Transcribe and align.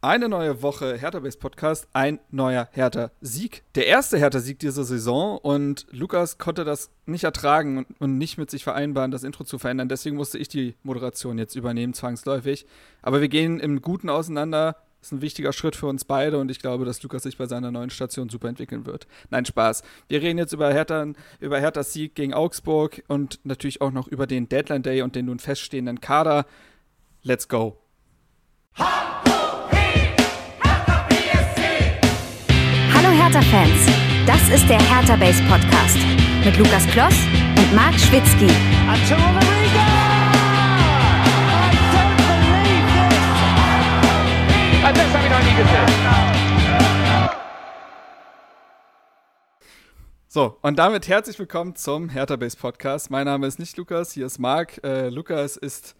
Eine 0.00 0.28
neue 0.28 0.62
Woche 0.62 0.96
Hertha 0.96 1.18
Base 1.18 1.36
Podcast, 1.36 1.88
ein 1.92 2.20
neuer 2.30 2.68
Hertha 2.70 3.10
Sieg. 3.20 3.64
Der 3.74 3.88
erste 3.88 4.16
Hertha 4.16 4.38
Sieg 4.38 4.60
dieser 4.60 4.84
Saison 4.84 5.38
und 5.38 5.86
Lukas 5.90 6.38
konnte 6.38 6.64
das 6.64 6.92
nicht 7.06 7.24
ertragen 7.24 7.78
und, 7.78 8.00
und, 8.00 8.16
nicht 8.16 8.38
mit 8.38 8.48
sich 8.48 8.62
vereinbaren, 8.62 9.10
das 9.10 9.24
Intro 9.24 9.42
zu 9.42 9.58
verändern. 9.58 9.88
Deswegen 9.88 10.14
musste 10.14 10.38
ich 10.38 10.46
die 10.46 10.76
Moderation 10.84 11.36
jetzt 11.36 11.56
übernehmen, 11.56 11.94
zwangsläufig. 11.94 12.64
Aber 13.02 13.20
wir 13.20 13.26
gehen 13.26 13.58
im 13.58 13.82
Guten 13.82 14.08
auseinander. 14.08 14.76
Das 15.00 15.08
ist 15.08 15.12
ein 15.14 15.20
wichtiger 15.20 15.52
Schritt 15.52 15.74
für 15.74 15.88
uns 15.88 16.04
beide 16.04 16.38
und 16.38 16.48
ich 16.52 16.60
glaube, 16.60 16.84
dass 16.84 17.02
Lukas 17.02 17.24
sich 17.24 17.36
bei 17.36 17.46
seiner 17.46 17.72
neuen 17.72 17.90
Station 17.90 18.28
super 18.28 18.48
entwickeln 18.48 18.86
wird. 18.86 19.08
Nein, 19.30 19.46
Spaß. 19.46 19.82
Wir 20.06 20.22
reden 20.22 20.38
jetzt 20.38 20.52
über 20.52 20.72
Hertha, 20.72 21.06
über 21.40 21.58
Herthas 21.58 21.92
Sieg 21.92 22.14
gegen 22.14 22.34
Augsburg 22.34 23.02
und 23.08 23.40
natürlich 23.42 23.80
auch 23.80 23.90
noch 23.90 24.06
über 24.06 24.28
den 24.28 24.48
Deadline 24.48 24.84
Day 24.84 25.02
und 25.02 25.16
den 25.16 25.26
nun 25.26 25.40
feststehenden 25.40 26.00
Kader. 26.00 26.46
Let's 27.24 27.48
go. 27.48 27.78
Ha! 28.78 29.07
Hertha-Fans, 33.28 33.86
das 34.26 34.40
ist 34.48 34.66
der 34.70 34.80
Hertha 34.80 35.14
Base 35.14 35.42
Podcast 35.50 35.98
mit 36.46 36.56
Lukas 36.56 36.86
Kloss 36.86 37.14
und 37.58 37.74
Marc 37.74 37.92
Schwitzky. 38.00 38.48
So, 50.28 50.56
und 50.62 50.78
damit 50.78 51.06
herzlich 51.06 51.38
willkommen 51.38 51.76
zum 51.76 52.08
Hertha 52.08 52.36
Base 52.36 52.56
Podcast. 52.56 53.10
Mein 53.10 53.26
Name 53.26 53.46
ist 53.46 53.58
nicht 53.58 53.76
Lukas, 53.76 54.12
hier 54.12 54.24
ist 54.24 54.38
Marc. 54.38 54.82
Äh, 54.82 55.10
Lukas 55.10 55.58
ist 55.58 55.96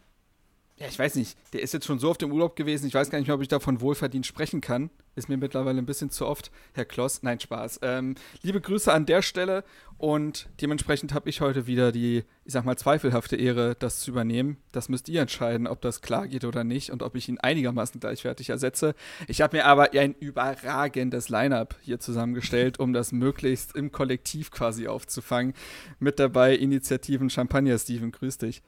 ja, 0.78 0.86
ich 0.86 0.98
weiß 0.98 1.16
nicht, 1.16 1.36
der 1.52 1.62
ist 1.62 1.74
jetzt 1.74 1.86
schon 1.86 1.98
so 1.98 2.08
oft 2.08 2.22
im 2.22 2.32
Urlaub 2.32 2.54
gewesen, 2.54 2.86
ich 2.86 2.94
weiß 2.94 3.10
gar 3.10 3.18
nicht 3.18 3.26
mehr, 3.26 3.34
ob 3.34 3.42
ich 3.42 3.48
davon 3.48 3.80
wohlverdient 3.80 4.26
sprechen 4.26 4.60
kann. 4.60 4.90
Ist 5.16 5.28
mir 5.28 5.36
mittlerweile 5.36 5.78
ein 5.78 5.86
bisschen 5.86 6.10
zu 6.10 6.24
oft, 6.24 6.52
Herr 6.72 6.84
Kloss. 6.84 7.24
Nein, 7.24 7.40
Spaß. 7.40 7.80
Ähm, 7.82 8.14
liebe 8.42 8.60
Grüße 8.60 8.92
an 8.92 9.04
der 9.04 9.22
Stelle 9.22 9.64
und 9.96 10.48
dementsprechend 10.60 11.12
habe 11.12 11.28
ich 11.28 11.40
heute 11.40 11.66
wieder 11.66 11.90
die, 11.90 12.22
ich 12.44 12.52
sag 12.52 12.64
mal, 12.64 12.76
zweifelhafte 12.76 13.34
Ehre, 13.34 13.74
das 13.76 13.98
zu 13.98 14.12
übernehmen. 14.12 14.58
Das 14.70 14.88
müsst 14.88 15.08
ihr 15.08 15.20
entscheiden, 15.20 15.66
ob 15.66 15.80
das 15.80 16.00
klar 16.00 16.28
geht 16.28 16.44
oder 16.44 16.62
nicht 16.62 16.90
und 16.90 17.02
ob 17.02 17.16
ich 17.16 17.28
ihn 17.28 17.38
einigermaßen 17.38 17.98
gleichwertig 17.98 18.50
ersetze. 18.50 18.94
Ich 19.26 19.40
habe 19.40 19.56
mir 19.56 19.66
aber 19.66 19.92
ein 19.94 20.14
überragendes 20.14 21.28
Line-Up 21.28 21.74
hier 21.80 21.98
zusammengestellt, 21.98 22.78
um 22.78 22.92
das 22.92 23.10
möglichst 23.10 23.74
im 23.74 23.90
Kollektiv 23.90 24.52
quasi 24.52 24.86
aufzufangen. 24.86 25.54
Mit 25.98 26.20
dabei 26.20 26.54
Initiativen 26.54 27.30
Champagner, 27.30 27.78
Steven, 27.78 28.12
grüß 28.12 28.38
dich. 28.38 28.62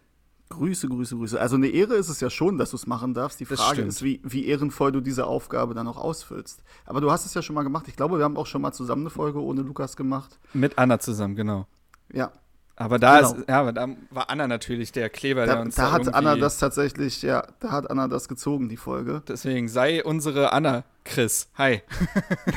Grüße, 0.50 0.88
Grüße, 0.88 1.16
Grüße. 1.16 1.40
Also 1.40 1.56
eine 1.56 1.68
Ehre 1.68 1.94
ist 1.94 2.08
es 2.08 2.20
ja 2.20 2.28
schon, 2.28 2.58
dass 2.58 2.70
du 2.70 2.76
es 2.76 2.86
machen 2.86 3.14
darfst. 3.14 3.38
Die 3.38 3.44
Frage 3.44 3.82
ist, 3.82 4.02
wie, 4.02 4.20
wie 4.24 4.46
ehrenvoll 4.46 4.90
du 4.90 5.00
diese 5.00 5.26
Aufgabe 5.26 5.74
dann 5.74 5.86
auch 5.86 5.96
ausfüllst. 5.96 6.62
Aber 6.84 7.00
du 7.00 7.10
hast 7.10 7.24
es 7.24 7.34
ja 7.34 7.40
schon 7.40 7.54
mal 7.54 7.62
gemacht. 7.62 7.86
Ich 7.88 7.96
glaube, 7.96 8.18
wir 8.18 8.24
haben 8.24 8.36
auch 8.36 8.46
schon 8.46 8.60
mal 8.60 8.72
zusammen 8.72 9.02
eine 9.02 9.10
Folge 9.10 9.40
ohne 9.40 9.62
Lukas 9.62 9.96
gemacht. 9.96 10.38
Mit 10.52 10.76
Anna 10.76 10.98
zusammen, 10.98 11.36
genau. 11.36 11.66
Ja. 12.12 12.32
Aber 12.74 12.98
da, 12.98 13.20
genau. 13.20 13.34
ist, 13.34 13.48
ja, 13.48 13.60
aber 13.60 13.72
da 13.72 13.88
war 14.10 14.30
Anna 14.30 14.48
natürlich 14.48 14.90
der 14.90 15.08
Kleber, 15.10 15.44
da, 15.46 15.52
der 15.52 15.62
uns 15.62 15.74
da, 15.74 15.84
da 15.84 15.92
hat 15.92 16.14
Anna 16.14 16.34
das 16.36 16.58
tatsächlich, 16.58 17.20
ja, 17.20 17.46
da 17.60 17.72
hat 17.72 17.90
Anna 17.90 18.08
das 18.08 18.26
gezogen, 18.26 18.70
die 18.70 18.78
Folge. 18.78 19.22
Deswegen 19.28 19.68
sei 19.68 20.02
unsere 20.02 20.52
Anna, 20.52 20.84
Chris. 21.04 21.50
Hi. 21.58 21.82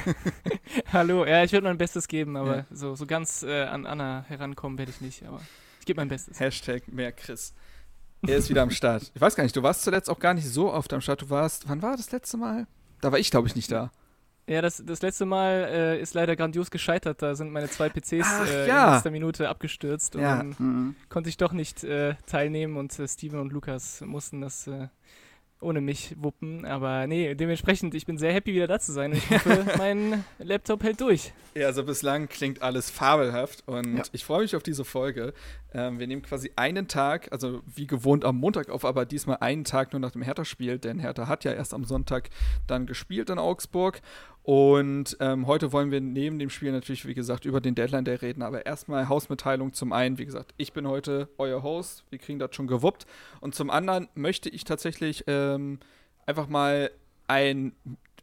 Hallo, 0.94 1.26
ja, 1.26 1.44
ich 1.44 1.52
würde 1.52 1.68
mein 1.68 1.78
Bestes 1.78 2.08
geben, 2.08 2.38
aber 2.38 2.56
ja. 2.56 2.66
so, 2.72 2.96
so 2.96 3.06
ganz 3.06 3.44
äh, 3.44 3.64
an 3.64 3.86
Anna 3.86 4.24
herankommen 4.28 4.78
werde 4.78 4.92
ich 4.92 5.02
nicht, 5.02 5.28
aber 5.28 5.42
ich 5.82 5.86
gebe 5.86 6.00
mein 6.00 6.08
Bestes. 6.08 6.40
Hashtag 6.40 6.88
mehr 6.88 7.12
Chris. 7.12 7.54
Er 8.26 8.38
ist 8.38 8.50
wieder 8.50 8.62
am 8.62 8.70
Start. 8.70 9.12
Ich 9.14 9.22
weiß 9.22 9.36
gar 9.36 9.44
nicht, 9.44 9.56
du 9.56 9.64
warst 9.64 9.84
zuletzt 9.84 10.10
auch 10.10 10.20
gar 10.20 10.34
nicht 10.34 10.48
so 10.48 10.72
oft 10.72 10.94
am 10.94 11.02
Start. 11.02 11.22
Du 11.22 11.30
warst, 11.30 11.68
wann 11.68 11.82
war 11.82 11.98
das 11.98 12.12
letzte 12.12 12.38
Mal? 12.38 12.68
Da 13.02 13.12
war 13.12 13.20
ich, 13.20 13.32
glaube 13.32 13.48
ich, 13.48 13.56
nicht 13.56 13.72
da. 13.72 13.92
Ja, 14.48 14.62
das, 14.62 14.84
das 14.86 15.02
letzte 15.02 15.26
Mal 15.26 15.70
äh, 15.72 16.02
ist 16.02 16.14
leider 16.14 16.36
grandios 16.36 16.70
gescheitert. 16.72 17.22
Da 17.22 17.36
sind 17.36 17.52
meine 17.52 17.70
zwei 17.70 17.90
PCs 17.90 18.26
Ach, 18.26 18.48
äh, 18.48 18.68
ja. 18.68 18.88
in 18.88 18.94
letzter 18.94 19.12
Minute 19.12 19.50
abgestürzt. 19.50 20.16
Und 20.16 20.22
ja. 20.22 20.38
dann 20.38 20.56
mhm. 20.58 20.96
konnte 21.10 21.30
ich 21.30 21.38
doch 21.38 21.54
nicht 21.54 21.84
äh, 21.84 22.16
teilnehmen 22.26 22.78
und 22.78 22.98
äh, 22.98 23.08
Steven 23.08 23.40
und 23.40 23.54
Lukas 23.54 24.02
mussten 24.02 24.42
das 24.42 24.68
äh, 24.68 24.88
ohne 25.64 25.82
mich 25.82 26.16
wuppen. 26.20 26.66
Aber 26.66 27.08
nee, 27.08 27.36
dementsprechend, 27.36 27.96
ich 27.96 28.06
bin 28.06 28.18
sehr 28.18 28.34
happy, 28.34 28.54
wieder 28.54 28.68
da 28.68 28.80
zu 28.80 28.92
sein. 28.92 29.14
Ich 29.14 29.30
hoffe, 29.32 29.66
mein 29.78 30.24
Laptop 30.40 30.84
hält 30.84 31.02
durch. 31.02 31.34
Ja, 31.56 31.68
also 31.68 31.84
bislang 31.84 32.28
klingt 32.28 32.62
alles 32.62 32.90
fabelhaft 32.90 33.64
und 33.68 33.98
ja. 33.98 34.04
ich 34.12 34.26
freue 34.26 34.42
mich 34.42 34.56
auf 34.56 34.64
diese 34.64 34.86
Folge. 34.86 35.34
Ähm, 35.74 36.00
wir 36.00 36.08
nehmen 36.08 36.22
quasi 36.22 36.52
einen 36.56 36.88
Tag, 36.88 37.32
also 37.32 37.62
wie 37.66 37.88
gewohnt 37.88 38.26
am 38.26 38.38
Montag 38.38 38.70
auf, 38.70 38.86
aber 38.86 39.06
diesmal 39.06 39.38
einen 39.40 39.64
Tag 39.64 39.94
nur 39.94 40.00
nach 40.00 40.12
dem 40.12 40.22
Hertha-Spiel, 40.22 40.80
denn 40.80 41.00
Hertha 41.00 41.28
hat 41.28 41.44
ja 41.44 41.54
erst 41.54 41.74
am 41.74 41.84
Sonntag 41.84 42.30
dann 42.68 42.86
gespielt 42.86 43.30
in 43.30 43.40
Augsburg 43.40 44.02
und 44.44 45.16
ähm, 45.22 45.48
heute 45.48 45.72
wollen 45.72 45.90
wir 45.90 46.02
neben 46.02 46.38
dem 46.38 46.50
Spiel 46.50 46.74
natürlich, 46.74 47.06
wie 47.08 47.14
gesagt, 47.14 47.46
über 47.46 47.62
den 47.62 47.76
Deadline 47.76 48.04
Day 48.04 48.16
reden. 48.16 48.42
Aber 48.42 48.66
erstmal 48.66 49.08
Hausmitteilung 49.08 49.74
zum 49.74 49.94
einen, 49.94 50.18
wie 50.18 50.26
gesagt, 50.26 50.54
ich 50.58 50.74
bin 50.74 50.86
heute 50.86 51.30
euer 51.38 51.64
Host. 51.64 52.04
Wir 52.10 52.20
kriegen 52.20 52.40
das 52.40 52.54
schon 52.54 52.68
gewuppt. 52.68 53.06
Und 53.40 53.56
zum 53.56 53.70
anderen 53.70 54.10
möchte 54.16 54.50
ich 54.50 54.66
tatsächlich 54.66 55.24
ähm, 55.28 55.80
einfach 56.26 56.50
mal 56.50 56.92
ein. 57.28 57.74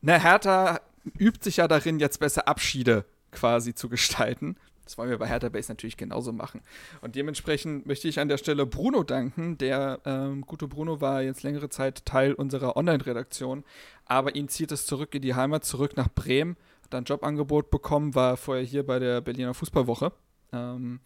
Na, 0.02 0.18
Hertha 0.18 0.80
übt 1.18 1.42
sich 1.42 1.56
ja 1.56 1.68
darin, 1.68 1.98
jetzt 1.98 2.20
besser 2.20 2.46
Abschiede 2.46 3.06
quasi 3.32 3.74
zu 3.74 3.88
gestalten. 3.88 4.56
Das 4.90 4.98
wollen 4.98 5.08
wir 5.08 5.18
bei 5.18 5.28
Hertha 5.28 5.48
Base 5.48 5.70
natürlich 5.70 5.96
genauso 5.96 6.32
machen. 6.32 6.62
Und 7.00 7.14
dementsprechend 7.14 7.86
möchte 7.86 8.08
ich 8.08 8.18
an 8.18 8.26
der 8.26 8.38
Stelle 8.38 8.66
Bruno 8.66 9.04
danken. 9.04 9.56
Der 9.56 10.00
ähm, 10.04 10.40
gute 10.44 10.66
Bruno 10.66 11.00
war 11.00 11.22
jetzt 11.22 11.44
längere 11.44 11.68
Zeit 11.68 12.04
Teil 12.04 12.34
unserer 12.34 12.76
Online-Redaktion, 12.76 13.62
aber 14.04 14.34
ihn 14.34 14.48
zieht 14.48 14.72
es 14.72 14.86
zurück 14.86 15.14
in 15.14 15.22
die 15.22 15.36
Heimat, 15.36 15.64
zurück 15.64 15.96
nach 15.96 16.08
Bremen. 16.08 16.56
Hat 16.82 16.96
ein 16.96 17.04
Jobangebot 17.04 17.70
bekommen, 17.70 18.16
war 18.16 18.36
vorher 18.36 18.64
hier 18.64 18.84
bei 18.84 18.98
der 18.98 19.20
Berliner 19.20 19.54
Fußballwoche 19.54 20.10
ähm, 20.52 20.98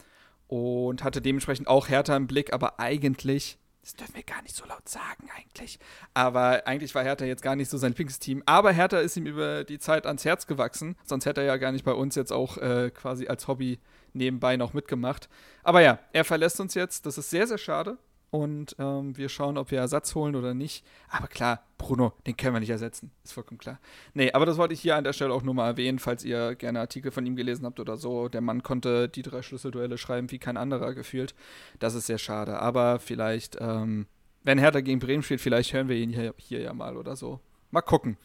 und 0.49 1.05
hatte 1.05 1.21
dementsprechend 1.21 1.69
auch 1.69 1.91
Hertha 1.91 2.17
im 2.17 2.27
Blick, 2.27 2.55
aber 2.55 2.81
eigentlich 2.81 3.59
das 3.85 3.95
dürfen 3.97 4.15
wir 4.15 4.23
gar 4.23 4.41
nicht 4.43 4.57
so 4.57 4.65
laut 4.65 4.89
sagen 4.89 5.29
eigentlich. 5.37 5.79
Aber 6.15 6.67
eigentlich 6.67 6.95
war 6.95 7.03
Hertha 7.03 7.27
jetzt 7.27 7.43
gar 7.43 7.55
nicht 7.55 7.69
so 7.69 7.77
sein 7.77 7.91
Lieblingsteam. 7.91 8.43
Aber 8.47 8.73
Hertha 8.73 8.99
ist 8.99 9.15
ihm 9.19 9.27
über 9.27 9.63
die 9.63 9.79
Zeit 9.79 10.07
ans 10.07 10.25
Herz 10.25 10.47
gewachsen. 10.47 10.97
Sonst 11.05 11.27
hätte 11.27 11.43
er 11.43 11.47
ja 11.47 11.57
gar 11.59 11.71
nicht 11.71 11.85
bei 11.85 11.93
uns 11.93 12.15
jetzt 12.15 12.33
auch 12.33 12.57
äh, 12.57 12.91
quasi 12.91 13.29
als 13.29 13.47
Hobby 13.47 13.79
nebenbei 14.15 14.57
noch 14.57 14.73
mitgemacht. 14.73 15.29
Aber 15.63 15.83
ja, 15.83 15.99
er 16.15 16.25
verlässt 16.25 16.61
uns 16.61 16.73
jetzt. 16.73 17.05
Das 17.05 17.19
ist 17.19 17.29
sehr, 17.29 17.47
sehr 17.47 17.59
schade 17.59 17.99
und 18.35 18.75
ähm, 18.81 19.17
wir 19.17 19.29
schauen, 19.29 19.57
ob 19.57 19.71
wir 19.71 19.79
Ersatz 19.79 20.17
holen 20.17 20.35
oder 20.35 20.55
nicht. 20.55 20.85
Aber 21.09 21.29
klar, 21.29 21.63
Bruno, 21.79 22.15
den 22.27 22.37
können 22.37 22.53
wir 22.53 22.59
nicht 22.59 22.71
ersetzen. 22.71 23.13
Ist 23.23 23.33
vollkommen 23.33 23.59
klar. 23.59 23.79
Nee, 24.13 24.33
aber 24.33 24.45
das 24.45 24.59
wollte 24.59 24.75
ich 24.75 24.81
hier 24.81 24.97
an 24.97 25.05
der 25.05 25.13
Stelle 25.13 25.33
auch 25.33 25.45
nur 25.45 25.55
mal 25.55 25.69
erwähnen, 25.69 26.01
falls 26.01 26.25
ihr 26.25 26.57
gerne 26.57 26.81
Artikel 26.81 27.13
von 27.13 27.25
ihm 27.27 27.37
gelesen 27.37 27.65
habt 27.65 27.79
oder 27.79 27.97
so. 27.97 28.29
Der 28.29 28.41
Mann 28.41 28.65
konnte 28.65 29.09
die 29.09 29.23
drei 29.23 29.43
Schlüsselduelle 29.43 29.99
schreiben 29.99 30.33
wie 30.33 30.41
kein 30.41 30.57
anderer 30.57 30.95
gefühlt. 30.95 31.33
Das 31.79 31.95
ist 31.95 32.07
sehr 32.07 32.19
schade. 32.19 32.59
Aber 32.59 32.99
vielleicht, 32.99 33.57
ähm, 33.61 34.09
wenn 34.43 34.59
Hertha 34.59 34.81
gegen 34.81 34.99
Bremen 34.99 35.23
spielt, 35.23 35.41
vielleicht 35.41 35.73
hören 35.73 35.89
wir 35.89 35.95
ihn 35.95 36.11
hier, 36.11 36.35
hier 36.37 36.61
ja 36.61 36.75
mal 36.75 36.97
oder 36.97 37.15
so. 37.15 37.39
Mal 37.71 37.83
gucken. 37.83 38.17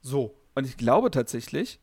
So, 0.00 0.34
und 0.54 0.66
ich 0.66 0.78
glaube 0.78 1.10
tatsächlich, 1.10 1.78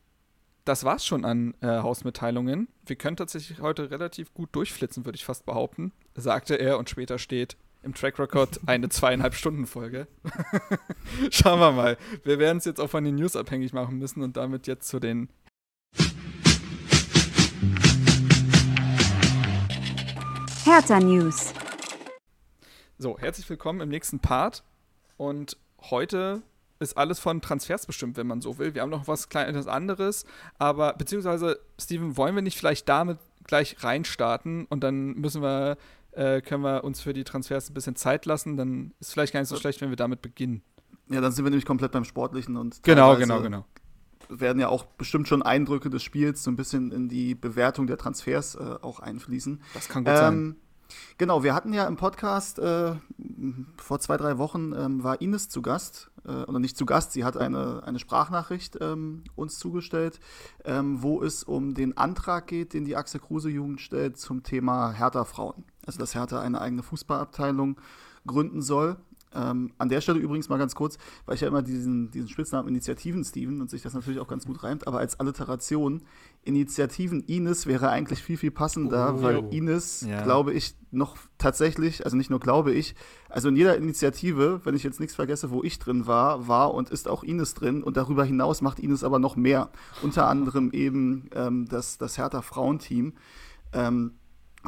das 0.70 0.84
war's 0.84 1.04
schon 1.04 1.26
an 1.26 1.56
äh, 1.62 1.66
Hausmitteilungen. 1.66 2.68
Wir 2.86 2.96
können 2.96 3.18
tatsächlich 3.18 3.60
heute 3.60 3.90
relativ 3.90 4.36
gut 4.36 4.50
durchflitzen, 4.52 5.04
würde 5.04 5.16
ich 5.16 5.26
fast 5.26 5.48
behaupten, 5.48 5.92
sagte 6.14 6.60
er 6.60 6.78
und 6.78 6.88
später 6.92 7.18
steht 7.18 7.58
im 7.82 7.96
Track 7.96 8.20
Record 8.20 8.60
eine 8.68 8.88
zweieinhalb 8.90 9.34
Stunden 9.34 9.66
Folge. 9.66 10.08
Schauen 11.32 11.60
wir 11.60 11.72
mal. 11.72 11.98
Wir 12.24 12.38
werden 12.38 12.60
es 12.60 12.66
jetzt 12.66 12.80
auch 12.80 12.90
von 12.90 13.04
den 13.04 13.16
News 13.16 13.36
abhängig 13.36 13.74
machen 13.74 13.98
müssen 13.98 14.22
und 14.22 14.38
damit 14.38 14.68
jetzt 14.68 14.88
zu 14.88 15.00
den 15.00 15.30
Hertha 20.66 21.00
News. 21.00 21.52
So, 23.00 23.18
herzlich 23.18 23.50
willkommen 23.50 23.82
im 23.82 23.90
nächsten 23.90 24.20
Part 24.20 24.64
und 25.18 25.58
heute 25.90 26.44
ist 26.80 26.98
alles 26.98 27.20
von 27.20 27.42
Transfers 27.42 27.86
bestimmt, 27.86 28.18
wenn 28.18 28.28
man 28.28 28.42
so 28.42 28.58
will. 28.58 28.74
Wir 28.74 28.82
haben 28.82 28.90
noch 28.90 29.08
was 29.08 29.30
kleines 29.30 29.68
anderes, 29.68 30.26
aber 30.58 30.94
beziehungsweise, 30.94 31.60
Steven, 31.80 32.18
wollen 32.18 32.36
wir 32.36 32.42
nicht 32.42 32.58
vielleicht 32.58 32.88
damit 32.90 33.20
gleich 33.46 33.84
reinstarten 33.84 34.66
und 34.66 34.84
dann 34.84 35.16
müssen 35.16 35.42
wir, 35.42 35.78
äh, 36.12 36.42
können 36.42 36.64
wir 36.64 36.84
uns 36.84 37.02
für 37.02 37.14
die 37.14 37.24
Transfers 37.24 37.70
ein 37.70 37.74
bisschen 37.74 37.96
Zeit 37.96 38.26
lassen, 38.26 38.58
dann 38.58 38.94
ist 39.00 39.12
vielleicht 39.12 39.34
gar 39.34 39.40
nicht 39.42 39.50
so 39.50 39.58
schlecht, 39.58 39.82
wenn 39.82 39.90
wir 39.90 39.98
damit 39.98 40.22
beginnen. 40.22 40.62
Ja, 41.10 41.22
dann 41.22 41.32
sind 41.32 41.44
wir 41.44 41.50
nämlich 41.50 41.66
komplett 41.66 41.92
beim 41.92 42.06
Sportlichen 42.06 42.56
und 42.56 42.84
genau, 42.84 43.16
genau, 43.18 43.42
genau. 43.42 43.66
Werden 44.30 44.60
ja 44.60 44.70
auch 44.70 44.86
bestimmt 44.86 45.28
schon 45.28 45.42
Eindrücke 45.42 45.90
des 45.90 46.04
Spiels 46.04 46.44
so 46.44 46.52
ein 46.52 46.56
bisschen 46.56 46.92
in 46.92 47.10
die 47.10 47.34
Bewertung 47.34 47.88
der 47.88 47.98
Transfers 47.98 48.54
äh, 48.54 48.76
auch 48.82 49.00
einfließen. 49.00 49.60
Das 49.74 49.90
kann 49.90 50.04
gut 50.04 50.14
ähm, 50.14 50.20
sein. 50.20 50.56
Genau, 51.18 51.44
wir 51.44 51.54
hatten 51.54 51.74
ja 51.74 51.86
im 51.88 51.96
Podcast 51.96 52.60
äh, 52.60 52.96
vor 53.78 54.00
zwei, 54.00 54.18
drei 54.18 54.38
Wochen 54.38 54.74
ähm, 54.74 55.04
war 55.04 55.22
Ines 55.22 55.50
zu 55.50 55.62
Gast, 55.62 56.10
äh, 56.26 56.44
oder 56.44 56.60
nicht 56.60 56.78
zu 56.78 56.86
Gast, 56.86 57.12
sie 57.12 57.24
hat 57.24 57.38
eine, 57.38 57.84
eine 57.84 58.00
Sprachnachricht 58.00 58.78
ähm, 58.82 59.24
uns 59.36 59.60
zugestellt, 59.60 60.20
ähm, 60.66 61.02
wo 61.02 61.24
es 61.24 61.44
um 61.44 61.74
den 61.74 61.98
Antrag 61.98 62.48
geht, 62.48 62.74
den 62.74 62.86
die 62.86 62.96
Axel 62.96 63.20
Kruse 63.20 63.50
Jugend 63.50 63.82
stellt 63.82 64.18
zum 64.18 64.44
Thema 64.44 64.92
Hertha 64.92 65.26
Frauen. 65.26 65.64
Also, 65.86 66.00
dass 66.00 66.16
Hertha 66.16 66.42
eine 66.42 66.62
eigene 66.62 66.84
Fußballabteilung 66.84 67.78
gründen 68.26 68.62
soll. 68.62 68.98
Ähm, 69.34 69.72
an 69.78 69.90
der 69.90 70.02
Stelle 70.02 70.20
übrigens 70.20 70.50
mal 70.50 70.58
ganz 70.58 70.74
kurz, 70.74 70.98
weil 71.26 71.36
ich 71.36 71.42
ja 71.42 71.48
immer 71.48 71.62
diesen, 71.62 72.10
diesen 72.10 72.30
Spitznamen 72.30 72.68
Initiativen 72.68 73.24
Steven 73.24 73.62
und 73.62 73.70
sich 73.70 73.82
das 73.82 73.94
natürlich 73.94 74.20
auch 74.20 74.28
ganz 74.28 74.46
gut 74.46 74.64
reimt, 74.64 74.88
aber 74.88 75.00
als 75.00 75.20
Alliteration 75.20 76.02
Initiativen 76.44 77.22
Ines 77.22 77.68
wäre 77.68 77.90
eigentlich 77.90 78.24
viel, 78.24 78.38
viel 78.38 78.52
passender, 78.52 79.16
oh, 79.18 79.22
weil 79.22 79.54
Ines, 79.54 80.02
ja. 80.02 80.24
glaube 80.24 80.54
ich, 80.54 80.76
noch 80.92 81.18
tatsächlich, 81.38 82.06
also 82.06 82.18
nicht 82.18 82.30
nur 82.30 82.40
glaube 82.40 82.72
ich, 82.72 82.96
also 83.28 83.50
in 83.50 83.56
jeder 83.56 83.78
Initiative, 83.78 84.62
wenn 84.64 84.76
ich 84.76 84.84
jetzt 84.84 85.00
nichts 85.00 85.16
vergesse, 85.16 85.52
wo 85.52 85.64
ich 85.64 85.80
drin 85.80 86.08
war, 86.08 86.48
war 86.48 86.74
und 86.74 86.90
ist 86.90 87.08
auch 87.08 87.24
Ines 87.24 87.54
drin 87.54 87.84
und 87.84 87.98
darüber 87.98 88.24
hinaus 88.24 88.62
macht 88.62 88.80
Ines 88.80 89.04
aber 89.04 89.20
noch 89.20 89.36
mehr. 89.36 89.70
Unter 90.02 90.28
anderem 90.28 90.72
eben 90.72 91.30
ähm, 91.36 91.68
das, 91.70 91.98
das 91.98 92.18
Hertha 92.18 92.42
Frauenteam. 92.42 93.14
Ähm, 93.72 94.14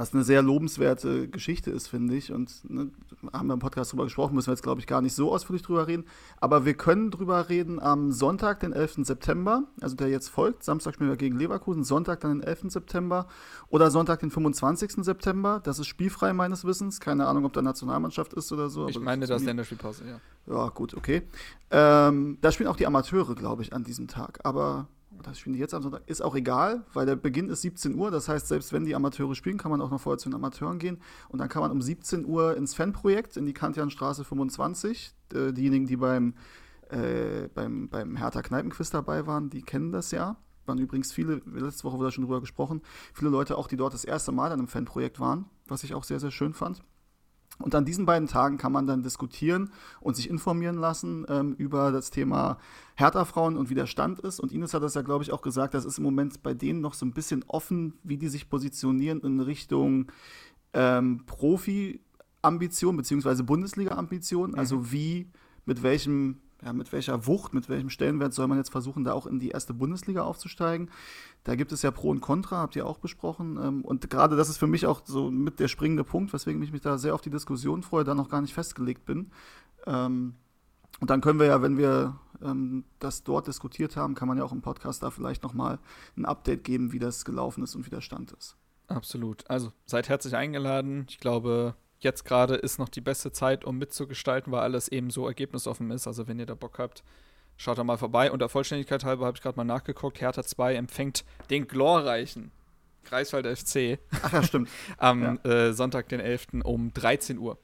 was 0.02 0.16
eine 0.16 0.24
sehr 0.24 0.42
lobenswerte 0.42 1.28
Geschichte 1.28 1.70
ist, 1.70 1.88
finde 1.88 2.16
ich. 2.16 2.32
Und 2.32 2.68
ne, 2.68 2.90
haben 3.32 3.48
wir 3.48 3.54
im 3.54 3.60
Podcast 3.60 3.92
drüber 3.92 4.06
gesprochen, 4.06 4.34
müssen 4.34 4.48
wir 4.48 4.54
jetzt, 4.54 4.64
glaube 4.64 4.82
ich, 4.82 4.88
gar 4.88 5.00
nicht 5.00 5.14
so 5.14 5.32
ausführlich 5.32 5.62
drüber 5.62 5.86
reden. 5.86 6.06
Aber 6.40 6.66
wir 6.66 6.74
können 6.74 7.12
drüber 7.12 7.50
reden 7.50 7.80
am 7.80 8.12
Sonntag, 8.12 8.62
den 8.62 8.74
11. 8.74 9.06
September, 9.06 9.66
also 9.80 9.96
der 9.96 10.08
jetzt 10.08 10.30
folgt. 10.30 10.64
Samstag 10.64 10.96
spielen 10.96 11.12
wir 11.12 11.18
gegen 11.18 11.38
Leverkusen, 11.38 11.84
Sonntag 11.84 12.20
dann 12.22 12.40
den 12.40 12.42
11. 12.42 12.72
September 12.72 13.28
oder 13.70 13.92
Sonntag 13.92 14.22
den 14.22 14.32
25. 14.32 15.04
September. 15.04 15.62
Das 15.64 15.78
ist 15.78 15.86
spielfrei 15.86 16.34
meines 16.34 16.66
Wissens. 16.66 17.00
Keine 17.00 17.28
Ahnung, 17.28 17.46
ob 17.46 17.54
da 17.54 17.62
Nationalmannschaft 17.62 18.34
ist 18.34 18.52
oder 18.52 18.70
so. 18.70 18.88
Ich 18.88 19.00
meine, 19.00 19.28
das 19.28 19.42
ist 19.42 19.46
Länderspielpause, 19.46 20.04
ja. 20.08 20.20
Ja, 20.52 20.70
gut, 20.70 20.96
okay. 20.96 21.22
Ähm, 21.70 22.40
da 22.42 22.52
spielen 22.52 22.70
auch 22.70 22.76
die 22.76 22.88
Amateure, 22.88 23.36
glaube 23.36 23.62
ich, 23.62 23.72
an 23.72 23.84
diesem 23.84 24.08
Tag. 24.08 24.40
Aber 24.44 24.88
das 25.22 25.40
spielen 25.40 25.54
die 25.54 25.60
jetzt 25.60 25.74
am 25.74 25.82
Sonntag, 25.82 26.04
ist 26.08 26.22
auch 26.22 26.36
egal, 26.36 26.86
weil 26.94 27.06
der 27.06 27.16
Beginn 27.16 27.50
ist 27.50 27.62
17 27.62 27.96
Uhr. 27.96 28.12
Das 28.12 28.28
heißt, 28.28 28.48
selbst 28.48 28.74
wenn 28.74 28.86
die 28.86 28.96
Amateure 28.96 29.36
spielen, 29.36 29.58
kann 29.58 29.72
man 29.72 29.82
auch 29.82 29.92
noch 29.92 30.02
vorher 30.02 30.18
zu 30.18 30.30
den 30.30 30.36
Amateuren 30.36 30.80
gehen. 30.80 31.00
Und 31.30 31.40
dann 31.40 31.50
kann 31.50 31.62
man 31.62 31.72
um 31.72 31.82
17 31.82 32.26
Uhr 32.26 32.56
ins 32.58 32.74
Fanprojekt 32.74 33.38
in 33.38 33.46
die 33.46 33.54
Kantianstraße 33.54 34.24
25. 34.24 35.14
Äh, 35.34 35.54
diejenigen, 35.54 35.88
die 35.88 35.98
beim, 35.98 36.34
äh, 36.90 37.48
beim, 37.54 37.90
beim 37.90 38.16
Hertha 38.18 38.42
Kneipenquiz 38.42 38.90
dabei 38.90 39.28
waren, 39.28 39.50
die 39.50 39.62
kennen 39.62 39.92
das 39.92 40.12
ja. 40.12 40.38
Waren 40.66 40.78
übrigens 40.78 41.12
viele, 41.12 41.42
letzte 41.46 41.84
Woche 41.86 41.98
wurde 41.98 42.12
schon 42.12 42.24
drüber 42.24 42.40
gesprochen, 42.40 42.82
viele 43.14 43.32
Leute 43.32 43.58
auch, 43.58 43.68
die 43.68 43.78
dort 43.78 43.94
das 43.94 44.06
erste 44.06 44.32
Mal 44.32 44.50
dann 44.50 44.60
im 44.60 44.68
Fanprojekt 44.68 45.20
waren, 45.20 45.46
was 45.68 45.84
ich 45.84 45.96
auch 45.96 46.04
sehr, 46.04 46.20
sehr 46.20 46.32
schön 46.32 46.54
fand. 46.54 46.84
Und 47.62 47.76
an 47.76 47.86
diesen 47.86 48.06
beiden 48.06 48.28
Tagen 48.28 48.58
kann 48.58 48.72
man 48.72 48.88
dann 48.88 49.04
diskutieren 49.04 49.72
und 50.00 50.16
sich 50.16 50.30
informieren 50.30 50.78
lassen 50.78 51.26
ähm, 51.30 51.54
über 51.58 51.92
das 51.92 52.10
Thema 52.10 52.58
Hertha-Frauen 52.96 53.58
und 53.58 53.70
wie 53.70 53.76
der 53.76 53.86
Stand 53.86 54.20
ist. 54.20 54.40
Und 54.40 54.52
Ines 54.52 54.74
hat 54.74 54.84
das 54.84 54.96
ja, 54.96 55.02
glaube 55.02 55.24
ich, 55.24 55.32
auch 55.32 55.42
gesagt, 55.42 55.74
das 55.74 55.86
ist 55.86 55.98
im 55.98 56.04
Moment 56.04 56.42
bei 56.44 56.54
denen 56.54 56.82
noch 56.82 56.94
so 56.94 57.06
ein 57.06 57.14
bisschen 57.14 57.46
offen, 57.48 57.94
wie 58.04 58.18
die 58.18 58.30
sich 58.30 58.50
positionieren 58.50 59.22
in 59.22 59.40
Richtung 59.40 60.12
ähm, 60.74 61.26
Profi-Ambition 61.26 62.98
bzw. 62.98 63.44
Bundesliga-Ambition. 63.44 64.56
Also 64.56 64.76
mhm. 64.76 64.82
Also 64.82 64.92
wie, 64.94 65.28
mit 65.66 65.84
welchem 65.84 66.40
ja, 66.64 66.74
mit 66.74 66.92
welcher 66.92 67.26
Wucht, 67.26 67.54
mit 67.54 67.70
welchem 67.70 67.90
Stellenwert 67.90 68.34
soll 68.34 68.48
man 68.48 68.58
jetzt 68.58 68.72
versuchen, 68.72 69.04
da 69.04 69.14
auch 69.14 69.26
in 69.26 69.40
die 69.40 69.50
erste 69.50 69.74
Bundesliga 69.74 70.24
aufzusteigen? 70.24 70.92
Da 71.44 71.56
gibt 71.56 71.72
es 71.72 71.82
ja 71.82 71.92
Pro 71.92 72.10
und 72.10 72.22
Contra, 72.22 72.58
habt 72.58 72.76
ihr 72.76 72.86
auch 72.86 73.00
besprochen. 73.00 73.58
Ähm, 73.62 73.82
und 73.84 74.10
gerade 74.10 74.36
das 74.36 74.50
ist 74.50 74.58
für 74.58 74.68
mich 74.68 74.86
auch 74.86 75.02
so 75.06 75.32
mit 75.32 75.60
der 75.60 75.68
springende 75.68 76.04
Punkt, 76.04 76.34
weswegen 76.34 76.62
ich 76.62 76.72
mich 76.72 76.82
da 76.82 76.98
sehr 76.98 77.16
auf 77.16 77.22
die 77.22 77.32
Diskussion 77.32 77.82
freue, 77.82 78.04
da 78.04 78.14
noch 78.14 78.30
gar 78.30 78.42
nicht 78.42 78.54
festgelegt 78.54 79.06
bin. 79.06 79.32
Ähm, 79.88 80.36
und 81.00 81.10
dann 81.10 81.22
können 81.22 81.40
wir 81.40 81.48
ja, 81.48 81.62
wenn 81.64 81.78
wir 81.78 82.20
ähm, 82.44 82.84
das 83.00 83.24
dort 83.24 83.48
diskutiert 83.48 83.96
haben, 83.96 84.14
kann 84.14 84.28
man 84.28 84.38
ja 84.38 84.44
auch 84.44 84.52
im 84.52 84.62
Podcast 84.62 85.02
da 85.02 85.10
vielleicht 85.10 85.42
nochmal 85.42 85.80
ein 86.16 86.26
Update 86.26 86.64
geben, 86.64 86.92
wie 86.92 87.00
das 87.00 87.26
gelaufen 87.26 87.64
ist 87.64 87.76
und 87.76 87.86
wie 87.86 87.90
der 87.90 88.02
Stand 88.02 88.32
ist. 88.34 88.56
Absolut. 88.88 89.50
Also 89.50 89.72
seid 89.86 90.10
herzlich 90.10 90.36
eingeladen. 90.36 91.06
Ich 91.10 91.20
glaube, 91.20 91.76
jetzt 92.04 92.26
gerade 92.26 92.56
ist 92.56 92.80
noch 92.80 92.90
die 92.90 93.02
beste 93.02 93.32
Zeit, 93.32 93.64
um 93.64 93.78
mitzugestalten, 93.78 94.52
weil 94.52 94.62
alles 94.62 94.88
eben 94.88 95.10
so 95.10 95.28
ergebnisoffen 95.28 95.92
ist. 95.92 96.08
Also 96.08 96.28
wenn 96.28 96.40
ihr 96.40 96.46
da 96.46 96.56
Bock 96.56 96.80
habt, 96.80 97.04
schaut 97.58 97.78
da 97.78 97.84
mal 97.84 97.98
vorbei. 97.98 98.32
Und 98.32 98.40
der 98.40 98.50
Vollständigkeit 98.50 99.06
halber 99.06 99.26
habe 99.26 99.38
ich 99.38 99.44
gerade 99.44 99.58
mal 99.58 99.64
nachgeguckt. 99.64 100.20
Hertha 100.20 100.44
2 100.44 100.76
empfängt 100.76 101.24
den 101.50 101.68
glorreichen 101.68 102.52
Greifswald 103.04 103.46
FC. 103.46 104.00
Ach 104.22 104.34
ja, 104.34 104.44
stimmt. 104.44 104.70
am 104.98 105.40
ja. 105.44 105.52
Äh, 105.52 105.74
Sonntag, 105.74 106.10
den 106.10 106.20
11. 106.20 106.48
um 106.64 106.94
13 106.94 107.38
Uhr. 107.38 107.58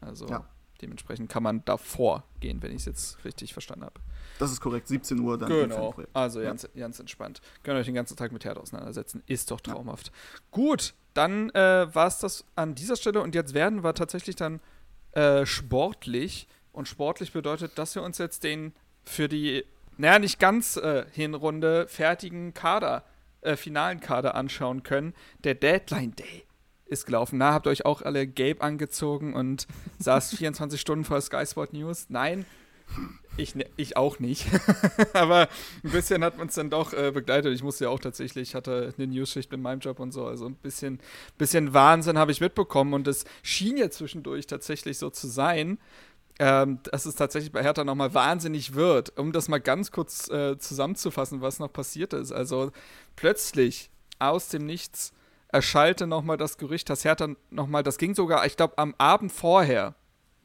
Also 0.00 0.26
ja. 0.28 0.48
dementsprechend 0.80 1.28
kann 1.30 1.42
man 1.42 1.64
davor 1.64 2.24
gehen, 2.40 2.62
wenn 2.62 2.70
ich 2.70 2.78
es 2.78 2.84
jetzt 2.86 3.24
richtig 3.24 3.52
verstanden 3.52 3.84
habe. 3.84 4.00
Das 4.38 4.52
ist 4.52 4.60
korrekt, 4.60 4.88
17 4.88 5.18
Uhr 5.18 5.36
dann. 5.36 5.48
Genau, 5.48 5.94
also 6.12 6.40
ganz, 6.40 6.68
ganz 6.76 7.00
entspannt. 7.00 7.40
Könnt 7.62 7.78
euch 7.78 7.86
den 7.86 7.94
ganzen 7.94 8.16
Tag 8.16 8.30
mit 8.30 8.44
Hertha 8.44 8.60
auseinandersetzen. 8.60 9.22
Ist 9.26 9.50
doch 9.50 9.60
traumhaft. 9.60 10.12
Gut, 10.50 10.94
dann 11.18 11.50
äh, 11.50 11.92
war 11.92 12.06
es 12.06 12.20
das 12.20 12.44
an 12.54 12.76
dieser 12.76 12.94
Stelle 12.94 13.20
und 13.20 13.34
jetzt 13.34 13.52
werden 13.52 13.82
wir 13.82 13.92
tatsächlich 13.92 14.36
dann 14.36 14.60
äh, 15.12 15.44
sportlich. 15.44 16.46
Und 16.70 16.86
sportlich 16.86 17.32
bedeutet, 17.32 17.76
dass 17.76 17.96
wir 17.96 18.04
uns 18.04 18.18
jetzt 18.18 18.44
den 18.44 18.72
für 19.02 19.28
die, 19.28 19.64
naja, 19.96 20.20
nicht 20.20 20.38
ganz 20.38 20.76
äh, 20.76 21.06
Hinrunde 21.10 21.88
fertigen 21.88 22.54
Kader, 22.54 23.02
äh, 23.40 23.56
finalen 23.56 23.98
Kader 23.98 24.36
anschauen 24.36 24.84
können. 24.84 25.12
Der 25.42 25.56
Deadline 25.56 26.14
Day 26.14 26.44
ist 26.86 27.04
gelaufen. 27.04 27.36
Na, 27.38 27.52
habt 27.52 27.66
ihr 27.66 27.70
euch 27.70 27.84
auch 27.84 28.02
alle 28.02 28.28
gelb 28.28 28.62
angezogen 28.62 29.34
und 29.34 29.66
saß 29.98 30.36
24 30.36 30.80
Stunden 30.80 31.04
vor 31.04 31.20
Sky 31.20 31.44
Sport 31.44 31.72
News? 31.72 32.06
Nein, 32.10 32.46
ich, 33.38 33.54
ne, 33.54 33.66
ich 33.76 33.96
auch 33.96 34.18
nicht. 34.18 34.46
Aber 35.14 35.48
ein 35.84 35.90
bisschen 35.90 36.24
hat 36.24 36.38
man 36.38 36.48
es 36.48 36.54
dann 36.54 36.70
doch 36.70 36.92
äh, 36.92 37.10
begleitet. 37.12 37.54
Ich 37.54 37.62
musste 37.62 37.84
ja 37.84 37.90
auch 37.90 38.00
tatsächlich, 38.00 38.50
ich 38.50 38.54
hatte 38.54 38.92
eine 38.96 39.06
News-Schicht 39.06 39.50
mit 39.50 39.60
meinem 39.60 39.80
Job 39.80 40.00
und 40.00 40.12
so. 40.12 40.26
Also 40.26 40.46
ein 40.46 40.56
bisschen, 40.56 41.00
bisschen 41.38 41.72
Wahnsinn 41.72 42.18
habe 42.18 42.32
ich 42.32 42.40
mitbekommen. 42.40 42.94
Und 42.94 43.06
es 43.08 43.24
schien 43.42 43.76
ja 43.76 43.90
zwischendurch 43.90 44.46
tatsächlich 44.46 44.98
so 44.98 45.10
zu 45.10 45.28
sein, 45.28 45.78
ähm, 46.40 46.80
dass 46.84 47.06
es 47.06 47.14
tatsächlich 47.14 47.52
bei 47.52 47.62
Hertha 47.62 47.84
nochmal 47.84 48.14
wahnsinnig 48.14 48.74
wird. 48.74 49.16
Um 49.18 49.32
das 49.32 49.48
mal 49.48 49.60
ganz 49.60 49.92
kurz 49.92 50.28
äh, 50.30 50.58
zusammenzufassen, 50.58 51.40
was 51.40 51.58
noch 51.58 51.72
passiert 51.72 52.12
ist. 52.12 52.32
Also 52.32 52.72
plötzlich 53.16 53.90
aus 54.18 54.48
dem 54.48 54.66
Nichts 54.66 55.12
erschallte 55.48 56.06
nochmal 56.06 56.36
das 56.36 56.58
Gerücht, 56.58 56.90
dass 56.90 57.04
Hertha 57.04 57.28
nochmal, 57.50 57.82
das 57.82 57.98
ging 57.98 58.14
sogar, 58.14 58.44
ich 58.46 58.56
glaube, 58.56 58.76
am 58.76 58.94
Abend 58.98 59.32
vorher 59.32 59.94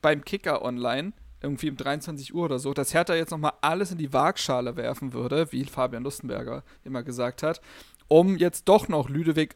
beim 0.02 0.24
Kicker 0.24 0.62
online, 0.64 1.14
irgendwie 1.44 1.70
um 1.70 1.78
23 1.78 2.34
Uhr 2.34 2.46
oder 2.46 2.60
so, 2.60 2.74
dass 2.74 2.94
Hertha 2.94 3.16
jetzt 3.16 3.32
nochmal 3.32 3.54
alles 3.62 3.92
in 3.92 3.98
die 3.98 4.14
Waagschale 4.14 4.76
werfen 4.76 5.14
würde, 5.14 5.52
wie 5.52 5.66
Fabian 5.66 6.04
Lustenberger 6.04 6.64
immer 6.84 7.04
gesagt 7.04 7.44
hat, 7.44 7.62
um 8.08 8.38
jetzt 8.38 8.68
doch 8.70 8.88
noch 8.88 9.10
Lüdewig 9.10 9.56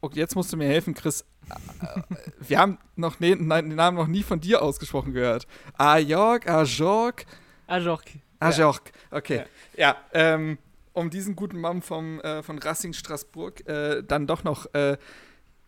okay, 0.00 0.18
jetzt 0.18 0.36
musst 0.36 0.52
du 0.52 0.56
mir 0.56 0.66
helfen, 0.66 0.94
Chris. 0.94 1.24
Wir 2.40 2.58
haben 2.58 2.78
noch 2.96 3.20
ne, 3.20 3.36
den 3.36 3.46
Namen 3.74 3.96
noch 3.96 4.06
nie 4.06 4.22
von 4.22 4.40
dir 4.40 4.62
ausgesprochen 4.62 5.12
gehört. 5.12 5.46
Ajorg, 5.76 6.48
Ajorg. 6.48 7.26
Ajorg. 7.66 8.04
Ajorg, 8.38 8.92
okay. 9.10 9.44
Ja, 9.76 9.88
ja 9.88 9.96
ähm, 10.12 10.58
um 10.92 11.10
diesen 11.10 11.36
guten 11.36 11.60
Mann 11.60 11.82
vom, 11.82 12.20
äh, 12.20 12.42
von 12.42 12.58
Racing 12.58 12.92
Straßburg 12.92 13.68
äh, 13.68 14.02
dann 14.02 14.26
doch 14.26 14.44
noch 14.44 14.72
äh, 14.74 14.96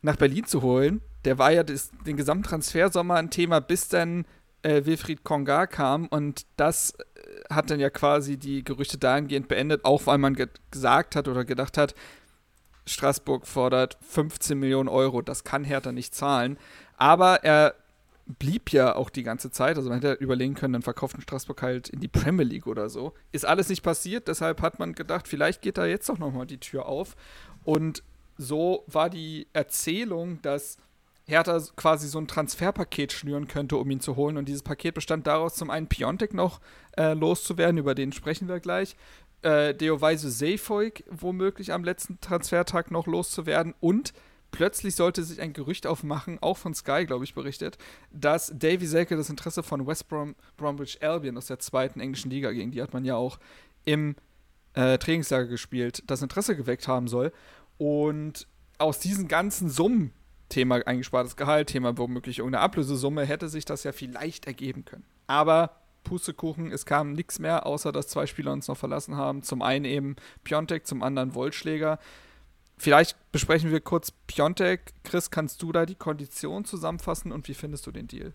nach 0.03 0.17
Berlin 0.17 0.45
zu 0.45 0.63
holen. 0.63 1.01
Der 1.25 1.39
war 1.39 1.53
ja 1.53 1.63
das, 1.63 1.91
den 2.07 2.17
gesamten 2.17 2.45
Transfersommer 2.45 3.17
ein 3.17 3.31
Thema, 3.31 3.61
bis 3.61 3.89
dann 3.89 4.25
äh, 4.63 4.85
Wilfried 4.85 5.25
Konga 5.25 5.67
kam 5.67 6.07
und 6.07 6.47
das 6.57 6.91
äh, 6.91 7.55
hat 7.55 7.71
dann 7.71 7.81
ja 7.81 7.91
quasi 7.91 8.37
die 8.37 8.65
Gerüchte 8.65 8.99
dahingehend 8.99 9.49
beendet, 9.49 9.85
auch 9.85 10.07
weil 10.07 10.19
man 10.19 10.35
ge 10.35 10.49
gesagt 10.71 11.17
hat 11.17 11.29
oder 11.29 11.45
gedacht 11.45 11.79
hat, 11.79 11.95
Straßburg 12.89 13.47
fordert 13.47 13.99
15 14.01 14.59
Millionen 14.59 14.89
Euro. 14.89 15.23
Das 15.23 15.45
kann 15.45 15.65
Hertha 15.65 15.93
nicht 15.93 16.15
zahlen. 16.15 16.59
Aber 16.97 17.45
er 17.45 17.75
blieb 18.27 18.73
ja 18.73 18.95
auch 18.95 19.11
die 19.11 19.23
ganze 19.23 19.51
Zeit. 19.51 19.77
Also 19.77 19.89
man 19.89 20.01
hätte 20.01 20.15
überlegen 20.15 20.55
können, 20.55 20.75
dann 20.75 20.83
verkauft 20.83 21.21
Straßburg 21.21 21.63
halt 21.63 21.89
in 21.89 22.01
die 22.01 22.09
Premier 22.09 22.45
League 22.45 22.67
oder 22.67 22.89
so. 22.89 23.15
Ist 23.33 23.47
alles 23.47 23.69
nicht 23.69 23.83
passiert. 23.83 24.29
Deshalb 24.29 24.61
hat 24.63 24.79
man 24.79 24.95
gedacht, 24.95 25.29
vielleicht 25.29 25.63
geht 25.63 25.79
da 25.79 25.87
jetzt 25.87 26.09
doch 26.09 26.19
nochmal 26.19 26.47
die 26.47 26.59
Tür 26.59 26.87
auf. 26.87 27.17
Und 27.65 28.03
so 28.37 28.85
war 28.87 29.11
die 29.11 29.47
Erzählung, 29.53 30.41
dass 30.43 30.79
Hertha 31.29 31.61
quasi 31.77 32.09
so 32.09 32.19
ein 32.19 32.27
Transferpaket 32.27 33.13
schnüren 33.13 33.47
könnte, 33.47 33.77
um 33.77 33.91
ihn 33.91 34.01
zu 34.01 34.17
holen. 34.17 34.37
Und 34.37 34.49
dieses 34.49 34.63
Paket 34.63 34.95
bestand 34.95 35.27
daraus, 35.27 35.55
zum 35.55 35.71
einen 35.71 35.87
Piontek 35.87 36.35
noch 36.35 36.61
äh, 36.97 37.13
loszuwerden, 37.13 37.79
über 37.79 37.95
den 37.95 38.13
sprechen 38.13 38.49
wir 38.49 38.61
gleich 38.61 38.97
äh, 39.43 39.75
Deoweise 39.75 40.31
Seyfoig 40.31 41.05
womöglich 41.11 41.73
am 41.73 41.85
letzten 41.85 42.21
Transfertag 42.21 42.91
noch 42.91 43.07
loszuwerden 43.07 43.75
und 43.81 44.13
plötzlich 44.51 44.95
sollte 44.95 45.23
sich 45.23 45.41
ein 45.41 45.53
Gerücht 45.53 45.87
aufmachen, 45.87 46.39
auch 46.41 46.57
von 46.57 46.75
Sky, 46.75 47.05
glaube 47.07 47.25
ich, 47.25 47.35
berichtet, 47.35 47.79
dass 48.11 48.53
Davy 48.55 48.87
Selke 48.87 49.17
das 49.17 49.31
Interesse 49.31 49.63
von 49.63 49.87
West 49.87 50.09
Brom 50.09 50.35
Bromwich 50.57 51.03
Albion 51.03 51.37
aus 51.37 51.47
der 51.47 51.59
zweiten 51.59 52.01
englischen 52.01 52.31
Liga, 52.31 52.51
gegen 52.51 52.71
die 52.71 52.83
hat 52.83 52.93
man 52.93 53.05
ja 53.05 53.17
auch 53.17 53.39
im 53.85 54.17
äh, 54.75 54.99
Trainingslager 54.99 55.47
gespielt, 55.47 56.03
das 56.07 56.23
Interesse 56.23 56.57
geweckt 56.57 56.89
haben 56.89 57.09
soll. 57.09 57.33
Und 57.77 58.49
aus 58.79 58.99
diesen 58.99 59.29
ganzen 59.29 59.71
Summen, 59.71 60.13
Thema 60.49 60.87
eingespartes 60.87 61.37
Gehalt, 61.37 61.69
Thema 61.69 61.99
womöglich 61.99 62.39
irgendeine 62.39 62.65
Ablösesumme, 62.65 63.25
hätte 63.25 63.49
sich 63.49 63.65
das 63.65 63.85
ja 63.85 63.93
vielleicht 63.93 64.47
ergeben 64.47 64.85
können. 64.85 65.05
Aber 65.27 65.73
Pustekuchen, 66.05 66.73
es 66.73 66.87
kam 66.87 67.13
nichts 67.13 67.39
mehr, 67.39 67.67
außer 67.67 67.93
dass 67.93 68.09
zwei 68.09 68.27
Spieler 68.27 68.53
uns 68.53 68.69
noch 68.69 68.77
verlassen 68.77 69.17
haben. 69.17 69.43
Zum 69.43 69.63
einen 69.63 69.85
eben 69.85 70.17
Piontek, 70.45 70.87
zum 70.87 71.03
anderen 71.03 71.35
Wollschläger. 71.35 71.99
Vielleicht 72.79 73.17
besprechen 73.33 73.71
wir 73.71 73.81
kurz 73.81 74.13
Piontek. 74.27 74.93
Chris, 75.05 75.31
kannst 75.31 75.63
du 75.63 75.73
da 75.73 75.85
die 75.85 75.97
Kondition 75.97 76.65
zusammenfassen 76.65 77.33
und 77.33 77.49
wie 77.49 77.55
findest 77.55 77.87
du 77.87 77.91
den 77.91 78.07
Deal? 78.07 78.33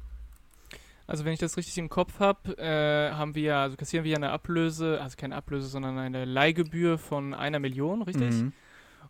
Also 1.07 1.25
wenn 1.25 1.33
ich 1.33 1.39
das 1.39 1.57
richtig 1.57 1.77
im 1.77 1.89
Kopf 1.89 2.19
habe, 2.19 2.57
äh, 2.57 3.11
haben 3.11 3.35
wir 3.35 3.57
also 3.57 3.75
kassieren 3.75 4.05
wir 4.05 4.11
ja 4.11 4.17
eine 4.17 4.31
Ablöse, 4.31 5.01
also 5.01 5.17
keine 5.17 5.35
Ablöse, 5.35 5.67
sondern 5.67 5.97
eine 5.97 6.25
Leihgebühr 6.25 6.97
von 6.97 7.33
einer 7.33 7.59
Million, 7.59 8.03
richtig? 8.03 8.31
Mhm. 8.31 8.53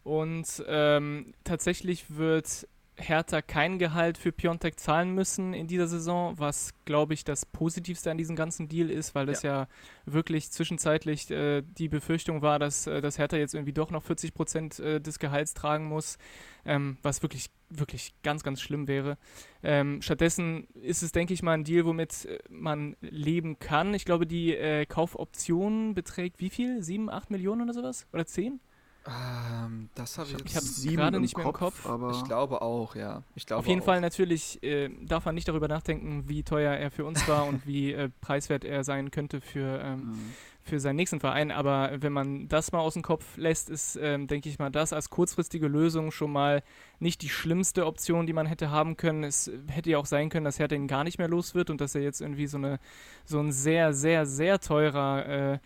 Und 0.03 0.63
ähm, 0.67 1.33
tatsächlich 1.43 2.15
wird 2.15 2.67
Hertha 2.95 3.41
kein 3.41 3.79
Gehalt 3.79 4.17
für 4.17 4.31
Piontek 4.31 4.79
zahlen 4.79 5.15
müssen 5.15 5.53
in 5.53 5.67
dieser 5.67 5.87
Saison, 5.87 6.37
was, 6.37 6.73
glaube 6.85 7.13
ich, 7.13 7.23
das 7.23 7.45
Positivste 7.45 8.11
an 8.11 8.17
diesem 8.17 8.35
ganzen 8.35 8.69
Deal 8.69 8.89
ist, 8.89 9.15
weil 9.15 9.25
das 9.25 9.41
ja, 9.41 9.61
ja 9.61 9.67
wirklich 10.05 10.51
zwischenzeitlich 10.51 11.29
äh, 11.31 11.63
die 11.63 11.89
Befürchtung 11.89 12.41
war, 12.41 12.59
dass, 12.59 12.85
äh, 12.85 13.01
dass 13.01 13.17
Hertha 13.17 13.37
jetzt 13.37 13.55
irgendwie 13.55 13.73
doch 13.73 13.89
noch 13.89 14.03
40 14.03 14.33
Prozent 14.33 14.79
äh, 14.79 15.01
des 15.01 15.17
Gehalts 15.17 15.53
tragen 15.53 15.85
muss, 15.85 16.17
ähm, 16.65 16.97
was 17.01 17.23
wirklich, 17.23 17.49
wirklich 17.69 18.13
ganz, 18.21 18.43
ganz 18.43 18.61
schlimm 18.61 18.87
wäre. 18.87 19.17
Ähm, 19.63 20.01
stattdessen 20.01 20.67
ist 20.75 21.01
es, 21.01 21.11
denke 21.11 21.33
ich 21.33 21.41
mal, 21.41 21.53
ein 21.53 21.63
Deal, 21.63 21.85
womit 21.85 22.25
äh, 22.25 22.37
man 22.49 22.95
leben 23.01 23.57
kann. 23.57 23.93
Ich 23.95 24.05
glaube, 24.05 24.27
die 24.27 24.55
äh, 24.55 24.85
Kaufoption 24.85 25.95
beträgt 25.95 26.39
wie 26.39 26.49
viel? 26.49 26.83
Sieben, 26.83 27.09
acht 27.09 27.31
Millionen 27.31 27.63
oder 27.63 27.73
sowas? 27.73 28.07
Oder 28.13 28.27
zehn? 28.27 28.59
Ähm, 29.05 29.89
das 29.95 30.17
habe 30.17 30.29
ich, 30.29 30.45
ich 30.45 30.55
habe 30.55 30.95
gerade 30.95 31.19
nicht 31.19 31.35
mehr 31.35 31.45
im 31.45 31.51
Kopf. 31.51 31.85
Aber 31.85 32.11
ich 32.11 32.23
glaube 32.23 32.61
auch, 32.61 32.95
ja. 32.95 33.23
Ich 33.35 33.45
glaube 33.45 33.59
Auf 33.59 33.67
jeden 33.67 33.81
auch. 33.81 33.85
Fall 33.85 33.99
natürlich 33.99 34.63
äh, 34.63 34.89
darf 35.01 35.25
man 35.25 35.35
nicht 35.35 35.47
darüber 35.47 35.67
nachdenken, 35.67 36.29
wie 36.29 36.43
teuer 36.43 36.73
er 36.73 36.89
für 36.89 37.03
uns 37.03 37.27
war 37.27 37.45
und 37.45 37.67
wie 37.67 37.91
äh, 37.91 38.09
preiswert 38.21 38.63
er 38.63 38.85
sein 38.85 39.11
könnte 39.11 39.41
für, 39.41 39.81
ähm, 39.83 39.99
mhm. 39.99 40.33
für 40.61 40.79
seinen 40.79 40.95
nächsten 40.95 41.19
Verein. 41.19 41.51
Aber 41.51 41.91
wenn 41.97 42.13
man 42.13 42.47
das 42.47 42.71
mal 42.71 42.79
aus 42.79 42.93
dem 42.93 43.03
Kopf 43.03 43.35
lässt, 43.35 43.69
ist, 43.69 43.97
ähm, 44.01 44.27
denke 44.27 44.47
ich 44.47 44.57
mal, 44.57 44.69
das 44.69 44.93
als 44.93 45.09
kurzfristige 45.09 45.67
Lösung 45.67 46.11
schon 46.11 46.31
mal 46.31 46.63
nicht 46.99 47.21
die 47.23 47.29
schlimmste 47.29 47.85
Option, 47.85 48.25
die 48.25 48.33
man 48.33 48.45
hätte 48.45 48.71
haben 48.71 48.95
können. 48.95 49.25
Es 49.25 49.51
hätte 49.67 49.89
ja 49.89 49.97
auch 49.97 50.05
sein 50.05 50.29
können, 50.29 50.45
dass 50.45 50.59
Hertha 50.59 50.75
ihn 50.75 50.87
gar 50.87 51.03
nicht 51.03 51.17
mehr 51.17 51.27
los 51.27 51.55
wird 51.55 51.69
und 51.69 51.81
dass 51.81 51.93
er 51.93 52.01
jetzt 52.01 52.21
irgendwie 52.21 52.47
so, 52.47 52.57
eine, 52.57 52.79
so 53.25 53.39
ein 53.39 53.51
sehr, 53.51 53.93
sehr, 53.93 54.25
sehr 54.25 54.61
teurer 54.61 55.25
äh, 55.25 55.59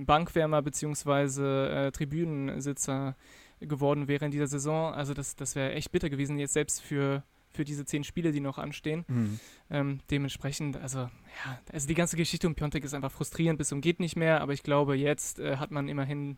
Bankwärmer 0.00 0.62
bzw. 0.62 1.86
Äh, 1.86 1.90
Tribünensitzer 1.92 3.16
geworden 3.60 4.08
wäre 4.08 4.24
in 4.24 4.30
dieser 4.30 4.46
Saison. 4.46 4.92
Also 4.92 5.14
das, 5.14 5.36
das 5.36 5.56
wäre 5.56 5.72
echt 5.72 5.92
bitter 5.92 6.10
gewesen, 6.10 6.38
jetzt 6.38 6.52
selbst 6.52 6.82
für, 6.82 7.22
für 7.50 7.64
diese 7.64 7.84
zehn 7.84 8.04
Spiele, 8.04 8.32
die 8.32 8.40
noch 8.40 8.58
anstehen. 8.58 9.04
Mhm. 9.08 9.40
Ähm, 9.70 10.00
dementsprechend, 10.10 10.76
also 10.76 10.98
ja, 10.98 11.60
also 11.72 11.88
die 11.88 11.94
ganze 11.94 12.16
Geschichte 12.16 12.46
um 12.46 12.54
Piontek 12.54 12.84
ist 12.84 12.94
einfach 12.94 13.12
frustrierend 13.12 13.58
bis 13.58 13.68
zum 13.68 13.80
geht 13.80 14.00
nicht 14.00 14.16
mehr, 14.16 14.40
aber 14.40 14.52
ich 14.52 14.62
glaube, 14.62 14.96
jetzt 14.96 15.38
äh, 15.38 15.56
hat 15.56 15.70
man 15.70 15.88
immerhin 15.88 16.36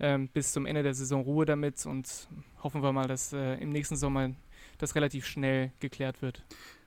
ähm, 0.00 0.28
bis 0.28 0.52
zum 0.52 0.66
Ende 0.66 0.82
der 0.82 0.94
Saison 0.94 1.22
Ruhe 1.22 1.46
damit 1.46 1.84
und 1.86 2.28
hoffen 2.62 2.82
wir 2.82 2.92
mal, 2.92 3.08
dass 3.08 3.32
äh, 3.32 3.54
im 3.54 3.70
nächsten 3.70 3.96
Sommer 3.96 4.30
das 4.78 4.94
relativ 4.94 5.26
schnell 5.26 5.72
geklärt 5.80 6.22
wird. 6.22 6.44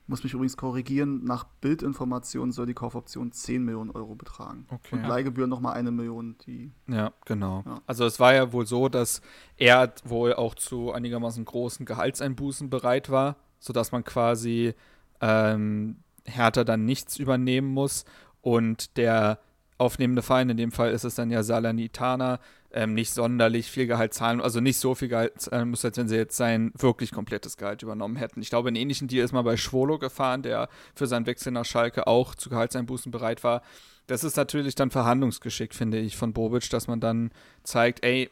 Muss 0.07 0.23
mich 0.23 0.33
übrigens 0.33 0.55
korrigieren, 0.55 1.23
nach 1.23 1.45
Bildinformationen 1.61 2.51
soll 2.51 2.67
die 2.67 2.75
Kaufoption 2.75 3.31
10 3.31 3.63
Millionen 3.63 3.89
Euro 3.91 4.13
betragen. 4.13 4.67
Okay. 4.69 4.95
Und. 4.95 5.07
Leihgebühren 5.07 5.49
nochmal 5.49 5.73
eine 5.73 5.91
Million. 5.91 6.37
Die, 6.45 6.71
ja, 6.87 7.11
genau. 7.25 7.63
Ja. 7.65 7.81
Also 7.87 8.05
es 8.05 8.19
war 8.19 8.33
ja 8.33 8.53
wohl 8.53 8.67
so, 8.67 8.87
dass 8.87 9.21
er 9.57 9.93
wohl 10.03 10.33
auch 10.33 10.53
zu 10.53 10.91
einigermaßen 10.91 11.43
großen 11.43 11.85
Gehaltseinbußen 11.85 12.69
bereit 12.69 13.09
war, 13.09 13.37
sodass 13.59 13.91
man 13.91 14.03
quasi 14.03 14.75
ähm, 15.21 15.97
härter 16.25 16.65
dann 16.65 16.85
nichts 16.85 17.17
übernehmen 17.17 17.69
muss 17.69 18.05
und 18.41 18.97
der 18.97 19.39
aufnehmende 19.77 20.21
Verein, 20.21 20.49
in 20.49 20.57
dem 20.57 20.71
Fall 20.71 20.91
ist 20.91 21.03
es 21.03 21.15
dann 21.15 21.31
ja 21.31 21.43
Salernitana, 21.43 22.39
ähm, 22.71 22.93
nicht 22.93 23.13
sonderlich 23.13 23.69
viel 23.69 23.87
Gehalt 23.87 24.13
zahlen, 24.13 24.41
also 24.41 24.59
nicht 24.59 24.77
so 24.77 24.95
viel 24.95 25.07
Gehalt 25.07 25.39
zahlen 25.41 25.69
muss, 25.69 25.83
als 25.83 25.97
wenn 25.97 26.07
sie 26.07 26.15
jetzt 26.15 26.37
sein 26.37 26.71
wirklich 26.77 27.11
komplettes 27.11 27.57
Gehalt 27.57 27.83
übernommen 27.83 28.15
hätten. 28.15 28.41
Ich 28.41 28.49
glaube, 28.49 28.67
einen 28.67 28.75
ähnlichen 28.75 29.07
Deal 29.07 29.23
ist 29.23 29.31
mal 29.31 29.43
bei 29.43 29.57
Schwolo 29.57 29.97
gefahren, 29.97 30.41
der 30.41 30.69
für 30.93 31.07
seinen 31.07 31.25
Wechsel 31.25 31.51
nach 31.51 31.65
Schalke 31.65 32.07
auch 32.07 32.35
zu 32.35 32.49
Gehaltseinbußen 32.49 33.11
bereit 33.11 33.43
war. 33.43 33.61
Das 34.07 34.23
ist 34.23 34.37
natürlich 34.37 34.75
dann 34.75 34.91
Verhandlungsgeschick, 34.91 35.73
finde 35.73 35.99
ich, 35.99 36.15
von 36.15 36.33
Bobic, 36.33 36.69
dass 36.69 36.87
man 36.87 36.99
dann 36.99 37.31
zeigt, 37.63 38.03
ey, 38.03 38.29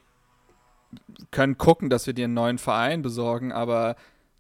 können 1.32 1.58
gucken, 1.58 1.90
dass 1.90 2.06
wir 2.06 2.14
dir 2.14 2.26
einen 2.26 2.36
neuen 2.36 2.58
Verein 2.58 3.02
besorgen, 3.02 3.52
aber 3.52 3.96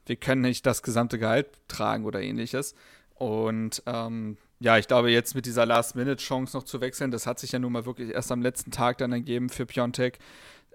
wir 0.05 0.15
können 0.15 0.41
nicht 0.41 0.65
das 0.65 0.83
gesamte 0.83 1.17
Gehalt 1.17 1.47
tragen 1.67 2.05
oder 2.05 2.21
ähnliches. 2.21 2.75
Und 3.15 3.81
ähm, 3.85 4.37
ja, 4.63 4.77
ich 4.77 4.87
glaube, 4.87 5.11
jetzt 5.11 5.35
mit 5.35 5.45
dieser 5.45 5.65
Last-Minute-Chance 5.65 6.55
noch 6.55 6.63
zu 6.63 6.79
wechseln, 6.79 7.11
das 7.11 7.27
hat 7.27 7.37
sich 7.37 7.51
ja 7.51 7.59
nun 7.59 7.73
mal 7.73 7.85
wirklich 7.85 8.11
erst 8.11 8.31
am 8.31 8.41
letzten 8.41 8.71
Tag 8.71 8.97
dann 8.97 9.11
ergeben 9.11 9.49
für 9.49 9.65
Piontek. 9.65 10.19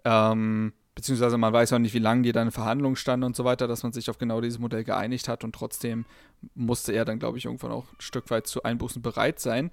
Ähm, 0.04 0.74
beziehungsweise 0.94 1.38
man 1.38 1.54
weiß 1.54 1.72
auch 1.72 1.78
nicht, 1.78 1.94
wie 1.94 1.98
lange 1.98 2.20
die 2.20 2.32
dann 2.32 2.48
in 2.48 2.52
Verhandlungen 2.52 2.96
standen 2.96 3.24
und 3.24 3.34
so 3.34 3.46
weiter, 3.46 3.66
dass 3.66 3.84
man 3.84 3.94
sich 3.94 4.10
auf 4.10 4.18
genau 4.18 4.42
dieses 4.42 4.58
Modell 4.58 4.84
geeinigt 4.84 5.26
hat 5.26 5.42
und 5.42 5.54
trotzdem 5.54 6.04
musste 6.54 6.92
er 6.92 7.06
dann, 7.06 7.18
glaube 7.18 7.38
ich, 7.38 7.46
irgendwann 7.46 7.72
auch 7.72 7.86
ein 7.90 8.00
Stück 8.00 8.30
weit 8.30 8.46
zu 8.46 8.62
Einbußen 8.62 9.00
bereit 9.00 9.40
sein. 9.40 9.70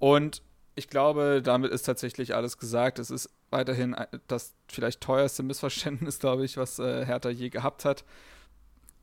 Und 0.00 0.42
ich 0.74 0.88
glaube, 0.88 1.40
damit 1.40 1.70
ist 1.70 1.84
tatsächlich 1.84 2.34
alles 2.34 2.58
gesagt. 2.58 2.98
Es 2.98 3.12
ist 3.12 3.30
weiterhin 3.50 3.94
das 4.26 4.56
vielleicht 4.66 5.00
teuerste 5.00 5.44
Missverständnis, 5.44 6.18
glaube 6.18 6.44
ich, 6.44 6.56
was 6.56 6.80
äh, 6.80 7.06
Hertha 7.06 7.30
je 7.30 7.48
gehabt 7.48 7.84
hat. 7.84 8.04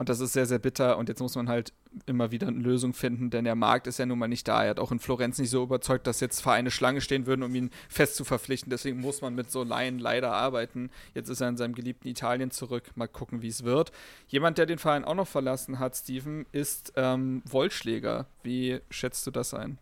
Und 0.00 0.08
das 0.08 0.20
ist 0.20 0.32
sehr, 0.32 0.46
sehr 0.46 0.58
bitter. 0.58 0.96
Und 0.96 1.10
jetzt 1.10 1.20
muss 1.20 1.36
man 1.36 1.50
halt 1.50 1.74
immer 2.06 2.30
wieder 2.30 2.48
eine 2.48 2.58
Lösung 2.58 2.94
finden, 2.94 3.28
denn 3.28 3.44
der 3.44 3.54
Markt 3.54 3.86
ist 3.86 3.98
ja 3.98 4.06
nun 4.06 4.18
mal 4.18 4.28
nicht 4.28 4.48
da. 4.48 4.64
Er 4.64 4.70
hat 4.70 4.80
auch 4.80 4.92
in 4.92 4.98
Florenz 4.98 5.36
nicht 5.36 5.50
so 5.50 5.62
überzeugt, 5.62 6.06
dass 6.06 6.20
jetzt 6.20 6.40
Vereine 6.40 6.70
Schlange 6.70 7.02
stehen 7.02 7.26
würden, 7.26 7.42
um 7.42 7.54
ihn 7.54 7.68
fest 7.90 8.16
zu 8.16 8.24
verpflichten. 8.24 8.70
Deswegen 8.70 8.98
muss 8.98 9.20
man 9.20 9.34
mit 9.34 9.50
so 9.50 9.62
Laien 9.62 9.98
leider 9.98 10.32
arbeiten. 10.32 10.88
Jetzt 11.12 11.28
ist 11.28 11.42
er 11.42 11.50
in 11.50 11.58
seinem 11.58 11.74
geliebten 11.74 12.08
Italien 12.08 12.50
zurück. 12.50 12.84
Mal 12.94 13.08
gucken, 13.08 13.42
wie 13.42 13.48
es 13.48 13.62
wird. 13.64 13.92
Jemand, 14.26 14.56
der 14.56 14.64
den 14.64 14.78
Verein 14.78 15.04
auch 15.04 15.14
noch 15.14 15.28
verlassen 15.28 15.78
hat, 15.78 15.94
Steven, 15.94 16.46
ist 16.50 16.94
ähm, 16.96 17.42
Wollschläger. 17.44 18.24
Wie 18.42 18.80
schätzt 18.88 19.26
du 19.26 19.30
das 19.30 19.52
ein? 19.52 19.76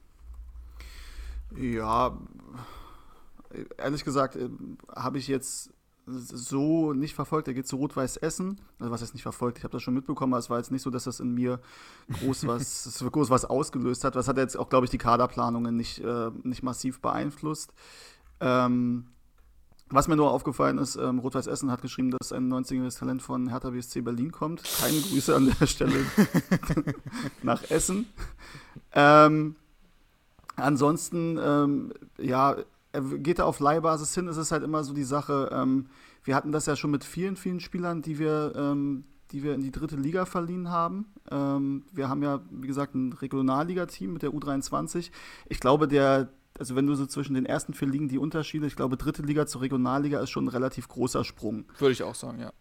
Ja, 1.57 2.19
ehrlich 3.77 4.05
gesagt, 4.05 4.35
äh, 4.35 4.49
habe 4.97 5.19
ich 5.19 5.29
jetzt 5.29 5.71
so 6.09 6.93
nicht 6.93 7.15
verfolgt. 7.15 7.49
Er 7.49 7.55
geht 7.55 7.67
zu 7.67 7.77
Rot-Weiß 7.77 8.17
Essen. 8.19 8.61
Also 8.79 8.91
was 8.91 9.03
heißt 9.03 9.15
nicht 9.15 9.23
verfolgt? 9.23 9.59
Ich 9.59 9.65
habe 9.65 9.73
das 9.73 9.83
schon 9.83 9.95
mitbekommen, 9.95 10.33
aber 10.33 10.41
es 10.41 10.51
war 10.51 10.59
jetzt 10.59 10.71
nicht 10.71 10.83
so, 10.83 10.91
dass 10.91 11.05
das 11.05 11.21
in 11.21 11.35
mir 11.35 11.61
groß 12.21 12.47
was, 12.47 13.05
groß 13.13 13.31
was 13.31 13.45
ausgelöst 13.45 14.05
hat. 14.05 14.15
Was 14.15 14.29
hat 14.29 14.39
jetzt 14.39 14.57
auch, 14.57 14.69
glaube 14.69 14.87
ich, 14.87 14.91
die 14.91 14.99
Kaderplanungen 14.99 15.77
nicht, 15.77 15.99
äh, 16.01 16.31
nicht 16.43 16.63
massiv 16.63 17.01
beeinflusst. 17.01 17.73
Ähm, 18.41 19.07
was 19.91 20.07
mir 20.07 20.17
nur 20.17 20.33
aufgefallen 20.33 20.79
ist, 20.79 20.97
ähm, 20.97 21.19
Rot-Weiß 21.19 21.47
Essen 21.47 21.71
hat 21.71 21.81
geschrieben, 21.81 22.11
dass 22.11 22.33
ein 22.33 22.53
90-jähriges 22.53 22.99
Talent 22.99 23.23
von 23.23 23.49
Hertha 23.49 23.71
BSC 23.71 24.03
Berlin 24.03 24.33
kommt. 24.33 24.63
Keine 24.81 25.01
Grüße 25.01 25.35
an 25.35 25.53
der 25.59 25.67
Stelle 25.67 26.05
nach 27.43 27.71
Essen. 27.71 28.07
Ähm, 28.93 29.57
ansonsten, 30.57 31.39
ähm, 31.43 31.93
ja, 32.19 32.57
geht 32.93 33.39
da 33.39 33.45
auf 33.45 33.61
Leihbasis 33.61 34.15
hin, 34.15 34.29
es 34.29 34.37
ist 34.37 34.53
halt 34.53 34.63
immer 34.63 34.85
so 34.85 34.95
die 34.95 35.05
Sache, 35.05 35.51
ähm, 35.53 35.87
wir 36.25 36.35
hatten 36.35 36.53
das 36.53 36.67
ja 36.67 36.77
schon 36.77 36.91
mit 36.91 37.05
vielen, 37.05 37.37
vielen 37.37 37.61
Spielern, 37.61 38.03
die 38.03 38.19
wir, 38.19 38.53
ähm, 38.57 39.05
die 39.31 39.43
wir 39.43 39.55
in 39.55 39.61
die 39.61 39.71
dritte 39.71 39.97
Liga 39.97 40.25
verliehen 40.25 40.71
haben. 40.71 41.07
Ähm, 41.31 41.85
wir 41.93 42.09
haben 42.09 42.23
ja, 42.23 42.41
wie 42.51 42.67
gesagt, 42.67 42.95
ein 42.95 43.13
Regionalliga-Team 43.13 44.13
mit 44.13 44.23
der 44.23 44.31
U23. 44.31 45.11
Ich 45.49 45.61
glaube, 45.61 45.87
der, 45.87 46.31
also 46.59 46.77
wenn 46.77 46.87
du 46.87 46.95
so 46.95 47.07
zwischen 47.07 47.35
den 47.35 47.47
ersten 47.47 47.75
vier 47.75 47.89
Ligen 47.89 48.09
die 48.09 48.19
Unterschiede, 48.19 48.67
ich 48.67 48.77
glaube, 48.77 48.97
dritte 48.97 49.23
Liga 49.23 49.47
zur 49.47 49.63
Regionalliga 49.63 50.21
ist 50.21 50.31
schon 50.31 50.47
ein 50.47 50.49
relativ 50.49 50.89
großer 50.89 51.25
Sprung. 51.25 51.67
Würde 51.79 51.93
ich 51.93 52.03
auch 52.03 52.15
sagen, 52.15 52.41
ja. 52.41 52.53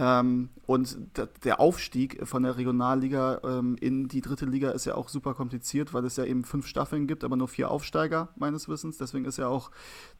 Ähm, 0.00 0.50
und 0.64 0.96
der 1.42 1.58
Aufstieg 1.58 2.24
von 2.26 2.44
der 2.44 2.56
Regionalliga 2.56 3.40
ähm, 3.42 3.76
in 3.80 4.06
die 4.06 4.20
dritte 4.20 4.46
Liga 4.46 4.70
ist 4.70 4.84
ja 4.84 4.94
auch 4.94 5.08
super 5.08 5.34
kompliziert, 5.34 5.92
weil 5.92 6.04
es 6.04 6.16
ja 6.16 6.24
eben 6.24 6.44
fünf 6.44 6.68
Staffeln 6.68 7.08
gibt, 7.08 7.24
aber 7.24 7.36
nur 7.36 7.48
vier 7.48 7.68
Aufsteiger, 7.68 8.28
meines 8.36 8.68
Wissens. 8.68 8.96
Deswegen 8.96 9.24
ist 9.24 9.38
ja 9.38 9.48
auch 9.48 9.72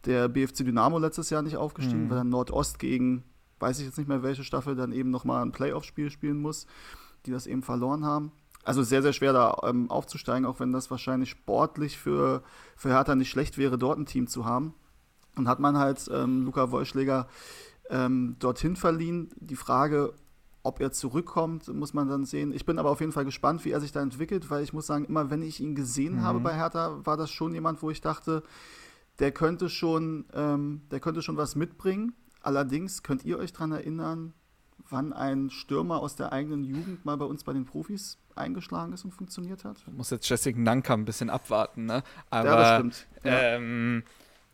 der 0.05 0.29
BFC 0.29 0.65
Dynamo 0.65 0.99
letztes 0.99 1.31
Jahr 1.31 1.43
nicht 1.43 1.57
aufgestiegen, 1.57 2.07
mhm. 2.07 2.11
weil 2.11 2.19
dann 2.19 2.29
Nordost 2.29 2.81
gegen, 2.81 3.23
weiß 3.61 3.79
ich 3.79 3.87
jetzt 3.87 3.99
nicht 3.99 4.09
mehr 4.09 4.25
welche 4.25 4.43
Staffel, 4.43 4.75
dann 4.75 4.91
eben 4.91 5.11
nochmal 5.11 5.43
ein 5.43 5.53
Playoff-Spiel 5.53 6.11
spielen 6.11 6.41
muss, 6.41 6.67
die 7.25 7.31
das 7.31 7.47
eben 7.47 7.63
verloren 7.63 8.05
haben. 8.05 8.33
Also 8.65 8.83
sehr, 8.83 9.03
sehr 9.03 9.13
schwer 9.13 9.33
da 9.33 9.59
ähm, 9.63 9.91
aufzusteigen, 9.91 10.45
auch 10.45 10.59
wenn 10.59 10.73
das 10.73 10.91
wahrscheinlich 10.91 11.31
sportlich 11.31 11.97
für, 11.99 12.43
für 12.77 12.89
Hertha 12.89 13.15
nicht 13.15 13.31
schlecht 13.31 13.59
wäre, 13.59 13.79
dort 13.79 13.99
ein 13.99 14.07
Team 14.07 14.27
zu 14.27 14.45
haben. 14.45 14.75
Und 15.37 15.47
hat 15.47 15.61
man 15.61 15.79
halt 15.79 16.11
ähm, 16.13 16.45
Luca 16.45 16.73
Wollschläger 16.73 17.29
ähm, 17.91 18.37
dorthin 18.39 18.77
verliehen. 18.77 19.31
Die 19.37 19.57
Frage, 19.57 20.15
ob 20.63 20.81
er 20.81 20.93
zurückkommt, 20.93 21.69
muss 21.69 21.95
man 21.95 22.09
dann 22.09 22.25
sehen. 22.25 22.53
Ich 22.53 22.67
bin 22.67 22.79
aber 22.79 22.91
auf 22.91 23.01
jeden 23.01 23.13
Fall 23.13 23.25
gespannt, 23.25 23.65
wie 23.65 23.71
er 23.71 23.81
sich 23.81 23.93
da 23.93 24.03
entwickelt, 24.03 24.51
weil 24.51 24.63
ich 24.63 24.73
muss 24.73 24.87
sagen, 24.87 25.05
immer 25.05 25.31
wenn 25.31 25.43
ich 25.43 25.61
ihn 25.61 25.75
gesehen 25.75 26.17
mhm. 26.17 26.23
habe 26.23 26.41
bei 26.41 26.55
Hertha, 26.55 27.01
war 27.05 27.17
das 27.17 27.31
schon 27.31 27.55
jemand, 27.55 27.83
wo 27.83 27.91
ich 27.91 28.01
dachte, 28.01 28.43
der 29.19 29.33
könnte 29.33 29.69
schon, 29.69 30.27
ähm, 30.33 30.83
der 30.91 31.01
könnte 31.01 31.23
schon 31.23 31.37
was 31.37 31.57
mitbringen. 31.57 32.15
Allerdings 32.43 33.03
könnt 33.03 33.25
ihr 33.25 33.39
euch 33.39 33.53
daran 33.53 33.73
erinnern, 33.73 34.33
wann 34.91 35.13
ein 35.13 35.51
Stürmer 35.51 36.01
aus 36.01 36.17
der 36.17 36.33
eigenen 36.33 36.65
Jugend 36.65 37.05
mal 37.05 37.17
bei 37.17 37.25
uns 37.25 37.45
bei 37.45 37.53
den 37.53 37.65
Profis 37.65 38.19
eingeschlagen 38.35 38.93
ist 38.93 39.05
und 39.05 39.13
funktioniert 39.13 39.65
hat? 39.65 39.79
Ich 39.87 39.93
muss 39.93 40.11
jetzt 40.11 40.29
Jessica 40.29 40.59
Nanka 40.59 40.95
ein 40.95 41.05
bisschen 41.05 41.31
abwarten, 41.31 41.87
ne? 41.87 42.03
Aber, 42.31 42.49
ja, 42.49 42.57
das 42.57 42.75
stimmt. 42.77 43.07
Ja. 43.25 43.41
Ähm, 43.41 44.03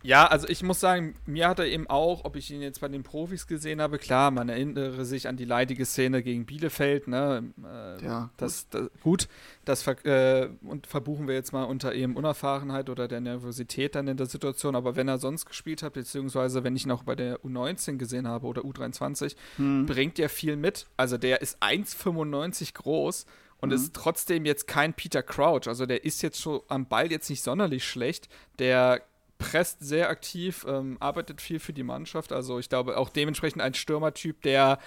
Ja, 0.05 0.27
also 0.27 0.47
ich 0.49 0.63
muss 0.63 0.81
sagen, 0.81 1.15
mir 1.25 1.49
hat 1.49 1.59
er 1.59 1.67
eben 1.67 1.89
auch, 1.89 2.27
ob 2.27 2.37
ich 2.37 2.51
ihn 2.51 2.61
jetzt 2.61 2.83
bei 2.83 2.89
den 2.89 3.03
Profis 3.03 3.47
gesehen 3.47 3.81
habe, 3.81 3.97
klar, 3.97 4.31
man 4.31 4.51
erinnere 4.51 5.07
sich 5.07 5.29
an 5.29 5.39
die 5.39 5.47
leidige 5.47 5.87
Szene 5.87 6.23
gegen 6.23 6.45
Bielefeld, 6.45 7.09
ne? 7.09 7.43
Äh, 7.65 8.05
ja. 8.05 8.31
Das, 8.37 8.69
das, 8.69 8.91
gut, 9.03 9.29
das 9.65 9.83
ver 9.83 10.05
äh, 10.05 10.51
und 10.63 10.87
verbuchen 10.87 11.27
wir 11.27 11.35
jetzt 11.35 11.55
mal 11.55 11.65
unter 11.65 11.95
eben 11.95 12.17
Unerfahrenheit 12.17 12.91
oder 12.91 13.09
der 13.09 13.23
Nervosität 13.23 13.95
dann 13.95 14.07
in 14.07 14.19
der 14.19 14.27
Situation, 14.27 14.77
aber 14.77 14.95
wenn 14.95 15.09
er 15.09 15.17
sonst 15.17 15.47
gespielt 15.47 15.83
hat, 15.83 15.95
beziehungsweise 15.95 16.65
wenn 16.65 16.77
ich 16.77 16.85
noch 16.85 17.03
bei 17.03 17.15
der 17.15 17.41
U19 17.41 17.97
gesehen 17.97 18.29
habe 18.29 18.47
oder 18.47 18.61
U23, 18.61 19.37
hm. 19.57 19.87
bringt 19.87 20.19
er 20.19 20.29
viel 20.29 20.57
mit. 20.57 20.87
Also 20.99 21.17
der 21.17 21.41
ist 21.41 21.63
1,95 21.63 22.75
groß 22.75 23.25
und 23.63 23.71
mhm. 23.71 23.77
ist 23.77 23.95
trotzdem 23.95 24.45
jetzt 24.45 24.67
kein 24.67 24.93
Peter 24.93 25.23
Crouch. 25.23 25.67
Also 25.67 25.87
der 25.87 26.05
ist 26.05 26.21
jetzt 26.21 26.43
schon 26.43 26.61
am 26.69 26.87
Ball 26.87 27.11
jetzt 27.11 27.31
nicht 27.31 27.43
sonderlich 27.43 27.87
schlecht. 27.87 28.29
Der 28.59 29.01
presst 29.45 29.79
sehr 29.81 30.09
aktiv, 30.09 30.65
ähm, 30.69 30.97
arbeitet 31.01 31.41
viel 31.41 31.59
für 31.59 31.73
die 31.73 31.83
Mannschaft. 31.83 32.33
Also 32.33 32.59
ich 32.59 32.69
glaube 32.69 32.97
auch 32.97 33.11
dementsprechend 33.11 33.61
ein 33.61 33.75
Stürmertyp, 33.75 34.43
der 34.43 34.79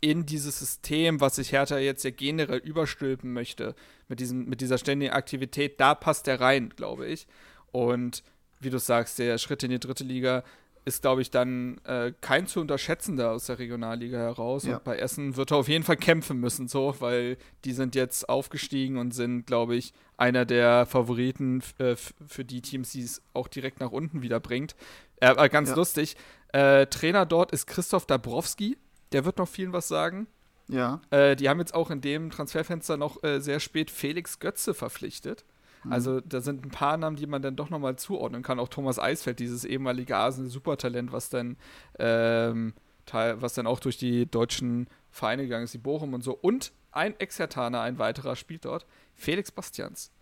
in 0.00 0.24
dieses 0.24 0.58
System, 0.58 1.20
was 1.20 1.36
sich 1.36 1.52
Hertha 1.52 1.78
jetzt 1.78 2.04
ja 2.04 2.10
generell 2.10 2.58
überstülpen 2.58 3.32
möchte, 3.32 3.74
mit, 4.08 4.18
diesem, 4.20 4.46
mit 4.46 4.62
dieser 4.62 4.78
ständigen 4.78 5.12
Aktivität, 5.12 5.78
da 5.78 5.94
passt 5.94 6.26
er 6.26 6.40
rein, 6.40 6.72
glaube 6.74 7.06
ich. 7.06 7.26
Und 7.70 8.22
wie 8.60 8.70
du 8.70 8.78
sagst, 8.78 9.18
der 9.18 9.36
Schritt 9.36 9.62
in 9.62 9.70
die 9.70 9.78
dritte 9.78 10.04
Liga 10.04 10.42
ist, 10.84 11.02
glaube 11.02 11.22
ich, 11.22 11.30
dann 11.30 11.78
äh, 11.84 12.12
kein 12.20 12.46
zu 12.46 12.60
unterschätzender 12.60 13.32
aus 13.32 13.46
der 13.46 13.58
Regionalliga 13.58 14.18
heraus. 14.18 14.64
Ja. 14.64 14.76
Und 14.76 14.84
bei 14.84 14.96
Essen 14.96 15.36
wird 15.36 15.50
er 15.50 15.58
auf 15.58 15.68
jeden 15.68 15.84
Fall 15.84 15.96
kämpfen 15.96 16.38
müssen, 16.38 16.68
so, 16.68 16.94
weil 17.00 17.36
die 17.64 17.72
sind 17.72 17.94
jetzt 17.94 18.28
aufgestiegen 18.28 18.96
und 18.96 19.12
sind, 19.12 19.46
glaube 19.46 19.76
ich, 19.76 19.92
einer 20.16 20.44
der 20.44 20.86
Favoriten 20.86 21.62
äh, 21.78 21.96
für 21.96 22.44
die 22.44 22.62
Teams, 22.62 22.92
die 22.92 23.02
es 23.02 23.22
auch 23.34 23.48
direkt 23.48 23.80
nach 23.80 23.92
unten 23.92 24.22
wieder 24.22 24.40
bringt. 24.40 24.74
Äh, 25.20 25.48
ganz 25.48 25.70
ja. 25.70 25.76
lustig. 25.76 26.16
Äh, 26.52 26.86
Trainer 26.86 27.26
dort 27.26 27.52
ist 27.52 27.66
Christoph 27.66 28.06
Dabrowski. 28.06 28.76
Der 29.12 29.24
wird 29.24 29.38
noch 29.38 29.48
vielen 29.48 29.72
was 29.72 29.88
sagen. 29.88 30.26
Ja. 30.68 31.00
Äh, 31.10 31.36
die 31.36 31.48
haben 31.48 31.58
jetzt 31.58 31.74
auch 31.74 31.90
in 31.90 32.00
dem 32.00 32.30
Transferfenster 32.30 32.96
noch 32.96 33.22
äh, 33.22 33.40
sehr 33.40 33.60
spät 33.60 33.90
Felix 33.90 34.38
Götze 34.38 34.72
verpflichtet. 34.72 35.44
Mhm. 35.84 35.92
Also 35.92 36.20
da 36.20 36.40
sind 36.40 36.64
ein 36.64 36.70
paar 36.70 36.96
Namen, 36.96 37.16
die 37.16 37.26
man 37.26 37.42
dann 37.42 37.56
doch 37.56 37.70
nochmal 37.70 37.96
zuordnen 37.96 38.42
kann. 38.42 38.58
Auch 38.58 38.68
Thomas 38.68 38.98
Eisfeld, 38.98 39.38
dieses 39.38 39.64
ehemalige 39.64 40.16
Asen-Supertalent, 40.16 41.12
was 41.12 41.30
dann 41.30 41.56
ähm, 41.98 42.74
was 43.12 43.54
dann 43.54 43.66
auch 43.66 43.80
durch 43.80 43.98
die 43.98 44.30
deutschen 44.30 44.86
Vereine 45.10 45.42
gegangen 45.42 45.64
ist, 45.64 45.74
die 45.74 45.78
Bochum 45.78 46.14
und 46.14 46.22
so. 46.22 46.32
Und 46.32 46.72
ein 46.92 47.18
Exertaner, 47.18 47.80
ein 47.80 47.98
weiterer, 47.98 48.36
spielt 48.36 48.64
dort. 48.64 48.86
Felix 49.14 49.50
Bastians. 49.50 50.12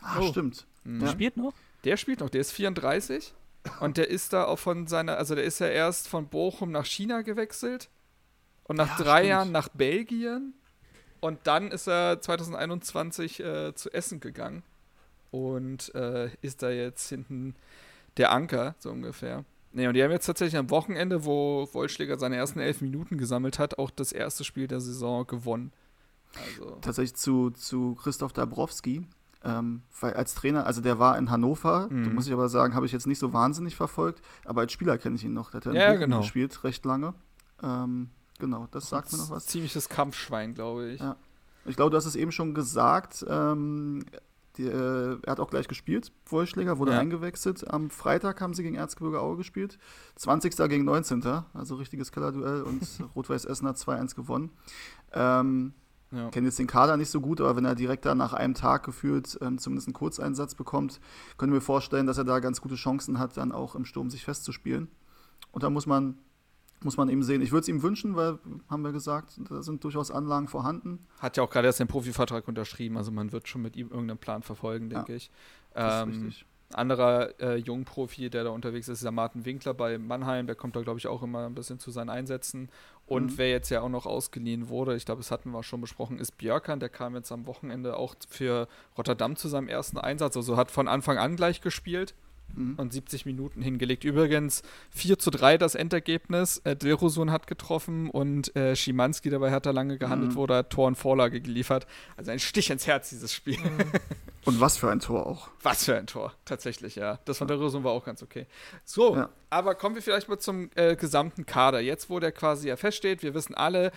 Ah, 0.00 0.20
oh. 0.20 0.28
stimmt. 0.30 0.66
Mhm. 0.84 1.00
Der 1.00 1.08
spielt 1.08 1.36
noch? 1.36 1.52
Der 1.84 1.96
spielt 1.96 2.20
noch, 2.20 2.30
der 2.30 2.40
ist 2.40 2.52
34. 2.52 3.34
Und 3.80 3.96
der 3.96 4.08
ist 4.08 4.32
da 4.32 4.44
auch 4.44 4.58
von 4.58 4.86
seiner, 4.86 5.16
also 5.16 5.34
der 5.34 5.44
ist 5.44 5.58
ja 5.58 5.68
erst 5.68 6.08
von 6.08 6.28
Bochum 6.28 6.70
nach 6.70 6.84
China 6.84 7.22
gewechselt 7.22 7.88
und 8.64 8.76
nach 8.76 8.98
ja, 8.98 9.04
drei 9.04 9.18
stimmt. 9.18 9.28
Jahren 9.28 9.52
nach 9.52 9.68
Belgien. 9.68 10.54
Und 11.20 11.46
dann 11.46 11.70
ist 11.70 11.88
er 11.88 12.20
2021 12.20 13.40
äh, 13.40 13.74
zu 13.74 13.90
Essen 13.90 14.20
gegangen 14.20 14.62
und 15.34 15.92
äh, 15.96 16.30
ist 16.42 16.62
da 16.62 16.70
jetzt 16.70 17.08
hinten 17.08 17.56
der 18.16 18.30
Anker, 18.30 18.76
so 18.78 18.90
ungefähr. 18.90 19.44
Nee, 19.72 19.88
und 19.88 19.94
die 19.94 20.04
haben 20.04 20.12
jetzt 20.12 20.26
tatsächlich 20.26 20.56
am 20.56 20.70
Wochenende, 20.70 21.24
wo 21.24 21.68
Wollschläger 21.72 22.16
seine 22.20 22.36
ersten 22.36 22.60
elf 22.60 22.80
Minuten 22.80 23.18
gesammelt 23.18 23.58
hat, 23.58 23.78
auch 23.78 23.90
das 23.90 24.12
erste 24.12 24.44
Spiel 24.44 24.68
der 24.68 24.80
Saison 24.80 25.26
gewonnen. 25.26 25.72
Also. 26.36 26.78
Tatsächlich 26.80 27.16
zu, 27.16 27.50
zu 27.50 27.96
Christoph 27.96 28.32
Dabrowski, 28.32 29.04
ähm, 29.42 29.82
weil 30.00 30.14
als 30.14 30.36
Trainer, 30.36 30.66
also 30.66 30.80
der 30.80 31.00
war 31.00 31.18
in 31.18 31.28
Hannover, 31.32 31.88
mhm. 31.90 32.04
da 32.04 32.10
muss 32.10 32.28
ich 32.28 32.32
aber 32.32 32.48
sagen, 32.48 32.76
habe 32.76 32.86
ich 32.86 32.92
jetzt 32.92 33.08
nicht 33.08 33.18
so 33.18 33.32
wahnsinnig 33.32 33.74
verfolgt, 33.74 34.22
aber 34.44 34.60
als 34.60 34.72
Spieler 34.72 34.98
kenne 34.98 35.16
ich 35.16 35.24
ihn 35.24 35.32
noch. 35.32 35.50
Der 35.50 35.60
hat 35.60 35.74
ja, 35.74 35.94
genau. 35.96 36.20
gespielt, 36.20 36.62
recht 36.62 36.84
lange. 36.84 37.12
Ähm, 37.60 38.10
genau, 38.38 38.68
das 38.70 38.88
sagt 38.88 39.10
mir 39.10 39.18
noch 39.18 39.30
was. 39.30 39.46
Ziemliches 39.46 39.88
Kampfschwein, 39.88 40.54
glaube 40.54 40.90
ich. 40.90 41.00
Ja. 41.00 41.16
Ich 41.64 41.74
glaube, 41.74 41.90
du 41.90 41.96
hast 41.96 42.06
es 42.06 42.14
eben 42.14 42.30
schon 42.30 42.54
gesagt. 42.54 43.24
Ähm, 43.28 44.04
die, 44.56 44.64
äh, 44.64 45.18
er 45.22 45.30
hat 45.30 45.40
auch 45.40 45.50
gleich 45.50 45.68
gespielt, 45.68 46.12
Wollschläger, 46.26 46.78
wurde 46.78 46.92
ja. 46.92 46.98
eingewechselt. 46.98 47.68
Am 47.68 47.90
Freitag 47.90 48.40
haben 48.40 48.54
sie 48.54 48.62
gegen 48.62 48.76
Erzgebirge 48.76 49.20
Aue 49.20 49.36
gespielt. 49.36 49.78
20. 50.16 50.56
gegen 50.68 50.84
19. 50.84 51.24
Also 51.52 51.76
richtiges 51.76 52.12
Kellerduell 52.12 52.62
und 52.62 52.82
Rot-Weiß 53.16 53.44
Essen 53.44 53.66
hat 53.66 53.76
2-1 53.76 54.14
gewonnen. 54.14 54.50
Ähm, 55.12 55.74
ja. 56.12 56.28
Kenne 56.30 56.46
jetzt 56.46 56.58
den 56.58 56.68
Kader 56.68 56.96
nicht 56.96 57.10
so 57.10 57.20
gut, 57.20 57.40
aber 57.40 57.56
wenn 57.56 57.64
er 57.64 57.74
direkt 57.74 58.06
da 58.06 58.14
nach 58.14 58.32
einem 58.32 58.54
Tag 58.54 58.84
gefühlt 58.84 59.36
ähm, 59.40 59.58
zumindest 59.58 59.88
einen 59.88 59.94
Kurzeinsatz 59.94 60.54
bekommt, 60.54 61.00
können 61.38 61.52
wir 61.52 61.60
vorstellen, 61.60 62.06
dass 62.06 62.18
er 62.18 62.24
da 62.24 62.38
ganz 62.38 62.60
gute 62.60 62.76
Chancen 62.76 63.18
hat, 63.18 63.36
dann 63.36 63.50
auch 63.50 63.74
im 63.74 63.84
Sturm 63.84 64.10
sich 64.10 64.24
festzuspielen. 64.24 64.88
Und 65.50 65.64
da 65.64 65.70
muss 65.70 65.86
man 65.86 66.18
muss 66.84 66.96
man 66.96 67.08
eben 67.08 67.22
sehen. 67.22 67.42
Ich 67.42 67.52
würde 67.52 67.62
es 67.62 67.68
ihm 67.68 67.82
wünschen, 67.82 68.16
weil, 68.16 68.38
haben 68.68 68.82
wir 68.82 68.92
gesagt, 68.92 69.40
da 69.48 69.62
sind 69.62 69.82
durchaus 69.84 70.10
Anlagen 70.10 70.48
vorhanden. 70.48 70.98
Hat 71.18 71.36
ja 71.36 71.42
auch 71.42 71.50
gerade 71.50 71.66
erst 71.66 71.80
den 71.80 71.88
Profivertrag 71.88 72.46
unterschrieben, 72.46 72.96
also 72.96 73.10
man 73.10 73.32
wird 73.32 73.48
schon 73.48 73.62
mit 73.62 73.76
ihm 73.76 73.88
irgendeinen 73.88 74.18
Plan 74.18 74.42
verfolgen, 74.42 74.90
denke 74.90 75.12
ja, 75.12 75.16
ich. 75.16 75.30
Ähm, 75.74 76.10
ist 76.10 76.16
richtig. 76.16 76.46
Anderer 76.72 77.40
äh, 77.40 77.56
Jungprofi, 77.56 78.30
der 78.30 78.44
da 78.44 78.50
unterwegs 78.50 78.88
ist, 78.88 78.98
ist 78.98 79.04
der 79.04 79.12
Martin 79.12 79.44
Winkler 79.44 79.74
bei 79.74 79.98
Mannheim. 79.98 80.46
Der 80.46 80.56
kommt 80.56 80.76
da, 80.76 80.82
glaube 80.82 80.98
ich, 80.98 81.06
auch 81.06 81.22
immer 81.22 81.46
ein 81.46 81.54
bisschen 81.54 81.78
zu 81.78 81.90
seinen 81.90 82.10
Einsätzen. 82.10 82.68
Und 83.06 83.32
mhm. 83.32 83.38
wer 83.38 83.50
jetzt 83.50 83.70
ja 83.70 83.80
auch 83.80 83.88
noch 83.88 84.06
ausgeliehen 84.06 84.68
wurde, 84.68 84.96
ich 84.96 85.04
glaube, 85.04 85.20
das 85.20 85.30
hatten 85.30 85.50
wir 85.50 85.62
schon 85.62 85.80
besprochen, 85.80 86.18
ist 86.18 86.36
Björkan. 86.38 86.80
Der 86.80 86.88
kam 86.88 87.14
jetzt 87.14 87.30
am 87.32 87.46
Wochenende 87.46 87.96
auch 87.96 88.14
für 88.28 88.66
Rotterdam 88.96 89.36
zu 89.36 89.48
seinem 89.48 89.68
ersten 89.68 89.98
Einsatz. 89.98 90.36
Also 90.36 90.56
hat 90.56 90.70
von 90.70 90.88
Anfang 90.88 91.18
an 91.18 91.36
gleich 91.36 91.60
gespielt 91.60 92.14
mhm. 92.54 92.74
und 92.76 92.92
70 92.92 93.26
Minuten 93.26 93.62
hingelegt. 93.62 94.04
Übrigens 94.04 94.62
4 94.90 95.18
zu 95.18 95.30
3 95.30 95.58
das 95.58 95.74
Endergebnis. 95.74 96.58
Äh, 96.64 96.76
Dilrosun 96.76 97.30
hat 97.30 97.46
getroffen 97.46 98.10
und 98.10 98.54
äh, 98.56 98.76
Schimanski, 98.76 99.30
der 99.30 99.38
bei 99.38 99.50
Hertha 99.50 99.70
lange 99.70 99.98
gehandelt 99.98 100.32
mhm. 100.32 100.36
wurde, 100.36 100.56
hat 100.56 100.70
Tor 100.70 100.86
und 100.86 100.96
Vorlage 100.96 101.40
geliefert. 101.40 101.86
Also 102.16 102.30
ein 102.30 102.38
Stich 102.38 102.70
ins 102.70 102.86
Herz, 102.86 103.10
dieses 103.10 103.32
Spiel. 103.32 103.58
Mhm. 103.58 103.92
Und 104.44 104.60
was 104.60 104.76
für 104.76 104.90
ein 104.90 105.00
Tor 105.00 105.26
auch. 105.26 105.48
Was 105.62 105.84
für 105.84 105.96
ein 105.96 106.06
Tor, 106.06 106.34
tatsächlich, 106.44 106.96
ja. 106.96 107.18
Das 107.24 107.38
von 107.38 107.48
der 107.48 107.58
Rösung 107.58 107.82
war 107.82 107.92
auch 107.92 108.04
ganz 108.04 108.22
okay. 108.22 108.46
So, 108.84 109.16
ja. 109.16 109.30
aber 109.48 109.74
kommen 109.74 109.94
wir 109.94 110.02
vielleicht 110.02 110.28
mal 110.28 110.38
zum 110.38 110.70
äh, 110.74 110.96
gesamten 110.96 111.46
Kader. 111.46 111.80
Jetzt, 111.80 112.10
wo 112.10 112.20
der 112.20 112.32
quasi 112.32 112.68
ja 112.68 112.76
feststeht, 112.76 113.22
wir 113.22 113.32
wissen 113.32 113.54
alle, 113.54 113.90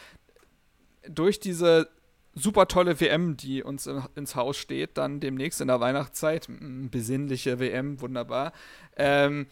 durch 1.10 1.40
diese 1.40 1.90
super 2.38 2.68
tolle 2.68 3.00
WM, 3.00 3.38
die 3.38 3.64
uns 3.64 3.88
ins 4.16 4.36
Haus 4.36 4.58
steht, 4.58 4.98
dann 4.98 5.20
demnächst 5.20 5.62
in 5.62 5.68
der 5.68 5.80
Weihnachtszeit. 5.80 6.48
Besinnliche 6.50 7.60
WM, 7.60 8.00
wunderbar. 8.02 8.54
Ähm, 8.96 9.48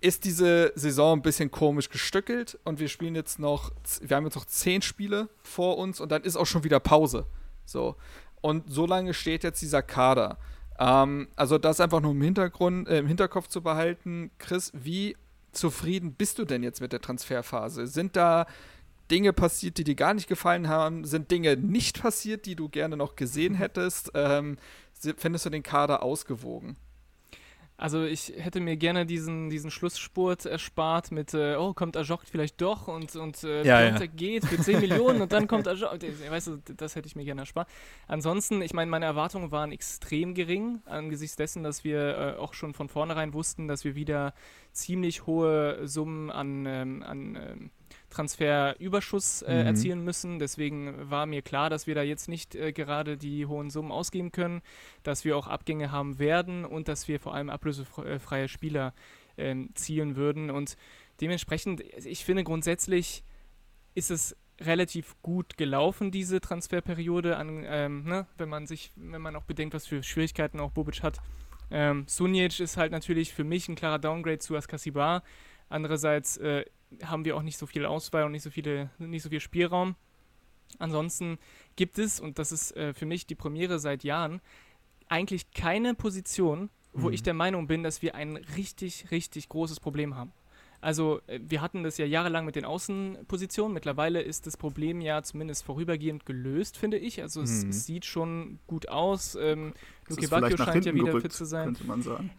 ist 0.00 0.24
diese 0.24 0.72
Saison 0.74 1.18
ein 1.18 1.22
bisschen 1.22 1.50
komisch 1.50 1.90
gestückelt 1.90 2.58
und 2.64 2.80
wir 2.80 2.88
spielen 2.88 3.14
jetzt 3.14 3.38
noch, 3.38 3.72
wir 4.00 4.16
haben 4.16 4.24
jetzt 4.24 4.36
noch 4.36 4.46
zehn 4.46 4.80
Spiele 4.82 5.28
vor 5.42 5.76
uns 5.78 6.00
und 6.00 6.10
dann 6.10 6.22
ist 6.22 6.36
auch 6.36 6.46
schon 6.46 6.64
wieder 6.64 6.80
Pause. 6.80 7.26
So. 7.64 7.96
Und 8.40 8.72
so 8.72 8.86
lange 8.86 9.14
steht 9.14 9.44
jetzt 9.44 9.60
dieser 9.60 9.82
Kader. 9.82 10.38
Ähm, 10.78 11.28
also 11.36 11.58
das 11.58 11.80
einfach 11.80 12.00
nur 12.00 12.12
im 12.12 12.22
Hintergrund, 12.22 12.88
äh, 12.88 12.98
im 12.98 13.06
Hinterkopf 13.06 13.48
zu 13.48 13.62
behalten. 13.62 14.30
Chris, 14.38 14.72
wie 14.74 15.16
zufrieden 15.52 16.14
bist 16.14 16.38
du 16.38 16.44
denn 16.44 16.62
jetzt 16.62 16.80
mit 16.80 16.92
der 16.92 17.00
Transferphase? 17.00 17.86
Sind 17.86 18.16
da 18.16 18.46
Dinge 19.10 19.32
passiert, 19.32 19.78
die 19.78 19.84
dir 19.84 19.94
gar 19.94 20.14
nicht 20.14 20.28
gefallen 20.28 20.68
haben? 20.68 21.04
Sind 21.04 21.30
Dinge 21.30 21.56
nicht 21.56 22.00
passiert, 22.00 22.46
die 22.46 22.56
du 22.56 22.68
gerne 22.68 22.96
noch 22.96 23.16
gesehen 23.16 23.54
hättest? 23.54 24.10
Ähm, 24.14 24.58
findest 25.16 25.46
du 25.46 25.50
den 25.50 25.62
Kader 25.62 26.02
ausgewogen? 26.02 26.76
Also 27.80 28.02
ich 28.02 28.32
hätte 28.36 28.58
mir 28.58 28.76
gerne 28.76 29.06
diesen, 29.06 29.50
diesen 29.50 29.70
Schlussspurt 29.70 30.46
erspart 30.46 31.12
mit, 31.12 31.32
äh, 31.32 31.54
oh, 31.54 31.74
kommt 31.74 31.96
Ajok 31.96 32.22
vielleicht 32.28 32.60
doch 32.60 32.88
und, 32.88 33.14
und 33.14 33.44
äh, 33.44 33.62
ja, 33.62 33.96
ja. 33.96 34.06
geht 34.06 34.44
für 34.44 34.58
10 34.58 34.80
Millionen 34.80 35.22
und 35.22 35.30
dann 35.30 35.46
kommt 35.46 35.68
Ajok. 35.68 35.96
Weißt 36.28 36.48
du, 36.48 36.56
das 36.76 36.96
hätte 36.96 37.06
ich 37.06 37.14
mir 37.14 37.24
gerne 37.24 37.42
erspart. 37.42 37.68
Ansonsten, 38.08 38.62
ich 38.62 38.74
meine, 38.74 38.90
meine 38.90 39.04
Erwartungen 39.04 39.52
waren 39.52 39.70
extrem 39.70 40.34
gering, 40.34 40.82
angesichts 40.86 41.36
dessen, 41.36 41.62
dass 41.62 41.84
wir 41.84 42.18
äh, 42.18 42.40
auch 42.40 42.52
schon 42.52 42.74
von 42.74 42.88
vornherein 42.88 43.32
wussten, 43.32 43.68
dass 43.68 43.84
wir 43.84 43.94
wieder 43.94 44.34
ziemlich 44.72 45.26
hohe 45.26 45.86
Summen 45.86 46.32
an, 46.32 46.66
ähm, 46.66 47.04
an 47.04 47.36
ähm, 47.36 47.70
Transferüberschuss 48.10 49.42
äh, 49.42 49.60
mhm. 49.60 49.66
erzielen 49.66 50.04
müssen. 50.04 50.38
Deswegen 50.38 51.10
war 51.10 51.26
mir 51.26 51.42
klar, 51.42 51.70
dass 51.70 51.86
wir 51.86 51.94
da 51.94 52.02
jetzt 52.02 52.28
nicht 52.28 52.54
äh, 52.54 52.72
gerade 52.72 53.16
die 53.16 53.46
hohen 53.46 53.70
Summen 53.70 53.92
ausgeben 53.92 54.32
können, 54.32 54.62
dass 55.02 55.24
wir 55.24 55.36
auch 55.36 55.46
Abgänge 55.46 55.92
haben 55.92 56.18
werden 56.18 56.64
und 56.64 56.88
dass 56.88 57.08
wir 57.08 57.20
vor 57.20 57.34
allem 57.34 57.50
ablösefreie 57.50 58.48
Spieler 58.48 58.94
äh, 59.36 59.54
zielen 59.74 60.16
würden. 60.16 60.50
Und 60.50 60.76
dementsprechend, 61.20 61.80
ich 61.80 62.24
finde 62.24 62.44
grundsätzlich 62.44 63.24
ist 63.94 64.10
es 64.10 64.36
relativ 64.60 65.14
gut 65.22 65.56
gelaufen, 65.56 66.10
diese 66.10 66.40
Transferperiode, 66.40 67.36
an, 67.36 67.64
ähm, 67.66 68.04
ne, 68.04 68.26
wenn 68.36 68.48
man 68.48 68.66
sich, 68.66 68.92
wenn 68.96 69.22
man 69.22 69.36
auch 69.36 69.44
bedenkt, 69.44 69.74
was 69.74 69.86
für 69.86 70.02
Schwierigkeiten 70.02 70.60
auch 70.60 70.72
Bobic 70.72 71.02
hat. 71.02 71.20
Ähm, 71.70 72.04
Sunic 72.08 72.60
ist 72.60 72.76
halt 72.76 72.92
natürlich 72.92 73.32
für 73.32 73.44
mich 73.44 73.68
ein 73.68 73.76
klarer 73.76 73.98
Downgrade 73.98 74.38
zu 74.38 74.56
Askasibar. 74.56 75.22
Andererseits 75.68 76.38
äh, 76.38 76.64
haben 77.02 77.24
wir 77.24 77.36
auch 77.36 77.42
nicht 77.42 77.58
so 77.58 77.66
viel 77.66 77.86
Auswahl 77.86 78.24
und 78.24 78.32
nicht 78.32 78.42
so, 78.42 78.50
viele, 78.50 78.90
nicht 78.98 79.22
so 79.22 79.28
viel 79.28 79.40
Spielraum. 79.40 79.96
Ansonsten 80.78 81.38
gibt 81.76 81.98
es, 81.98 82.20
und 82.20 82.38
das 82.38 82.52
ist 82.52 82.76
äh, 82.76 82.92
für 82.92 83.06
mich 83.06 83.26
die 83.26 83.34
Premiere 83.34 83.78
seit 83.78 84.04
Jahren, 84.04 84.40
eigentlich 85.08 85.50
keine 85.52 85.94
Position, 85.94 86.70
wo 86.92 87.08
mhm. 87.08 87.14
ich 87.14 87.22
der 87.22 87.34
Meinung 87.34 87.66
bin, 87.66 87.82
dass 87.82 88.02
wir 88.02 88.14
ein 88.14 88.36
richtig, 88.36 89.10
richtig 89.10 89.48
großes 89.48 89.80
Problem 89.80 90.14
haben. 90.14 90.32
Also 90.80 91.20
äh, 91.26 91.40
wir 91.42 91.60
hatten 91.60 91.82
das 91.82 91.98
ja 91.98 92.06
jahrelang 92.06 92.44
mit 92.44 92.56
den 92.56 92.64
Außenpositionen. 92.64 93.74
Mittlerweile 93.74 94.20
ist 94.20 94.46
das 94.46 94.56
Problem 94.56 95.00
ja 95.00 95.22
zumindest 95.22 95.64
vorübergehend 95.64 96.24
gelöst, 96.24 96.76
finde 96.76 96.98
ich. 96.98 97.20
Also 97.22 97.42
es, 97.42 97.64
mhm. 97.64 97.72
sieht 97.72 98.04
schon 98.04 98.58
gut 98.66 98.88
aus. 98.88 99.36
Ähm, 99.40 99.74
Luke 100.08 100.28
Bacchio 100.28 100.56
scheint 100.56 100.86
ja 100.86 100.94
wieder 100.94 101.06
gerückt, 101.06 101.22
fit 101.22 101.32
zu 101.32 101.44
sein. 101.44 101.66
Könnte 101.66 101.84
man 101.84 102.02
sagen. 102.02 102.30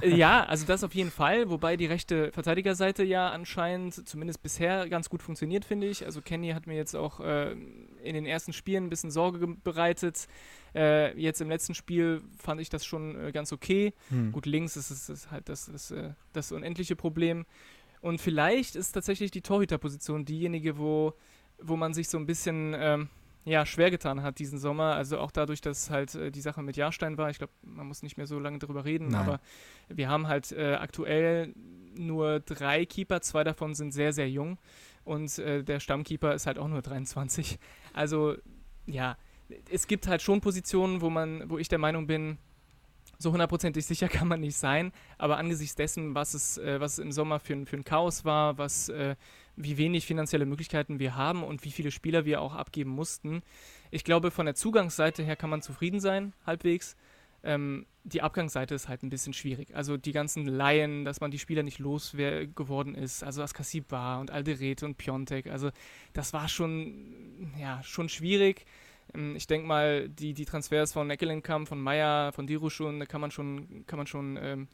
Äh, 0.00 0.14
ja, 0.14 0.44
also 0.44 0.66
das 0.66 0.84
auf 0.84 0.94
jeden 0.94 1.10
Fall. 1.10 1.50
Wobei 1.50 1.76
die 1.76 1.86
rechte 1.86 2.32
Verteidigerseite 2.32 3.04
ja 3.04 3.30
anscheinend 3.30 4.08
zumindest 4.08 4.42
bisher 4.42 4.88
ganz 4.88 5.08
gut 5.08 5.22
funktioniert, 5.22 5.64
finde 5.64 5.86
ich. 5.86 6.04
Also 6.04 6.20
Kenny 6.22 6.50
hat 6.50 6.66
mir 6.66 6.76
jetzt 6.76 6.94
auch 6.94 7.20
äh, 7.20 7.56
in 8.06 8.14
den 8.14 8.26
ersten 8.26 8.52
Spielen 8.52 8.84
ein 8.84 8.90
bisschen 8.90 9.10
Sorge 9.10 9.46
bereitet. 9.46 10.28
Äh, 10.74 11.18
jetzt 11.18 11.40
im 11.40 11.48
letzten 11.48 11.74
Spiel 11.74 12.22
fand 12.38 12.60
ich 12.60 12.68
das 12.68 12.84
schon 12.84 13.18
äh, 13.18 13.32
ganz 13.32 13.52
okay. 13.52 13.94
Hm. 14.08 14.32
Gut, 14.32 14.46
links 14.46 14.76
ist 14.76 14.90
es 14.90 15.30
halt 15.30 15.48
das, 15.48 15.66
das, 15.66 15.90
äh, 15.90 16.10
das 16.32 16.52
unendliche 16.52 16.96
Problem. 16.96 17.46
Und 18.00 18.20
vielleicht 18.20 18.76
ist 18.76 18.92
tatsächlich 18.92 19.30
die 19.30 19.42
Torhüterposition 19.42 20.24
diejenige, 20.24 20.78
wo, 20.78 21.14
wo 21.58 21.76
man 21.76 21.94
sich 21.94 22.08
so 22.08 22.18
ein 22.18 22.26
bisschen 22.26 22.74
ähm, 22.78 23.08
ja, 23.46 23.64
schwer 23.64 23.90
getan 23.90 24.22
hat 24.22 24.38
diesen 24.38 24.58
Sommer. 24.58 24.94
Also 24.94 25.18
auch 25.18 25.30
dadurch, 25.30 25.60
dass 25.60 25.88
halt 25.88 26.14
äh, 26.14 26.30
die 26.30 26.40
Sache 26.40 26.62
mit 26.62 26.76
Jahrstein 26.76 27.16
war. 27.16 27.30
Ich 27.30 27.38
glaube, 27.38 27.52
man 27.62 27.86
muss 27.86 28.02
nicht 28.02 28.16
mehr 28.16 28.26
so 28.26 28.38
lange 28.38 28.58
darüber 28.58 28.84
reden, 28.84 29.08
Nein. 29.08 29.20
aber 29.20 29.40
wir 29.88 30.08
haben 30.08 30.26
halt 30.26 30.52
äh, 30.52 30.74
aktuell 30.74 31.54
nur 31.94 32.40
drei 32.40 32.84
Keeper, 32.84 33.20
zwei 33.22 33.44
davon 33.44 33.74
sind 33.74 33.92
sehr, 33.92 34.12
sehr 34.12 34.28
jung 34.28 34.58
und 35.06 35.38
äh, 35.38 35.62
der 35.62 35.80
Stammkeeper 35.80 36.34
ist 36.34 36.46
halt 36.46 36.58
auch 36.58 36.68
nur 36.68 36.82
23. 36.82 37.58
Also 37.92 38.36
ja, 38.86 39.16
es 39.70 39.86
gibt 39.86 40.06
halt 40.06 40.22
schon 40.22 40.40
Positionen, 40.40 41.00
wo 41.00 41.10
man, 41.10 41.48
wo 41.48 41.58
ich 41.58 41.68
der 41.68 41.78
Meinung 41.78 42.06
bin, 42.06 42.38
so 43.18 43.32
hundertprozentig 43.32 43.86
sicher 43.86 44.08
kann 44.10 44.28
man 44.28 44.40
nicht 44.40 44.56
sein, 44.56 44.92
aber 45.18 45.38
angesichts 45.38 45.74
dessen, 45.74 46.14
was 46.14 46.34
es, 46.34 46.58
äh, 46.58 46.80
was 46.80 46.94
es 46.94 46.98
im 46.98 47.12
Sommer 47.12 47.38
für, 47.40 47.66
für 47.66 47.76
ein 47.76 47.84
Chaos 47.84 48.24
war, 48.24 48.58
was, 48.58 48.88
äh, 48.88 49.16
wie 49.56 49.78
wenig 49.78 50.06
finanzielle 50.06 50.44
Möglichkeiten 50.44 50.98
wir 50.98 51.14
haben 51.14 51.42
und 51.42 51.64
wie 51.64 51.70
viele 51.70 51.90
Spieler 51.90 52.24
wir 52.24 52.42
auch 52.42 52.54
abgeben 52.54 52.90
mussten, 52.90 53.42
ich 53.90 54.04
glaube, 54.04 54.30
von 54.30 54.46
der 54.46 54.54
Zugangsseite 54.54 55.22
her 55.22 55.36
kann 55.36 55.50
man 55.50 55.62
zufrieden 55.62 56.00
sein, 56.00 56.34
halbwegs. 56.44 56.96
Ähm, 57.46 57.86
die 58.02 58.22
Abgangsseite 58.22 58.74
ist 58.74 58.88
halt 58.88 59.02
ein 59.02 59.08
bisschen 59.08 59.32
schwierig. 59.32 59.74
Also 59.74 59.96
die 59.96 60.12
ganzen 60.12 60.46
Laien, 60.46 61.04
dass 61.04 61.20
man 61.20 61.30
die 61.30 61.38
Spieler 61.38 61.62
nicht 61.62 61.78
los 61.78 62.12
geworden 62.12 62.94
ist, 62.94 63.22
also 63.22 63.42
Askasibar 63.42 64.20
und 64.20 64.30
Alderete 64.30 64.84
und 64.84 64.98
Piontek, 64.98 65.46
also 65.46 65.70
das 66.12 66.32
war 66.32 66.48
schon, 66.48 67.52
ja, 67.58 67.82
schon 67.82 68.08
schwierig. 68.08 68.66
Ähm, 69.14 69.36
ich 69.36 69.46
denke 69.46 69.66
mal, 69.66 70.08
die, 70.08 70.34
die 70.34 70.44
Transfers 70.44 70.92
von 70.92 71.08
Eckelenkamp, 71.08 71.68
von 71.68 71.80
Meyer, 71.80 72.32
von 72.32 72.46
Diruschun, 72.46 72.98
da 72.98 73.06
kann 73.06 73.20
man 73.20 73.30
schon, 73.30 73.84
kann 73.86 73.96
man 73.96 74.06
schon 74.06 74.38
ähm, 74.40 74.68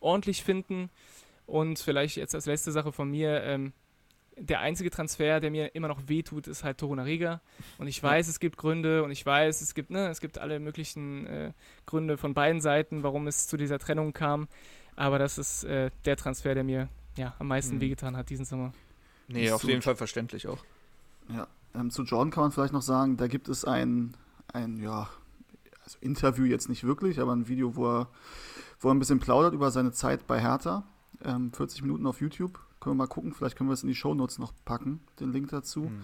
ordentlich 0.00 0.42
finden. 0.42 0.90
Und 1.46 1.78
vielleicht 1.78 2.16
jetzt 2.16 2.34
als 2.34 2.46
letzte 2.46 2.72
Sache 2.72 2.92
von 2.92 3.10
mir, 3.10 3.42
ähm, 3.42 3.72
der 4.36 4.60
einzige 4.60 4.90
Transfer, 4.90 5.40
der 5.40 5.50
mir 5.50 5.74
immer 5.74 5.88
noch 5.88 6.08
wehtut, 6.08 6.46
ist 6.46 6.64
halt 6.64 6.78
Torunariga. 6.78 7.40
Und 7.78 7.86
ich 7.86 8.02
weiß, 8.02 8.28
es 8.28 8.40
gibt 8.40 8.56
Gründe 8.56 9.02
und 9.02 9.10
ich 9.10 9.24
weiß, 9.24 9.60
es 9.60 9.74
gibt, 9.74 9.90
ne, 9.90 10.08
es 10.08 10.20
gibt 10.20 10.38
alle 10.38 10.58
möglichen 10.60 11.26
äh, 11.26 11.52
Gründe 11.86 12.16
von 12.16 12.34
beiden 12.34 12.60
Seiten, 12.60 13.02
warum 13.02 13.26
es 13.26 13.46
zu 13.46 13.56
dieser 13.56 13.78
Trennung 13.78 14.12
kam. 14.12 14.48
Aber 14.96 15.18
das 15.18 15.38
ist 15.38 15.64
äh, 15.64 15.90
der 16.04 16.16
Transfer, 16.16 16.54
der 16.54 16.64
mir 16.64 16.88
ja, 17.16 17.34
am 17.38 17.48
meisten 17.48 17.76
mhm. 17.76 17.80
wehgetan 17.80 18.16
hat 18.16 18.30
diesen 18.30 18.44
Sommer. 18.44 18.72
Nee, 19.28 19.50
auf 19.50 19.64
jeden 19.64 19.82
Fall 19.82 19.96
verständlich 19.96 20.46
auch. 20.48 20.62
Ja, 21.28 21.46
ähm, 21.74 21.90
zu 21.90 22.02
Jordan 22.02 22.30
kann 22.30 22.42
man 22.44 22.52
vielleicht 22.52 22.72
noch 22.72 22.82
sagen, 22.82 23.16
da 23.16 23.26
gibt 23.26 23.48
es 23.48 23.64
ein, 23.64 24.16
ein 24.52 24.78
ja, 24.80 25.08
also 25.82 25.98
Interview 26.00 26.44
jetzt 26.44 26.68
nicht 26.68 26.84
wirklich, 26.84 27.20
aber 27.20 27.34
ein 27.34 27.48
Video, 27.48 27.76
wo 27.76 28.00
er, 28.00 28.08
wo 28.80 28.88
er 28.88 28.94
ein 28.94 28.98
bisschen 28.98 29.20
plaudert 29.20 29.54
über 29.54 29.70
seine 29.70 29.92
Zeit 29.92 30.26
bei 30.26 30.40
Hertha. 30.40 30.84
Ähm, 31.22 31.52
40 31.52 31.82
Minuten 31.82 32.06
auf 32.06 32.20
YouTube. 32.20 32.58
Können 32.84 32.96
wir 32.96 33.04
mal 33.04 33.08
gucken, 33.08 33.32
vielleicht 33.32 33.56
können 33.56 33.70
wir 33.70 33.74
es 33.74 33.82
in 33.82 33.88
die 33.88 33.94
Shownotes 33.94 34.38
noch 34.38 34.52
packen, 34.66 35.00
den 35.18 35.32
Link 35.32 35.48
dazu. 35.48 35.84
Mhm. 35.84 36.02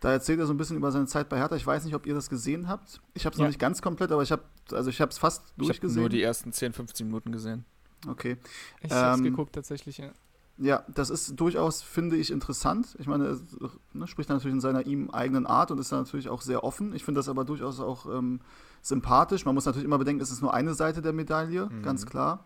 Da 0.00 0.12
erzählt 0.12 0.38
er 0.38 0.46
so 0.46 0.52
ein 0.52 0.58
bisschen 0.58 0.76
über 0.76 0.92
seine 0.92 1.06
Zeit 1.06 1.30
bei 1.30 1.38
Hertha. 1.38 1.56
Ich 1.56 1.66
weiß 1.66 1.86
nicht, 1.86 1.94
ob 1.94 2.04
ihr 2.04 2.14
das 2.14 2.28
gesehen 2.28 2.68
habt. 2.68 3.00
Ich 3.14 3.24
habe 3.24 3.32
es 3.32 3.38
ja. 3.38 3.44
noch 3.44 3.48
nicht 3.48 3.58
ganz 3.58 3.80
komplett, 3.80 4.12
aber 4.12 4.22
ich 4.22 4.30
habe 4.30 4.42
also 4.72 4.90
ich 4.90 5.00
habe 5.00 5.10
es 5.10 5.16
fast 5.16 5.42
ich 5.48 5.64
durchgesehen. 5.64 5.90
Ich 5.90 5.96
habe 5.96 6.00
nur 6.02 6.08
die 6.10 6.22
ersten 6.22 6.52
10, 6.52 6.74
15 6.74 7.06
Minuten 7.06 7.32
gesehen. 7.32 7.64
Okay. 8.06 8.36
Ich 8.82 8.90
ähm, 8.90 8.96
habe 8.98 9.16
es 9.16 9.22
geguckt 9.22 9.54
tatsächlich, 9.54 9.96
ja. 9.96 10.10
Ja, 10.58 10.84
das 10.88 11.08
ist 11.08 11.40
durchaus, 11.40 11.80
finde 11.82 12.16
ich, 12.16 12.30
interessant. 12.30 12.94
Ich 12.98 13.06
meine, 13.06 13.26
er 13.28 13.38
ne, 13.94 14.06
spricht 14.06 14.28
natürlich 14.28 14.54
in 14.54 14.60
seiner 14.60 14.84
ihm 14.84 15.08
eigenen 15.08 15.46
Art 15.46 15.70
und 15.70 15.78
ist 15.78 15.92
natürlich 15.92 16.28
auch 16.28 16.42
sehr 16.42 16.62
offen. 16.62 16.94
Ich 16.94 17.04
finde 17.04 17.20
das 17.20 17.30
aber 17.30 17.46
durchaus 17.46 17.80
auch 17.80 18.06
ähm, 18.06 18.40
sympathisch. 18.82 19.46
Man 19.46 19.54
muss 19.54 19.64
natürlich 19.64 19.86
immer 19.86 19.98
bedenken, 19.98 20.20
es 20.20 20.30
ist 20.30 20.42
nur 20.42 20.52
eine 20.52 20.74
Seite 20.74 21.00
der 21.00 21.14
Medaille, 21.14 21.70
mhm. 21.70 21.82
ganz 21.82 22.04
klar. 22.04 22.44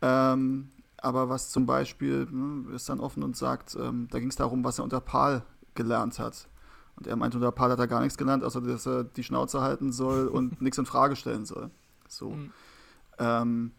Ähm, 0.00 0.70
aber 1.02 1.28
was 1.28 1.50
zum 1.50 1.66
Beispiel 1.66 2.26
ne, 2.30 2.74
ist 2.74 2.88
dann 2.88 3.00
offen 3.00 3.22
und 3.22 3.36
sagt, 3.36 3.76
ähm, 3.78 4.08
da 4.10 4.20
ging 4.20 4.28
es 4.28 4.36
darum, 4.36 4.64
was 4.64 4.78
er 4.78 4.84
unter 4.84 5.00
Paul 5.00 5.42
gelernt 5.74 6.18
hat. 6.18 6.48
Und 6.96 7.06
er 7.08 7.16
meinte, 7.16 7.38
unter 7.38 7.50
Paul 7.50 7.70
hat 7.70 7.78
er 7.80 7.88
gar 7.88 8.00
nichts 8.00 8.16
gelernt, 8.16 8.44
außer 8.44 8.60
dass 8.60 8.86
er 8.86 9.04
die 9.04 9.24
Schnauze 9.24 9.60
halten 9.60 9.92
soll 9.92 10.28
und 10.28 10.62
nichts 10.62 10.78
in 10.78 10.86
Frage 10.86 11.16
stellen 11.16 11.44
soll. 11.44 11.70
So. 12.08 12.30
Mhm. 12.30 12.52
Ähm, 13.18 13.72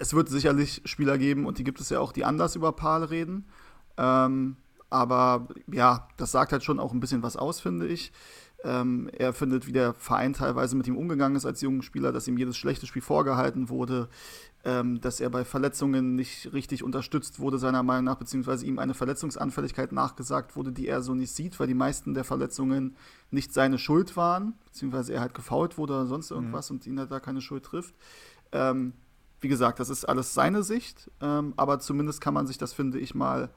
es 0.00 0.14
wird 0.14 0.28
sicherlich 0.28 0.82
Spieler 0.84 1.16
geben, 1.16 1.46
und 1.46 1.58
die 1.58 1.64
gibt 1.64 1.80
es 1.80 1.90
ja 1.90 2.00
auch, 2.00 2.10
die 2.10 2.24
anders 2.24 2.56
über 2.56 2.72
Paul 2.72 3.04
reden. 3.04 3.46
Ähm, 3.96 4.56
aber 4.90 5.46
ja, 5.68 6.08
das 6.16 6.32
sagt 6.32 6.50
halt 6.50 6.64
schon 6.64 6.80
auch 6.80 6.92
ein 6.92 7.00
bisschen 7.00 7.22
was 7.22 7.36
aus, 7.36 7.60
finde 7.60 7.86
ich. 7.86 8.12
Ähm, 8.64 9.10
er 9.12 9.32
findet, 9.32 9.66
wie 9.66 9.72
der 9.72 9.94
Verein 9.94 10.32
teilweise 10.32 10.76
mit 10.76 10.86
ihm 10.86 10.96
umgegangen 10.96 11.36
ist 11.36 11.46
als 11.46 11.60
jungen 11.60 11.82
Spieler, 11.82 12.10
dass 12.10 12.26
ihm 12.26 12.38
jedes 12.38 12.56
schlechte 12.56 12.86
Spiel 12.86 13.02
vorgehalten 13.02 13.68
wurde, 13.68 14.08
ähm, 14.64 15.00
dass 15.00 15.20
er 15.20 15.30
bei 15.30 15.44
Verletzungen 15.44 16.16
nicht 16.16 16.52
richtig 16.52 16.82
unterstützt 16.82 17.38
wurde, 17.38 17.58
seiner 17.58 17.82
Meinung 17.82 18.04
nach, 18.04 18.16
beziehungsweise 18.16 18.66
ihm 18.66 18.78
eine 18.78 18.94
Verletzungsanfälligkeit 18.94 19.92
nachgesagt 19.92 20.56
wurde, 20.56 20.72
die 20.72 20.88
er 20.88 21.02
so 21.02 21.14
nicht 21.14 21.32
sieht, 21.32 21.60
weil 21.60 21.68
die 21.68 21.74
meisten 21.74 22.14
der 22.14 22.24
Verletzungen 22.24 22.96
nicht 23.30 23.52
seine 23.52 23.78
Schuld 23.78 24.16
waren, 24.16 24.54
beziehungsweise 24.64 25.12
er 25.12 25.20
halt 25.20 25.34
gefault 25.34 25.78
wurde 25.78 25.92
oder 25.92 26.06
sonst 26.06 26.30
mhm. 26.30 26.36
irgendwas 26.36 26.70
mhm. 26.70 26.76
und 26.76 26.86
ihn 26.86 26.98
halt 26.98 27.10
da 27.10 27.20
keine 27.20 27.40
Schuld 27.40 27.64
trifft. 27.64 27.94
Ähm, 28.52 28.94
wie 29.40 29.48
gesagt, 29.48 29.78
das 29.78 29.90
ist 29.90 30.04
alles 30.06 30.34
seine 30.34 30.62
Sicht, 30.62 31.10
ähm, 31.20 31.52
aber 31.56 31.78
zumindest 31.78 32.20
kann 32.20 32.34
man 32.34 32.46
sich 32.46 32.58
das, 32.58 32.72
finde 32.72 32.98
ich, 32.98 33.14
mal 33.14 33.50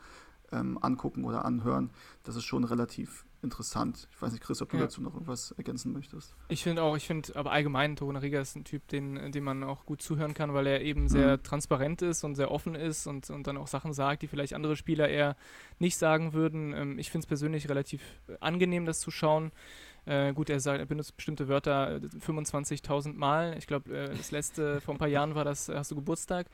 ähm, 0.52 0.78
angucken 0.82 1.24
oder 1.24 1.46
anhören. 1.46 1.90
Das 2.24 2.36
ist 2.36 2.44
schon 2.44 2.64
relativ 2.64 3.26
interessant. 3.42 4.08
Ich 4.12 4.22
weiß 4.22 4.32
nicht, 4.32 4.44
Chris, 4.44 4.62
ob 4.62 4.70
du 4.70 4.78
ja. 4.78 4.84
dazu 4.84 5.02
noch 5.02 5.14
irgendwas 5.14 5.52
ergänzen 5.52 5.94
möchtest. 5.94 6.36
Ich 6.50 6.64
finde 6.64 6.84
auch, 6.84 6.98
ich 6.98 7.08
finde 7.08 7.36
aber 7.36 7.52
allgemein, 7.52 7.96
Torunariga 7.96 8.42
ist 8.42 8.56
ein 8.56 8.64
Typ, 8.64 8.88
den, 8.88 9.32
dem 9.32 9.44
man 9.44 9.64
auch 9.64 9.86
gut 9.86 10.02
zuhören 10.02 10.34
kann, 10.34 10.54
weil 10.54 10.68
er 10.68 10.82
eben 10.82 11.08
sehr 11.08 11.38
mhm. 11.38 11.44
transparent 11.44 12.02
ist 12.02 12.24
und 12.24 12.36
sehr 12.36 12.52
offen 12.52 12.76
ist 12.76 13.08
und, 13.08 13.30
und 13.30 13.48
dann 13.48 13.58
auch 13.58 13.68
Sachen 13.68 13.94
sagt, 13.94 14.22
die 14.22 14.28
vielleicht 14.28 14.54
andere 14.54 14.76
Spieler 14.76 15.08
eher 15.08 15.36
nicht 15.80 15.98
sagen 15.98 16.34
würden. 16.34 16.74
Ähm, 16.74 17.00
ich 17.00 17.12
finde 17.12 17.24
es 17.24 17.28
persönlich 17.28 17.70
relativ 17.70 18.02
angenehm, 18.40 18.86
das 18.86 19.00
zu 19.00 19.12
schauen. 19.12 19.52
Äh, 20.06 20.34
gut, 20.34 20.50
er, 20.50 20.60
sagt, 20.60 20.80
er 20.80 20.86
benutzt 20.86 21.16
bestimmte 21.16 21.48
Wörter 21.48 21.98
25.000 21.98 23.14
Mal. 23.14 23.56
Ich 23.58 23.68
glaube, 23.68 23.96
äh, 23.96 24.16
das 24.16 24.32
letzte 24.32 24.82
vor 24.82 24.96
ein 24.96 24.98
paar 24.98 25.08
Jahren 25.08 25.36
war 25.36 25.46
das, 25.46 25.70
hast 25.70 25.92
du 25.92 25.96
Geburtstag. 25.96 26.48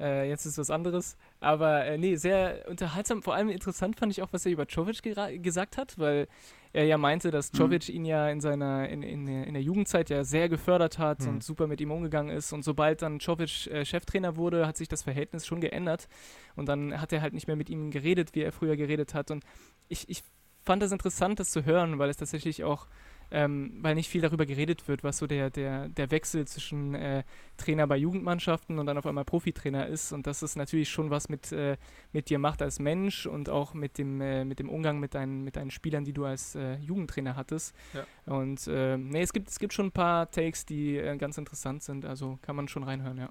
Äh, 0.00 0.28
jetzt 0.28 0.46
ist 0.46 0.56
was 0.56 0.70
anderes. 0.70 1.16
Aber 1.40 1.84
äh, 1.84 1.98
nee, 1.98 2.16
sehr 2.16 2.64
unterhaltsam. 2.68 3.22
Vor 3.22 3.34
allem 3.34 3.50
interessant 3.50 3.96
fand 3.96 4.12
ich 4.12 4.22
auch, 4.22 4.32
was 4.32 4.46
er 4.46 4.52
über 4.52 4.66
Czovic 4.66 5.02
gesagt 5.42 5.76
hat, 5.76 5.98
weil 5.98 6.26
er 6.72 6.84
ja 6.84 6.96
meinte, 6.96 7.30
dass 7.30 7.52
Czovic 7.52 7.88
mhm. 7.88 7.94
ihn 7.94 8.04
ja 8.06 8.28
in 8.30 8.40
seiner 8.40 8.88
in, 8.88 9.02
in, 9.02 9.26
in, 9.26 9.54
der 9.54 9.62
Jugendzeit 9.62 10.08
ja 10.08 10.24
sehr 10.24 10.48
gefördert 10.48 10.98
hat 10.98 11.20
mhm. 11.20 11.28
und 11.28 11.44
super 11.44 11.66
mit 11.66 11.80
ihm 11.80 11.90
umgegangen 11.90 12.34
ist. 12.34 12.52
Und 12.52 12.64
sobald 12.64 13.02
dann 13.02 13.20
Czovic 13.20 13.66
äh, 13.66 13.84
Cheftrainer 13.84 14.36
wurde, 14.36 14.66
hat 14.66 14.76
sich 14.76 14.88
das 14.88 15.02
Verhältnis 15.02 15.46
schon 15.46 15.60
geändert. 15.60 16.08
Und 16.56 16.68
dann 16.68 16.98
hat 17.00 17.12
er 17.12 17.20
halt 17.20 17.34
nicht 17.34 17.46
mehr 17.46 17.56
mit 17.56 17.68
ihm 17.68 17.90
geredet, 17.90 18.34
wie 18.34 18.40
er 18.40 18.52
früher 18.52 18.76
geredet 18.76 19.12
hat. 19.12 19.30
Und 19.30 19.44
ich, 19.88 20.08
ich 20.08 20.22
fand 20.64 20.82
es 20.82 20.92
interessant, 20.92 21.40
das 21.40 21.50
zu 21.50 21.64
hören, 21.64 21.98
weil 21.98 22.08
es 22.08 22.16
tatsächlich 22.16 22.64
auch, 22.64 22.86
ähm, 23.30 23.78
weil 23.80 23.94
nicht 23.94 24.08
viel 24.08 24.20
darüber 24.20 24.46
geredet 24.46 24.88
wird, 24.88 25.04
was 25.04 25.18
so 25.18 25.26
der, 25.26 25.50
der, 25.50 25.88
der 25.88 26.10
Wechsel 26.10 26.46
zwischen 26.46 26.94
äh, 26.94 27.22
Trainer 27.56 27.86
bei 27.86 27.96
Jugendmannschaften 27.96 28.78
und 28.78 28.86
dann 28.86 28.98
auf 28.98 29.06
einmal 29.06 29.24
Profitrainer 29.24 29.86
ist 29.86 30.12
und 30.12 30.26
dass 30.26 30.42
es 30.42 30.56
natürlich 30.56 30.90
schon 30.90 31.10
was 31.10 31.28
mit, 31.28 31.52
äh, 31.52 31.76
mit 32.12 32.30
dir 32.30 32.38
macht 32.38 32.62
als 32.62 32.78
Mensch 32.78 33.26
und 33.26 33.48
auch 33.48 33.74
mit 33.74 33.98
dem, 33.98 34.20
äh, 34.20 34.44
mit 34.44 34.58
dem 34.58 34.68
Umgang 34.68 34.98
mit 34.98 35.14
deinen, 35.14 35.44
mit 35.44 35.56
deinen 35.56 35.70
Spielern, 35.70 36.04
die 36.04 36.12
du 36.12 36.24
als 36.24 36.54
äh, 36.54 36.76
Jugendtrainer 36.76 37.36
hattest. 37.36 37.74
Ja. 37.94 38.04
Und 38.34 38.66
äh, 38.66 38.96
nee, 38.96 39.22
es 39.22 39.32
gibt, 39.32 39.48
es 39.48 39.58
gibt 39.58 39.72
schon 39.72 39.86
ein 39.86 39.92
paar 39.92 40.30
Takes, 40.30 40.66
die 40.66 40.96
äh, 40.96 41.16
ganz 41.16 41.38
interessant 41.38 41.82
sind, 41.82 42.04
also 42.04 42.38
kann 42.42 42.56
man 42.56 42.68
schon 42.68 42.82
reinhören, 42.82 43.18
ja. 43.18 43.28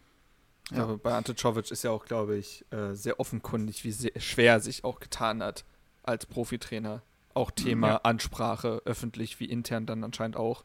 Ja, 0.71 0.83
aber 0.83 0.99
bei 0.99 1.15
Ante 1.15 1.33
Czovic 1.33 1.71
ist 1.71 1.83
ja 1.83 1.89
auch, 1.89 2.05
glaube 2.05 2.35
ich, 2.37 2.63
sehr 2.91 3.19
offenkundig, 3.19 3.83
wie 3.83 3.91
sehr 3.91 4.11
schwer 4.17 4.53
er 4.53 4.59
sich 4.59 4.83
auch 4.83 4.99
getan 4.99 5.41
hat 5.41 5.65
als 6.03 6.27
Profitrainer 6.27 7.01
auch 7.39 7.51
Thema 7.51 7.87
ja. 7.87 7.95
Ansprache, 8.03 8.81
öffentlich 8.85 9.39
wie 9.39 9.45
intern 9.45 9.85
dann 9.85 10.03
anscheinend 10.03 10.37
auch. 10.37 10.63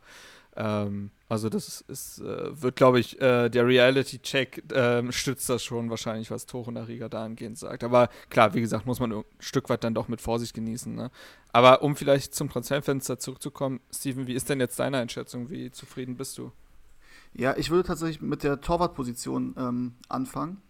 Ähm, 0.56 1.10
also 1.28 1.48
das 1.48 1.80
ist, 1.80 2.20
äh, 2.20 2.62
wird, 2.62 2.76
glaube 2.76 3.00
ich, 3.00 3.20
äh, 3.20 3.48
der 3.48 3.66
Reality-Check 3.66 4.72
äh, 4.72 5.12
stützt 5.12 5.48
das 5.48 5.64
schon 5.64 5.90
wahrscheinlich, 5.90 6.30
was 6.30 6.46
Tore 6.46 6.72
nach 6.72 6.86
Riga 6.86 7.08
da 7.08 7.24
angehend 7.24 7.58
sagt. 7.58 7.82
Aber 7.82 8.08
klar, 8.30 8.54
wie 8.54 8.60
gesagt, 8.60 8.86
muss 8.86 9.00
man 9.00 9.12
ein 9.12 9.24
Stück 9.40 9.68
weit 9.68 9.82
dann 9.82 9.94
doch 9.94 10.08
mit 10.08 10.20
Vorsicht 10.20 10.54
genießen. 10.54 10.94
Ne? 10.94 11.10
Aber 11.52 11.82
um 11.82 11.96
vielleicht 11.96 12.34
zum 12.34 12.50
Transferfenster 12.50 13.18
zurückzukommen, 13.18 13.80
Steven, 13.92 14.26
wie 14.26 14.34
ist 14.34 14.48
denn 14.48 14.60
jetzt 14.60 14.78
deine 14.78 14.98
Einschätzung? 14.98 15.50
Wie 15.50 15.70
zufrieden 15.70 16.16
bist 16.16 16.38
du? 16.38 16.52
Ja, 17.32 17.56
ich 17.56 17.70
würde 17.70 17.88
tatsächlich 17.88 18.20
mit 18.20 18.44
der 18.44 18.60
Torwartposition 18.60 19.54
ähm, 19.58 19.94
anfangen. 20.08 20.62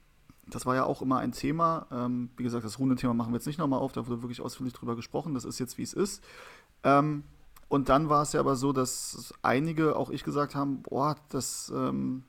Das 0.46 0.66
war 0.66 0.74
ja 0.74 0.84
auch 0.84 1.02
immer 1.02 1.18
ein 1.18 1.32
Thema. 1.32 1.86
Ähm, 1.90 2.30
wie 2.36 2.42
gesagt, 2.42 2.64
das 2.64 2.78
Rundenthema 2.78 3.14
machen 3.14 3.32
wir 3.32 3.36
jetzt 3.36 3.46
nicht 3.46 3.58
nochmal 3.58 3.80
auf, 3.80 3.92
da 3.92 4.06
wurde 4.06 4.22
wirklich 4.22 4.40
ausführlich 4.40 4.74
drüber 4.74 4.96
gesprochen. 4.96 5.34
Das 5.34 5.44
ist 5.44 5.58
jetzt, 5.58 5.78
wie 5.78 5.82
es 5.82 5.92
ist. 5.92 6.22
Ähm, 6.82 7.24
und 7.68 7.88
dann 7.88 8.08
war 8.08 8.22
es 8.22 8.32
ja 8.32 8.40
aber 8.40 8.56
so, 8.56 8.72
dass 8.72 9.32
einige, 9.42 9.96
auch 9.96 10.10
ich 10.10 10.22
gesagt 10.22 10.54
haben, 10.54 10.82
boah, 10.82 11.16
das, 11.30 11.72
ähm, 11.74 12.24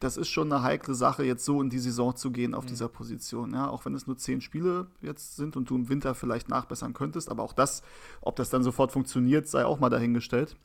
das 0.00 0.16
ist 0.16 0.28
schon 0.28 0.52
eine 0.52 0.62
heikle 0.62 0.94
Sache, 0.94 1.24
jetzt 1.24 1.44
so 1.44 1.62
in 1.62 1.70
die 1.70 1.78
Saison 1.78 2.16
zu 2.16 2.30
gehen 2.30 2.54
auf 2.54 2.64
mhm. 2.64 2.68
dieser 2.68 2.88
Position. 2.88 3.54
Ja, 3.54 3.68
auch 3.68 3.84
wenn 3.84 3.94
es 3.94 4.06
nur 4.06 4.16
zehn 4.16 4.40
Spiele 4.40 4.88
jetzt 5.00 5.36
sind 5.36 5.56
und 5.56 5.70
du 5.70 5.76
im 5.76 5.88
Winter 5.88 6.14
vielleicht 6.14 6.48
nachbessern 6.48 6.92
könntest, 6.92 7.30
aber 7.30 7.42
auch 7.42 7.52
das, 7.52 7.82
ob 8.20 8.36
das 8.36 8.50
dann 8.50 8.62
sofort 8.62 8.92
funktioniert, 8.92 9.46
sei 9.46 9.64
auch 9.64 9.78
mal 9.78 9.90
dahingestellt. 9.90 10.56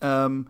Ähm, 0.00 0.48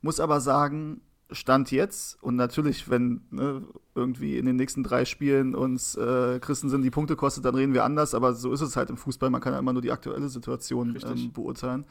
muss 0.00 0.18
aber 0.18 0.40
sagen, 0.40 1.00
Stand 1.32 1.70
jetzt 1.70 2.22
und 2.22 2.36
natürlich, 2.36 2.88
wenn 2.90 3.22
ne, 3.30 3.62
irgendwie 3.94 4.38
in 4.38 4.46
den 4.46 4.56
nächsten 4.56 4.82
drei 4.82 5.04
Spielen 5.04 5.54
uns 5.54 5.96
äh, 5.96 6.38
Christensen 6.40 6.82
die 6.82 6.90
Punkte 6.90 7.16
kostet, 7.16 7.44
dann 7.44 7.54
reden 7.54 7.74
wir 7.74 7.84
anders, 7.84 8.14
aber 8.14 8.34
so 8.34 8.52
ist 8.52 8.60
es 8.60 8.76
halt 8.76 8.90
im 8.90 8.96
Fußball. 8.96 9.30
Man 9.30 9.40
kann 9.40 9.52
ja 9.52 9.58
immer 9.58 9.72
nur 9.72 9.82
die 9.82 9.92
aktuelle 9.92 10.28
Situation 10.28 10.98
ähm, 11.04 11.32
beurteilen. 11.32 11.86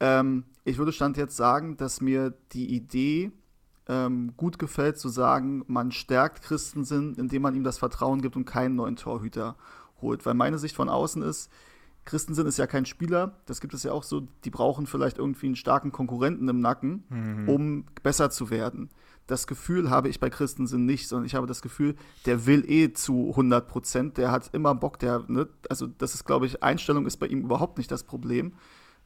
Ähm, 0.00 0.44
ich 0.64 0.78
würde 0.78 0.92
Stand 0.92 1.16
jetzt 1.16 1.36
sagen, 1.36 1.76
dass 1.76 2.00
mir 2.00 2.34
die 2.52 2.74
Idee 2.74 3.32
ähm, 3.88 4.34
gut 4.36 4.58
gefällt, 4.58 4.98
zu 4.98 5.08
sagen, 5.08 5.64
man 5.68 5.92
stärkt 5.92 6.42
Christensen, 6.42 7.14
indem 7.14 7.42
man 7.42 7.54
ihm 7.54 7.64
das 7.64 7.78
Vertrauen 7.78 8.20
gibt 8.20 8.36
und 8.36 8.44
keinen 8.44 8.76
neuen 8.76 8.96
Torhüter 8.96 9.56
holt. 10.00 10.26
Weil 10.26 10.34
meine 10.34 10.58
Sicht 10.58 10.74
von 10.74 10.88
außen 10.88 11.22
ist, 11.22 11.50
Christensen 12.06 12.46
ist 12.46 12.56
ja 12.56 12.66
kein 12.66 12.86
Spieler, 12.86 13.34
das 13.44 13.60
gibt 13.60 13.74
es 13.74 13.82
ja 13.82 13.92
auch 13.92 14.04
so, 14.04 14.26
die 14.44 14.50
brauchen 14.50 14.86
vielleicht 14.86 15.18
irgendwie 15.18 15.46
einen 15.46 15.56
starken 15.56 15.92
Konkurrenten 15.92 16.48
im 16.48 16.60
Nacken, 16.60 17.04
mhm. 17.10 17.48
um 17.48 17.84
besser 18.02 18.30
zu 18.30 18.48
werden. 18.48 18.88
Das 19.26 19.46
Gefühl 19.46 19.90
habe 19.90 20.08
ich 20.08 20.20
bei 20.20 20.30
Christensen 20.30 20.86
nicht, 20.86 21.08
sondern 21.08 21.26
ich 21.26 21.34
habe 21.34 21.48
das 21.48 21.60
Gefühl, 21.60 21.96
der 22.24 22.46
will 22.46 22.64
eh 22.70 22.92
zu 22.92 23.30
100 23.30 23.66
Prozent, 23.66 24.18
der 24.18 24.30
hat 24.30 24.50
immer 24.54 24.74
Bock, 24.74 25.00
der, 25.00 25.24
ne, 25.26 25.48
also 25.68 25.86
das 25.86 26.14
ist, 26.14 26.24
glaube 26.24 26.46
ich, 26.46 26.62
Einstellung 26.62 27.06
ist 27.06 27.16
bei 27.16 27.26
ihm 27.26 27.40
überhaupt 27.40 27.76
nicht 27.76 27.90
das 27.90 28.04
Problem 28.04 28.52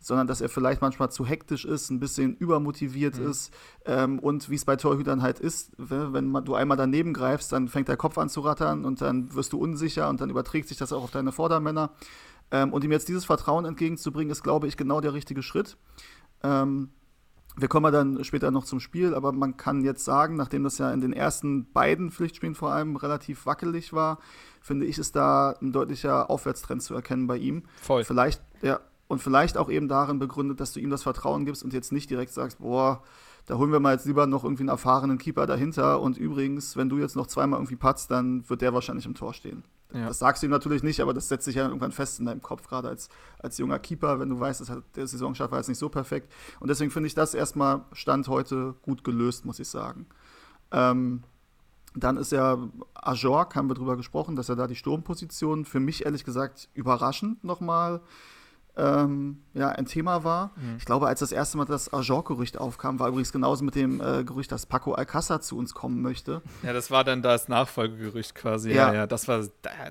sondern 0.01 0.27
dass 0.27 0.41
er 0.41 0.49
vielleicht 0.49 0.81
manchmal 0.81 1.11
zu 1.11 1.27
hektisch 1.27 1.65
ist, 1.65 1.91
ein 1.91 2.01
bisschen 2.01 2.35
übermotiviert 2.37 3.19
mhm. 3.19 3.29
ist 3.29 3.53
ähm, 3.85 4.19
und 4.19 4.49
wie 4.49 4.55
es 4.55 4.65
bei 4.65 4.77
Torhütern 4.77 5.23
halt 5.23 5.39
ist, 5.39 5.73
wenn 5.77 6.33
du 6.45 6.55
einmal 6.55 6.77
daneben 6.77 7.13
greifst, 7.13 7.53
dann 7.53 7.69
fängt 7.69 7.89
der 7.89 7.99
Kopf 7.99 8.17
an 8.19 8.31
zu 8.31 8.41
rattern 8.41 8.85
und 8.85 9.03
dann 9.03 9.35
wirst 9.35 9.53
du 9.53 9.59
unsicher 9.59 10.09
und 10.09 10.21
dann 10.21 10.31
überträgt 10.31 10.69
sich 10.69 10.79
das 10.79 10.93
auch 10.93 11.05
auf 11.05 11.11
deine 11.11 11.33
Vordermänner. 11.33 11.91
Ähm, 12.51 12.73
und 12.73 12.85
ihm 12.85 12.93
jetzt 12.93 13.09
dieses 13.09 13.25
Vertrauen 13.25 13.65
entgegenzubringen, 13.65 14.31
ist, 14.31 14.43
glaube 14.43 14.67
ich, 14.67 14.77
genau 14.77 15.01
der 15.01 15.15
richtige 15.15 15.43
Schritt. 15.43 15.77
Ähm, 16.43 16.91
wir 17.57 17.69
kommen 17.69 17.87
ja 17.87 17.91
dann 17.91 18.23
später 18.25 18.51
noch 18.51 18.65
zum 18.65 18.81
Spiel, 18.81 19.15
aber 19.15 19.33
man 19.33 19.57
kann 19.57 19.83
jetzt 19.83 20.05
sagen, 20.05 20.37
nachdem 20.37 20.65
das 20.65 20.79
ja 20.79 20.93
in 20.93 21.01
den 21.01 21.13
ersten 21.13 21.71
beiden 21.73 22.11
Pflichtspielen 22.11 22.55
vor 22.55 22.73
allem 22.73 22.97
relativ 22.97 23.45
wackelig 23.47 23.93
war, 23.93 24.19
finde 24.61 24.87
ich, 24.87 24.99
ist 24.99 25.17
da 25.17 25.57
ein 25.61 25.73
deutlicher 25.73 26.31
Aufwärtstrend 26.31 26.83
zu 26.83 26.95
erkennen 26.95 27.27
bei 27.27 27.37
ihm. 27.37 27.65
Voll. 27.83 28.05
Vielleicht, 28.05 28.43
ja, 28.63 28.81
und 29.09 29.21
vielleicht 29.21 29.57
auch 29.57 29.69
eben 29.69 29.89
darin 29.89 30.19
begründet, 30.19 30.61
dass 30.61 30.73
du 30.73 30.81
ihm 30.81 30.91
das 30.91 31.03
Vertrauen 31.03 31.45
gibst 31.45 31.65
und 31.65 31.73
jetzt 31.73 31.91
nicht 31.93 32.09
direkt 32.11 32.33
sagst, 32.33 32.61
boah, 32.61 33.03
da 33.47 33.59
holen 33.59 33.73
wir 33.73 33.81
mal 33.81 33.95
jetzt 33.95 34.07
lieber 34.07 34.27
noch 34.27 34.45
irgendwie 34.45 34.63
einen 34.63 34.69
erfahrenen 34.69 35.19
Keeper 35.19 35.47
dahinter 35.47 36.01
und 36.01 36.17
übrigens, 36.17 36.77
wenn 36.77 36.89
du 36.89 36.99
jetzt 36.99 37.17
noch 37.17 37.27
zweimal 37.27 37.59
irgendwie 37.59 37.77
patzt, 37.77 38.11
dann 38.11 38.49
wird 38.49 38.63
der 38.63 38.73
wahrscheinlich 38.73 39.07
im 39.07 39.15
Tor 39.15 39.35
stehen. 39.35 39.65
Ja. 39.93 40.07
Das 40.07 40.19
sagst 40.19 40.43
du 40.43 40.47
ihm 40.47 40.51
natürlich 40.51 40.83
nicht, 40.83 41.01
aber 41.01 41.13
das 41.13 41.29
setzt 41.29 41.45
sich 41.45 41.57
ja 41.57 41.67
irgendwann 41.67 41.93
fest 41.93 42.21
in 42.21 42.27
deinem 42.27 42.43
Kopf, 42.43 42.69
gerade 42.69 42.89
als, 42.89 43.09
als 43.39 43.59
junger 43.59 43.79
Keeper, 43.79 44.21
wenn 44.21 44.31
du 44.31 44.39
weißt, 44.39 44.61
dass 44.61 44.73
der 44.95 45.07
Saisonstart 45.07 45.51
war 45.51 45.59
jetzt 45.59 45.69
nicht 45.69 45.79
so 45.79 45.89
perfekt. 45.89 46.33
Und 46.61 46.69
deswegen 46.69 46.91
finde 46.91 47.09
ich 47.09 47.15
das 47.15 47.35
erstmal 47.35 47.85
Stand 47.93 48.29
heute 48.29 48.75
gut 48.83 49.05
gelöst, 49.05 49.45
muss 49.45 49.59
ich 49.59 49.69
sagen. 49.69 50.07
Ähm, 50.71 51.23
dann 51.95 52.17
ist 52.17 52.31
ja 52.31 52.59
Ajork, 52.95 53.57
haben 53.57 53.69
wir 53.69 53.75
drüber 53.75 53.97
gesprochen, 53.97 54.37
dass 54.37 54.49
er 54.49 54.57
da 54.57 54.67
die 54.67 54.77
Sturmposition 54.77 55.65
für 55.65 55.81
mich 55.81 56.05
ehrlich 56.05 56.25
gesagt 56.25 56.69
überraschend 56.75 57.43
nochmal 57.43 58.01
ähm, 58.77 59.43
ja, 59.55 59.69
ein 59.69 59.87
Thema 59.87 60.25
war. 60.25 60.53
Mhm. 60.57 60.77
Ich 60.79 60.85
glaube, 60.85 61.07
als 61.07 61.21
das 61.21 61.33
erste 61.33 61.59
Mal 61.59 61.65
das 61.65 61.93
Ajor-Gerücht 61.93 62.59
aufkam, 62.59 62.99
war 62.99 63.09
übrigens 63.09 63.33
genauso 63.33 63.65
mit 63.65 63.75
dem 63.75 64.01
äh, 64.01 64.25
Gerücht, 64.25 64.53
dass 64.53 64.67
Paco 64.67 64.95
Alcázar 64.95 65.41
zu 65.41 65.57
uns 65.59 65.75
kommen 65.75 66.03
möchte. 66.03 66.43
Ja, 66.63 66.73
das 66.73 66.91
war 66.91 67.05
dann 67.05 67.23
das 67.23 67.49
Nachfolgegerücht 67.49 68.35
quasi. 68.35 68.71
Ja, 68.71 68.89
ja, 68.89 68.95
ja 68.95 69.07
das, 69.07 69.29
war, 69.29 69.45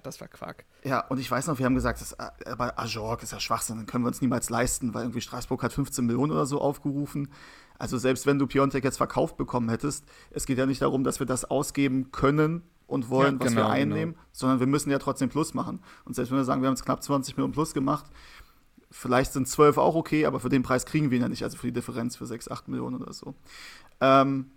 das 0.03 0.21
war 0.21 0.27
Quark. 0.27 0.65
Ja, 0.83 1.05
und 1.07 1.19
ich 1.19 1.29
weiß 1.29 1.47
noch, 1.47 1.59
wir 1.59 1.65
haben 1.65 1.75
gesagt, 1.75 2.01
das, 2.01 2.13
äh, 2.13 2.27
Ajor 2.75 3.21
ist 3.21 3.31
ja 3.31 3.39
Schwachsinn, 3.39 3.77
den 3.77 3.85
können 3.85 4.03
wir 4.03 4.09
uns 4.09 4.21
niemals 4.21 4.49
leisten, 4.49 4.93
weil 4.93 5.03
irgendwie 5.03 5.21
Straßburg 5.21 5.61
hat 5.63 5.73
15 5.73 6.05
Millionen 6.05 6.31
oder 6.31 6.45
so 6.45 6.61
aufgerufen. 6.61 7.29
Also 7.77 7.97
selbst 7.97 8.25
wenn 8.25 8.39
du 8.39 8.47
Piontek 8.47 8.83
jetzt 8.83 8.97
verkauft 8.97 9.37
bekommen 9.37 9.69
hättest, 9.69 10.05
es 10.31 10.45
geht 10.45 10.57
ja 10.57 10.65
nicht 10.65 10.81
darum, 10.81 11.03
dass 11.03 11.19
wir 11.19 11.25
das 11.25 11.45
ausgeben 11.45 12.11
können, 12.11 12.63
und 12.89 13.09
wollen, 13.09 13.35
ja, 13.35 13.45
was 13.45 13.53
wir 13.53 13.61
genau, 13.61 13.69
einnehmen, 13.69 14.13
genau. 14.15 14.25
sondern 14.31 14.59
wir 14.59 14.67
müssen 14.67 14.89
ja 14.89 14.97
trotzdem 14.97 15.29
Plus 15.29 15.53
machen. 15.53 15.79
Und 16.05 16.15
selbst 16.15 16.31
wenn 16.31 16.39
wir 16.39 16.43
sagen, 16.43 16.61
wir 16.61 16.67
haben 16.67 16.73
jetzt 16.73 16.85
knapp 16.85 17.03
20 17.03 17.37
Millionen 17.37 17.53
Plus 17.53 17.73
gemacht, 17.73 18.05
Vielleicht 18.91 19.33
sind 19.33 19.47
12 19.47 19.77
auch 19.77 19.95
okay, 19.95 20.25
aber 20.25 20.39
für 20.39 20.49
den 20.49 20.63
Preis 20.63 20.85
kriegen 20.85 21.11
wir 21.11 21.17
ihn 21.17 21.21
ja 21.21 21.29
nicht, 21.29 21.43
also 21.43 21.57
für 21.57 21.67
die 21.67 21.73
Differenz 21.73 22.15
für 22.15 22.25
6, 22.25 22.49
8 22.49 22.67
Millionen 22.69 23.01
oder 23.01 23.13
so. 23.13 23.35
Ähm, 24.01 24.51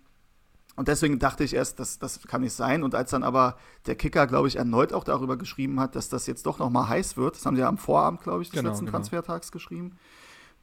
und 0.75 0.87
deswegen 0.87 1.19
dachte 1.19 1.43
ich 1.43 1.53
erst, 1.53 1.79
das, 1.79 1.99
das 1.99 2.21
kann 2.23 2.41
nicht 2.41 2.53
sein. 2.53 2.83
Und 2.83 2.95
als 2.95 3.11
dann 3.11 3.23
aber 3.23 3.57
der 3.85 3.95
Kicker, 3.95 4.25
glaube 4.25 4.47
ich, 4.47 4.55
erneut 4.55 4.91
auch 4.91 5.03
darüber 5.03 5.37
geschrieben 5.37 5.79
hat, 5.79 5.95
dass 5.95 6.09
das 6.09 6.25
jetzt 6.25 6.47
doch 6.47 6.57
noch 6.57 6.71
mal 6.71 6.87
heiß 6.87 7.15
wird, 7.15 7.35
das 7.35 7.45
haben 7.45 7.55
sie 7.55 7.61
ja 7.61 7.67
am 7.67 7.77
Vorabend, 7.77 8.21
glaube 8.21 8.41
ich, 8.41 8.49
des 8.49 8.57
genau, 8.57 8.69
letzten 8.69 8.85
genau. 8.85 8.97
Transfertags 8.97 9.51
geschrieben, 9.51 9.97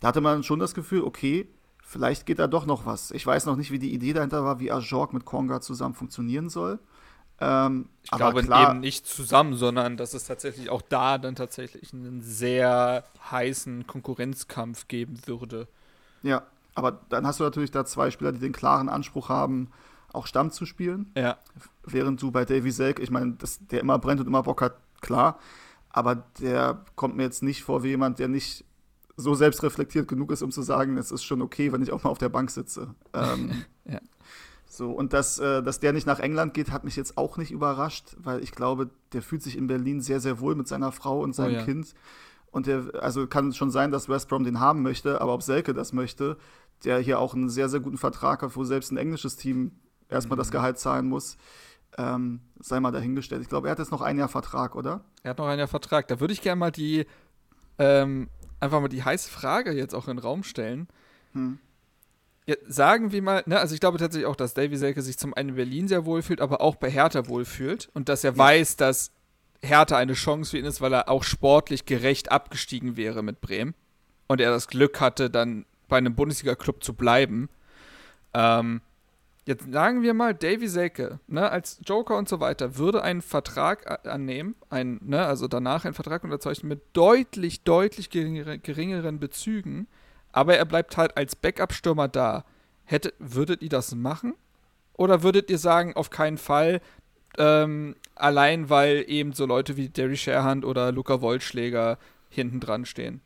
da 0.01 0.09
hatte 0.09 0.21
man 0.21 0.43
schon 0.43 0.59
das 0.59 0.75
Gefühl, 0.75 1.03
okay, 1.03 1.49
vielleicht 1.83 2.27
geht 2.27 2.41
da 2.41 2.49
doch 2.49 2.67
noch 2.67 2.87
was. 2.87 3.13
Ich 3.13 3.25
weiß 3.25 3.47
noch 3.47 3.57
nicht, 3.57 3.71
wie 3.71 3.79
die 3.79 3.93
Idee 3.93 4.13
dahinter 4.13 4.45
war, 4.45 4.59
wie 4.59 4.73
Ajorg 4.73 5.13
mit 5.13 5.25
Konga 5.25 5.61
zusammen 5.61 5.95
funktionieren 5.95 6.49
soll. 6.49 6.81
Ähm, 7.41 7.89
ich 8.03 8.11
glaube 8.11 8.43
klar, 8.43 8.71
eben 8.71 8.81
nicht 8.81 9.07
zusammen, 9.07 9.55
sondern 9.55 9.97
dass 9.97 10.15
es 10.15 10.25
tatsächlich 10.25 10.69
auch 10.71 10.83
da 10.83 11.19
dann 11.19 11.35
tatsächlich 11.35 11.93
einen 11.93 12.21
sehr 12.21 13.05
heißen 13.31 13.87
Konkurrenzkampf 13.87 14.89
geben 14.89 15.19
würde. 15.27 15.69
Ja, 16.23 16.43
aber 16.75 17.01
dann 17.09 17.27
hast 17.27 17.41
du 17.41 17.45
natürlich 17.45 17.71
da 17.71 17.85
zwei 17.85 18.11
Spieler, 18.11 18.33
die 18.33 18.41
den 18.41 18.53
klaren 18.53 18.89
Anspruch 18.89 19.29
haben, 19.29 19.71
auch 20.13 20.27
Stamm 20.27 20.51
zu 20.51 20.67
spielen. 20.67 21.13
Ja. 21.17 21.39
Während 21.85 22.21
du 22.21 22.31
bei 22.31 22.45
Davy 22.45 22.71
Selk, 22.71 22.99
ich 23.01 23.11
meine, 23.11 23.37
der 23.71 23.81
immer 23.81 23.99
brennt 23.99 24.21
und 24.21 24.27
immer 24.27 24.43
Bock 24.43 24.61
hat, 24.61 24.77
klar. 25.01 25.39
Aber 25.89 26.15
der 26.41 26.85
kommt 26.95 27.17
mir 27.17 27.25
jetzt 27.25 27.43
nicht 27.43 27.63
vor 27.63 27.83
wie 27.83 27.89
jemand, 27.89 28.19
der 28.19 28.29
nicht 28.29 28.65
so 29.17 29.35
selbstreflektiert 29.35 30.09
genug 30.09 30.33
ist, 30.33 30.43
um 30.43 30.51
zu 30.51 30.63
sagen, 30.63 30.97
es 30.97 31.11
ist 31.11 31.25
schon 31.25 31.43
okay, 31.43 31.73
wenn 31.73 31.83
ich 31.83 31.93
auch 31.93 32.03
mal 32.03 32.11
auf 32.11 32.19
der 32.19 32.29
Bank 32.29 32.51
sitze. 32.51 32.95
Ähm, 33.13 33.65
ja. 33.85 34.01
So, 34.81 34.93
und 34.93 35.13
dass, 35.13 35.39
äh, 35.39 35.63
dass 35.63 35.79
der 35.79 35.93
nicht 35.93 36.07
nach 36.07 36.21
England 36.21 36.55
geht, 36.55 36.71
hat 36.71 36.85
mich 36.85 36.97
jetzt 36.97 37.19
auch 37.19 37.37
nicht 37.37 37.51
überrascht, 37.51 38.17
weil 38.17 38.43
ich 38.43 38.51
glaube, 38.51 38.89
der 39.13 39.21
fühlt 39.21 39.43
sich 39.43 39.59
in 39.59 39.67
Berlin 39.67 40.01
sehr, 40.01 40.21
sehr 40.21 40.41
wohl 40.41 40.55
mit 40.55 40.69
seiner 40.69 40.91
Frau 40.91 41.21
und 41.21 41.35
seinem 41.35 41.57
oh, 41.57 41.59
ja. 41.59 41.65
Kind. 41.67 41.95
Und 42.51 42.67
der, 42.67 42.85
also 43.03 43.27
kann 43.27 43.53
schon 43.53 43.71
sein, 43.71 43.91
dass 43.91 44.09
West 44.09 44.31
Brom 44.31 44.43
den 44.43 44.59
haben 44.59 44.81
möchte, 44.81 45.21
aber 45.21 45.35
ob 45.35 45.43
Selke 45.43 45.75
das 45.75 45.93
möchte, 45.93 46.39
der 46.83 46.99
hier 46.99 47.19
auch 47.19 47.35
einen 47.35 47.51
sehr, 47.51 47.69
sehr 47.69 47.81
guten 47.81 47.99
Vertrag 47.99 48.41
hat, 48.41 48.57
wo 48.57 48.65
selbst 48.65 48.91
ein 48.91 48.97
englisches 48.97 49.37
Team 49.37 49.73
erstmal 50.09 50.37
mhm. 50.37 50.41
das 50.41 50.51
Gehalt 50.51 50.79
zahlen 50.79 51.07
muss, 51.07 51.37
ähm, 51.99 52.41
sei 52.59 52.81
mal 52.81 52.91
dahingestellt. 52.91 53.43
Ich 53.43 53.51
glaube, 53.51 53.69
er 53.69 53.73
hat 53.73 53.81
jetzt 53.81 53.93
noch 53.93 54.01
ein 54.01 54.17
Jahr 54.17 54.29
Vertrag, 54.29 54.77
oder? 54.77 55.05
Er 55.23 55.33
hat 55.33 55.39
noch 55.39 55.47
ein 55.49 55.59
Jahr 55.59 55.69
Vertrag. 55.69 56.09
Da 56.09 56.21
würde 56.21 56.33
ich 56.33 56.41
gerne 56.41 56.59
mal 56.59 56.73
die, 56.73 57.05
ähm, 57.79 58.31
einfach 58.61 58.81
mal 58.81 58.89
die 58.89 59.05
heiße 59.05 59.31
Frage 59.31 59.73
jetzt 59.73 59.95
auch 59.95 60.09
in 60.09 60.17
den 60.17 60.25
Raum 60.25 60.43
stellen. 60.43 60.89
Hm 61.35 61.59
ja, 62.51 62.57
sagen 62.67 63.13
wir 63.13 63.23
mal, 63.23 63.45
ne, 63.47 63.61
also 63.61 63.75
ich 63.75 63.81
glaube 63.81 63.99
tatsächlich 63.99 64.27
auch, 64.27 64.35
dass 64.35 64.55
Davy 64.55 64.77
Selke 64.77 65.03
sich 65.03 65.17
zum 65.17 65.35
einen 65.35 65.51
in 65.51 65.55
Berlin 65.55 65.87
sehr 65.87 66.05
wohl 66.05 66.21
fühlt, 66.21 66.41
aber 66.41 66.61
auch 66.61 66.75
bei 66.75 66.91
Hertha 66.91 67.29
wohl 67.29 67.45
fühlt 67.45 67.89
und 67.95 68.09
dass 68.09 68.25
er 68.25 68.33
ja. 68.33 68.39
weiß, 68.39 68.75
dass 68.75 69.13
Hertha 69.63 69.97
eine 69.97 70.15
Chance 70.15 70.51
für 70.51 70.59
ihn 70.59 70.65
ist, 70.65 70.81
weil 70.81 70.93
er 70.93 71.09
auch 71.09 71.23
sportlich 71.23 71.87
gerecht 71.87 72.33
abgestiegen 72.33 72.97
wäre 72.97 73.23
mit 73.23 73.41
Bremen 73.41 73.75
und 74.27 74.41
er 74.41 74.51
das 74.51 74.67
Glück 74.67 75.01
hatte, 75.01 75.31
dann 75.31 75.65
bei 75.87 75.99
einem 75.99 76.17
Bundesliga-Club 76.17 76.83
zu 76.83 76.95
bleiben. 76.95 77.49
Ähm, 78.35 78.81
jetzt 79.47 79.71
sagen 79.71 80.03
wir 80.03 80.13
mal, 80.13 80.35
Davy 80.35 80.67
Selke, 80.67 81.21
ne, 81.29 81.53
als 81.53 81.81
Joker 81.87 82.17
und 82.17 82.29
so 82.29 82.41
weiter, 82.41 82.79
würde 82.79 83.05
einen 83.05 83.23
Vertrag 83.23 84.09
annehmen, 84.09 84.57
einen, 84.71 84.99
ne, 85.05 85.25
also 85.25 85.47
danach 85.47 85.85
einen 85.85 85.95
Vertrag 85.95 86.25
unterzeichnen 86.25 86.69
mit 86.69 86.83
deutlich, 86.95 87.63
deutlich 87.63 88.11
geringeren 88.11 89.21
Bezügen 89.21 89.87
aber 90.33 90.57
er 90.57 90.65
bleibt 90.65 90.97
halt 90.97 91.17
als 91.17 91.37
Backup-Stürmer 91.37 92.09
da. 92.09 92.45
Hätte, 92.85 93.13
würdet 93.19 93.63
ihr 93.63 93.69
das 93.69 93.95
machen? 93.95 94.35
Oder 94.95 95.23
würdet 95.23 95.51
ihr 95.51 95.59
sagen, 95.59 95.95
auf 95.95 96.11
keinen 96.11 96.39
Fall, 96.39 96.81
ähm, 97.39 97.97
allein 98.17 98.69
weil 98.69 99.05
eben 99.09 99.33
so 99.33 99.47
Leute 99.47 99.77
wie 99.77 99.89
Derry 99.89 100.17
Sherhand 100.17 100.65
oder 100.65 100.93
Luca 100.93 101.21
Wollschläger 101.21 101.99
hinten 102.29 102.61
dran 102.61 102.85
stehen? 102.85 103.21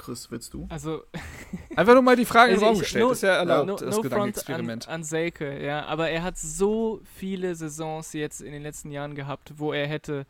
Chris, 0.00 0.30
willst 0.30 0.54
du? 0.54 0.66
Also. 0.70 1.04
Einfach 1.76 1.92
nur 1.92 2.02
mal 2.02 2.16
die 2.16 2.24
Frage 2.24 2.52
also 2.52 2.64
im 2.64 2.68
Raum 2.68 2.78
gestellt. 2.78 3.04
No, 3.04 3.10
ist 3.10 3.22
ja 3.22 3.34
erlaubt, 3.36 3.66
no, 3.66 3.72
no 3.74 3.78
das 3.78 4.00
Gedankenexperiment. 4.00 4.88
An, 4.88 4.94
an 4.94 5.04
Selke, 5.04 5.62
ja. 5.62 5.84
Aber 5.84 6.08
er 6.08 6.22
hat 6.22 6.38
so 6.38 7.02
viele 7.18 7.54
Saisons 7.54 8.14
jetzt 8.14 8.40
in 8.40 8.52
den 8.52 8.62
letzten 8.62 8.90
Jahren 8.90 9.14
gehabt, 9.14 9.52
wo 9.56 9.74
er 9.74 9.86
hätte 9.86 10.26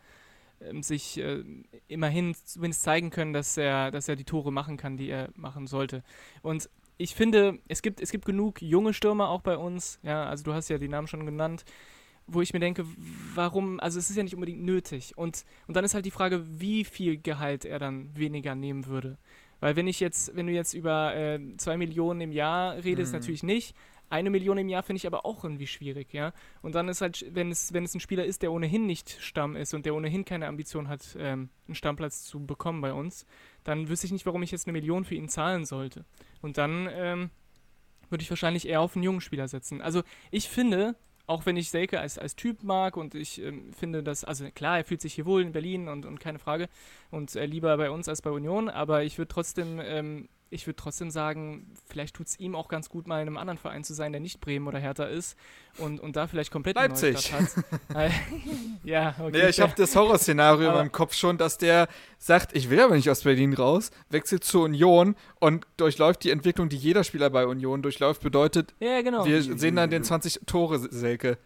sich 0.81 1.18
äh, 1.18 1.42
immerhin 1.88 2.35
zumindest 2.44 2.83
zeigen 2.83 3.11
können, 3.11 3.33
dass 3.33 3.57
er, 3.57 3.90
dass 3.90 4.09
er 4.09 4.16
die 4.16 4.25
Tore 4.25 4.53
machen 4.53 4.77
kann, 4.77 4.96
die 4.96 5.09
er 5.09 5.31
machen 5.35 5.66
sollte. 5.66 6.03
Und 6.42 6.68
ich 6.99 7.14
finde, 7.14 7.59
es 7.68 7.81
gibt, 7.81 8.01
es 8.01 8.11
gibt 8.11 8.27
genug 8.27 8.61
junge 8.61 8.92
Stürmer 8.92 9.31
auch 9.31 9.40
bei 9.40 9.57
uns. 9.57 9.99
Ja, 10.03 10.25
also 10.25 10.44
du 10.44 10.53
hast 10.53 10.68
ja 10.68 10.79
die 10.79 10.88
Namen 10.88 11.07
schon 11.07 11.25
genannt, 11.25 11.64
wo 12.27 12.42
ich 12.42 12.53
mir 12.53 12.61
denke, 12.61 12.85
warum, 13.35 13.81
also 13.81 13.99
es 13.99 14.11
ist 14.11 14.16
ja 14.16 14.23
nicht 14.23 14.35
unbedingt 14.35 14.62
nötig. 14.62 15.16
Und, 15.16 15.44
und 15.66 15.77
dann 15.77 15.85
ist 15.85 15.94
halt 15.94 16.05
die 16.05 16.11
Frage, 16.11 16.44
wie 16.61 16.85
viel 16.85 17.16
Gehalt 17.16 17.64
er 17.64 17.79
dann 17.79 18.14
weniger 18.14 18.55
nehmen 18.55 18.87
würde. 18.87 19.16
Weil 19.61 19.77
wenn 19.77 19.87
ich 19.87 20.01
jetzt, 20.01 20.35
wenn 20.37 20.46
du 20.46 20.53
jetzt 20.53 20.75
über 20.75 21.14
äh, 21.14 21.38
zwei 21.57 21.77
Millionen 21.77 22.20
im 22.20 22.33
Jahr 22.33 22.77
redest, 22.85 23.12
mhm. 23.12 23.18
natürlich 23.18 23.42
nicht. 23.42 23.75
Eine 24.11 24.29
Million 24.31 24.59
im 24.59 24.68
Jahr 24.68 24.83
finde 24.83 24.99
ich 24.99 25.07
aber 25.07 25.25
auch 25.25 25.44
irgendwie 25.44 25.66
schwierig, 25.66 26.12
ja. 26.12 26.33
Und 26.62 26.75
dann 26.75 26.88
ist 26.88 27.01
halt, 27.01 27.25
wenn 27.33 27.51
es, 27.51 27.73
wenn 27.73 27.85
es 27.85 27.94
ein 27.94 28.01
Spieler 28.01 28.25
ist, 28.25 28.42
der 28.42 28.53
ohnehin 28.53 28.85
nicht 28.85 29.16
Stamm 29.20 29.57
ist 29.57 29.73
und 29.73 29.87
der 29.87 29.94
ohnehin 29.94 30.25
keine 30.25 30.49
Ambition 30.49 30.88
hat, 30.88 31.16
ähm, 31.18 31.49
einen 31.66 31.75
Stammplatz 31.77 32.25
zu 32.25 32.44
bekommen 32.44 32.81
bei 32.81 32.92
uns, 32.92 33.25
dann 33.64 33.88
wüsste 33.88 34.07
ich 34.07 34.12
nicht, 34.12 34.27
warum 34.27 34.42
ich 34.42 34.51
jetzt 34.51 34.66
eine 34.66 34.73
Million 34.73 35.05
für 35.05 35.14
ihn 35.14 35.29
zahlen 35.29 35.64
sollte. 35.64 36.05
Und 36.42 36.59
dann 36.59 36.88
ähm, 36.92 37.31
würde 38.09 38.23
ich 38.23 38.31
wahrscheinlich 38.31 38.68
eher 38.68 38.81
auf 38.81 38.96
einen 38.96 39.05
jungen 39.05 39.20
Spieler 39.20 39.49
setzen. 39.49 39.81
Also 39.81 40.03
ich 40.31 40.49
finde, 40.49 40.96
auch 41.27 41.46
wenn 41.46 41.57
ich 41.57 41.70
Selke 41.70 42.01
als, 42.01 42.18
als 42.18 42.35
Typ 42.35 42.64
mag 42.64 42.96
und 42.96 43.14
ich 43.14 43.40
ähm, 43.40 43.73
finde, 43.73 44.03
dass, 44.03 44.25
also 44.25 44.51
klar, 44.51 44.79
er 44.79 44.85
fühlt 44.85 45.01
sich 45.01 45.14
hier 45.14 45.27
wohl 45.27 45.42
in 45.42 45.53
Berlin 45.53 45.87
und, 45.87 46.05
und 46.05 46.18
keine 46.18 46.40
Frage 46.40 46.68
und 47.12 47.37
äh, 47.37 47.46
lieber 47.46 47.77
bei 47.77 47.90
uns 47.90 48.09
als 48.09 48.20
bei 48.20 48.31
Union, 48.31 48.68
aber 48.68 49.05
ich 49.05 49.16
würde 49.18 49.29
trotzdem 49.29 49.81
ähm, 49.81 50.29
ich 50.50 50.66
würde 50.66 50.76
trotzdem 50.76 51.10
sagen, 51.10 51.72
vielleicht 51.88 52.16
tut 52.16 52.26
es 52.26 52.38
ihm 52.40 52.56
auch 52.56 52.68
ganz 52.68 52.88
gut, 52.88 53.06
mal 53.06 53.22
in 53.22 53.28
einem 53.28 53.36
anderen 53.36 53.58
Verein 53.58 53.84
zu 53.84 53.94
sein, 53.94 54.12
der 54.12 54.20
nicht 54.20 54.40
Bremen 54.40 54.66
oder 54.66 54.80
Hertha 54.80 55.04
ist 55.04 55.36
und, 55.78 56.00
und 56.00 56.16
da 56.16 56.26
vielleicht 56.26 56.50
komplett 56.50 56.74
Leipzig. 56.74 57.32
hat. 57.32 57.46
ja, 58.84 59.14
okay. 59.20 59.30
Nee, 59.32 59.48
ich 59.48 59.60
habe 59.60 59.72
das 59.76 59.94
Horrorszenario 59.94 60.68
in 60.68 60.74
meinem 60.74 60.92
Kopf 60.92 61.14
schon, 61.14 61.38
dass 61.38 61.56
der 61.56 61.88
sagt, 62.18 62.56
ich 62.56 62.68
will 62.68 62.80
aber 62.80 62.96
nicht 62.96 63.08
aus 63.08 63.22
Berlin 63.22 63.54
raus, 63.54 63.92
wechselt 64.08 64.42
zur 64.42 64.64
Union 64.64 65.14
und 65.38 65.66
durchläuft 65.76 66.24
die 66.24 66.30
Entwicklung, 66.30 66.68
die 66.68 66.76
jeder 66.76 67.04
Spieler 67.04 67.30
bei 67.30 67.46
Union 67.46 67.82
durchläuft, 67.82 68.20
bedeutet, 68.20 68.74
ja, 68.80 69.02
genau. 69.02 69.24
wir 69.24 69.42
sehen 69.42 69.76
dann 69.76 69.90
den 69.90 70.02
20 70.02 70.40
Tore 70.46 70.80
Selke. 70.80 71.38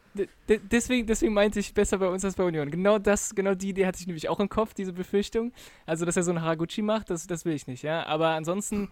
Deswegen, 0.48 1.06
deswegen 1.06 1.34
meinte 1.34 1.60
ich 1.60 1.74
besser 1.74 1.98
bei 1.98 2.08
uns 2.08 2.24
als 2.24 2.34
bei 2.36 2.44
Union. 2.44 2.70
Genau 2.70 2.98
das, 2.98 3.34
genau 3.34 3.54
die 3.54 3.70
Idee 3.70 3.86
hatte 3.86 3.98
ich 4.00 4.06
nämlich 4.06 4.28
auch 4.28 4.40
im 4.40 4.48
Kopf, 4.48 4.74
diese 4.74 4.92
Befürchtung. 4.92 5.52
Also, 5.86 6.04
dass 6.04 6.16
er 6.16 6.22
so 6.22 6.32
ein 6.32 6.42
Haraguchi 6.42 6.82
macht, 6.82 7.10
das, 7.10 7.26
das 7.26 7.44
will 7.44 7.54
ich 7.54 7.66
nicht, 7.66 7.82
ja. 7.82 8.06
Aber 8.06 8.30
ansonsten 8.30 8.88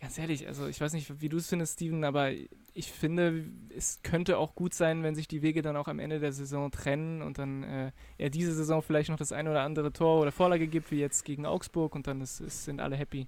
Ganz 0.00 0.16
ehrlich, 0.16 0.48
also 0.48 0.66
ich 0.66 0.80
weiß 0.80 0.94
nicht, 0.94 1.20
wie 1.20 1.28
du 1.28 1.36
es 1.36 1.48
findest, 1.48 1.74
Steven, 1.74 2.04
aber 2.04 2.30
ich 2.72 2.90
finde, 2.90 3.44
es 3.76 4.00
könnte 4.02 4.38
auch 4.38 4.54
gut 4.54 4.72
sein, 4.72 5.02
wenn 5.02 5.14
sich 5.14 5.28
die 5.28 5.42
Wege 5.42 5.60
dann 5.60 5.76
auch 5.76 5.88
am 5.88 5.98
Ende 5.98 6.20
der 6.20 6.32
Saison 6.32 6.70
trennen 6.70 7.20
und 7.20 7.36
dann 7.36 7.64
äh, 7.64 7.92
er 8.16 8.30
diese 8.30 8.54
Saison 8.54 8.80
vielleicht 8.80 9.10
noch 9.10 9.18
das 9.18 9.30
ein 9.30 9.46
oder 9.46 9.60
andere 9.60 9.92
Tor 9.92 10.22
oder 10.22 10.32
Vorlage 10.32 10.68
gibt, 10.68 10.90
wie 10.90 11.00
jetzt 11.00 11.26
gegen 11.26 11.44
Augsburg 11.44 11.94
und 11.94 12.06
dann 12.06 12.22
ist, 12.22 12.40
ist, 12.40 12.64
sind 12.64 12.80
alle 12.80 12.96
happy. 12.96 13.26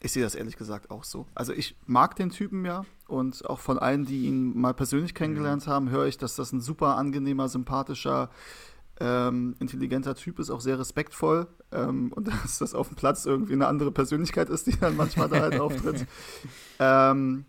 Ich 0.00 0.12
sehe 0.12 0.22
das 0.22 0.34
ehrlich 0.34 0.56
gesagt 0.56 0.90
auch 0.90 1.02
so. 1.02 1.26
Also 1.34 1.52
ich 1.52 1.76
mag 1.86 2.14
den 2.16 2.30
Typen 2.30 2.64
ja 2.64 2.84
und 3.08 3.44
auch 3.48 3.58
von 3.58 3.78
allen, 3.78 4.04
die 4.04 4.26
ihn 4.26 4.56
mal 4.58 4.74
persönlich 4.74 5.14
kennengelernt 5.14 5.66
mhm. 5.66 5.70
haben, 5.70 5.90
höre 5.90 6.06
ich, 6.06 6.18
dass 6.18 6.36
das 6.36 6.52
ein 6.52 6.60
super 6.60 6.96
angenehmer, 6.96 7.48
sympathischer, 7.48 8.30
ähm, 9.00 9.56
intelligenter 9.58 10.14
Typ 10.14 10.38
ist, 10.38 10.50
auch 10.50 10.60
sehr 10.60 10.78
respektvoll 10.78 11.48
ähm, 11.72 12.12
und 12.12 12.28
dass 12.44 12.58
das 12.58 12.74
auf 12.74 12.88
dem 12.88 12.96
Platz 12.96 13.26
irgendwie 13.26 13.54
eine 13.54 13.66
andere 13.66 13.90
Persönlichkeit 13.90 14.48
ist, 14.50 14.66
die 14.66 14.78
dann 14.78 14.96
manchmal 14.96 15.28
da 15.28 15.40
halt 15.40 15.58
auftritt. 15.60 16.06
Ähm, 16.78 17.44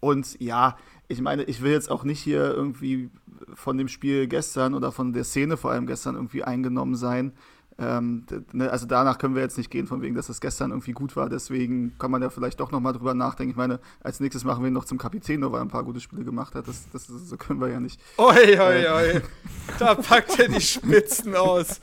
und 0.00 0.40
ja, 0.40 0.76
ich 1.08 1.20
meine, 1.20 1.44
ich 1.44 1.62
will 1.62 1.72
jetzt 1.72 1.90
auch 1.90 2.04
nicht 2.04 2.20
hier 2.20 2.52
irgendwie 2.52 3.10
von 3.54 3.78
dem 3.78 3.88
Spiel 3.88 4.26
gestern 4.26 4.74
oder 4.74 4.92
von 4.92 5.12
der 5.12 5.24
Szene 5.24 5.56
vor 5.56 5.70
allem 5.70 5.86
gestern 5.86 6.14
irgendwie 6.14 6.42
eingenommen 6.42 6.96
sein. 6.96 7.32
Ähm, 7.78 8.24
ne, 8.52 8.70
also 8.70 8.86
danach 8.86 9.18
können 9.18 9.34
wir 9.34 9.42
jetzt 9.42 9.58
nicht 9.58 9.70
gehen, 9.70 9.86
von 9.86 10.00
wegen, 10.00 10.14
dass 10.14 10.28
das 10.28 10.40
gestern 10.40 10.70
irgendwie 10.70 10.92
gut 10.92 11.14
war. 11.14 11.28
Deswegen 11.28 11.92
kann 11.98 12.10
man 12.10 12.22
ja 12.22 12.30
vielleicht 12.30 12.58
doch 12.60 12.70
nochmal 12.70 12.94
drüber 12.94 13.12
nachdenken. 13.12 13.50
Ich 13.50 13.56
meine, 13.56 13.80
als 14.00 14.18
nächstes 14.18 14.44
machen 14.44 14.62
wir 14.62 14.68
ihn 14.68 14.74
noch 14.74 14.86
zum 14.86 14.96
Kapitän, 14.96 15.40
nur 15.40 15.52
weil 15.52 15.60
er 15.60 15.64
ein 15.64 15.68
paar 15.68 15.84
gute 15.84 16.00
Spiele 16.00 16.24
gemacht 16.24 16.54
hat. 16.54 16.66
Das, 16.68 16.88
das, 16.92 17.06
das 17.06 17.28
so 17.28 17.36
können 17.36 17.60
wir 17.60 17.68
ja 17.68 17.78
nicht. 17.78 18.00
Oi, 18.16 18.58
oi, 18.58 18.82
äh, 18.82 18.88
oi. 18.88 19.22
da 19.78 19.94
packt 19.94 20.38
er 20.38 20.48
die 20.48 20.60
Spitzen 20.60 21.34
aus. 21.34 21.80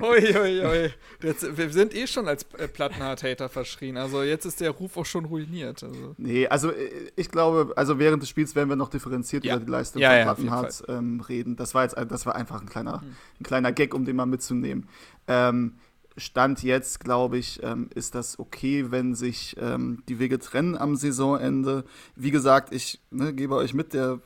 Oi, 0.00 0.36
oi, 0.36 0.66
oi. 0.66 0.90
Jetzt, 1.22 1.56
wir 1.56 1.70
sind 1.70 1.94
eh 1.94 2.06
schon 2.06 2.28
als 2.28 2.44
äh, 2.58 2.68
Plattenhard-Hater 2.68 3.48
verschrien. 3.48 3.96
Also 3.96 4.22
jetzt 4.22 4.44
ist 4.44 4.60
der 4.60 4.70
Ruf 4.70 4.98
auch 4.98 5.06
schon 5.06 5.24
ruiniert. 5.24 5.82
Also. 5.82 6.14
Nee, 6.18 6.46
also 6.46 6.72
äh, 6.72 7.10
ich 7.16 7.30
glaube, 7.30 7.72
also 7.76 7.98
während 7.98 8.22
des 8.22 8.28
Spiels 8.28 8.54
werden 8.54 8.68
wir 8.68 8.76
noch 8.76 8.90
differenziert 8.90 9.46
ja. 9.46 9.56
über 9.56 9.64
die 9.64 9.70
Leistung 9.70 10.02
ja, 10.02 10.10
von 10.10 10.18
ja, 10.18 10.24
Plattenhardt 10.24 10.84
ähm, 10.88 11.20
reden. 11.20 11.56
Das 11.56 11.74
war 11.74 11.84
jetzt 11.84 11.96
das 11.96 12.26
war 12.26 12.36
einfach 12.36 12.60
ein 12.60 12.68
kleiner, 12.68 13.00
hm. 13.00 13.16
ein 13.40 13.44
kleiner 13.44 13.72
Gag, 13.72 13.94
um 13.94 14.04
den 14.04 14.16
mal 14.16 14.26
mitzunehmen. 14.26 14.88
Ähm, 15.26 15.74
Stand 16.16 16.62
jetzt, 16.62 17.00
glaube 17.00 17.38
ich, 17.38 17.62
ähm, 17.62 17.88
ist 17.94 18.14
das 18.14 18.38
okay, 18.38 18.90
wenn 18.90 19.14
sich 19.14 19.56
ähm, 19.58 20.02
die 20.08 20.18
Wege 20.18 20.38
trennen 20.38 20.76
am 20.76 20.96
Saisonende. 20.96 21.84
Wie 22.16 22.30
gesagt, 22.30 22.74
ich 22.74 23.00
ne, 23.10 23.32
gebe 23.32 23.54
euch 23.54 23.72
mit, 23.72 23.94
der 23.94 24.20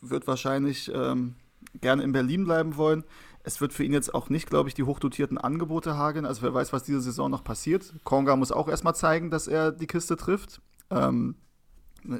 wird 0.00 0.26
wahrscheinlich 0.26 0.90
ähm, 0.94 1.34
gerne 1.80 2.02
in 2.02 2.12
Berlin 2.12 2.44
bleiben 2.44 2.76
wollen. 2.76 3.04
Es 3.42 3.60
wird 3.60 3.72
für 3.72 3.84
ihn 3.84 3.92
jetzt 3.92 4.14
auch 4.14 4.28
nicht, 4.28 4.48
glaube 4.48 4.68
ich, 4.68 4.74
die 4.74 4.82
hochdotierten 4.82 5.38
Angebote 5.38 5.96
hageln. 5.96 6.24
Also 6.24 6.42
wer 6.42 6.54
weiß, 6.54 6.72
was 6.72 6.82
diese 6.82 7.00
Saison 7.00 7.30
noch 7.30 7.44
passiert. 7.44 7.94
Konga 8.02 8.34
muss 8.34 8.50
auch 8.50 8.68
erstmal 8.68 8.94
zeigen, 8.94 9.30
dass 9.30 9.46
er 9.46 9.72
die 9.72 9.86
Kiste 9.86 10.16
trifft. 10.16 10.60
Ähm, 10.90 11.36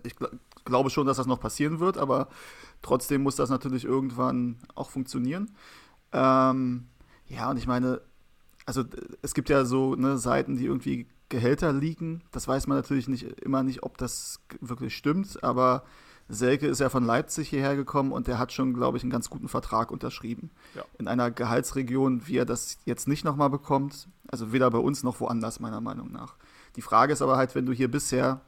ich 0.04 0.16
gl 0.16 0.28
glaube 0.64 0.90
schon, 0.90 1.06
dass 1.06 1.16
das 1.16 1.28
noch 1.28 1.38
passieren 1.38 1.78
wird, 1.78 1.96
aber 1.96 2.28
trotzdem 2.82 3.22
muss 3.22 3.36
das 3.36 3.50
natürlich 3.50 3.84
irgendwann 3.84 4.58
auch 4.74 4.90
funktionieren. 4.90 5.52
Ähm, 6.12 6.88
ja, 7.28 7.50
und 7.50 7.56
ich 7.56 7.68
meine, 7.68 8.00
also 8.66 8.84
es 9.22 9.32
gibt 9.32 9.48
ja 9.48 9.64
so 9.64 9.94
ne, 9.94 10.18
Seiten, 10.18 10.56
die 10.56 10.66
irgendwie 10.66 11.06
Gehälter 11.28 11.72
liegen. 11.72 12.22
Das 12.32 12.46
weiß 12.46 12.66
man 12.66 12.76
natürlich 12.76 13.08
nicht 13.08 13.24
immer 13.40 13.62
nicht, 13.62 13.82
ob 13.82 13.96
das 13.96 14.40
wirklich 14.60 14.96
stimmt, 14.96 15.42
aber 15.42 15.84
Selke 16.28 16.66
ist 16.66 16.80
ja 16.80 16.88
von 16.88 17.04
Leipzig 17.04 17.48
hierher 17.48 17.76
gekommen 17.76 18.10
und 18.10 18.26
der 18.26 18.38
hat 18.38 18.52
schon, 18.52 18.74
glaube 18.74 18.96
ich, 18.98 19.04
einen 19.04 19.12
ganz 19.12 19.30
guten 19.30 19.48
Vertrag 19.48 19.92
unterschrieben. 19.92 20.50
Ja. 20.74 20.84
In 20.98 21.06
einer 21.06 21.30
Gehaltsregion, 21.30 22.26
wie 22.26 22.38
er 22.38 22.44
das 22.44 22.78
jetzt 22.84 23.06
nicht 23.06 23.24
nochmal 23.24 23.48
bekommt. 23.48 24.08
Also 24.26 24.52
weder 24.52 24.68
bei 24.70 24.78
uns 24.78 25.04
noch 25.04 25.20
woanders, 25.20 25.60
meiner 25.60 25.80
Meinung 25.80 26.10
nach. 26.10 26.34
Die 26.74 26.82
Frage 26.82 27.12
ist 27.12 27.22
aber 27.22 27.36
halt, 27.36 27.54
wenn 27.54 27.64
du 27.64 27.72
hier 27.72 27.88
bisher, 27.88 28.40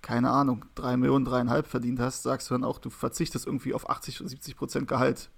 keine 0.00 0.30
Ahnung, 0.30 0.64
drei 0.76 0.96
Millionen, 0.96 1.24
dreieinhalb 1.24 1.66
verdient 1.66 1.98
hast, 1.98 2.22
sagst 2.22 2.48
du 2.48 2.54
dann 2.54 2.62
auch, 2.62 2.78
du 2.78 2.88
verzichtest 2.88 3.46
irgendwie 3.46 3.74
auf 3.74 3.90
80 3.90 4.20
oder 4.20 4.28
70 4.28 4.56
Prozent 4.56 4.88
Gehalt 4.88 5.30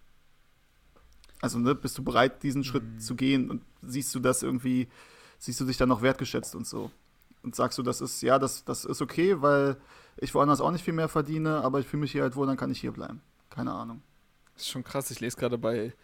also 1.40 1.58
ne, 1.58 1.74
bist 1.74 1.96
du 1.98 2.04
bereit, 2.04 2.42
diesen 2.42 2.64
Schritt 2.64 2.84
mhm. 2.84 3.00
zu 3.00 3.14
gehen 3.14 3.50
und 3.50 3.62
siehst 3.82 4.14
du 4.14 4.20
das 4.20 4.42
irgendwie, 4.42 4.88
siehst 5.38 5.60
du 5.60 5.64
dich 5.64 5.76
dann 5.76 5.88
noch 5.88 6.02
wertgeschätzt 6.02 6.54
und 6.54 6.66
so? 6.66 6.90
Und 7.42 7.54
sagst 7.54 7.78
du, 7.78 7.82
das 7.82 8.00
ist, 8.00 8.22
ja, 8.22 8.38
das, 8.38 8.64
das 8.64 8.84
ist 8.84 9.00
okay, 9.00 9.40
weil 9.40 9.76
ich 10.18 10.34
woanders 10.34 10.60
auch 10.60 10.70
nicht 10.70 10.84
viel 10.84 10.94
mehr 10.94 11.08
verdiene, 11.08 11.62
aber 11.62 11.80
ich 11.80 11.86
fühle 11.86 12.02
mich 12.02 12.12
hier 12.12 12.22
halt 12.22 12.36
wohl, 12.36 12.46
dann 12.46 12.56
kann 12.56 12.70
ich 12.70 12.80
hier 12.80 12.92
bleiben. 12.92 13.22
Keine 13.48 13.72
Ahnung. 13.72 14.02
Das 14.54 14.64
ist 14.64 14.70
schon 14.70 14.84
krass, 14.84 15.10
ich 15.10 15.20
lese 15.20 15.36
gerade 15.36 15.56
bei 15.56 15.94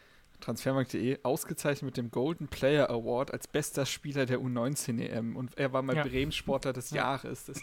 transfermarkt.de 0.41 1.21
ausgezeichnet 1.23 1.83
mit 1.87 1.97
dem 1.97 2.11
Golden 2.11 2.49
Player 2.49 2.91
Award 2.91 3.33
als 3.33 3.47
bester 3.47 3.87
Spieler 3.87 4.27
der 4.27 4.39
U19 4.39 5.01
EM 5.01 5.37
und 5.37 5.57
er 5.59 5.73
war 5.73 5.83
mal 5.83 5.97
ja. 5.97 6.05
Bremen 6.05 6.33
Sportler 6.33 6.73
des 6.73 6.91
ja. 6.91 6.97
Jahres. 6.97 7.45
Das, 7.45 7.61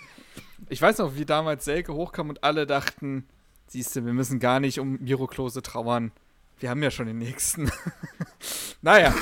ich 0.70 0.82
weiß 0.82 1.00
noch, 1.00 1.16
wie 1.16 1.26
damals 1.26 1.66
Selke 1.66 1.94
hochkam 1.94 2.30
und 2.30 2.44
alle 2.44 2.66
dachten, 2.66 3.28
siehst 3.68 3.96
du, 3.96 4.06
wir 4.06 4.14
müssen 4.14 4.40
gar 4.40 4.60
nicht 4.60 4.80
um 4.80 5.00
Miro 5.00 5.28
Klose 5.28 5.62
trauern. 5.62 6.12
Wir 6.60 6.70
haben 6.70 6.84
ja 6.84 6.92
schon 6.92 7.08
den 7.08 7.18
nächsten. 7.18 7.72
naja, 8.82 9.14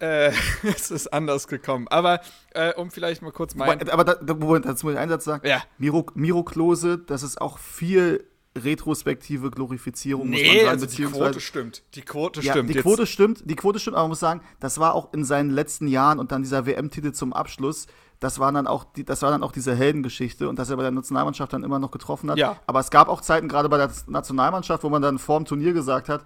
äh, 0.00 0.32
es 0.62 0.90
ist 0.90 1.12
anders 1.12 1.48
gekommen. 1.48 1.88
Aber 1.88 2.20
äh, 2.52 2.72
um 2.74 2.90
vielleicht 2.90 3.22
mal 3.22 3.32
kurz 3.32 3.54
mal. 3.54 3.78
Aber 3.90 4.04
da, 4.04 4.14
da, 4.14 4.34
dazu 4.34 4.86
muss 4.86 4.94
ich 4.94 4.98
einen 4.98 5.10
Satz 5.10 5.24
sagen. 5.24 5.46
Ja. 5.46 5.62
Miro, 5.78 6.06
Miro 6.14 6.42
Klose, 6.42 6.98
das 6.98 7.22
ist 7.22 7.40
auch 7.40 7.58
viel 7.58 8.24
retrospektive 8.56 9.50
Glorifizierung, 9.50 10.28
nee, 10.28 10.38
muss 10.38 10.46
man 10.46 10.56
sagen. 10.56 10.68
Also 10.68 10.86
die 10.86 11.04
Quote 11.04 11.40
stimmt. 11.40 11.82
Die 11.94 12.02
Quote 12.02 12.40
ja, 12.40 12.52
stimmt. 12.52 12.70
Die 12.70 12.74
Quote 12.74 13.06
stimmt, 13.06 13.42
die 13.44 13.56
Quote 13.56 13.78
stimmt, 13.80 13.96
aber 13.96 14.04
man 14.04 14.10
muss 14.10 14.20
sagen, 14.20 14.42
das 14.60 14.78
war 14.78 14.94
auch 14.94 15.12
in 15.12 15.24
seinen 15.24 15.50
letzten 15.50 15.88
Jahren 15.88 16.18
und 16.18 16.30
dann 16.30 16.42
dieser 16.42 16.66
WM-Titel 16.66 17.12
zum 17.12 17.32
Abschluss, 17.32 17.86
das 18.20 18.38
war 18.38 18.52
dann 18.52 18.66
auch 18.66 18.84
die, 18.84 19.04
das 19.04 19.22
war 19.22 19.30
dann 19.30 19.42
auch 19.42 19.50
diese 19.50 19.74
Heldengeschichte 19.74 20.48
und 20.48 20.58
dass 20.58 20.70
er 20.70 20.76
bei 20.76 20.82
der 20.82 20.92
Nationalmannschaft 20.92 21.52
dann 21.52 21.64
immer 21.64 21.80
noch 21.80 21.90
getroffen 21.90 22.30
hat. 22.30 22.38
Ja. 22.38 22.56
Aber 22.66 22.80
es 22.80 22.90
gab 22.90 23.08
auch 23.08 23.20
Zeiten, 23.20 23.48
gerade 23.48 23.68
bei 23.68 23.76
der 23.76 23.90
Nationalmannschaft, 24.06 24.84
wo 24.84 24.88
man 24.88 25.02
dann 25.02 25.18
vor 25.18 25.38
dem 25.40 25.46
Turnier 25.46 25.72
gesagt 25.72 26.08
hat, 26.08 26.24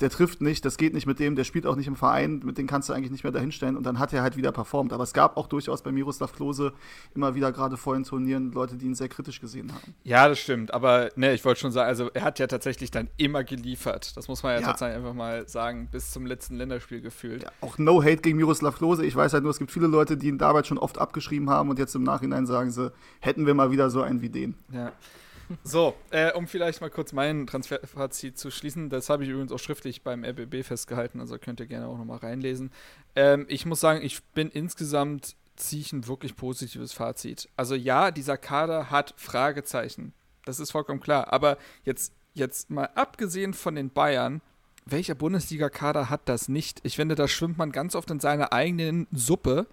der 0.00 0.10
trifft 0.10 0.40
nicht, 0.40 0.64
das 0.64 0.76
geht 0.76 0.94
nicht 0.94 1.06
mit 1.06 1.18
dem, 1.18 1.34
der 1.34 1.44
spielt 1.44 1.66
auch 1.66 1.74
nicht 1.74 1.88
im 1.88 1.96
Verein, 1.96 2.40
mit 2.44 2.56
dem 2.56 2.66
kannst 2.66 2.88
du 2.88 2.92
eigentlich 2.92 3.10
nicht 3.10 3.24
mehr 3.24 3.32
dahinstellen 3.32 3.76
und 3.76 3.84
dann 3.84 3.98
hat 3.98 4.12
er 4.12 4.22
halt 4.22 4.36
wieder 4.36 4.52
performt. 4.52 4.92
Aber 4.92 5.02
es 5.02 5.12
gab 5.12 5.36
auch 5.36 5.48
durchaus 5.48 5.82
bei 5.82 5.90
Miroslav 5.90 6.32
Klose 6.32 6.72
immer 7.14 7.34
wieder 7.34 7.50
gerade 7.50 7.76
vor 7.76 7.94
den 7.94 8.04
Turnieren 8.04 8.52
Leute, 8.52 8.76
die 8.76 8.86
ihn 8.86 8.94
sehr 8.94 9.08
kritisch 9.08 9.40
gesehen 9.40 9.72
haben. 9.72 9.94
Ja, 10.04 10.28
das 10.28 10.38
stimmt, 10.38 10.72
aber 10.72 11.10
ne, 11.16 11.34
ich 11.34 11.44
wollte 11.44 11.60
schon 11.60 11.72
sagen, 11.72 11.88
also 11.88 12.10
er 12.14 12.22
hat 12.22 12.38
ja 12.38 12.46
tatsächlich 12.46 12.90
dann 12.90 13.08
immer 13.16 13.42
geliefert. 13.42 14.16
Das 14.16 14.28
muss 14.28 14.42
man 14.42 14.52
ja, 14.52 14.60
ja. 14.60 14.66
tatsächlich 14.66 14.98
einfach 14.98 15.14
mal 15.14 15.48
sagen, 15.48 15.88
bis 15.90 16.12
zum 16.12 16.26
letzten 16.26 16.56
Länderspiel 16.56 17.00
gefühlt. 17.00 17.42
Ja, 17.42 17.50
auch 17.60 17.78
no 17.78 18.02
hate 18.02 18.18
gegen 18.18 18.36
Miroslav 18.36 18.76
Klose. 18.76 19.04
Ich 19.04 19.16
weiß 19.16 19.32
halt 19.32 19.42
nur, 19.42 19.50
es 19.50 19.58
gibt 19.58 19.72
viele 19.72 19.88
Leute, 19.88 20.16
die 20.16 20.28
ihn 20.28 20.38
damals 20.38 20.68
schon 20.68 20.78
oft 20.78 20.98
abgeschrieben 20.98 21.50
haben 21.50 21.70
und 21.70 21.78
jetzt 21.78 21.94
im 21.96 22.04
Nachhinein 22.04 22.46
sagen 22.46 22.70
sie, 22.70 22.92
hätten 23.20 23.46
wir 23.46 23.54
mal 23.54 23.72
wieder 23.72 23.90
so 23.90 24.02
einen 24.02 24.22
wie 24.22 24.28
den. 24.28 24.54
Ja. 24.72 24.92
So, 25.62 25.94
äh, 26.10 26.32
um 26.32 26.46
vielleicht 26.46 26.80
mal 26.80 26.90
kurz 26.90 27.12
mein 27.12 27.46
Transferfazit 27.46 28.38
zu 28.38 28.50
schließen, 28.50 28.90
das 28.90 29.08
habe 29.08 29.24
ich 29.24 29.30
übrigens 29.30 29.52
auch 29.52 29.58
schriftlich 29.58 30.02
beim 30.02 30.24
RBB 30.24 30.64
festgehalten, 30.64 31.20
also 31.20 31.38
könnt 31.38 31.60
ihr 31.60 31.66
gerne 31.66 31.86
auch 31.86 31.98
nochmal 31.98 32.18
reinlesen. 32.18 32.70
Ähm, 33.16 33.46
ich 33.48 33.66
muss 33.66 33.80
sagen, 33.80 34.02
ich 34.02 34.22
bin 34.34 34.50
insgesamt 34.50 35.36
ziehe 35.56 35.82
ich 35.82 35.92
ein 35.92 36.06
wirklich 36.06 36.36
positives 36.36 36.92
Fazit. 36.92 37.48
Also 37.56 37.74
ja, 37.74 38.10
dieser 38.10 38.36
Kader 38.36 38.90
hat 38.90 39.14
Fragezeichen. 39.16 40.12
Das 40.44 40.60
ist 40.60 40.70
vollkommen 40.70 41.00
klar. 41.00 41.32
Aber 41.32 41.58
jetzt, 41.84 42.12
jetzt 42.34 42.70
mal 42.70 42.88
abgesehen 42.94 43.54
von 43.54 43.74
den 43.74 43.90
Bayern, 43.90 44.40
welcher 44.86 45.14
Bundesliga-Kader 45.14 46.08
hat 46.08 46.28
das 46.28 46.48
nicht? 46.48 46.80
Ich 46.84 46.96
finde, 46.96 47.14
da 47.14 47.28
schwimmt 47.28 47.58
man 47.58 47.72
ganz 47.72 47.94
oft 47.94 48.10
in 48.10 48.20
seiner 48.20 48.52
eigenen 48.52 49.06
Suppe 49.12 49.66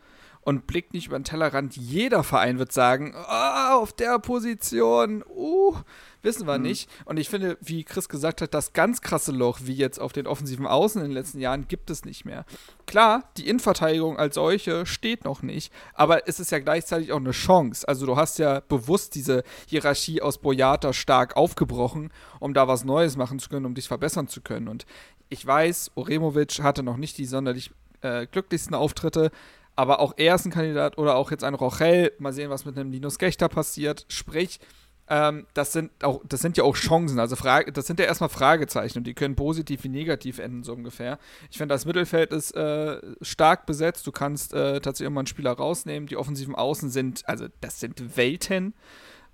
und 0.45 0.67
blickt 0.67 0.93
nicht 0.93 1.07
über 1.07 1.17
den 1.17 1.23
Tellerrand. 1.23 1.75
Jeder 1.75 2.23
Verein 2.23 2.59
wird 2.59 2.71
sagen, 2.71 3.15
oh, 3.17 3.73
auf 3.81 3.93
der 3.93 4.19
Position, 4.19 5.23
uh, 5.27 5.75
wissen 6.21 6.47
wir 6.47 6.59
mhm. 6.59 6.63
nicht. 6.63 6.89
Und 7.05 7.17
ich 7.17 7.29
finde, 7.29 7.57
wie 7.61 7.83
Chris 7.83 8.07
gesagt 8.07 8.41
hat, 8.41 8.53
das 8.53 8.71
ganz 8.71 9.01
krasse 9.01 9.31
Loch, 9.31 9.59
wie 9.63 9.73
jetzt 9.73 9.99
auf 9.99 10.13
den 10.13 10.27
offensiven 10.27 10.67
Außen 10.67 11.01
in 11.01 11.07
den 11.07 11.15
letzten 11.15 11.39
Jahren, 11.39 11.67
gibt 11.67 11.89
es 11.89 12.05
nicht 12.05 12.25
mehr. 12.25 12.45
Klar, 12.85 13.27
die 13.37 13.49
Innenverteidigung 13.49 14.17
als 14.17 14.35
solche 14.35 14.85
steht 14.85 15.25
noch 15.25 15.41
nicht, 15.41 15.73
aber 15.95 16.27
es 16.27 16.39
ist 16.39 16.51
ja 16.51 16.59
gleichzeitig 16.59 17.11
auch 17.11 17.17
eine 17.17 17.31
Chance. 17.31 17.87
Also 17.87 18.05
du 18.05 18.15
hast 18.15 18.37
ja 18.37 18.59
bewusst 18.59 19.15
diese 19.15 19.43
Hierarchie 19.67 20.21
aus 20.21 20.37
Boyata 20.37 20.93
stark 20.93 21.35
aufgebrochen, 21.35 22.13
um 22.39 22.53
da 22.53 22.67
was 22.67 22.85
Neues 22.85 23.17
machen 23.17 23.39
zu 23.39 23.49
können, 23.49 23.65
um 23.65 23.73
dich 23.73 23.87
verbessern 23.87 24.27
zu 24.27 24.41
können. 24.41 24.67
Und 24.67 24.85
ich 25.29 25.43
weiß, 25.43 25.93
Oremovic 25.95 26.59
hatte 26.61 26.83
noch 26.83 26.97
nicht 26.97 27.17
die 27.17 27.25
sonderlich 27.25 27.71
äh, 28.01 28.27
glücklichsten 28.27 28.75
Auftritte, 28.75 29.31
aber 29.75 29.99
auch 29.99 30.13
er 30.17 30.35
ist 30.35 30.45
ein 30.45 30.51
Kandidat 30.51 30.97
oder 30.97 31.15
auch 31.15 31.31
jetzt 31.31 31.43
ein 31.43 31.53
Rochel. 31.53 32.13
Mal 32.19 32.33
sehen, 32.33 32.49
was 32.49 32.65
mit 32.65 32.77
einem 32.77 32.91
Linus 32.91 33.19
Gechter 33.19 33.49
passiert. 33.49 34.05
Sprich, 34.07 34.59
ähm, 35.07 35.45
das, 35.53 35.71
sind 35.71 35.91
auch, 36.03 36.21
das 36.27 36.39
sind 36.39 36.57
ja 36.57 36.63
auch 36.63 36.75
Chancen. 36.75 37.19
Also 37.19 37.35
Frage, 37.35 37.71
das 37.71 37.85
sind 37.85 37.99
ja 37.99 38.05
erstmal 38.05 38.29
Fragezeichen 38.29 38.99
und 38.99 39.03
die 39.05 39.13
können 39.13 39.35
positiv 39.35 39.83
wie 39.83 39.89
negativ 39.89 40.39
enden, 40.39 40.63
so 40.63 40.73
ungefähr. 40.73 41.19
Ich 41.51 41.57
finde, 41.57 41.75
das 41.75 41.85
Mittelfeld 41.85 42.31
ist 42.31 42.55
äh, 42.55 42.99
stark 43.21 43.65
besetzt. 43.65 44.07
Du 44.07 44.11
kannst 44.11 44.53
äh, 44.53 44.79
tatsächlich 44.79 45.07
immer 45.07 45.19
einen 45.19 45.27
Spieler 45.27 45.51
rausnehmen. 45.51 46.07
Die 46.07 46.17
offensiven 46.17 46.55
Außen 46.55 46.89
sind, 46.89 47.27
also 47.27 47.47
das 47.61 47.79
sind 47.79 48.17
Welten. 48.17 48.73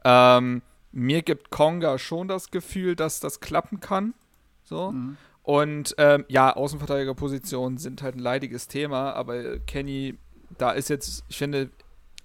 Ähm, 0.03 0.61
mir 0.91 1.21
gibt 1.21 1.51
Konga 1.51 1.97
schon 1.97 2.27
das 2.27 2.51
Gefühl, 2.51 2.95
dass 2.95 3.21
das 3.21 3.39
klappen 3.39 3.79
kann. 3.79 4.13
So. 4.63 4.91
Mhm. 4.91 5.17
Und 5.43 5.95
ähm, 5.97 6.25
ja, 6.27 6.53
Außenverteidigerpositionen 6.53 7.77
sind 7.77 8.03
halt 8.03 8.15
ein 8.15 8.19
leidiges 8.19 8.67
Thema, 8.67 9.13
aber 9.13 9.59
Kenny 9.59 10.17
da 10.57 10.71
ist 10.71 10.89
jetzt, 10.89 11.23
ich 11.27 11.37
finde, 11.37 11.69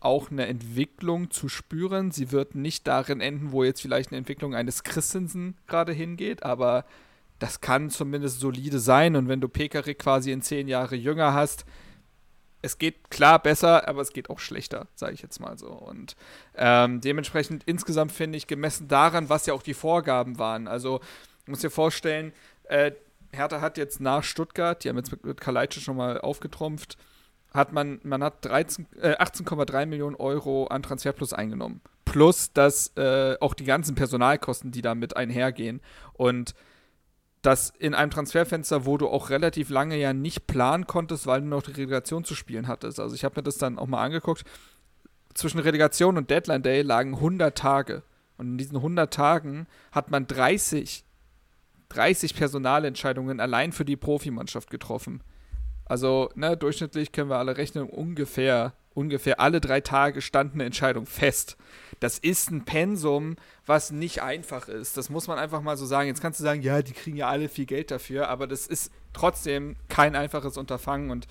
auch 0.00 0.30
eine 0.30 0.46
Entwicklung 0.46 1.30
zu 1.30 1.48
spüren. 1.48 2.10
Sie 2.10 2.30
wird 2.32 2.54
nicht 2.54 2.86
darin 2.86 3.20
enden, 3.20 3.52
wo 3.52 3.64
jetzt 3.64 3.80
vielleicht 3.80 4.10
eine 4.10 4.18
Entwicklung 4.18 4.54
eines 4.54 4.84
Christensen 4.84 5.56
gerade 5.66 5.92
hingeht, 5.92 6.42
aber 6.42 6.84
das 7.38 7.60
kann 7.60 7.90
zumindest 7.90 8.40
solide 8.40 8.78
sein. 8.78 9.16
Und 9.16 9.28
wenn 9.28 9.40
du 9.40 9.48
Pekarik 9.48 9.98
quasi 9.98 10.32
in 10.32 10.42
zehn 10.42 10.68
Jahre 10.68 10.96
jünger 10.96 11.34
hast, 11.34 11.64
es 12.62 12.78
geht 12.78 13.10
klar 13.10 13.38
besser, 13.40 13.86
aber 13.88 14.00
es 14.00 14.12
geht 14.12 14.30
auch 14.30 14.40
schlechter, 14.40 14.86
sage 14.94 15.14
ich 15.14 15.22
jetzt 15.22 15.40
mal 15.40 15.56
so. 15.58 15.68
Und 15.68 16.16
ähm, 16.56 17.00
dementsprechend 17.00 17.62
insgesamt 17.64 18.12
finde 18.12 18.38
ich, 18.38 18.46
gemessen 18.46 18.88
daran, 18.88 19.28
was 19.28 19.46
ja 19.46 19.54
auch 19.54 19.62
die 19.62 19.74
Vorgaben 19.74 20.38
waren. 20.38 20.66
Also, 20.66 21.00
muss 21.46 21.60
dir 21.60 21.70
vorstellen, 21.70 22.32
äh, 22.64 22.92
Hertha 23.32 23.60
hat 23.60 23.78
jetzt 23.78 24.00
nach 24.00 24.24
Stuttgart, 24.24 24.82
die 24.82 24.88
haben 24.88 24.96
jetzt 24.96 25.12
mit, 25.12 25.24
mit 25.24 25.40
Kalajdzic 25.40 25.82
schon 25.82 25.96
mal 25.96 26.20
aufgetrumpft, 26.20 26.96
hat 27.56 27.72
man, 27.72 28.00
man 28.04 28.22
hat 28.22 28.46
äh, 28.46 28.48
18,3 28.50 29.86
Millionen 29.86 30.16
Euro 30.16 30.66
an 30.66 30.82
Transferplus 30.82 31.32
eingenommen. 31.32 31.80
Plus 32.04 32.52
dass 32.52 32.96
äh, 32.96 33.36
auch 33.40 33.54
die 33.54 33.64
ganzen 33.64 33.94
Personalkosten, 33.94 34.70
die 34.70 34.82
damit 34.82 35.16
einhergehen. 35.16 35.80
Und 36.12 36.54
das 37.42 37.72
in 37.78 37.94
einem 37.94 38.10
Transferfenster, 38.10 38.86
wo 38.86 38.98
du 38.98 39.08
auch 39.08 39.30
relativ 39.30 39.70
lange 39.70 39.96
ja 39.96 40.12
nicht 40.12 40.46
planen 40.46 40.86
konntest, 40.86 41.26
weil 41.26 41.40
du 41.40 41.46
noch 41.46 41.62
die 41.62 41.72
Relegation 41.72 42.24
zu 42.24 42.34
spielen 42.34 42.66
hattest. 42.66 42.98
Also 43.00 43.14
ich 43.14 43.24
habe 43.24 43.36
mir 43.36 43.42
das 43.42 43.58
dann 43.58 43.78
auch 43.78 43.86
mal 43.86 44.02
angeguckt. 44.02 44.44
Zwischen 45.34 45.60
Relegation 45.60 46.16
und 46.16 46.30
Deadline 46.30 46.62
Day 46.62 46.82
lagen 46.82 47.14
100 47.14 47.56
Tage. 47.56 48.02
Und 48.36 48.52
in 48.52 48.58
diesen 48.58 48.76
100 48.76 49.12
Tagen 49.12 49.66
hat 49.92 50.10
man 50.10 50.26
30, 50.26 51.04
30 51.88 52.34
Personalentscheidungen 52.34 53.40
allein 53.40 53.72
für 53.72 53.84
die 53.84 53.96
Profimannschaft 53.96 54.70
getroffen. 54.70 55.22
Also, 55.86 56.30
ne, 56.34 56.56
durchschnittlich 56.56 57.12
können 57.12 57.30
wir 57.30 57.38
alle 57.38 57.56
rechnen, 57.56 57.88
ungefähr, 57.88 58.74
ungefähr 58.92 59.40
alle 59.40 59.60
drei 59.60 59.80
Tage 59.80 60.20
stand 60.20 60.54
eine 60.54 60.64
Entscheidung 60.64 61.06
fest. 61.06 61.56
Das 62.00 62.18
ist 62.18 62.50
ein 62.50 62.64
Pensum, 62.64 63.36
was 63.64 63.92
nicht 63.92 64.22
einfach 64.22 64.68
ist. 64.68 64.96
Das 64.96 65.08
muss 65.10 65.28
man 65.28 65.38
einfach 65.38 65.62
mal 65.62 65.76
so 65.76 65.86
sagen. 65.86 66.08
Jetzt 66.08 66.20
kannst 66.20 66.40
du 66.40 66.44
sagen, 66.44 66.60
ja, 66.62 66.82
die 66.82 66.92
kriegen 66.92 67.16
ja 67.16 67.28
alle 67.28 67.48
viel 67.48 67.66
Geld 67.66 67.90
dafür, 67.90 68.28
aber 68.28 68.46
das 68.46 68.66
ist 68.66 68.90
trotzdem 69.12 69.76
kein 69.88 70.16
einfaches 70.16 70.56
Unterfangen. 70.56 71.10
Und 71.10 71.28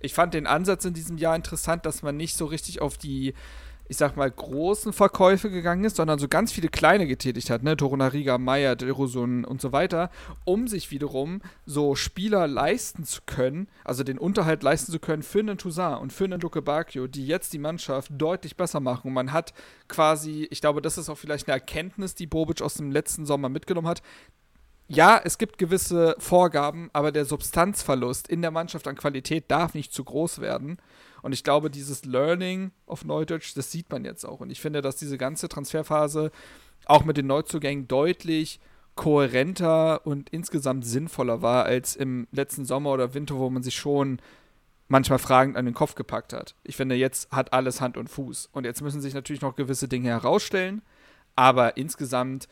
ich 0.00 0.14
fand 0.14 0.32
den 0.34 0.46
Ansatz 0.46 0.84
in 0.84 0.94
diesem 0.94 1.18
Jahr 1.18 1.36
interessant, 1.36 1.84
dass 1.84 2.02
man 2.02 2.16
nicht 2.16 2.36
so 2.36 2.46
richtig 2.46 2.80
auf 2.80 2.96
die 2.96 3.34
ich 3.88 3.96
sag 3.96 4.16
mal, 4.16 4.30
großen 4.30 4.92
Verkäufe 4.92 5.50
gegangen 5.50 5.84
ist, 5.84 5.96
sondern 5.96 6.18
so 6.18 6.28
ganz 6.28 6.52
viele 6.52 6.68
kleine 6.68 7.06
getätigt 7.06 7.50
hat, 7.50 7.62
ne? 7.62 7.76
Torunariga, 7.76 8.38
Meyer, 8.38 8.76
Derosun 8.76 9.44
und 9.44 9.60
so 9.60 9.72
weiter, 9.72 10.10
um 10.44 10.68
sich 10.68 10.90
wiederum 10.90 11.40
so 11.66 11.94
Spieler 11.94 12.46
leisten 12.46 13.04
zu 13.04 13.22
können, 13.24 13.68
also 13.84 14.04
den 14.04 14.18
Unterhalt 14.18 14.62
leisten 14.62 14.92
zu 14.92 14.98
können 14.98 15.22
für 15.22 15.40
einen 15.40 15.58
Toussaint 15.58 16.00
und 16.00 16.12
für 16.12 16.24
einen 16.24 16.40
Luke 16.40 16.60
Bacchio, 16.62 17.06
die 17.06 17.26
jetzt 17.26 17.52
die 17.52 17.58
Mannschaft 17.58 18.10
deutlich 18.14 18.56
besser 18.56 18.80
machen. 18.80 19.08
Und 19.08 19.14
man 19.14 19.32
hat 19.32 19.54
quasi, 19.88 20.46
ich 20.50 20.60
glaube, 20.60 20.82
das 20.82 20.98
ist 20.98 21.08
auch 21.08 21.18
vielleicht 21.18 21.48
eine 21.48 21.54
Erkenntnis, 21.54 22.14
die 22.14 22.26
Bobic 22.26 22.62
aus 22.62 22.74
dem 22.74 22.90
letzten 22.90 23.26
Sommer 23.26 23.48
mitgenommen 23.48 23.88
hat, 23.88 24.02
ja, 24.88 25.20
es 25.22 25.36
gibt 25.36 25.58
gewisse 25.58 26.16
Vorgaben, 26.18 26.88
aber 26.94 27.12
der 27.12 27.26
Substanzverlust 27.26 28.26
in 28.26 28.40
der 28.40 28.50
Mannschaft 28.50 28.88
an 28.88 28.96
Qualität 28.96 29.50
darf 29.50 29.74
nicht 29.74 29.92
zu 29.92 30.02
groß 30.02 30.40
werden. 30.40 30.78
Und 31.20 31.32
ich 31.32 31.44
glaube, 31.44 31.70
dieses 31.70 32.06
Learning 32.06 32.70
auf 32.86 33.04
Neudeutsch, 33.04 33.54
das 33.54 33.70
sieht 33.70 33.90
man 33.90 34.04
jetzt 34.04 34.24
auch. 34.24 34.40
Und 34.40 34.50
ich 34.50 34.60
finde, 34.60 34.80
dass 34.80 34.96
diese 34.96 35.18
ganze 35.18 35.48
Transferphase 35.48 36.30
auch 36.86 37.04
mit 37.04 37.18
den 37.18 37.26
Neuzugängen 37.26 37.86
deutlich 37.86 38.60
kohärenter 38.94 40.06
und 40.06 40.30
insgesamt 40.30 40.86
sinnvoller 40.86 41.42
war 41.42 41.66
als 41.66 41.94
im 41.94 42.26
letzten 42.32 42.64
Sommer 42.64 42.90
oder 42.90 43.14
Winter, 43.14 43.36
wo 43.36 43.50
man 43.50 43.62
sich 43.62 43.76
schon 43.76 44.20
manchmal 44.88 45.18
fragend 45.18 45.56
an 45.56 45.66
den 45.66 45.74
Kopf 45.74 45.94
gepackt 45.96 46.32
hat. 46.32 46.54
Ich 46.64 46.76
finde, 46.76 46.94
jetzt 46.94 47.30
hat 47.30 47.52
alles 47.52 47.82
Hand 47.82 47.98
und 47.98 48.08
Fuß. 48.08 48.48
Und 48.52 48.64
jetzt 48.64 48.80
müssen 48.80 49.02
sich 49.02 49.12
natürlich 49.12 49.42
noch 49.42 49.54
gewisse 49.54 49.86
Dinge 49.86 50.08
herausstellen. 50.08 50.82
Aber 51.36 51.76
insgesamt 51.76 52.48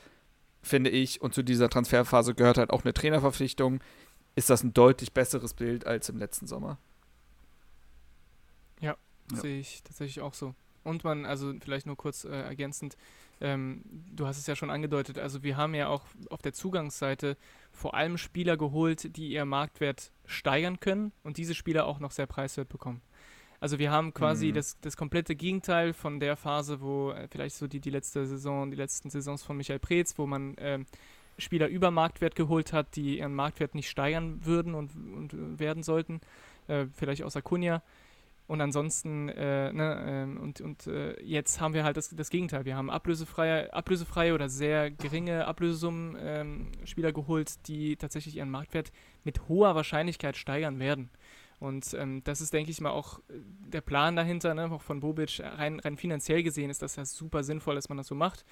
finde 0.66 0.90
ich, 0.90 1.20
und 1.20 1.34
zu 1.34 1.42
dieser 1.42 1.68
Transferphase 1.68 2.34
gehört 2.34 2.58
halt 2.58 2.70
auch 2.70 2.84
eine 2.84 2.92
Trainerverpflichtung, 2.92 3.80
ist 4.34 4.50
das 4.50 4.62
ein 4.62 4.74
deutlich 4.74 5.12
besseres 5.12 5.54
Bild 5.54 5.86
als 5.86 6.08
im 6.08 6.18
letzten 6.18 6.46
Sommer. 6.46 6.78
Ja, 8.80 8.96
ja. 9.32 9.36
sehe 9.38 9.60
ich 9.60 9.82
tatsächlich 9.82 10.20
auch 10.20 10.34
so. 10.34 10.54
Und 10.84 11.04
man, 11.04 11.24
also 11.24 11.52
vielleicht 11.60 11.86
nur 11.86 11.96
kurz 11.96 12.24
äh, 12.24 12.28
ergänzend, 12.28 12.96
ähm, 13.40 13.82
du 14.12 14.26
hast 14.26 14.38
es 14.38 14.46
ja 14.46 14.56
schon 14.56 14.70
angedeutet, 14.70 15.18
also 15.18 15.42
wir 15.42 15.56
haben 15.56 15.74
ja 15.74 15.88
auch 15.88 16.04
auf 16.30 16.42
der 16.42 16.52
Zugangsseite 16.52 17.36
vor 17.72 17.94
allem 17.94 18.18
Spieler 18.18 18.56
geholt, 18.56 19.16
die 19.16 19.28
ihr 19.28 19.44
Marktwert 19.44 20.12
steigern 20.24 20.80
können 20.80 21.12
und 21.22 21.36
diese 21.36 21.54
Spieler 21.54 21.86
auch 21.86 21.98
noch 21.98 22.12
sehr 22.12 22.26
preiswert 22.26 22.68
bekommen. 22.68 23.02
Also 23.66 23.80
wir 23.80 23.90
haben 23.90 24.14
quasi 24.14 24.50
mhm. 24.50 24.54
das, 24.54 24.78
das 24.78 24.96
komplette 24.96 25.34
Gegenteil 25.34 25.92
von 25.92 26.20
der 26.20 26.36
Phase, 26.36 26.80
wo 26.80 27.10
äh, 27.10 27.26
vielleicht 27.26 27.56
so 27.56 27.66
die, 27.66 27.80
die 27.80 27.90
letzte 27.90 28.24
Saison, 28.24 28.70
die 28.70 28.76
letzten 28.76 29.10
Saisons 29.10 29.42
von 29.42 29.56
Michael 29.56 29.80
Preetz, 29.80 30.16
wo 30.18 30.24
man 30.24 30.54
ähm, 30.58 30.86
Spieler 31.36 31.66
über 31.66 31.90
Marktwert 31.90 32.36
geholt 32.36 32.72
hat, 32.72 32.94
die 32.94 33.18
ihren 33.18 33.34
Marktwert 33.34 33.74
nicht 33.74 33.90
steigern 33.90 34.38
würden 34.44 34.76
und, 34.76 34.92
und 34.94 35.58
werden 35.58 35.82
sollten. 35.82 36.20
Äh, 36.68 36.86
vielleicht 36.94 37.24
außer 37.24 37.42
Kunja. 37.42 37.82
Und 38.46 38.60
ansonsten, 38.60 39.30
äh, 39.30 39.72
ne, 39.72 40.28
äh, 40.38 40.40
und, 40.40 40.60
und 40.60 40.86
äh, 40.86 41.20
jetzt 41.24 41.60
haben 41.60 41.74
wir 41.74 41.82
halt 41.82 41.96
das, 41.96 42.10
das 42.10 42.30
Gegenteil. 42.30 42.66
Wir 42.66 42.76
haben 42.76 42.88
ablösefreie, 42.88 43.74
ablösefreie 43.74 44.32
oder 44.32 44.48
sehr 44.48 44.92
geringe 44.92 45.44
Ablösesummen 45.44 46.16
ähm, 46.20 46.66
Spieler 46.84 47.10
geholt, 47.10 47.66
die 47.66 47.96
tatsächlich 47.96 48.36
ihren 48.36 48.50
Marktwert 48.50 48.92
mit 49.24 49.48
hoher 49.48 49.74
Wahrscheinlichkeit 49.74 50.36
steigern 50.36 50.78
werden. 50.78 51.10
Und 51.58 51.94
ähm, 51.94 52.22
das 52.24 52.40
ist, 52.40 52.52
denke 52.52 52.70
ich 52.70 52.80
mal, 52.80 52.90
auch 52.90 53.18
äh, 53.30 53.34
der 53.68 53.80
Plan 53.80 54.14
dahinter, 54.14 54.54
ne, 54.54 54.70
auch 54.70 54.82
von 54.82 55.00
Bobic, 55.00 55.40
rein, 55.40 55.80
rein 55.80 55.96
finanziell 55.96 56.42
gesehen 56.42 56.68
ist 56.68 56.82
das 56.82 56.96
ja 56.96 57.04
super 57.04 57.42
sinnvoll, 57.42 57.74
dass 57.74 57.88
man 57.88 57.96
das 57.96 58.08
so 58.08 58.14
macht 58.14 58.44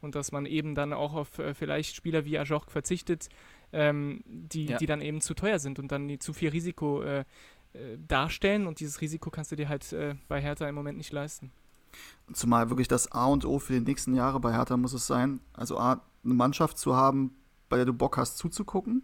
und 0.00 0.14
dass 0.14 0.30
man 0.30 0.46
eben 0.46 0.74
dann 0.74 0.92
auch 0.92 1.14
auf 1.14 1.38
äh, 1.38 1.54
vielleicht 1.54 1.96
Spieler 1.96 2.24
wie 2.24 2.38
Ajok 2.38 2.70
verzichtet, 2.70 3.28
ähm, 3.72 4.22
die, 4.26 4.66
ja. 4.66 4.78
die 4.78 4.86
dann 4.86 5.00
eben 5.00 5.20
zu 5.20 5.34
teuer 5.34 5.58
sind 5.58 5.78
und 5.78 5.90
dann 5.90 6.06
die, 6.06 6.18
zu 6.18 6.32
viel 6.32 6.50
Risiko 6.50 7.02
äh, 7.02 7.24
äh, 7.72 7.98
darstellen 8.06 8.66
und 8.66 8.80
dieses 8.80 9.00
Risiko 9.00 9.30
kannst 9.30 9.50
du 9.50 9.56
dir 9.56 9.68
halt 9.68 9.92
äh, 9.92 10.14
bei 10.28 10.40
Hertha 10.40 10.68
im 10.68 10.74
Moment 10.74 10.98
nicht 10.98 11.12
leisten. 11.12 11.50
Zumal 12.32 12.70
wirklich 12.70 12.88
das 12.88 13.10
A 13.12 13.26
und 13.26 13.44
O 13.44 13.58
für 13.58 13.72
die 13.72 13.80
nächsten 13.80 14.14
Jahre 14.14 14.40
bei 14.40 14.52
Hertha 14.52 14.76
muss 14.76 14.92
es 14.92 15.06
sein, 15.06 15.40
also 15.52 15.78
A, 15.78 16.02
eine 16.24 16.34
Mannschaft 16.34 16.78
zu 16.78 16.94
haben, 16.94 17.34
bei 17.68 17.76
der 17.76 17.86
du 17.86 17.92
Bock 17.92 18.18
hast 18.18 18.38
zuzugucken. 18.38 19.02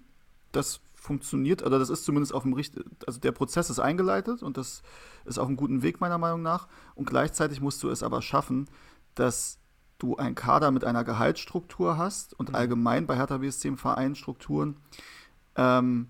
Das 0.53 0.81
funktioniert, 1.01 1.63
oder 1.63 1.79
das 1.79 1.91
ist 1.91 2.05
zumindest 2.05 2.35
auf 2.35 2.43
dem 2.43 2.53
richtigen, 2.53 2.91
also 3.07 3.21
der 3.21 3.33
Prozess 3.33 3.71
ist 3.71 3.79
eingeleitet 3.79 4.43
und 4.43 4.57
das 4.57 4.83
ist 5.25 5.39
auf 5.39 5.47
einem 5.47 5.57
guten 5.57 5.83
Weg 5.83 6.01
meiner 6.01 6.19
Meinung 6.19 6.43
nach. 6.43 6.69
Und 6.95 7.09
gleichzeitig 7.09 7.61
musst 7.61 7.83
du 7.83 7.89
es 7.89 8.03
aber 8.03 8.21
schaffen, 8.21 8.69
dass 9.15 9.59
du 9.99 10.17
einen 10.17 10.35
Kader 10.35 10.71
mit 10.71 10.85
einer 10.85 11.05
Gehaltsstruktur 11.05 11.97
hast 11.97 12.39
und 12.39 12.51
mhm. 12.51 12.55
allgemein 12.55 13.07
bei 13.07 13.17
Hertha 13.17 13.39
BSC 13.39 13.69
im 13.69 13.79
Verein 13.79 14.15
Strukturen, 14.15 14.77
ähm, 15.57 16.09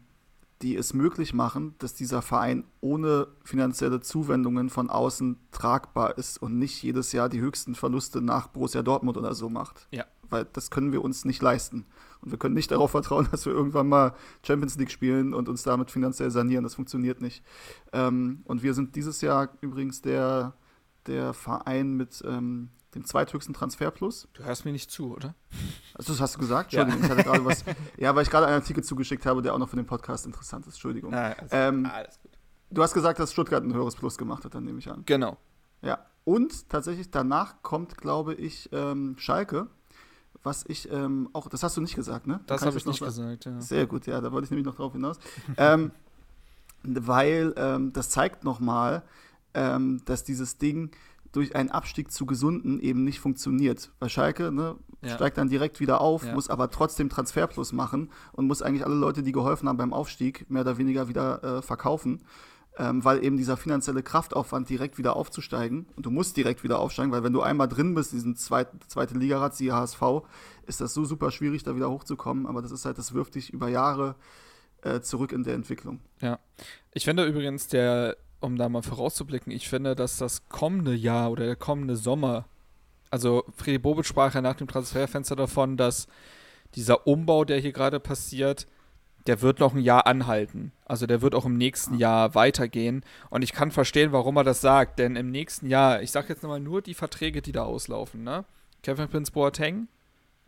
die 0.63 0.75
es 0.75 0.93
möglich 0.93 1.35
machen, 1.35 1.75
dass 1.79 1.95
dieser 1.95 2.21
Verein 2.21 2.65
ohne 2.81 3.29
finanzielle 3.45 4.01
Zuwendungen 4.01 4.71
von 4.71 4.91
außen 4.91 5.39
tragbar 5.53 6.19
ist 6.19 6.39
und 6.43 6.59
nicht 6.59 6.83
jedes 6.83 7.13
Jahr 7.13 7.29
die 7.29 7.41
höchsten 7.41 7.75
Verluste 7.75 8.21
nach 8.21 8.49
Borussia 8.49 8.83
Dortmund 8.83 9.17
oder 9.17 9.35
so 9.35 9.49
macht. 9.49 9.87
Ja. 9.91 10.05
Weil 10.31 10.47
das 10.53 10.71
können 10.71 10.93
wir 10.93 11.03
uns 11.03 11.25
nicht 11.25 11.43
leisten. 11.43 11.87
Und 12.21 12.31
wir 12.31 12.39
können 12.39 12.55
nicht 12.55 12.71
darauf 12.71 12.91
vertrauen, 12.91 13.29
dass 13.31 13.47
wir 13.47 13.53
irgendwann 13.53 13.89
mal 13.89 14.15
Champions 14.47 14.77
League 14.77 14.91
spielen 14.91 15.35
und 15.35 15.49
uns 15.49 15.63
damit 15.63 15.91
finanziell 15.91 16.31
sanieren. 16.31 16.65
Das 16.65 16.75
funktioniert 16.75 17.21
nicht. 17.21 17.45
Ähm, 17.93 18.43
und 18.45 18.63
wir 18.63 18.75
sind 18.75 18.97
dieses 18.97 19.21
Jahr 19.21 19.51
übrigens 19.61 20.03
der, 20.03 20.55
der 21.07 21.33
Verein 21.33 21.95
mit 21.95 22.23
ähm, 22.27 22.71
dem 22.95 23.05
zweithöchsten 23.05 23.55
Transferplus. 23.55 24.29
Du 24.33 24.45
hörst 24.45 24.65
mir 24.65 24.73
nicht 24.73 24.91
zu, 24.91 25.15
oder? 25.15 25.35
Also, 25.95 26.13
das 26.13 26.21
hast 26.21 26.37
du 26.37 26.41
gesagt? 26.41 26.73
Entschuldigung, 26.73 27.01
ja. 27.01 27.07
ich 27.07 27.11
hatte 27.11 27.25
gerade 27.25 27.45
was. 27.45 27.65
Ja, 27.97 28.15
weil 28.15 28.23
ich 28.23 28.31
gerade 28.31 28.47
einen 28.47 28.57
Artikel 28.57 28.83
zugeschickt 28.83 29.27
habe, 29.27 29.43
der 29.43 29.55
auch 29.55 29.59
noch 29.59 29.69
für 29.69 29.77
den 29.77 29.87
Podcast 29.87 30.27
interessant 30.27 30.67
ist. 30.67 30.75
Entschuldigung. 30.75 31.15
Ah, 31.15 31.33
also, 31.33 31.55
ähm, 31.55 31.87
alles 31.93 32.19
gut. 32.21 32.33
Du 32.71 32.83
hast 32.83 32.95
gesagt, 32.95 33.19
dass 33.19 33.33
Stuttgart 33.33 33.63
ein 33.63 33.73
höheres 33.73 33.97
Plus 33.97 34.19
gemacht 34.19 34.45
hat, 34.45 34.55
dann 34.55 34.65
nehme 34.65 34.79
ich 34.79 34.91
an. 34.91 35.03
Genau. 35.07 35.39
Ja. 35.83 36.05
Und 36.25 36.69
tatsächlich 36.69 37.11
danach 37.11 37.63
kommt, 37.63 37.97
glaube 37.97 38.35
ich, 38.35 38.69
ähm, 38.73 39.17
Schalke. 39.19 39.69
Was 40.43 40.65
ich 40.69 40.91
ähm, 40.91 41.29
auch, 41.33 41.49
das 41.49 41.63
hast 41.63 41.77
du 41.77 41.81
nicht 41.81 41.97
gesagt, 41.97 42.27
ne? 42.27 42.41
Das 42.47 42.63
habe 42.63 42.77
ich 42.77 42.87
nicht 42.87 43.03
gesagt, 43.03 43.45
ja. 43.45 43.61
Sehr 43.61 43.87
gut, 43.87 44.07
ja, 44.07 44.21
da 44.21 44.33
wollte 44.33 44.47
ich 44.47 44.51
nämlich 44.51 44.67
noch 44.67 44.77
drauf 44.77 44.93
hinaus. 44.93 45.19
ähm, 45.57 45.91
weil 46.83 47.55
ähm, 47.57 47.93
das 47.93 48.11
zeigt 48.11 48.45
nochmal, 48.45 49.03
ähm, 49.55 50.03
dass 50.05 50.25
dieses 50.25 50.59
Ding 50.59 50.91
durch 51.33 51.55
einen 51.55 51.71
Abstieg 51.71 52.11
zu 52.11 52.27
Gesunden 52.27 52.81
eben 52.81 53.05
nicht 53.05 53.21
funktioniert. 53.21 53.91
Bei 53.99 54.09
Schalke 54.09 54.51
ne, 54.51 54.77
ja. 55.03 55.15
steigt 55.15 55.39
dann 55.39 55.49
direkt 55.49 55.81
wieder 55.81 56.01
auf, 56.01 56.25
ja. 56.25 56.35
muss 56.35 56.49
aber 56.49 56.71
trotzdem 56.71 57.09
Transferplus 57.09 57.73
machen 57.73 58.11
und 58.33 58.47
muss 58.47 58.63
eigentlich 58.63 58.85
alle 58.85 58.95
Leute, 58.95 59.23
die 59.23 59.33
geholfen 59.33 59.69
haben 59.69 59.77
beim 59.77 59.93
Aufstieg, 59.93 60.49
mehr 60.51 60.63
oder 60.63 60.79
weniger 60.79 61.09
wieder 61.09 61.43
äh, 61.43 61.63
verkaufen, 61.63 62.23
ähm, 62.79 63.05
weil 63.05 63.25
eben 63.25 63.37
dieser 63.37 63.57
finanzielle 63.57 64.03
Kraftaufwand 64.03 64.69
direkt 64.69 64.99
wieder 64.99 65.17
aufzusteigen 65.17 65.87
und 65.97 66.07
du 66.07 66.11
musst 66.11 66.37
direkt 66.37 66.63
wieder 66.63 66.79
aufsteigen, 66.79 67.11
weil 67.11 67.25
wenn 67.25 67.33
du 67.33 67.43
einmal 67.43 67.69
drin 67.69 67.95
bist, 67.95 68.13
diesen 68.13 68.37
zweit, 68.37 68.69
zweite 68.87 69.19
Ligarad, 69.19 69.55
siehe 69.55 69.75
HSV, 69.75 70.03
ist 70.67 70.81
das 70.81 70.95
so 70.95 71.05
super 71.05 71.31
schwierig, 71.31 71.65
da 71.65 71.75
wieder 71.75 71.91
hochzukommen, 71.91 72.47
aber 72.47 72.63
das 72.63 72.71
ist 72.71 72.85
halt, 72.85 72.99
das 72.99 73.15
wirft 73.15 73.35
dich 73.35 73.53
über 73.53 73.69
Jahre 73.69 74.15
äh, 74.83 75.01
zurück 75.01 75.33
in 75.33 75.43
der 75.43 75.55
Entwicklung. 75.55 76.01
Ja, 76.21 76.39
ich 76.93 77.05
finde 77.05 77.27
übrigens 77.27 77.69
der 77.69 78.17
um 78.41 78.57
da 78.57 78.69
mal 78.69 78.83
vorauszublicken, 78.83 79.53
ich 79.53 79.69
finde, 79.69 79.95
dass 79.95 80.17
das 80.17 80.49
kommende 80.49 80.95
Jahr 80.95 81.31
oder 81.31 81.45
der 81.47 81.57
kommende 81.57 81.97
Sommer, 81.97 82.47
also 83.11 83.45
Freddy 83.57 83.79
Bobic 83.79 84.07
sprach 84.07 84.35
ja 84.35 84.41
nach 84.41 84.55
dem 84.55 84.69
Transferfenster 84.69 85.35
davon, 85.35 85.77
dass 85.77 86.07
dieser 86.75 87.07
Umbau, 87.07 87.45
der 87.45 87.59
hier 87.59 87.73
gerade 87.73 87.99
passiert, 87.99 88.67
der 89.29 89.43
wird 89.43 89.61
noch 89.61 89.75
ein 89.75 89.81
Jahr 89.81 90.07
anhalten. 90.07 90.73
Also 90.87 91.07
der 91.07 91.21
wird 91.21 91.35
auch 91.35 91.45
im 91.45 91.59
nächsten 91.59 91.99
Jahr 91.99 92.35
weitergehen. 92.35 93.05
Und 93.29 93.43
ich 93.43 93.53
kann 93.53 93.71
verstehen, 93.71 94.11
warum 94.11 94.37
er 94.37 94.45
das 94.45 94.63
sagt. 94.63 94.99
Denn 94.99 95.17
im 95.17 95.31
nächsten 95.31 95.69
Jahr, 95.69 96.01
ich 96.03 96.11
sage 96.11 96.31
jetzt 96.31 96.43
nochmal 96.43 96.61
nur 96.61 96.81
die 96.81 96.95
Verträge, 96.95 97.43
die 97.43 97.53
da 97.53 97.65
auslaufen. 97.65 98.25
Ne? 98.25 98.47
Kevin 98.83 99.09
Prince 99.09 99.31
Boateng, 99.31 99.89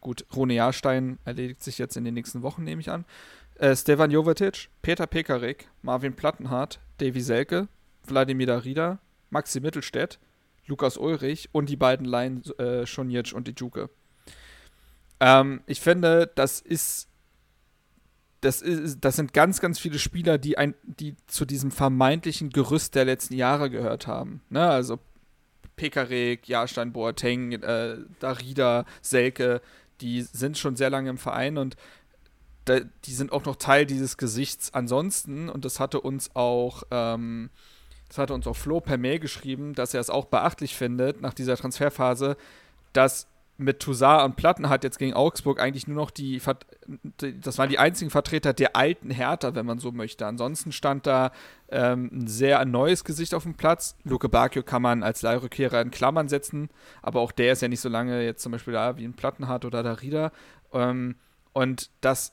gut, 0.00 0.24
Rune 0.34 0.54
Jahrstein 0.54 1.18
erledigt 1.26 1.62
sich 1.62 1.76
jetzt 1.76 1.98
in 1.98 2.04
den 2.04 2.14
nächsten 2.14 2.40
Wochen, 2.40 2.64
nehme 2.64 2.80
ich 2.80 2.90
an. 2.90 3.04
Äh, 3.56 3.76
Stefan 3.76 4.10
Jovetic, 4.10 4.70
Peter 4.80 5.06
Pekarik, 5.06 5.68
Marvin 5.82 6.14
Plattenhardt, 6.14 6.80
Davy 6.98 7.20
Selke, 7.20 7.68
Wladimir 8.04 8.46
Darida, 8.46 8.98
Maxi 9.28 9.60
Mittelstädt, 9.60 10.18
Lukas 10.66 10.96
Ulrich 10.96 11.50
und 11.52 11.68
die 11.68 11.76
beiden 11.76 12.06
Laien 12.06 12.42
äh, 12.58 12.86
Schonic 12.86 13.34
und 13.34 13.46
Ijuke. 13.46 13.90
Ähm, 15.20 15.60
ich 15.66 15.82
finde, 15.82 16.32
das 16.34 16.60
ist, 16.60 17.09
das 18.40 18.62
ist, 18.62 19.00
das 19.00 19.16
sind 19.16 19.32
ganz, 19.32 19.60
ganz 19.60 19.78
viele 19.78 19.98
Spieler, 19.98 20.38
die 20.38 20.56
ein, 20.56 20.74
die 20.82 21.16
zu 21.26 21.44
diesem 21.44 21.70
vermeintlichen 21.70 22.50
Gerüst 22.50 22.94
der 22.94 23.04
letzten 23.04 23.34
Jahre 23.34 23.70
gehört 23.70 24.06
haben. 24.06 24.40
Ne? 24.48 24.66
Also 24.66 24.98
Pekarik, 25.76 26.48
Jahrstein, 26.48 26.92
Boateng, 26.92 27.52
äh, 27.52 27.98
Darida, 28.18 28.84
Selke, 29.02 29.60
die 30.00 30.22
sind 30.22 30.58
schon 30.58 30.76
sehr 30.76 30.90
lange 30.90 31.10
im 31.10 31.18
Verein 31.18 31.58
und 31.58 31.76
da, 32.64 32.80
die 32.80 33.14
sind 33.14 33.32
auch 33.32 33.44
noch 33.44 33.56
Teil 33.56 33.86
dieses 33.86 34.16
Gesichts 34.16 34.72
ansonsten 34.72 35.48
und 35.48 35.64
das 35.64 35.80
hatte 35.80 36.00
uns 36.00 36.34
auch 36.34 36.82
ähm, 36.90 37.50
das 38.08 38.18
hatte 38.18 38.34
uns 38.34 38.46
auch 38.46 38.56
Flo 38.56 38.80
per 38.80 38.98
Mail 38.98 39.20
geschrieben, 39.20 39.72
dass 39.72 39.94
er 39.94 40.00
es 40.00 40.10
auch 40.10 40.26
beachtlich 40.26 40.76
findet 40.76 41.20
nach 41.20 41.32
dieser 41.32 41.56
Transferphase, 41.56 42.36
dass 42.92 43.28
mit 43.60 43.80
Toussaint 43.80 44.24
und 44.24 44.36
Plattenhardt 44.36 44.84
jetzt 44.84 44.98
gegen 44.98 45.14
Augsburg 45.14 45.60
eigentlich 45.60 45.86
nur 45.86 45.96
noch 45.96 46.10
die, 46.10 46.40
das 47.40 47.58
waren 47.58 47.68
die 47.68 47.78
einzigen 47.78 48.10
Vertreter 48.10 48.52
der 48.52 48.74
alten 48.74 49.10
Hertha, 49.10 49.54
wenn 49.54 49.66
man 49.66 49.78
so 49.78 49.92
möchte. 49.92 50.26
Ansonsten 50.26 50.72
stand 50.72 51.06
da 51.06 51.30
ähm, 51.68 52.10
ein 52.12 52.26
sehr 52.26 52.64
neues 52.64 53.04
Gesicht 53.04 53.34
auf 53.34 53.44
dem 53.44 53.54
Platz. 53.54 53.96
Luke 54.04 54.28
Bakio 54.28 54.62
kann 54.62 54.82
man 54.82 55.02
als 55.02 55.22
Leihrückkehrer 55.22 55.80
in 55.80 55.90
Klammern 55.90 56.28
setzen, 56.28 56.70
aber 57.02 57.20
auch 57.20 57.32
der 57.32 57.52
ist 57.52 57.62
ja 57.62 57.68
nicht 57.68 57.80
so 57.80 57.88
lange 57.88 58.24
jetzt 58.24 58.42
zum 58.42 58.52
Beispiel 58.52 58.74
da 58.74 58.96
wie 58.96 59.04
ein 59.04 59.14
Plattenhardt 59.14 59.64
oder 59.64 59.82
der 59.82 60.00
Rieder. 60.02 60.32
Ähm, 60.72 61.16
und 61.52 61.90
das 62.00 62.32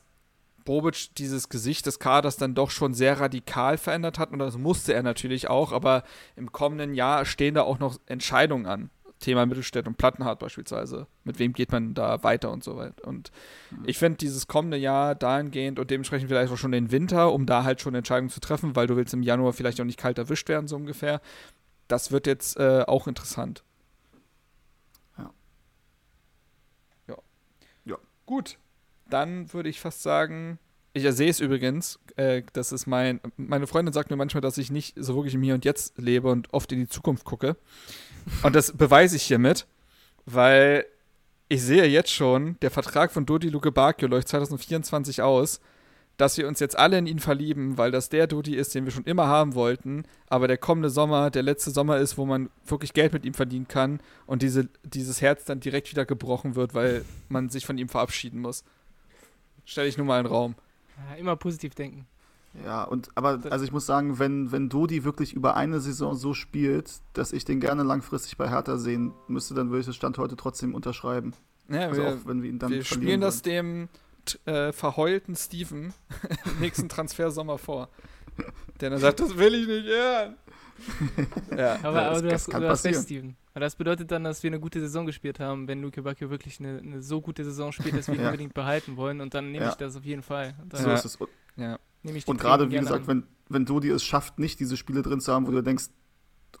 Bobic 0.68 1.14
dieses 1.16 1.48
Gesicht 1.48 1.86
des 1.86 1.98
Kaders 1.98 2.36
dann 2.36 2.54
doch 2.54 2.70
schon 2.70 2.92
sehr 2.92 3.18
radikal 3.18 3.78
verändert 3.78 4.18
hat 4.18 4.32
und 4.32 4.38
das 4.38 4.58
musste 4.58 4.92
er 4.92 5.02
natürlich 5.02 5.48
auch, 5.48 5.72
aber 5.72 6.04
im 6.36 6.52
kommenden 6.52 6.92
Jahr 6.92 7.24
stehen 7.24 7.54
da 7.54 7.62
auch 7.62 7.78
noch 7.78 7.98
Entscheidungen 8.04 8.66
an. 8.66 8.90
Thema 9.18 9.46
Mittelstädt 9.46 9.86
und 9.86 9.98
Plattenhardt 9.98 10.38
beispielsweise. 10.38 11.06
Mit 11.24 11.38
wem 11.38 11.52
geht 11.52 11.72
man 11.72 11.94
da 11.94 12.22
weiter 12.22 12.50
und 12.50 12.62
so 12.62 12.76
weiter. 12.76 13.06
Und 13.06 13.30
mhm. 13.70 13.84
ich 13.86 13.98
finde 13.98 14.18
dieses 14.18 14.46
kommende 14.46 14.76
Jahr 14.76 15.14
dahingehend 15.14 15.78
und 15.78 15.90
dementsprechend 15.90 16.28
vielleicht 16.28 16.52
auch 16.52 16.58
schon 16.58 16.72
den 16.72 16.90
Winter, 16.90 17.32
um 17.32 17.46
da 17.46 17.64
halt 17.64 17.80
schon 17.80 17.94
Entscheidungen 17.94 18.30
zu 18.30 18.40
treffen, 18.40 18.76
weil 18.76 18.86
du 18.86 18.96
willst 18.96 19.14
im 19.14 19.22
Januar 19.22 19.52
vielleicht 19.52 19.80
auch 19.80 19.84
nicht 19.84 19.98
kalt 19.98 20.18
erwischt 20.18 20.48
werden, 20.48 20.68
so 20.68 20.76
ungefähr. 20.76 21.20
Das 21.88 22.12
wird 22.12 22.26
jetzt 22.26 22.58
äh, 22.58 22.84
auch 22.86 23.06
interessant. 23.06 23.64
Ja. 25.16 25.30
Ja. 27.08 27.16
Ja. 27.84 27.96
Gut 28.26 28.58
dann 29.10 29.52
würde 29.52 29.68
ich 29.68 29.80
fast 29.80 30.02
sagen, 30.02 30.58
ich 30.92 31.08
sehe 31.12 31.30
es 31.30 31.40
übrigens, 31.40 31.98
äh, 32.16 32.42
das 32.52 32.72
ist 32.72 32.86
mein, 32.86 33.20
meine 33.36 33.66
Freundin 33.66 33.92
sagt 33.92 34.10
mir 34.10 34.16
manchmal, 34.16 34.40
dass 34.40 34.58
ich 34.58 34.70
nicht 34.70 34.94
so 34.98 35.14
wirklich 35.14 35.34
im 35.34 35.42
Hier 35.42 35.54
und 35.54 35.64
Jetzt 35.64 35.98
lebe 35.98 36.28
und 36.28 36.52
oft 36.52 36.72
in 36.72 36.80
die 36.80 36.88
Zukunft 36.88 37.24
gucke. 37.24 37.56
Und 38.42 38.54
das 38.54 38.72
beweise 38.72 39.16
ich 39.16 39.22
hiermit, 39.22 39.66
weil 40.26 40.86
ich 41.48 41.62
sehe 41.62 41.86
jetzt 41.86 42.12
schon, 42.12 42.58
der 42.60 42.70
Vertrag 42.70 43.12
von 43.12 43.26
Dodi 43.26 43.48
Luke 43.48 43.72
Bakio 43.72 44.08
läuft 44.08 44.28
2024 44.28 45.22
aus, 45.22 45.60
dass 46.18 46.36
wir 46.36 46.48
uns 46.48 46.58
jetzt 46.58 46.76
alle 46.76 46.98
in 46.98 47.06
ihn 47.06 47.20
verlieben, 47.20 47.78
weil 47.78 47.92
das 47.92 48.08
der 48.08 48.26
Dodi 48.26 48.56
ist, 48.56 48.74
den 48.74 48.84
wir 48.84 48.90
schon 48.90 49.04
immer 49.04 49.28
haben 49.28 49.54
wollten, 49.54 50.04
aber 50.28 50.48
der 50.48 50.58
kommende 50.58 50.90
Sommer 50.90 51.30
der 51.30 51.44
letzte 51.44 51.70
Sommer 51.70 51.98
ist, 51.98 52.18
wo 52.18 52.26
man 52.26 52.50
wirklich 52.66 52.92
Geld 52.92 53.12
mit 53.12 53.24
ihm 53.24 53.34
verdienen 53.34 53.68
kann 53.68 54.00
und 54.26 54.42
diese, 54.42 54.68
dieses 54.82 55.20
Herz 55.22 55.44
dann 55.44 55.60
direkt 55.60 55.90
wieder 55.90 56.04
gebrochen 56.04 56.56
wird, 56.56 56.74
weil 56.74 57.04
man 57.28 57.48
sich 57.48 57.64
von 57.64 57.78
ihm 57.78 57.88
verabschieden 57.88 58.40
muss. 58.40 58.64
Stelle 59.64 59.88
ich 59.88 59.96
nur 59.96 60.06
mal 60.06 60.18
in 60.18 60.24
den 60.24 60.32
Raum. 60.32 60.54
Immer 61.18 61.36
positiv 61.36 61.74
denken. 61.76 62.06
Ja, 62.64 62.84
und 62.84 63.10
aber 63.14 63.40
also 63.50 63.64
ich 63.64 63.72
muss 63.72 63.86
sagen, 63.86 64.18
wenn, 64.18 64.52
wenn 64.52 64.68
Dodi 64.68 65.04
wirklich 65.04 65.32
über 65.32 65.56
eine 65.56 65.80
Saison 65.80 66.14
so 66.14 66.34
spielt, 66.34 66.90
dass 67.12 67.32
ich 67.32 67.44
den 67.44 67.60
gerne 67.60 67.82
langfristig 67.82 68.36
bei 68.36 68.48
Hertha 68.48 68.76
sehen 68.76 69.12
müsste, 69.26 69.54
dann 69.54 69.70
würde 69.70 69.80
ich 69.80 69.86
das 69.86 69.96
Stand 69.96 70.18
heute 70.18 70.36
trotzdem 70.36 70.74
unterschreiben. 70.74 71.34
Ja, 71.68 71.88
also 71.88 72.02
wir, 72.02 72.08
auch 72.08 72.18
wenn 72.24 72.42
wir 72.42 72.50
ihn 72.50 72.58
dann 72.58 72.70
Wir 72.70 72.84
spielen 72.84 73.20
das 73.20 73.42
dem 73.42 73.88
äh, 74.46 74.72
verheulten 74.72 75.36
Steven 75.36 75.92
im 76.44 76.60
nächsten 76.60 76.88
Transfersommer 76.88 77.58
vor. 77.58 77.88
Der 78.80 78.90
dann 78.90 79.00
sagt, 79.00 79.20
das 79.20 79.36
will 79.36 79.54
ich 79.54 79.66
nicht 79.66 79.86
hören. 79.86 80.36
ja, 81.56 81.78
aber, 81.82 82.02
aber 82.02 82.22
du, 82.22 82.32
hast, 82.32 82.52
du 82.52 82.68
hast 82.68 82.84
recht, 82.84 83.02
Steven. 83.02 83.36
Weil 83.52 83.60
das 83.60 83.74
bedeutet 83.74 84.10
dann, 84.12 84.24
dass 84.24 84.42
wir 84.42 84.50
eine 84.50 84.60
gute 84.60 84.80
Saison 84.80 85.06
gespielt 85.06 85.40
haben, 85.40 85.66
wenn 85.66 85.82
Luke 85.82 86.00
Bacchio 86.02 86.30
wirklich 86.30 86.60
eine, 86.60 86.78
eine, 86.78 87.02
so 87.02 87.20
gute 87.20 87.44
Saison 87.44 87.72
spielt, 87.72 87.96
dass 87.96 88.06
wir 88.06 88.14
ihn 88.14 88.20
ja. 88.20 88.26
unbedingt 88.28 88.54
behalten 88.54 88.96
wollen. 88.96 89.20
Und 89.20 89.34
dann 89.34 89.50
nehme 89.50 89.64
ja. 89.64 89.70
ich 89.70 89.76
das 89.76 89.96
auf 89.96 90.04
jeden 90.04 90.22
Fall. 90.22 90.54
Dann, 90.68 90.82
so 90.82 90.90
ist 90.90 91.04
es. 91.04 91.18
Ja. 91.56 91.78
Und 92.26 92.40
gerade, 92.40 92.70
wie 92.70 92.78
gesagt, 92.78 93.06
wenn, 93.06 93.24
wenn 93.48 93.64
Dodi 93.64 93.90
es 93.90 94.04
schafft, 94.04 94.38
nicht 94.38 94.60
diese 94.60 94.76
Spiele 94.76 95.02
drin 95.02 95.20
zu 95.20 95.32
haben, 95.32 95.46
wo 95.46 95.50
du 95.50 95.62
denkst, 95.62 95.86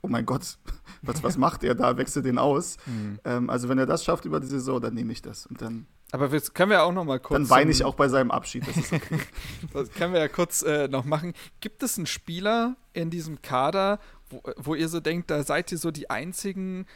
oh 0.02 0.08
mein 0.08 0.26
Gott, 0.26 0.58
was, 1.02 1.22
was 1.22 1.36
macht 1.36 1.64
er 1.64 1.74
da? 1.74 1.96
Wechsel 1.96 2.22
den 2.22 2.38
aus. 2.38 2.76
Mhm. 2.86 3.18
Ähm, 3.24 3.50
also 3.50 3.68
wenn 3.68 3.78
er 3.78 3.86
das 3.86 4.04
schafft 4.04 4.24
über 4.24 4.40
die 4.40 4.46
Saison, 4.46 4.80
dann 4.80 4.94
nehme 4.94 5.12
ich 5.12 5.20
das. 5.20 5.46
Und 5.46 5.60
dann 5.60 5.86
aber 6.10 6.28
das 6.28 6.54
können 6.54 6.70
wir 6.70 6.82
auch 6.82 6.92
noch 6.92 7.04
mal 7.04 7.20
kurz. 7.20 7.38
Dann 7.38 7.50
weine 7.50 7.70
ich 7.70 7.84
auch 7.84 7.94
bei 7.94 8.08
seinem 8.08 8.30
Abschied. 8.30 8.66
Das, 8.66 8.92
okay. 8.92 9.18
das 9.74 9.90
können 9.90 10.14
wir 10.14 10.20
ja 10.20 10.28
kurz 10.28 10.62
äh, 10.62 10.88
noch 10.88 11.04
machen. 11.04 11.34
Gibt 11.60 11.82
es 11.82 11.98
einen 11.98 12.06
Spieler 12.06 12.76
in 12.94 13.10
diesem 13.10 13.42
Kader, 13.42 14.00
wo, 14.30 14.42
wo 14.56 14.74
ihr 14.74 14.88
so 14.88 15.00
denkt, 15.00 15.30
da 15.30 15.42
seid 15.42 15.70
ihr 15.70 15.76
so 15.76 15.90
die 15.90 16.08
einzigen 16.08 16.86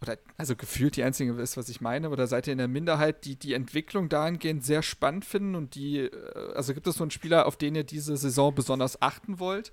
oder 0.00 0.16
also 0.36 0.54
gefühlt 0.54 0.96
die 0.96 1.02
einzige 1.02 1.32
ist, 1.32 1.56
was 1.56 1.68
ich 1.68 1.80
meine, 1.80 2.10
oder 2.10 2.26
seid 2.26 2.46
ihr 2.46 2.52
in 2.52 2.58
der 2.58 2.68
Minderheit, 2.68 3.24
die 3.24 3.36
die 3.36 3.54
Entwicklung 3.54 4.08
dahingehend 4.08 4.64
sehr 4.64 4.82
spannend 4.82 5.24
finden 5.24 5.54
und 5.54 5.74
die, 5.74 5.98
äh, 5.98 6.54
also 6.54 6.72
gibt 6.74 6.86
es 6.86 6.96
so 6.96 7.04
einen 7.04 7.10
Spieler, 7.10 7.46
auf 7.46 7.56
den 7.56 7.74
ihr 7.74 7.84
diese 7.84 8.16
Saison 8.16 8.54
besonders 8.54 9.02
achten 9.02 9.40
wollt? 9.40 9.72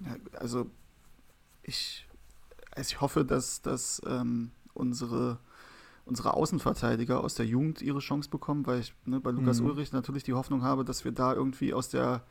Ja, 0.00 0.16
also 0.38 0.68
ich, 1.62 2.06
also 2.72 2.88
ich 2.88 3.00
hoffe, 3.00 3.24
dass, 3.24 3.62
dass 3.62 4.02
ähm, 4.06 4.50
unsere, 4.74 5.38
unsere 6.04 6.34
Außenverteidiger 6.34 7.22
aus 7.22 7.34
der 7.34 7.46
Jugend 7.46 7.82
ihre 7.82 8.00
Chance 8.00 8.28
bekommen, 8.28 8.66
weil 8.66 8.80
ich 8.80 8.94
ne, 9.04 9.20
bei 9.20 9.30
Lukas 9.30 9.60
mhm. 9.60 9.66
Ulrich 9.66 9.92
natürlich 9.92 10.24
die 10.24 10.34
Hoffnung 10.34 10.62
habe, 10.62 10.84
dass 10.84 11.04
wir 11.04 11.12
da 11.12 11.32
irgendwie 11.34 11.72
aus 11.72 11.88
der, 11.88 12.24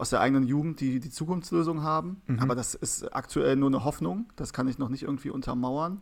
aus 0.00 0.10
der 0.10 0.20
eigenen 0.20 0.44
Jugend 0.44 0.80
die, 0.80 0.98
die 0.98 1.10
Zukunftslösung 1.10 1.82
haben. 1.82 2.22
Mhm. 2.26 2.40
Aber 2.40 2.54
das 2.54 2.74
ist 2.74 3.14
aktuell 3.14 3.56
nur 3.56 3.68
eine 3.68 3.84
Hoffnung, 3.84 4.32
das 4.36 4.52
kann 4.52 4.66
ich 4.66 4.78
noch 4.78 4.88
nicht 4.88 5.02
irgendwie 5.02 5.30
untermauern. 5.30 6.00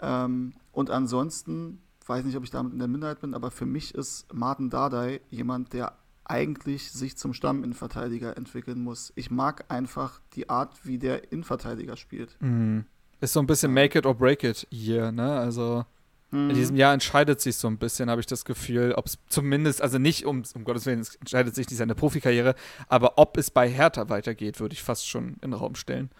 Ähm, 0.00 0.54
und 0.72 0.90
ansonsten, 0.90 1.82
weiß 2.06 2.24
nicht, 2.24 2.36
ob 2.36 2.44
ich 2.44 2.50
damit 2.50 2.72
in 2.72 2.78
der 2.78 2.88
Minderheit 2.88 3.20
bin, 3.20 3.34
aber 3.34 3.50
für 3.50 3.66
mich 3.66 3.94
ist 3.94 4.32
Martin 4.32 4.70
Dardai 4.70 5.20
jemand, 5.28 5.74
der 5.74 5.92
eigentlich 6.24 6.90
sich 6.90 7.16
zum 7.16 7.34
Stamminnenverteidiger 7.34 8.36
entwickeln 8.36 8.82
muss. 8.82 9.12
Ich 9.14 9.30
mag 9.30 9.64
einfach 9.68 10.20
die 10.34 10.48
Art, 10.48 10.86
wie 10.86 10.98
der 10.98 11.30
Innenverteidiger 11.32 11.96
spielt. 11.96 12.36
Mhm. 12.40 12.86
Ist 13.20 13.32
so 13.32 13.40
ein 13.40 13.46
bisschen 13.46 13.74
Make 13.74 13.98
it 13.98 14.06
or 14.06 14.14
break 14.14 14.44
it 14.44 14.66
hier, 14.70 15.12
ne? 15.12 15.38
Also 15.38 15.84
mhm. 16.30 16.50
in 16.50 16.56
diesem 16.56 16.76
Jahr 16.76 16.94
entscheidet 16.94 17.40
sich 17.40 17.56
so 17.56 17.68
ein 17.68 17.78
bisschen, 17.78 18.10
habe 18.10 18.20
ich 18.20 18.26
das 18.26 18.44
Gefühl, 18.44 18.92
ob 18.92 19.06
es 19.06 19.18
zumindest, 19.28 19.82
also 19.82 19.98
nicht 19.98 20.26
um, 20.26 20.42
um 20.54 20.64
Gottes 20.64 20.86
Willen, 20.86 21.00
es 21.00 21.16
entscheidet 21.16 21.54
sich 21.54 21.68
nicht 21.68 21.78
seine 21.78 21.94
Profikarriere, 21.94 22.54
aber 22.88 23.18
ob 23.18 23.36
es 23.36 23.50
bei 23.50 23.68
Hertha 23.68 24.08
weitergeht, 24.08 24.60
würde 24.60 24.74
ich 24.74 24.82
fast 24.82 25.08
schon 25.08 25.34
in 25.40 25.50
den 25.50 25.54
Raum 25.54 25.74
stellen. 25.74 26.10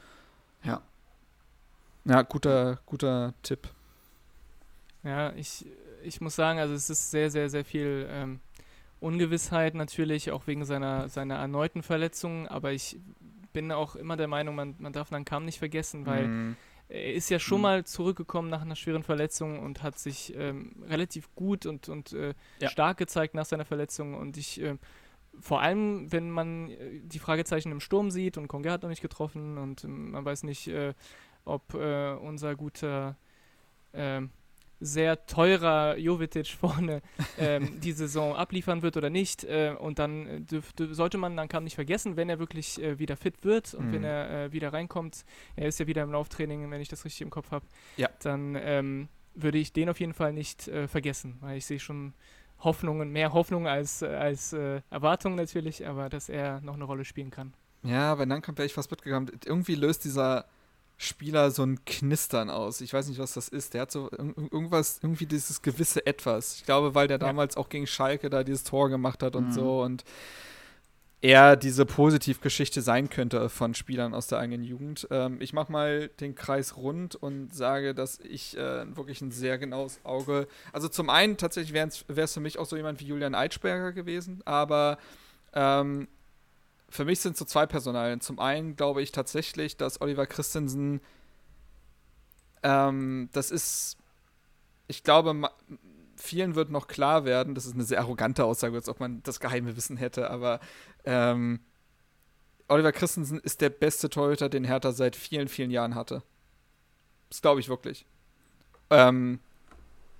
Ja. 0.64 0.82
Ja, 2.04 2.22
guter, 2.22 2.80
guter 2.86 3.34
Tipp. 3.42 3.68
Ja, 5.04 5.32
ich, 5.34 5.66
ich 6.02 6.20
muss 6.20 6.36
sagen, 6.36 6.58
also 6.58 6.74
es 6.74 6.90
ist 6.90 7.10
sehr, 7.10 7.30
sehr, 7.30 7.50
sehr 7.50 7.64
viel 7.64 8.08
ähm, 8.10 8.40
Ungewissheit 9.00 9.74
natürlich, 9.74 10.30
auch 10.32 10.46
wegen 10.46 10.64
seiner, 10.64 11.08
seiner 11.08 11.36
erneuten 11.36 11.82
Verletzung, 11.82 12.48
aber 12.48 12.72
ich 12.72 12.98
bin 13.52 13.72
auch 13.72 13.96
immer 13.96 14.16
der 14.16 14.28
Meinung, 14.28 14.54
man, 14.54 14.74
man 14.78 14.92
darf 14.92 15.10
Nankam 15.10 15.44
nicht 15.44 15.58
vergessen, 15.58 16.06
weil 16.06 16.28
mhm. 16.28 16.56
Er 16.88 17.14
ist 17.14 17.28
ja 17.28 17.38
schon 17.38 17.58
mhm. 17.58 17.62
mal 17.62 17.84
zurückgekommen 17.84 18.48
nach 18.48 18.62
einer 18.62 18.76
schweren 18.76 19.02
Verletzung 19.02 19.60
und 19.60 19.82
hat 19.82 19.98
sich 19.98 20.34
ähm, 20.36 20.82
relativ 20.86 21.34
gut 21.34 21.66
und, 21.66 21.88
und 21.88 22.12
äh, 22.12 22.34
ja. 22.60 22.68
stark 22.68 22.96
gezeigt 22.96 23.34
nach 23.34 23.44
seiner 23.44 23.64
Verletzung 23.64 24.14
und 24.14 24.36
ich 24.36 24.60
äh, 24.60 24.76
vor 25.40 25.60
allem, 25.60 26.10
wenn 26.10 26.30
man 26.30 26.70
äh, 26.70 27.00
die 27.02 27.18
Fragezeichen 27.18 27.70
im 27.70 27.80
Sturm 27.80 28.10
sieht 28.10 28.38
und 28.38 28.48
Konga 28.48 28.72
hat 28.72 28.82
noch 28.82 28.88
nicht 28.88 29.02
getroffen 29.02 29.58
und 29.58 29.84
ähm, 29.84 30.12
man 30.12 30.24
weiß 30.24 30.44
nicht, 30.44 30.68
äh, 30.68 30.94
ob 31.44 31.74
äh, 31.74 32.12
unser 32.14 32.56
guter 32.56 33.16
ähm, 33.92 34.30
sehr 34.80 35.26
teurer 35.26 35.96
Jovetic 35.96 36.48
vorne 36.48 37.02
ähm, 37.38 37.80
die 37.82 37.92
Saison 37.92 38.34
abliefern 38.34 38.82
wird 38.82 38.96
oder 38.96 39.10
nicht. 39.10 39.44
Äh, 39.44 39.74
und 39.78 39.98
dann 39.98 40.46
äh, 40.50 40.60
sollte 40.90 41.18
man 41.18 41.36
dann 41.36 41.48
kann 41.48 41.64
nicht 41.64 41.74
vergessen, 41.74 42.16
wenn 42.16 42.28
er 42.28 42.38
wirklich 42.38 42.80
äh, 42.82 42.98
wieder 42.98 43.16
fit 43.16 43.44
wird 43.44 43.74
und 43.74 43.88
mhm. 43.88 43.92
wenn 43.92 44.04
er 44.04 44.30
äh, 44.30 44.52
wieder 44.52 44.72
reinkommt, 44.72 45.24
er 45.56 45.68
ist 45.68 45.80
ja 45.80 45.86
wieder 45.86 46.02
im 46.02 46.12
Lauftraining, 46.12 46.70
wenn 46.70 46.80
ich 46.80 46.88
das 46.88 47.04
richtig 47.04 47.22
im 47.22 47.30
Kopf 47.30 47.50
habe, 47.50 47.66
ja. 47.96 48.08
dann 48.22 48.56
ähm, 48.60 49.08
würde 49.34 49.58
ich 49.58 49.72
den 49.72 49.88
auf 49.88 50.00
jeden 50.00 50.14
Fall 50.14 50.32
nicht 50.32 50.68
äh, 50.68 50.88
vergessen, 50.88 51.36
weil 51.40 51.58
ich 51.58 51.66
sehe 51.66 51.80
schon 51.80 52.14
Hoffnungen, 52.60 53.12
mehr 53.12 53.32
Hoffnung 53.32 53.68
als, 53.68 54.02
als 54.02 54.52
äh, 54.52 54.80
Erwartungen 54.90 55.36
natürlich, 55.36 55.86
aber 55.86 56.08
dass 56.08 56.28
er 56.28 56.60
noch 56.60 56.74
eine 56.74 56.84
Rolle 56.84 57.04
spielen 57.04 57.30
kann. 57.30 57.54
Ja, 57.84 58.18
wenn 58.18 58.28
dann 58.28 58.42
kommt, 58.42 58.58
wäre 58.58 58.66
ich 58.66 58.74
fast 58.74 58.90
mitgegangen. 58.90 59.30
Irgendwie 59.44 59.76
löst 59.76 60.04
dieser 60.04 60.46
Spieler 61.00 61.52
so 61.52 61.62
ein 61.62 61.84
Knistern 61.84 62.50
aus. 62.50 62.80
Ich 62.80 62.92
weiß 62.92 63.08
nicht, 63.08 63.20
was 63.20 63.32
das 63.32 63.48
ist. 63.48 63.72
Der 63.72 63.82
hat 63.82 63.92
so 63.92 64.10
irgendwas, 64.10 64.98
irgendwie 65.00 65.26
dieses 65.26 65.62
gewisse 65.62 66.04
Etwas. 66.04 66.56
Ich 66.56 66.64
glaube, 66.64 66.96
weil 66.96 67.06
der 67.06 67.20
ja. 67.20 67.26
damals 67.26 67.56
auch 67.56 67.68
gegen 67.68 67.86
Schalke 67.86 68.28
da 68.28 68.42
dieses 68.42 68.64
Tor 68.64 68.90
gemacht 68.90 69.22
hat 69.22 69.36
und 69.36 69.48
mhm. 69.48 69.52
so 69.52 69.82
und 69.82 70.04
er 71.20 71.56
diese 71.56 71.84
Positivgeschichte 71.84 72.80
sein 72.80 73.10
könnte 73.10 73.48
von 73.48 73.74
Spielern 73.74 74.14
aus 74.14 74.28
der 74.28 74.38
eigenen 74.38 74.62
Jugend. 74.62 75.08
Ähm, 75.10 75.40
ich 75.40 75.52
mache 75.52 75.70
mal 75.70 76.08
den 76.20 76.34
Kreis 76.34 76.76
rund 76.76 77.16
und 77.16 77.54
sage, 77.54 77.94
dass 77.94 78.20
ich 78.20 78.56
äh, 78.56 78.96
wirklich 78.96 79.20
ein 79.20 79.32
sehr 79.32 79.58
genaues 79.58 80.00
Auge. 80.04 80.46
Also 80.72 80.88
zum 80.88 81.10
einen 81.10 81.36
tatsächlich 81.36 81.74
wäre 81.74 81.88
es 81.88 82.34
für 82.34 82.40
mich 82.40 82.58
auch 82.58 82.66
so 82.66 82.76
jemand 82.76 83.00
wie 83.00 83.06
Julian 83.06 83.34
Eitschberger 83.34 83.92
gewesen, 83.92 84.42
aber 84.44 84.98
ähm, 85.54 86.06
für 86.88 87.04
mich 87.04 87.20
sind 87.20 87.36
so 87.36 87.44
zwei 87.44 87.66
Personalien. 87.66 88.20
Zum 88.20 88.38
einen 88.38 88.76
glaube 88.76 89.02
ich 89.02 89.12
tatsächlich, 89.12 89.76
dass 89.76 90.00
Oliver 90.00 90.26
Christensen, 90.26 91.00
ähm, 92.62 93.28
das 93.32 93.50
ist, 93.50 93.96
ich 94.86 95.02
glaube, 95.02 95.50
vielen 96.16 96.54
wird 96.54 96.70
noch 96.70 96.88
klar 96.88 97.24
werden, 97.24 97.54
das 97.54 97.66
ist 97.66 97.74
eine 97.74 97.84
sehr 97.84 98.00
arrogante 98.00 98.44
Aussage, 98.44 98.74
als 98.76 98.88
ob 98.88 99.00
man 99.00 99.22
das 99.22 99.40
geheime 99.40 99.76
Wissen 99.76 99.96
hätte, 99.96 100.30
aber 100.30 100.60
ähm, 101.04 101.60
Oliver 102.68 102.92
Christensen 102.92 103.38
ist 103.40 103.60
der 103.60 103.70
beste 103.70 104.10
Torhüter, 104.10 104.48
den 104.48 104.64
Hertha 104.64 104.92
seit 104.92 105.16
vielen, 105.16 105.48
vielen 105.48 105.70
Jahren 105.70 105.94
hatte. 105.94 106.22
Das 107.30 107.40
glaube 107.40 107.60
ich 107.60 107.68
wirklich. 107.68 108.04
Ähm, 108.90 109.40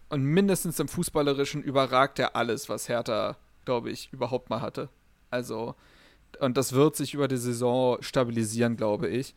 und 0.09 0.25
mindestens 0.25 0.81
im 0.81 0.89
Fußballerischen 0.89 1.63
überragt 1.63 2.19
er 2.19 2.37
alles, 2.37 2.69
was 2.69 2.89
Hertha, 2.89 3.37
glaube 3.65 3.91
ich, 3.91 4.11
überhaupt 4.13 4.49
mal 4.49 4.63
hatte. 4.63 4.89
Also, 5.31 5.75
und 6.41 6.57
das 6.57 6.73
wird 6.73 6.97
sich 6.97 7.15
über 7.15 7.29
die 7.29 7.37
Saison 7.37 7.99
stabilisieren, 8.01 8.77
glaube 8.77 9.09
ich. 9.09 9.35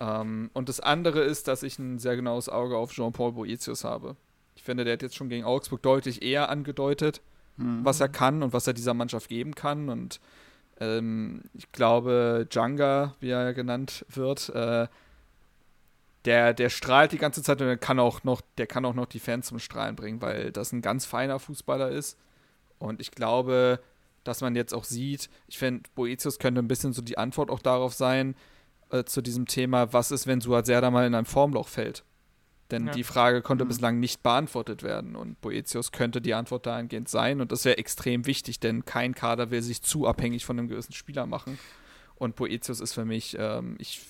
Ähm, 0.00 0.50
und 0.52 0.68
das 0.68 0.80
andere 0.80 1.20
ist, 1.20 1.48
dass 1.48 1.62
ich 1.62 1.78
ein 1.78 1.98
sehr 1.98 2.16
genaues 2.16 2.48
Auge 2.48 2.76
auf 2.76 2.92
Jean-Paul 2.92 3.32
Boetius 3.32 3.84
habe. 3.84 4.16
Ich 4.54 4.62
finde, 4.62 4.84
der 4.84 4.94
hat 4.94 5.02
jetzt 5.02 5.16
schon 5.16 5.28
gegen 5.28 5.44
Augsburg 5.44 5.82
deutlich 5.82 6.22
eher 6.22 6.48
angedeutet, 6.48 7.20
mhm. 7.56 7.84
was 7.84 8.00
er 8.00 8.08
kann 8.08 8.42
und 8.42 8.52
was 8.52 8.66
er 8.66 8.74
dieser 8.74 8.94
Mannschaft 8.94 9.28
geben 9.28 9.54
kann. 9.54 9.88
Und 9.88 10.20
ähm, 10.80 11.42
ich 11.54 11.70
glaube, 11.72 12.46
Djanga, 12.50 13.14
wie 13.20 13.30
er 13.30 13.54
genannt 13.54 14.04
wird, 14.08 14.48
äh, 14.50 14.88
der, 16.24 16.54
der 16.54 16.70
strahlt 16.70 17.12
die 17.12 17.18
ganze 17.18 17.42
Zeit 17.42 17.60
und 17.60 17.68
der 17.68 17.76
kann 17.76 18.00
auch 18.00 18.24
noch, 18.24 18.40
der 18.58 18.66
kann 18.66 18.84
auch 18.84 18.94
noch 18.94 19.06
die 19.06 19.20
Fans 19.20 19.46
zum 19.46 19.60
Strahlen 19.60 19.94
bringen, 19.94 20.20
weil 20.20 20.50
das 20.50 20.72
ein 20.72 20.82
ganz 20.82 21.06
feiner 21.06 21.38
Fußballer 21.38 21.90
ist. 21.90 22.18
Und 22.78 23.00
ich 23.00 23.12
glaube, 23.12 23.80
dass 24.26 24.40
man 24.40 24.56
jetzt 24.56 24.74
auch 24.74 24.84
sieht, 24.84 25.28
ich 25.46 25.58
finde, 25.58 25.88
Boetius 25.94 26.38
könnte 26.38 26.60
ein 26.60 26.68
bisschen 26.68 26.92
so 26.92 27.02
die 27.02 27.18
Antwort 27.18 27.50
auch 27.50 27.60
darauf 27.60 27.94
sein, 27.94 28.34
äh, 28.90 29.04
zu 29.04 29.22
diesem 29.22 29.46
Thema, 29.46 29.92
was 29.92 30.10
ist, 30.10 30.26
wenn 30.26 30.40
Suat 30.40 30.66
Serdar 30.66 30.90
mal 30.90 31.06
in 31.06 31.14
ein 31.14 31.24
Formloch 31.24 31.68
fällt? 31.68 32.04
Denn 32.70 32.86
ja. 32.86 32.92
die 32.92 33.04
Frage 33.04 33.42
konnte 33.42 33.64
mhm. 33.64 33.68
bislang 33.68 34.00
nicht 34.00 34.22
beantwortet 34.22 34.82
werden 34.82 35.14
und 35.14 35.40
Boetius 35.40 35.92
könnte 35.92 36.20
die 36.20 36.34
Antwort 36.34 36.66
dahingehend 36.66 37.08
sein 37.08 37.40
und 37.40 37.52
das 37.52 37.64
wäre 37.64 37.78
extrem 37.78 38.26
wichtig, 38.26 38.58
denn 38.58 38.84
kein 38.84 39.14
Kader 39.14 39.50
will 39.50 39.62
sich 39.62 39.82
zu 39.82 40.06
abhängig 40.06 40.44
von 40.44 40.58
einem 40.58 40.68
gewissen 40.68 40.92
Spieler 40.92 41.26
machen. 41.26 41.58
Und 42.16 42.34
Boetius 42.34 42.80
ist 42.80 42.94
für 42.94 43.04
mich, 43.04 43.36
ähm, 43.38 43.76
ich, 43.78 44.00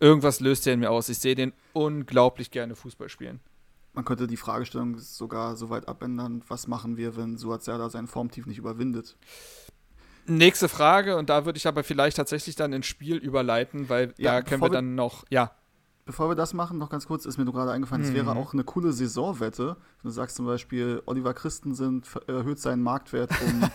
irgendwas 0.00 0.40
löst 0.40 0.66
er 0.66 0.74
in 0.74 0.80
mir 0.80 0.90
aus. 0.90 1.08
Ich 1.08 1.18
sehe 1.18 1.34
den 1.34 1.52
unglaublich 1.72 2.50
gerne 2.50 2.74
Fußball 2.74 3.08
spielen. 3.08 3.40
Man 3.94 4.04
könnte 4.04 4.26
die 4.26 4.36
Fragestellung 4.36 4.98
sogar 4.98 5.56
so 5.56 5.70
weit 5.70 5.88
abändern, 5.88 6.42
was 6.48 6.66
machen 6.66 6.96
wir, 6.96 7.16
wenn 7.16 7.38
Suat 7.38 7.62
Serdar 7.62 7.90
sein 7.90 8.08
Formtief 8.08 8.46
nicht 8.46 8.58
überwindet? 8.58 9.16
Nächste 10.26 10.68
Frage, 10.68 11.16
und 11.16 11.30
da 11.30 11.44
würde 11.44 11.58
ich 11.58 11.66
aber 11.66 11.84
vielleicht 11.84 12.16
tatsächlich 12.16 12.56
dann 12.56 12.72
ins 12.72 12.86
Spiel 12.86 13.16
überleiten, 13.16 13.88
weil 13.88 14.12
ja, 14.16 14.32
da 14.32 14.42
können 14.42 14.62
wir 14.62 14.70
dann 14.70 14.94
noch, 14.94 15.24
ja. 15.30 15.52
Bevor 16.06 16.28
wir 16.28 16.34
das 16.34 16.52
machen, 16.52 16.76
noch 16.76 16.90
ganz 16.90 17.06
kurz, 17.06 17.24
ist 17.24 17.38
mir 17.38 17.46
nur 17.46 17.54
gerade 17.54 17.70
eingefallen, 17.70 18.04
es 18.04 18.10
mhm. 18.10 18.16
wäre 18.16 18.36
auch 18.36 18.52
eine 18.52 18.62
coole 18.62 18.92
Saisonwette. 18.92 19.76
Wenn 20.02 20.08
du 20.08 20.10
sagst 20.10 20.36
zum 20.36 20.44
Beispiel, 20.44 21.02
Oliver 21.06 21.32
Christensen 21.32 22.02
erhöht 22.26 22.58
seinen 22.58 22.82
Marktwert 22.82 23.30
um 23.40 23.70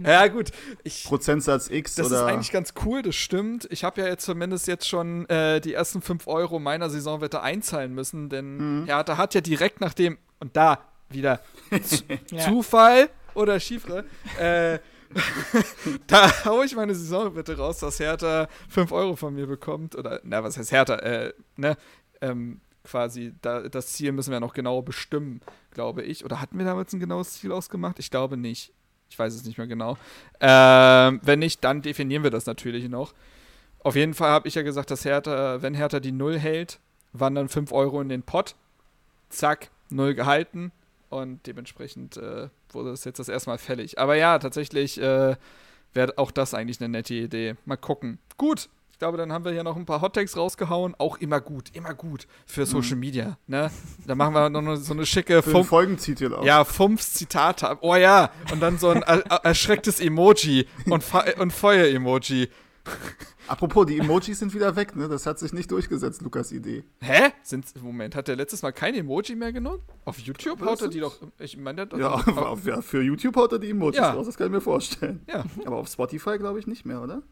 ja, 0.04 0.26
gut. 0.26 0.50
Ich, 0.82 1.04
Prozentsatz 1.04 1.70
X. 1.70 1.94
Das 1.94 2.08
oder 2.08 2.16
ist 2.16 2.22
eigentlich 2.24 2.50
ganz 2.50 2.74
cool, 2.84 3.02
das 3.02 3.14
stimmt. 3.14 3.68
Ich 3.70 3.84
habe 3.84 4.00
ja 4.00 4.08
jetzt 4.08 4.24
zumindest 4.24 4.66
jetzt 4.66 4.88
schon 4.88 5.28
äh, 5.28 5.60
die 5.60 5.72
ersten 5.72 6.02
5 6.02 6.26
Euro 6.26 6.58
meiner 6.58 6.90
Saisonwette 6.90 7.40
einzahlen 7.40 7.94
müssen, 7.94 8.28
denn 8.28 8.80
mhm. 8.80 8.84
Hertha 8.86 9.16
hat 9.16 9.32
ja 9.34 9.40
direkt 9.40 9.80
nach 9.80 9.94
dem, 9.94 10.18
und 10.40 10.56
da 10.56 10.80
wieder. 11.10 11.40
Zufall 12.44 13.08
oder 13.34 13.60
Chiffre, 13.60 14.04
äh, 14.36 14.80
da 16.06 16.44
haue 16.44 16.64
ich 16.64 16.74
meine 16.74 16.94
Saison 16.94 17.34
bitte 17.34 17.56
raus, 17.56 17.78
dass 17.78 17.98
Hertha 17.98 18.48
5 18.68 18.92
Euro 18.92 19.16
von 19.16 19.34
mir 19.34 19.46
bekommt. 19.46 19.96
Oder, 19.96 20.20
na, 20.22 20.42
was 20.42 20.56
heißt 20.56 20.72
Hertha? 20.72 20.96
Äh, 20.96 21.32
ne? 21.56 21.76
Ähm, 22.20 22.60
quasi, 22.84 23.34
da, 23.42 23.68
das 23.68 23.92
Ziel 23.92 24.12
müssen 24.12 24.32
wir 24.32 24.40
noch 24.40 24.54
genau 24.54 24.82
bestimmen, 24.82 25.40
glaube 25.72 26.02
ich. 26.02 26.24
Oder 26.24 26.40
hatten 26.40 26.58
wir 26.58 26.64
damals 26.64 26.92
ein 26.92 27.00
genaues 27.00 27.34
Ziel 27.34 27.52
ausgemacht? 27.52 27.98
Ich 27.98 28.10
glaube 28.10 28.36
nicht. 28.36 28.72
Ich 29.10 29.18
weiß 29.18 29.34
es 29.34 29.44
nicht 29.44 29.58
mehr 29.58 29.66
genau. 29.66 29.98
Ähm, 30.40 31.20
wenn 31.22 31.40
nicht, 31.40 31.64
dann 31.64 31.82
definieren 31.82 32.22
wir 32.22 32.30
das 32.30 32.46
natürlich 32.46 32.88
noch. 32.88 33.12
Auf 33.82 33.96
jeden 33.96 34.14
Fall 34.14 34.30
habe 34.30 34.46
ich 34.46 34.54
ja 34.54 34.62
gesagt, 34.62 34.90
dass 34.90 35.04
Hertha, 35.04 35.62
wenn 35.62 35.74
Hertha 35.74 36.00
die 36.00 36.12
Null 36.12 36.38
hält, 36.38 36.78
wandern 37.12 37.48
5 37.48 37.72
Euro 37.72 38.00
in 38.00 38.08
den 38.08 38.22
Pott. 38.22 38.54
Zack, 39.28 39.70
Null 39.90 40.14
gehalten. 40.14 40.70
Und 41.10 41.44
dementsprechend 41.46 42.16
äh, 42.16 42.48
wurde 42.70 42.90
es 42.90 43.04
jetzt 43.04 43.18
das 43.18 43.28
erste 43.28 43.50
Mal 43.50 43.58
fällig. 43.58 43.98
Aber 43.98 44.14
ja, 44.14 44.38
tatsächlich 44.38 45.00
äh, 45.00 45.36
wäre 45.92 46.14
auch 46.16 46.30
das 46.30 46.54
eigentlich 46.54 46.80
eine 46.80 46.88
nette 46.88 47.14
Idee. 47.14 47.56
Mal 47.64 47.76
gucken. 47.76 48.18
Gut. 48.36 48.68
Ich 48.92 48.98
glaube, 49.00 49.16
dann 49.16 49.32
haben 49.32 49.46
wir 49.46 49.52
hier 49.52 49.64
noch 49.64 49.76
ein 49.76 49.86
paar 49.86 50.02
Hottakes 50.02 50.36
rausgehauen. 50.36 50.94
Auch 50.98 51.16
immer 51.16 51.40
gut, 51.40 51.70
immer 51.72 51.94
gut 51.94 52.26
für 52.44 52.66
Social 52.66 52.96
mhm. 52.96 53.00
Media. 53.00 53.38
Ne? 53.46 53.70
Da 54.06 54.14
machen 54.14 54.34
wir 54.34 54.50
noch 54.50 54.76
so 54.76 54.92
eine 54.92 55.06
schicke 55.06 55.42
Fum 55.42 55.64
Folgentitel 55.64 56.34
auch. 56.34 56.44
Ja, 56.44 56.64
Fumps 56.64 57.14
Zitate. 57.14 57.78
Oh 57.80 57.96
ja. 57.96 58.30
Und 58.52 58.60
dann 58.60 58.78
so 58.78 58.90
ein 58.90 59.02
erschrecktes 59.02 60.00
Emoji 60.00 60.66
und, 60.84 61.02
und 61.38 61.52
Feuer-Emoji. 61.52 62.50
Apropos, 63.50 63.84
die 63.84 63.98
Emojis 63.98 64.38
sind 64.38 64.54
wieder 64.54 64.76
weg, 64.76 64.94
ne? 64.94 65.08
Das 65.08 65.26
hat 65.26 65.40
sich 65.40 65.52
nicht 65.52 65.72
durchgesetzt, 65.72 66.22
Lukas 66.22 66.52
Idee. 66.52 66.84
Hä? 67.00 67.32
Sind, 67.42 67.82
Moment, 67.82 68.14
hat 68.14 68.28
der 68.28 68.36
letztes 68.36 68.62
Mal 68.62 68.70
kein 68.70 68.94
Emoji 68.94 69.34
mehr 69.34 69.52
genommen? 69.52 69.82
Auf 70.04 70.20
YouTube 70.20 70.60
haut 70.60 70.80
er 70.80 70.86
die 70.86 71.00
doch. 71.00 71.18
Ich 71.40 71.56
meine, 71.56 71.88
ja, 71.98 72.12
auf, 72.12 72.64
ja, 72.64 72.80
für 72.80 73.02
YouTube 73.02 73.34
haut 73.34 73.50
er 73.50 73.58
die 73.58 73.70
Emojis 73.70 73.98
ja. 73.98 74.12
raus, 74.12 74.26
das 74.26 74.36
kann 74.36 74.46
ich 74.46 74.52
mir 74.52 74.60
vorstellen. 74.60 75.22
Ja. 75.26 75.44
Aber 75.64 75.78
auf 75.78 75.88
Spotify 75.88 76.38
glaube 76.38 76.60
ich 76.60 76.68
nicht 76.68 76.86
mehr, 76.86 77.02
oder? 77.02 77.24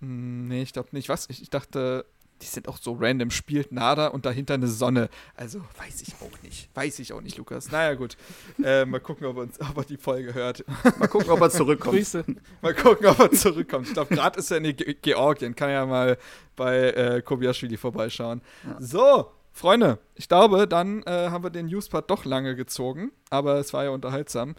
Hm, 0.00 0.48
nee, 0.48 0.62
ich 0.62 0.72
glaube 0.72 0.88
nicht. 0.92 1.10
Was? 1.10 1.28
Ich, 1.28 1.42
ich 1.42 1.50
dachte, 1.50 2.06
die 2.42 2.46
sind 2.46 2.68
auch 2.68 2.78
so 2.78 2.96
random, 2.98 3.30
spielt 3.30 3.72
Nada 3.72 4.08
und 4.08 4.26
dahinter 4.26 4.54
eine 4.54 4.68
Sonne. 4.68 5.08
Also 5.36 5.60
weiß 5.78 6.02
ich 6.02 6.14
auch 6.20 6.42
nicht. 6.42 6.68
Weiß 6.74 6.98
ich 6.98 7.12
auch 7.12 7.20
nicht, 7.20 7.36
Lukas. 7.36 7.70
Naja, 7.70 7.94
gut. 7.94 8.16
Äh, 8.62 8.84
mal 8.84 9.00
gucken, 9.00 9.26
ob 9.26 9.36
er, 9.36 9.42
uns, 9.42 9.60
ob 9.60 9.76
er 9.76 9.84
die 9.84 9.96
Folge 9.96 10.34
hört. 10.34 10.64
Mal 10.98 11.08
gucken, 11.08 11.30
ob 11.30 11.40
er 11.40 11.50
zurückkommt. 11.50 11.96
Grüße. 11.96 12.24
Mal 12.62 12.74
gucken, 12.74 13.06
ob 13.06 13.18
er 13.18 13.30
zurückkommt. 13.32 13.88
Ich 13.88 13.94
glaube, 13.94 14.14
gerade 14.14 14.38
ist 14.38 14.50
er 14.50 14.58
in 14.58 14.76
Ge 14.76 14.96
Georgien. 15.00 15.54
Kann 15.54 15.70
ja 15.70 15.86
mal 15.86 16.18
bei 16.56 16.90
äh, 16.90 17.22
Kobiaschwili 17.22 17.76
vorbeischauen. 17.76 18.42
Ja. 18.64 18.76
So, 18.80 19.30
Freunde, 19.52 19.98
ich 20.14 20.28
glaube, 20.28 20.66
dann 20.66 21.02
äh, 21.02 21.28
haben 21.30 21.44
wir 21.44 21.50
den 21.50 21.66
Newspart 21.66 22.10
doch 22.10 22.24
lange 22.24 22.56
gezogen. 22.56 23.12
Aber 23.30 23.56
es 23.56 23.72
war 23.72 23.84
ja 23.84 23.90
unterhaltsam. 23.90 24.54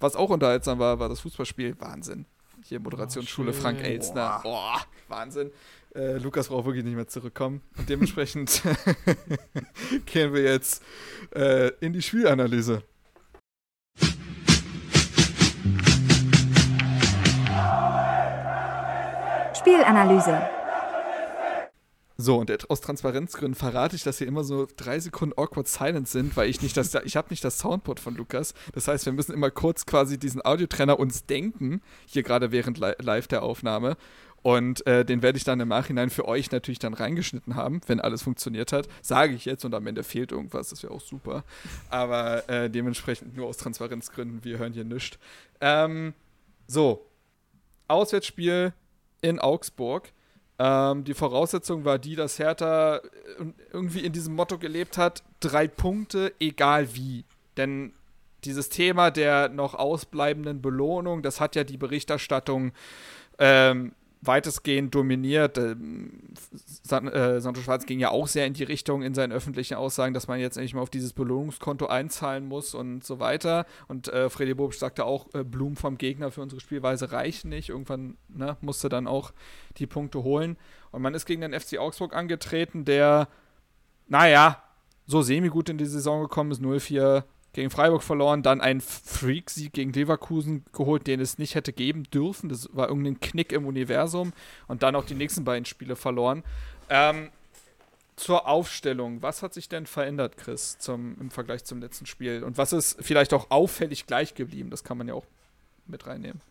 Was 0.00 0.16
auch 0.16 0.30
unterhaltsam 0.30 0.78
war, 0.78 0.98
war 0.98 1.08
das 1.08 1.20
Fußballspiel. 1.20 1.76
Wahnsinn. 1.78 2.26
Hier 2.68 2.80
Moderationsschule 2.80 3.50
oh, 3.50 3.54
Frank 3.54 3.80
Elstner. 3.80 4.40
Boah, 4.42 4.80
Wahnsinn 5.08 5.52
äh, 5.94 6.18
Lukas 6.18 6.48
braucht 6.48 6.66
wirklich 6.66 6.84
nicht 6.84 6.96
mehr 6.96 7.06
zurückkommen. 7.06 7.62
Und 7.78 7.88
dementsprechend 7.88 8.62
gehen 10.06 10.34
wir 10.34 10.42
jetzt 10.42 10.82
äh, 11.34 11.70
in 11.80 11.92
die 11.92 12.02
Spielanalyse. 12.02 12.82
Spielanalyse. 19.54 20.55
So, 22.18 22.38
und 22.38 22.70
aus 22.70 22.80
Transparenzgründen 22.80 23.54
verrate 23.54 23.94
ich, 23.94 24.02
dass 24.02 24.18
hier 24.18 24.26
immer 24.26 24.42
so 24.42 24.66
drei 24.76 25.00
Sekunden 25.00 25.38
awkward 25.38 25.68
silent 25.68 26.08
sind, 26.08 26.36
weil 26.36 26.48
ich 26.48 26.62
nicht 26.62 26.76
das, 26.76 26.94
ich 27.04 27.16
habe 27.16 27.28
nicht 27.30 27.44
das 27.44 27.58
Soundboard 27.58 28.00
von 28.00 28.14
Lukas. 28.14 28.54
Das 28.72 28.88
heißt, 28.88 29.04
wir 29.04 29.12
müssen 29.12 29.32
immer 29.32 29.50
kurz 29.50 29.84
quasi 29.84 30.18
diesen 30.18 30.44
Audiotrenner 30.44 30.98
uns 30.98 31.26
denken, 31.26 31.82
hier 32.06 32.22
gerade 32.22 32.52
während 32.52 32.78
live 32.78 33.28
der 33.28 33.42
Aufnahme. 33.42 33.96
Und 34.42 34.86
äh, 34.86 35.04
den 35.04 35.22
werde 35.22 35.38
ich 35.38 35.44
dann 35.44 35.58
im 35.58 35.68
Nachhinein 35.68 36.08
für 36.08 36.26
euch 36.28 36.52
natürlich 36.52 36.78
dann 36.78 36.94
reingeschnitten 36.94 37.56
haben, 37.56 37.80
wenn 37.88 38.00
alles 38.00 38.22
funktioniert 38.22 38.72
hat. 38.72 38.86
Sage 39.02 39.34
ich 39.34 39.44
jetzt 39.44 39.64
und 39.64 39.74
am 39.74 39.86
Ende 39.86 40.04
fehlt 40.04 40.30
irgendwas, 40.30 40.68
das 40.68 40.84
wäre 40.84 40.94
auch 40.94 41.00
super. 41.00 41.42
Aber 41.90 42.48
äh, 42.48 42.70
dementsprechend 42.70 43.36
nur 43.36 43.48
aus 43.48 43.56
Transparenzgründen, 43.56 44.44
wir 44.44 44.58
hören 44.58 44.72
hier 44.72 44.84
nichts. 44.84 45.18
Ähm, 45.60 46.14
so, 46.68 47.10
Auswärtsspiel 47.88 48.72
in 49.20 49.40
Augsburg. 49.40 50.12
Ähm, 50.58 51.04
die 51.04 51.14
Voraussetzung 51.14 51.84
war 51.84 51.98
die, 51.98 52.16
dass 52.16 52.38
Hertha 52.38 52.96
äh, 52.96 53.00
irgendwie 53.72 54.00
in 54.00 54.12
diesem 54.12 54.34
Motto 54.34 54.58
gelebt 54.58 54.96
hat: 54.96 55.22
drei 55.40 55.68
Punkte, 55.68 56.32
egal 56.40 56.94
wie. 56.94 57.24
Denn 57.56 57.92
dieses 58.44 58.68
Thema 58.68 59.10
der 59.10 59.48
noch 59.48 59.74
ausbleibenden 59.74 60.62
Belohnung, 60.62 61.22
das 61.22 61.40
hat 61.40 61.56
ja 61.56 61.64
die 61.64 61.76
Berichterstattung 61.76 62.72
ähm, 63.38 63.92
weitestgehend 64.26 64.94
dominiert. 64.94 65.58
Ähm, 65.58 66.20
äh, 66.90 67.40
Santo 67.40 67.60
Schwarz 67.60 67.86
ging 67.86 67.98
ja 67.98 68.10
auch 68.10 68.26
sehr 68.26 68.46
in 68.46 68.54
die 68.54 68.64
Richtung 68.64 69.02
in 69.02 69.14
seinen 69.14 69.32
öffentlichen 69.32 69.74
Aussagen, 69.74 70.14
dass 70.14 70.28
man 70.28 70.40
jetzt 70.40 70.56
endlich 70.56 70.74
mal 70.74 70.82
auf 70.82 70.90
dieses 70.90 71.12
Belohnungskonto 71.12 71.86
einzahlen 71.86 72.46
muss 72.46 72.74
und 72.74 73.04
so 73.04 73.18
weiter. 73.18 73.66
Und 73.88 74.08
äh, 74.08 74.30
Freddy 74.30 74.54
Bobic 74.54 74.78
sagte 74.78 75.04
auch, 75.04 75.32
äh, 75.34 75.44
Blumen 75.44 75.76
vom 75.76 75.98
Gegner 75.98 76.30
für 76.30 76.42
unsere 76.42 76.60
Spielweise 76.60 77.12
reichen 77.12 77.48
nicht. 77.48 77.68
Irgendwann 77.68 78.16
ne, 78.28 78.56
musste 78.60 78.88
dann 78.88 79.06
auch 79.06 79.32
die 79.78 79.86
Punkte 79.86 80.22
holen. 80.22 80.56
Und 80.90 81.02
man 81.02 81.14
ist 81.14 81.26
gegen 81.26 81.42
den 81.42 81.58
FC 81.58 81.78
Augsburg 81.78 82.14
angetreten, 82.14 82.84
der, 82.84 83.28
naja, 84.08 84.62
so 85.06 85.22
semi-gut 85.22 85.68
in 85.68 85.78
die 85.78 85.86
Saison 85.86 86.22
gekommen 86.22 86.50
ist, 86.50 86.60
0-4 86.60 87.24
gegen 87.56 87.70
Freiburg 87.70 88.02
verloren, 88.02 88.42
dann 88.42 88.60
einen 88.60 88.80
Freak-Sieg 88.80 89.72
gegen 89.72 89.92
Leverkusen 89.92 90.64
geholt, 90.72 91.06
den 91.06 91.20
es 91.20 91.38
nicht 91.38 91.54
hätte 91.54 91.72
geben 91.72 92.04
dürfen. 92.04 92.48
Das 92.48 92.68
war 92.72 92.88
irgendein 92.88 93.18
Knick 93.18 93.50
im 93.52 93.66
Universum 93.66 94.32
und 94.68 94.82
dann 94.82 94.94
auch 94.94 95.06
die 95.06 95.14
nächsten 95.14 95.44
beiden 95.44 95.64
Spiele 95.64 95.96
verloren. 95.96 96.44
Ähm, 96.90 97.30
zur 98.14 98.46
Aufstellung, 98.46 99.22
was 99.22 99.42
hat 99.42 99.54
sich 99.54 99.68
denn 99.68 99.86
verändert, 99.86 100.36
Chris, 100.36 100.78
zum, 100.78 101.16
im 101.18 101.30
Vergleich 101.30 101.64
zum 101.64 101.80
letzten 101.80 102.06
Spiel? 102.06 102.44
Und 102.44 102.58
was 102.58 102.72
ist 102.72 102.98
vielleicht 103.00 103.32
auch 103.32 103.50
auffällig 103.50 104.06
gleich 104.06 104.34
geblieben? 104.34 104.70
Das 104.70 104.84
kann 104.84 104.98
man 104.98 105.08
ja 105.08 105.14
auch 105.14 105.26
mit 105.86 106.06
reinnehmen. 106.06 106.42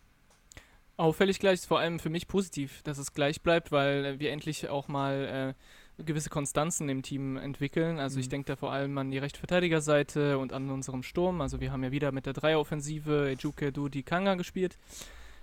Auffällig 0.96 1.38
gleich 1.38 1.54
ist 1.54 1.66
vor 1.66 1.78
allem 1.78 2.00
für 2.00 2.10
mich 2.10 2.26
positiv, 2.26 2.82
dass 2.82 2.98
es 2.98 3.12
gleich 3.12 3.42
bleibt, 3.42 3.70
weil 3.70 4.18
wir 4.18 4.32
endlich 4.32 4.68
auch 4.68 4.88
mal 4.88 5.54
äh, 5.56 5.62
gewisse 6.04 6.30
Konstanzen 6.30 6.88
im 6.88 7.02
Team 7.02 7.36
entwickeln. 7.36 7.98
Also 7.98 8.16
mhm. 8.16 8.20
ich 8.20 8.28
denke 8.28 8.46
da 8.46 8.56
vor 8.56 8.72
allem 8.72 8.96
an 8.98 9.10
die 9.10 9.18
rechte 9.18 9.38
Verteidigerseite 9.38 10.38
und 10.38 10.52
an 10.52 10.70
unserem 10.70 11.02
Sturm. 11.02 11.40
Also 11.40 11.60
wir 11.60 11.72
haben 11.72 11.82
ja 11.82 11.90
wieder 11.90 12.12
mit 12.12 12.26
der 12.26 12.32
Dreieroffensive 12.32 13.30
Ejuke, 13.30 13.72
Dudi, 13.72 14.02
Kanga 14.02 14.34
gespielt. 14.34 14.76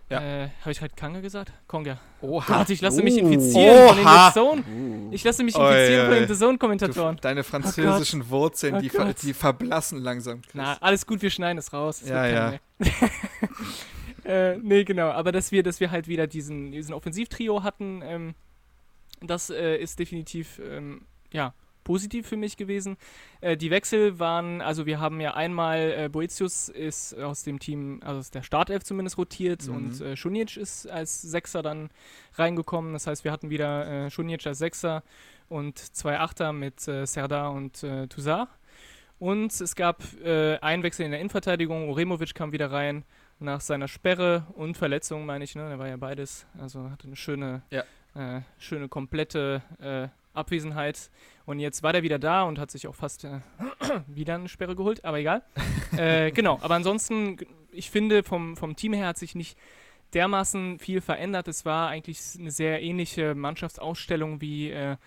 Ja. 0.10 0.22
Äh, 0.22 0.49
Habe 0.62 0.72
ich 0.72 0.82
halt 0.82 0.95
Kanga 0.95 1.22
gesagt? 1.22 1.54
Konga. 1.68 1.97
Oha. 2.22 2.47
Warte, 2.47 2.74
ich 2.74 2.82
lasse 2.82 3.01
uh. 3.01 3.04
mich 3.04 3.18
infizieren 3.18 3.88
Oha. 4.04 4.32
von 4.32 4.54
den 4.56 4.64
Zone. 4.64 4.64
Uh. 4.70 5.10
Ich 5.12 5.24
lasse 5.24 5.43
mich 5.43 5.56
infizieren 5.56 6.08
oh, 6.08 6.16
von 6.16 6.28
den 6.28 6.36
Zone-Kommentatoren. 6.36 7.18
Deine 7.22 7.39
oh 7.39 7.43
französischen 7.43 8.24
oh 8.24 8.30
Wurzeln, 8.30 8.76
oh 8.76 8.80
die, 8.80 8.89
ver 8.89 9.14
die 9.14 9.34
verblassen 9.34 9.99
langsam. 9.99 10.41
Chris. 10.41 10.54
Na, 10.54 10.78
alles 10.82 11.08
gut, 11.08 11.22
wir 11.22 11.30
schneiden 11.30 11.58
es 11.58 11.74
raus. 11.74 12.01
Das 12.01 12.10
ja, 12.10 12.28
ja. 12.28 12.60
äh, 14.26 14.58
nee, 14.58 14.84
genau. 14.84 15.10
Aber 15.10 15.32
dass 15.32 15.51
wir, 15.51 15.64
dass 15.64 15.80
wir 15.80 15.89
halt 15.89 16.08
wieder 16.08 16.28
diesen, 16.28 16.72
diesen 16.72 16.93
Offensivtrio 16.93 17.64
hatten, 17.64 18.01
ähm, 18.04 18.36
das 19.30 19.50
äh, 19.50 19.78
ist 19.78 20.00
definitiv 20.00 20.60
ähm, 20.64 21.06
ja, 21.32 21.54
positiv 21.84 22.28
für 22.28 22.38
mich 22.38 22.58
gewesen. 22.58 22.98
Äh, 23.42 23.58
die 23.58 23.70
Wechsel 23.70 24.20
waren, 24.20 24.62
also 24.62 24.86
wir 24.86 25.00
haben 25.00 25.20
ja 25.20 25.34
einmal, 25.34 25.94
äh, 25.98 26.10
Boetius 26.10 26.70
ist 26.70 27.18
aus 27.20 27.44
dem 27.44 27.60
Team, 27.60 28.00
also 28.04 28.20
aus 28.20 28.32
der 28.32 28.44
Startelf 28.44 28.84
zumindest 28.84 29.18
rotiert 29.18 29.68
mhm. 29.68 29.76
und 29.76 30.02
äh, 30.02 30.16
Schunic 30.16 30.58
ist 30.58 30.88
als 30.90 31.22
Sechser 31.22 31.62
dann 31.62 31.90
reingekommen. 32.36 32.94
Das 32.94 33.08
heißt, 33.08 33.24
wir 33.24 33.32
hatten 33.32 33.50
wieder 33.50 34.06
äh, 34.06 34.10
Schunic 34.10 34.46
als 34.48 34.60
Sechser 34.60 35.04
und 35.50 35.78
zwei 35.78 36.20
Achter 36.20 36.54
mit 36.54 36.88
äh, 36.88 37.06
Serdar 37.06 37.52
und 37.52 37.84
äh, 37.84 38.08
Toussaint. 38.08 38.48
Und 39.20 39.54
es 39.62 39.76
gab 39.76 40.04
äh, 40.24 40.58
einen 40.58 40.84
Wechsel 40.84 41.06
in 41.06 41.12
der 41.12 41.20
Innenverteidigung. 41.22 41.88
Oremovic 41.90 42.36
kam 42.36 42.52
wieder 42.52 42.72
rein 42.72 43.06
nach 43.40 43.62
seiner 43.62 43.88
Sperre 43.88 44.48
und 44.56 44.76
Verletzung, 44.76 45.26
meine 45.26 45.46
ich. 45.46 45.56
Ne? 45.56 45.62
Er 45.62 45.80
war 45.80 45.88
ja 45.88 45.96
beides. 45.96 46.46
Also 46.60 46.90
hatte 46.90 47.08
eine 47.08 47.16
schöne 47.16 47.62
ja 47.70 47.84
äh, 48.16 48.41
schöne 48.57 48.89
komplette 48.89 49.61
äh, 49.80 50.07
Abwesenheit. 50.34 51.09
Und 51.45 51.59
jetzt 51.59 51.84
war 51.84 51.93
der 51.93 52.03
wieder 52.03 52.20
da 52.20 52.43
und 52.43 52.59
hat 52.59 52.72
sich 52.72 52.88
auch 52.88 52.95
fast 52.95 53.24
äh, 53.24 53.39
wieder 54.07 54.36
eine 54.36 54.49
Sperre 54.49 54.76
geholt, 54.76 55.03
aber 55.05 55.20
egal. 55.20 55.43
äh, 55.97 56.32
genau, 56.32 56.59
aber 56.61 56.76
ansonsten, 56.76 57.38
ich 57.72 57.91
finde, 57.91 58.24
vom, 58.24 58.57
vom 58.57 58.76
Team 58.76 58.93
her 58.93 59.07
hat 59.07 59.18
sich 59.18 59.36
nicht 59.36 59.57
dermaßen 60.14 60.80
viel 60.80 61.01
verändert. 61.01 61.47
Es 61.47 61.66
war 61.66 61.89
eigentlich 61.89 62.20
eine 62.39 62.51
sehr 62.51 62.82
ähnliche 62.82 63.36
Mannschaftsausstellung 63.36 64.41
wie 64.41 64.70
äh, 64.70 64.97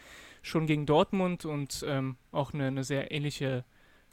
schon 0.42 0.66
gegen 0.66 0.86
Dortmund 0.86 1.44
und 1.44 1.84
ähm, 1.86 2.16
auch 2.32 2.52
eine, 2.54 2.68
eine, 2.68 2.84
sehr 2.84 3.10
ähnliche 3.10 3.64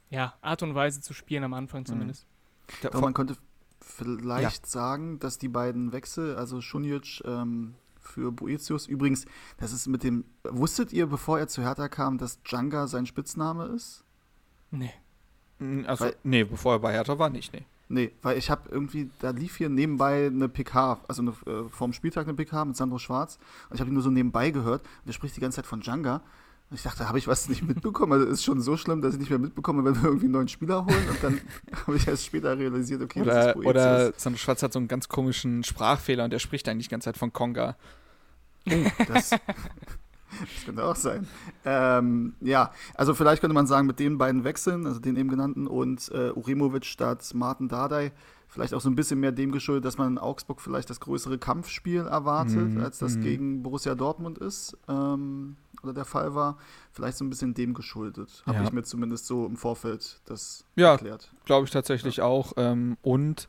ja, 0.09 0.33
Art 0.41 0.63
und 0.63 0.75
Weise 0.75 1.01
zu 1.01 1.13
spielen 1.13 1.43
am 1.43 1.53
Anfang 1.53 1.81
mhm. 1.81 1.85
zumindest. 1.85 2.27
Mhm. 2.27 2.87
Doch, 2.91 3.01
man 3.01 3.13
könnte 3.13 3.35
vielleicht 3.81 4.63
ja. 4.63 4.69
sagen, 4.69 5.19
dass 5.19 5.37
die 5.37 5.47
beiden 5.47 5.91
Wechsel, 5.91 6.35
also 6.35 6.61
Schunic 6.61 7.21
ähm, 7.25 7.75
für 8.03 8.31
Boetius. 8.31 8.87
Übrigens, 8.87 9.25
das 9.57 9.73
ist 9.73 9.87
mit 9.87 10.03
dem. 10.03 10.25
Wusstet 10.43 10.93
ihr, 10.93 11.07
bevor 11.07 11.39
er 11.39 11.47
zu 11.47 11.61
Hertha 11.61 11.87
kam, 11.87 12.17
dass 12.17 12.41
Djanga 12.43 12.87
sein 12.87 13.05
Spitzname 13.05 13.65
ist? 13.65 14.03
Nee. 14.71 14.93
Hm, 15.59 15.85
also, 15.87 16.05
weil, 16.05 16.15
nee, 16.23 16.43
bevor 16.43 16.73
er 16.73 16.79
bei 16.79 16.93
Hertha 16.93 17.17
war, 17.17 17.29
nicht, 17.29 17.53
nee. 17.53 17.65
Nee, 17.89 18.11
weil 18.21 18.37
ich 18.37 18.49
habe 18.49 18.69
irgendwie, 18.69 19.11
da 19.19 19.29
lief 19.31 19.57
hier 19.57 19.69
nebenbei 19.69 20.27
eine 20.27 20.49
PK, 20.49 20.99
also 21.07 21.21
eine, 21.21 21.31
äh, 21.45 21.69
vorm 21.69 21.93
Spieltag 21.93 22.27
eine 22.27 22.35
PK 22.35 22.65
mit 22.65 22.75
Sandro 22.75 22.97
Schwarz 22.97 23.37
und 23.69 23.75
ich 23.75 23.81
habe 23.81 23.91
ihn 23.91 23.93
nur 23.93 24.01
so 24.01 24.09
nebenbei 24.09 24.51
gehört 24.51 24.81
und 24.81 25.07
der 25.07 25.13
spricht 25.13 25.35
die 25.35 25.41
ganze 25.41 25.57
Zeit 25.57 25.67
von 25.67 25.81
Djanga 25.81 26.21
und 26.73 26.77
ich 26.77 26.83
dachte, 26.85 27.07
habe 27.07 27.19
ich 27.19 27.27
was 27.27 27.49
nicht 27.49 27.61
mitbekommen? 27.61 28.13
Also 28.13 28.25
ist 28.25 28.43
schon 28.43 28.59
so 28.59 28.77
schlimm, 28.77 28.99
dass 28.99 29.13
ich 29.13 29.19
nicht 29.19 29.29
mehr 29.29 29.37
mitbekomme, 29.37 29.85
wenn 29.85 29.95
wir 29.95 30.05
irgendwie 30.05 30.25
einen 30.25 30.33
neuen 30.33 30.47
Spieler 30.47 30.83
holen. 30.83 31.07
Und 31.07 31.23
dann 31.23 31.39
habe 31.85 31.97
ich 31.97 32.07
erst 32.07 32.25
später 32.25 32.57
realisiert, 32.57 32.99
okay, 33.03 33.21
oder, 33.21 33.31
das 33.31 33.45
ist 33.45 33.53
Boetius. 33.53 33.69
Oder 33.69 34.13
Sandro 34.17 34.39
Schwarz 34.39 34.63
hat 34.63 34.73
so 34.73 34.79
einen 34.79 34.87
ganz 34.87 35.07
komischen 35.07 35.63
Sprachfehler 35.63 36.23
und 36.23 36.33
der 36.33 36.39
spricht 36.39 36.67
eigentlich 36.67 36.87
die 36.87 36.91
ganze 36.91 37.05
Zeit 37.05 37.17
von 37.17 37.31
Konga. 37.31 37.77
Oh, 38.67 38.71
das, 39.07 39.29
das 39.29 39.39
könnte 40.65 40.83
auch 40.83 40.95
sein. 40.95 41.27
Ähm, 41.63 42.33
ja, 42.41 42.71
also 42.95 43.13
vielleicht 43.13 43.41
könnte 43.41 43.53
man 43.53 43.67
sagen, 43.67 43.85
mit 43.85 43.99
den 43.99 44.17
beiden 44.17 44.43
Wechseln, 44.43 44.87
also 44.87 44.99
den 44.99 45.15
eben 45.15 45.29
genannten 45.29 45.67
und 45.67 46.09
äh, 46.11 46.31
Uremovic 46.31 46.85
statt 46.85 47.35
Martin 47.35 47.67
Dardai, 47.67 48.13
vielleicht 48.47 48.73
auch 48.73 48.81
so 48.81 48.89
ein 48.89 48.95
bisschen 48.95 49.19
mehr 49.19 49.31
dem 49.31 49.51
geschuldet, 49.51 49.85
dass 49.85 49.99
man 49.99 50.13
in 50.13 50.17
Augsburg 50.17 50.59
vielleicht 50.59 50.89
das 50.89 50.99
größere 50.99 51.37
Kampfspiel 51.37 52.07
erwartet, 52.07 52.71
mhm. 52.73 52.81
als 52.81 52.97
das 52.97 53.17
mhm. 53.17 53.21
gegen 53.21 53.61
Borussia 53.61 53.93
Dortmund 53.93 54.39
ist 54.39 54.75
ähm, 54.87 55.55
oder 55.83 55.93
der 55.93 56.05
Fall 56.05 56.33
war. 56.33 56.57
Vielleicht 56.91 57.17
so 57.17 57.25
ein 57.25 57.29
bisschen 57.29 57.53
dem 57.53 57.73
geschuldet. 57.73 58.43
Habe 58.45 58.59
ja. 58.59 58.63
ich 58.63 58.71
mir 58.71 58.83
zumindest 58.83 59.27
so 59.27 59.45
im 59.45 59.57
Vorfeld 59.57 60.21
das 60.25 60.65
ja, 60.75 60.91
erklärt. 60.91 61.31
Glaube 61.45 61.65
ich 61.65 61.71
tatsächlich 61.71 62.17
ja. 62.17 62.25
auch. 62.25 62.53
Ähm, 62.57 62.97
und 63.01 63.47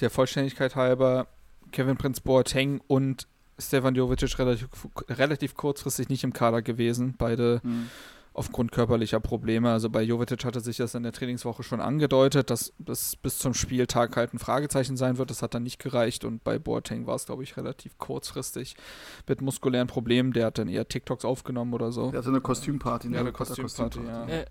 der 0.00 0.10
Vollständigkeit 0.10 0.76
halber, 0.76 1.26
Kevin 1.72 1.96
Prince 1.96 2.20
Boateng 2.22 2.80
und 2.86 3.26
Stefan 3.58 3.94
Jovicic 3.94 4.38
relativ, 4.38 4.68
relativ 5.08 5.54
kurzfristig 5.54 6.08
nicht 6.08 6.24
im 6.24 6.32
Kader 6.32 6.62
gewesen. 6.62 7.14
Beide 7.16 7.60
mhm. 7.62 7.88
Aufgrund 8.34 8.72
körperlicher 8.72 9.20
Probleme. 9.20 9.70
Also 9.70 9.88
bei 9.88 10.02
Jovetic 10.02 10.44
hatte 10.44 10.60
sich 10.60 10.76
das 10.76 10.94
in 10.94 11.04
der 11.04 11.12
Trainingswoche 11.12 11.62
schon 11.62 11.80
angedeutet, 11.80 12.50
dass 12.50 12.74
das 12.78 13.16
bis 13.16 13.38
zum 13.38 13.54
Spieltag 13.54 14.16
halt 14.16 14.34
ein 14.34 14.38
Fragezeichen 14.38 14.96
sein 14.96 15.16
wird. 15.16 15.30
Das 15.30 15.40
hat 15.40 15.54
dann 15.54 15.62
nicht 15.62 15.78
gereicht. 15.78 16.24
Und 16.24 16.44
bei 16.44 16.58
Boateng 16.58 17.06
war 17.06 17.14
es, 17.14 17.26
glaube 17.26 17.44
ich, 17.44 17.56
relativ 17.56 17.96
kurzfristig 17.96 18.76
mit 19.28 19.40
muskulären 19.40 19.86
Problemen. 19.86 20.32
Der 20.32 20.46
hat 20.46 20.58
dann 20.58 20.68
eher 20.68 20.86
TikToks 20.86 21.24
aufgenommen 21.24 21.72
oder 21.72 21.92
so. 21.92 22.10
Der 22.10 22.18
hatte 22.18 22.28
eine 22.28 22.40
Kostümparty. 22.40 23.08
Ja, 23.12 23.20
eine 23.20 23.32
Kostümparty, 23.32 24.00
ja. 24.04 24.26
Äh, 24.26 24.46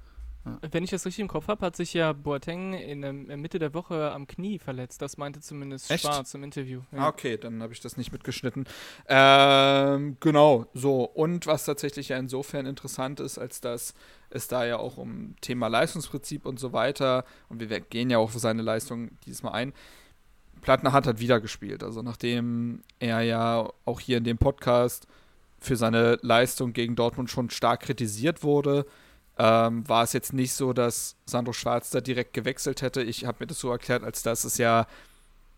wenn 0.71 0.83
ich 0.83 0.89
das 0.89 1.05
richtig 1.05 1.21
im 1.21 1.27
Kopf 1.29 1.47
habe, 1.47 1.65
hat 1.65 1.75
sich 1.75 1.93
ja 1.93 2.11
Boateng 2.11 2.73
in 2.73 3.01
der 3.01 3.13
Mitte 3.37 3.59
der 3.59 3.73
Woche 3.73 4.11
am 4.11 4.27
Knie 4.27 4.59
verletzt. 4.59 5.01
Das 5.01 5.17
meinte 5.17 5.39
zumindest 5.39 5.89
Echt? 5.89 6.03
Schwarz 6.03 6.33
im 6.33 6.43
Interview. 6.43 6.81
Ja. 6.91 6.99
Ah, 6.99 7.07
okay, 7.07 7.37
dann 7.37 7.63
habe 7.63 7.71
ich 7.71 7.79
das 7.79 7.95
nicht 7.95 8.11
mitgeschnitten. 8.11 8.65
Ähm, 9.07 10.17
genau, 10.19 10.65
so. 10.73 11.03
Und 11.05 11.47
was 11.47 11.63
tatsächlich 11.63 12.09
ja 12.09 12.17
insofern 12.17 12.65
interessant 12.65 13.21
ist, 13.21 13.37
als 13.37 13.61
dass 13.61 13.93
es 14.29 14.49
da 14.49 14.65
ja 14.65 14.77
auch 14.77 14.97
um 14.97 15.35
Thema 15.39 15.67
Leistungsprinzip 15.67 16.45
und 16.45 16.59
so 16.59 16.73
weiter, 16.73 17.23
und 17.47 17.61
wir 17.61 17.79
gehen 17.79 18.09
ja 18.09 18.17
auch 18.17 18.31
für 18.31 18.39
seine 18.39 18.63
Leistung 18.63 19.11
diesmal 19.25 19.53
ein, 19.53 19.73
Plattner 20.61 20.91
hat 20.91 21.07
halt 21.07 21.19
wieder 21.19 21.39
gespielt. 21.39 21.83
Also 21.83 22.01
nachdem 22.01 22.81
er 22.99 23.21
ja 23.21 23.69
auch 23.85 23.99
hier 23.99 24.17
in 24.17 24.23
dem 24.23 24.37
Podcast 24.37 25.07
für 25.59 25.77
seine 25.77 26.17
Leistung 26.21 26.73
gegen 26.73 26.95
Dortmund 26.95 27.29
schon 27.29 27.49
stark 27.49 27.81
kritisiert 27.81 28.43
wurde, 28.43 28.85
ähm, 29.37 29.87
war 29.87 30.03
es 30.03 30.13
jetzt 30.13 30.33
nicht 30.33 30.53
so, 30.53 30.73
dass 30.73 31.15
Sandro 31.25 31.53
Schwarz 31.53 31.89
da 31.89 32.01
direkt 32.01 32.33
gewechselt 32.33 32.81
hätte. 32.81 33.01
Ich 33.01 33.25
habe 33.25 33.37
mir 33.41 33.47
das 33.47 33.59
so 33.59 33.71
erklärt, 33.71 34.03
als 34.03 34.23
dass 34.23 34.43
es 34.43 34.57
ja 34.57 34.85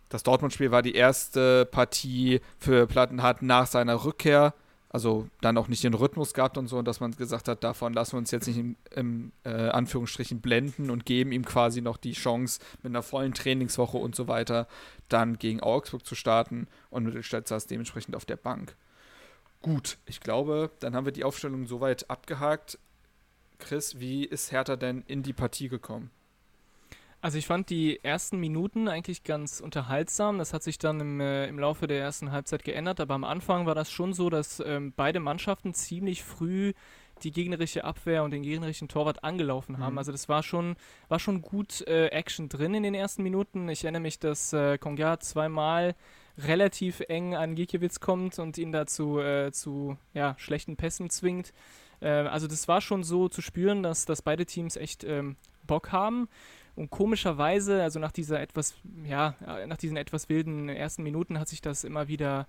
das 0.10 0.24
Dortmund-Spiel 0.24 0.72
war 0.72 0.82
die 0.82 0.96
erste 0.96 1.66
Partie 1.66 2.40
für 2.60 2.88
Plattenhardt 2.88 3.42
nach 3.42 3.68
seiner 3.68 4.06
Rückkehr. 4.06 4.54
Also 4.90 5.28
dann 5.42 5.58
auch 5.58 5.68
nicht 5.68 5.84
den 5.84 5.94
Rhythmus 5.94 6.34
gehabt 6.34 6.58
und 6.58 6.68
so, 6.68 6.78
und 6.78 6.88
dass 6.88 7.02
man 7.02 7.12
gesagt 7.12 7.50
hat, 7.50 7.66
davon 7.66 7.92
lassen 7.92 8.14
wir 8.14 8.20
uns 8.20 8.32
jetzt 8.32 8.48
nicht 8.48 8.58
im, 8.58 8.78
im 8.96 9.34
äh, 9.44 9.50
Anführungsstrichen 9.50 10.40
blenden 10.40 10.90
und 10.90 11.06
geben 11.06 11.34
ihm 11.34 11.44
quasi 11.44 11.82
noch 11.82 11.98
die 11.98 12.14
Chance, 12.14 12.62
mit 12.82 12.92
einer 12.92 13.04
vollen 13.04 13.34
Trainingswoche 13.34 13.98
und 13.98 14.16
so 14.16 14.30
weiter 14.30 14.70
dann 15.10 15.38
gegen 15.38 15.60
Augsburg 15.60 16.06
zu 16.06 16.16
starten 16.16 16.68
und 16.92 17.04
Mittelstadt 17.04 17.46
saß 17.46 17.68
dementsprechend 17.68 18.16
auf 18.16 18.24
der 18.24 18.38
Bank. 18.38 18.78
Gut, 19.62 19.98
ich 20.06 20.22
glaube, 20.22 20.72
dann 20.80 20.96
haben 20.96 21.06
wir 21.06 21.12
die 21.12 21.26
Aufstellung 21.26 21.68
soweit 21.68 22.10
abgehakt. 22.10 22.80
Chris, 23.58 24.00
wie 24.00 24.24
ist 24.24 24.52
Hertha 24.52 24.76
denn 24.76 25.04
in 25.08 25.24
die 25.24 25.34
Partie 25.34 25.70
gekommen? 25.70 26.12
Also 27.22 27.40
ich 27.40 27.48
fand 27.48 27.72
die 27.72 28.04
ersten 28.04 28.40
Minuten 28.40 28.88
eigentlich 28.88 29.24
ganz 29.24 29.60
unterhaltsam. 29.60 30.38
Das 30.38 30.54
hat 30.54 30.62
sich 30.62 30.78
dann 30.78 31.00
im, 31.00 31.20
äh, 31.20 31.48
im 31.48 31.58
Laufe 31.58 31.88
der 31.88 32.00
ersten 32.00 32.32
Halbzeit 32.32 32.64
geändert, 32.64 33.00
aber 33.00 33.16
am 33.16 33.24
Anfang 33.24 33.66
war 33.66 33.74
das 33.74 33.90
schon 33.90 34.14
so, 34.14 34.30
dass 34.30 34.60
ähm, 34.60 34.94
beide 34.96 35.20
Mannschaften 35.20 35.74
ziemlich 35.74 36.24
früh 36.24 36.74
die 37.24 37.32
gegnerische 37.32 37.84
Abwehr 37.84 38.24
und 38.24 38.32
den 38.32 38.44
gegnerischen 38.44 38.90
Torwart 38.90 39.24
angelaufen 39.24 39.80
haben. 39.80 39.94
Mhm. 39.94 39.98
Also 39.98 40.12
das 40.12 40.30
war 40.30 40.44
schon, 40.44 40.76
war 41.08 41.20
schon 41.20 41.42
gut 41.42 41.82
äh, 41.88 42.08
Action 42.08 42.48
drin 42.50 42.76
in 42.76 42.84
den 42.84 42.94
ersten 42.94 43.24
Minuten. 43.24 43.70
Ich 43.70 43.84
erinnere 43.84 44.02
mich, 44.02 44.20
dass 44.20 44.54
äh, 44.54 44.78
Konga 44.78 45.20
zweimal 45.20 45.96
relativ 46.38 47.00
eng 47.08 47.34
an 47.36 47.56
Gikiewicz 47.56 48.00
kommt 48.02 48.38
und 48.40 48.58
ihn 48.58 48.72
dazu 48.72 49.20
äh, 49.20 49.52
zu 49.52 49.98
ja, 50.14 50.36
schlechten 50.38 50.76
Pässen 50.76 51.10
zwingt. 51.10 51.54
Äh, 52.02 52.10
also 52.10 52.48
das 52.48 52.68
war 52.68 52.82
schon 52.82 53.04
so 53.04 53.30
zu 53.30 53.42
spüren, 53.42 53.84
dass, 53.84 54.06
dass 54.06 54.22
beide 54.22 54.46
Teams 54.46 54.76
echt 54.76 55.04
ähm, 55.04 55.36
Bock 55.66 55.92
haben. 55.92 56.28
Und 56.76 56.90
komischerweise, 56.90 57.82
also 57.84 58.00
nach 58.00 58.12
dieser 58.12 58.42
etwas, 58.42 58.76
ja, 59.06 59.36
nach 59.66 59.78
diesen 59.78 59.96
etwas 59.96 60.28
wilden 60.28 60.68
ersten 60.68 61.04
Minuten 61.04 61.40
hat 61.40 61.48
sich 61.48 61.62
das 61.62 61.86
immer 61.86 62.10
wieder, 62.10 62.48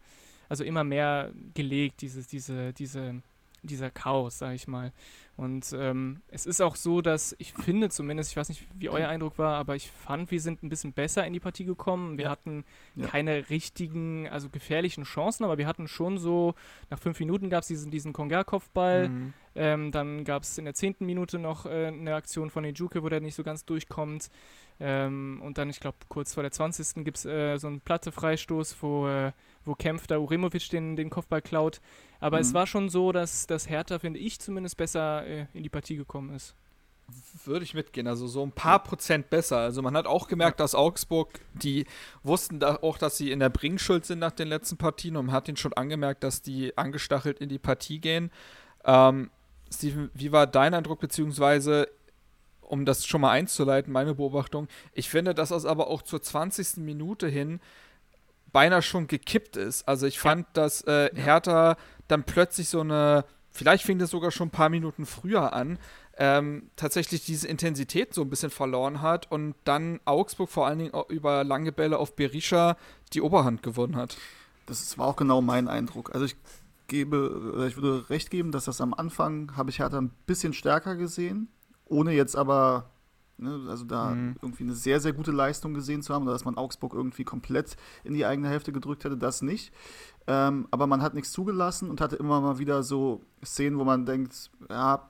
also 0.49 0.65
immer 0.65 0.83
mehr 0.83 1.31
gelegt, 1.55 2.03
dieses, 2.03 2.27
diese, 2.27 2.73
diese 2.73 3.23
dieser 3.67 3.91
Chaos, 3.91 4.39
sag 4.39 4.55
ich 4.55 4.67
mal. 4.67 4.93
Und 5.37 5.75
ähm, 5.79 6.23
es 6.29 6.47
ist 6.47 6.63
auch 6.63 6.77
so, 6.77 7.03
dass 7.03 7.37
ich 7.39 7.53
finde 7.53 7.91
zumindest, 7.91 8.31
ich 8.31 8.39
weiß 8.39 8.49
nicht, 8.49 8.67
wie 8.75 8.89
euer 8.89 9.09
Eindruck 9.09 9.39
war, 9.39 9.57
aber 9.57 9.77
ich 9.77 9.91
fand, 9.91 10.31
wir 10.31 10.41
sind 10.41 10.63
ein 10.63 10.71
bisschen 10.71 10.95
besser 10.95 11.27
in 11.27 11.35
die 11.35 11.41
Partie 11.41 11.67
gekommen. 11.67 12.17
Wir 12.17 12.25
ja. 12.25 12.31
hatten 12.31 12.65
ja. 12.95 13.07
keine 13.07 13.51
richtigen, 13.51 14.29
also 14.29 14.49
gefährlichen 14.49 15.05
Chancen, 15.05 15.45
aber 15.45 15.59
wir 15.59 15.67
hatten 15.67 15.89
schon 15.89 16.17
so, 16.17 16.55
nach 16.89 16.99
fünf 16.99 17.21
Minuten 17.21 17.51
gab 17.51 17.63
es 17.63 17.69
diesen, 17.69 17.91
diesen 17.91 18.15
Konga-Kopfball, 18.15 19.11
mhm. 19.11 19.35
ähm, 19.55 19.93
dann 19.93 20.25
gab 20.25 20.43
es 20.43 20.57
in 20.57 20.65
der 20.65 20.75
zehnten 20.75 21.05
Minute 21.05 21.39
noch 21.39 21.67
äh, 21.67 21.89
eine 21.89 22.15
Aktion 22.15 22.49
von 22.49 22.65
Ejuke, 22.65 23.03
wo 23.03 23.11
der 23.11 23.21
nicht 23.21 23.35
so 23.35 23.43
ganz 23.43 23.67
durchkommt. 23.67 24.31
Ähm, 24.79 25.41
und 25.43 25.59
dann, 25.59 25.71
ich 25.71 25.81
glaube, 25.81 25.97
kurz 26.09 26.35
vor 26.35 26.43
der 26.43 26.53
20. 26.53 27.05
gibt 27.05 27.17
es 27.19 27.25
äh, 27.25 27.57
so 27.57 27.67
einen 27.67 27.81
Platte-Freistoß, 27.81 28.77
wo, 28.81 29.09
äh, 29.09 29.33
wo 29.65 29.75
Kempf 29.75 30.07
da 30.07 30.19
Uremovic 30.19 30.69
den, 30.69 30.97
den 30.97 31.09
Kopfball 31.09 31.41
klaut. 31.41 31.81
Aber 32.21 32.37
mhm. 32.37 32.43
es 32.43 32.55
war 32.55 32.67
schon 32.67 32.89
so, 32.89 33.13
dass, 33.13 33.47
dass 33.47 33.69
Hertha, 33.69 33.99
finde 33.99 34.21
ich, 34.21 34.39
zumindest 34.39 34.77
besser 34.77 35.26
äh, 35.27 35.47
in 35.53 35.63
die 35.63 35.69
Partie 35.69 35.97
gekommen 35.97 36.35
ist. 36.35 36.55
Würde 37.45 37.65
ich 37.65 37.75
mitgehen, 37.75 38.09
also 38.09 38.27
so 38.27 38.43
ein 38.43 38.51
paar 38.51 38.83
Prozent 38.83 39.31
besser. 39.31 39.59
Also 39.59 39.81
man 39.81 39.97
hat 39.97 40.07
auch 40.07 40.27
gemerkt, 40.27 40.59
dass 40.59 40.75
Augsburg, 40.75 41.41
die 41.55 41.87
wussten 42.25 42.59
da 42.59 42.77
auch, 42.83 42.99
dass 42.99 43.17
sie 43.17 43.31
in 43.31 43.39
der 43.39 43.49
Bringschuld 43.49 44.05
sind 44.05 44.19
nach 44.19 44.33
den 44.33 44.49
letzten 44.49 44.77
Partien 44.77 45.17
und 45.17 45.27
man 45.27 45.35
hat 45.35 45.47
ihnen 45.47 45.57
schon 45.57 45.73
angemerkt, 45.73 46.25
dass 46.25 46.43
die 46.43 46.77
angestachelt 46.77 47.39
in 47.39 47.49
die 47.49 47.61
Partie 47.61 48.01
gehen. 48.01 48.33
Ähm, 48.85 49.31
Steven, 49.73 50.11
wie 50.15 50.33
war 50.33 50.49
dein 50.49 50.75
Eindruck, 50.75 50.99
beziehungsweise 50.99 51.89
um 52.61 52.85
das 52.85 53.07
schon 53.07 53.21
mal 53.21 53.31
einzuleiten, 53.31 53.93
meine 53.93 54.15
Beobachtung, 54.15 54.69
ich 54.93 55.09
finde, 55.09 55.35
dass 55.35 55.51
das 55.51 55.65
aber 55.65 55.89
auch 55.89 56.03
zur 56.03 56.21
20. 56.21 56.79
Minute 56.79 57.29
hin 57.29 57.61
beinahe 58.53 58.83
schon 58.83 59.07
gekippt 59.07 59.57
ist. 59.57 59.87
Also 59.87 60.07
ich 60.07 60.19
fand, 60.19 60.47
dass 60.55 60.83
äh, 60.83 61.11
Hertha 61.15 61.77
dann 62.09 62.25
plötzlich 62.25 62.69
so 62.69 62.81
eine, 62.81 63.25
vielleicht 63.57 63.85
fing 63.85 63.99
das 63.99 64.11
sogar 64.11 64.31
schon 64.31 64.49
ein 64.49 64.53
paar 64.53 64.69
Minuten 64.69 65.07
früher 65.07 65.53
an, 65.53 65.79
ähm, 66.19 66.71
tatsächlich 66.77 67.25
diese 67.25 67.49
Intensität 67.49 68.15
so 68.15 68.23
ein 68.23 68.31
bisschen 68.31 68.51
verloren 68.51 69.03
hat 69.03 69.31
und 69.31 69.55
dann 69.65 70.01
Augsburg 70.05 70.49
vor 70.49 70.67
allen 70.67 70.79
Dingen 70.79 70.93
über 71.09 71.45
lange 71.45 71.73
Bälle 71.73 71.99
auf 71.99 72.17
Berisha 72.17 72.77
die 73.13 73.21
Oberhand 73.21 73.63
gewonnen 73.63 73.97
hat. 73.97 74.17
Das 74.67 74.97
war 74.99 75.07
auch 75.07 75.17
genau 75.17 75.43
mein 75.43 75.69
Eindruck. 75.69 76.15
Also 76.15 76.27
ich 76.27 76.37
gebe, 76.89 77.67
ich 77.69 77.77
würde 77.77 78.09
recht 78.09 78.31
geben, 78.31 78.53
dass 78.53 78.65
das 78.65 78.81
am 78.81 78.95
Anfang 78.95 79.57
habe 79.57 79.71
ich 79.71 79.81
Hertha 79.81 79.99
ein 79.99 80.13
bisschen 80.27 80.53
stärker 80.53 80.97
gesehen 80.97 81.49
ohne 81.87 82.13
jetzt 82.13 82.37
aber, 82.37 82.91
ne, 83.39 83.67
also 83.69 83.85
da 83.85 84.11
mhm. 84.11 84.37
irgendwie 84.41 84.65
eine 84.65 84.75
sehr, 84.75 85.01
sehr 85.01 85.13
gute 85.13 85.33
Leistung 85.33 85.75
gesehen 85.75 86.03
zu 86.03 86.15
haben, 86.15 86.25
oder 86.25 86.33
dass 86.33 86.45
man 86.45 86.57
Augsburg 86.57 86.95
irgendwie 86.95 87.25
komplett 87.25 87.77
in 88.05 88.15
die 88.15 88.27
eigene 88.27 88.49
Hälfte 88.49 88.73
gedrückt 88.73 89.05
hätte, 89.05 89.17
das 89.17 89.43
nicht. 89.43 89.73
Ähm, 90.27 90.67
aber 90.71 90.87
man 90.87 91.03
hat 91.03 91.15
nichts 91.15 91.33
zugelassen 91.33 91.91
und 91.91 92.01
hatte 92.01 92.17
immer 92.17 92.41
mal 92.41 92.59
wieder 92.59 92.83
so 92.83 93.25
Szenen, 93.45 93.79
wo 93.79 93.85
man 93.85 94.07
denkt, 94.07 94.51
ja, 94.69 95.09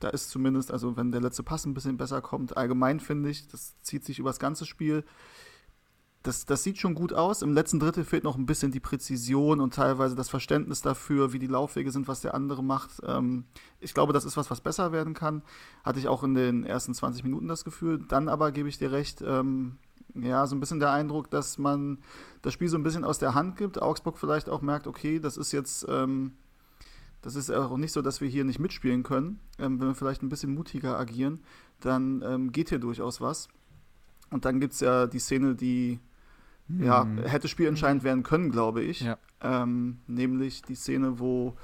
da 0.00 0.08
ist 0.08 0.30
zumindest, 0.30 0.70
also 0.70 0.96
wenn 0.96 1.12
der 1.12 1.20
letzte 1.20 1.42
Pass 1.42 1.64
ein 1.64 1.74
bisschen 1.74 1.96
besser 1.96 2.20
kommt, 2.20 2.56
allgemein 2.56 3.00
finde 3.00 3.30
ich, 3.30 3.48
das 3.48 3.80
zieht 3.82 4.04
sich 4.04 4.18
über 4.18 4.30
das 4.30 4.38
ganze 4.38 4.66
Spiel, 4.66 5.04
das, 6.26 6.44
das 6.44 6.64
sieht 6.64 6.78
schon 6.78 6.94
gut 6.94 7.12
aus. 7.12 7.42
Im 7.42 7.52
letzten 7.52 7.78
Drittel 7.78 8.04
fehlt 8.04 8.24
noch 8.24 8.36
ein 8.36 8.46
bisschen 8.46 8.72
die 8.72 8.80
Präzision 8.80 9.60
und 9.60 9.74
teilweise 9.74 10.16
das 10.16 10.28
Verständnis 10.28 10.82
dafür, 10.82 11.32
wie 11.32 11.38
die 11.38 11.46
Laufwege 11.46 11.92
sind, 11.92 12.08
was 12.08 12.20
der 12.20 12.34
andere 12.34 12.64
macht. 12.64 13.00
Ähm, 13.06 13.44
ich 13.78 13.94
glaube, 13.94 14.12
das 14.12 14.24
ist 14.24 14.36
was, 14.36 14.50
was 14.50 14.60
besser 14.60 14.90
werden 14.90 15.14
kann. 15.14 15.42
Hatte 15.84 16.00
ich 16.00 16.08
auch 16.08 16.24
in 16.24 16.34
den 16.34 16.64
ersten 16.64 16.94
20 16.94 17.22
Minuten 17.22 17.46
das 17.46 17.64
Gefühl. 17.64 18.04
Dann 18.08 18.28
aber 18.28 18.50
gebe 18.50 18.68
ich 18.68 18.76
dir 18.76 18.90
recht, 18.90 19.22
ähm, 19.24 19.76
ja, 20.14 20.46
so 20.46 20.56
ein 20.56 20.60
bisschen 20.60 20.80
der 20.80 20.90
Eindruck, 20.90 21.30
dass 21.30 21.58
man 21.58 21.98
das 22.42 22.52
Spiel 22.52 22.68
so 22.68 22.76
ein 22.76 22.82
bisschen 22.82 23.04
aus 23.04 23.18
der 23.18 23.34
Hand 23.34 23.56
gibt. 23.56 23.80
Augsburg 23.80 24.18
vielleicht 24.18 24.48
auch 24.48 24.62
merkt, 24.62 24.88
okay, 24.88 25.20
das 25.20 25.36
ist 25.36 25.52
jetzt. 25.52 25.86
Ähm, 25.88 26.32
das 27.22 27.34
ist 27.34 27.50
auch 27.50 27.76
nicht 27.76 27.92
so, 27.92 28.02
dass 28.02 28.20
wir 28.20 28.28
hier 28.28 28.44
nicht 28.44 28.60
mitspielen 28.60 29.02
können. 29.02 29.40
Ähm, 29.58 29.80
wenn 29.80 29.88
wir 29.88 29.94
vielleicht 29.96 30.22
ein 30.22 30.28
bisschen 30.28 30.54
mutiger 30.54 30.96
agieren, 30.96 31.40
dann 31.80 32.22
ähm, 32.24 32.52
geht 32.52 32.68
hier 32.68 32.78
durchaus 32.78 33.20
was. 33.20 33.48
Und 34.30 34.44
dann 34.44 34.60
gibt 34.60 34.74
es 34.74 34.80
ja 34.80 35.06
die 35.06 35.18
Szene, 35.18 35.56
die 35.56 35.98
ja, 36.68 37.04
hm. 37.04 37.18
hätte 37.18 37.48
spielentscheidend 37.48 38.02
werden 38.02 38.22
können, 38.22 38.50
glaube 38.50 38.82
ich. 38.82 39.00
Ja. 39.00 39.18
Ähm, 39.40 39.98
nämlich 40.06 40.62
die 40.62 40.74
Szene, 40.74 41.18
wo 41.18 41.56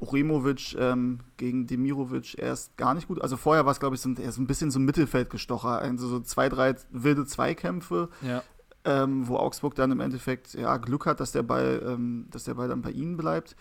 Uremovic 0.00 0.74
ähm, 0.78 1.20
gegen 1.36 1.66
Demirovic 1.66 2.38
erst 2.38 2.76
gar 2.76 2.94
nicht 2.94 3.08
gut. 3.08 3.20
Also 3.20 3.36
vorher 3.36 3.64
war 3.64 3.72
es, 3.72 3.80
glaube 3.80 3.96
ich, 3.96 4.00
so 4.00 4.08
ein, 4.08 4.16
ein 4.16 4.46
bisschen 4.46 4.70
so 4.70 4.78
ein 4.78 4.84
Mittelfeldgestocher. 4.84 5.80
Also 5.80 6.08
so 6.08 6.20
zwei, 6.20 6.48
drei 6.48 6.76
wilde 6.90 7.26
Zweikämpfe, 7.26 8.08
ja. 8.22 8.42
ähm, 8.84 9.26
wo 9.26 9.36
Augsburg 9.36 9.74
dann 9.74 9.90
im 9.90 10.00
Endeffekt 10.00 10.54
ja, 10.54 10.76
Glück 10.76 11.04
hat, 11.04 11.20
dass 11.20 11.32
der 11.32 11.42
Ball, 11.42 11.82
ähm, 11.84 12.28
dass 12.30 12.44
der 12.44 12.54
Ball 12.54 12.68
dann 12.68 12.82
bei 12.82 12.92
ihnen 12.92 13.16
bleibt. 13.16 13.56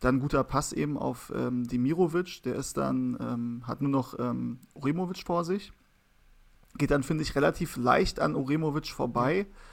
Dann 0.00 0.18
guter 0.18 0.42
Pass 0.42 0.72
eben 0.72 0.98
auf 0.98 1.32
ähm, 1.36 1.68
Demirovic, 1.68 2.42
der 2.42 2.56
ist 2.56 2.76
dann, 2.76 3.16
ähm, 3.20 3.62
hat 3.66 3.82
nur 3.82 3.90
noch 3.90 4.18
ähm, 4.18 4.58
Uremovic 4.74 5.24
vor 5.24 5.44
sich. 5.44 5.72
Geht 6.78 6.90
dann, 6.90 7.02
finde 7.02 7.22
ich, 7.22 7.36
relativ 7.36 7.76
leicht 7.76 8.18
an 8.18 8.34
Uremovic 8.34 8.88
vorbei. 8.88 9.46
Mhm 9.48 9.71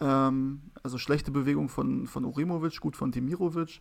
ähm, 0.00 0.62
also 0.82 0.98
schlechte 0.98 1.30
Bewegung 1.30 1.68
von, 1.68 2.06
von 2.06 2.24
Urimovic, 2.24 2.80
gut 2.80 2.96
von 2.96 3.12
Demirovic. 3.12 3.80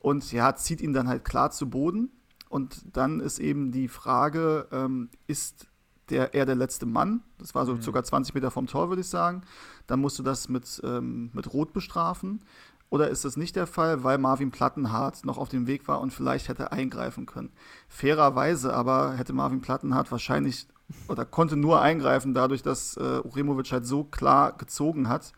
Und 0.00 0.30
ja, 0.32 0.54
zieht 0.54 0.80
ihn 0.80 0.92
dann 0.92 1.08
halt 1.08 1.24
klar 1.24 1.50
zu 1.50 1.68
Boden. 1.68 2.10
Und 2.48 2.96
dann 2.96 3.20
ist 3.20 3.38
eben 3.38 3.72
die 3.72 3.88
Frage, 3.88 4.68
ähm, 4.72 5.10
ist 5.26 5.66
der, 6.08 6.34
er 6.34 6.46
der 6.46 6.54
letzte 6.54 6.86
Mann? 6.86 7.22
Das 7.38 7.54
war 7.54 7.66
so 7.66 7.74
mhm. 7.74 7.82
circa 7.82 8.02
20 8.02 8.34
Meter 8.34 8.50
vom 8.50 8.66
Tor, 8.66 8.88
würde 8.88 9.02
ich 9.02 9.08
sagen. 9.08 9.42
Dann 9.86 10.00
musst 10.00 10.18
du 10.18 10.22
das 10.22 10.48
mit, 10.48 10.80
ähm, 10.84 11.30
mit 11.34 11.52
Rot 11.52 11.72
bestrafen. 11.72 12.40
Oder 12.90 13.10
ist 13.10 13.24
das 13.24 13.36
nicht 13.36 13.54
der 13.56 13.66
Fall, 13.66 14.02
weil 14.02 14.16
Marvin 14.16 14.50
Plattenhardt 14.50 15.26
noch 15.26 15.36
auf 15.36 15.50
dem 15.50 15.66
Weg 15.66 15.88
war 15.88 16.00
und 16.00 16.12
vielleicht 16.12 16.48
hätte 16.48 16.72
eingreifen 16.72 17.26
können? 17.26 17.52
Fairerweise 17.86 18.72
aber 18.72 19.14
hätte 19.14 19.34
Marvin 19.34 19.60
Plattenhardt 19.60 20.10
wahrscheinlich 20.10 20.68
oder 21.08 21.24
konnte 21.24 21.56
nur 21.56 21.80
eingreifen, 21.80 22.34
dadurch, 22.34 22.62
dass 22.62 22.96
äh, 22.96 23.20
Uremovic 23.24 23.72
halt 23.72 23.86
so 23.86 24.04
klar 24.04 24.56
gezogen 24.56 25.08
hat 25.08 25.32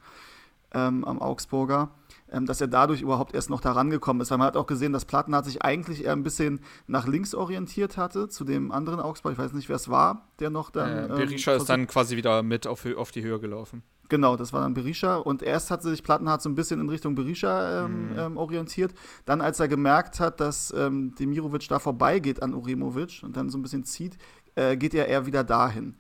ähm, 0.73 1.05
am 1.05 1.21
Augsburger, 1.21 1.91
ähm, 2.31 2.47
dass 2.47 2.61
er 2.61 2.69
dadurch 2.69 3.03
überhaupt 3.03 3.35
erst 3.35 3.51
noch 3.51 3.61
da 3.61 3.73
rangekommen 3.73 4.21
ist. 4.21 4.31
Weil 4.31 4.39
man 4.39 4.47
hat 4.47 4.57
auch 4.57 4.67
gesehen, 4.67 4.93
dass 4.93 5.05
Plattenhardt 5.05 5.47
sich 5.47 5.63
eigentlich 5.63 6.05
eher 6.05 6.13
ein 6.13 6.23
bisschen 6.23 6.61
nach 6.87 7.07
links 7.07 7.35
orientiert 7.35 7.97
hatte, 7.97 8.29
zu 8.29 8.45
dem 8.45 8.71
anderen 8.73 9.01
Augsburg. 9.01 9.33
Ich 9.33 9.39
weiß 9.39 9.53
nicht, 9.53 9.69
wer 9.69 9.77
es 9.77 9.89
war, 9.89 10.29
der 10.39 10.51
noch 10.51 10.71
dann. 10.71 11.05
Äh, 11.05 11.09
Berisha 11.09 11.53
ähm, 11.53 11.59
ist 11.59 11.69
dann 11.69 11.87
quasi 11.87 12.17
wieder 12.17 12.43
mit 12.43 12.67
auf, 12.67 12.87
auf 12.97 13.11
die 13.11 13.23
Höhe 13.23 13.41
gelaufen. 13.41 13.83
Genau, 14.11 14.37
das 14.37 14.53
war 14.53 14.61
dann 14.63 14.75
Berisha. 14.75 15.17
Und 15.17 15.41
erst 15.41 15.71
hat 15.71 15.83
sich 15.83 16.03
Plattenhardt 16.03 16.43
so 16.43 16.49
ein 16.49 16.57
bisschen 16.57 16.81
in 16.81 16.89
Richtung 16.89 17.15
Berisha 17.15 17.85
ähm, 17.85 18.11
mhm. 18.11 18.19
ähm, 18.19 18.37
orientiert. 18.37 18.93
Dann, 19.25 19.41
als 19.41 19.61
er 19.61 19.69
gemerkt 19.69 20.19
hat, 20.19 20.41
dass 20.41 20.75
ähm, 20.77 21.15
Demirovic 21.15 21.69
da 21.69 21.79
vorbeigeht 21.79 22.43
an 22.43 22.53
Uremovic 22.53 23.23
und 23.23 23.37
dann 23.37 23.51
so 23.51 23.57
ein 23.57 23.63
bisschen 23.63 23.85
zieht, 23.85 24.19
äh, 24.55 24.77
geht 24.77 24.95
er 24.95 25.09
eher 25.09 25.27
wieder 25.27 25.45
dahin. 25.45 25.97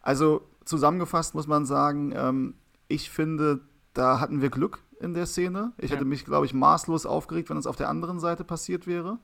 Also 0.00 0.42
zusammengefasst 0.64 1.34
muss 1.34 1.46
man 1.46 1.66
sagen, 1.66 2.12
ähm, 2.14 2.54
ich 2.88 3.10
finde, 3.10 3.60
da 3.92 4.20
hatten 4.20 4.40
wir 4.42 4.50
Glück 4.50 4.80
in 5.00 5.14
der 5.14 5.26
Szene. 5.26 5.72
Ich 5.78 5.90
ja. 5.90 5.96
hätte 5.96 6.04
mich, 6.04 6.24
glaube 6.24 6.46
ich, 6.46 6.54
maßlos 6.54 7.06
aufgeregt, 7.06 7.50
wenn 7.50 7.56
es 7.56 7.66
auf 7.66 7.76
der 7.76 7.88
anderen 7.88 8.20
Seite 8.20 8.44
passiert 8.44 8.86
wäre. 8.86 9.18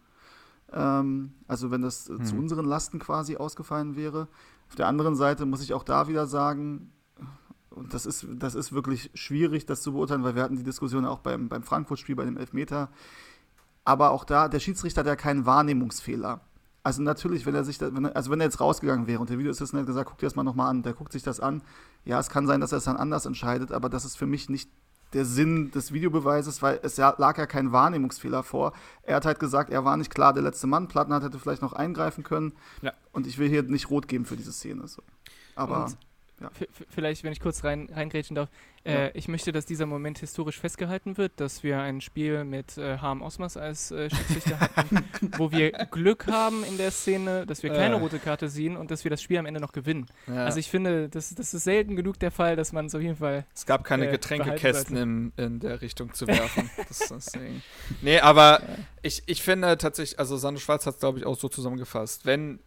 Ähm, 0.73 1.33
also 1.49 1.71
wenn 1.71 1.83
das 1.83 2.09
mhm. 2.09 2.25
zu 2.25 2.37
unseren 2.37 2.64
Lasten 2.64 2.99
quasi 2.99 3.37
ausgefallen 3.37 3.97
wäre. 3.97 4.29
Auf 4.68 4.77
der 4.77 4.87
anderen 4.87 5.16
Seite 5.16 5.47
muss 5.47 5.62
ich 5.62 5.75
auch 5.75 5.83
da 5.83 6.09
wieder 6.09 6.27
sagen, 6.27 6.93
und 7.71 7.95
das 7.95 8.05
ist, 8.05 8.27
das 8.31 8.55
ist 8.55 8.73
wirklich 8.73 9.11
schwierig, 9.14 9.64
das 9.66 9.83
zu 9.83 9.93
beurteilen, 9.93 10.25
weil 10.25 10.35
wir 10.35 10.43
hatten 10.43 10.57
die 10.57 10.64
Diskussion 10.64 11.05
auch 11.05 11.21
beim, 11.21 11.49
beim 11.49 11.62
Frankfurt-Spiel, 11.62 12.16
bei 12.16 12.25
dem 12.25 12.37
Elfmeter. 12.37 12.91
Aber 13.85 14.11
auch 14.11 14.25
da, 14.25 14.49
der 14.49 14.61
Schiedsrichter 14.61 15.01
hat 15.01 15.07
ja 15.07 15.16
keinen 15.16 15.47
Wahrnehmungsfehler. 15.47 16.41
Also 16.83 17.03
natürlich, 17.03 17.45
wenn 17.45 17.55
er 17.55 17.64
sich, 17.64 17.78
da, 17.78 17.95
wenn 17.95 18.07
er, 18.07 18.16
also 18.16 18.31
wenn 18.31 18.41
er 18.41 18.47
jetzt 18.47 18.61
rausgegangen 18.61 19.07
wäre 19.07 19.20
und 19.20 19.28
der 19.28 19.39
Videoassistent 19.39 19.81
hat 19.81 19.87
gesagt, 19.87 20.09
guck 20.09 20.18
dir 20.18 20.26
das 20.26 20.37
mal 20.37 20.43
nochmal 20.43 20.70
an, 20.70 20.83
der 20.83 20.95
guckt 20.95 21.12
sich 21.12 21.22
das 21.22 21.41
an. 21.41 21.62
Ja, 22.05 22.18
es 22.18 22.31
kann 22.31 22.47
sein, 22.47 22.61
dass 22.61 22.72
er 22.72 22.78
es 22.78 22.85
dann 22.85 22.97
anders 22.97 23.26
entscheidet, 23.26 23.72
aber 23.72 23.89
das 23.89 24.05
ist 24.05 24.16
für 24.16 24.26
mich 24.26 24.49
nicht 24.49 24.70
der 25.12 25.24
Sinn 25.24 25.70
des 25.72 25.93
Videobeweises, 25.93 26.62
weil 26.62 26.81
es 26.83 26.97
lag 26.97 27.37
ja 27.37 27.47
kein 27.47 27.72
Wahrnehmungsfehler 27.72 28.43
vor. 28.43 28.72
Er 29.03 29.16
hat 29.16 29.26
halt 29.26 29.41
gesagt, 29.41 29.70
er 29.70 29.85
war 29.85 29.97
nicht 29.97 30.14
klar 30.14 30.33
der 30.33 30.43
letzte 30.43 30.66
Mann. 30.66 30.89
Plattenhardt 30.89 31.24
hätte 31.24 31.39
vielleicht 31.39 31.62
noch 31.62 31.72
eingreifen 31.72 32.24
können. 32.24 32.53
Ja. 32.81 32.93
Und 33.12 33.26
ich 33.26 33.39
will 33.39 33.49
hier 33.49 33.62
nicht 33.64 33.91
rot 33.91 34.09
geben 34.09 34.24
für 34.24 34.37
diese 34.37 34.53
Szene. 34.53 34.87
So. 34.87 35.03
Aber. 35.57 35.87
Und 35.87 35.97
ja. 36.41 36.51
Vielleicht, 36.88 37.22
wenn 37.22 37.32
ich 37.32 37.41
kurz 37.41 37.64
rein, 37.64 37.88
reingrätschen 37.93 38.34
darf. 38.34 38.49
Äh, 38.82 38.93
ja. 38.93 39.11
Ich 39.12 39.28
möchte, 39.28 39.53
dass 39.53 39.66
dieser 39.66 39.84
Moment 39.84 40.18
historisch 40.18 40.59
festgehalten 40.59 41.18
wird, 41.18 41.38
dass 41.38 41.62
wir 41.62 41.80
ein 41.80 42.01
Spiel 42.01 42.45
mit 42.45 42.78
äh, 42.78 42.97
Harm 42.97 43.20
Osmas 43.20 43.59
als 43.59 43.91
äh, 43.91 44.09
Schiedsrichter 44.09 44.59
hatten, 44.59 45.05
wo 45.36 45.53
wir 45.53 45.72
Glück 45.91 46.26
haben 46.28 46.64
in 46.64 46.78
der 46.78 46.91
Szene, 46.91 47.45
dass 47.45 47.62
wir 47.62 47.70
keine 47.70 47.97
rote 47.97 48.18
Karte 48.18 48.49
sehen 48.49 48.78
und 48.78 48.91
dass 48.91 49.05
wir 49.05 49.11
das 49.11 49.20
Spiel 49.20 49.36
am 49.36 49.45
Ende 49.45 49.61
noch 49.61 49.72
gewinnen. 49.72 50.07
Ja. 50.26 50.47
Also 50.47 50.59
ich 50.59 50.70
finde, 50.70 51.11
das, 51.11 51.34
das 51.34 51.53
ist 51.53 51.64
selten 51.64 51.95
genug 51.95 52.18
der 52.18 52.30
Fall, 52.30 52.57
dass 52.57 52.72
man 52.72 52.86
es 52.86 52.95
auf 52.95 53.03
jeden 53.03 53.16
Fall. 53.16 53.45
Es 53.55 53.66
gab 53.66 53.84
keine 53.84 54.09
äh, 54.09 54.12
Getränkekästen 54.12 54.97
in, 54.97 55.32
in 55.36 55.61
der 55.61 55.82
Richtung 55.82 56.14
zu 56.14 56.26
werfen. 56.26 56.70
das, 56.88 57.01
deswegen. 57.11 57.62
Nee, 58.01 58.20
aber 58.20 58.62
ich, 59.03 59.22
ich 59.26 59.43
finde 59.43 59.76
tatsächlich, 59.76 60.18
also 60.18 60.38
Sandro 60.38 60.61
Schwarz 60.61 60.86
hat 60.86 60.95
es, 60.95 61.01
glaube 61.01 61.18
ich, 61.18 61.26
auch 61.26 61.36
so 61.36 61.51
zusammengefasst. 61.51 62.24
Wenn, 62.24 62.61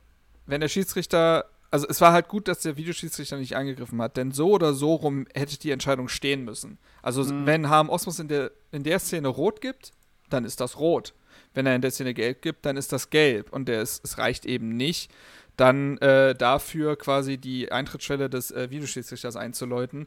wenn 0.46 0.62
der 0.62 0.68
Schiedsrichter 0.68 1.46
also 1.74 1.88
es 1.90 2.02
war 2.02 2.14
halt 2.14 2.28
gut, 2.28 2.48
dass 2.48 2.60
der 2.60 2.78
Videoschiedsrichter 2.78 3.36
nicht 3.38 3.56
angegriffen 3.56 4.00
hat, 4.00 4.16
denn 4.16 4.32
so 4.32 4.52
oder 4.52 4.76
so 4.76 4.94
rum 4.94 5.26
hätte 5.34 5.58
die 5.58 5.72
Entscheidung 5.72 6.08
stehen 6.08 6.46
müssen. 6.46 6.78
Also 7.02 7.24
mhm. 7.24 7.48
wenn 7.48 7.68
Harm 7.68 7.90
Osmos 7.90 8.20
in 8.20 8.28
der, 8.28 8.52
in 8.72 8.84
der 8.84 9.00
Szene 9.00 9.28
rot 9.28 9.60
gibt, 9.60 9.92
dann 10.30 10.46
ist 10.46 10.62
das 10.62 10.78
rot. 10.78 11.16
Wenn 11.56 11.66
er 11.66 11.76
in 11.76 11.82
der 11.82 11.90
Szene 11.90 12.14
gelb 12.14 12.44
gibt, 12.44 12.68
dann 12.68 12.78
ist 12.78 12.92
das 12.92 13.10
gelb. 13.10 13.52
Und 13.52 13.68
der 13.68 13.82
ist, 13.82 14.06
es 14.06 14.20
reicht 14.20 14.46
eben 14.46 14.78
nicht, 14.78 15.12
dann 15.58 15.98
äh, 15.98 16.36
dafür 16.36 16.96
quasi 16.96 17.40
die 17.40 17.72
Eintrittsschwelle 17.72 18.30
des 18.30 18.52
äh, 18.52 18.70
Videoschiedsrichters 18.70 19.36
einzuläuten. 19.36 20.06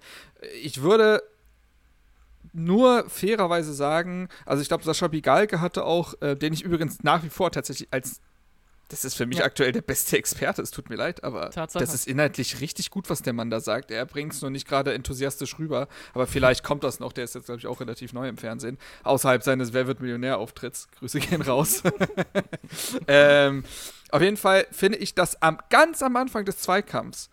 Ich 0.62 0.82
würde 0.82 1.20
nur 2.52 3.10
fairerweise 3.10 3.74
sagen, 3.74 4.28
also 4.44 4.62
ich 4.62 4.68
glaube, 4.68 4.84
Sascha 4.84 5.08
Bigalke 5.08 5.60
hatte 5.60 5.84
auch, 5.84 6.14
äh, 6.20 6.36
den 6.36 6.52
ich 6.52 6.62
übrigens 6.62 7.02
nach 7.02 7.24
wie 7.24 7.28
vor 7.28 7.50
tatsächlich 7.50 7.88
als 7.90 8.20
das 8.88 9.04
ist 9.04 9.14
für 9.14 9.26
mich 9.26 9.38
ja. 9.38 9.44
aktuell 9.44 9.72
der 9.72 9.82
beste 9.82 10.16
Experte, 10.16 10.62
es 10.62 10.70
tut 10.70 10.88
mir 10.90 10.96
leid, 10.96 11.24
aber 11.24 11.50
Tatsache. 11.50 11.82
das 11.84 11.92
ist 11.92 12.06
inhaltlich 12.06 12.60
richtig 12.60 12.90
gut, 12.90 13.10
was 13.10 13.22
der 13.22 13.32
Mann 13.32 13.50
da 13.50 13.60
sagt. 13.60 13.90
Er 13.90 14.06
bringt 14.06 14.32
es 14.32 14.42
nur 14.42 14.50
nicht 14.50 14.68
gerade 14.68 14.94
enthusiastisch 14.94 15.58
rüber, 15.58 15.88
aber 16.14 16.26
vielleicht 16.26 16.62
kommt 16.62 16.84
das 16.84 17.00
noch. 17.00 17.12
Der 17.12 17.24
ist 17.24 17.34
jetzt, 17.34 17.46
glaube 17.46 17.58
ich, 17.58 17.66
auch 17.66 17.80
relativ 17.80 18.12
neu 18.12 18.28
im 18.28 18.36
Fernsehen. 18.36 18.78
Außerhalb 19.02 19.42
seines 19.42 19.72
Wer 19.72 19.86
wird 19.86 20.00
Millionär-Auftritts. 20.00 20.88
Grüße 20.98 21.18
gehen 21.18 21.42
raus. 21.42 21.82
ähm, 23.08 23.64
auf 24.10 24.22
jeden 24.22 24.36
Fall 24.36 24.66
finde 24.70 24.98
ich, 24.98 25.14
dass 25.14 25.40
am, 25.42 25.58
ganz 25.70 26.02
am 26.02 26.14
Anfang 26.16 26.44
des 26.44 26.58
Zweikampfs 26.58 27.30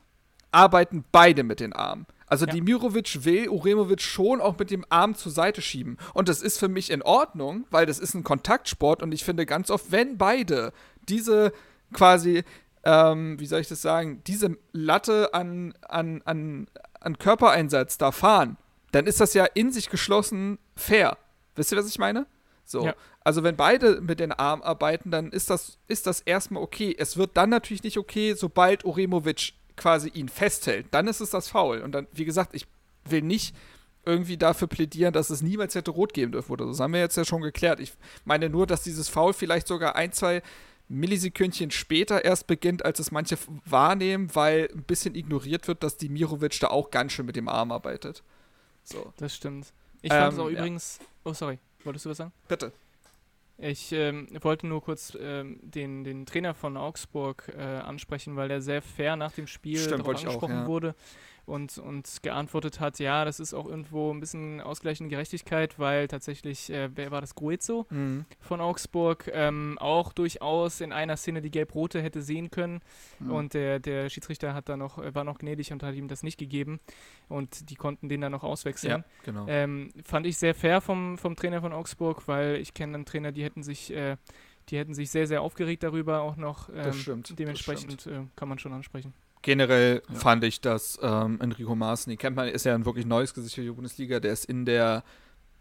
arbeiten 0.51 1.03
beide 1.11 1.43
mit 1.43 1.59
den 1.59 1.73
Armen. 1.73 2.05
Also 2.33 2.45
ja. 2.47 2.53
Dimirovic 2.53 3.25
will 3.25 3.47
Uremovic 3.49 4.01
schon 4.01 4.41
auch 4.41 4.57
mit 4.57 4.71
dem 4.71 4.85
Arm 4.89 5.13
zur 5.13 5.31
Seite 5.31 5.61
schieben. 5.61 5.97
Und 6.15 6.29
das 6.29 6.41
ist 6.41 6.57
für 6.57 6.67
mich 6.67 6.89
in 6.89 7.03
Ordnung, 7.03 7.67
weil 7.69 7.85
das 7.85 7.99
ist 7.99 8.15
ein 8.15 8.23
Kontaktsport 8.23 9.03
und 9.03 9.11
ich 9.11 9.23
finde 9.23 9.45
ganz 9.45 9.69
oft, 9.69 9.91
wenn 9.91 10.17
beide 10.17 10.73
diese 11.09 11.53
quasi, 11.93 12.43
ähm, 12.83 13.39
wie 13.39 13.45
soll 13.45 13.61
ich 13.61 13.67
das 13.67 13.81
sagen, 13.81 14.21
diese 14.25 14.57
Latte 14.71 15.33
an, 15.33 15.73
an, 15.87 16.21
an, 16.25 16.67
an 16.99 17.17
Körpereinsatz 17.17 17.97
da 17.97 18.11
fahren, 18.11 18.57
dann 18.91 19.07
ist 19.07 19.19
das 19.19 19.33
ja 19.33 19.45
in 19.45 19.71
sich 19.71 19.89
geschlossen 19.89 20.59
fair. 20.75 21.17
Wisst 21.55 21.71
ihr, 21.71 21.77
was 21.77 21.87
ich 21.87 21.99
meine? 21.99 22.25
So. 22.65 22.85
Ja. 22.85 22.95
Also 23.23 23.43
wenn 23.43 23.55
beide 23.55 24.01
mit 24.01 24.19
den 24.19 24.31
Armen 24.31 24.63
arbeiten, 24.63 25.11
dann 25.11 25.31
ist 25.31 25.49
das, 25.49 25.77
ist 25.87 26.07
das 26.07 26.21
erstmal 26.21 26.61
okay. 26.61 26.95
Es 26.97 27.17
wird 27.17 27.37
dann 27.37 27.49
natürlich 27.49 27.83
nicht 27.83 27.97
okay, 27.97 28.33
sobald 28.33 28.85
Oremovic 28.85 29.53
quasi 29.75 30.09
ihn 30.09 30.29
festhält. 30.29 30.87
Dann 30.91 31.07
ist 31.07 31.21
es 31.21 31.29
das 31.29 31.47
Foul. 31.47 31.79
Und 31.79 31.93
dann, 31.93 32.07
wie 32.11 32.25
gesagt, 32.25 32.53
ich 32.53 32.67
will 33.05 33.21
nicht 33.21 33.55
irgendwie 34.05 34.37
dafür 34.37 34.67
plädieren, 34.67 35.13
dass 35.13 35.29
es 35.29 35.41
niemals 35.41 35.75
hätte 35.75 35.91
rot 35.91 36.13
geben 36.13 36.33
dürfen 36.33 36.51
oder 36.51 36.65
so. 36.65 36.71
Das 36.71 36.79
haben 36.81 36.93
wir 36.93 36.99
jetzt 36.99 37.15
ja 37.15 37.23
schon 37.23 37.41
geklärt. 37.41 37.79
Ich 37.79 37.93
meine 38.25 38.49
nur, 38.49 38.67
dass 38.67 38.83
dieses 38.83 39.07
Foul 39.07 39.33
vielleicht 39.33 39.67
sogar 39.67 39.95
ein, 39.95 40.11
zwei 40.11 40.41
Millisekündchen 40.93 41.71
später 41.71 42.23
erst 42.23 42.47
beginnt, 42.47 42.85
als 42.85 42.99
es 42.99 43.11
manche 43.11 43.37
wahrnehmen, 43.65 44.33
weil 44.33 44.69
ein 44.73 44.83
bisschen 44.83 45.15
ignoriert 45.15 45.67
wird, 45.67 45.83
dass 45.83 45.97
Dimirovic 45.97 46.59
da 46.59 46.67
auch 46.67 46.91
ganz 46.91 47.13
schön 47.13 47.25
mit 47.25 47.35
dem 47.35 47.47
Arm 47.47 47.71
arbeitet. 47.71 48.23
So. 48.83 49.13
Das 49.17 49.35
stimmt. 49.35 49.73
Ich 50.01 50.11
ähm, 50.11 50.19
fand 50.19 50.33
es 50.33 50.39
auch 50.39 50.49
ja. 50.49 50.59
übrigens. 50.59 50.99
Oh, 51.23 51.33
sorry. 51.33 51.59
Wolltest 51.83 52.05
du 52.05 52.09
was 52.09 52.17
sagen? 52.17 52.31
Bitte. 52.47 52.71
Ich 53.57 53.91
ähm, 53.91 54.27
wollte 54.41 54.67
nur 54.67 54.81
kurz 54.81 55.15
ähm, 55.19 55.59
den, 55.61 56.03
den 56.03 56.25
Trainer 56.25 56.53
von 56.53 56.75
Augsburg 56.75 57.51
äh, 57.55 57.61
ansprechen, 57.61 58.35
weil 58.35 58.49
er 58.51 58.61
sehr 58.61 58.81
fair 58.81 59.15
nach 59.15 59.31
dem 59.31 59.47
Spiel 59.47 59.77
Stimmt, 59.77 60.07
angesprochen 60.07 60.51
auch, 60.51 60.61
ja. 60.61 60.67
wurde 60.67 60.95
und, 61.45 61.77
und 61.77 62.23
geantwortet 62.23 62.79
hat, 62.79 62.99
ja, 62.99 63.25
das 63.25 63.39
ist 63.39 63.53
auch 63.53 63.67
irgendwo 63.67 64.13
ein 64.13 64.19
bisschen 64.19 64.61
ausgleichende 64.61 65.09
Gerechtigkeit, 65.09 65.77
weil 65.77 66.07
tatsächlich, 66.07 66.69
äh, 66.69 66.89
wer 66.95 67.11
war 67.11 67.21
das, 67.21 67.35
Gruezo 67.35 67.85
mhm. 67.89 68.25
von 68.39 68.61
Augsburg, 68.61 69.29
ähm, 69.33 69.77
auch 69.79 70.13
durchaus 70.13 70.79
in 70.79 70.93
einer 70.93 71.17
Szene 71.17 71.41
die 71.41 71.51
Gelb-Rote 71.51 72.01
hätte 72.01 72.21
sehen 72.21 72.49
können 72.49 72.81
mhm. 73.19 73.31
und 73.31 73.53
der, 73.53 73.79
der 73.79 74.09
Schiedsrichter 74.09 74.53
hat 74.53 74.69
da 74.69 74.77
noch, 74.77 74.97
war 75.13 75.23
noch 75.23 75.39
gnädig 75.39 75.71
und 75.73 75.83
hat 75.83 75.95
ihm 75.95 76.07
das 76.07 76.23
nicht 76.23 76.37
gegeben 76.37 76.79
und 77.27 77.69
die 77.69 77.75
konnten 77.75 78.07
den 78.07 78.21
dann 78.21 78.31
noch 78.31 78.43
auswechseln. 78.43 79.03
Ja, 79.03 79.03
genau. 79.23 79.45
Ähm, 79.47 79.91
fand 80.05 80.25
ich 80.25 80.37
sehr 80.37 80.55
fair 80.55 80.79
vom, 80.79 81.17
vom 81.17 81.35
Trainer 81.35 81.61
von 81.61 81.73
Augsburg, 81.73 82.27
weil 82.27 82.55
ich 82.55 82.73
kenne 82.73 82.93
dann 82.93 83.05
Trainer, 83.05 83.31
die 83.31 83.43
hätten 83.43 83.63
sich 83.63 83.93
äh, 83.93 84.17
die 84.69 84.77
hätten 84.77 84.93
sich 84.93 85.09
sehr, 85.09 85.27
sehr 85.27 85.41
aufgeregt 85.41 85.83
darüber 85.83 86.21
auch 86.21 86.37
noch. 86.37 86.69
Ähm, 86.69 86.75
das 86.75 86.97
stimmt. 86.97 87.37
Dementsprechend 87.37 87.93
das 87.93 88.01
stimmt. 88.01 88.27
Äh, 88.27 88.29
kann 88.35 88.47
man 88.47 88.59
schon 88.59 88.73
ansprechen. 88.73 89.13
Generell 89.43 90.01
ja. 90.09 90.15
fand 90.15 90.43
ich, 90.43 90.61
dass 90.61 90.97
ähm, 91.01 91.39
Enrico 91.39 91.75
Maaßen, 91.75 92.09
den 92.09 92.17
kennt 92.17 92.35
man, 92.35 92.47
ist 92.47 92.65
ja 92.65 92.73
ein 92.73 92.85
wirklich 92.85 93.05
neues 93.05 93.33
Gesicht 93.33 93.55
für 93.55 93.61
die 93.61 93.69
Bundesliga, 93.69 94.19
der 94.19 94.33
ist 94.33 94.45
in 94.45 94.65
der 94.65 95.03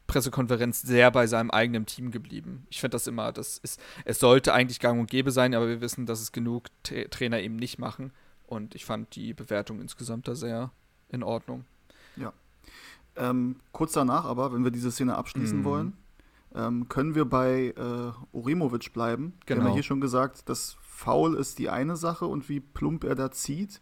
Pressekonferenz 0.07 0.83
sehr 0.83 1.11
bei 1.11 1.27
seinem 1.27 1.51
eigenen 1.51 1.85
Team 1.85 2.11
geblieben. 2.11 2.67
Ich 2.71 2.81
finde 2.81 2.95
das 2.95 3.07
immer, 3.07 3.33
das 3.33 3.59
ist, 3.59 3.81
es 4.05 4.19
sollte 4.19 4.55
eigentlich 4.55 4.79
gang 4.81 5.01
und 5.01 5.11
gäbe 5.11 5.31
sein, 5.31 5.55
aber 5.55 5.69
wir 5.69 5.81
wissen, 5.81 6.07
dass 6.07 6.21
es 6.21 6.33
genug 6.33 6.69
T 6.83 7.09
Trainer 7.09 7.41
eben 7.41 7.57
nicht 7.57 7.79
machen. 7.79 8.13
Und 8.47 8.75
ich 8.75 8.85
fand 8.85 9.15
die 9.17 9.35
Bewertung 9.35 9.81
insgesamt 9.81 10.29
da 10.29 10.35
sehr 10.35 10.71
in 11.09 11.23
Ordnung. 11.23 11.65
Ja. 12.17 12.33
Ähm, 13.17 13.57
kurz 13.73 13.93
danach 13.93 14.25
aber, 14.25 14.53
wenn 14.53 14.65
wir 14.65 14.71
diese 14.71 14.93
Szene 14.93 15.17
abschließen 15.17 15.61
mhm. 15.61 15.65
wollen, 15.65 15.93
ähm, 16.55 16.89
können 16.89 17.15
wir 17.15 17.25
bei 17.25 17.75
äh, 17.77 18.37
Uremovic 18.37 18.93
bleiben. 18.93 19.35
Genau. 19.47 19.47
Wir 19.47 19.55
haben 19.55 19.61
ja 19.61 19.65
genau. 19.65 19.75
hier 19.75 19.83
schon 19.83 20.01
gesagt, 20.01 20.49
das 20.49 20.77
faul 20.81 21.37
ist 21.37 21.59
die 21.59 21.71
eine 21.71 21.97
Sache 21.97 22.27
und 22.27 22.49
wie 22.49 22.61
plump 22.61 23.05
er 23.05 23.15
da 23.15 23.31
zieht. 23.31 23.81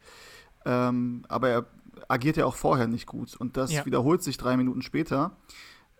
Ähm, 0.64 1.24
aber 1.28 1.48
er 1.48 1.66
agiert 2.08 2.36
ja 2.36 2.46
auch 2.46 2.54
vorher 2.54 2.86
nicht 2.86 3.06
gut. 3.06 3.36
Und 3.36 3.56
das 3.56 3.72
ja. 3.72 3.86
wiederholt 3.86 4.22
sich 4.22 4.36
drei 4.36 4.56
Minuten 4.56 4.82
später. 4.82 5.36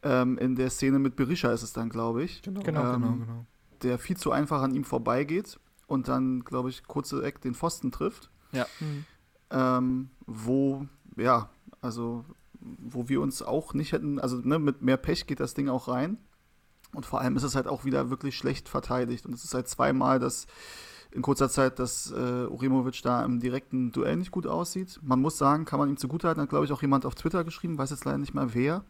Ähm, 0.03 0.39
in 0.39 0.57
der 0.57 0.71
Szene 0.71 0.99
mit 0.99 1.17
Berisha 1.17 1.53
ist 1.53 1.63
es 1.63 1.73
dann, 1.73 1.91
glaube 1.91 2.23
ich. 2.23 2.43
Genau, 2.43 2.63
genau, 2.63 2.95
ähm, 2.95 3.03
genau, 3.03 3.13
genau. 3.17 3.47
Der 3.83 3.99
viel 3.99 4.17
zu 4.17 4.31
einfach 4.31 4.63
an 4.63 4.75
ihm 4.75 4.85
vorbeigeht 4.85 5.59
und 5.87 6.09
dann, 6.09 6.45
glaube 6.45 6.71
ich, 6.71 6.85
kurze 6.85 7.23
Eck 7.23 7.41
den 7.41 7.55
Pfosten 7.55 7.91
trifft. 7.91 8.31
Ja. 8.53 8.67
Mhm. 8.79 9.05
Ähm, 9.51 10.11
wo, 10.27 10.87
ja, 11.17 11.51
also 11.81 12.25
wo 12.61 13.09
wir 13.09 13.21
uns 13.21 13.43
auch 13.43 13.75
nicht 13.75 13.93
hätten, 13.93 14.19
also 14.19 14.37
ne, 14.37 14.59
mit 14.59 14.83
mehr 14.83 14.99
Pech 14.99 15.27
geht 15.27 15.41
das 15.41 15.55
Ding 15.55 15.69
auch 15.69 15.89
rein. 15.89 16.19
Und 16.95 17.07
vor 17.07 17.21
allem 17.21 17.37
ist 17.37 17.43
es 17.43 17.55
halt 17.55 17.67
auch 17.67 17.85
wieder 17.85 18.11
wirklich 18.11 18.37
schlecht 18.37 18.69
verteidigt. 18.69 19.27
Und 19.27 19.35
es 19.35 19.45
ist 19.45 19.55
halt 19.55 19.69
zweimal, 19.69 20.19
dass 20.19 20.47
in 21.13 21.23
kurzer 21.23 21.49
Zeit, 21.49 21.79
dass 21.79 22.13
äh, 22.13 22.47
Uremovic 22.47 23.03
da 23.03 23.25
im 23.25 23.41
direkten 23.41 23.93
Duell 23.93 24.17
nicht 24.17 24.31
gut 24.31 24.47
aussieht. 24.47 25.01
Man 25.03 25.21
muss 25.21 25.39
sagen, 25.39 25.65
kann 25.65 25.79
man 25.79 25.89
ihm 25.89 25.97
zugutehalten, 25.97 26.43
hat 26.43 26.51
glaube 26.51 26.65
ich 26.65 26.73
auch 26.73 26.83
jemand 26.83 27.05
auf 27.05 27.15
Twitter 27.15 27.43
geschrieben, 27.45 27.79
weiß 27.79 27.91
jetzt 27.91 28.05
leider 28.05 28.19
nicht 28.19 28.35
mal 28.35 28.55
wer. 28.55 28.85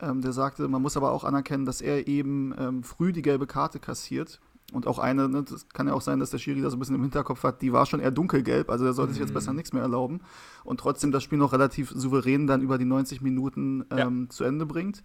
Ähm, 0.00 0.20
der 0.20 0.32
sagte, 0.32 0.66
man 0.66 0.82
muss 0.82 0.96
aber 0.96 1.12
auch 1.12 1.24
anerkennen, 1.24 1.64
dass 1.64 1.80
er 1.80 2.08
eben 2.08 2.54
ähm, 2.58 2.82
früh 2.82 3.12
die 3.12 3.22
gelbe 3.22 3.46
Karte 3.46 3.78
kassiert. 3.78 4.40
Und 4.72 4.86
auch 4.86 4.98
eine, 4.98 5.28
ne, 5.28 5.42
das 5.42 5.68
kann 5.68 5.86
ja 5.86 5.92
auch 5.92 6.00
sein, 6.00 6.18
dass 6.18 6.30
der 6.30 6.38
Schiri 6.38 6.62
da 6.62 6.70
so 6.70 6.76
ein 6.76 6.80
bisschen 6.80 6.94
im 6.94 7.02
Hinterkopf 7.02 7.42
hat, 7.42 7.60
die 7.60 7.72
war 7.72 7.84
schon 7.84 8.00
eher 8.00 8.10
dunkelgelb, 8.10 8.70
also 8.70 8.84
der 8.84 8.94
sollte 8.94 9.10
mhm. 9.10 9.14
sich 9.14 9.20
jetzt 9.20 9.30
mhm. 9.30 9.34
besser 9.34 9.52
nichts 9.52 9.72
mehr 9.72 9.82
erlauben. 9.82 10.20
Und 10.64 10.80
trotzdem 10.80 11.12
das 11.12 11.22
Spiel 11.22 11.38
noch 11.38 11.52
relativ 11.52 11.92
souverän 11.94 12.46
dann 12.46 12.62
über 12.62 12.78
die 12.78 12.86
90 12.86 13.20
Minuten 13.20 13.84
ähm, 13.90 14.22
ja. 14.22 14.30
zu 14.30 14.44
Ende 14.44 14.64
bringt. 14.64 15.02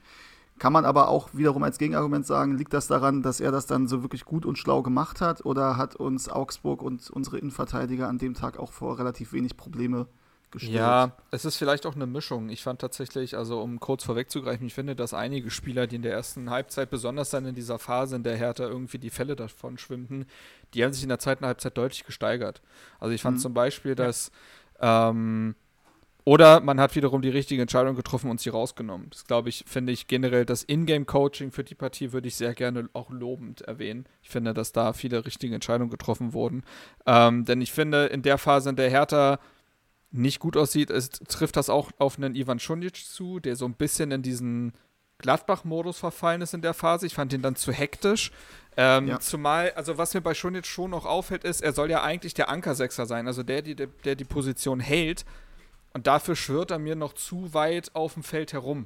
Kann 0.59 0.73
man 0.73 0.85
aber 0.85 1.09
auch 1.09 1.29
wiederum 1.33 1.63
als 1.63 1.77
Gegenargument 1.77 2.25
sagen, 2.25 2.57
liegt 2.57 2.73
das 2.73 2.87
daran, 2.87 3.21
dass 3.21 3.39
er 3.39 3.51
das 3.51 3.67
dann 3.67 3.87
so 3.87 4.01
wirklich 4.01 4.25
gut 4.25 4.45
und 4.45 4.57
schlau 4.57 4.81
gemacht 4.81 5.21
hat 5.21 5.45
oder 5.45 5.77
hat 5.77 5.95
uns 5.95 6.29
Augsburg 6.29 6.81
und 6.81 7.09
unsere 7.09 7.37
Innenverteidiger 7.37 8.07
an 8.07 8.17
dem 8.17 8.33
Tag 8.33 8.57
auch 8.57 8.71
vor 8.71 8.97
relativ 8.97 9.33
wenig 9.33 9.55
Probleme 9.55 10.07
gestellt? 10.51 10.75
Ja, 10.75 11.11
es 11.31 11.45
ist 11.45 11.57
vielleicht 11.57 11.85
auch 11.85 11.95
eine 11.95 12.07
Mischung. 12.07 12.49
Ich 12.49 12.63
fand 12.63 12.81
tatsächlich, 12.81 13.37
also 13.37 13.61
um 13.61 13.79
kurz 13.79 14.03
vorwegzugreifen, 14.03 14.65
ich 14.65 14.73
finde, 14.73 14.95
dass 14.95 15.13
einige 15.13 15.51
Spieler, 15.51 15.87
die 15.87 15.97
in 15.97 16.01
der 16.01 16.13
ersten 16.13 16.49
Halbzeit, 16.49 16.89
besonders 16.89 17.29
dann 17.29 17.45
in 17.45 17.55
dieser 17.55 17.77
Phase, 17.79 18.15
in 18.15 18.23
der 18.23 18.35
Hertha 18.35 18.65
irgendwie 18.65 18.97
die 18.97 19.09
Fälle 19.09 19.35
davon 19.35 19.77
schwimmten, 19.77 20.25
die 20.73 20.83
haben 20.83 20.93
sich 20.93 21.03
in 21.03 21.09
der 21.09 21.19
zweiten 21.19 21.45
Halbzeit 21.45 21.77
deutlich 21.77 22.03
gesteigert. 22.05 22.61
Also 22.99 23.13
ich 23.13 23.21
fand 23.21 23.37
mhm. 23.37 23.41
zum 23.41 23.53
Beispiel, 23.53 23.95
dass 23.95 24.31
ähm, 24.79 25.55
oder 26.27 26.59
man 26.59 26.77
hat 26.77 26.93
wiederum 26.97 27.21
die 27.21 27.29
richtige 27.29 27.61
Entscheidung 27.61 27.95
getroffen 27.95 28.29
und 28.29 28.41
sie 28.41 28.49
rausgenommen. 28.49 29.09
Das 29.11 29.23
glaube 29.23 29.47
ich, 29.47 29.63
finde 29.65 29.93
ich 29.93 30.07
generell 30.07 30.45
das 30.45 30.61
Ingame-Coaching 30.61 31.53
für 31.53 31.63
die 31.63 31.73
Partie 31.73 32.11
würde 32.11 32.27
ich 32.27 32.35
sehr 32.35 32.53
gerne 32.53 32.89
auch 32.91 33.09
lobend 33.11 33.61
erwähnen. 33.61 34.07
Ich 34.21 34.29
finde, 34.29 34.53
dass 34.53 34.73
da 34.73 34.91
viele 34.91 35.25
richtige 35.25 35.55
Entscheidungen 35.55 35.89
getroffen 35.89 36.33
wurden. 36.33 36.65
Ähm, 37.05 37.45
denn 37.45 37.61
ich 37.61 37.71
finde, 37.71 38.07
in 38.07 38.23
der 38.23 38.37
Phase, 38.37 38.69
in 38.71 38.75
der 38.75 38.89
Hertha 38.89 39.39
nicht 40.11 40.39
gut 40.39 40.57
aussieht, 40.57 40.89
es 40.89 41.11
trifft 41.11 41.55
das 41.55 41.69
auch 41.69 41.91
auf 41.97 42.17
einen 42.17 42.35
Ivan 42.35 42.59
Schunjic 42.59 42.97
zu, 42.97 43.39
der 43.39 43.55
so 43.55 43.63
ein 43.63 43.75
bisschen 43.75 44.11
in 44.11 44.21
diesen 44.21 44.73
Gladbach-Modus 45.19 45.97
verfallen 45.97 46.41
ist 46.41 46.53
in 46.53 46.61
der 46.61 46.73
Phase. 46.73 47.05
Ich 47.05 47.13
fand 47.13 47.31
ihn 47.31 47.41
dann 47.41 47.55
zu 47.55 47.71
hektisch. 47.71 48.31
Ähm, 48.75 49.07
ja. 49.07 49.21
Zumal, 49.21 49.71
also 49.77 49.97
was 49.97 50.13
mir 50.13 50.19
bei 50.19 50.33
Schunjic 50.33 50.65
schon 50.65 50.91
noch 50.91 51.05
auffällt, 51.05 51.45
ist, 51.45 51.61
er 51.61 51.71
soll 51.71 51.89
ja 51.89 52.03
eigentlich 52.03 52.33
der 52.33 52.49
Ankersechser 52.49 53.05
sein, 53.05 53.27
also 53.27 53.43
der, 53.43 53.61
der, 53.61 53.87
der 54.03 54.15
die 54.15 54.25
Position 54.25 54.81
hält. 54.81 55.23
Und 55.97 56.05
dafür 56.05 56.35
schwirrt 56.35 56.69
er 56.69 56.77
mir 56.77 56.95
noch 56.95 57.13
zu 57.13 57.55
weit 57.55 57.95
auf 57.95 58.13
dem 58.13 58.21
Feld 58.21 58.53
herum. 58.53 58.85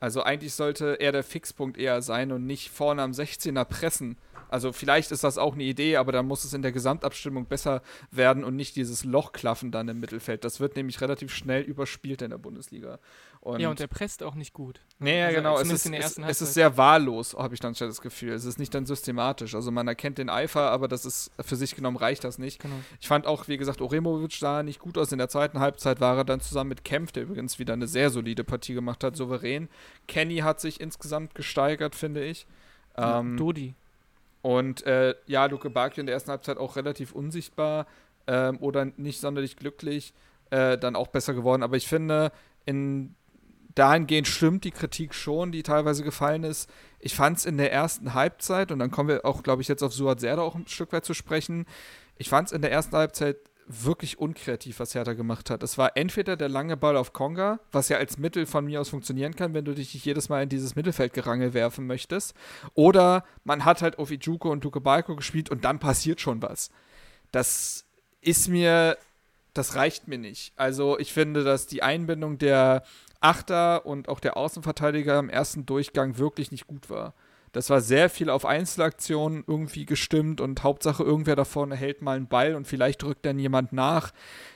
Also 0.00 0.24
eigentlich 0.24 0.54
sollte 0.54 0.94
er 0.98 1.12
der 1.12 1.22
Fixpunkt 1.22 1.78
eher 1.78 2.02
sein 2.02 2.32
und 2.32 2.46
nicht 2.46 2.70
vorne 2.70 3.00
am 3.02 3.12
16er 3.12 3.64
pressen. 3.64 4.18
Also 4.48 4.72
vielleicht 4.72 5.12
ist 5.12 5.22
das 5.22 5.38
auch 5.38 5.54
eine 5.54 5.62
Idee, 5.62 5.98
aber 5.98 6.10
dann 6.10 6.26
muss 6.26 6.42
es 6.42 6.52
in 6.52 6.62
der 6.62 6.72
Gesamtabstimmung 6.72 7.46
besser 7.46 7.80
werden 8.10 8.42
und 8.42 8.56
nicht 8.56 8.74
dieses 8.74 9.04
Lochklaffen 9.04 9.70
dann 9.70 9.86
im 9.86 10.00
Mittelfeld. 10.00 10.42
Das 10.42 10.58
wird 10.58 10.74
nämlich 10.74 11.00
relativ 11.00 11.32
schnell 11.32 11.62
überspielt 11.62 12.22
in 12.22 12.30
der 12.30 12.38
Bundesliga. 12.38 12.98
Und 13.42 13.58
ja, 13.58 13.70
und 13.70 13.80
der 13.80 13.88
presst 13.88 14.22
auch 14.22 14.36
nicht 14.36 14.52
gut. 14.52 14.80
Nee, 15.00 15.18
ja, 15.18 15.26
also 15.26 15.36
genau. 15.36 15.58
Es 15.58 15.68
ist, 15.68 15.86
es, 15.86 16.16
es 16.16 16.42
ist, 16.42 16.54
sehr 16.54 16.76
wahllos, 16.76 17.34
habe 17.34 17.54
ich 17.54 17.60
dann 17.60 17.74
schon 17.74 17.88
das 17.88 18.00
Gefühl. 18.00 18.32
Es 18.34 18.44
ist 18.44 18.56
nicht 18.56 18.72
dann 18.72 18.86
systematisch. 18.86 19.56
Also 19.56 19.72
man 19.72 19.88
erkennt 19.88 20.18
den 20.18 20.30
Eifer, 20.30 20.70
aber 20.70 20.86
das 20.86 21.04
ist 21.04 21.32
für 21.40 21.56
sich 21.56 21.74
genommen 21.74 21.96
reicht 21.96 22.22
das 22.22 22.38
nicht. 22.38 22.60
Genau. 22.60 22.76
Ich 23.00 23.08
fand 23.08 23.26
auch, 23.26 23.48
wie 23.48 23.56
gesagt, 23.56 23.80
Oremovic 23.80 24.34
sah 24.34 24.62
nicht 24.62 24.78
gut 24.78 24.96
aus. 24.96 25.10
In 25.10 25.18
der 25.18 25.28
zweiten 25.28 25.58
Halbzeit 25.58 26.00
war 26.00 26.18
er 26.18 26.24
dann 26.24 26.40
zusammen 26.40 26.68
mit 26.68 26.84
Kempf, 26.84 27.10
der 27.10 27.24
übrigens 27.24 27.58
wieder 27.58 27.72
eine 27.72 27.88
sehr 27.88 28.10
solide 28.10 28.44
Partie 28.44 28.74
gemacht 28.74 29.02
hat, 29.02 29.16
souverän. 29.16 29.68
Kenny 30.06 30.38
hat 30.38 30.60
sich 30.60 30.80
insgesamt 30.80 31.34
gesteigert, 31.34 31.96
finde 31.96 32.22
ich. 32.22 32.46
Ja, 32.96 33.18
ähm, 33.18 33.36
Dodi. 33.36 33.74
Und 34.42 34.86
äh, 34.86 35.16
ja, 35.26 35.46
Luke 35.46 35.68
Bakio 35.68 36.00
in 36.00 36.06
der 36.06 36.14
ersten 36.14 36.30
Halbzeit 36.30 36.58
auch 36.58 36.76
relativ 36.76 37.10
unsichtbar 37.10 37.88
ähm, 38.28 38.58
oder 38.60 38.84
nicht 38.84 39.20
sonderlich 39.20 39.56
glücklich. 39.56 40.14
Äh, 40.50 40.78
dann 40.78 40.94
auch 40.94 41.08
besser 41.08 41.34
geworden. 41.34 41.64
Aber 41.64 41.76
ich 41.76 41.88
finde, 41.88 42.30
in 42.66 43.16
dahingehend 43.74 44.28
stimmt 44.28 44.64
die 44.64 44.70
Kritik 44.70 45.14
schon, 45.14 45.52
die 45.52 45.62
teilweise 45.62 46.04
gefallen 46.04 46.44
ist. 46.44 46.68
Ich 46.98 47.14
fand 47.14 47.38
es 47.38 47.46
in 47.46 47.56
der 47.56 47.72
ersten 47.72 48.14
Halbzeit, 48.14 48.70
und 48.70 48.78
dann 48.78 48.90
kommen 48.90 49.08
wir 49.08 49.24
auch, 49.24 49.42
glaube 49.42 49.62
ich, 49.62 49.68
jetzt 49.68 49.82
auf 49.82 49.92
Suat 49.92 50.20
Serda 50.20 50.42
auch 50.42 50.54
ein 50.54 50.66
Stück 50.66 50.92
weit 50.92 51.04
zu 51.04 51.14
sprechen. 51.14 51.66
Ich 52.16 52.28
fand 52.28 52.48
es 52.48 52.52
in 52.52 52.62
der 52.62 52.72
ersten 52.72 52.96
Halbzeit 52.96 53.36
wirklich 53.66 54.18
unkreativ, 54.18 54.80
was 54.80 54.94
Hertha 54.94 55.14
gemacht 55.14 55.50
hat. 55.50 55.62
Es 55.62 55.78
war 55.78 55.96
entweder 55.96 56.36
der 56.36 56.48
lange 56.48 56.76
Ball 56.76 56.96
auf 56.96 57.12
Konga, 57.12 57.60
was 57.70 57.88
ja 57.88 57.96
als 57.96 58.18
Mittel 58.18 58.44
von 58.46 58.64
mir 58.64 58.80
aus 58.80 58.88
funktionieren 58.88 59.34
kann, 59.34 59.54
wenn 59.54 59.64
du 59.64 59.74
dich 59.74 59.94
nicht 59.94 60.04
jedes 60.04 60.28
Mal 60.28 60.42
in 60.42 60.48
dieses 60.48 60.74
Mittelfeldgerangel 60.74 61.54
werfen 61.54 61.86
möchtest. 61.86 62.34
Oder 62.74 63.24
man 63.44 63.64
hat 63.64 63.82
halt 63.82 63.98
Ofijuko 63.98 64.50
und 64.50 64.64
Duke 64.64 64.80
Balko 64.80 65.16
gespielt 65.16 65.50
und 65.50 65.64
dann 65.64 65.78
passiert 65.78 66.20
schon 66.20 66.42
was. 66.42 66.70
Das 67.30 67.86
ist 68.20 68.48
mir, 68.48 68.98
das 69.54 69.74
reicht 69.74 70.08
mir 70.08 70.18
nicht. 70.18 70.52
Also 70.56 70.98
ich 70.98 71.12
finde, 71.12 71.44
dass 71.44 71.66
die 71.66 71.82
Einbindung 71.82 72.38
der 72.38 72.82
Achter 73.22 73.86
und 73.86 74.08
auch 74.08 74.20
der 74.20 74.36
Außenverteidiger 74.36 75.18
im 75.18 75.30
ersten 75.30 75.66
Durchgang 75.66 76.18
wirklich 76.18 76.50
nicht 76.50 76.66
gut 76.66 76.90
war. 76.90 77.14
Das 77.52 77.68
war 77.68 77.82
sehr 77.82 78.08
viel 78.08 78.30
auf 78.30 78.46
Einzelaktionen 78.46 79.44
irgendwie 79.46 79.84
gestimmt 79.84 80.40
und 80.40 80.62
Hauptsache 80.62 81.02
irgendwer 81.02 81.36
da 81.36 81.44
vorne 81.44 81.76
hält 81.76 82.00
mal 82.00 82.16
einen 82.16 82.26
Ball 82.26 82.54
und 82.54 82.66
vielleicht 82.66 83.02
drückt 83.02 83.26
dann 83.26 83.38
jemand 83.38 83.72
nach. 83.72 84.12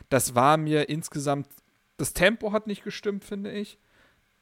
Das 0.08 0.34
war 0.34 0.56
mir 0.56 0.88
insgesamt, 0.88 1.46
das 1.98 2.14
Tempo 2.14 2.52
hat 2.52 2.66
nicht 2.66 2.84
gestimmt, 2.84 3.24
finde 3.24 3.52
ich. 3.52 3.78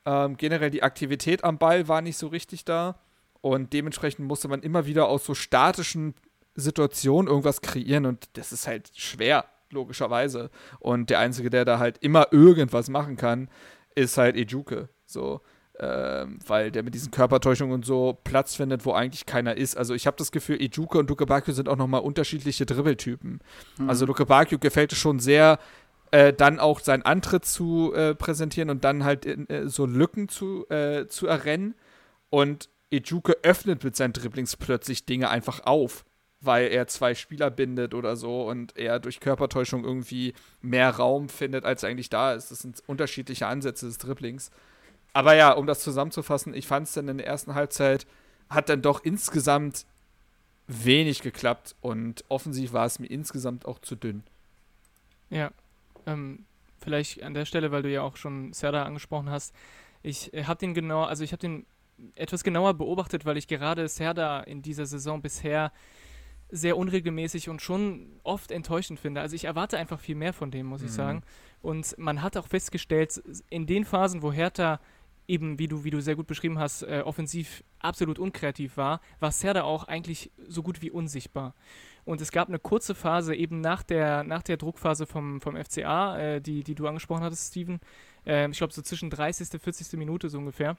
Ähm, 0.06 0.36
generell 0.36 0.70
die 0.70 0.84
Aktivität 0.84 1.42
am 1.42 1.58
Ball 1.58 1.88
war 1.88 2.00
nicht 2.00 2.16
so 2.16 2.28
richtig 2.28 2.64
da 2.64 3.00
und 3.40 3.72
dementsprechend 3.72 4.26
musste 4.26 4.48
man 4.48 4.62
immer 4.62 4.86
wieder 4.86 5.08
aus 5.08 5.24
so 5.24 5.34
statischen 5.34 6.14
Situationen 6.54 7.28
irgendwas 7.28 7.60
kreieren 7.60 8.06
und 8.06 8.28
das 8.34 8.52
ist 8.52 8.68
halt 8.68 8.92
schwer, 8.94 9.46
logischerweise. 9.70 10.50
Und 10.78 11.10
der 11.10 11.18
Einzige, 11.18 11.50
der 11.50 11.64
da 11.64 11.80
halt 11.80 11.98
immer 11.98 12.28
irgendwas 12.30 12.88
machen 12.88 13.16
kann, 13.16 13.48
ist 13.94 14.18
halt 14.18 14.36
Ejuke. 14.36 14.88
So. 15.06 15.40
Ähm, 15.80 16.38
weil 16.46 16.70
der 16.70 16.84
mit 16.84 16.94
diesen 16.94 17.10
Körpertäuschungen 17.10 17.74
und 17.74 17.84
so 17.84 18.16
Platz 18.22 18.54
findet, 18.54 18.86
wo 18.86 18.92
eigentlich 18.92 19.26
keiner 19.26 19.56
ist. 19.56 19.76
Also 19.76 19.92
ich 19.92 20.06
habe 20.06 20.16
das 20.16 20.30
Gefühl, 20.30 20.62
Ijuke 20.62 20.98
und 20.98 21.10
Luke 21.10 21.26
Bakio 21.26 21.52
sind 21.52 21.68
auch 21.68 21.76
nochmal 21.76 22.02
unterschiedliche 22.02 22.64
Dribbeltypen. 22.64 23.40
Mhm. 23.78 23.90
Also 23.90 24.06
Luke 24.06 24.24
Bakio 24.24 24.60
gefällt 24.60 24.92
es 24.92 24.98
schon 24.98 25.18
sehr, 25.18 25.58
äh, 26.12 26.32
dann 26.32 26.60
auch 26.60 26.78
seinen 26.78 27.02
Antritt 27.02 27.44
zu 27.44 27.92
äh, 27.92 28.14
präsentieren 28.14 28.70
und 28.70 28.84
dann 28.84 29.02
halt 29.02 29.26
in, 29.26 29.48
äh, 29.48 29.68
so 29.68 29.84
Lücken 29.84 30.28
zu, 30.28 30.64
äh, 30.68 31.08
zu 31.08 31.26
errennen. 31.26 31.74
Und 32.30 32.68
Ijuke 32.90 33.36
öffnet 33.42 33.82
mit 33.82 33.96
seinen 33.96 34.12
Dribblings 34.12 34.56
plötzlich 34.56 35.06
Dinge 35.06 35.28
einfach 35.28 35.66
auf 35.66 36.04
weil 36.44 36.68
er 36.68 36.86
zwei 36.86 37.14
Spieler 37.14 37.50
bindet 37.50 37.94
oder 37.94 38.16
so 38.16 38.48
und 38.48 38.76
er 38.76 38.98
durch 38.98 39.20
Körpertäuschung 39.20 39.84
irgendwie 39.84 40.34
mehr 40.60 40.90
Raum 40.90 41.28
findet, 41.28 41.64
als 41.64 41.84
eigentlich 41.84 42.10
da 42.10 42.32
ist. 42.34 42.50
Das 42.50 42.60
sind 42.60 42.82
unterschiedliche 42.86 43.46
Ansätze 43.46 43.86
des 43.86 43.98
Dribblings. 43.98 44.50
Aber 45.12 45.34
ja, 45.34 45.52
um 45.52 45.66
das 45.66 45.80
zusammenzufassen, 45.80 46.54
ich 46.54 46.66
fand 46.66 46.86
es 46.86 46.94
dann 46.94 47.08
in 47.08 47.18
der 47.18 47.26
ersten 47.26 47.54
Halbzeit 47.54 48.06
hat 48.50 48.68
dann 48.68 48.82
doch 48.82 49.04
insgesamt 49.04 49.86
wenig 50.66 51.22
geklappt 51.22 51.74
und 51.80 52.24
offensiv 52.28 52.72
war 52.72 52.86
es 52.86 52.98
mir 52.98 53.06
insgesamt 53.06 53.66
auch 53.66 53.78
zu 53.78 53.96
dünn. 53.96 54.22
Ja, 55.30 55.50
ähm, 56.06 56.44
vielleicht 56.78 57.22
an 57.22 57.34
der 57.34 57.44
Stelle, 57.44 57.70
weil 57.70 57.82
du 57.82 57.90
ja 57.90 58.02
auch 58.02 58.16
schon 58.16 58.52
Serda 58.52 58.84
angesprochen 58.84 59.30
hast. 59.30 59.54
Ich 60.02 60.32
äh, 60.34 60.44
habe 60.44 60.58
den 60.58 60.74
genau, 60.74 61.04
also 61.04 61.24
ich 61.24 61.32
habe 61.32 61.40
den 61.40 61.66
etwas 62.14 62.44
genauer 62.44 62.74
beobachtet, 62.74 63.24
weil 63.24 63.36
ich 63.36 63.46
gerade 63.46 63.88
Serda 63.88 64.40
in 64.40 64.62
dieser 64.62 64.86
Saison 64.86 65.22
bisher 65.22 65.72
sehr 66.54 66.76
unregelmäßig 66.76 67.48
und 67.48 67.60
schon 67.60 68.20
oft 68.22 68.52
enttäuschend 68.52 69.00
finde. 69.00 69.20
Also 69.20 69.34
ich 69.34 69.44
erwarte 69.44 69.76
einfach 69.76 69.98
viel 69.98 70.14
mehr 70.14 70.32
von 70.32 70.52
dem, 70.52 70.66
muss 70.66 70.82
mhm. 70.82 70.86
ich 70.86 70.92
sagen. 70.92 71.22
Und 71.62 71.98
man 71.98 72.22
hat 72.22 72.36
auch 72.36 72.46
festgestellt, 72.46 73.22
in 73.50 73.66
den 73.66 73.84
Phasen, 73.84 74.22
wo 74.22 74.32
Hertha 74.32 74.78
eben, 75.26 75.58
wie 75.58 75.66
du, 75.66 75.82
wie 75.82 75.90
du 75.90 76.00
sehr 76.00 76.14
gut 76.14 76.26
beschrieben 76.26 76.58
hast, 76.58 76.82
äh, 76.82 77.02
offensiv 77.04 77.64
absolut 77.80 78.18
unkreativ 78.18 78.76
war, 78.76 79.00
war 79.18 79.32
Serda 79.32 79.62
auch 79.62 79.84
eigentlich 79.84 80.30
so 80.46 80.62
gut 80.62 80.80
wie 80.80 80.90
unsichtbar. 80.90 81.54
Und 82.04 82.20
es 82.20 82.30
gab 82.30 82.48
eine 82.48 82.58
kurze 82.58 82.94
Phase 82.94 83.34
eben 83.34 83.60
nach 83.60 83.82
der, 83.82 84.22
nach 84.22 84.42
der 84.42 84.58
Druckphase 84.58 85.06
vom, 85.06 85.40
vom 85.40 85.56
FCA, 85.56 86.18
äh, 86.18 86.40
die, 86.40 86.62
die 86.62 86.74
du 86.74 86.86
angesprochen 86.86 87.24
hattest, 87.24 87.48
Steven. 87.48 87.80
Äh, 88.26 88.50
ich 88.50 88.58
glaube, 88.58 88.72
so 88.72 88.82
zwischen 88.82 89.10
30. 89.10 89.54
und 89.54 89.60
40. 89.60 89.98
Minute 89.98 90.28
so 90.28 90.38
ungefähr 90.38 90.76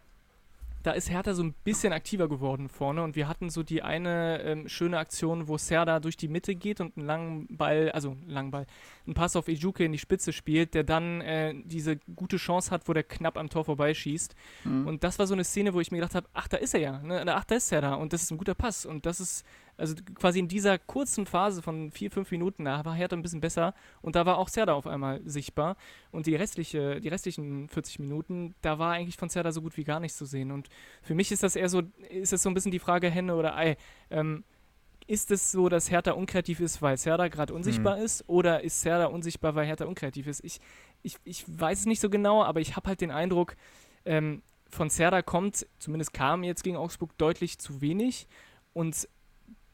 da 0.85 0.91
ist 0.91 1.09
Hertha 1.09 1.33
so 1.33 1.41
ein 1.41 1.53
bisschen 1.63 1.93
aktiver 1.93 2.29
geworden 2.29 2.69
vorne 2.69 3.01
und 3.01 3.15
wir 3.15 3.27
hatten 3.27 3.49
so 3.49 3.63
die 3.63 3.81
eine 3.81 4.41
ähm, 4.43 4.69
schöne 4.69 4.99
Aktion, 4.99 5.47
wo 5.47 5.57
Serda 5.57 5.99
durch 5.99 6.15
die 6.15 6.27
Mitte 6.27 6.53
geht 6.53 6.79
und 6.79 6.95
einen 6.95 7.07
langen 7.07 7.47
Ball, 7.49 7.91
also 7.91 8.11
einen 8.11 8.29
langen 8.29 8.51
Ball, 8.51 8.67
einen 9.05 9.15
Pass 9.15 9.35
auf 9.35 9.47
Ejuke 9.47 9.83
in 9.83 9.91
die 9.91 9.97
Spitze 9.97 10.31
spielt, 10.31 10.75
der 10.75 10.83
dann 10.83 11.21
äh, 11.21 11.55
diese 11.63 11.97
gute 12.15 12.37
Chance 12.37 12.69
hat, 12.69 12.87
wo 12.87 12.93
der 12.93 13.03
knapp 13.03 13.37
am 13.37 13.49
Tor 13.49 13.65
vorbeischießt. 13.65 14.35
Mhm. 14.63 14.87
Und 14.87 15.03
das 15.03 15.17
war 15.17 15.25
so 15.25 15.33
eine 15.33 15.43
Szene, 15.43 15.73
wo 15.73 15.81
ich 15.81 15.91
mir 15.91 15.97
gedacht 15.97 16.15
habe, 16.15 16.27
ach, 16.33 16.47
da 16.47 16.57
ist 16.57 16.75
er 16.75 16.79
ja, 16.79 16.99
ne? 16.99 17.23
ach, 17.33 17.45
da 17.45 17.55
ist 17.55 17.69
Serda 17.69 17.95
und 17.95 18.13
das 18.13 18.21
ist 18.21 18.31
ein 18.31 18.37
guter 18.37 18.55
Pass 18.55 18.85
und 18.85 19.07
das 19.07 19.19
ist 19.19 19.43
also 19.77 19.95
quasi 20.15 20.39
in 20.39 20.47
dieser 20.47 20.77
kurzen 20.77 21.25
Phase 21.25 21.61
von 21.61 21.91
vier, 21.91 22.11
fünf 22.11 22.31
Minuten, 22.31 22.65
da 22.65 22.83
war 22.85 22.93
Hertha 22.93 23.15
ein 23.15 23.21
bisschen 23.21 23.41
besser 23.41 23.73
und 24.01 24.15
da 24.15 24.25
war 24.25 24.37
auch 24.37 24.47
Serda 24.47 24.73
auf 24.73 24.87
einmal 24.87 25.21
sichtbar. 25.25 25.75
Und 26.11 26.27
die, 26.27 26.35
restliche, 26.35 27.01
die 27.01 27.09
restlichen 27.09 27.67
40 27.67 27.99
Minuten, 27.99 28.55
da 28.61 28.79
war 28.79 28.93
eigentlich 28.93 29.17
von 29.17 29.29
Serda 29.29 29.51
so 29.51 29.61
gut 29.61 29.77
wie 29.77 29.83
gar 29.83 29.99
nichts 29.99 30.17
zu 30.17 30.25
sehen. 30.25 30.51
Und 30.51 30.69
für 31.01 31.15
mich 31.15 31.31
ist 31.31 31.43
das 31.43 31.55
eher 31.55 31.69
so, 31.69 31.83
ist 32.09 32.33
das 32.33 32.41
so 32.41 32.49
ein 32.49 32.53
bisschen 32.53 32.71
die 32.71 32.79
Frage 32.79 33.09
Henne 33.09 33.35
oder 33.35 33.55
Ei. 33.55 33.77
Ähm, 34.09 34.43
ist 35.07 35.29
es 35.29 35.51
so, 35.51 35.69
dass 35.69 35.91
Hertha 35.91 36.13
unkreativ 36.13 36.59
ist, 36.59 36.81
weil 36.81 36.97
Serda 36.97 37.27
gerade 37.27 37.53
unsichtbar 37.53 37.97
mhm. 37.97 38.03
ist, 38.03 38.23
oder 38.27 38.63
ist 38.63 38.81
Serda 38.81 39.05
unsichtbar, 39.05 39.53
weil 39.53 39.67
Hertha 39.67 39.85
unkreativ 39.85 40.25
ist? 40.25 40.43
Ich, 40.43 40.59
ich, 41.03 41.17
ich 41.23 41.45
weiß 41.47 41.81
es 41.81 41.85
nicht 41.85 41.99
so 41.99 42.09
genau, 42.09 42.43
aber 42.43 42.59
ich 42.59 42.75
habe 42.75 42.87
halt 42.87 43.01
den 43.01 43.11
Eindruck, 43.11 43.55
ähm, 44.05 44.41
von 44.69 44.89
Serda 44.89 45.21
kommt, 45.21 45.67
zumindest 45.79 46.13
kam 46.13 46.43
jetzt 46.43 46.63
gegen 46.63 46.77
Augsburg 46.77 47.17
deutlich 47.17 47.59
zu 47.59 47.81
wenig 47.81 48.27
und 48.73 49.07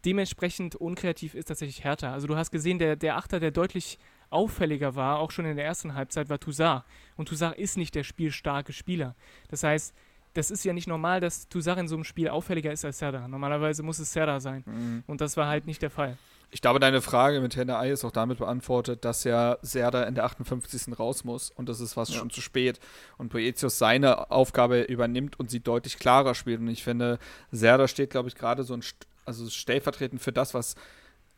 dementsprechend 0.05 0.75
unkreativ 0.75 1.35
ist 1.35 1.45
tatsächlich 1.45 1.83
Hertha. 1.83 2.13
Also 2.13 2.27
du 2.27 2.35
hast 2.35 2.51
gesehen, 2.51 2.79
der, 2.79 2.95
der 2.95 3.17
Achter, 3.17 3.39
der 3.39 3.51
deutlich 3.51 3.99
auffälliger 4.29 4.95
war, 4.95 5.19
auch 5.19 5.31
schon 5.31 5.45
in 5.45 5.55
der 5.55 5.65
ersten 5.65 5.93
Halbzeit, 5.93 6.29
war 6.29 6.39
Toussaint. 6.39 6.83
Und 7.17 7.27
Toussaint 7.27 7.57
ist 7.57 7.77
nicht 7.77 7.95
der 7.95 8.03
spielstarke 8.03 8.73
Spieler. 8.73 9.15
Das 9.49 9.63
heißt, 9.63 9.93
das 10.33 10.49
ist 10.49 10.63
ja 10.63 10.73
nicht 10.73 10.87
normal, 10.87 11.19
dass 11.19 11.49
Toussaint 11.49 11.79
in 11.79 11.87
so 11.87 11.95
einem 11.95 12.05
Spiel 12.05 12.29
auffälliger 12.29 12.71
ist 12.71 12.85
als 12.85 12.99
Serda. 12.99 13.27
Normalerweise 13.27 13.83
muss 13.83 13.99
es 13.99 14.13
Serda 14.13 14.39
sein. 14.39 14.63
Mhm. 14.65 15.03
Und 15.07 15.21
das 15.21 15.35
war 15.35 15.47
halt 15.47 15.67
nicht 15.67 15.81
der 15.81 15.89
Fall. 15.89 16.17
Ich 16.53 16.61
glaube, 16.61 16.79
deine 16.79 17.01
Frage 17.01 17.39
mit 17.39 17.55
Henne 17.55 17.77
Ei 17.77 17.91
ist 17.91 18.03
auch 18.03 18.11
damit 18.11 18.39
beantwortet, 18.39 19.05
dass 19.05 19.23
ja 19.23 19.57
Serda 19.61 20.03
in 20.03 20.15
der 20.15 20.25
58. 20.25 20.99
raus 20.99 21.23
muss 21.23 21.49
und 21.49 21.69
das 21.69 21.79
ist 21.79 21.93
fast 21.93 22.11
ja. 22.11 22.19
schon 22.19 22.29
zu 22.29 22.41
spät. 22.41 22.79
Und 23.17 23.31
Boetius 23.31 23.77
seine 23.77 24.31
Aufgabe 24.31 24.81
übernimmt 24.81 25.39
und 25.39 25.49
sie 25.49 25.61
deutlich 25.61 25.97
klarer 25.97 26.35
spielt. 26.35 26.59
Und 26.59 26.67
ich 26.67 26.83
finde, 26.83 27.19
Serda 27.51 27.87
steht, 27.87 28.09
glaube 28.09 28.27
ich, 28.27 28.35
gerade 28.35 28.63
so 28.63 28.73
ein, 28.73 28.83
also 29.25 29.49
stellvertretend 29.49 30.21
für 30.21 30.31
das, 30.31 30.53
was 30.53 30.75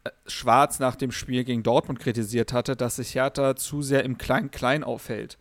äh, 0.03 0.09
Schwarz 0.27 0.79
nach 0.79 0.95
dem 0.95 1.11
Spiel 1.11 1.43
gegen 1.43 1.63
Dortmund 1.63 1.99
kritisiert 1.99 2.53
hatte, 2.53 2.75
dass 2.75 2.97
sich 2.97 3.15
Hertha 3.15 3.55
zu 3.55 3.81
sehr 3.81 4.03
im 4.03 4.17
Klein-Klein 4.17 4.83
auffällt. 4.83 5.37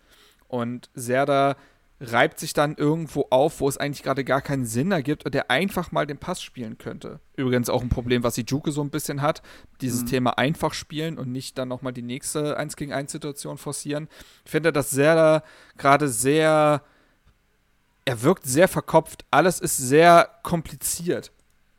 Und 0.48 0.90
Serda 0.94 1.56
reibt 2.02 2.40
sich 2.40 2.52
dann 2.52 2.74
irgendwo 2.74 3.26
auf, 3.30 3.60
wo 3.60 3.68
es 3.68 3.78
eigentlich 3.78 4.02
gerade 4.02 4.24
gar 4.24 4.42
keinen 4.42 4.66
Sinn 4.66 4.90
ergibt 4.90 5.24
und 5.24 5.34
der 5.34 5.50
einfach 5.50 5.92
mal 5.92 6.04
den 6.04 6.18
Pass 6.18 6.42
spielen 6.42 6.76
könnte. 6.76 7.20
Übrigens 7.36 7.70
auch 7.70 7.80
ein 7.80 7.88
Problem, 7.88 8.24
was 8.24 8.36
Ijuke 8.36 8.72
so 8.72 8.82
ein 8.82 8.90
bisschen 8.90 9.22
hat, 9.22 9.40
dieses 9.80 10.02
mhm. 10.02 10.06
Thema 10.06 10.38
einfach 10.38 10.74
spielen 10.74 11.16
und 11.16 11.30
nicht 11.30 11.58
dann 11.58 11.68
nochmal 11.68 11.92
die 11.92 12.02
nächste 12.02 12.56
1 12.56 12.74
gegen 12.76 12.92
1 12.92 13.12
Situation 13.12 13.56
forcieren. 13.56 14.08
Ich 14.44 14.50
finde, 14.50 14.72
dass 14.72 14.90
Serda 14.90 15.44
gerade 15.78 16.08
sehr, 16.08 16.82
er 18.04 18.22
wirkt 18.22 18.46
sehr 18.46 18.66
verkopft, 18.66 19.24
alles 19.30 19.60
ist 19.60 19.76
sehr 19.76 20.28
kompliziert 20.42 21.30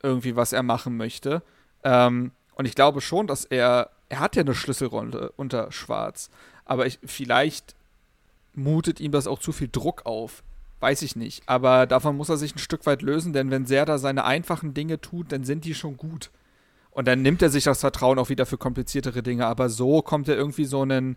irgendwie, 0.04 0.36
was 0.36 0.52
er 0.52 0.62
machen 0.62 0.96
möchte. 0.96 1.42
Ähm, 1.82 2.30
und 2.54 2.66
ich 2.66 2.74
glaube 2.74 3.00
schon, 3.00 3.26
dass 3.26 3.44
er, 3.44 3.90
er 4.08 4.20
hat 4.20 4.36
ja 4.36 4.42
eine 4.42 4.54
Schlüsselrolle 4.54 5.32
unter 5.36 5.72
Schwarz, 5.72 6.30
aber 6.64 6.86
ich, 6.86 6.98
vielleicht 7.04 7.74
mutet 8.54 9.00
ihm 9.00 9.12
das 9.12 9.26
auch 9.26 9.38
zu 9.38 9.52
viel 9.52 9.68
Druck 9.70 10.06
auf. 10.06 10.42
Weiß 10.80 11.02
ich 11.02 11.16
nicht. 11.16 11.42
Aber 11.46 11.86
davon 11.86 12.16
muss 12.16 12.28
er 12.28 12.36
sich 12.36 12.54
ein 12.54 12.58
Stück 12.58 12.86
weit 12.86 13.02
lösen, 13.02 13.32
denn 13.32 13.50
wenn 13.50 13.66
Serda 13.66 13.98
seine 13.98 14.24
einfachen 14.24 14.74
Dinge 14.74 15.00
tut, 15.00 15.32
dann 15.32 15.44
sind 15.44 15.64
die 15.64 15.74
schon 15.74 15.96
gut. 15.96 16.30
Und 16.90 17.08
dann 17.08 17.22
nimmt 17.22 17.42
er 17.42 17.50
sich 17.50 17.64
das 17.64 17.80
Vertrauen 17.80 18.18
auch 18.18 18.28
wieder 18.28 18.46
für 18.46 18.58
kompliziertere 18.58 19.22
Dinge. 19.22 19.46
Aber 19.46 19.68
so 19.68 20.02
kommt 20.02 20.28
er 20.28 20.36
irgendwie 20.36 20.64
so 20.64 20.82
einen, 20.82 21.16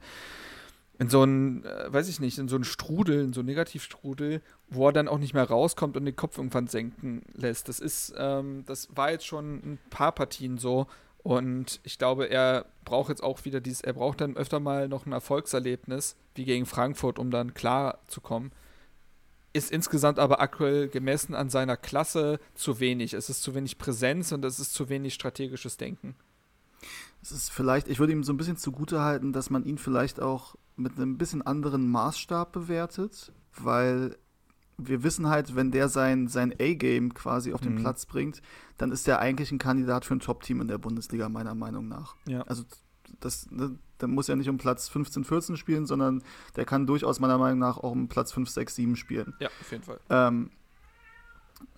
in 0.99 1.09
so 1.09 1.21
einen, 1.21 1.63
äh, 1.63 1.93
weiß 1.93 2.07
ich 2.07 2.19
nicht, 2.19 2.37
in 2.39 2.47
so 2.47 2.55
einen 2.55 2.63
Strudel, 2.63 3.23
in 3.23 3.33
so 3.33 3.41
einen 3.41 3.47
Negativstrudel, 3.47 4.41
wo 4.69 4.87
er 4.87 4.93
dann 4.93 5.07
auch 5.07 5.19
nicht 5.19 5.33
mehr 5.33 5.47
rauskommt 5.47 5.95
und 5.95 6.05
den 6.05 6.15
Kopf 6.15 6.37
irgendwann 6.37 6.67
senken 6.67 7.21
lässt. 7.33 7.69
Das 7.69 7.79
ist, 7.79 8.13
ähm, 8.17 8.63
das 8.65 8.89
war 8.95 9.11
jetzt 9.11 9.25
schon 9.25 9.55
ein 9.55 9.79
paar 9.89 10.11
Partien 10.11 10.57
so. 10.57 10.87
Und 11.19 11.81
ich 11.83 11.97
glaube, 11.97 12.29
er 12.29 12.65
braucht 12.85 13.09
jetzt 13.09 13.21
auch 13.21 13.45
wieder 13.45 13.59
dieses, 13.59 13.81
er 13.81 13.93
braucht 13.93 14.21
dann 14.21 14.37
öfter 14.37 14.59
mal 14.59 14.87
noch 14.87 15.05
ein 15.05 15.11
Erfolgserlebnis, 15.11 16.15
wie 16.35 16.45
gegen 16.45 16.65
Frankfurt, 16.65 17.19
um 17.19 17.31
dann 17.31 17.53
klar 17.53 17.99
zu 18.07 18.21
kommen. 18.21 18.51
Ist 19.53 19.71
insgesamt 19.71 20.19
aber 20.19 20.39
aktuell 20.39 20.87
gemessen 20.87 21.35
an 21.35 21.49
seiner 21.49 21.77
Klasse 21.77 22.39
zu 22.55 22.79
wenig. 22.79 23.13
Es 23.13 23.29
ist 23.29 23.43
zu 23.43 23.55
wenig 23.55 23.77
Präsenz 23.77 24.31
und 24.31 24.45
es 24.45 24.59
ist 24.59 24.73
zu 24.73 24.89
wenig 24.89 25.13
strategisches 25.13 25.77
Denken. 25.77 26.15
Es 27.21 27.31
ist 27.31 27.51
vielleicht, 27.51 27.87
ich 27.87 27.99
würde 27.99 28.13
ihm 28.13 28.23
so 28.23 28.31
ein 28.33 28.37
bisschen 28.37 28.57
zugute 28.57 29.01
halten, 29.01 29.33
dass 29.33 29.49
man 29.49 29.65
ihn 29.65 29.77
vielleicht 29.77 30.21
auch 30.21 30.55
mit 30.77 30.97
einem 30.97 31.17
bisschen 31.17 31.41
anderen 31.41 31.89
Maßstab 31.89 32.51
bewertet, 32.51 33.33
weil 33.57 34.15
wir 34.77 35.03
wissen 35.03 35.27
halt, 35.27 35.55
wenn 35.55 35.71
der 35.71 35.89
sein, 35.89 36.27
sein 36.27 36.53
A-Game 36.53 37.13
quasi 37.13 37.51
auf 37.51 37.61
den 37.61 37.75
mhm. 37.75 37.79
Platz 37.79 38.05
bringt, 38.05 38.41
dann 38.77 38.91
ist 38.91 39.07
der 39.07 39.19
eigentlich 39.19 39.51
ein 39.51 39.57
Kandidat 39.57 40.05
für 40.05 40.15
ein 40.15 40.19
Top-Team 40.19 40.61
in 40.61 40.67
der 40.67 40.77
Bundesliga, 40.77 41.29
meiner 41.29 41.55
Meinung 41.55 41.87
nach. 41.87 42.15
Ja. 42.27 42.43
Also 42.43 42.63
das, 43.19 43.49
ne, 43.49 43.79
der 43.99 44.07
muss 44.07 44.27
ja 44.27 44.35
nicht 44.35 44.49
um 44.49 44.57
Platz 44.57 44.87
15, 44.87 45.23
14 45.23 45.57
spielen, 45.57 45.87
sondern 45.87 46.23
der 46.55 46.65
kann 46.65 46.85
durchaus 46.85 47.19
meiner 47.19 47.39
Meinung 47.39 47.57
nach 47.57 47.77
auch 47.77 47.91
um 47.91 48.07
Platz 48.07 48.31
5, 48.31 48.47
6, 48.47 48.75
7 48.75 48.95
spielen. 48.95 49.33
Ja, 49.39 49.47
auf 49.47 49.71
jeden 49.71 49.83
Fall. 49.83 49.99
Ähm, 50.11 50.51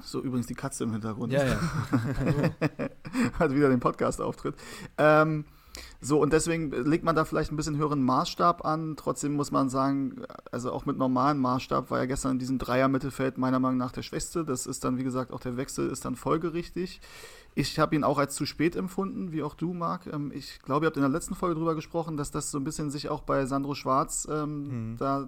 so 0.02 0.22
übrigens 0.22 0.48
die 0.48 0.56
Katze 0.56 0.84
im 0.84 0.92
Hintergrund. 0.92 1.32
Ja, 1.32 1.46
ja. 1.46 1.60
Hat 3.40 3.54
wieder 3.54 3.70
den 3.70 3.80
Podcast-Auftritt. 3.80 4.56
Ähm, 4.98 5.46
so, 6.02 6.22
und 6.22 6.32
deswegen 6.32 6.72
legt 6.72 7.04
man 7.04 7.16
da 7.16 7.26
vielleicht 7.26 7.52
ein 7.52 7.58
bisschen 7.58 7.78
höheren 7.78 8.02
Maßstab 8.02 8.64
an. 8.64 8.96
Trotzdem 8.96 9.34
muss 9.34 9.52
man 9.52 9.70
sagen, 9.70 10.24
also 10.50 10.72
auch 10.72 10.86
mit 10.86 10.98
normalem 10.98 11.40
Maßstab 11.40 11.92
war 11.92 12.00
ja 12.00 12.06
gestern 12.06 12.34
in 12.34 12.40
diesem 12.40 12.58
Dreier-Mittelfeld 12.58 13.38
meiner 13.38 13.60
Meinung 13.60 13.78
nach 13.78 13.92
der 13.92 14.02
Schwächste. 14.02 14.46
Das 14.46 14.66
ist 14.66 14.86
dann, 14.86 14.98
wie 14.98 15.04
gesagt, 15.04 15.34
auch 15.34 15.42
der 15.42 15.58
Wechsel 15.58 15.90
ist 15.90 16.06
dann 16.06 16.16
folgerichtig. 16.16 17.02
Ich 17.54 17.80
habe 17.80 17.96
ihn 17.96 18.06
auch 18.06 18.18
als 18.18 18.36
zu 18.36 18.46
spät 18.46 18.78
empfunden, 18.78 19.34
wie 19.34 19.44
auch 19.44 19.56
du, 19.56 19.74
Marc. 19.74 20.08
Ähm, 20.08 20.32
ich 20.34 20.62
glaube, 20.62 20.86
ihr 20.86 20.88
habt 20.88 20.96
in 20.96 21.04
der 21.04 21.12
letzten 21.12 21.36
Folge 21.36 21.56
darüber 21.56 21.76
gesprochen, 21.76 22.16
dass 22.16 22.32
das 22.32 22.50
so 22.50 22.60
ein 22.60 22.64
bisschen 22.64 22.90
sich 22.92 23.10
auch 23.10 23.22
bei 23.22 23.46
Sandro 23.46 23.76
Schwarz 23.76 24.26
ähm, 24.32 24.92
mhm. 24.92 24.98
da 24.98 25.28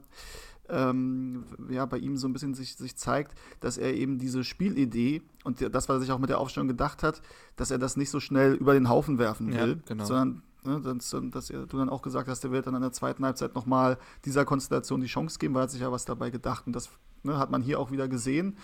ähm, 0.69 1.43
ja, 1.69 1.85
bei 1.85 1.97
ihm 1.97 2.15
so 2.15 2.29
ein 2.29 2.33
bisschen 2.33 2.53
sich, 2.53 2.77
sich 2.77 2.95
zeigt, 2.95 3.35
dass 3.59 3.77
er 3.77 3.93
eben 3.93 4.19
diese 4.19 4.45
Spielidee 4.45 5.21
und 5.43 5.61
das, 5.61 5.89
was 5.89 5.97
er 5.97 5.99
sich 5.99 6.11
auch 6.11 6.19
mit 6.19 6.29
der 6.29 6.39
Aufstellung 6.39 6.69
gedacht 6.69 7.03
hat, 7.03 7.21
dass 7.57 7.71
er 7.71 7.77
das 7.77 7.97
nicht 7.97 8.09
so 8.09 8.21
schnell 8.21 8.53
über 8.53 8.73
den 8.73 8.87
Haufen 8.87 9.19
werfen 9.19 9.51
will, 9.51 9.69
ja, 9.69 9.81
genau. 9.85 10.05
sondern 10.05 10.43
ne, 10.63 10.81
dass, 10.81 11.15
dass 11.31 11.49
er, 11.49 11.65
du 11.65 11.77
dann 11.77 11.89
auch 11.89 12.01
gesagt 12.01 12.27
hast, 12.27 12.43
der 12.43 12.51
wird 12.51 12.67
dann 12.67 12.75
in 12.75 12.81
der 12.81 12.91
zweiten 12.91 13.25
Halbzeit 13.25 13.55
nochmal 13.55 13.97
dieser 14.25 14.45
Konstellation 14.45 15.01
die 15.01 15.07
Chance 15.07 15.39
geben, 15.39 15.53
weil 15.53 15.61
er 15.61 15.63
hat 15.63 15.71
sich 15.71 15.81
ja 15.81 15.91
was 15.91 16.05
dabei 16.05 16.29
gedacht 16.29 16.67
und 16.67 16.73
das 16.73 16.89
ne, 17.23 17.37
hat 17.37 17.51
man 17.51 17.61
hier 17.61 17.79
auch 17.79 17.91
wieder 17.91 18.07
gesehen. 18.07 18.57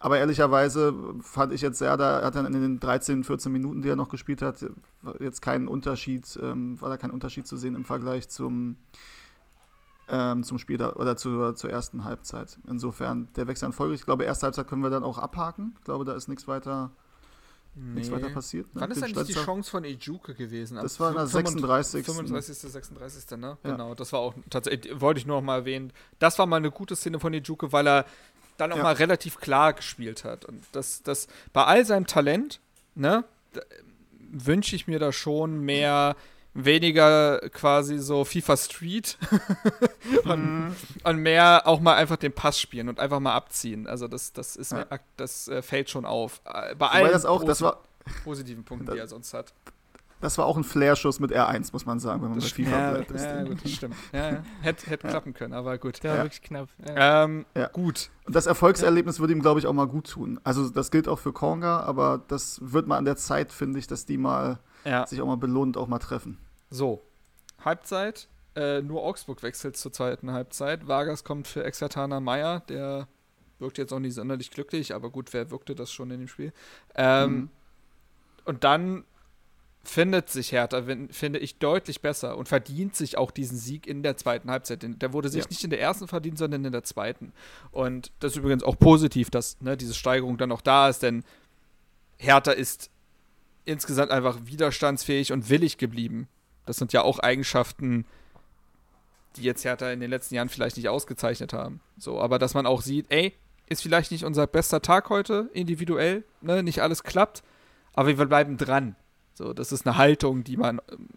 Aber 0.00 0.18
ehrlicherweise 0.18 0.94
fand 1.20 1.52
ich 1.52 1.60
jetzt 1.60 1.78
sehr, 1.78 1.96
da 1.96 2.22
hat 2.22 2.36
dann 2.36 2.46
in 2.46 2.52
den 2.52 2.80
13, 2.80 3.24
14 3.24 3.50
Minuten, 3.50 3.82
die 3.82 3.88
er 3.88 3.96
noch 3.96 4.08
gespielt 4.08 4.42
hat, 4.42 4.64
jetzt 5.18 5.42
keinen 5.42 5.66
Unterschied, 5.66 6.38
ähm, 6.40 6.80
war 6.80 6.88
da 6.88 6.96
kein 6.96 7.10
Unterschied 7.10 7.48
zu 7.48 7.56
sehen 7.56 7.74
im 7.74 7.84
Vergleich 7.84 8.28
zum, 8.28 8.76
ähm, 10.08 10.44
zum 10.44 10.58
Spiel 10.58 10.78
da, 10.78 10.92
oder 10.92 11.16
zur, 11.16 11.56
zur 11.56 11.70
ersten 11.70 12.04
Halbzeit. 12.04 12.60
Insofern 12.68 13.28
der 13.34 13.48
Wechsel 13.48 13.66
an 13.66 13.72
Folge. 13.72 13.94
Ich 13.94 14.04
glaube, 14.04 14.22
erste 14.22 14.46
Halbzeit 14.46 14.68
können 14.68 14.82
wir 14.82 14.90
dann 14.90 15.02
auch 15.02 15.18
abhaken. 15.18 15.74
Ich 15.78 15.84
glaube, 15.84 16.04
da 16.04 16.12
ist 16.12 16.28
nichts 16.28 16.46
weiter, 16.46 16.92
nee. 17.78 17.94
nichts 17.94 18.10
weiter 18.10 18.30
passiert. 18.30 18.74
Ne? 18.74 18.80
Wann 18.80 18.90
ist 18.90 19.02
eigentlich 19.02 19.26
die 19.26 19.34
Chance 19.34 19.70
von 19.70 19.84
Ejuke 19.84 20.34
gewesen? 20.34 20.76
Das 20.76 20.98
war 21.00 21.10
in 21.10 21.16
der 21.16 21.26
36. 21.26 22.04
35. 22.04 22.58
36. 22.58 23.38
Ne? 23.38 23.58
Ja. 23.62 23.70
Genau, 23.70 23.94
das 23.94 24.12
war 24.12 24.20
auch 24.20 24.34
tatsächlich, 24.50 25.00
wollte 25.00 25.20
ich 25.20 25.26
nur 25.26 25.36
noch 25.36 25.44
mal 25.44 25.58
erwähnen. 25.58 25.92
Das 26.18 26.38
war 26.38 26.46
mal 26.46 26.56
eine 26.56 26.70
gute 26.70 26.96
Szene 26.96 27.20
von 27.20 27.32
Ejuke, 27.32 27.72
weil 27.72 27.86
er 27.86 28.06
dann 28.56 28.70
noch 28.70 28.76
ja. 28.76 28.82
mal 28.82 28.94
relativ 28.94 29.38
klar 29.38 29.72
gespielt 29.72 30.24
hat. 30.24 30.44
Und 30.44 30.62
das, 30.72 31.02
das 31.02 31.28
bei 31.52 31.64
all 31.64 31.84
seinem 31.84 32.06
Talent, 32.06 32.60
ne, 32.94 33.24
wünsche 34.30 34.76
ich 34.76 34.86
mir 34.86 34.98
da 34.98 35.12
schon 35.12 35.60
mehr. 35.60 36.16
Mhm 36.16 36.37
weniger 36.54 37.40
quasi 37.50 37.98
so 37.98 38.24
FIFA 38.24 38.56
Street 38.56 39.18
und, 40.24 40.66
mhm. 40.66 40.76
und, 41.04 41.16
mehr 41.18 41.62
auch 41.66 41.80
mal 41.80 41.94
einfach 41.94 42.16
den 42.16 42.32
Pass 42.32 42.60
spielen 42.60 42.88
und 42.88 42.98
einfach 43.00 43.20
mal 43.20 43.34
abziehen. 43.34 43.86
Also 43.86 44.08
das, 44.08 44.32
das 44.32 44.56
ist 44.56 44.72
ja. 44.72 44.78
mir, 44.78 45.00
das 45.16 45.48
äh, 45.48 45.62
fällt 45.62 45.90
schon 45.90 46.04
auf. 46.04 46.40
Äh, 46.44 46.74
bei 46.74 46.88
allen 46.88 47.12
das 47.12 47.24
auch, 47.24 47.44
das 47.44 47.62
war, 47.62 47.82
positiven 48.24 48.64
Punkten, 48.64 48.92
die 48.92 48.98
er 48.98 49.06
sonst 49.06 49.34
hat. 49.34 49.52
Das 50.20 50.36
war 50.36 50.46
auch 50.46 50.56
ein 50.56 50.64
Flair-Schuss 50.64 51.20
mit 51.20 51.30
R1, 51.30 51.68
muss 51.72 51.86
man 51.86 52.00
sagen, 52.00 52.22
wenn 52.22 52.30
man 52.30 52.40
das 52.40 52.56
mit 52.56 52.66
FIFA 52.66 52.78
ja, 52.78 52.90
bleibt. 52.90 53.10
Ja, 53.12 53.42
gut, 53.44 53.64
das 53.64 53.72
stimmt. 53.72 53.94
Ja. 54.12 54.42
Hätte, 54.62 54.86
hätte 54.90 55.06
klappen 55.06 55.32
können, 55.32 55.54
aber 55.54 55.78
gut. 55.78 56.02
Der 56.02 56.12
war 56.12 56.24
wirklich 56.24 56.42
knapp. 56.42 56.68
Ähm, 56.84 57.46
gut. 57.72 58.10
Und 58.26 58.34
das 58.34 58.46
Erfolgserlebnis 58.46 59.20
würde 59.20 59.32
ihm, 59.32 59.42
glaube 59.42 59.60
ich, 59.60 59.66
auch 59.68 59.72
mal 59.72 59.86
gut 59.86 60.10
tun. 60.10 60.40
Also 60.42 60.70
das 60.70 60.90
gilt 60.90 61.06
auch 61.06 61.20
für 61.20 61.32
Konga, 61.32 61.80
aber 61.80 62.20
das 62.26 62.58
wird 62.60 62.88
mal 62.88 62.96
an 62.96 63.04
der 63.04 63.16
Zeit, 63.16 63.52
finde 63.52 63.78
ich, 63.78 63.86
dass 63.86 64.06
die 64.06 64.18
mal 64.18 64.58
sich 65.06 65.20
auch 65.20 65.26
mal 65.26 65.36
belohnt, 65.36 65.76
auch 65.76 65.88
mal 65.88 65.98
treffen. 65.98 66.38
So, 66.70 67.02
Halbzeit. 67.64 68.28
Äh, 68.54 68.82
nur 68.82 69.04
Augsburg 69.04 69.42
wechselt 69.42 69.76
zur 69.76 69.92
zweiten 69.92 70.32
Halbzeit. 70.32 70.88
Vargas 70.88 71.22
kommt 71.22 71.46
für 71.46 71.62
Exertana 71.62 72.18
Meyer, 72.18 72.60
der 72.68 73.06
wirkt 73.58 73.78
jetzt 73.78 73.92
auch 73.92 74.00
nicht 74.00 74.14
sonderlich 74.14 74.50
glücklich, 74.50 74.94
aber 74.94 75.10
gut, 75.10 75.32
wer 75.32 75.50
wirkte 75.50 75.74
das 75.74 75.92
schon 75.92 76.10
in 76.10 76.20
dem 76.20 76.28
Spiel? 76.28 76.52
Ähm, 76.94 77.30
mhm. 77.30 77.50
Und 78.44 78.64
dann 78.64 79.04
findet 79.84 80.28
sich 80.28 80.52
Hertha, 80.52 80.82
finde 81.10 81.38
ich, 81.38 81.58
deutlich 81.58 82.02
besser 82.02 82.36
und 82.36 82.48
verdient 82.48 82.94
sich 82.94 83.16
auch 83.16 83.30
diesen 83.30 83.56
Sieg 83.56 83.86
in 83.86 84.02
der 84.02 84.16
zweiten 84.16 84.50
Halbzeit. 84.50 84.84
Der 84.84 85.12
wurde 85.12 85.28
sich 85.28 85.44
ja. 85.44 85.48
nicht 85.50 85.64
in 85.64 85.70
der 85.70 85.80
ersten 85.80 86.08
verdient, 86.08 86.38
sondern 86.38 86.64
in 86.64 86.72
der 86.72 86.84
zweiten. 86.84 87.32
Und 87.70 88.12
das 88.20 88.32
ist 88.32 88.38
übrigens 88.38 88.62
auch 88.62 88.78
positiv, 88.78 89.30
dass 89.30 89.60
ne, 89.60 89.76
diese 89.76 89.94
Steigerung 89.94 90.36
dann 90.36 90.52
auch 90.52 90.60
da 90.60 90.88
ist, 90.88 91.02
denn 91.02 91.24
Hertha 92.18 92.50
ist 92.50 92.90
insgesamt 93.68 94.10
einfach 94.10 94.38
widerstandsfähig 94.44 95.32
und 95.32 95.50
willig 95.50 95.78
geblieben. 95.78 96.28
Das 96.66 96.76
sind 96.76 96.92
ja 96.92 97.02
auch 97.02 97.18
Eigenschaften, 97.18 98.04
die 99.36 99.42
jetzt 99.42 99.64
Hertha 99.64 99.90
in 99.90 100.00
den 100.00 100.10
letzten 100.10 100.34
Jahren 100.34 100.48
vielleicht 100.48 100.76
nicht 100.76 100.88
ausgezeichnet 100.88 101.52
haben. 101.52 101.80
So, 101.96 102.20
aber 102.20 102.38
dass 102.38 102.54
man 102.54 102.66
auch 102.66 102.82
sieht, 102.82 103.06
ey, 103.10 103.34
ist 103.68 103.82
vielleicht 103.82 104.10
nicht 104.10 104.24
unser 104.24 104.46
bester 104.46 104.80
Tag 104.80 105.10
heute 105.10 105.50
individuell, 105.52 106.24
ne? 106.40 106.62
nicht 106.62 106.80
alles 106.80 107.02
klappt, 107.02 107.42
aber 107.92 108.16
wir 108.16 108.26
bleiben 108.26 108.56
dran. 108.56 108.96
So, 109.34 109.52
das 109.52 109.70
ist 109.70 109.86
eine 109.86 109.96
Haltung, 109.96 110.42
die 110.42 110.56
man 110.56 110.80
ähm, 110.90 111.08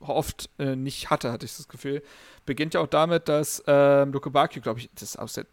oft 0.00 0.50
äh, 0.58 0.76
nicht 0.76 1.10
hatte, 1.10 1.32
hatte 1.32 1.46
ich 1.46 1.56
das 1.56 1.68
Gefühl. 1.68 2.02
Beginnt 2.44 2.74
ja 2.74 2.80
auch 2.80 2.88
damit, 2.88 3.28
dass 3.28 3.62
ähm, 3.66 4.12
Luke 4.12 4.30
Bakio, 4.30 4.60
glaube 4.60 4.80
ich, 4.80 4.90
das 4.94 5.10
ist 5.10 5.18
aus 5.18 5.34
der 5.34 5.46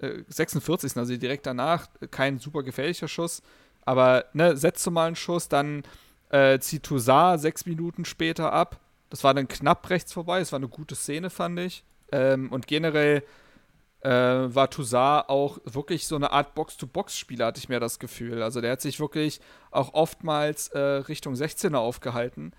äh, 0.00 0.22
46. 0.28 0.96
also 0.96 1.16
direkt 1.16 1.46
danach, 1.46 1.88
kein 2.10 2.38
super 2.38 2.62
gefährlicher 2.62 3.08
Schuss, 3.08 3.42
aber 3.86 4.26
ne, 4.34 4.56
setzt 4.56 4.86
du 4.86 4.90
mal 4.90 5.06
einen 5.06 5.16
Schuss, 5.16 5.48
dann 5.48 5.84
äh, 6.30 6.58
zieht 6.58 6.82
Toussaint 6.82 7.40
sechs 7.40 7.64
Minuten 7.64 8.04
später 8.04 8.52
ab. 8.52 8.80
Das 9.08 9.24
war 9.24 9.32
dann 9.32 9.48
knapp 9.48 9.88
rechts 9.88 10.12
vorbei, 10.12 10.40
es 10.40 10.52
war 10.52 10.58
eine 10.58 10.68
gute 10.68 10.96
Szene, 10.96 11.30
fand 11.30 11.58
ich. 11.60 11.84
Ähm, 12.12 12.52
und 12.52 12.66
generell 12.66 13.22
äh, 14.00 14.10
war 14.10 14.68
Toussaint 14.68 15.28
auch 15.28 15.58
wirklich 15.64 16.06
so 16.06 16.16
eine 16.16 16.32
Art 16.32 16.54
Box-to-Box-Spieler, 16.54 17.46
hatte 17.46 17.60
ich 17.60 17.68
mir 17.68 17.80
das 17.80 17.98
Gefühl. 17.98 18.42
Also 18.42 18.60
der 18.60 18.72
hat 18.72 18.80
sich 18.80 19.00
wirklich 19.00 19.40
auch 19.70 19.94
oftmals 19.94 20.68
äh, 20.68 20.78
Richtung 20.78 21.34
16er 21.34 21.76
aufgehalten. 21.76 22.52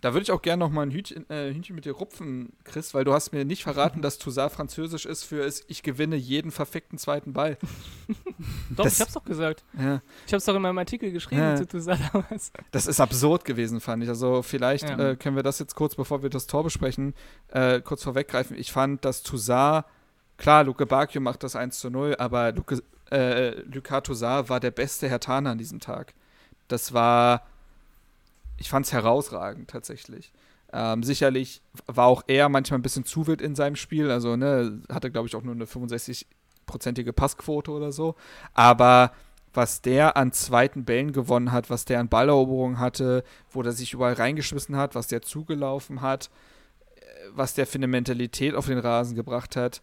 Da 0.00 0.12
würde 0.14 0.22
ich 0.22 0.30
auch 0.30 0.42
gerne 0.42 0.60
noch 0.60 0.70
mal 0.70 0.82
ein 0.82 0.90
Hühnchen, 0.90 1.28
äh, 1.30 1.52
Hühnchen, 1.52 1.74
mit 1.74 1.84
dir 1.84 1.92
rupfen, 1.92 2.52
Chris, 2.64 2.94
weil 2.94 3.04
du 3.04 3.12
hast 3.12 3.32
mir 3.32 3.44
nicht 3.44 3.62
verraten, 3.62 4.02
dass 4.02 4.18
Toussaint 4.18 4.52
französisch 4.52 5.06
ist 5.06 5.24
für 5.24 5.44
es, 5.44 5.64
ich 5.68 5.82
gewinne 5.82 6.16
jeden 6.16 6.50
verfickten 6.50 6.98
zweiten 6.98 7.32
Ball. 7.32 7.58
doch, 8.70 8.84
das, 8.84 8.94
ich 8.94 9.00
hab's 9.00 9.14
doch 9.14 9.24
gesagt. 9.24 9.64
Ja. 9.78 10.00
Ich 10.26 10.32
hab's 10.32 10.44
doch 10.44 10.54
in 10.54 10.62
meinem 10.62 10.78
Artikel 10.78 11.12
geschrieben 11.12 11.42
ja. 11.42 11.56
zu 11.56 11.66
Toussaint 11.66 12.00
damals. 12.12 12.52
Das 12.70 12.86
ist 12.86 13.00
absurd 13.00 13.44
gewesen, 13.44 13.80
fand 13.80 14.02
ich. 14.02 14.08
Also 14.08 14.42
vielleicht 14.42 14.88
ja. 14.88 15.10
äh, 15.10 15.16
können 15.16 15.36
wir 15.36 15.42
das 15.42 15.58
jetzt 15.58 15.74
kurz, 15.74 15.94
bevor 15.94 16.22
wir 16.22 16.30
das 16.30 16.46
Tor 16.46 16.64
besprechen, 16.64 17.14
äh, 17.48 17.80
kurz 17.80 18.02
vorweggreifen. 18.02 18.56
Ich 18.56 18.72
fand, 18.72 19.04
dass 19.04 19.22
Toussaint 19.22 19.84
Klar, 20.40 20.64
Luke 20.64 20.86
Bacchio 20.86 21.20
macht 21.20 21.42
das 21.42 21.54
1 21.54 21.80
zu 21.80 21.90
0, 21.90 22.16
aber 22.18 22.52
Luke, 22.52 22.82
äh, 23.10 23.60
Lucas 23.60 24.04
Toussaint 24.04 24.48
war 24.48 24.58
der 24.58 24.70
beste 24.70 25.06
Hertaner 25.06 25.50
an 25.50 25.58
diesem 25.58 25.80
Tag. 25.80 26.14
Das 26.66 26.94
war, 26.94 27.46
ich 28.60 28.68
fand 28.68 28.86
es 28.86 28.92
herausragend 28.92 29.68
tatsächlich. 29.68 30.32
Ähm, 30.72 31.02
sicherlich 31.02 31.62
war 31.86 32.06
auch 32.06 32.22
er 32.28 32.48
manchmal 32.48 32.78
ein 32.78 32.82
bisschen 32.82 33.04
zu 33.04 33.26
wild 33.26 33.42
in 33.42 33.56
seinem 33.56 33.74
Spiel, 33.74 34.10
also 34.10 34.36
ne, 34.36 34.82
hatte 34.88 35.10
glaube 35.10 35.26
ich 35.26 35.34
auch 35.34 35.42
nur 35.42 35.54
eine 35.54 35.64
65-prozentige 35.64 37.12
Passquote 37.12 37.72
oder 37.72 37.90
so. 37.90 38.14
Aber 38.54 39.12
was 39.52 39.82
der 39.82 40.16
an 40.16 40.30
zweiten 40.30 40.84
Bällen 40.84 41.12
gewonnen 41.12 41.50
hat, 41.50 41.70
was 41.70 41.86
der 41.86 41.98
an 41.98 42.08
Balleroberungen 42.08 42.78
hatte, 42.78 43.24
wo 43.50 43.62
der 43.62 43.72
sich 43.72 43.94
überall 43.94 44.12
reingeschmissen 44.12 44.76
hat, 44.76 44.94
was 44.94 45.08
der 45.08 45.22
zugelaufen 45.22 46.02
hat, 46.02 46.30
äh, 46.94 47.00
was 47.32 47.54
der 47.54 47.66
für 47.66 47.78
eine 47.78 47.88
Mentalität 47.88 48.54
auf 48.54 48.66
den 48.66 48.78
Rasen 48.78 49.16
gebracht 49.16 49.56
hat, 49.56 49.82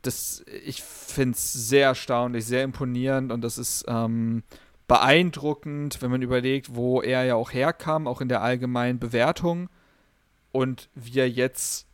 das, 0.00 0.44
ich 0.64 0.82
finde 0.82 1.34
es 1.34 1.52
sehr 1.52 1.88
erstaunlich, 1.88 2.46
sehr 2.46 2.62
imponierend 2.62 3.32
und 3.32 3.42
das 3.42 3.58
ist 3.58 3.84
ähm, 3.88 4.44
beeindruckend, 4.88 6.00
wenn 6.00 6.10
man 6.10 6.22
überlegt, 6.22 6.74
wo 6.74 7.02
er 7.02 7.24
ja 7.24 7.34
auch 7.34 7.52
herkam, 7.52 8.06
auch 8.06 8.20
in 8.20 8.28
der 8.28 8.42
allgemeinen 8.42 8.98
Bewertung 8.98 9.68
und 10.52 10.88
wie 10.94 11.18
er 11.18 11.28
jetzt 11.28 11.86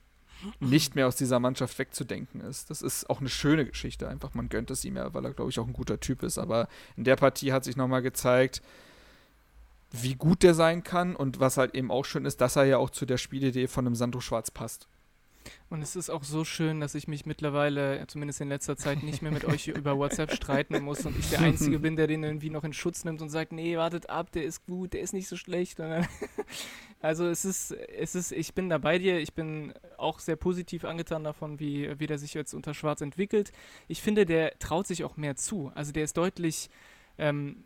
nicht 0.60 0.94
mehr 0.94 1.06
aus 1.06 1.16
dieser 1.16 1.38
Mannschaft 1.38 1.78
wegzudenken 1.78 2.40
ist. 2.40 2.70
Das 2.70 2.82
ist 2.82 3.08
auch 3.08 3.20
eine 3.20 3.28
schöne 3.28 3.64
Geschichte, 3.64 4.08
einfach 4.08 4.34
man 4.34 4.48
gönnt 4.48 4.70
es 4.70 4.84
ihm 4.84 4.96
ja, 4.96 5.14
weil 5.14 5.24
er, 5.24 5.32
glaube 5.32 5.50
ich, 5.50 5.58
auch 5.58 5.66
ein 5.66 5.72
guter 5.72 6.00
Typ 6.00 6.22
ist. 6.22 6.38
Aber 6.38 6.68
in 6.96 7.04
der 7.04 7.16
Partie 7.16 7.52
hat 7.52 7.64
sich 7.64 7.76
nochmal 7.76 8.02
gezeigt, 8.02 8.62
wie 9.90 10.14
gut 10.14 10.42
der 10.42 10.54
sein 10.54 10.82
kann 10.82 11.14
und 11.14 11.38
was 11.38 11.58
halt 11.58 11.74
eben 11.74 11.90
auch 11.90 12.04
schön 12.04 12.24
ist, 12.24 12.40
dass 12.40 12.56
er 12.56 12.64
ja 12.64 12.78
auch 12.78 12.90
zu 12.90 13.06
der 13.06 13.18
Spielidee 13.18 13.68
von 13.68 13.86
einem 13.86 13.94
Sandro 13.94 14.20
Schwarz 14.20 14.50
passt. 14.50 14.88
Und 15.70 15.82
es 15.82 15.96
ist 15.96 16.10
auch 16.10 16.24
so 16.24 16.44
schön, 16.44 16.80
dass 16.80 16.94
ich 16.94 17.08
mich 17.08 17.26
mittlerweile, 17.26 18.04
zumindest 18.06 18.40
in 18.40 18.48
letzter 18.48 18.76
Zeit, 18.76 19.02
nicht 19.02 19.22
mehr 19.22 19.32
mit 19.32 19.44
euch 19.44 19.68
über 19.68 19.96
WhatsApp 19.96 20.32
streiten 20.34 20.82
muss 20.82 21.06
und 21.06 21.18
ich 21.18 21.30
der 21.30 21.40
Einzige 21.40 21.78
bin, 21.78 21.96
der 21.96 22.06
den 22.06 22.22
irgendwie 22.22 22.50
noch 22.50 22.64
in 22.64 22.72
Schutz 22.72 23.04
nimmt 23.04 23.22
und 23.22 23.30
sagt, 23.30 23.52
nee, 23.52 23.76
wartet 23.76 24.10
ab, 24.10 24.32
der 24.32 24.44
ist 24.44 24.66
gut, 24.66 24.92
der 24.92 25.00
ist 25.00 25.12
nicht 25.12 25.28
so 25.28 25.36
schlecht. 25.36 25.80
also 27.00 27.26
es 27.26 27.44
ist, 27.44 27.72
es 27.72 28.14
ist, 28.14 28.32
ich 28.32 28.54
bin 28.54 28.68
da 28.68 28.78
bei 28.78 28.98
dir, 28.98 29.18
ich 29.18 29.34
bin 29.34 29.72
auch 29.96 30.18
sehr 30.18 30.36
positiv 30.36 30.84
angetan 30.84 31.24
davon, 31.24 31.58
wie, 31.60 31.98
wie 31.98 32.06
der 32.06 32.18
sich 32.18 32.34
jetzt 32.34 32.54
unter 32.54 32.74
Schwarz 32.74 33.00
entwickelt. 33.00 33.52
Ich 33.88 34.02
finde, 34.02 34.26
der 34.26 34.58
traut 34.58 34.86
sich 34.86 35.04
auch 35.04 35.16
mehr 35.16 35.36
zu. 35.36 35.72
Also 35.74 35.92
der 35.92 36.04
ist 36.04 36.16
deutlich 36.16 36.68
ähm, 37.18 37.64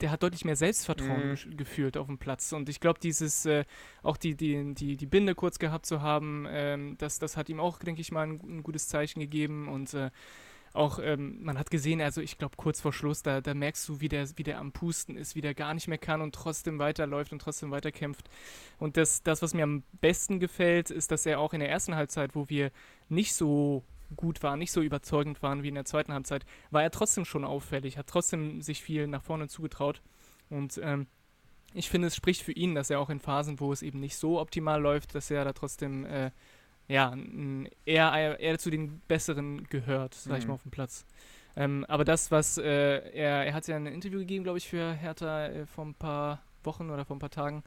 der 0.00 0.10
hat 0.10 0.22
deutlich 0.22 0.44
mehr 0.44 0.56
Selbstvertrauen 0.56 1.30
mhm. 1.30 1.56
gefühlt 1.56 1.96
auf 1.96 2.06
dem 2.06 2.18
Platz. 2.18 2.52
Und 2.52 2.68
ich 2.68 2.80
glaube, 2.80 2.98
dieses, 3.00 3.46
äh, 3.46 3.64
auch 4.02 4.16
die, 4.16 4.34
die, 4.34 4.74
die, 4.74 4.96
die 4.96 5.06
Binde 5.06 5.34
kurz 5.34 5.58
gehabt 5.58 5.86
zu 5.86 6.02
haben, 6.02 6.46
ähm, 6.48 6.96
das, 6.98 7.18
das 7.18 7.36
hat 7.36 7.48
ihm 7.48 7.60
auch, 7.60 7.78
denke 7.78 8.00
ich 8.00 8.10
mal, 8.12 8.26
ein, 8.26 8.40
ein, 8.42 8.62
gutes 8.62 8.88
Zeichen 8.88 9.20
gegeben. 9.20 9.68
Und 9.68 9.94
äh, 9.94 10.10
auch, 10.72 10.98
ähm, 10.98 11.44
man 11.44 11.58
hat 11.58 11.70
gesehen, 11.70 12.00
also 12.00 12.20
ich 12.20 12.36
glaube, 12.36 12.56
kurz 12.56 12.80
vor 12.80 12.92
Schluss, 12.92 13.22
da, 13.22 13.40
da 13.40 13.54
merkst 13.54 13.88
du, 13.88 14.00
wie 14.00 14.08
der, 14.08 14.26
wie 14.36 14.42
der 14.42 14.58
am 14.58 14.72
Pusten 14.72 15.16
ist, 15.16 15.36
wie 15.36 15.40
der 15.40 15.54
gar 15.54 15.72
nicht 15.72 15.86
mehr 15.86 15.98
kann 15.98 16.20
und 16.20 16.34
trotzdem 16.34 16.80
weiterläuft 16.80 17.32
und 17.32 17.40
trotzdem 17.40 17.70
weiterkämpft. 17.70 18.28
Und 18.78 18.96
das, 18.96 19.22
das, 19.22 19.40
was 19.42 19.54
mir 19.54 19.62
am 19.62 19.84
besten 20.00 20.40
gefällt, 20.40 20.90
ist, 20.90 21.12
dass 21.12 21.26
er 21.26 21.38
auch 21.38 21.54
in 21.54 21.60
der 21.60 21.70
ersten 21.70 21.94
Halbzeit, 21.94 22.34
wo 22.34 22.48
wir 22.48 22.72
nicht 23.08 23.34
so 23.34 23.84
gut 24.14 24.42
waren, 24.42 24.58
nicht 24.58 24.72
so 24.72 24.80
überzeugend 24.80 25.42
waren 25.42 25.62
wie 25.62 25.68
in 25.68 25.74
der 25.74 25.84
zweiten 25.84 26.12
Halbzeit, 26.12 26.44
war 26.70 26.82
er 26.82 26.90
trotzdem 26.90 27.24
schon 27.24 27.44
auffällig, 27.44 27.98
hat 27.98 28.06
trotzdem 28.06 28.62
sich 28.62 28.82
viel 28.82 29.06
nach 29.06 29.22
vorne 29.22 29.48
zugetraut. 29.48 30.02
Und 30.50 30.80
ähm, 30.82 31.06
ich 31.72 31.90
finde, 31.90 32.08
es 32.08 32.16
spricht 32.16 32.42
für 32.42 32.52
ihn, 32.52 32.74
dass 32.74 32.90
er 32.90 33.00
auch 33.00 33.10
in 33.10 33.20
Phasen, 33.20 33.60
wo 33.60 33.72
es 33.72 33.82
eben 33.82 34.00
nicht 34.00 34.16
so 34.16 34.40
optimal 34.40 34.80
läuft, 34.80 35.14
dass 35.14 35.30
er 35.30 35.44
da 35.44 35.52
trotzdem 35.52 36.04
äh, 36.06 36.30
ja, 36.86 37.16
eher, 37.84 38.38
eher 38.38 38.58
zu 38.58 38.70
den 38.70 39.00
Besseren 39.08 39.64
gehört, 39.64 40.14
sag 40.14 40.38
ich 40.38 40.44
mhm. 40.44 40.48
mal, 40.48 40.54
auf 40.54 40.62
dem 40.62 40.70
Platz. 40.70 41.06
Ähm, 41.56 41.84
aber 41.88 42.04
das, 42.04 42.30
was 42.30 42.58
äh, 42.58 43.10
er, 43.12 43.46
er 43.46 43.54
hat 43.54 43.66
ja 43.68 43.76
ein 43.76 43.86
Interview 43.86 44.18
gegeben, 44.18 44.44
glaube 44.44 44.58
ich, 44.58 44.68
für 44.68 44.92
Hertha 44.92 45.46
äh, 45.46 45.66
vor 45.66 45.86
ein 45.86 45.94
paar 45.94 46.42
Wochen 46.64 46.90
oder 46.90 47.04
vor 47.04 47.16
ein 47.16 47.20
paar 47.20 47.30
Tagen, 47.30 47.62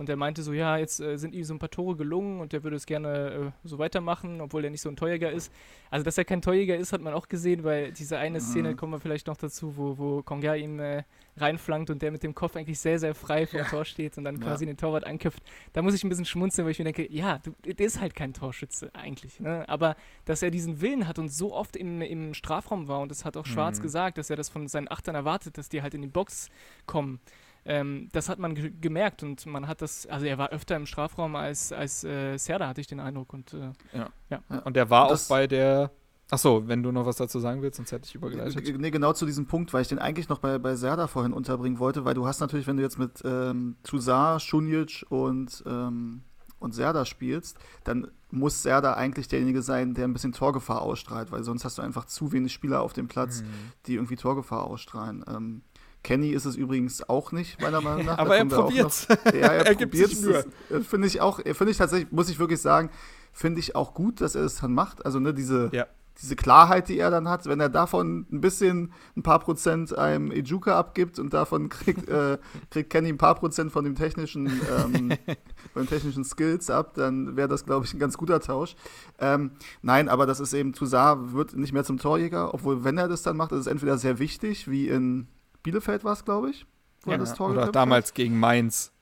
und 0.00 0.08
er 0.08 0.16
meinte 0.16 0.42
so, 0.42 0.54
ja, 0.54 0.78
jetzt 0.78 0.98
äh, 1.00 1.18
sind 1.18 1.34
ihm 1.34 1.44
so 1.44 1.52
ein 1.52 1.58
paar 1.58 1.68
Tore 1.68 1.94
gelungen 1.94 2.40
und 2.40 2.54
er 2.54 2.64
würde 2.64 2.74
es 2.74 2.86
gerne 2.86 3.52
äh, 3.52 3.68
so 3.68 3.78
weitermachen, 3.78 4.40
obwohl 4.40 4.64
er 4.64 4.70
nicht 4.70 4.80
so 4.80 4.88
ein 4.88 4.96
Torjäger 4.96 5.30
ist. 5.30 5.52
Also, 5.90 6.04
dass 6.04 6.16
er 6.16 6.24
kein 6.24 6.40
Torjäger 6.40 6.74
ist, 6.74 6.94
hat 6.94 7.02
man 7.02 7.12
auch 7.12 7.28
gesehen, 7.28 7.64
weil 7.64 7.92
diese 7.92 8.16
eine 8.16 8.38
mhm. 8.38 8.42
Szene, 8.42 8.76
kommen 8.76 8.94
wir 8.94 8.98
vielleicht 8.98 9.26
noch 9.26 9.36
dazu, 9.36 9.76
wo, 9.76 9.98
wo 9.98 10.22
Konga 10.22 10.54
ihm 10.54 10.80
äh, 10.80 11.04
reinflankt 11.36 11.90
und 11.90 12.00
der 12.00 12.12
mit 12.12 12.22
dem 12.22 12.34
Kopf 12.34 12.56
eigentlich 12.56 12.78
sehr, 12.78 12.98
sehr 12.98 13.14
frei 13.14 13.46
vor 13.46 13.60
ja. 13.60 13.66
Tor 13.66 13.84
steht 13.84 14.16
und 14.16 14.24
dann 14.24 14.36
ja. 14.36 14.40
quasi 14.40 14.64
den 14.64 14.78
Torwart 14.78 15.04
anköpft. 15.04 15.42
Da 15.74 15.82
muss 15.82 15.92
ich 15.92 16.02
ein 16.02 16.08
bisschen 16.08 16.24
schmunzeln, 16.24 16.64
weil 16.64 16.72
ich 16.72 16.78
mir 16.78 16.86
denke, 16.86 17.06
ja, 17.12 17.36
du, 17.36 17.52
der 17.62 17.84
ist 17.84 18.00
halt 18.00 18.14
kein 18.14 18.32
Torschütze 18.32 18.90
eigentlich. 18.94 19.38
Ne? 19.38 19.68
Aber 19.68 19.96
dass 20.24 20.40
er 20.40 20.50
diesen 20.50 20.80
Willen 20.80 21.06
hat 21.08 21.18
und 21.18 21.28
so 21.28 21.54
oft 21.54 21.76
im, 21.76 22.00
im 22.00 22.32
Strafraum 22.32 22.88
war 22.88 23.00
und 23.00 23.10
das 23.10 23.26
hat 23.26 23.36
auch 23.36 23.44
Schwarz 23.44 23.80
mhm. 23.80 23.82
gesagt, 23.82 24.16
dass 24.16 24.30
er 24.30 24.36
das 24.36 24.48
von 24.48 24.66
seinen 24.66 24.90
Achtern 24.90 25.14
erwartet, 25.14 25.58
dass 25.58 25.68
die 25.68 25.82
halt 25.82 25.92
in 25.92 26.00
die 26.00 26.08
Box 26.08 26.48
kommen. 26.86 27.20
Ähm, 27.64 28.08
das 28.12 28.28
hat 28.28 28.38
man 28.38 28.54
ge 28.54 28.72
gemerkt 28.80 29.22
und 29.22 29.44
man 29.46 29.68
hat 29.68 29.82
das, 29.82 30.06
also 30.06 30.26
er 30.26 30.38
war 30.38 30.50
öfter 30.50 30.76
im 30.76 30.86
Strafraum 30.86 31.36
als, 31.36 31.72
als 31.72 32.04
äh, 32.04 32.36
Serda, 32.38 32.68
hatte 32.68 32.80
ich 32.80 32.86
den 32.86 33.00
Eindruck. 33.00 33.32
Und, 33.32 33.52
äh, 33.54 33.72
ja. 33.92 34.10
ja. 34.30 34.58
Und 34.64 34.76
er 34.76 34.88
war 34.90 35.08
das 35.08 35.26
auch 35.26 35.28
bei 35.34 35.46
der 35.46 35.90
Achso, 36.30 36.68
wenn 36.68 36.82
du 36.82 36.92
noch 36.92 37.06
was 37.06 37.16
dazu 37.16 37.40
sagen 37.40 37.60
willst, 37.60 37.76
sonst 37.76 37.90
hätte 37.90 38.06
ich 38.06 38.14
übergeleitet. 38.14 38.78
Nee, 38.78 38.90
genau 38.90 39.12
zu 39.12 39.26
diesem 39.26 39.46
Punkt, 39.46 39.72
weil 39.72 39.82
ich 39.82 39.88
den 39.88 39.98
eigentlich 39.98 40.28
noch 40.28 40.38
bei, 40.38 40.58
bei 40.58 40.76
Serda 40.76 41.08
vorhin 41.08 41.32
unterbringen 41.32 41.80
wollte, 41.80 42.04
weil 42.04 42.14
du 42.14 42.26
hast 42.26 42.40
natürlich, 42.40 42.68
wenn 42.68 42.76
du 42.76 42.82
jetzt 42.82 42.98
mit 42.98 43.20
ähm, 43.24 43.76
Tuzar, 43.82 44.38
Schunic 44.38 45.04
und, 45.08 45.64
ähm, 45.66 46.22
und 46.60 46.72
Serda 46.72 47.04
spielst, 47.04 47.58
dann 47.82 48.08
muss 48.30 48.62
Serda 48.62 48.94
eigentlich 48.94 49.26
derjenige 49.26 49.60
sein, 49.62 49.94
der 49.94 50.04
ein 50.04 50.12
bisschen 50.12 50.32
Torgefahr 50.32 50.82
ausstrahlt, 50.82 51.32
weil 51.32 51.42
sonst 51.42 51.64
hast 51.64 51.78
du 51.78 51.82
einfach 51.82 52.04
zu 52.04 52.30
wenig 52.30 52.52
Spieler 52.52 52.80
auf 52.80 52.92
dem 52.92 53.08
Platz, 53.08 53.42
mhm. 53.42 53.72
die 53.86 53.94
irgendwie 53.94 54.16
Torgefahr 54.16 54.64
ausstrahlen. 54.64 55.24
Ähm, 55.26 55.62
Kenny 56.02 56.30
ist 56.30 56.46
es 56.46 56.56
übrigens 56.56 57.08
auch 57.08 57.32
nicht, 57.32 57.60
meiner 57.60 57.80
Meinung 57.80 58.06
nach. 58.06 58.18
Aber 58.18 58.36
er 58.36 58.46
probiert 58.46 59.06
Ja, 59.26 59.32
er, 59.32 59.66
er 59.66 59.74
probiert 59.74 60.12
es. 60.12 60.24
Äh, 60.24 60.44
finde 60.80 61.06
ich 61.06 61.20
auch, 61.20 61.40
äh, 61.40 61.54
finde 61.54 61.72
ich 61.72 61.78
tatsächlich, 61.78 62.10
muss 62.10 62.30
ich 62.30 62.38
wirklich 62.38 62.60
sagen, 62.60 62.90
finde 63.32 63.60
ich 63.60 63.76
auch 63.76 63.94
gut, 63.94 64.20
dass 64.20 64.34
er 64.34 64.42
es 64.42 64.56
dann 64.56 64.72
macht. 64.72 65.04
Also, 65.04 65.20
ne, 65.20 65.34
diese, 65.34 65.70
ja. 65.72 65.86
diese 66.20 66.36
Klarheit, 66.36 66.88
die 66.88 66.98
er 66.98 67.10
dann 67.10 67.28
hat, 67.28 67.44
wenn 67.46 67.60
er 67.60 67.68
davon 67.68 68.26
ein 68.32 68.40
bisschen, 68.40 68.92
ein 69.14 69.22
paar 69.22 69.40
Prozent 69.40 69.96
einem 69.96 70.32
Ejuka 70.32 70.78
abgibt 70.78 71.18
und 71.18 71.34
davon 71.34 71.68
kriegt, 71.68 72.08
äh, 72.08 72.38
kriegt 72.70 72.90
Kenny 72.90 73.10
ein 73.10 73.18
paar 73.18 73.34
Prozent 73.34 73.70
von 73.70 73.84
dem 73.84 73.94
technischen, 73.94 74.46
ähm, 74.46 75.12
von 75.74 75.82
den 75.82 75.88
technischen 75.88 76.24
Skills 76.24 76.70
ab, 76.70 76.94
dann 76.94 77.36
wäre 77.36 77.48
das, 77.48 77.66
glaube 77.66 77.84
ich, 77.84 77.92
ein 77.92 78.00
ganz 78.00 78.16
guter 78.16 78.40
Tausch. 78.40 78.74
Ähm, 79.18 79.52
nein, 79.82 80.08
aber 80.08 80.24
das 80.24 80.40
ist 80.40 80.54
eben, 80.54 80.72
Toussaint 80.72 81.34
wird 81.34 81.54
nicht 81.54 81.74
mehr 81.74 81.84
zum 81.84 81.98
Torjäger, 81.98 82.54
obwohl, 82.54 82.84
wenn 82.84 82.96
er 82.96 83.06
das 83.06 83.22
dann 83.22 83.36
macht, 83.36 83.52
ist 83.52 83.60
es 83.60 83.66
entweder 83.66 83.98
sehr 83.98 84.18
wichtig, 84.18 84.68
wie 84.70 84.88
in 84.88 85.28
Bielefeld 85.62 86.04
war 86.04 86.12
es, 86.12 86.24
glaube 86.24 86.50
ich. 86.50 86.66
Wo 87.02 87.10
ja, 87.10 87.18
das 87.18 87.34
Tor 87.34 87.50
oder 87.50 87.72
damals 87.72 88.08
hat. 88.08 88.14
gegen 88.14 88.38
Mainz. 88.38 88.92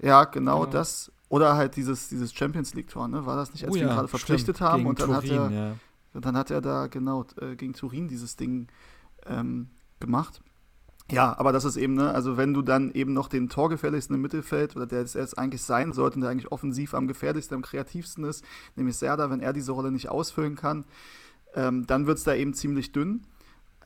Ja, 0.00 0.24
genau, 0.24 0.60
genau, 0.60 0.70
das. 0.70 1.10
Oder 1.28 1.56
halt 1.56 1.76
dieses, 1.76 2.08
dieses 2.08 2.32
Champions 2.32 2.74
League-Tor, 2.74 3.08
ne? 3.08 3.26
War 3.26 3.36
das 3.36 3.52
nicht, 3.52 3.64
als 3.64 3.72
oh, 3.72 3.74
wir 3.74 3.82
ihn 3.82 3.88
gerade 3.88 4.08
verpflichtet 4.08 4.56
stimmt. 4.56 4.70
haben? 4.70 4.78
Gegen 4.78 4.88
und 4.88 5.00
dann 5.00 5.08
Turin, 5.08 5.16
hat 5.16 5.30
er, 5.30 5.50
ja. 5.50 5.76
und 6.14 6.24
dann 6.24 6.36
hat 6.36 6.50
er 6.50 6.60
da, 6.60 6.86
genau, 6.86 7.26
äh, 7.40 7.56
gegen 7.56 7.74
Turin 7.74 8.08
dieses 8.08 8.36
Ding 8.36 8.68
ähm, 9.26 9.68
gemacht. 10.00 10.40
Ja, 11.10 11.38
aber 11.38 11.52
das 11.52 11.64
ist 11.64 11.76
eben, 11.76 11.94
ne, 11.94 12.12
also 12.12 12.36
wenn 12.36 12.52
du 12.52 12.60
dann 12.60 12.90
eben 12.92 13.14
noch 13.14 13.28
den 13.28 13.48
torgefährlichsten 13.48 14.14
im 14.14 14.22
Mittelfeld, 14.22 14.76
oder 14.76 14.86
der 14.86 15.00
es 15.00 15.14
jetzt 15.14 15.38
eigentlich 15.38 15.62
sein 15.62 15.92
sollte, 15.92 16.16
und 16.16 16.20
der 16.20 16.30
eigentlich 16.30 16.52
offensiv 16.52 16.94
am 16.94 17.08
gefährlichsten, 17.08 17.54
am 17.54 17.62
kreativsten 17.62 18.24
ist, 18.24 18.44
nämlich 18.76 18.96
Serda, 18.96 19.30
wenn 19.30 19.40
er 19.40 19.52
diese 19.52 19.72
Rolle 19.72 19.90
nicht 19.90 20.10
ausfüllen 20.10 20.54
kann, 20.54 20.84
ähm, 21.54 21.86
dann 21.86 22.06
wird 22.06 22.18
es 22.18 22.24
da 22.24 22.34
eben 22.34 22.52
ziemlich 22.52 22.92
dünn. 22.92 23.26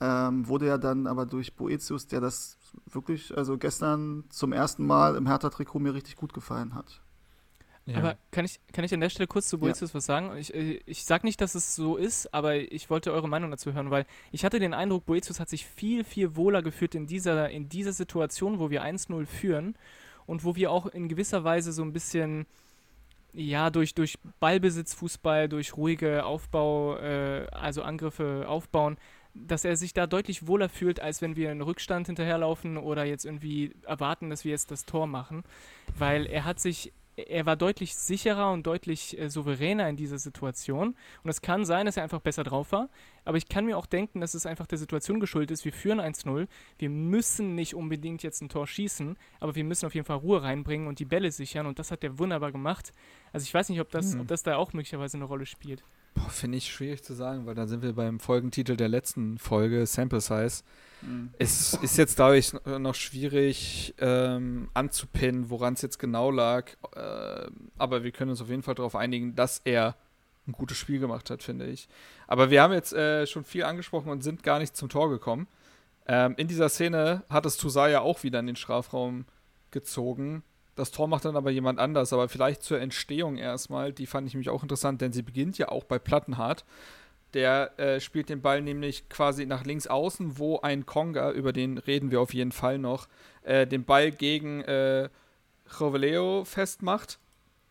Ähm, 0.01 0.47
wurde 0.47 0.67
ja 0.67 0.77
dann 0.77 1.07
aber 1.07 1.25
durch 1.25 1.53
Boetius, 1.55 2.07
der 2.07 2.19
das 2.19 2.57
wirklich, 2.85 3.35
also 3.37 3.57
gestern 3.57 4.25
zum 4.29 4.51
ersten 4.51 4.85
Mal 4.85 5.15
im 5.15 5.27
Hertha-Trikot 5.27 5.79
mir 5.79 5.93
richtig 5.93 6.15
gut 6.15 6.33
gefallen 6.33 6.73
hat. 6.73 7.01
Ja. 7.85 7.97
Aber 7.97 8.17
kann 8.31 8.45
ich, 8.45 8.61
kann 8.71 8.85
ich 8.85 8.93
an 8.93 9.01
der 9.01 9.09
Stelle 9.09 9.27
kurz 9.27 9.47
zu 9.47 9.59
Boetius 9.59 9.91
ja. 9.91 9.95
was 9.95 10.05
sagen? 10.05 10.37
Ich, 10.37 10.53
ich 10.53 11.03
sage 11.03 11.25
nicht, 11.25 11.41
dass 11.41 11.53
es 11.53 11.75
so 11.75 11.97
ist, 11.97 12.33
aber 12.33 12.55
ich 12.55 12.89
wollte 12.89 13.11
eure 13.11 13.27
Meinung 13.27 13.51
dazu 13.51 13.73
hören, 13.73 13.91
weil 13.91 14.05
ich 14.31 14.45
hatte 14.45 14.59
den 14.59 14.73
Eindruck, 14.73 15.05
Boetius 15.05 15.39
hat 15.39 15.49
sich 15.49 15.65
viel, 15.65 16.05
viel 16.05 16.37
wohler 16.37 16.61
gefühlt 16.61 16.95
in 16.95 17.07
dieser, 17.07 17.49
in 17.49 17.67
dieser 17.67 17.91
Situation, 17.91 18.59
wo 18.59 18.69
wir 18.69 18.83
1-0 18.83 19.25
führen 19.25 19.75
und 20.25 20.45
wo 20.45 20.55
wir 20.55 20.71
auch 20.71 20.85
in 20.85 21.09
gewisser 21.09 21.43
Weise 21.43 21.73
so 21.73 21.83
ein 21.83 21.91
bisschen, 21.91 22.45
ja, 23.33 23.69
durch, 23.69 23.93
durch 23.95 24.17
Ballbesitzfußball, 24.39 25.49
durch 25.49 25.75
ruhige 25.75 26.23
Aufbau, 26.23 26.95
äh, 26.99 27.47
also 27.51 27.83
Angriffe 27.83 28.45
aufbauen, 28.47 28.97
dass 29.33 29.65
er 29.65 29.75
sich 29.75 29.93
da 29.93 30.07
deutlich 30.07 30.47
wohler 30.47 30.69
fühlt, 30.69 30.99
als 30.99 31.21
wenn 31.21 31.35
wir 31.35 31.51
einen 31.51 31.61
Rückstand 31.61 32.07
hinterherlaufen 32.07 32.77
oder 32.77 33.03
jetzt 33.03 33.25
irgendwie 33.25 33.73
erwarten, 33.83 34.29
dass 34.29 34.45
wir 34.45 34.51
jetzt 34.51 34.71
das 34.71 34.85
Tor 34.85 35.07
machen. 35.07 35.43
Weil 35.97 36.25
er 36.25 36.45
hat 36.45 36.59
sich 36.59 36.93
er 37.15 37.45
war 37.45 37.55
deutlich 37.55 37.95
sicherer 37.95 38.51
und 38.51 38.65
deutlich 38.65 39.19
äh, 39.19 39.29
souveräner 39.29 39.87
in 39.87 39.95
dieser 39.95 40.17
Situation. 40.17 40.95
Und 41.23 41.29
es 41.29 41.41
kann 41.41 41.65
sein, 41.65 41.85
dass 41.85 41.97
er 41.97 42.03
einfach 42.03 42.21
besser 42.21 42.43
drauf 42.43 42.71
war. 42.71 42.89
Aber 43.25 43.37
ich 43.37 43.47
kann 43.47 43.65
mir 43.65 43.77
auch 43.77 43.85
denken, 43.85 44.21
dass 44.21 44.33
es 44.33 44.45
einfach 44.45 44.65
der 44.65 44.77
Situation 44.77 45.19
geschuldet 45.19 45.51
ist. 45.51 45.65
Wir 45.65 45.73
führen 45.73 45.99
1-0. 45.99 46.47
Wir 46.79 46.89
müssen 46.89 47.55
nicht 47.55 47.75
unbedingt 47.75 48.23
jetzt 48.23 48.41
ein 48.41 48.49
Tor 48.49 48.67
schießen, 48.67 49.15
aber 49.39 49.55
wir 49.55 49.63
müssen 49.63 49.85
auf 49.85 49.93
jeden 49.93 50.05
Fall 50.05 50.17
Ruhe 50.17 50.41
reinbringen 50.41 50.87
und 50.87 50.99
die 50.99 51.05
Bälle 51.05 51.31
sichern. 51.31 51.67
Und 51.67 51.79
das 51.79 51.91
hat 51.91 52.03
er 52.03 52.17
wunderbar 52.17 52.51
gemacht. 52.51 52.93
Also 53.31 53.43
ich 53.43 53.53
weiß 53.53 53.69
nicht, 53.69 53.81
ob 53.81 53.91
das, 53.91 54.15
mhm. 54.15 54.21
ob 54.21 54.27
das 54.27 54.43
da 54.43 54.55
auch 54.55 54.73
möglicherweise 54.73 55.17
eine 55.17 55.25
Rolle 55.25 55.45
spielt. 55.45 55.83
Finde 56.29 56.57
ich 56.57 56.71
schwierig 56.71 57.03
zu 57.03 57.13
sagen, 57.13 57.45
weil 57.45 57.55
dann 57.55 57.67
sind 57.67 57.81
wir 57.81 57.93
beim 57.93 58.19
Folgentitel 58.19 58.75
der 58.75 58.89
letzten 58.89 59.37
Folge, 59.37 59.85
Sample 59.85 60.21
Size. 60.21 60.63
Mhm. 61.01 61.33
Es 61.37 61.73
ist 61.75 61.97
jetzt 61.97 62.19
dadurch 62.19 62.53
noch 62.65 62.95
schwierig 62.95 63.93
ähm, 63.99 64.69
anzupinnen, 64.73 65.49
woran 65.49 65.73
es 65.73 65.81
jetzt 65.81 65.99
genau 65.99 66.31
lag. 66.31 66.71
Äh, 66.95 67.47
aber 67.77 68.03
wir 68.03 68.11
können 68.11 68.31
uns 68.31 68.41
auf 68.41 68.49
jeden 68.49 68.63
Fall 68.63 68.75
darauf 68.75 68.95
einigen, 68.95 69.35
dass 69.35 69.61
er 69.63 69.95
ein 70.47 70.51
gutes 70.51 70.77
Spiel 70.77 70.99
gemacht 70.99 71.29
hat, 71.29 71.41
finde 71.41 71.67
ich. 71.67 71.87
Aber 72.27 72.49
wir 72.49 72.61
haben 72.61 72.73
jetzt 72.73 72.93
äh, 72.93 73.25
schon 73.27 73.43
viel 73.43 73.63
angesprochen 73.63 74.09
und 74.09 74.23
sind 74.23 74.43
gar 74.43 74.59
nicht 74.59 74.75
zum 74.75 74.89
Tor 74.89 75.09
gekommen. 75.09 75.47
Ähm, 76.05 76.35
in 76.37 76.47
dieser 76.47 76.69
Szene 76.69 77.23
hat 77.29 77.45
es 77.45 77.57
Tusaya 77.57 78.01
auch 78.01 78.23
wieder 78.23 78.39
in 78.39 78.47
den 78.47 78.55
Strafraum 78.55 79.25
gezogen. 79.71 80.43
Das 80.75 80.91
Tor 80.91 81.07
macht 81.07 81.25
dann 81.25 81.35
aber 81.35 81.51
jemand 81.51 81.79
anders, 81.79 82.13
aber 82.13 82.29
vielleicht 82.29 82.63
zur 82.63 82.79
Entstehung 82.79 83.37
erstmal, 83.37 83.93
die 83.93 84.07
fand 84.07 84.27
ich 84.27 84.35
mich 84.35 84.49
auch 84.49 84.63
interessant, 84.63 85.01
denn 85.01 85.13
sie 85.13 85.21
beginnt 85.21 85.57
ja 85.57 85.69
auch 85.69 85.83
bei 85.83 85.99
Plattenhardt. 85.99 86.65
Der 87.33 87.77
äh, 87.79 87.99
spielt 87.99 88.29
den 88.29 88.41
Ball 88.41 88.61
nämlich 88.61 89.09
quasi 89.09 89.45
nach 89.45 89.65
links 89.65 89.87
außen, 89.87 90.37
wo 90.37 90.59
ein 90.59 90.85
Konga, 90.85 91.31
über 91.31 91.51
den 91.51 91.77
reden 91.77 92.11
wir 92.11 92.21
auf 92.21 92.33
jeden 92.33 92.51
Fall 92.51 92.77
noch, 92.77 93.07
äh, 93.43 93.65
den 93.65 93.85
Ball 93.85 94.11
gegen 94.11 94.61
äh, 94.61 95.09
Joveleo 95.79 96.43
festmacht, 96.45 97.19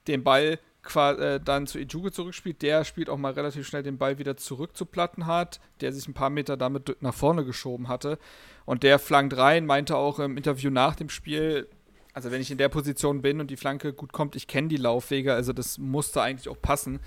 den 0.08 0.24
Ball 0.24 0.58
äh, 0.94 1.38
dann 1.40 1.66
zu 1.68 1.78
Ijuge 1.78 2.10
zurückspielt. 2.10 2.62
Der 2.62 2.84
spielt 2.84 3.08
auch 3.08 3.18
mal 3.18 3.32
relativ 3.32 3.66
schnell 3.66 3.84
den 3.84 3.98
Ball 3.98 4.18
wieder 4.18 4.36
zurück 4.36 4.76
zu 4.76 4.84
Plattenhardt, 4.84 5.60
der 5.80 5.92
sich 5.92 6.08
ein 6.08 6.14
paar 6.14 6.30
Meter 6.30 6.56
damit 6.56 7.00
nach 7.00 7.14
vorne 7.14 7.44
geschoben 7.44 7.88
hatte. 7.88 8.18
Und 8.64 8.82
der 8.82 8.98
flankt 8.98 9.36
rein, 9.36 9.64
meinte 9.64 9.96
auch 9.96 10.18
im 10.18 10.36
Interview 10.36 10.70
nach 10.70 10.96
dem 10.96 11.08
Spiel, 11.08 11.68
also 12.14 12.30
wenn 12.30 12.40
ich 12.40 12.50
in 12.50 12.58
der 12.58 12.68
Position 12.68 13.22
bin 13.22 13.40
und 13.40 13.50
die 13.50 13.56
Flanke 13.56 13.92
gut 13.92 14.12
kommt, 14.12 14.36
ich 14.36 14.46
kenne 14.46 14.68
die 14.68 14.76
Laufwege, 14.76 15.34
also 15.34 15.52
das 15.52 15.78
musste 15.78 16.22
eigentlich 16.22 16.48
auch 16.48 16.60
passen 16.60 17.00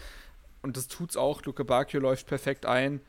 und 0.62 0.78
das 0.78 0.88
tut's 0.88 1.16
auch. 1.16 1.44
Luke 1.44 1.64
Bacchio 1.64 2.00
läuft 2.00 2.28
perfekt 2.28 2.66
ein 2.66 3.02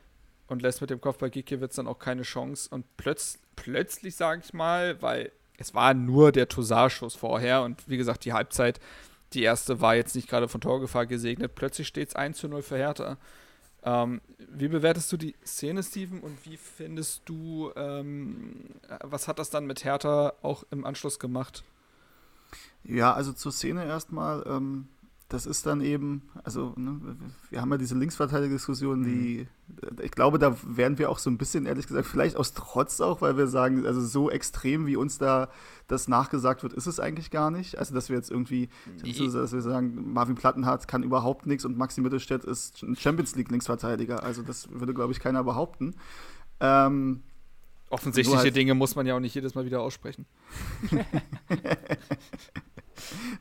und 0.47 0.61
lässt 0.61 0.81
mit 0.81 0.89
dem 0.89 1.01
Kopf 1.01 1.17
bei 1.17 1.29
Gikiewicz 1.29 1.75
dann 1.75 1.87
auch 1.87 1.99
keine 1.99 2.21
Chance. 2.21 2.69
Und 2.69 2.85
plötz 2.97 3.39
plötzlich, 3.55 4.15
sage 4.15 4.41
ich 4.45 4.53
mal, 4.53 5.01
weil 5.01 5.31
es 5.57 5.73
war 5.73 5.93
nur 5.93 6.31
der 6.31 6.47
Toussaint-Schuss 6.47 7.15
vorher 7.15 7.63
und 7.63 7.89
wie 7.89 7.97
gesagt, 7.97 8.25
die 8.25 8.33
Halbzeit, 8.33 8.79
die 9.33 9.41
erste 9.41 9.81
war 9.81 9.95
jetzt 9.95 10.15
nicht 10.15 10.29
gerade 10.29 10.47
von 10.47 10.61
Torgefahr 10.61 11.07
gesegnet. 11.07 11.55
Plötzlich 11.55 11.87
steht 11.87 12.09
es 12.09 12.15
1 12.15 12.37
zu 12.37 12.47
0 12.47 12.61
für 12.61 12.77
Hertha. 12.77 13.17
Ähm, 13.83 14.21
wie 14.37 14.67
bewertest 14.67 15.11
du 15.11 15.17
die 15.17 15.35
Szene, 15.45 15.81
Steven, 15.83 16.19
und 16.19 16.45
wie 16.45 16.57
findest 16.57 17.23
du, 17.25 17.71
ähm, 17.75 18.65
was 19.01 19.27
hat 19.27 19.39
das 19.39 19.49
dann 19.49 19.65
mit 19.65 19.83
Hertha 19.83 20.33
auch 20.41 20.63
im 20.71 20.85
Anschluss 20.85 21.19
gemacht? 21.19 21.63
Ja, 22.83 23.13
also 23.13 23.33
zur 23.33 23.51
Szene 23.51 23.85
erstmal. 23.85 24.43
Ähm, 24.47 24.87
das 25.29 25.45
ist 25.45 25.65
dann 25.65 25.81
eben, 25.81 26.21
also 26.45 26.73
ne, 26.77 27.17
wir 27.49 27.59
haben 27.59 27.69
ja 27.69 27.77
diese 27.77 27.95
Linksverteidiger-Diskussion, 27.95 29.03
die, 29.03 29.45
mhm. 29.67 29.99
ich 30.01 30.11
glaube, 30.11 30.39
da 30.39 30.55
werden 30.65 30.97
wir 30.97 31.09
auch 31.09 31.19
so 31.19 31.29
ein 31.29 31.37
bisschen, 31.37 31.65
ehrlich 31.65 31.85
gesagt, 31.85 32.07
vielleicht 32.07 32.37
aus 32.37 32.53
Trotz 32.53 33.01
auch, 33.01 33.19
weil 33.19 33.35
wir 33.35 33.47
sagen, 33.47 33.85
also 33.85 33.99
so 33.99 34.31
extrem, 34.31 34.85
wie 34.85 34.95
uns 34.95 35.17
da 35.17 35.49
das 35.87 36.07
nachgesagt 36.07 36.63
wird, 36.63 36.71
ist 36.71 36.87
es 36.87 37.01
eigentlich 37.01 37.29
gar 37.29 37.51
nicht. 37.51 37.77
Also, 37.77 37.93
dass 37.93 38.07
wir 38.07 38.15
jetzt 38.15 38.31
irgendwie, 38.31 38.69
nee. 39.03 39.29
dass 39.29 39.51
wir 39.51 39.61
sagen, 39.61 40.13
Marvin 40.13 40.35
Plattenhardt 40.35 40.87
kann 40.87 41.03
überhaupt 41.03 41.45
nichts 41.45 41.65
und 41.65 41.77
Maxi 41.77 41.99
Mittelstädt 41.99 42.45
ist 42.45 42.81
ein 42.83 42.95
Champions 42.95 43.35
League-Linksverteidiger. 43.35 44.23
Also, 44.23 44.43
das 44.43 44.69
würde, 44.71 44.93
glaube 44.93 45.11
ich, 45.11 45.19
keiner 45.19 45.43
behaupten. 45.43 45.95
Ähm, 46.61 47.21
Offensichtliche 47.89 48.39
halt 48.39 48.55
Dinge 48.55 48.73
muss 48.73 48.95
man 48.95 49.05
ja 49.05 49.15
auch 49.15 49.19
nicht 49.19 49.35
jedes 49.35 49.55
Mal 49.55 49.65
wieder 49.65 49.81
aussprechen. 49.81 50.25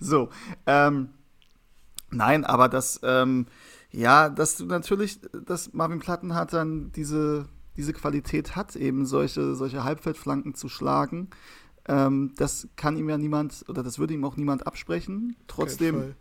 so, 0.01 0.31
ähm, 0.67 1.11
Nein, 2.11 2.45
aber 2.45 2.69
das, 2.69 3.01
ähm, 3.03 3.47
ja, 3.91 4.29
dass 4.29 4.57
du 4.57 4.67
natürlich, 4.67 5.21
dass 5.33 5.73
Marvin 5.73 5.99
Platten 5.99 6.35
hat 6.35 6.53
dann 6.53 6.93
diese, 6.93 7.49
diese 7.77 7.93
Qualität 7.93 8.57
hat, 8.57 8.77
eben 8.77 9.07
solche, 9.07 9.55
solche 9.55 9.85
Halbfeldflanken 9.85 10.55
zu 10.55 10.69
schlagen. 10.69 11.31
Ähm, 11.89 12.33
das 12.37 12.69
kann 12.77 12.97
ihm 12.97 13.09
ja 13.09 13.19
niemand, 13.19 13.65
oder 13.69 13.83
das 13.83 13.99
würde 13.99 14.15
ihm 14.15 14.25
auch 14.25 14.37
niemand 14.37 14.67
absprechen. 14.67 15.37
Trotzdem, 15.47 16.15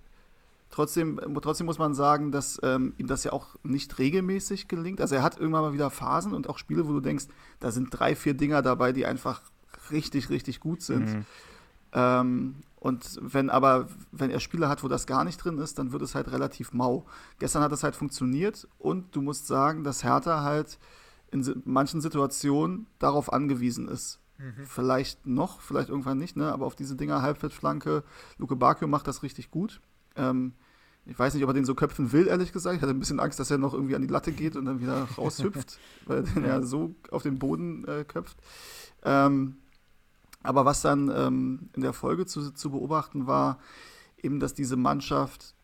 trotzdem, 0.75 1.19
trotzdem 1.41 1.65
muss 1.65 1.79
man 1.79 1.95
sagen, 1.95 2.31
dass 2.31 2.59
ähm, 2.61 2.93
ihm 2.97 3.07
das 3.07 3.23
ja 3.23 3.31
auch 3.31 3.55
nicht 3.63 3.97
regelmäßig 3.97 4.67
gelingt. 4.67 4.99
Also 4.99 5.15
er 5.15 5.23
hat 5.23 5.39
irgendwann 5.39 5.61
mal 5.61 5.73
wieder 5.73 5.89
Phasen 5.89 6.33
und 6.33 6.49
auch 6.49 6.57
Spiele, 6.57 6.85
wo 6.87 6.91
du 6.91 6.99
denkst, 6.99 7.27
da 7.61 7.71
sind 7.71 7.89
drei, 7.91 8.13
vier 8.15 8.33
Dinger 8.33 8.61
dabei, 8.61 8.91
die 8.91 9.05
einfach 9.05 9.41
richtig, 9.89 10.29
richtig 10.29 10.59
gut 10.59 10.81
sind. 10.81 11.05
Mhm. 11.05 11.25
Ähm, 11.93 12.55
und 12.75 13.19
wenn 13.21 13.49
aber, 13.49 13.87
wenn 14.11 14.29
er 14.29 14.41
Spiele 14.41 14.67
hat, 14.67 14.83
wo 14.83 14.89
das 14.89 15.07
gar 15.07 15.23
nicht 15.23 15.37
drin 15.37 15.57
ist, 15.59 15.79
dann 15.79 15.93
wird 15.93 16.01
es 16.01 16.13
halt 16.13 16.29
relativ 16.29 16.73
mau. 16.73 17.05
Gestern 17.39 17.63
hat 17.63 17.71
es 17.71 17.83
halt 17.83 17.95
funktioniert 17.95 18.67
und 18.77 19.15
du 19.15 19.21
musst 19.21 19.47
sagen, 19.47 19.85
dass 19.85 20.03
Hertha 20.03 20.43
halt 20.43 20.77
in 21.31 21.61
manchen 21.63 22.01
Situationen 22.01 22.85
darauf 22.99 23.31
angewiesen 23.31 23.87
ist. 23.87 24.19
Mhm. 24.37 24.65
Vielleicht 24.65 25.25
noch, 25.25 25.61
vielleicht 25.61 25.87
irgendwann 25.87 26.17
nicht, 26.17 26.35
ne? 26.35 26.51
aber 26.51 26.65
auf 26.65 26.75
diese 26.75 26.97
Dinger 26.97 27.21
Halbfeldflanke, 27.21 28.03
Luke 28.37 28.57
Bakio 28.57 28.89
macht 28.89 29.07
das 29.07 29.23
richtig 29.23 29.51
gut. 29.51 29.79
Ähm, 30.17 30.53
ich 31.05 31.17
weiß 31.17 31.33
nicht, 31.33 31.43
ob 31.43 31.49
er 31.49 31.53
den 31.53 31.65
so 31.65 31.75
köpfen 31.75 32.11
will, 32.11 32.27
ehrlich 32.27 32.51
gesagt. 32.51 32.77
Ich 32.77 32.81
hatte 32.81 32.93
ein 32.93 32.99
bisschen 32.99 33.19
Angst, 33.19 33.39
dass 33.39 33.51
er 33.51 33.57
noch 33.57 33.73
irgendwie 33.73 33.95
an 33.95 34.01
die 34.01 34.07
Latte 34.07 34.31
geht 34.31 34.55
und 34.55 34.65
dann 34.65 34.81
wieder 34.81 35.07
raushüpft, 35.17 35.77
weil 36.05 36.17
er 36.17 36.23
den 36.23 36.45
ja 36.45 36.61
so 36.61 36.95
auf 37.11 37.23
den 37.23 37.37
Boden 37.37 37.87
äh, 37.87 38.03
köpft. 38.03 38.37
Ähm, 39.03 39.57
aber 40.41 40.65
was 40.65 40.81
dann 40.81 41.11
ähm, 41.15 41.69
in 41.73 41.81
der 41.81 41.93
Folge 41.93 42.25
zu, 42.25 42.51
zu 42.51 42.71
beobachten 42.71 43.27
war, 43.27 43.59
eben, 44.21 44.39
dass 44.39 44.53
diese 44.53 44.77
Mannschaft 44.77 45.55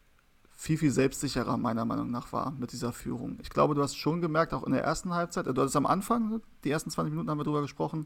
viel, 0.51 0.77
viel 0.77 0.91
selbstsicherer 0.91 1.57
meiner 1.57 1.85
Meinung 1.85 2.11
nach 2.11 2.31
war 2.33 2.51
mit 2.51 2.71
dieser 2.71 2.93
Führung. 2.93 3.39
Ich 3.41 3.49
glaube, 3.49 3.73
du 3.73 3.81
hast 3.81 3.95
schon 3.97 4.21
gemerkt, 4.21 4.53
auch 4.53 4.63
in 4.63 4.73
der 4.73 4.83
ersten 4.83 5.11
Halbzeit, 5.13 5.47
du 5.47 5.59
hattest 5.59 5.75
am 5.75 5.87
Anfang, 5.87 6.41
die 6.63 6.69
ersten 6.69 6.91
20 6.91 7.11
Minuten 7.11 7.31
haben 7.31 7.39
wir 7.39 7.43
drüber 7.43 7.61
gesprochen, 7.61 8.05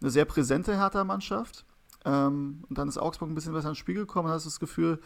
eine 0.00 0.10
sehr 0.10 0.24
präsente 0.24 0.76
Hertha-Mannschaft. 0.76 1.64
Ähm, 2.04 2.64
und 2.68 2.78
dann 2.78 2.88
ist 2.88 2.98
Augsburg 2.98 3.30
ein 3.30 3.34
bisschen 3.36 3.52
besser 3.52 3.68
ins 3.68 3.78
Spiel 3.78 3.94
gekommen 3.94 4.26
und 4.26 4.34
hast 4.34 4.44
das 4.44 4.58
Gefühl, 4.58 5.00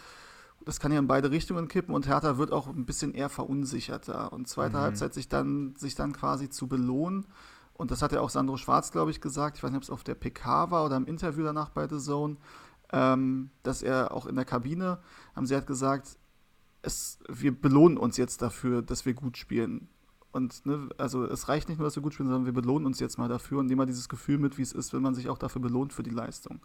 das 0.69 0.81
kann 0.81 0.93
ja 0.93 0.99
in 0.99 1.07
beide 1.07 1.31
Richtungen 1.31 1.67
kippen 1.67 1.95
und 1.95 2.07
Hertha 2.07 2.37
wird 2.37 2.53
auch 2.53 2.67
ein 2.67 2.85
bisschen 2.85 3.15
eher 3.15 3.31
verunsicherter. 3.31 4.33
Und 4.33 4.49
zweite 4.49 4.77
mhm. 4.77 4.83
Halbzeit 4.83 5.15
sich 5.15 5.29
dann, 5.29 5.75
sich 5.77 5.95
dann 5.95 6.13
quasi 6.13 6.51
zu 6.51 6.69
belohnen 6.69 7.27
und 7.79 7.93
das 7.93 8.03
hat 8.03 8.13
ja 8.13 8.21
auch 8.21 8.29
Sandro 8.29 8.57
Schwarz, 8.57 8.91
glaube 8.91 9.13
ich, 9.13 9.21
gesagt, 9.21 9.57
ich 9.57 9.63
weiß 9.63 9.71
nicht, 9.71 9.79
ob 9.79 9.85
es 9.85 9.91
auf 9.91 10.03
der 10.03 10.17
PK 10.17 10.71
war 10.71 10.85
oder 10.85 10.97
im 10.97 11.07
Interview 11.07 11.45
danach 11.45 11.71
bei 11.71 11.89
The 11.89 11.99
Zone, 11.99 12.37
ähm, 12.93 13.51
dass 13.63 13.83
er 13.83 14.13
auch 14.13 14.27
in 14.27 14.35
der 14.35 14.45
Kabine, 14.45 14.99
haben 15.35 15.47
sie 15.47 15.55
halt 15.55 15.69
gesagt, 15.69 16.19
es, 16.83 17.21
wir 17.29 17.59
belohnen 17.59 17.97
uns 17.97 18.17
jetzt 18.17 18.43
dafür, 18.43 18.83
dass 18.83 19.07
wir 19.07 19.15
gut 19.15 19.39
spielen. 19.39 19.89
Und 20.33 20.67
ne, 20.67 20.89
also 20.99 21.25
es 21.25 21.49
reicht 21.49 21.69
nicht 21.69 21.79
nur, 21.79 21.87
dass 21.87 21.97
wir 21.97 22.03
gut 22.03 22.15
spielen, 22.15 22.29
sondern 22.29 22.47
wir 22.47 22.53
belohnen 22.53 22.85
uns 22.85 22.99
jetzt 22.99 23.17
mal 23.17 23.29
dafür 23.29 23.61
und 23.61 23.67
nehmen 23.67 23.79
mal 23.79 23.87
dieses 23.87 24.09
Gefühl 24.09 24.39
mit, 24.39 24.59
wie 24.59 24.63
es 24.63 24.73
ist, 24.73 24.93
wenn 24.93 25.03
man 25.03 25.15
sich 25.15 25.29
auch 25.29 25.39
dafür 25.39 25.63
belohnt 25.63 25.93
für 25.93 26.03
die 26.03 26.11
Leistung. 26.11 26.61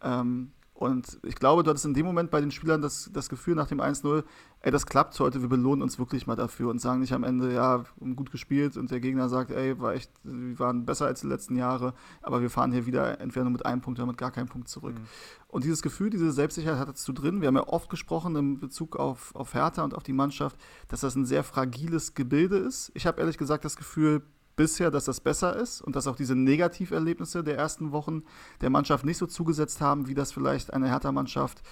Ähm, 0.00 0.52
Und 0.76 1.18
ich 1.22 1.36
glaube, 1.36 1.62
du 1.62 1.70
hattest 1.70 1.86
in 1.86 1.94
dem 1.94 2.04
Moment 2.04 2.30
bei 2.30 2.38
den 2.38 2.50
Spielern 2.50 2.82
das, 2.82 3.10
das 3.10 3.30
Gefühl 3.30 3.54
nach 3.54 3.66
dem 3.66 3.80
1-0, 3.80 4.22
ey, 4.60 4.70
das 4.70 4.84
klappt 4.84 5.18
heute, 5.20 5.40
wir 5.40 5.48
belohnen 5.48 5.80
uns 5.80 5.98
wirklich 5.98 6.26
mal 6.26 6.36
dafür 6.36 6.68
und 6.68 6.82
sagen 6.82 7.00
nicht 7.00 7.14
am 7.14 7.24
Ende, 7.24 7.50
ja, 7.54 7.84
gut 8.14 8.30
gespielt 8.30 8.76
und 8.76 8.90
der 8.90 9.00
Gegner 9.00 9.30
sagt, 9.30 9.50
ey, 9.50 9.80
war 9.80 9.94
echt, 9.94 10.10
wir 10.22 10.58
waren 10.58 10.84
besser 10.84 11.06
als 11.06 11.22
die 11.22 11.28
letzten 11.28 11.56
Jahre, 11.56 11.94
aber 12.20 12.42
wir 12.42 12.50
fahren 12.50 12.72
hier 12.72 12.84
wieder 12.84 13.20
entweder 13.20 13.44
nur 13.44 13.52
mit 13.52 13.64
einem 13.64 13.80
Punkt 13.80 13.98
oder 13.98 14.06
mit 14.06 14.18
gar 14.18 14.30
keinem 14.30 14.48
Punkt 14.48 14.68
zurück. 14.68 14.94
Mhm. 14.94 15.06
Und 15.48 15.64
dieses 15.64 15.80
Gefühl, 15.80 16.10
diese 16.10 16.30
Selbstsicherheit 16.30 16.88
hattest 16.88 17.08
du 17.08 17.14
drin. 17.14 17.40
Wir 17.40 17.48
haben 17.48 17.56
ja 17.56 17.66
oft 17.66 17.88
gesprochen 17.88 18.36
in 18.36 18.58
Bezug 18.58 18.96
auf, 18.96 19.34
auf 19.34 19.54
Hertha 19.54 19.82
und 19.82 19.94
auf 19.94 20.02
die 20.02 20.12
Mannschaft, 20.12 20.58
dass 20.88 21.00
das 21.00 21.14
ein 21.14 21.24
sehr 21.24 21.42
fragiles 21.42 22.12
Gebilde 22.12 22.58
ist. 22.58 22.90
Ich 22.92 23.06
habe 23.06 23.20
ehrlich 23.20 23.38
gesagt 23.38 23.64
das 23.64 23.76
Gefühl, 23.76 24.20
bisher, 24.56 24.90
dass 24.90 25.04
das 25.04 25.20
besser 25.20 25.54
ist 25.56 25.80
und 25.80 25.94
dass 25.94 26.06
auch 26.06 26.16
diese 26.16 26.34
Negativerlebnisse 26.34 27.44
der 27.44 27.56
ersten 27.56 27.92
Wochen 27.92 28.24
der 28.60 28.70
Mannschaft 28.70 29.04
nicht 29.04 29.18
so 29.18 29.26
zugesetzt 29.26 29.80
haben, 29.80 30.08
wie 30.08 30.14
das 30.14 30.32
vielleicht 30.32 30.72
eine 30.72 30.88
Hertha-Mannschaft 30.88 31.62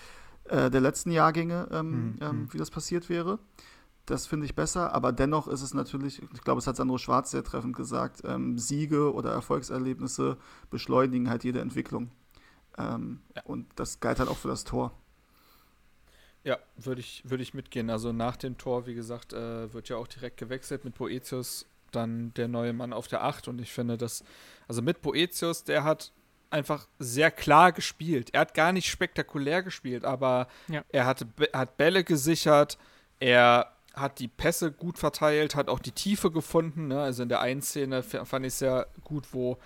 äh, 0.44 0.70
der 0.70 0.81
letzten 0.81 1.11
Jahrgänge, 1.11 1.69
ähm, 1.73 1.90
mhm. 1.90 2.19
ähm, 2.20 2.48
wie 2.52 2.59
das 2.59 2.70
passiert 2.70 3.09
wäre. 3.09 3.39
Das 4.06 4.27
finde 4.27 4.44
ich 4.44 4.55
besser, 4.55 4.93
aber 4.93 5.12
dennoch 5.12 5.48
ist 5.48 5.62
es 5.62 5.73
natürlich, 5.73 6.20
ich 6.20 6.43
glaube, 6.43 6.59
es 6.59 6.66
hat 6.66 6.77
Sandro 6.77 6.98
Schwarz 6.98 7.31
sehr 7.31 7.43
treffend 7.43 7.74
gesagt, 7.74 8.20
ähm, 8.24 8.59
Siege 8.59 9.15
oder 9.15 9.32
Erfolgserlebnisse 9.32 10.36
beschleunigen 10.69 11.31
halt 11.31 11.43
jede 11.43 11.61
Entwicklung. 11.61 12.11
Ähm, 12.77 13.20
ja. 13.35 13.43
Und 13.44 13.66
das 13.77 14.01
galt 14.01 14.19
halt 14.19 14.28
auch 14.28 14.36
für 14.36 14.48
das 14.48 14.65
Tor. 14.65 14.93
Ja, 16.43 16.59
würde 16.77 17.01
ich, 17.01 17.23
würd 17.24 17.40
ich 17.40 17.55
mitgehen. 17.55 17.89
Also 17.89 18.12
nach 18.12 18.36
dem 18.36 18.59
Tor, 18.59 18.86
wie 18.86 18.94
gesagt, 18.94 19.32
äh, 19.32 19.73
wird 19.73 19.89
ja 19.89 19.97
auch 19.97 20.06
direkt 20.06 20.36
gewechselt 20.36 20.85
mit 20.85 20.94
Boetius 20.94 21.65
dann 21.95 22.33
der 22.35 22.49
neue 22.49 22.73
Mann 22.73 22.93
auf 22.93 23.09
der 23.09 23.25
8 23.25 23.49
und 23.49 23.61
ich 23.61 23.73
finde, 23.73 23.97
dass, 23.97 24.25
also 24.69 24.83
mit 24.83 25.03
Boetius, 25.03 25.65
der 25.65 25.85
hat 25.85 26.12
einfach 26.51 26.87
sehr 26.99 27.31
klar 27.31 27.73
gespielt. 27.73 28.31
Er 28.33 28.43
hat 28.43 28.55
gar 28.55 28.73
nicht 28.73 28.89
spektakulär 28.89 29.62
gespielt, 29.62 30.05
aber 30.05 30.47
ja. 30.69 30.85
er 30.91 31.07
hat, 31.07 31.27
hat 31.53 31.77
Bälle 31.77 32.05
gesichert, 32.05 32.79
er 33.19 33.73
hat 33.95 34.19
die 34.19 34.29
Pässe 34.29 34.73
gut 34.73 34.99
verteilt, 34.99 35.55
hat 35.55 35.69
auch 35.69 35.79
die 35.79 35.93
Tiefe 35.93 36.31
gefunden. 36.31 36.89
Ne? 36.89 37.01
Also 37.01 37.23
in 37.23 37.29
der 37.29 37.41
einen 37.41 37.62
Szene 37.62 38.03
fand 38.03 38.45
ich 38.45 38.53
es 38.53 38.59
sehr 38.59 38.87
gut, 39.03 39.33
wo 39.33 39.59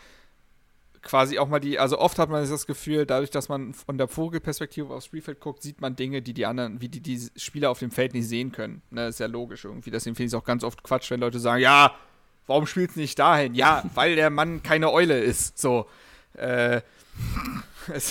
quasi 1.03 1.39
auch 1.39 1.49
mal 1.49 1.61
die, 1.61 1.79
also 1.79 1.99
oft 1.99 2.19
hat 2.19 2.29
man 2.29 2.49
das 2.49 2.67
Gefühl, 2.67 3.07
dadurch, 3.07 3.31
dass 3.31 3.49
man 3.49 3.73
von 3.75 3.99
der 3.99 4.09
Vogelperspektive 4.09 4.93
aufs 4.93 5.07
Spielfeld 5.07 5.41
guckt, 5.41 5.63
sieht 5.63 5.81
man 5.81 5.97
Dinge, 5.97 6.23
die 6.23 6.35
die 6.35 6.47
anderen, 6.47 6.81
wie 6.81 6.89
die, 6.89 7.01
die 7.01 7.29
Spieler 7.37 7.71
auf 7.71 7.79
dem 7.79 7.91
Feld 7.91 8.15
nicht 8.15 8.29
sehen 8.29 8.53
können. 8.53 8.83
Ne? 8.91 9.09
Ist 9.09 9.21
ja 9.21 9.27
logisch 9.27 9.65
irgendwie. 9.65 9.91
Deswegen 9.91 10.17
finde 10.17 10.27
ich 10.27 10.35
es 10.35 10.41
auch 10.41 10.45
ganz 10.45 10.65
oft 10.65 10.83
Quatsch, 10.83 11.11
wenn 11.11 11.21
Leute 11.21 11.39
sagen, 11.39 11.63
ja, 11.63 11.95
warum 12.49 12.66
spielst 12.66 12.97
du 12.97 13.01
nicht 13.01 13.19
dahin? 13.19 13.55
Ja, 13.55 13.85
weil 13.95 14.16
der 14.16 14.31
Mann 14.31 14.62
keine 14.62 14.91
Eule 14.91 15.20
ist. 15.20 15.59
So. 15.59 15.87
Äh, 16.35 16.81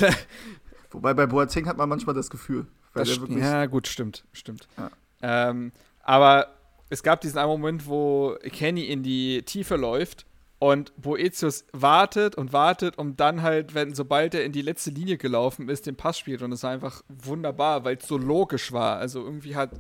Wobei 0.92 1.14
bei 1.14 1.26
Boateng 1.26 1.68
hat 1.68 1.78
man 1.78 1.90
manchmal 1.90 2.16
das 2.16 2.30
Gefühl. 2.30 2.66
Das 2.94 3.20
ja, 3.30 3.66
gut, 3.68 3.88
stimmt, 3.88 4.24
stimmt. 4.34 4.68
Ja. 4.78 4.90
Ähm, 5.22 5.72
aber 6.02 6.56
es 6.90 7.04
gab 7.04 7.22
diesen 7.22 7.38
einen 7.38 7.50
Moment, 7.50 7.88
wo 7.88 8.38
Kenny 8.42 8.86
in 8.86 9.04
die 9.04 9.44
Tiefe 9.44 9.76
läuft 9.76 10.26
und 10.60 11.00
Boetius 11.00 11.66
wartet 11.74 12.36
und 12.36 12.54
wartet, 12.54 12.98
um 12.98 13.16
dann 13.16 13.44
halt, 13.44 13.76
wenn 13.76 13.94
sobald 13.94 14.34
er 14.34 14.44
in 14.44 14.52
die 14.52 14.62
letzte 14.62 14.90
Linie 14.90 15.18
gelaufen 15.18 15.70
ist, 15.70 15.86
den 15.86 15.96
Pass 15.96 16.18
spielt. 16.18 16.42
Und 16.42 16.52
es 16.52 16.64
war 16.64 16.72
einfach 16.72 17.04
wunderbar, 17.10 17.84
weil 17.84 17.98
es 17.98 18.08
so 18.08 18.18
logisch 18.18 18.72
war. 18.72 18.98
Also 18.98 19.24
irgendwie 19.24 19.56
hat 19.56 19.72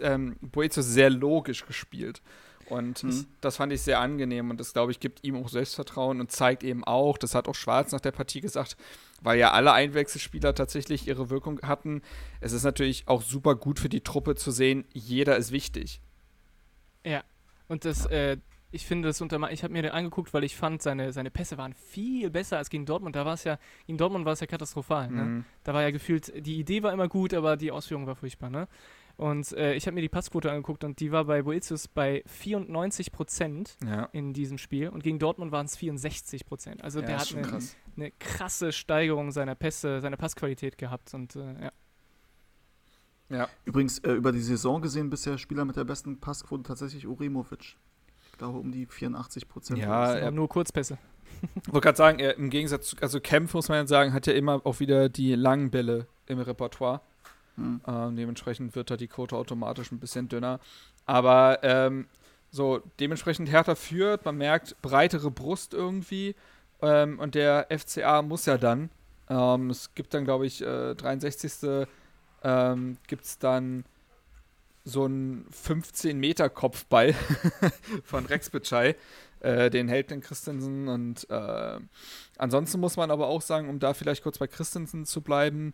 ähm, 0.00 0.36
Boetius 0.40 0.86
sehr 0.86 1.10
logisch 1.10 1.66
gespielt. 1.66 2.22
Und 2.70 3.02
mhm. 3.02 3.26
das 3.40 3.56
fand 3.56 3.72
ich 3.72 3.82
sehr 3.82 4.00
angenehm 4.00 4.50
und 4.50 4.60
das, 4.60 4.72
glaube 4.72 4.92
ich, 4.92 5.00
gibt 5.00 5.24
ihm 5.24 5.36
auch 5.36 5.48
Selbstvertrauen 5.48 6.20
und 6.20 6.30
zeigt 6.30 6.62
eben 6.62 6.84
auch, 6.84 7.18
das 7.18 7.34
hat 7.34 7.48
auch 7.48 7.54
Schwarz 7.54 7.92
nach 7.92 8.00
der 8.00 8.12
Partie 8.12 8.40
gesagt, 8.40 8.76
weil 9.20 9.38
ja 9.38 9.50
alle 9.50 9.72
Einwechselspieler 9.72 10.54
tatsächlich 10.54 11.08
ihre 11.08 11.30
Wirkung 11.30 11.60
hatten. 11.62 12.02
Es 12.40 12.52
ist 12.52 12.62
natürlich 12.62 13.08
auch 13.08 13.22
super 13.22 13.56
gut 13.56 13.78
für 13.80 13.88
die 13.88 14.02
Truppe 14.02 14.36
zu 14.36 14.52
sehen, 14.52 14.84
jeder 14.92 15.36
ist 15.36 15.50
wichtig. 15.50 16.00
Ja, 17.04 17.24
und 17.66 17.84
das, 17.84 18.06
äh, 18.06 18.36
ich 18.72 18.86
finde 18.86 19.08
das 19.08 19.20
unter, 19.20 19.50
ich 19.50 19.64
habe 19.64 19.72
mir 19.72 19.82
den 19.82 19.90
angeguckt, 19.90 20.32
weil 20.32 20.44
ich 20.44 20.56
fand, 20.56 20.80
seine, 20.80 21.12
seine 21.12 21.30
Pässe 21.30 21.58
waren 21.58 21.74
viel 21.74 22.30
besser 22.30 22.58
als 22.58 22.70
gegen 22.70 22.86
Dortmund. 22.86 23.16
Da 23.16 23.24
war 23.24 23.34
es 23.34 23.44
ja, 23.44 23.58
in 23.86 23.96
Dortmund 23.96 24.24
war 24.24 24.34
es 24.34 24.40
ja 24.40 24.46
katastrophal. 24.46 25.10
Ne? 25.10 25.22
Mhm. 25.22 25.44
Da 25.64 25.74
war 25.74 25.82
ja 25.82 25.90
gefühlt, 25.90 26.32
die 26.46 26.58
Idee 26.58 26.82
war 26.82 26.92
immer 26.92 27.08
gut, 27.08 27.34
aber 27.34 27.56
die 27.56 27.72
Ausführung 27.72 28.06
war 28.06 28.14
furchtbar. 28.14 28.48
Ne? 28.48 28.68
Und 29.20 29.52
äh, 29.52 29.74
ich 29.74 29.86
habe 29.86 29.96
mir 29.96 30.00
die 30.00 30.08
Passquote 30.08 30.50
angeguckt 30.50 30.82
und 30.82 30.98
die 30.98 31.12
war 31.12 31.26
bei 31.26 31.42
Boetius 31.42 31.88
bei 31.88 32.22
94 32.24 33.12
Prozent 33.12 33.76
ja. 33.84 34.04
in 34.12 34.32
diesem 34.32 34.56
Spiel 34.56 34.88
und 34.88 35.02
gegen 35.02 35.18
Dortmund 35.18 35.52
waren 35.52 35.66
es 35.66 35.76
64 35.76 36.46
Prozent. 36.46 36.82
Also 36.82 37.00
ja, 37.00 37.06
der 37.06 37.18
hat 37.18 37.34
eine, 37.34 37.42
krass. 37.42 37.76
eine, 37.98 38.12
krasse 38.12 38.72
Steigerung 38.72 39.30
seiner 39.30 39.54
Pässe, 39.54 40.00
seiner 40.00 40.16
Passqualität 40.16 40.78
gehabt 40.78 41.12
und 41.12 41.36
äh, 41.36 41.64
ja. 41.64 41.72
Ja. 43.28 43.48
Übrigens, 43.66 43.98
äh, 43.98 44.12
über 44.12 44.32
die 44.32 44.40
Saison 44.40 44.80
gesehen, 44.80 45.10
bisher 45.10 45.36
Spieler 45.36 45.66
mit 45.66 45.76
der 45.76 45.84
besten 45.84 46.18
Passquote 46.18 46.62
tatsächlich 46.62 47.06
Uremovic. 47.06 47.76
Ich 48.24 48.38
glaube, 48.38 48.58
um 48.58 48.72
die 48.72 48.86
84 48.86 49.46
Prozent. 49.46 49.80
Ja, 49.80 50.14
er, 50.14 50.30
nur 50.30 50.48
Kurzpässe. 50.48 50.96
Ich 51.42 51.70
wollte 51.70 51.84
gerade 51.84 51.98
sagen, 51.98 52.18
er, 52.20 52.38
im 52.38 52.48
Gegensatz 52.48 52.86
zu, 52.88 52.96
also 53.02 53.20
Kempf, 53.20 53.52
muss 53.52 53.68
man 53.68 53.76
ja 53.76 53.86
sagen, 53.86 54.14
hat 54.14 54.26
ja 54.26 54.32
immer 54.32 54.64
auch 54.64 54.80
wieder 54.80 55.10
die 55.10 55.34
langen 55.34 55.70
Bälle 55.70 56.06
im 56.24 56.38
Repertoire. 56.38 57.02
Mhm. 57.56 57.80
Ähm, 57.86 58.16
dementsprechend 58.16 58.74
wird 58.74 58.90
da 58.90 58.96
die 58.96 59.08
Quote 59.08 59.36
automatisch 59.36 59.92
ein 59.92 59.98
bisschen 59.98 60.28
dünner. 60.28 60.60
Aber 61.06 61.58
ähm, 61.62 62.06
so, 62.50 62.82
dementsprechend 62.98 63.48
härter 63.50 63.76
führt, 63.76 64.24
man 64.24 64.36
merkt 64.36 64.80
breitere 64.82 65.30
Brust 65.30 65.74
irgendwie. 65.74 66.34
Ähm, 66.82 67.18
und 67.18 67.34
der 67.34 67.66
FCA 67.70 68.22
muss 68.22 68.46
ja 68.46 68.58
dann. 68.58 68.90
Ähm, 69.28 69.70
es 69.70 69.94
gibt 69.94 70.14
dann, 70.14 70.24
glaube 70.24 70.46
ich, 70.46 70.62
äh, 70.62 70.94
63. 70.94 71.86
Ähm, 72.42 72.96
gibt 73.06 73.24
es 73.24 73.38
dann 73.38 73.84
so 74.84 75.04
einen 75.04 75.46
15-Meter-Kopfball 75.50 77.14
von 78.04 78.26
Rex 78.26 78.50
Bitschei. 78.50 78.96
Äh, 79.40 79.70
den 79.70 79.88
hält 79.88 80.10
den 80.10 80.20
Christensen. 80.20 80.88
Und 80.88 81.28
äh, 81.30 81.78
ansonsten 82.38 82.80
muss 82.80 82.96
man 82.96 83.10
aber 83.10 83.28
auch 83.28 83.42
sagen, 83.42 83.68
um 83.68 83.78
da 83.78 83.94
vielleicht 83.94 84.22
kurz 84.22 84.38
bei 84.38 84.46
Christensen 84.46 85.06
zu 85.06 85.20
bleiben, 85.20 85.72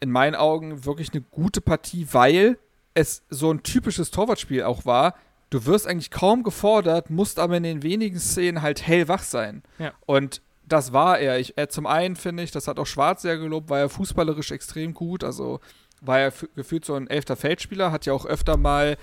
in 0.00 0.10
meinen 0.10 0.34
Augen 0.34 0.84
wirklich 0.84 1.12
eine 1.12 1.22
gute 1.22 1.60
Partie, 1.60 2.08
weil 2.12 2.58
es 2.94 3.22
so 3.30 3.50
ein 3.50 3.62
typisches 3.62 4.10
Torwartspiel 4.10 4.62
auch 4.62 4.84
war. 4.84 5.14
Du 5.50 5.66
wirst 5.66 5.86
eigentlich 5.86 6.10
kaum 6.10 6.42
gefordert, 6.42 7.10
musst 7.10 7.38
aber 7.38 7.56
in 7.56 7.62
den 7.62 7.82
wenigen 7.82 8.18
Szenen 8.18 8.62
halt 8.62 8.86
hellwach 8.86 9.22
sein. 9.22 9.62
Ja. 9.78 9.92
Und 10.06 10.42
das 10.66 10.92
war 10.92 11.18
er. 11.18 11.38
Ich, 11.38 11.56
er 11.56 11.68
zum 11.68 11.86
einen 11.86 12.16
finde 12.16 12.42
ich, 12.42 12.50
das 12.50 12.68
hat 12.68 12.78
auch 12.78 12.86
Schwarz 12.86 13.22
sehr 13.22 13.36
gelobt, 13.36 13.70
war 13.70 13.78
er 13.78 13.88
fußballerisch 13.88 14.50
extrem 14.50 14.94
gut. 14.94 15.22
Also 15.22 15.60
war 16.00 16.20
er 16.20 16.32
gefühlt 16.54 16.84
so 16.84 16.94
ein 16.94 17.08
elfter 17.08 17.36
Feldspieler, 17.36 17.92
hat 17.92 18.06
ja 18.06 18.12
auch 18.12 18.26
öfter 18.26 18.56
mal 18.56 18.96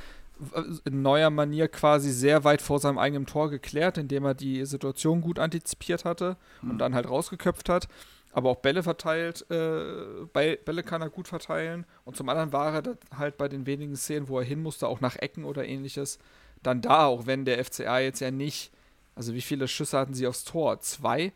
in 0.85 1.03
neuer 1.03 1.29
Manier 1.29 1.67
quasi 1.67 2.11
sehr 2.11 2.43
weit 2.43 2.63
vor 2.63 2.79
seinem 2.79 2.97
eigenen 2.97 3.27
Tor 3.27 3.49
geklärt, 3.51 3.99
indem 3.99 4.25
er 4.25 4.33
die 4.33 4.65
Situation 4.65 5.21
gut 5.21 5.37
antizipiert 5.37 6.03
hatte 6.03 6.35
und 6.63 6.73
mhm. 6.73 6.77
dann 6.79 6.95
halt 6.95 7.07
rausgeköpft 7.07 7.69
hat 7.69 7.87
aber 8.31 8.49
auch 8.49 8.57
Bälle 8.57 8.83
verteilt, 8.83 9.45
äh, 9.49 10.25
Bälle 10.33 10.83
kann 10.83 11.01
er 11.01 11.09
gut 11.09 11.27
verteilen. 11.27 11.85
Und 12.05 12.15
zum 12.15 12.29
anderen 12.29 12.53
war 12.53 12.73
er 12.73 12.97
halt 13.17 13.37
bei 13.37 13.47
den 13.47 13.65
wenigen 13.65 13.95
Szenen, 13.95 14.29
wo 14.29 14.39
er 14.39 14.45
hin 14.45 14.61
musste, 14.61 14.87
auch 14.87 15.01
nach 15.01 15.17
Ecken 15.17 15.43
oder 15.43 15.65
ähnliches, 15.65 16.19
dann 16.63 16.81
da, 16.81 17.05
auch 17.05 17.25
wenn 17.25 17.45
der 17.45 17.63
FCA 17.63 17.99
jetzt 17.99 18.19
ja 18.19 18.31
nicht, 18.31 18.71
also 19.15 19.33
wie 19.33 19.41
viele 19.41 19.67
Schüsse 19.67 19.97
hatten 19.97 20.13
sie 20.13 20.27
aufs 20.27 20.43
Tor? 20.43 20.79
Zwei? 20.79 21.33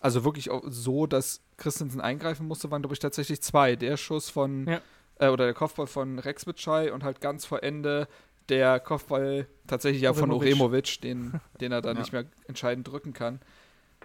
Also 0.00 0.24
wirklich 0.24 0.50
so, 0.64 1.06
dass 1.06 1.42
Christensen 1.58 2.00
eingreifen 2.00 2.48
musste, 2.48 2.70
waren, 2.70 2.82
glaube 2.82 2.94
ich, 2.94 2.98
tatsächlich 2.98 3.40
zwei. 3.42 3.76
Der 3.76 3.96
Schuss 3.96 4.30
von, 4.30 4.66
ja. 4.66 4.80
äh, 5.20 5.28
oder 5.28 5.44
der 5.44 5.54
Kopfball 5.54 5.86
von 5.86 6.18
Rex 6.18 6.44
Bitschei 6.44 6.92
und 6.92 7.04
halt 7.04 7.20
ganz 7.20 7.44
vor 7.44 7.62
Ende 7.62 8.08
der 8.48 8.80
Kopfball 8.80 9.46
tatsächlich 9.68 10.02
ja 10.02 10.12
von 10.12 10.32
Oremovic, 10.32 11.00
den, 11.02 11.40
den 11.60 11.70
er 11.70 11.82
dann 11.82 11.96
ja. 11.96 12.00
nicht 12.00 12.12
mehr 12.12 12.24
entscheidend 12.48 12.88
drücken 12.88 13.12
kann. 13.12 13.40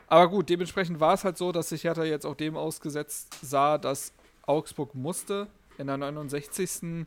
Aber 0.08 0.30
gut, 0.30 0.50
dementsprechend 0.50 1.00
war 1.00 1.14
es 1.14 1.24
halt 1.24 1.38
so, 1.38 1.52
dass 1.52 1.70
sich 1.70 1.84
Hertha 1.84 2.04
jetzt 2.04 2.26
auch 2.26 2.36
dem 2.36 2.56
ausgesetzt 2.56 3.38
sah, 3.42 3.78
dass 3.78 4.14
Augsburg 4.46 4.96
musste. 4.96 5.48
In 5.78 5.88
der 5.88 5.98
69. 5.98 7.06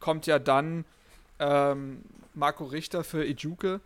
kommt 0.00 0.26
ja 0.26 0.38
dann 0.38 0.84
ähm, 1.38 2.02
Marco 2.34 2.64
Richter 2.64 3.04
für 3.04 3.24
Ijuke. 3.24 3.80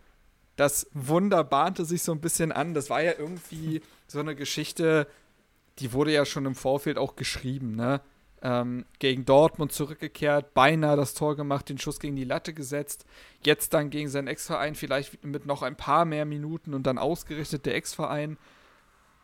Das 0.55 0.87
Wunder 0.93 1.43
bahnte 1.43 1.85
sich 1.85 2.01
so 2.01 2.11
ein 2.11 2.21
bisschen 2.21 2.51
an. 2.51 2.73
Das 2.73 2.89
war 2.89 3.01
ja 3.01 3.13
irgendwie 3.17 3.81
so 4.07 4.19
eine 4.19 4.35
Geschichte, 4.35 5.07
die 5.79 5.93
wurde 5.93 6.11
ja 6.11 6.25
schon 6.25 6.45
im 6.45 6.55
Vorfeld 6.55 6.97
auch 6.97 7.15
geschrieben, 7.15 7.75
ne? 7.75 8.01
ähm, 8.45 8.85
gegen 8.99 9.25
Dortmund 9.25 9.71
zurückgekehrt, 9.71 10.53
beinahe 10.53 10.95
das 10.95 11.15
Tor 11.15 11.35
gemacht, 11.35 11.67
den 11.67 11.79
Schuss 11.79 11.99
gegen 11.99 12.15
die 12.15 12.25
Latte 12.25 12.53
gesetzt. 12.53 13.03
Jetzt 13.43 13.73
dann 13.73 13.89
gegen 13.89 14.07
seinen 14.07 14.27
Ex-Verein, 14.27 14.75
vielleicht 14.75 15.25
mit 15.25 15.47
noch 15.47 15.63
ein 15.63 15.75
paar 15.75 16.05
mehr 16.05 16.25
Minuten 16.25 16.75
und 16.75 16.83
dann 16.85 16.99
ausgerichtet 16.99 17.65
der 17.65 17.73
Ex-Verein. 17.73 18.37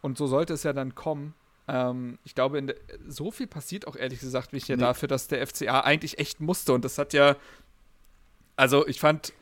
Und 0.02 0.18
so 0.18 0.28
sollte 0.28 0.54
es 0.54 0.64
ja 0.64 0.74
dann 0.74 0.96
kommen. 0.96 1.34
Ähm, 1.68 2.18
ich 2.24 2.36
glaube, 2.36 2.62
der, 2.62 2.76
so 3.08 3.32
viel 3.32 3.48
passiert 3.48 3.88
auch 3.88 3.96
ehrlich 3.96 4.20
gesagt 4.20 4.54
nicht 4.54 4.68
nee. 4.70 4.78
dafür, 4.78 5.08
dass 5.08 5.28
der 5.28 5.46
FCA 5.46 5.82
eigentlich 5.82 6.20
echt 6.20 6.42
musste. 6.42 6.74
Und 6.74 6.84
das 6.84 6.98
hat 6.98 7.14
ja, 7.14 7.36
also 8.56 8.88
ich 8.88 9.00
fand, 9.00 9.34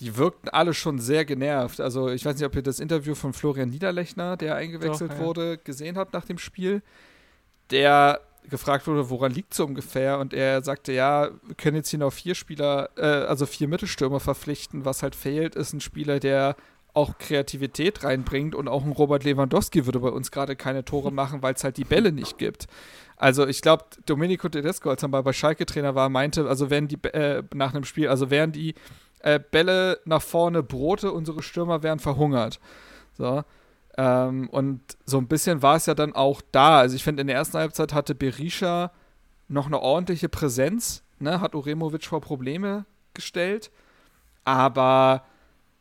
die 0.00 0.16
wirkten 0.16 0.48
alle 0.48 0.74
schon 0.74 0.98
sehr 0.98 1.24
genervt. 1.24 1.80
Also 1.80 2.08
ich 2.08 2.24
weiß 2.24 2.36
nicht, 2.36 2.46
ob 2.46 2.54
ihr 2.54 2.62
das 2.62 2.80
Interview 2.80 3.14
von 3.14 3.32
Florian 3.32 3.70
Niederlechner, 3.70 4.36
der 4.36 4.54
eingewechselt 4.54 5.10
Doch, 5.12 5.18
ja. 5.18 5.24
wurde, 5.24 5.58
gesehen 5.58 5.96
habt 5.96 6.12
nach 6.12 6.24
dem 6.24 6.38
Spiel 6.38 6.82
der 7.70 8.20
gefragt 8.48 8.86
wurde, 8.86 9.10
woran 9.10 9.32
liegt 9.32 9.52
so 9.52 9.66
ungefähr, 9.66 10.18
und 10.18 10.32
er 10.32 10.62
sagte, 10.62 10.92
ja, 10.92 11.30
wir 11.46 11.54
können 11.56 11.76
jetzt 11.76 11.90
hier 11.90 11.98
noch 11.98 12.12
vier 12.12 12.34
Spieler, 12.34 12.88
äh, 12.96 13.02
also 13.02 13.44
vier 13.44 13.68
Mittelstürmer 13.68 14.20
verpflichten. 14.20 14.86
Was 14.86 15.02
halt 15.02 15.14
fehlt, 15.14 15.54
ist 15.54 15.74
ein 15.74 15.80
Spieler, 15.80 16.18
der 16.18 16.56
auch 16.98 17.16
Kreativität 17.18 18.02
reinbringt 18.02 18.54
und 18.54 18.68
auch 18.68 18.84
ein 18.84 18.92
Robert 18.92 19.22
Lewandowski 19.22 19.86
würde 19.86 20.00
bei 20.00 20.08
uns 20.08 20.30
gerade 20.32 20.56
keine 20.56 20.84
Tore 20.84 21.12
machen, 21.12 21.42
weil 21.42 21.54
es 21.54 21.62
halt 21.62 21.76
die 21.76 21.84
Bälle 21.84 22.10
nicht 22.10 22.38
gibt. 22.38 22.66
Also 23.16 23.46
ich 23.46 23.62
glaube, 23.62 23.84
Domenico 24.04 24.48
Tedesco, 24.48 24.90
als 24.90 25.02
er 25.02 25.08
mal 25.08 25.22
bei 25.22 25.32
Schalke 25.32 25.64
Trainer 25.64 25.94
war, 25.94 26.08
meinte, 26.08 26.48
also 26.48 26.70
wären 26.70 26.88
die 26.88 27.02
äh, 27.04 27.42
nach 27.54 27.72
einem 27.72 27.84
Spiel, 27.84 28.08
also 28.08 28.30
wären 28.30 28.52
die 28.52 28.74
äh, 29.20 29.38
Bälle 29.38 30.00
nach 30.04 30.22
vorne 30.22 30.62
Brote, 30.62 31.12
unsere 31.12 31.42
Stürmer 31.42 31.82
wären 31.82 32.00
verhungert. 32.00 32.58
So. 33.16 33.44
Ähm, 33.96 34.48
und 34.50 34.80
so 35.06 35.18
ein 35.18 35.28
bisschen 35.28 35.62
war 35.62 35.76
es 35.76 35.86
ja 35.86 35.94
dann 35.94 36.14
auch 36.14 36.42
da. 36.52 36.78
Also 36.78 36.96
ich 36.96 37.04
finde, 37.04 37.20
in 37.20 37.28
der 37.28 37.36
ersten 37.36 37.58
Halbzeit 37.58 37.94
hatte 37.94 38.14
Berisha 38.14 38.92
noch 39.48 39.66
eine 39.66 39.80
ordentliche 39.80 40.28
Präsenz, 40.28 41.02
ne? 41.18 41.40
hat 41.40 41.54
Uremovic 41.54 42.04
vor 42.04 42.20
Probleme 42.20 42.86
gestellt. 43.14 43.70
Aber 44.44 45.24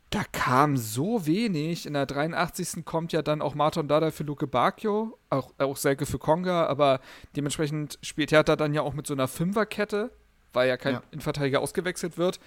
da 0.09 0.23
kam 0.31 0.77
so 0.77 1.25
wenig. 1.25 1.85
In 1.85 1.93
der 1.93 2.05
83. 2.05 2.85
kommt 2.85 3.11
ja 3.11 3.21
dann 3.21 3.41
auch 3.41 3.55
Martin 3.55 3.88
Dada 3.88 4.11
für 4.11 4.23
Luke 4.23 4.47
Bacchio, 4.47 5.17
auch, 5.29 5.53
auch 5.57 5.77
Selke 5.77 6.05
für 6.05 6.19
Konga, 6.19 6.65
aber 6.67 7.01
dementsprechend 7.35 7.99
spielt 8.01 8.31
Hertha 8.31 8.55
dann 8.55 8.73
ja 8.73 8.81
auch 8.81 8.93
mit 8.93 9.05
so 9.05 9.13
einer 9.13 9.27
Fünferkette, 9.27 10.11
weil 10.53 10.69
ja 10.69 10.77
kein 10.77 10.95
ja. 10.95 11.03
Innenverteidiger 11.11 11.61
ausgewechselt 11.61 12.17
wird. 12.17 12.39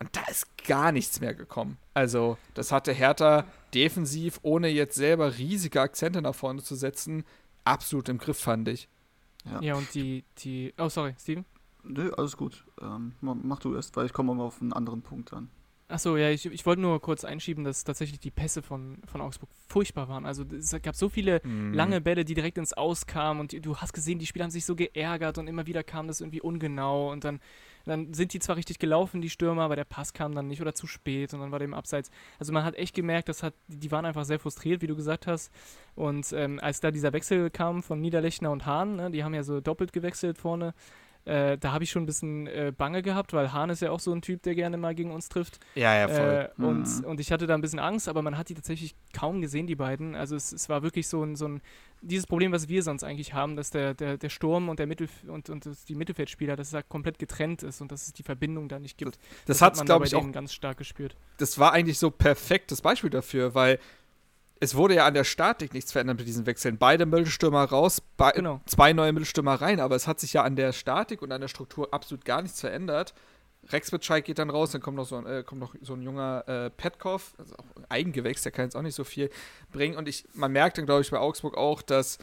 Und 0.00 0.16
da 0.16 0.22
ist 0.28 0.48
gar 0.66 0.90
nichts 0.90 1.20
mehr 1.20 1.34
gekommen. 1.34 1.78
Also, 1.94 2.36
das 2.54 2.72
hatte 2.72 2.92
Hertha 2.92 3.44
defensiv, 3.74 4.40
ohne 4.42 4.68
jetzt 4.68 4.96
selber 4.96 5.38
riesige 5.38 5.80
Akzente 5.80 6.20
nach 6.20 6.34
vorne 6.34 6.62
zu 6.62 6.74
setzen, 6.74 7.24
absolut 7.62 8.08
im 8.08 8.18
Griff, 8.18 8.40
fand 8.40 8.66
ich. 8.68 8.88
Ja, 9.44 9.60
ja 9.60 9.74
und 9.76 9.94
die, 9.94 10.24
die. 10.38 10.74
Oh, 10.78 10.88
sorry, 10.88 11.14
Steven? 11.20 11.44
Nö, 11.84 12.10
alles 12.16 12.36
gut. 12.36 12.64
Ähm, 12.80 13.14
mach 13.20 13.60
du 13.60 13.76
erst, 13.76 13.94
weil 13.96 14.06
ich 14.06 14.12
komme 14.12 14.34
mal 14.34 14.42
auf 14.42 14.60
einen 14.60 14.72
anderen 14.72 15.02
Punkt 15.02 15.32
an. 15.32 15.48
Achso, 15.88 16.16
ja, 16.16 16.30
ich, 16.30 16.46
ich 16.46 16.64
wollte 16.64 16.80
nur 16.80 17.00
kurz 17.00 17.24
einschieben, 17.24 17.62
dass 17.62 17.84
tatsächlich 17.84 18.18
die 18.18 18.30
Pässe 18.30 18.62
von, 18.62 18.98
von 19.06 19.20
Augsburg 19.20 19.50
furchtbar 19.68 20.08
waren. 20.08 20.24
Also 20.24 20.44
es 20.44 20.74
gab 20.82 20.96
so 20.96 21.10
viele 21.10 21.40
mm. 21.44 21.74
lange 21.74 22.00
Bälle, 22.00 22.24
die 22.24 22.34
direkt 22.34 22.56
ins 22.56 22.72
Aus 22.72 23.06
kamen 23.06 23.40
und 23.40 23.66
du 23.66 23.76
hast 23.76 23.92
gesehen, 23.92 24.18
die 24.18 24.26
Spieler 24.26 24.44
haben 24.44 24.50
sich 24.50 24.64
so 24.64 24.76
geärgert 24.76 25.36
und 25.36 25.46
immer 25.46 25.66
wieder 25.66 25.82
kam 25.82 26.08
das 26.08 26.20
irgendwie 26.20 26.40
ungenau 26.40 27.12
und 27.12 27.24
dann 27.24 27.40
dann 27.84 28.14
sind 28.14 28.32
die 28.32 28.38
zwar 28.38 28.56
richtig 28.56 28.78
gelaufen, 28.78 29.20
die 29.20 29.30
Stürmer, 29.30 29.62
aber 29.62 29.76
der 29.76 29.84
Pass 29.84 30.12
kam 30.12 30.34
dann 30.34 30.48
nicht 30.48 30.60
oder 30.60 30.74
zu 30.74 30.86
spät 30.86 31.34
und 31.34 31.40
dann 31.40 31.52
war 31.52 31.58
dem 31.58 31.74
Abseits. 31.74 32.10
Also 32.38 32.52
man 32.52 32.64
hat 32.64 32.76
echt 32.76 32.94
gemerkt, 32.94 33.28
das 33.28 33.42
hat, 33.42 33.54
die 33.68 33.90
waren 33.90 34.04
einfach 34.04 34.24
sehr 34.24 34.38
frustriert, 34.38 34.82
wie 34.82 34.86
du 34.86 34.96
gesagt 34.96 35.26
hast. 35.26 35.52
Und 35.94 36.32
ähm, 36.32 36.58
als 36.60 36.80
da 36.80 36.90
dieser 36.90 37.12
Wechsel 37.12 37.50
kam 37.50 37.82
von 37.82 38.00
Niederlechner 38.00 38.50
und 38.50 38.64
Hahn, 38.66 38.96
ne, 38.96 39.10
die 39.10 39.22
haben 39.22 39.34
ja 39.34 39.42
so 39.42 39.60
doppelt 39.60 39.92
gewechselt 39.92 40.38
vorne, 40.38 40.74
äh, 41.24 41.56
da 41.56 41.72
habe 41.72 41.84
ich 41.84 41.90
schon 41.90 42.02
ein 42.02 42.06
bisschen 42.06 42.46
äh, 42.46 42.72
Bange 42.76 43.02
gehabt, 43.02 43.32
weil 43.32 43.52
Hahn 43.52 43.70
ist 43.70 43.80
ja 43.80 43.90
auch 43.90 44.00
so 44.00 44.12
ein 44.12 44.20
Typ, 44.20 44.42
der 44.42 44.54
gerne 44.54 44.76
mal 44.76 44.94
gegen 44.94 45.10
uns 45.10 45.28
trifft. 45.28 45.58
Ja, 45.74 45.96
ja, 45.96 46.08
voll. 46.08 46.50
Äh, 46.58 46.62
und, 46.62 46.86
mhm. 46.86 47.04
und 47.04 47.20
ich 47.20 47.32
hatte 47.32 47.46
da 47.46 47.54
ein 47.54 47.62
bisschen 47.62 47.78
Angst, 47.78 48.08
aber 48.08 48.20
man 48.20 48.36
hat 48.36 48.50
die 48.50 48.54
tatsächlich 48.54 48.94
kaum 49.14 49.40
gesehen, 49.40 49.66
die 49.66 49.74
beiden. 49.74 50.14
Also 50.14 50.36
es, 50.36 50.52
es 50.52 50.68
war 50.68 50.82
wirklich 50.82 51.08
so 51.08 51.22
ein, 51.22 51.34
so 51.34 51.48
ein, 51.48 51.62
dieses 52.02 52.26
Problem, 52.26 52.52
was 52.52 52.68
wir 52.68 52.82
sonst 52.82 53.04
eigentlich 53.04 53.32
haben, 53.32 53.56
dass 53.56 53.70
der, 53.70 53.94
der, 53.94 54.18
der 54.18 54.28
Sturm 54.28 54.68
und 54.68 54.78
der 54.78 54.86
Mittel 54.86 55.08
und, 55.26 55.48
und 55.48 55.66
die 55.88 55.94
Mittelfeldspieler, 55.94 56.56
dass 56.56 56.68
es 56.68 56.72
da 56.72 56.82
komplett 56.82 57.18
getrennt 57.18 57.62
ist 57.62 57.80
und 57.80 57.90
dass 57.90 58.06
es 58.06 58.12
die 58.12 58.22
Verbindung 58.22 58.68
da 58.68 58.78
nicht 58.78 58.98
gibt. 58.98 59.16
Das, 59.46 59.58
das, 59.58 59.58
das 59.58 59.78
hat 59.80 59.86
glaube 59.86 60.06
ich, 60.06 60.14
auch 60.14 60.30
ganz 60.30 60.52
stark 60.52 60.76
gespürt. 60.76 61.16
Das 61.38 61.58
war 61.58 61.72
eigentlich 61.72 61.98
so 61.98 62.10
perfektes 62.10 62.82
Beispiel 62.82 63.10
dafür, 63.10 63.54
weil 63.54 63.78
es 64.64 64.74
wurde 64.74 64.94
ja 64.94 65.06
an 65.06 65.14
der 65.14 65.24
Statik 65.24 65.74
nichts 65.74 65.92
verändert 65.92 66.18
mit 66.18 66.26
diesen 66.26 66.46
Wechseln. 66.46 66.78
Beide 66.78 67.06
Mittelstürmer 67.06 67.64
raus, 67.64 68.00
be 68.00 68.32
genau. 68.34 68.60
zwei 68.66 68.92
neue 68.92 69.12
Mittelstürmer 69.12 69.54
rein, 69.54 69.78
aber 69.78 69.94
es 69.94 70.06
hat 70.06 70.20
sich 70.20 70.32
ja 70.32 70.42
an 70.42 70.56
der 70.56 70.72
Statik 70.72 71.22
und 71.22 71.30
an 71.32 71.40
der 71.40 71.48
Struktur 71.48 71.92
absolut 71.92 72.24
gar 72.24 72.42
nichts 72.42 72.60
verändert. 72.60 73.14
Rex 73.70 73.90
Bitschei 73.90 74.20
geht 74.20 74.38
dann 74.38 74.50
raus, 74.50 74.72
dann 74.72 74.80
kommt 74.80 74.96
noch 74.96 75.06
so 75.06 75.16
ein, 75.16 75.26
äh, 75.26 75.42
kommt 75.42 75.60
noch 75.60 75.74
so 75.80 75.94
ein 75.94 76.02
junger 76.02 76.44
äh, 76.48 76.70
Petkov, 76.70 77.34
also 77.38 77.54
auch 77.56 77.64
ein 77.76 77.84
Eigengewächs, 77.88 78.42
der 78.42 78.52
kann 78.52 78.66
jetzt 78.66 78.76
auch 78.76 78.82
nicht 78.82 78.94
so 78.94 79.04
viel 79.04 79.30
bringen. 79.72 79.96
Und 79.96 80.08
ich, 80.08 80.24
man 80.34 80.52
merkt 80.52 80.78
dann, 80.78 80.86
glaube 80.86 81.02
ich, 81.02 81.10
bei 81.10 81.18
Augsburg 81.18 81.56
auch, 81.56 81.82
dass 81.82 82.18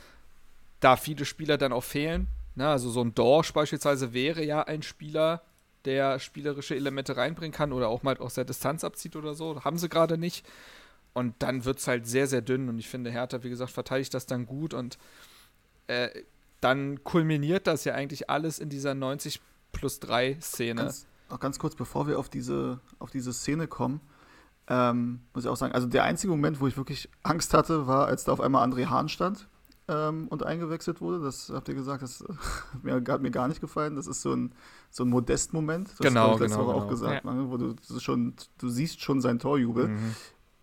da 0.80 0.98
viele 0.98 1.26
Spieler 1.26 1.58
dann 1.58 1.74
auch 1.74 1.84
fehlen. 1.84 2.28
Na, 2.56 2.66
ne? 2.66 2.72
also 2.72 2.90
so 2.90 3.02
ein 3.02 3.16
Dorsch 3.16 3.54
beispielsweise 3.54 4.14
wäre 4.14 4.44
ja 4.44 4.64
ein 4.64 4.82
Spieler, 4.82 5.42
der 5.86 6.20
spielerische 6.20 6.76
Elemente 6.76 7.18
reinbringen 7.18 7.54
kann 7.54 7.72
oder 7.72 7.88
auch 7.88 8.04
mal 8.04 8.18
aus 8.18 8.36
der 8.36 8.46
Distanz 8.46 8.84
abzieht 8.84 9.16
oder 9.16 9.34
so. 9.34 9.64
Haben 9.64 9.78
sie 9.78 9.90
gerade 9.90 10.18
nicht. 10.18 10.46
Und 11.14 11.36
dann 11.40 11.66
wird 11.66 11.80
es 11.80 11.88
halt 11.88 12.08
sehr, 12.08 12.28
sehr 12.28 12.42
dünn. 12.42 12.70
Und 12.70 12.80
ich 12.80 12.88
finde, 12.88 13.12
Hertha, 13.12 13.44
wie 13.44 13.50
gesagt, 13.50 13.72
verteidigt 13.72 14.14
das 14.14 14.26
dann 14.26 14.46
gut. 14.46 14.74
Und 14.74 14.98
äh, 15.88 16.10
dann 16.62 17.04
kulminiert 17.04 17.68
das 17.68 17.84
ja 17.84 17.94
eigentlich 17.94 18.30
alles 18.30 18.60
in 18.60 18.70
dieser 18.70 18.94
90 18.94 19.42
plus 19.72 20.00
3 20.00 20.38
Szene. 20.42 20.84
Ganz, 20.84 21.08
auch 21.30 21.40
ganz 21.40 21.60
kurz, 21.60 21.76
bevor 21.76 22.08
wir 22.08 22.20
auf 22.20 22.30
diese, 22.30 22.80
auf 23.00 23.12
diese 23.12 23.34
Szene 23.34 23.68
kommen, 23.68 24.00
ähm, 24.68 25.22
muss 25.34 25.44
ich 25.44 25.50
auch 25.50 25.58
sagen, 25.58 25.74
also 25.74 25.88
der 25.88 26.04
einzige 26.04 26.32
Moment, 26.32 26.62
wo 26.62 26.68
ich 26.68 26.78
wirklich 26.78 27.10
Angst 27.24 27.54
hatte, 27.54 27.88
war, 27.88 28.08
als 28.08 28.24
da 28.24 28.32
auf 28.32 28.40
einmal 28.40 28.68
André 28.68 28.86
Hahn 28.88 29.10
stand 29.10 29.48
ähm, 29.88 30.28
und 30.30 30.44
eingewechselt 30.44 31.02
wurde. 31.02 31.20
Das 31.20 31.52
habt 31.54 31.68
ihr 31.68 31.76
gesagt, 31.76 32.04
das 32.04 32.24
hat 32.74 32.84
mir, 32.84 32.94
hat 32.94 33.22
mir 33.22 33.32
gar 33.32 33.48
nicht 33.48 33.60
gefallen. 33.60 33.96
Das 33.96 34.08
ist 34.08 34.22
so 34.22 34.34
ein, 34.34 34.54
so 34.90 35.04
ein 35.04 35.10
Modest-Moment. 35.10 35.90
Das 35.90 35.98
genau, 35.98 36.38
genau, 36.38 36.58
genau. 36.58 36.72
auch 36.72 36.88
gesagt, 36.88 37.26
ja. 37.26 37.34
ne, 37.34 37.50
wo 37.50 37.58
du 37.58 37.76
schon, 38.00 38.36
du 38.60 38.70
siehst 38.70 39.02
schon 39.02 39.20
seinen 39.20 39.40
Torjubel. 39.40 39.90
Mhm. 39.90 40.16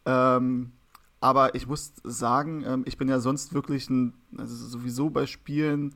Ähm, 0.09 0.73
aber 1.21 1.55
ich 1.55 1.67
muss 1.67 1.93
sagen, 2.05 2.65
ähm, 2.67 2.83
ich 2.87 2.97
bin 2.97 3.09
ja 3.09 3.21
sonst 3.21 3.53
wirklich 3.53 3.91
ein, 3.91 4.15
also 4.37 4.55
sowieso 4.55 5.11
bei 5.11 5.27
Spielen, 5.27 5.95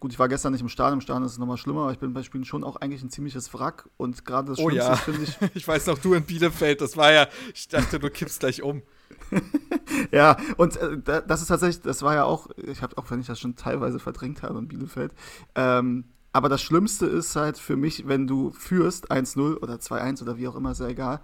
gut, 0.00 0.12
ich 0.12 0.18
war 0.18 0.28
gestern 0.28 0.52
nicht 0.52 0.60
im 0.60 0.68
Stadion, 0.68 0.98
im 0.98 1.00
Stadion 1.00 1.24
ist 1.24 1.32
es 1.32 1.38
nochmal 1.38 1.56
schlimmer, 1.56 1.82
aber 1.82 1.92
ich 1.92 1.98
bin 1.98 2.12
bei 2.12 2.22
Spielen 2.22 2.44
schon 2.44 2.62
auch 2.62 2.76
eigentlich 2.76 3.02
ein 3.02 3.10
ziemliches 3.10 3.52
Wrack 3.54 3.88
und 3.96 4.24
gerade 4.24 4.48
das 4.48 4.58
oh, 4.58 4.68
Schlimmste 4.68 4.90
ja. 4.90 4.96
finde 4.96 5.22
ich. 5.22 5.38
ich 5.54 5.66
weiß 5.66 5.86
noch, 5.86 5.98
du 5.98 6.14
in 6.14 6.24
Bielefeld, 6.24 6.80
das 6.80 6.96
war 6.96 7.12
ja, 7.12 7.28
ich 7.54 7.68
dachte, 7.68 7.98
du 7.98 8.10
kippst 8.10 8.40
gleich 8.40 8.62
um. 8.62 8.82
ja, 10.12 10.36
und 10.56 10.76
äh, 10.76 11.22
das 11.26 11.40
ist 11.40 11.48
tatsächlich, 11.48 11.82
das 11.82 12.02
war 12.02 12.14
ja 12.14 12.24
auch, 12.24 12.48
ich 12.56 12.82
habe 12.82 12.98
auch, 12.98 13.10
wenn 13.10 13.20
ich 13.20 13.26
das 13.26 13.40
schon 13.40 13.56
teilweise 13.56 13.98
verdrängt 13.98 14.42
habe 14.42 14.58
in 14.58 14.68
Bielefeld, 14.68 15.12
ähm, 15.54 16.04
aber 16.32 16.48
das 16.48 16.62
Schlimmste 16.62 17.06
ist 17.06 17.34
halt 17.36 17.58
für 17.58 17.76
mich, 17.76 18.06
wenn 18.06 18.26
du 18.26 18.50
führst 18.50 19.10
1-0 19.10 19.56
oder 19.56 19.74
2-1 19.74 20.22
oder 20.22 20.36
wie 20.36 20.46
auch 20.46 20.56
immer, 20.56 20.72
ist 20.72 20.80
ja 20.80 20.88
egal, 20.88 21.20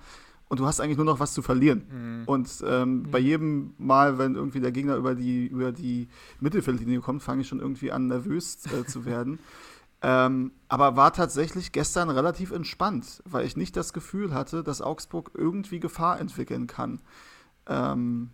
und 0.48 0.60
du 0.60 0.66
hast 0.66 0.80
eigentlich 0.80 0.96
nur 0.96 1.06
noch 1.06 1.20
was 1.20 1.32
zu 1.32 1.42
verlieren. 1.42 1.84
Mhm. 1.90 2.24
Und 2.26 2.64
ähm, 2.66 2.98
mhm. 2.98 3.10
bei 3.10 3.18
jedem 3.18 3.74
Mal, 3.78 4.18
wenn 4.18 4.34
irgendwie 4.34 4.60
der 4.60 4.72
Gegner 4.72 4.96
über 4.96 5.14
die, 5.14 5.46
über 5.46 5.72
die 5.72 6.08
Mittelfeldlinie 6.40 7.00
kommt, 7.00 7.22
fange 7.22 7.42
ich 7.42 7.48
schon 7.48 7.60
irgendwie 7.60 7.92
an, 7.92 8.06
nervös 8.06 8.58
äh, 8.66 8.84
zu 8.84 9.04
werden. 9.04 9.38
Ähm, 10.02 10.52
aber 10.68 10.96
war 10.96 11.12
tatsächlich 11.14 11.72
gestern 11.72 12.10
relativ 12.10 12.50
entspannt, 12.50 13.22
weil 13.24 13.46
ich 13.46 13.56
nicht 13.56 13.74
das 13.74 13.94
Gefühl 13.94 14.34
hatte, 14.34 14.62
dass 14.62 14.82
Augsburg 14.82 15.30
irgendwie 15.34 15.80
Gefahr 15.80 16.20
entwickeln 16.20 16.66
kann. 16.66 17.00
Ähm, 17.66 18.30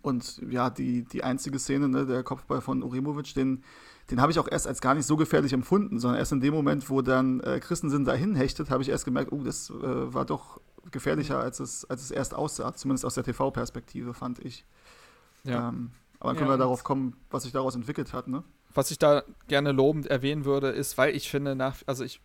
und 0.00 0.40
ja, 0.50 0.70
die, 0.70 1.04
die 1.04 1.24
einzige 1.24 1.58
Szene, 1.58 1.88
ne, 1.88 2.06
der 2.06 2.22
Kopfball 2.22 2.60
von 2.60 2.82
Uremovic, 2.82 3.34
den, 3.34 3.62
den 4.10 4.20
habe 4.20 4.32
ich 4.32 4.38
auch 4.38 4.48
erst 4.50 4.66
als 4.66 4.80
gar 4.80 4.94
nicht 4.94 5.06
so 5.06 5.16
gefährlich 5.16 5.52
empfunden, 5.52 5.98
sondern 5.98 6.18
erst 6.18 6.32
in 6.32 6.40
dem 6.40 6.54
Moment, 6.54 6.88
wo 6.88 7.02
dann 7.02 7.40
äh, 7.40 7.60
Christensen 7.60 8.04
dahin 8.04 8.34
hechtet, 8.34 8.70
habe 8.70 8.82
ich 8.82 8.88
erst 8.88 9.04
gemerkt, 9.04 9.32
oh, 9.32 9.42
das 9.42 9.70
äh, 9.70 10.14
war 10.14 10.24
doch 10.24 10.60
gefährlicher, 10.90 11.38
als 11.38 11.60
es, 11.60 11.84
als 11.84 12.02
es 12.02 12.10
erst 12.10 12.34
aussah, 12.34 12.74
zumindest 12.74 13.04
aus 13.04 13.14
der 13.14 13.24
TV-Perspektive, 13.24 14.14
fand 14.14 14.38
ich. 14.40 14.64
Ja. 15.44 15.68
Ähm, 15.68 15.92
aber 16.18 16.30
dann 16.30 16.36
können 16.36 16.50
ja, 16.50 16.54
wir 16.54 16.58
darauf 16.58 16.84
kommen, 16.84 17.16
was 17.30 17.44
sich 17.44 17.52
daraus 17.52 17.74
entwickelt 17.74 18.12
hat, 18.12 18.28
ne? 18.28 18.44
Was 18.74 18.90
ich 18.90 18.98
da 18.98 19.24
gerne 19.48 19.72
lobend 19.72 20.06
erwähnen 20.06 20.44
würde, 20.44 20.68
ist, 20.68 20.96
weil 20.96 21.14
ich 21.14 21.30
finde, 21.30 21.54
nach, 21.54 21.76
also 21.86 22.04
ich, 22.04 22.20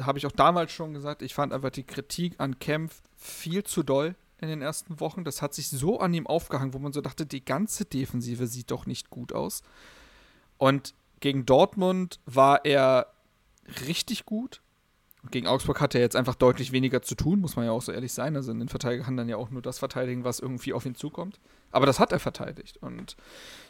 habe 0.00 0.18
ich 0.18 0.26
auch 0.26 0.32
damals 0.32 0.72
schon 0.72 0.94
gesagt, 0.94 1.22
ich 1.22 1.34
fand 1.34 1.52
einfach 1.52 1.70
die 1.70 1.82
Kritik 1.82 2.34
an 2.38 2.58
Kempf 2.58 3.02
viel 3.16 3.64
zu 3.64 3.82
doll 3.82 4.14
in 4.40 4.48
den 4.48 4.62
ersten 4.62 5.00
Wochen. 5.00 5.24
Das 5.24 5.42
hat 5.42 5.54
sich 5.54 5.68
so 5.68 5.98
an 5.98 6.14
ihm 6.14 6.26
aufgehangen, 6.26 6.72
wo 6.72 6.78
man 6.78 6.92
so 6.92 7.00
dachte, 7.00 7.26
die 7.26 7.44
ganze 7.44 7.84
Defensive 7.84 8.46
sieht 8.46 8.70
doch 8.70 8.86
nicht 8.86 9.10
gut 9.10 9.32
aus. 9.32 9.62
Und 10.56 10.94
gegen 11.20 11.46
Dortmund 11.46 12.20
war 12.26 12.64
er 12.64 13.12
richtig 13.86 14.24
gut. 14.24 14.62
Gegen 15.30 15.46
Augsburg 15.46 15.80
hat 15.80 15.94
er 15.94 16.00
jetzt 16.00 16.16
einfach 16.16 16.34
deutlich 16.34 16.72
weniger 16.72 17.02
zu 17.02 17.14
tun, 17.14 17.40
muss 17.40 17.56
man 17.56 17.64
ja 17.64 17.72
auch 17.72 17.82
so 17.82 17.92
ehrlich 17.92 18.12
sein. 18.12 18.36
Also 18.36 18.52
ein 18.52 18.68
Verteidiger 18.68 19.04
kann 19.04 19.16
dann 19.16 19.28
ja 19.28 19.36
auch 19.36 19.50
nur 19.50 19.62
das 19.62 19.78
verteidigen, 19.78 20.24
was 20.24 20.40
irgendwie 20.40 20.72
auf 20.72 20.86
ihn 20.86 20.94
zukommt. 20.94 21.40
Aber 21.70 21.86
das 21.86 22.00
hat 22.00 22.12
er 22.12 22.18
verteidigt. 22.18 22.78
Und 22.78 23.16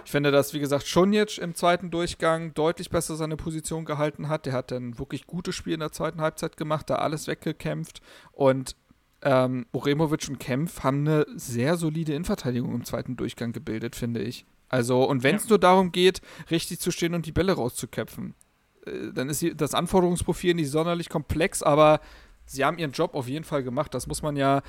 ich 0.04 0.10
finde, 0.10 0.30
dass, 0.30 0.54
wie 0.54 0.60
gesagt, 0.60 0.86
Schonjic 0.86 1.38
im 1.38 1.54
zweiten 1.54 1.90
Durchgang 1.90 2.54
deutlich 2.54 2.90
besser 2.90 3.16
seine 3.16 3.36
Position 3.36 3.84
gehalten 3.84 4.28
hat. 4.28 4.46
Der 4.46 4.52
hat 4.52 4.70
dann 4.70 4.98
wirklich 4.98 5.26
gutes 5.26 5.54
Spiel 5.54 5.74
in 5.74 5.80
der 5.80 5.92
zweiten 5.92 6.20
Halbzeit 6.20 6.56
gemacht, 6.56 6.88
da 6.90 6.96
alles 6.96 7.26
weggekämpft. 7.26 8.00
Und 8.32 8.76
ähm, 9.22 9.66
Uremovic 9.72 10.28
und 10.28 10.38
Kempf 10.38 10.84
haben 10.84 11.06
eine 11.06 11.26
sehr 11.34 11.76
solide 11.76 12.12
Innenverteidigung 12.12 12.72
im 12.74 12.84
zweiten 12.84 13.16
Durchgang 13.16 13.52
gebildet, 13.52 13.96
finde 13.96 14.22
ich. 14.22 14.46
Also, 14.68 15.04
und 15.04 15.22
wenn 15.22 15.36
es 15.36 15.44
ja. 15.44 15.50
nur 15.50 15.58
darum 15.58 15.92
geht, 15.92 16.20
richtig 16.50 16.78
zu 16.78 16.90
stehen 16.90 17.14
und 17.14 17.26
die 17.26 17.32
Bälle 17.32 17.54
rauszuköpfen. 17.54 18.34
Äh, 18.88 19.12
dann 19.12 19.28
ist 19.28 19.44
das 19.56 19.74
Anforderungsprofil 19.74 20.54
nicht 20.54 20.70
sonderlich 20.70 21.08
komplex, 21.08 21.62
aber 21.62 22.00
sie 22.46 22.64
haben 22.64 22.78
ihren 22.78 22.92
Job 22.92 23.14
auf 23.14 23.28
jeden 23.28 23.44
Fall 23.44 23.62
gemacht. 23.62 23.94
Das 23.94 24.06
muss 24.06 24.22
man 24.22 24.36
ja 24.36 24.62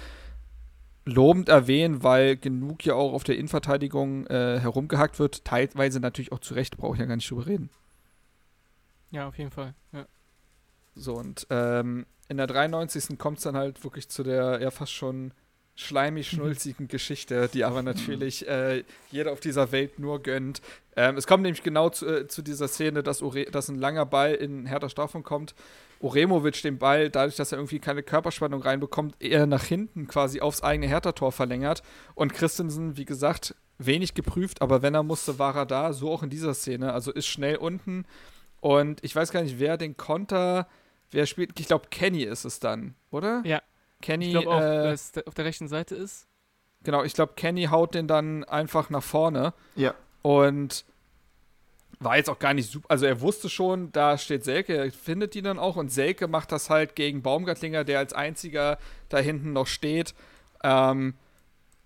lobend 1.06 1.50
erwähnen, 1.50 2.04
weil 2.04 2.38
genug 2.38 2.86
ja 2.86 2.94
auch 2.94 3.14
auf 3.14 3.24
der 3.24 3.38
Innenverteidigung 3.38 4.28
äh, 4.28 4.60
herumgehackt 4.60 5.20
wird. 5.20 5.44
Teilweise 5.46 6.00
natürlich 6.00 6.32
auch 6.32 6.40
zu 6.40 6.54
Recht, 6.54 6.78
brauche 6.78 6.96
ich 6.96 7.00
ja 7.00 7.06
gar 7.06 7.16
nicht 7.16 7.30
drüber 7.30 7.48
reden. 7.48 7.70
Ja, 9.12 9.28
auf 9.28 9.38
jeden 9.38 9.52
Fall. 9.52 9.74
Ja. 9.92 10.06
So, 10.96 11.16
und 11.16 11.48
ähm, 11.50 12.06
in 12.28 12.38
der 12.38 12.48
93. 12.48 13.18
kommt 13.18 13.38
es 13.38 13.44
dann 13.44 13.56
halt 13.56 13.84
wirklich 13.84 14.10
zu 14.10 14.24
der 14.24 14.62
ja 14.62 14.70
fast 14.70 14.92
schon 14.92 15.34
schleimig-schnulzigen 15.80 16.88
Geschichte, 16.90 17.50
die 17.54 17.64
aber 17.64 17.82
natürlich 17.82 18.48
äh, 18.48 18.84
jeder 19.12 19.32
auf 19.32 19.40
dieser 19.40 19.72
Welt 19.72 19.98
nur 19.98 20.22
gönnt. 20.22 20.62
Ähm, 20.96 21.16
es 21.16 21.26
kommt 21.26 21.44
nämlich 21.44 21.64
genau 21.64 21.90
zu, 21.90 22.06
äh, 22.06 22.28
zu 22.28 22.42
dieser 22.42 22.68
Szene, 22.68 23.02
dass, 23.02 23.22
Ure 23.22 23.46
dass 23.46 23.70
ein 23.70 23.80
langer 23.80 24.06
Ball 24.06 24.34
in 24.34 24.66
Hertha 24.66 24.90
Strafung 24.90 25.24
kommt. 25.24 25.56
Oremovic 26.02 26.62
den 26.62 26.78
Ball, 26.78 27.10
dadurch, 27.10 27.38
dass 27.38 27.52
er 27.52 27.58
irgendwie 27.58 27.80
keine 27.80 28.04
Körperspannung 28.04 28.62
reinbekommt, 28.62 29.16
eher 29.20 29.48
nach 29.48 29.64
hinten 29.64 30.08
quasi 30.08 30.42
aufs 30.42 30.62
eigene 30.62 30.88
Hertha-Tor 30.88 31.32
verlängert. 31.32 31.82
Und 32.14 32.34
Christensen, 32.34 32.98
wie 32.98 33.06
gesagt, 33.06 33.56
wenig 33.78 34.14
geprüft, 34.14 34.62
aber 34.62 34.82
wenn 34.82 34.94
er 34.94 35.04
musste, 35.04 35.40
war 35.40 35.56
er 35.56 35.66
da. 35.66 35.94
So 35.94 36.12
auch 36.12 36.24
in 36.24 36.30
dieser 36.30 36.54
Szene. 36.54 36.94
Also 36.94 37.12
ist 37.12 37.28
schnell 37.28 37.56
unten. 37.56 38.06
Und 38.60 39.04
ich 39.04 39.16
weiß 39.16 39.32
gar 39.32 39.44
nicht, 39.44 39.60
wer 39.60 39.78
den 39.78 39.96
Konter, 39.96 40.68
wer 41.12 41.26
spielt. 41.26 41.58
Ich 41.60 41.68
glaube, 41.68 41.88
Kenny 41.90 42.24
ist 42.24 42.44
es 42.44 42.60
dann, 42.60 42.96
oder? 43.12 43.42
Ja, 43.46 43.62
Kenny. 44.02 44.28
Ich 44.28 44.32
glaube 44.32 44.50
auch, 44.50 44.62
äh, 44.62 44.92
dass 44.92 45.12
auf 45.26 45.34
der 45.34 45.46
rechten 45.46 45.68
Seite 45.68 45.96
ist. 45.96 46.28
Genau, 46.84 47.04
ich 47.04 47.14
glaube, 47.14 47.34
Kenny 47.36 47.66
haut 47.66 47.94
den 47.94 48.08
dann 48.08 48.44
einfach 48.46 48.90
nach 48.90 49.04
vorne. 49.04 49.54
Ja. 49.76 49.94
Und 50.22 50.86
war 52.00 52.16
jetzt 52.16 52.30
auch 52.30 52.40
gar 52.40 52.54
nicht 52.54 52.72
super. 52.72 52.90
Also 52.90 53.06
er 53.06 53.20
wusste 53.20 53.50
schon, 53.50 53.92
da 53.92 54.18
steht 54.18 54.46
Selke, 54.46 54.78
er 54.78 54.92
findet 54.92 55.34
die 55.34 55.42
dann 55.42 55.60
auch 55.60 55.76
und 55.76 55.92
Selke 55.92 56.28
macht 56.28 56.52
das 56.52 56.70
halt 56.70 56.96
gegen 56.96 57.22
Baumgartlinger, 57.22 57.84
der 57.84 58.00
als 58.00 58.14
einziger 58.14 58.78
da 59.10 59.18
hinten 59.18 59.52
noch 59.52 59.68
steht. 59.68 60.14
Ähm, 60.64 61.16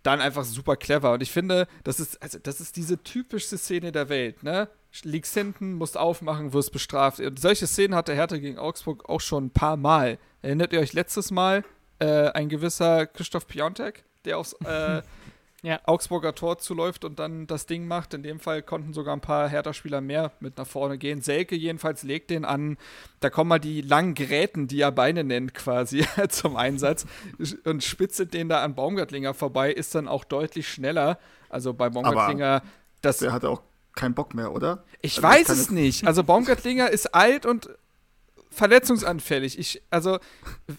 dann 0.04 0.22
einfach 0.22 0.44
super 0.44 0.76
clever. 0.76 1.14
Und 1.14 1.24
ich 1.24 1.32
finde, 1.32 1.68
das 1.84 2.00
ist, 2.00 2.22
also 2.22 2.38
das 2.38 2.62
ist 2.62 2.76
diese 2.76 3.02
typischste 3.02 3.58
Szene 3.58 3.92
der 3.92 4.10
Welt, 4.10 4.44
ne? 4.44 4.70
Liegst 5.02 5.34
hinten, 5.34 5.74
musst 5.74 5.98
aufmachen, 5.98 6.54
wirst 6.54 6.72
bestraft. 6.72 7.20
Und 7.20 7.40
solche 7.40 7.66
Szenen 7.66 7.96
hatte 7.96 8.14
Hertha 8.14 8.38
gegen 8.38 8.60
Augsburg 8.60 9.10
auch 9.10 9.22
schon 9.22 9.46
ein 9.46 9.50
paar 9.50 9.78
Mal. 9.78 10.20
Erinnert 10.44 10.72
ihr 10.72 10.82
euch 10.82 10.94
letztes 10.94 11.32
Mal 11.32 11.64
äh, 12.04 12.32
ein 12.34 12.50
gewisser 12.50 13.08
Christoph 13.08 13.48
Piontek, 13.48 14.04
der 14.26 14.38
aufs 14.38 14.54
äh, 14.66 15.02
ja. 15.64 15.80
Augsburger 15.86 16.36
Tor 16.36 16.58
zuläuft 16.58 17.06
und 17.06 17.20
dann 17.20 17.48
das 17.48 17.66
Ding 17.66 17.88
macht. 17.88 18.14
In 18.14 18.24
dem 18.24 18.40
Fall 18.40 18.62
konnten 18.62 18.94
sogar 18.94 19.16
ein 19.16 19.22
paar 19.22 19.48
Hertha-Spieler 19.48 20.02
mehr 20.02 20.32
mit 20.42 20.58
nach 20.58 20.68
vorne 20.68 20.98
gehen. 20.98 21.22
Selke 21.22 21.56
jedenfalls 21.56 22.04
legt 22.04 22.30
den 22.30 22.44
an. 22.44 22.78
Da 23.22 23.30
kommen 23.30 23.48
mal 23.48 23.60
die 23.60 23.82
langen 23.82 24.16
Gräten, 24.16 24.68
die 24.68 24.82
er 24.82 24.92
Beine 24.92 25.24
nennt, 25.24 25.54
quasi 25.54 26.06
zum 26.30 26.58
Einsatz 26.58 27.06
und 27.64 27.84
spitzet 27.84 28.34
den 28.34 28.50
da 28.50 28.64
an 28.64 28.76
Baumgartlinger 28.76 29.34
vorbei. 29.34 29.72
Ist 29.72 29.96
dann 29.96 30.08
auch 30.08 30.26
deutlich 30.26 30.68
schneller. 30.68 31.18
Also 31.50 31.74
bei 31.74 31.90
Baumgartlinger. 31.90 32.56
Aber 32.56 32.66
das 33.02 33.18
der 33.20 33.32
hat 33.32 33.46
auch 33.46 33.62
keinen 33.96 34.16
Bock 34.16 34.34
mehr, 34.34 34.52
oder? 34.52 34.84
Ich 35.02 35.24
also 35.24 35.28
weiß 35.28 35.50
es 35.50 35.72
nicht. 35.72 36.06
Also 36.06 36.24
Baumgartlinger 36.24 36.90
ist 36.90 37.14
alt 37.14 37.46
und 37.46 37.70
verletzungsanfällig. 38.54 39.58
Ich, 39.60 39.82
also, 39.90 40.20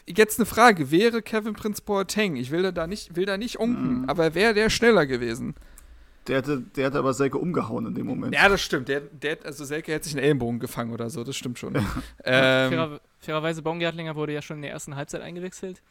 jetzt 0.07 0.39
eine 0.39 0.47
Frage: 0.47 0.91
Wäre 0.91 1.23
Kevin 1.23 1.55
Prince 1.55 1.83
Boateng, 1.83 2.37
ich 2.37 2.51
will 2.51 2.71
da 2.73 2.87
nicht, 2.87 3.17
will 3.17 3.27
da 3.27 3.37
nicht 3.37 3.59
unken, 3.59 4.03
mhm. 4.03 4.09
aber 4.09 4.35
wäre 4.35 4.55
der 4.55 4.71
schneller 4.71 5.07
gewesen? 5.07 5.55
Der 6.27 6.39
hatte, 6.39 6.63
der 6.75 6.87
hatte 6.87 6.99
aber 6.99 7.13
Selke 7.13 7.37
umgehauen 7.37 7.87
in 7.87 7.95
dem 7.95 8.07
Moment. 8.07 8.35
Ja, 8.35 8.49
das 8.49 8.63
stimmt. 8.63 8.89
Der, 8.89 9.01
der, 9.01 9.39
also 9.45 9.65
Selke 9.65 9.93
hätte 9.93 10.07
sich 10.07 10.15
einen 10.17 10.25
Ellenbogen 10.25 10.59
gefangen 10.59 10.93
oder 10.93 11.11
so, 11.11 11.23
das 11.23 11.37
stimmt 11.37 11.59
schon. 11.59 11.75
ähm, 12.25 12.71
Fairer, 12.71 13.01
fairerweise, 13.19 13.63
Baumgartlinger 13.63 14.17
wurde 14.17 14.33
ja 14.33 14.41
schon 14.41 14.57
in 14.57 14.63
der 14.63 14.71
ersten 14.71 14.97
Halbzeit 14.97 15.21
eingewechselt. 15.21 15.83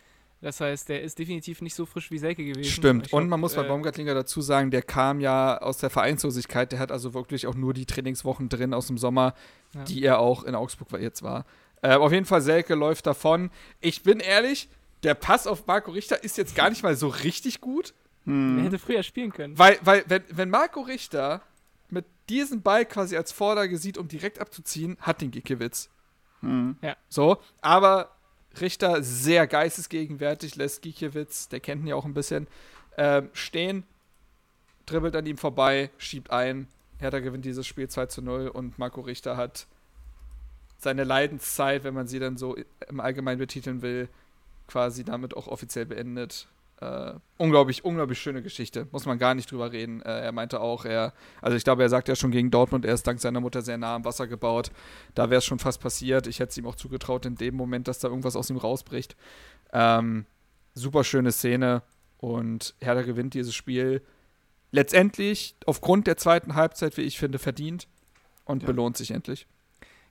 Das 0.43 0.59
heißt, 0.59 0.89
der 0.89 1.01
ist 1.01 1.19
definitiv 1.19 1.61
nicht 1.61 1.73
so 1.73 1.85
frisch 1.85 2.11
wie 2.11 2.17
Selke 2.17 2.43
gewesen. 2.43 2.69
Stimmt. 2.69 3.13
Und 3.13 3.29
man 3.29 3.39
muss 3.39 3.55
bei 3.55 3.63
äh, 3.63 3.67
Baumgartlinger 3.67 4.13
dazu 4.13 4.41
sagen, 4.41 4.71
der 4.71 4.81
kam 4.81 5.21
ja 5.21 5.57
aus 5.59 5.77
der 5.77 5.89
Vereinslosigkeit. 5.89 6.71
Der 6.73 6.79
hat 6.79 6.91
also 6.91 7.13
wirklich 7.13 7.47
auch 7.47 7.55
nur 7.55 7.73
die 7.73 7.85
Trainingswochen 7.85 8.49
drin 8.49 8.73
aus 8.73 8.87
dem 8.87 8.97
Sommer, 8.97 9.35
ja. 9.73 9.83
die 9.85 10.03
er 10.03 10.19
auch 10.19 10.43
in 10.43 10.53
Augsburg 10.53 10.99
jetzt 10.99 11.23
war. 11.23 11.45
Äh, 11.83 11.95
auf 11.95 12.13
jeden 12.13 12.25
Fall, 12.25 12.41
Selke 12.41 12.75
läuft 12.75 13.05
davon. 13.05 13.51
Ich 13.81 14.03
bin 14.03 14.21
ehrlich, 14.21 14.69
der 15.03 15.15
Pass 15.15 15.45
auf 15.45 15.67
Marco 15.67 15.91
Richter 15.91 16.23
ist 16.23 16.37
jetzt 16.37 16.55
gar 16.55 16.69
nicht 16.69 16.81
mal 16.81 16.95
so 16.95 17.09
richtig 17.09 17.59
gut. 17.59 17.93
Hm. 18.23 18.57
Er 18.57 18.63
hätte 18.65 18.79
früher 18.79 19.03
spielen 19.03 19.33
können. 19.33 19.59
Weil, 19.59 19.77
weil 19.81 20.05
wenn, 20.07 20.23
wenn 20.29 20.49
Marco 20.49 20.79
Richter 20.79 21.41
mit 21.89 22.05
diesem 22.29 22.61
Ball 22.61 22.85
quasi 22.85 23.17
als 23.17 23.33
Vorlage 23.33 23.77
sieht, 23.77 23.97
um 23.97 24.07
direkt 24.07 24.39
abzuziehen, 24.39 24.97
hat 25.01 25.19
den 25.19 25.29
Gikiewicz. 25.29 25.89
Hm. 26.39 26.77
Ja. 26.81 26.95
So, 27.09 27.37
aber 27.59 28.15
Richter 28.61 29.03
sehr 29.03 29.45
geistesgegenwärtig, 29.45 30.55
lässt 30.55 30.83
Gikiewicz, 30.83 31.49
der 31.49 31.59
kennt 31.59 31.81
ihn 31.81 31.87
ja 31.87 31.95
auch 31.95 32.05
ein 32.05 32.13
bisschen, 32.13 32.47
äh, 32.95 33.23
stehen, 33.33 33.83
dribbelt 34.85 35.17
an 35.17 35.25
ihm 35.25 35.37
vorbei, 35.37 35.89
schiebt 35.97 36.31
ein. 36.31 36.69
Hertha 36.99 37.19
gewinnt 37.19 37.43
dieses 37.43 37.67
Spiel 37.67 37.89
2 37.89 38.05
zu 38.05 38.21
0 38.21 38.47
und 38.47 38.79
Marco 38.79 39.01
Richter 39.01 39.35
hat 39.35 39.67
seine 40.83 41.03
Leidenszeit, 41.03 41.83
wenn 41.83 41.93
man 41.93 42.07
sie 42.07 42.19
dann 42.19 42.37
so 42.37 42.55
im 42.87 42.99
Allgemeinen 42.99 43.39
betiteln 43.39 43.81
will, 43.81 44.09
quasi 44.67 45.03
damit 45.03 45.35
auch 45.35 45.47
offiziell 45.47 45.85
beendet. 45.85 46.47
Äh, 46.81 47.13
unglaublich, 47.37 47.85
unglaublich 47.85 48.19
schöne 48.19 48.41
Geschichte. 48.41 48.87
Muss 48.91 49.05
man 49.05 49.17
gar 49.17 49.35
nicht 49.35 49.51
drüber 49.51 49.71
reden. 49.71 50.01
Äh, 50.01 50.21
er 50.21 50.31
meinte 50.31 50.59
auch, 50.59 50.85
er, 50.85 51.13
also 51.41 51.55
ich 51.55 51.63
glaube, 51.63 51.83
er 51.83 51.89
sagt 51.89 52.07
ja 52.07 52.15
schon 52.15 52.31
gegen 52.31 52.51
Dortmund, 52.51 52.85
er 52.85 52.93
ist 52.93 53.07
dank 53.07 53.19
seiner 53.19 53.39
Mutter 53.39 53.61
sehr 53.61 53.77
nah 53.77 53.95
am 53.95 54.05
Wasser 54.05 54.27
gebaut. 54.27 54.71
Da 55.15 55.29
wäre 55.29 55.39
es 55.39 55.45
schon 55.45 55.59
fast 55.59 55.79
passiert. 55.81 56.27
Ich 56.27 56.39
hätte 56.39 56.49
es 56.49 56.57
ihm 56.57 56.67
auch 56.67 56.75
zugetraut 56.75 57.25
in 57.25 57.35
dem 57.35 57.55
Moment, 57.55 57.87
dass 57.87 57.99
da 57.99 58.09
irgendwas 58.09 58.35
aus 58.35 58.49
ihm 58.49 58.57
rausbricht. 58.57 59.15
Ähm, 59.71 60.25
super 60.73 61.03
schöne 61.03 61.31
Szene 61.31 61.83
und 62.17 62.75
Hertha 62.81 63.03
gewinnt 63.03 63.33
dieses 63.33 63.55
Spiel 63.55 64.01
letztendlich 64.71 65.55
aufgrund 65.65 66.07
der 66.07 66.17
zweiten 66.17 66.55
Halbzeit, 66.55 66.97
wie 66.97 67.01
ich 67.01 67.19
finde, 67.19 67.39
verdient 67.39 67.87
und 68.45 68.63
ja. 68.63 68.67
belohnt 68.67 68.97
sich 68.97 69.11
endlich 69.11 69.47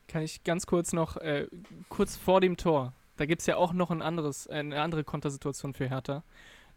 kann 0.09 0.23
ich 0.23 0.45
ganz 0.45 0.67
kurz 0.67 0.93
noch, 0.93 1.17
äh, 1.17 1.47
kurz 1.89 2.17
vor 2.17 2.41
dem 2.41 2.57
Tor, 2.57 2.93
da 3.17 3.27
gibt 3.27 3.41
es 3.41 3.47
ja 3.47 3.57
auch 3.57 3.73
noch 3.73 3.91
ein 3.91 4.03
anderes, 4.03 4.47
eine 4.47 4.81
andere 4.81 5.05
Kontersituation 5.05 5.75
für 5.75 5.89
Hertha, 5.89 6.23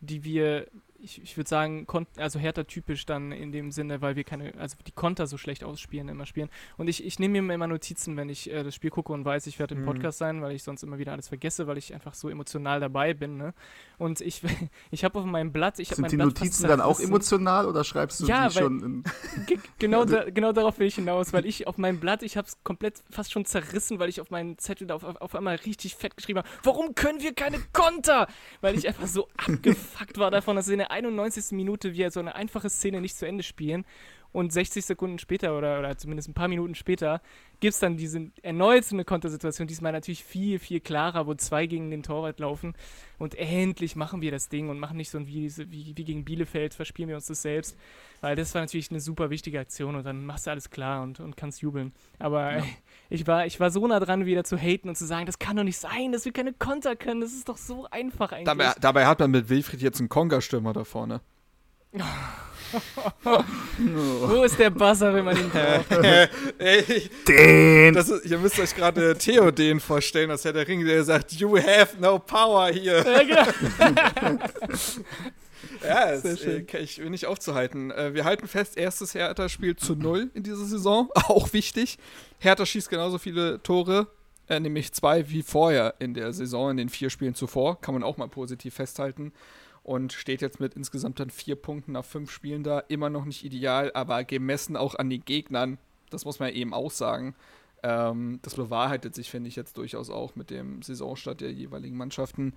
die 0.01 0.23
wir 0.23 0.67
ich, 1.05 1.21
ich 1.21 1.37
würde 1.37 1.47
sagen, 1.47 1.87
also 2.17 2.39
härter 2.39 2.67
typisch 2.67 3.05
dann 3.05 3.31
in 3.31 3.51
dem 3.51 3.71
Sinne, 3.71 4.01
weil 4.01 4.15
wir 4.15 4.23
keine, 4.23 4.53
also 4.57 4.75
die 4.85 4.91
Konter 4.91 5.27
so 5.27 5.37
schlecht 5.37 5.63
ausspielen, 5.63 6.09
immer 6.09 6.25
spielen. 6.25 6.49
Und 6.77 6.87
ich, 6.87 7.05
ich 7.05 7.19
nehme 7.19 7.41
mir 7.41 7.53
immer 7.53 7.67
Notizen, 7.67 8.17
wenn 8.17 8.27
ich 8.27 8.51
äh, 8.51 8.63
das 8.63 8.75
Spiel 8.75 8.89
gucke 8.89 9.13
und 9.13 9.23
weiß, 9.23 9.47
ich 9.47 9.59
werde 9.59 9.75
im 9.75 9.81
mhm. 9.81 9.85
Podcast 9.85 10.17
sein, 10.17 10.41
weil 10.41 10.53
ich 10.53 10.63
sonst 10.63 10.83
immer 10.83 10.97
wieder 10.97 11.13
alles 11.13 11.27
vergesse, 11.27 11.67
weil 11.67 11.77
ich 11.77 11.93
einfach 11.93 12.15
so 12.15 12.27
emotional 12.27 12.79
dabei 12.79 13.13
bin. 13.13 13.37
Ne? 13.37 13.53
Und 13.97 14.19
ich, 14.19 14.41
ich 14.91 15.03
habe 15.03 15.19
auf 15.19 15.25
meinem 15.25 15.51
Blatt, 15.51 15.79
ich 15.79 15.89
Sind 15.89 16.01
mein 16.01 16.09
die 16.09 16.17
Blatt 16.17 16.27
Notizen 16.27 16.67
dann 16.67 16.81
auch 16.81 16.99
emotional 16.99 17.67
oder 17.67 17.83
schreibst 17.83 18.21
du 18.21 18.25
ja, 18.25 18.49
die 18.49 18.55
weil, 18.55 18.63
schon 18.63 19.03
genau, 19.79 20.05
da, 20.05 20.29
genau 20.29 20.51
darauf 20.51 20.79
will 20.79 20.87
ich 20.87 20.95
hinaus, 20.95 21.31
weil 21.33 21.45
ich 21.45 21.67
auf 21.67 21.77
meinem 21.77 21.99
Blatt, 21.99 22.23
ich 22.23 22.35
habe 22.35 22.47
es 22.47 22.57
komplett 22.63 23.03
fast 23.11 23.31
schon 23.31 23.45
zerrissen, 23.45 23.99
weil 23.99 24.09
ich 24.09 24.19
auf 24.19 24.31
meinen 24.31 24.57
Zettel 24.57 24.87
da 24.87 24.95
auf, 24.95 25.03
auf, 25.03 25.21
auf 25.21 25.35
einmal 25.35 25.55
richtig 25.57 25.95
fett 25.95 26.17
geschrieben 26.17 26.39
habe, 26.39 26.49
warum 26.63 26.95
können 26.95 27.21
wir 27.21 27.33
keine 27.33 27.59
Konter? 27.73 28.27
Weil 28.61 28.75
ich 28.75 28.87
einfach 28.87 29.07
so 29.07 29.27
abgefuckt 29.37 30.17
war 30.17 30.31
davon, 30.31 30.55
dass 30.55 30.67
in 30.67 30.79
der 30.95 31.09
91. 31.09 31.51
Minute 31.51 31.93
Minute 31.93 31.93
wir 31.93 32.11
so 32.11 32.19
eine 32.19 32.35
einfache 32.35 32.69
Szene 32.69 33.01
nicht 33.01 33.17
zu 33.17 33.25
Ende 33.25 33.43
spielen 33.43 33.85
und 34.35 34.51
60 34.51 34.85
Sekunden 34.85 35.17
später 35.17 35.57
oder, 35.57 35.79
oder 35.79 35.97
zumindest 35.97 36.27
ein 36.27 36.33
paar 36.33 36.49
Minuten 36.49 36.75
später 36.75 37.21
gibt 37.61 37.73
es 37.73 37.79
dann 37.79 37.95
diese 37.95 38.31
erneut 38.41 38.83
eine 38.91 39.05
Kontersituation, 39.05 39.65
diesmal 39.65 39.93
natürlich 39.93 40.25
viel, 40.25 40.59
viel 40.59 40.81
klarer, 40.81 41.25
wo 41.25 41.33
zwei 41.35 41.67
gegen 41.67 41.89
den 41.89 42.03
Torwart 42.03 42.41
laufen 42.41 42.73
und 43.17 43.35
endlich 43.35 43.95
machen 43.95 44.21
wir 44.21 44.31
das 44.31 44.49
Ding 44.49 44.67
und 44.67 44.77
machen 44.77 44.97
nicht 44.97 45.09
so 45.09 45.17
ein 45.17 45.27
wie, 45.27 45.49
wie, 45.71 45.93
wie 45.95 46.03
gegen 46.03 46.25
Bielefeld, 46.25 46.73
verspielen 46.73 47.07
wir 47.07 47.15
uns 47.15 47.27
das 47.27 47.43
selbst, 47.43 47.77
weil 48.19 48.35
das 48.35 48.53
war 48.53 48.61
natürlich 48.61 48.91
eine 48.91 48.99
super 48.99 49.29
wichtige 49.29 49.57
Aktion 49.57 49.95
und 49.95 50.03
dann 50.05 50.25
machst 50.25 50.47
du 50.47 50.51
alles 50.51 50.69
klar 50.69 51.01
und, 51.01 51.21
und 51.21 51.37
kannst 51.37 51.61
jubeln. 51.61 51.93
Aber 52.19 52.57
ja. 52.57 52.63
ich, 53.09 53.25
war, 53.27 53.45
ich 53.45 53.61
war 53.61 53.71
so 53.71 53.87
nah 53.87 54.01
dran, 54.01 54.25
wieder 54.25 54.43
zu 54.43 54.57
haten 54.57 54.89
und 54.89 54.97
zu 54.97 55.05
sagen, 55.05 55.25
das 55.25 55.39
kann 55.39 55.55
doch 55.55 55.63
nicht 55.63 55.77
sein, 55.77 56.11
dass 56.11 56.25
wir 56.25 56.33
keine 56.33 56.51
Konter 56.51 56.97
können, 56.97 57.21
das 57.21 57.31
ist 57.31 57.47
doch 57.47 57.57
so 57.57 57.87
einfach 57.89 58.33
eigentlich. 58.33 58.47
Dabei, 58.47 58.73
dabei 58.81 59.05
hat 59.05 59.19
man 59.19 59.31
mit 59.31 59.47
Wilfried 59.47 59.81
jetzt 59.81 59.99
einen 59.99 60.09
Konga-Stürmer 60.09 60.73
da 60.73 60.83
vorne. 60.83 61.21
Wo 63.77 64.43
ist 64.43 64.59
der 64.59 64.69
Buzzer, 64.69 65.13
wenn 65.13 65.25
man 65.25 65.37
ihn 65.37 65.49
braucht? 65.49 65.89
den! 67.27 67.93
Das 67.93 68.09
ist, 68.09 68.25
ihr 68.25 68.37
müsst 68.37 68.59
euch 68.59 68.75
gerade 68.75 69.17
Theo 69.17 69.51
den 69.51 69.79
vorstellen, 69.79 70.29
dass 70.29 70.45
Herr 70.45 70.53
der 70.53 70.67
Ring, 70.67 70.85
der 70.85 71.03
sagt, 71.03 71.33
you 71.33 71.57
have 71.57 71.97
no 71.99 72.19
power 72.19 72.69
hier. 72.69 73.05
Ja, 73.05 73.23
genau. 73.23 74.39
ja, 75.83 76.11
es, 76.11 76.43
äh, 76.43 76.65
ich 76.79 76.99
will 76.99 77.09
nicht 77.09 77.25
aufzuhalten. 77.25 77.91
Äh, 77.91 78.13
wir 78.13 78.25
halten 78.25 78.47
fest, 78.47 78.77
erstes 78.77 79.13
Hertha-Spiel 79.13 79.75
zu 79.75 79.95
null 79.95 80.29
in 80.33 80.43
dieser 80.43 80.65
Saison. 80.65 81.09
Auch 81.13 81.53
wichtig. 81.53 81.97
Hertha 82.39 82.65
schießt 82.65 82.89
genauso 82.89 83.17
viele 83.17 83.61
Tore, 83.63 84.07
äh, 84.47 84.59
nämlich 84.59 84.93
zwei 84.93 85.29
wie 85.29 85.41
vorher 85.41 85.95
in 85.99 86.13
der 86.13 86.33
Saison, 86.33 86.71
in 86.71 86.77
den 86.77 86.89
vier 86.89 87.09
Spielen 87.09 87.35
zuvor. 87.35 87.79
Kann 87.81 87.93
man 87.93 88.03
auch 88.03 88.17
mal 88.17 88.27
positiv 88.27 88.75
festhalten 88.75 89.31
und 89.85 90.13
steht 90.13 90.41
jetzt 90.41 90.59
mit 90.59 90.73
insgesamt 90.73 91.19
dann 91.19 91.29
vier 91.29 91.55
Punkten 91.55 91.91
nach 91.91 92.03
fünf 92.03 92.31
Spielen 92.31 92.63
da. 92.63 92.79
Immer 92.79 93.11
noch 93.11 93.23
nicht 93.23 93.45
ideal, 93.45 93.91
aber 93.93 94.23
gemessen 94.23 94.75
auch 94.75 94.95
an 94.95 95.11
den 95.11 95.23
Gegnern, 95.23 95.77
das 96.09 96.25
muss 96.25 96.39
man 96.39 96.51
eben 96.51 96.73
auch 96.73 96.89
sagen. 96.89 97.35
Ähm, 97.83 98.39
das 98.41 98.55
bewahrheitet 98.55 99.13
sich, 99.13 99.29
finde 99.29 99.47
ich, 99.47 99.55
jetzt 99.55 99.77
durchaus 99.77 100.09
auch 100.09 100.35
mit 100.35 100.49
dem 100.49 100.81
Saisonstart 100.81 101.39
der 101.39 101.51
jeweiligen 101.51 101.95
Mannschaften. 101.97 102.53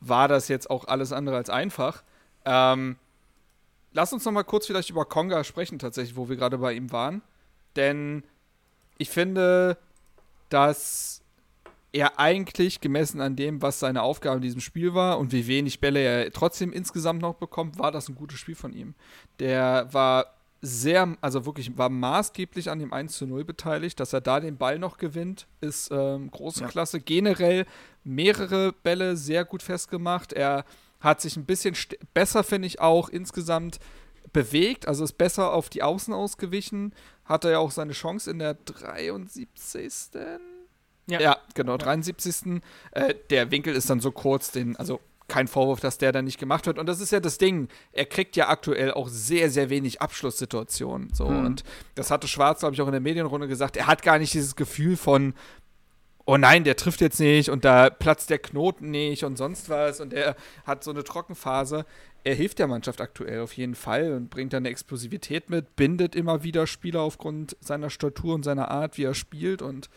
War 0.00 0.26
das 0.26 0.48
jetzt 0.48 0.68
auch 0.70 0.86
alles 0.86 1.12
andere 1.12 1.36
als 1.36 1.50
einfach. 1.50 2.02
Ähm, 2.44 2.96
lass 3.92 4.12
uns 4.12 4.24
noch 4.24 4.32
mal 4.32 4.42
kurz 4.42 4.66
vielleicht 4.66 4.90
über 4.90 5.04
Konga 5.04 5.44
sprechen, 5.44 5.78
tatsächlich, 5.78 6.16
wo 6.16 6.28
wir 6.28 6.34
gerade 6.34 6.58
bei 6.58 6.72
ihm 6.72 6.90
waren. 6.90 7.22
Denn 7.76 8.24
ich 8.98 9.10
finde, 9.10 9.78
dass 10.48 11.22
er 11.92 12.18
eigentlich 12.18 12.80
gemessen 12.80 13.20
an 13.20 13.36
dem, 13.36 13.62
was 13.62 13.80
seine 13.80 14.02
Aufgabe 14.02 14.36
in 14.36 14.42
diesem 14.42 14.60
Spiel 14.60 14.94
war 14.94 15.18
und 15.18 15.32
wie 15.32 15.46
wenig 15.46 15.80
Bälle 15.80 16.00
er 16.00 16.32
trotzdem 16.32 16.72
insgesamt 16.72 17.20
noch 17.20 17.34
bekommt, 17.34 17.78
war 17.78 17.90
das 17.90 18.08
ein 18.08 18.14
gutes 18.14 18.38
Spiel 18.38 18.54
von 18.54 18.72
ihm. 18.72 18.94
Der 19.38 19.88
war 19.92 20.26
sehr, 20.62 21.16
also 21.20 21.46
wirklich 21.46 21.76
war 21.78 21.88
maßgeblich 21.88 22.70
an 22.70 22.78
dem 22.78 22.92
1 22.92 23.16
zu 23.16 23.26
0 23.26 23.44
beteiligt, 23.44 23.98
dass 23.98 24.12
er 24.12 24.20
da 24.20 24.40
den 24.40 24.58
Ball 24.58 24.78
noch 24.78 24.98
gewinnt, 24.98 25.46
ist 25.60 25.90
ähm, 25.90 26.30
große 26.30 26.62
ja. 26.62 26.68
Klasse. 26.68 27.00
Generell 27.00 27.66
mehrere 28.04 28.72
Bälle 28.72 29.16
sehr 29.16 29.44
gut 29.44 29.62
festgemacht. 29.62 30.32
Er 30.32 30.64
hat 31.00 31.20
sich 31.20 31.36
ein 31.36 31.46
bisschen 31.46 31.74
besser, 32.12 32.44
finde 32.44 32.66
ich, 32.66 32.80
auch 32.80 33.08
insgesamt 33.08 33.80
bewegt, 34.32 34.86
also 34.86 35.02
ist 35.02 35.14
besser 35.14 35.52
auf 35.52 35.70
die 35.70 35.82
Außen 35.82 36.12
ausgewichen. 36.12 36.94
Hatte 37.24 37.50
ja 37.50 37.58
auch 37.58 37.70
seine 37.70 37.92
Chance 37.92 38.30
in 38.30 38.38
der 38.38 38.54
73. 38.54 40.10
Ja, 41.06 41.20
ja 41.20 41.36
genau, 41.54 41.76
73. 41.76 42.62
Äh, 42.92 43.14
der 43.30 43.50
Winkel 43.50 43.74
ist 43.74 43.90
dann 43.90 44.00
so 44.00 44.12
kurz, 44.12 44.52
den, 44.52 44.76
also 44.76 45.00
kein 45.30 45.48
Vorwurf, 45.48 45.80
dass 45.80 45.96
der 45.96 46.12
dann 46.12 46.26
nicht 46.26 46.38
gemacht 46.38 46.66
wird. 46.66 46.78
Und 46.78 46.86
das 46.86 47.00
ist 47.00 47.12
ja 47.12 47.20
das 47.20 47.38
Ding. 47.38 47.68
Er 47.92 48.04
kriegt 48.04 48.36
ja 48.36 48.48
aktuell 48.48 48.92
auch 48.92 49.08
sehr, 49.08 49.48
sehr 49.48 49.70
wenig 49.70 50.02
Abschlusssituationen. 50.02 51.14
So. 51.14 51.28
Hm. 51.28 51.46
Und 51.46 51.64
das 51.94 52.10
hatte 52.10 52.28
Schwarz, 52.28 52.60
glaube 52.60 52.74
ich, 52.74 52.82
auch 52.82 52.86
in 52.86 52.92
der 52.92 53.00
Medienrunde 53.00 53.48
gesagt. 53.48 53.76
Er 53.76 53.86
hat 53.86 54.02
gar 54.02 54.18
nicht 54.18 54.34
dieses 54.34 54.56
Gefühl 54.56 54.96
von, 54.96 55.34
oh 56.26 56.36
nein, 56.36 56.64
der 56.64 56.76
trifft 56.76 57.00
jetzt 57.00 57.20
nicht 57.20 57.48
und 57.48 57.64
da 57.64 57.90
platzt 57.90 58.28
der 58.28 58.38
Knoten 58.38 58.90
nicht 58.90 59.24
und 59.24 59.36
sonst 59.36 59.70
was. 59.70 60.00
Und 60.00 60.12
er 60.12 60.36
hat 60.64 60.84
so 60.84 60.90
eine 60.90 61.04
Trockenphase. 61.04 61.86
Er 62.22 62.34
hilft 62.34 62.58
der 62.58 62.66
Mannschaft 62.66 63.00
aktuell 63.00 63.40
auf 63.40 63.52
jeden 63.54 63.74
Fall 63.74 64.12
und 64.12 64.28
bringt 64.28 64.52
dann 64.52 64.62
eine 64.62 64.68
Explosivität 64.68 65.48
mit, 65.48 65.74
bindet 65.76 66.14
immer 66.14 66.42
wieder 66.42 66.66
Spieler 66.66 67.00
aufgrund 67.00 67.56
seiner 67.60 67.88
Statur 67.88 68.34
und 68.34 68.44
seiner 68.44 68.70
Art, 68.70 68.98
wie 68.98 69.04
er 69.04 69.14
spielt. 69.14 69.62
Und 69.62 69.88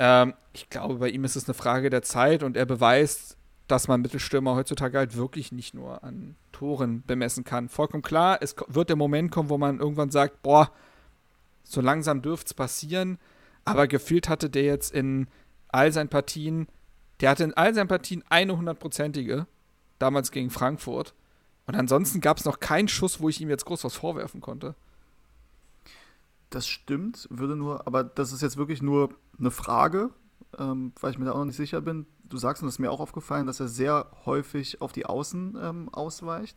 ähm, 0.00 0.34
ich 0.52 0.68
glaube, 0.68 0.96
bei 0.96 1.10
ihm 1.10 1.22
ist 1.22 1.36
es 1.36 1.44
eine 1.44 1.54
Frage 1.54 1.90
der 1.90 2.02
Zeit 2.02 2.42
und 2.42 2.56
er 2.56 2.66
beweist 2.66 3.36
dass 3.70 3.88
man 3.88 4.00
Mittelstürmer 4.00 4.56
heutzutage 4.56 4.98
halt 4.98 5.16
wirklich 5.16 5.52
nicht 5.52 5.74
nur 5.74 6.02
an 6.02 6.36
Toren 6.52 7.02
bemessen 7.06 7.44
kann. 7.44 7.68
Vollkommen 7.68 8.02
klar, 8.02 8.38
es 8.40 8.56
wird 8.66 8.88
der 8.88 8.96
Moment 8.96 9.30
kommen, 9.30 9.48
wo 9.48 9.58
man 9.58 9.78
irgendwann 9.78 10.10
sagt, 10.10 10.42
boah, 10.42 10.72
so 11.62 11.80
langsam 11.80 12.20
dürfte 12.20 12.48
es 12.48 12.54
passieren, 12.54 13.18
aber 13.64 13.86
gefühlt 13.86 14.28
hatte 14.28 14.50
der 14.50 14.64
jetzt 14.64 14.92
in 14.92 15.28
all 15.68 15.92
seinen 15.92 16.08
Partien, 16.08 16.66
der 17.20 17.30
hatte 17.30 17.44
in 17.44 17.54
all 17.54 17.74
seinen 17.74 17.88
Partien 17.88 18.24
eine 18.28 18.56
hundertprozentige, 18.56 19.46
damals 19.98 20.32
gegen 20.32 20.50
Frankfurt. 20.50 21.14
Und 21.66 21.76
ansonsten 21.76 22.20
gab 22.20 22.38
es 22.38 22.44
noch 22.44 22.58
keinen 22.58 22.88
Schuss, 22.88 23.20
wo 23.20 23.28
ich 23.28 23.40
ihm 23.40 23.50
jetzt 23.50 23.66
groß 23.66 23.84
was 23.84 23.94
vorwerfen 23.94 24.40
konnte. 24.40 24.74
Das 26.50 26.66
stimmt, 26.66 27.28
würde 27.30 27.56
nur, 27.56 27.86
aber 27.86 28.04
das 28.04 28.32
ist 28.32 28.42
jetzt 28.42 28.56
wirklich 28.56 28.82
nur 28.82 29.10
eine 29.38 29.50
Frage, 29.50 30.10
ähm, 30.58 30.92
weil 31.00 31.12
ich 31.12 31.18
mir 31.18 31.24
da 31.24 31.32
auch 31.32 31.38
noch 31.38 31.44
nicht 31.44 31.56
sicher 31.56 31.80
bin 31.80 32.06
du 32.30 32.38
sagst, 32.38 32.62
und 32.62 32.66
das 32.66 32.76
ist 32.76 32.78
mir 32.78 32.90
auch 32.90 33.00
aufgefallen, 33.00 33.46
dass 33.46 33.60
er 33.60 33.68
sehr 33.68 34.06
häufig 34.24 34.80
auf 34.80 34.92
die 34.92 35.06
Außen 35.06 35.58
ähm, 35.60 35.88
ausweicht. 35.90 36.56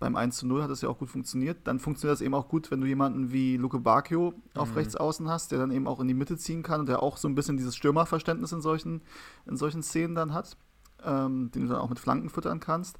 Beim 0.00 0.16
1 0.16 0.36
zu 0.36 0.46
0 0.46 0.62
hat 0.62 0.70
das 0.70 0.82
ja 0.82 0.88
auch 0.88 0.98
gut 0.98 1.08
funktioniert. 1.08 1.58
Dann 1.64 1.78
funktioniert 1.78 2.14
das 2.14 2.20
eben 2.20 2.34
auch 2.34 2.48
gut, 2.48 2.70
wenn 2.70 2.80
du 2.80 2.86
jemanden 2.86 3.32
wie 3.32 3.56
Luke 3.56 3.78
Bacchio 3.78 4.34
auf 4.54 4.70
mhm. 4.70 4.74
rechts 4.74 4.96
außen 4.96 5.28
hast, 5.28 5.52
der 5.52 5.60
dann 5.60 5.70
eben 5.70 5.86
auch 5.86 6.00
in 6.00 6.08
die 6.08 6.14
Mitte 6.14 6.36
ziehen 6.36 6.62
kann 6.62 6.80
und 6.80 6.88
der 6.88 7.02
auch 7.02 7.16
so 7.16 7.28
ein 7.28 7.34
bisschen 7.34 7.56
dieses 7.56 7.76
Stürmerverständnis 7.76 8.52
in 8.52 8.60
solchen, 8.60 9.02
in 9.46 9.56
solchen 9.56 9.82
Szenen 9.82 10.14
dann 10.14 10.34
hat, 10.34 10.56
ähm, 11.04 11.50
den 11.52 11.62
du 11.62 11.68
dann 11.68 11.80
auch 11.80 11.88
mit 11.88 12.00
Flanken 12.00 12.28
füttern 12.28 12.60
kannst. 12.60 12.98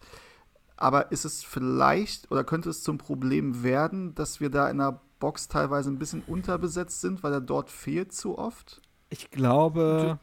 Aber 0.76 1.12
ist 1.12 1.24
es 1.24 1.42
vielleicht 1.42 2.30
oder 2.30 2.44
könnte 2.44 2.70
es 2.70 2.82
zum 2.82 2.96
Problem 2.98 3.62
werden, 3.62 4.14
dass 4.14 4.40
wir 4.40 4.50
da 4.50 4.70
in 4.70 4.78
der 4.78 5.00
Box 5.18 5.48
teilweise 5.48 5.90
ein 5.90 5.98
bisschen 5.98 6.22
unterbesetzt 6.26 7.00
sind, 7.00 7.22
weil 7.22 7.32
er 7.32 7.40
dort 7.40 7.70
fehlt 7.70 8.12
zu 8.12 8.38
oft? 8.38 8.82
Ich 9.10 9.30
glaube, 9.30 10.18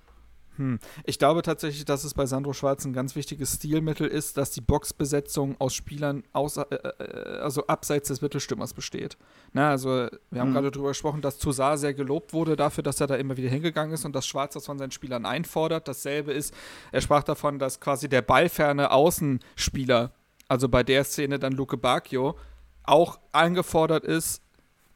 hm. 0.58 0.80
Ich 1.06 1.18
glaube 1.18 1.42
tatsächlich, 1.42 1.86
dass 1.86 2.04
es 2.04 2.14
bei 2.14 2.26
Sandro 2.26 2.54
Schwarz 2.54 2.84
ein 2.86 2.94
ganz 2.94 3.16
wichtiges 3.16 3.56
Stilmittel 3.56 4.08
ist, 4.08 4.38
dass 4.38 4.52
die 4.52 4.62
Boxbesetzung 4.62 5.56
aus 5.60 5.74
Spielern 5.74 6.24
außer, 6.34 6.68
äh, 6.72 7.04
äh, 7.04 7.40
also 7.40 7.66
abseits 7.68 8.10
des 8.10 8.22
Mittelstürmers 8.22 8.74
besteht. 8.74 9.18
Na, 9.54 9.70
also 9.70 10.08
wir 10.30 10.42
haben 10.42 10.50
mhm. 10.50 10.54
gerade 10.54 10.72
darüber 10.72 10.90
gesprochen, 10.90 11.22
dass 11.22 11.38
Toussaint 11.40 11.80
sehr 11.80 11.94
gelobt 11.94 12.34
wurde 12.34 12.56
dafür, 12.56 12.84
dass 12.84 13.00
er 13.00 13.08
da 13.08 13.16
immer 13.16 13.38
wieder 13.38 13.50
hingegangen 13.50 13.94
ist 13.94 14.04
und 14.04 14.14
dass 14.14 14.28
Schwarz 14.28 14.54
das 14.54 14.66
von 14.66 14.78
seinen 14.78 14.92
Spielern 14.92 15.26
einfordert. 15.26 15.88
Dasselbe 15.88 16.34
ist, 16.34 16.54
er 16.92 17.02
sprach 17.02 17.24
davon, 17.24 17.58
dass 17.58 17.80
quasi 17.80 18.10
der 18.10 18.22
ballferne 18.22 18.92
Außenspieler, 18.92 20.12
also 20.50 20.68
bei 20.68 20.84
der 20.84 21.06
Szene 21.06 21.40
dann 21.40 21.54
Luke 21.54 21.78
Bacchio, 21.78 22.38
auch 22.84 23.20
angefordert 23.32 24.04
ist, 24.04 24.42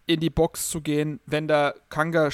in 0.07 0.19
die 0.19 0.29
Box 0.29 0.69
zu 0.69 0.81
gehen, 0.81 1.19
wenn 1.25 1.47
da 1.47 1.73
Kanga, 1.89 2.29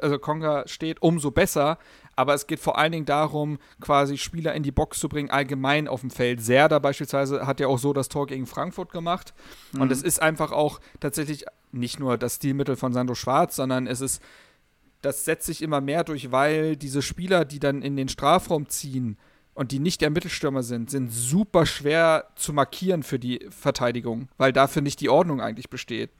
also 0.00 0.18
Konga 0.18 0.66
steht, 0.66 1.02
umso 1.02 1.30
besser, 1.30 1.78
aber 2.14 2.34
es 2.34 2.46
geht 2.46 2.60
vor 2.60 2.78
allen 2.78 2.92
Dingen 2.92 3.04
darum, 3.04 3.58
quasi 3.80 4.16
Spieler 4.16 4.54
in 4.54 4.62
die 4.62 4.72
Box 4.72 4.98
zu 4.98 5.08
bringen, 5.08 5.30
allgemein 5.30 5.86
auf 5.86 6.00
dem 6.00 6.10
Feld. 6.10 6.40
Serda 6.40 6.78
beispielsweise 6.78 7.46
hat 7.46 7.60
ja 7.60 7.66
auch 7.66 7.78
so 7.78 7.92
das 7.92 8.08
Tor 8.08 8.26
gegen 8.26 8.46
Frankfurt 8.46 8.90
gemacht. 8.90 9.34
Mhm. 9.72 9.82
Und 9.82 9.92
es 9.92 10.02
ist 10.02 10.22
einfach 10.22 10.50
auch 10.52 10.80
tatsächlich 11.00 11.44
nicht 11.72 12.00
nur 12.00 12.16
das 12.16 12.36
Stilmittel 12.36 12.76
von 12.76 12.92
Sandro 12.94 13.14
Schwarz, 13.14 13.56
sondern 13.56 13.86
es 13.86 14.00
ist, 14.00 14.22
das 15.02 15.24
setzt 15.26 15.46
sich 15.46 15.60
immer 15.60 15.82
mehr 15.82 16.04
durch, 16.04 16.32
weil 16.32 16.76
diese 16.76 17.02
Spieler, 17.02 17.44
die 17.44 17.58
dann 17.58 17.82
in 17.82 17.96
den 17.96 18.08
Strafraum 18.08 18.68
ziehen, 18.68 19.18
und 19.56 19.72
die 19.72 19.78
nicht 19.78 20.02
der 20.02 20.10
Mittelstürmer 20.10 20.62
sind, 20.62 20.90
sind 20.90 21.10
super 21.10 21.64
schwer 21.64 22.26
zu 22.36 22.52
markieren 22.52 23.02
für 23.02 23.18
die 23.18 23.46
Verteidigung, 23.48 24.28
weil 24.36 24.52
dafür 24.52 24.82
nicht 24.82 25.00
die 25.00 25.08
Ordnung 25.08 25.40
eigentlich 25.40 25.70
besteht. 25.70 26.10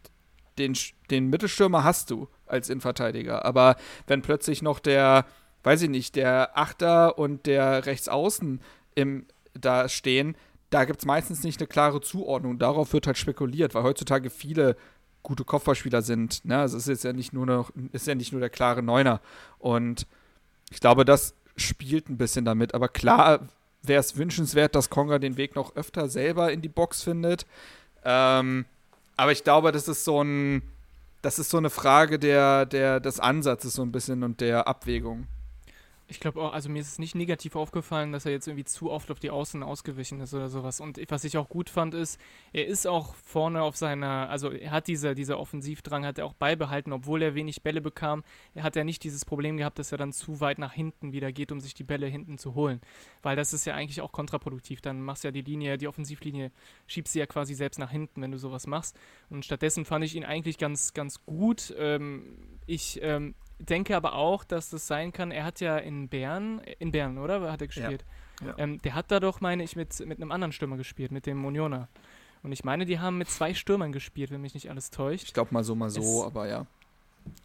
Den, 0.58 0.76
den 1.10 1.28
Mittelstürmer 1.28 1.84
hast 1.84 2.10
du 2.10 2.28
als 2.46 2.68
Innenverteidiger, 2.70 3.44
aber 3.44 3.76
wenn 4.06 4.22
plötzlich 4.22 4.62
noch 4.62 4.78
der 4.78 5.26
weiß 5.66 5.82
ich 5.82 5.90
nicht, 5.90 6.14
der 6.14 6.56
Achter 6.56 7.18
und 7.18 7.44
der 7.46 7.86
Rechtsaußen 7.86 8.60
im, 8.94 9.26
da 9.52 9.88
stehen, 9.88 10.36
da 10.70 10.84
gibt 10.84 11.00
es 11.00 11.06
meistens 11.06 11.42
nicht 11.42 11.60
eine 11.60 11.66
klare 11.66 12.00
Zuordnung. 12.00 12.60
Darauf 12.60 12.92
wird 12.92 13.08
halt 13.08 13.18
spekuliert, 13.18 13.74
weil 13.74 13.82
heutzutage 13.82 14.30
viele 14.30 14.76
gute 15.24 15.44
Kopfballspieler 15.44 16.02
sind. 16.02 16.44
Ne? 16.44 16.56
Also 16.56 16.76
es 16.76 16.86
ist 16.86 17.02
ja 17.02 17.12
nicht 17.12 17.32
nur 17.32 17.46
noch, 17.46 17.72
ist 17.90 18.06
ja 18.06 18.14
nicht 18.14 18.30
nur 18.30 18.40
der 18.40 18.48
klare 18.48 18.80
Neuner. 18.80 19.20
Und 19.58 20.06
ich 20.70 20.78
glaube, 20.78 21.04
das 21.04 21.34
spielt 21.56 22.08
ein 22.08 22.16
bisschen 22.16 22.44
damit. 22.44 22.72
Aber 22.72 22.86
klar 22.86 23.48
wäre 23.82 23.98
es 23.98 24.16
wünschenswert, 24.16 24.76
dass 24.76 24.88
Konga 24.88 25.18
den 25.18 25.36
Weg 25.36 25.56
noch 25.56 25.74
öfter 25.74 26.08
selber 26.08 26.52
in 26.52 26.62
die 26.62 26.68
Box 26.68 27.02
findet. 27.02 27.44
Ähm, 28.04 28.66
aber 29.16 29.32
ich 29.32 29.44
glaube, 29.44 29.72
das 29.72 29.88
ist 29.88 30.04
so 30.04 30.22
ein, 30.22 30.62
das 31.22 31.38
ist 31.38 31.50
so 31.50 31.56
eine 31.58 31.70
Frage 31.70 32.18
der, 32.18 32.66
der, 32.66 33.00
des 33.00 33.20
Ansatzes 33.20 33.74
so 33.74 33.82
ein 33.82 33.92
bisschen 33.92 34.22
und 34.22 34.40
der 34.40 34.68
Abwägung. 34.68 35.26
Ich 36.08 36.20
glaube 36.20 36.40
auch, 36.40 36.52
also 36.52 36.68
mir 36.68 36.80
ist 36.80 36.86
es 36.86 36.98
nicht 37.00 37.16
negativ 37.16 37.56
aufgefallen, 37.56 38.12
dass 38.12 38.26
er 38.26 38.32
jetzt 38.32 38.46
irgendwie 38.46 38.64
zu 38.64 38.92
oft 38.92 39.10
auf 39.10 39.18
die 39.18 39.30
Außen 39.30 39.64
ausgewichen 39.64 40.20
ist 40.20 40.32
oder 40.34 40.48
sowas. 40.48 40.78
Und 40.78 41.00
was 41.08 41.24
ich 41.24 41.36
auch 41.36 41.48
gut 41.48 41.68
fand, 41.68 41.94
ist, 41.94 42.20
er 42.52 42.66
ist 42.66 42.86
auch 42.86 43.16
vorne 43.16 43.60
auf 43.62 43.76
seiner, 43.76 44.30
also 44.30 44.52
er 44.52 44.70
hat 44.70 44.86
diese, 44.86 45.16
dieser 45.16 45.40
Offensivdrang, 45.40 46.06
hat 46.06 46.18
er 46.18 46.26
auch 46.26 46.34
beibehalten, 46.34 46.92
obwohl 46.92 47.22
er 47.22 47.34
wenig 47.34 47.62
Bälle 47.62 47.80
bekam. 47.80 48.22
Er 48.54 48.62
hat 48.62 48.76
ja 48.76 48.84
nicht 48.84 49.02
dieses 49.02 49.24
Problem 49.24 49.56
gehabt, 49.56 49.80
dass 49.80 49.90
er 49.90 49.98
dann 49.98 50.12
zu 50.12 50.40
weit 50.40 50.60
nach 50.60 50.72
hinten 50.72 51.12
wieder 51.12 51.32
geht, 51.32 51.50
um 51.50 51.58
sich 51.58 51.74
die 51.74 51.82
Bälle 51.84 52.06
hinten 52.06 52.38
zu 52.38 52.54
holen. 52.54 52.80
Weil 53.22 53.34
das 53.34 53.52
ist 53.52 53.64
ja 53.64 53.74
eigentlich 53.74 54.00
auch 54.00 54.12
kontraproduktiv. 54.12 54.80
Dann 54.80 55.02
machst 55.02 55.24
du 55.24 55.28
ja 55.28 55.32
die 55.32 55.42
Linie, 55.42 55.76
die 55.76 55.88
Offensivlinie, 55.88 56.52
schiebst 56.86 57.14
sie 57.14 57.18
ja 57.18 57.26
quasi 57.26 57.54
selbst 57.54 57.78
nach 57.78 57.90
hinten, 57.90 58.22
wenn 58.22 58.30
du 58.30 58.38
sowas 58.38 58.68
machst. 58.68 58.96
Und 59.28 59.44
stattdessen 59.44 59.84
fand 59.84 60.04
ich 60.04 60.14
ihn 60.14 60.24
eigentlich 60.24 60.56
ganz, 60.56 60.94
ganz 60.94 61.24
gut. 61.26 61.74
Ähm, 61.76 62.36
ich 62.66 63.00
ähm, 63.02 63.34
denke 63.58 63.96
aber 63.96 64.14
auch, 64.14 64.44
dass 64.44 64.70
das 64.70 64.86
sein 64.86 65.12
kann, 65.12 65.30
er 65.30 65.44
hat 65.44 65.60
ja 65.60 65.76
in 65.78 66.08
Bern, 66.08 66.60
in 66.78 66.92
Bern, 66.92 67.18
oder? 67.18 67.50
Hat 67.50 67.60
er 67.60 67.66
gespielt? 67.66 68.04
Ja. 68.40 68.48
Ja. 68.48 68.54
Ähm, 68.58 68.82
der 68.82 68.94
hat 68.94 69.10
da 69.10 69.20
doch, 69.20 69.40
meine 69.40 69.62
ich, 69.62 69.76
mit, 69.76 69.98
mit 70.06 70.20
einem 70.20 70.30
anderen 70.30 70.52
Stürmer 70.52 70.76
gespielt, 70.76 71.10
mit 71.10 71.26
dem 71.26 71.44
Unioner. 71.44 71.88
Und 72.42 72.52
ich 72.52 72.64
meine, 72.64 72.84
die 72.84 73.00
haben 73.00 73.18
mit 73.18 73.28
zwei 73.28 73.54
Stürmern 73.54 73.92
gespielt, 73.92 74.30
wenn 74.30 74.40
mich 74.40 74.54
nicht 74.54 74.70
alles 74.70 74.90
täuscht. 74.90 75.24
Ich 75.24 75.34
glaube 75.34 75.52
mal 75.52 75.64
so, 75.64 75.74
mal 75.74 75.90
so, 75.90 76.00
es, 76.00 76.26
aber 76.26 76.46
ja. 76.46 76.66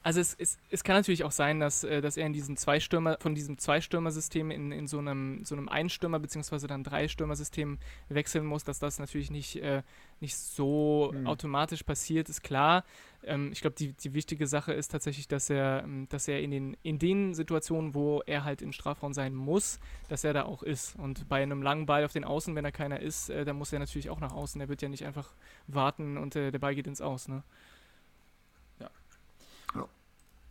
Also 0.03 0.19
es, 0.19 0.35
es, 0.39 0.57
es 0.69 0.83
kann 0.83 0.95
natürlich 0.95 1.23
auch 1.23 1.31
sein, 1.31 1.59
dass, 1.59 1.83
äh, 1.83 2.01
dass 2.01 2.17
er 2.17 2.25
in 2.25 2.33
diesem 2.33 2.57
Zweistürmer, 2.57 3.17
von 3.19 3.35
diesem 3.35 3.57
Zweistürmer-System 3.57 4.49
in, 4.49 4.71
in 4.71 4.87
so 4.87 4.99
einem, 4.99 5.45
so 5.45 5.55
einem 5.55 5.69
Einstürmer- 5.69 6.19
bzw. 6.19 6.67
dann 6.67 6.83
Dreistürmer-System 6.83 7.77
wechseln 8.09 8.45
muss, 8.45 8.63
dass 8.63 8.79
das 8.79 8.99
natürlich 8.99 9.29
nicht, 9.29 9.57
äh, 9.57 9.83
nicht 10.19 10.35
so 10.35 11.11
mhm. 11.13 11.27
automatisch 11.27 11.83
passiert, 11.83 12.29
ist 12.29 12.41
klar. 12.41 12.83
Ähm, 13.23 13.51
ich 13.51 13.61
glaube, 13.61 13.75
die, 13.75 13.93
die 13.93 14.13
wichtige 14.13 14.47
Sache 14.47 14.73
ist 14.73 14.89
tatsächlich, 14.89 15.27
dass 15.27 15.49
er, 15.49 15.83
ähm, 15.83 16.07
dass 16.09 16.27
er 16.27 16.41
in 16.41 16.51
den, 16.51 16.77
in 16.81 16.97
den 16.97 17.33
Situationen, 17.33 17.93
wo 17.93 18.21
er 18.25 18.43
halt 18.43 18.61
im 18.61 18.71
Strafraum 18.71 19.13
sein 19.13 19.35
muss, 19.35 19.79
dass 20.09 20.23
er 20.23 20.33
da 20.33 20.43
auch 20.43 20.63
ist. 20.63 20.95
Und 20.95 21.29
bei 21.29 21.43
einem 21.43 21.61
langen 21.61 21.85
Ball 21.85 22.03
auf 22.05 22.13
den 22.13 22.23
Außen, 22.23 22.55
wenn 22.55 22.63
da 22.63 22.71
keiner 22.71 22.99
ist, 22.99 23.29
äh, 23.29 23.45
dann 23.45 23.57
muss 23.57 23.71
er 23.71 23.79
natürlich 23.79 24.09
auch 24.09 24.19
nach 24.19 24.33
außen. 24.33 24.59
Er 24.59 24.69
wird 24.69 24.81
ja 24.81 24.89
nicht 24.89 25.05
einfach 25.05 25.33
warten 25.67 26.17
und 26.17 26.35
äh, 26.35 26.51
der 26.51 26.59
Ball 26.59 26.73
geht 26.73 26.87
ins 26.87 27.01
Aus. 27.01 27.27
Ne? 27.27 27.43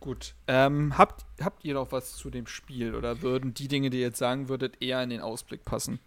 Gut. 0.01 0.33
Ähm, 0.47 0.97
habt, 0.97 1.25
habt 1.39 1.63
ihr 1.63 1.75
noch 1.75 1.91
was 1.91 2.15
zu 2.15 2.31
dem 2.31 2.47
Spiel 2.47 2.95
oder 2.95 3.21
würden 3.21 3.53
die 3.53 3.67
Dinge, 3.67 3.91
die 3.91 3.97
ihr 3.97 4.07
jetzt 4.07 4.17
sagen 4.17 4.49
würdet, 4.49 4.81
eher 4.81 5.01
in 5.03 5.11
den 5.11 5.21
Ausblick 5.21 5.63
passen? 5.63 5.99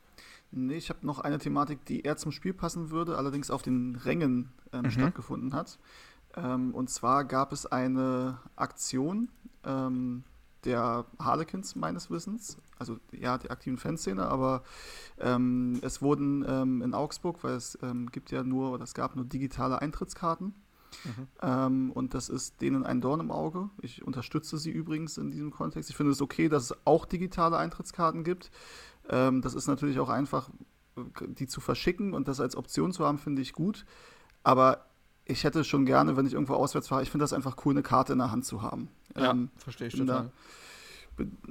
Nee, 0.51 0.75
ich 0.75 0.89
habe 0.89 1.07
noch 1.07 1.21
eine 1.21 1.39
Thematik, 1.39 1.85
die 1.87 2.03
eher 2.03 2.17
zum 2.17 2.33
Spiel 2.33 2.53
passen 2.53 2.91
würde, 2.91 3.17
allerdings 3.17 3.51
auf 3.51 3.63
den 3.63 3.97
Rängen 3.97 4.53
ähm, 4.73 4.83
mhm. 4.83 4.91
stattgefunden 4.91 5.55
hat. 5.55 5.79
Ähm, 6.37 6.75
und 6.75 6.91
zwar 6.91 7.25
gab 7.25 7.53
es 7.53 7.67
eine 7.67 8.41
Aktion 8.57 9.29
ähm, 9.65 10.25
der 10.65 11.05
Harlequins 11.21 11.77
meines 11.77 12.11
Wissens, 12.11 12.59
also 12.79 12.99
ja, 13.13 13.39
die 13.39 13.51
aktiven 13.51 13.79
Fanszene, 13.79 14.27
aber 14.27 14.65
ähm, 15.21 15.79
es 15.83 16.03
wurden 16.03 16.45
ähm, 16.49 16.83
in 16.83 16.95
Augsburg, 16.95 17.45
weil 17.45 17.55
es 17.55 17.79
ähm, 17.83 18.11
gibt 18.11 18.33
ja 18.33 18.43
nur, 18.43 18.73
oder 18.73 18.83
es 18.83 18.95
gab 18.95 19.15
nur 19.15 19.25
digitale 19.25 19.81
Eintrittskarten. 19.81 20.55
Mhm. 21.05 21.29
Ähm, 21.43 21.93
und 21.93 22.15
das 22.15 22.29
ist 22.29 22.61
denen 22.61 22.85
ein 22.85 23.01
Dorn 23.01 23.21
im 23.21 23.31
Auge. 23.31 23.71
Ich 23.83 24.03
unterstütze 24.03 24.59
sie 24.59 24.71
übrigens 24.71 25.19
in 25.19 25.31
diesem 25.31 25.51
Kontext. 25.51 25.91
Ich 25.91 25.97
finde 25.97 26.13
es 26.13 26.23
okay, 26.23 26.49
dass 26.49 26.65
es 26.65 26.77
auch 26.85 27.07
digitale 27.07 27.57
Eintrittskarten 27.57 28.25
gibt. 28.25 28.51
Ähm, 29.09 29.43
das 29.43 29.55
ist 29.55 29.67
natürlich 29.67 29.99
auch 29.99 30.09
einfach, 30.09 30.51
die 31.27 31.47
zu 31.47 31.61
verschicken 31.61 32.15
und 32.15 32.29
das 32.29 32.41
als 32.41 32.57
Option 32.57 32.93
zu 32.93 33.05
haben, 33.05 33.19
finde 33.19 33.43
ich 33.43 33.53
gut. 33.53 33.85
Aber 34.43 34.87
ich 35.25 35.45
hätte 35.45 35.65
schon 35.65 35.87
gerne, 35.87 36.17
wenn 36.17 36.27
ich 36.27 36.35
irgendwo 36.35 36.55
auswärts 36.55 36.89
fahre, 36.89 37.03
ich 37.03 37.11
finde 37.11 37.25
das 37.25 37.33
einfach 37.33 37.57
cool, 37.65 37.73
eine 37.73 37.83
Karte 37.83 38.13
in 38.13 38.19
der 38.19 38.31
Hand 38.31 38.45
zu 38.45 38.63
haben. 38.63 38.89
Ja, 39.17 39.31
ähm, 39.31 39.51
verstehe 39.57 39.89
ich 39.89 39.95
total. 39.95 40.25
Da, 40.25 40.31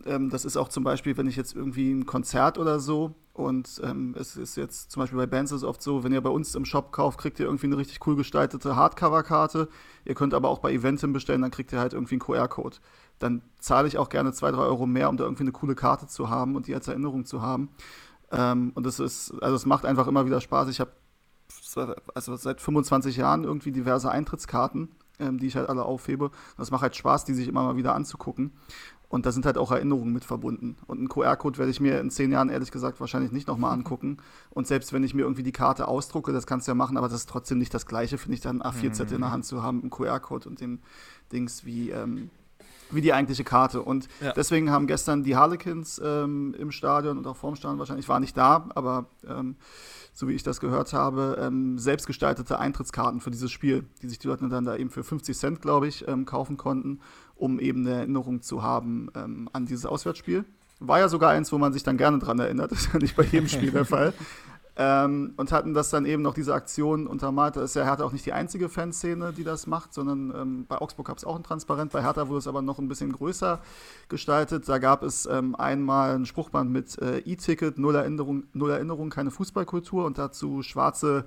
das 0.05 0.45
ist 0.45 0.57
auch 0.57 0.69
zum 0.69 0.83
Beispiel, 0.83 1.15
wenn 1.17 1.27
ich 1.27 1.35
jetzt 1.35 1.55
irgendwie 1.55 1.91
ein 1.91 2.05
Konzert 2.05 2.57
oder 2.57 2.79
so 2.79 3.15
und 3.33 3.81
ähm, 3.83 4.13
es 4.17 4.35
ist 4.35 4.57
jetzt 4.57 4.91
zum 4.91 5.01
Beispiel 5.01 5.17
bei 5.17 5.25
Bands 5.25 5.51
ist 5.51 5.57
es 5.57 5.63
oft 5.63 5.81
so, 5.81 6.03
wenn 6.03 6.13
ihr 6.13 6.21
bei 6.21 6.29
uns 6.29 6.53
im 6.53 6.65
Shop 6.65 6.91
kauft, 6.91 7.19
kriegt 7.19 7.39
ihr 7.39 7.47
irgendwie 7.47 7.65
eine 7.65 7.77
richtig 7.77 8.05
cool 8.05 8.15
gestaltete 8.15 8.75
Hardcover-Karte. 8.75 9.69
Ihr 10.05 10.13
könnt 10.13 10.35
aber 10.35 10.49
auch 10.49 10.59
bei 10.59 10.71
Eventim 10.71 11.13
bestellen, 11.13 11.41
dann 11.41 11.49
kriegt 11.49 11.73
ihr 11.73 11.79
halt 11.79 11.93
irgendwie 11.93 12.15
einen 12.15 12.19
QR-Code. 12.19 12.77
Dann 13.17 13.41
zahle 13.57 13.87
ich 13.87 13.97
auch 13.97 14.09
gerne 14.09 14.33
zwei, 14.33 14.51
drei 14.51 14.61
Euro 14.61 14.85
mehr, 14.85 15.09
um 15.09 15.17
da 15.17 15.23
irgendwie 15.23 15.43
eine 15.43 15.51
coole 15.51 15.73
Karte 15.73 16.05
zu 16.05 16.29
haben 16.29 16.55
und 16.55 16.67
die 16.67 16.75
als 16.75 16.87
Erinnerung 16.87 17.25
zu 17.25 17.41
haben. 17.41 17.69
Ähm, 18.31 18.71
und 18.75 18.85
es 18.85 18.99
ist, 18.99 19.33
also 19.41 19.55
es 19.55 19.65
macht 19.65 19.85
einfach 19.85 20.05
immer 20.07 20.27
wieder 20.27 20.39
Spaß. 20.39 20.69
Ich 20.69 20.79
habe 20.79 20.91
also 22.13 22.35
seit 22.35 22.61
25 22.61 23.17
Jahren 23.17 23.43
irgendwie 23.43 23.71
diverse 23.71 24.11
Eintrittskarten, 24.11 24.89
ähm, 25.19 25.39
die 25.39 25.47
ich 25.47 25.55
halt 25.55 25.69
alle 25.69 25.85
aufhebe. 25.85 26.29
Das 26.57 26.69
macht 26.69 26.83
halt 26.83 26.95
Spaß, 26.95 27.25
die 27.25 27.33
sich 27.33 27.47
immer 27.47 27.63
mal 27.63 27.77
wieder 27.77 27.95
anzugucken. 27.95 28.51
Und 29.13 29.27
da 29.27 29.31
sind 29.31 29.45
halt 29.45 29.59
auch 29.59 29.69
Erinnerungen 29.69 30.11
mit 30.11 30.25
verbunden. 30.25 30.75
Und 30.87 30.97
einen 30.97 31.07
QR-Code 31.07 31.59
werde 31.59 31.69
ich 31.69 31.79
mir 31.79 31.99
in 31.99 32.09
zehn 32.09 32.31
Jahren 32.31 32.49
ehrlich 32.49 32.71
gesagt 32.71 32.99
wahrscheinlich 32.99 33.31
nicht 33.31 33.47
nochmal 33.47 33.71
angucken. 33.71 34.17
Und 34.49 34.65
selbst 34.65 34.91
wenn 34.91 35.03
ich 35.03 35.13
mir 35.13 35.21
irgendwie 35.21 35.43
die 35.43 35.51
Karte 35.51 35.87
ausdrucke, 35.87 36.33
das 36.33 36.47
kannst 36.47 36.67
du 36.67 36.71
ja 36.71 36.73
machen, 36.73 36.97
aber 36.97 37.09
das 37.09 37.17
ist 37.17 37.29
trotzdem 37.29 37.59
nicht 37.59 37.71
das 37.75 37.85
Gleiche, 37.85 38.17
finde 38.17 38.37
ich, 38.37 38.41
dann 38.41 38.63
A4-Zettel 38.63 39.09
mhm. 39.09 39.15
in 39.17 39.21
der 39.21 39.31
Hand 39.31 39.45
zu 39.45 39.61
haben, 39.61 39.81
einen 39.81 39.91
QR-Code 39.91 40.49
und 40.49 40.61
den 40.61 40.79
Dings 41.31 41.63
wie, 41.63 41.91
ähm, 41.91 42.31
wie 42.89 43.01
die 43.01 43.13
eigentliche 43.13 43.43
Karte. 43.43 43.83
Und 43.83 44.07
ja. 44.19 44.33
deswegen 44.33 44.71
haben 44.71 44.87
gestern 44.87 45.23
die 45.23 45.35
Harlequins 45.35 46.01
ähm, 46.03 46.55
im 46.57 46.71
Stadion 46.71 47.19
und 47.19 47.27
auch 47.27 47.37
vorm 47.37 47.55
Stadion 47.55 47.77
wahrscheinlich, 47.77 48.05
ich 48.05 48.09
war 48.09 48.19
nicht 48.19 48.35
da, 48.35 48.67
aber 48.73 49.05
ähm, 49.27 49.57
so 50.11 50.27
wie 50.27 50.33
ich 50.33 50.41
das 50.41 50.59
gehört 50.59 50.91
habe, 50.93 51.37
ähm, 51.39 51.77
selbstgestaltete 51.77 52.57
Eintrittskarten 52.57 53.21
für 53.21 53.29
dieses 53.29 53.51
Spiel, 53.51 53.85
die 54.01 54.09
sich 54.09 54.17
die 54.17 54.27
Leute 54.27 54.47
dann 54.49 54.65
da 54.65 54.75
eben 54.75 54.89
für 54.89 55.03
50 55.03 55.37
Cent, 55.37 55.61
glaube 55.61 55.87
ich, 55.87 56.07
ähm, 56.07 56.25
kaufen 56.25 56.57
konnten, 56.57 56.99
um 57.43 57.59
eben 57.59 57.85
eine 57.85 57.97
Erinnerung 57.97 58.41
zu 58.41 58.63
haben 58.63 59.09
ähm, 59.15 59.49
an 59.51 59.65
dieses 59.65 59.85
Auswärtsspiel. 59.85 60.45
War 60.79 60.99
ja 60.99 61.09
sogar 61.09 61.31
eins, 61.31 61.51
wo 61.51 61.57
man 61.57 61.73
sich 61.73 61.83
dann 61.83 61.97
gerne 61.97 62.19
dran 62.19 62.39
erinnert, 62.39 62.71
das 62.71 62.85
ist 62.85 62.93
ja 62.93 62.99
nicht 62.99 63.17
bei 63.17 63.23
jedem 63.23 63.49
Spiel 63.49 63.71
der 63.71 63.83
Fall. 63.83 64.13
Ähm, 64.75 65.33
und 65.35 65.51
hatten 65.51 65.75
das 65.75 65.89
dann 65.89 66.05
eben 66.05 66.23
noch 66.23 66.33
diese 66.33 66.53
Aktion 66.53 67.05
untermalt. 67.05 67.57
Da 67.57 67.63
ist 67.63 67.75
ja 67.75 67.83
Hertha 67.83 68.05
auch 68.05 68.13
nicht 68.13 68.25
die 68.25 68.31
einzige 68.31 68.69
Fanszene, 68.69 69.33
die 69.33 69.43
das 69.43 69.67
macht, 69.67 69.93
sondern 69.93 70.33
ähm, 70.35 70.65
bei 70.67 70.79
Augsburg 70.79 71.07
gab 71.07 71.17
es 71.17 71.25
auch 71.25 71.35
ein 71.35 71.43
Transparent. 71.43 71.91
Bei 71.91 72.01
Hertha 72.01 72.27
wurde 72.27 72.39
es 72.39 72.47
aber 72.47 72.63
noch 72.63 72.79
ein 72.79 72.87
bisschen 72.87 73.11
größer 73.11 73.59
gestaltet. 74.07 74.67
Da 74.67 74.79
gab 74.79 75.03
es 75.03 75.27
ähm, 75.27 75.53
einmal 75.55 76.15
ein 76.15 76.25
Spruchband 76.25 76.71
mit 76.71 76.97
äh, 76.99 77.19
E-Ticket, 77.19 77.77
null 77.77 77.93
Erinnerung, 77.93 78.45
null 78.53 78.71
Erinnerung, 78.71 79.09
keine 79.09 79.29
Fußballkultur 79.29 80.05
und 80.05 80.17
dazu 80.17 80.63
schwarze 80.63 81.25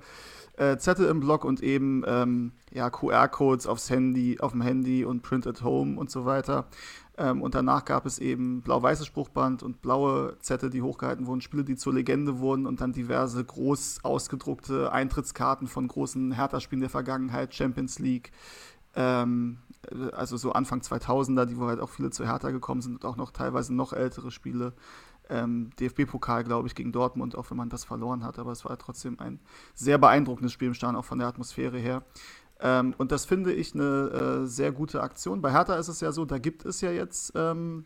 äh, 0.57 0.77
Zettel 0.77 1.07
im 1.07 1.19
Block 1.19 1.45
und 1.45 1.61
eben 1.61 2.03
ähm, 2.05 2.51
ja, 2.71 2.89
QR-Codes 2.89 3.67
aufs 3.67 3.89
Handy, 3.89 4.39
auf 4.39 4.51
dem 4.51 4.61
Handy 4.61 5.05
und 5.05 5.21
Print 5.21 5.47
at 5.47 5.63
Home 5.63 5.99
und 5.99 6.11
so 6.11 6.25
weiter. 6.25 6.67
Ähm, 7.17 7.41
und 7.41 7.55
danach 7.55 7.85
gab 7.85 8.05
es 8.05 8.19
eben 8.19 8.61
blau-weißes 8.61 9.07
Spruchband 9.07 9.63
und 9.63 9.81
blaue 9.81 10.37
Zettel, 10.39 10.69
die 10.69 10.81
hochgehalten 10.81 11.25
wurden, 11.25 11.41
Spiele, 11.41 11.63
die 11.63 11.75
zur 11.75 11.93
Legende 11.93 12.39
wurden 12.39 12.67
und 12.67 12.81
dann 12.81 12.91
diverse 12.91 13.43
groß 13.43 13.99
ausgedruckte 14.03 14.91
Eintrittskarten 14.91 15.67
von 15.67 15.87
großen 15.87 16.31
Hertha-Spielen 16.33 16.81
der 16.81 16.89
Vergangenheit, 16.89 17.55
Champions 17.55 17.97
League, 17.99 18.31
ähm, 18.95 19.59
also 20.11 20.37
so 20.37 20.51
Anfang 20.51 20.81
2000er, 20.81 21.45
die 21.45 21.57
wo 21.57 21.67
halt 21.67 21.79
auch 21.79 21.89
viele 21.89 22.09
zu 22.09 22.25
Hertha 22.25 22.51
gekommen 22.51 22.81
sind 22.81 22.95
und 22.95 23.05
auch 23.05 23.15
noch 23.15 23.31
teilweise 23.31 23.73
noch 23.73 23.93
ältere 23.93 24.31
Spiele. 24.31 24.73
Ähm, 25.29 25.71
DFB-Pokal, 25.79 26.43
glaube 26.43 26.67
ich, 26.67 26.75
gegen 26.75 26.91
Dortmund, 26.91 27.35
auch 27.35 27.49
wenn 27.49 27.57
man 27.57 27.69
das 27.69 27.83
verloren 27.83 28.23
hat, 28.23 28.39
aber 28.39 28.51
es 28.51 28.63
war 28.65 28.77
trotzdem 28.77 29.19
ein 29.19 29.39
sehr 29.73 29.97
beeindruckendes 29.97 30.53
Spiel 30.53 30.69
im 30.69 30.73
Stadion, 30.73 30.95
auch 30.95 31.05
von 31.05 31.19
der 31.19 31.27
Atmosphäre 31.27 31.77
her. 31.77 32.03
Ähm, 32.59 32.95
und 32.97 33.11
das 33.11 33.25
finde 33.25 33.53
ich 33.53 33.73
eine 33.75 34.43
äh, 34.43 34.45
sehr 34.45 34.71
gute 34.71 35.01
Aktion. 35.01 35.41
Bei 35.41 35.51
Hertha 35.51 35.75
ist 35.75 35.89
es 35.89 36.01
ja 36.01 36.11
so, 36.11 36.25
da 36.25 36.37
gibt 36.39 36.65
es 36.65 36.81
ja 36.81 36.91
jetzt, 36.91 37.33
ähm, 37.35 37.85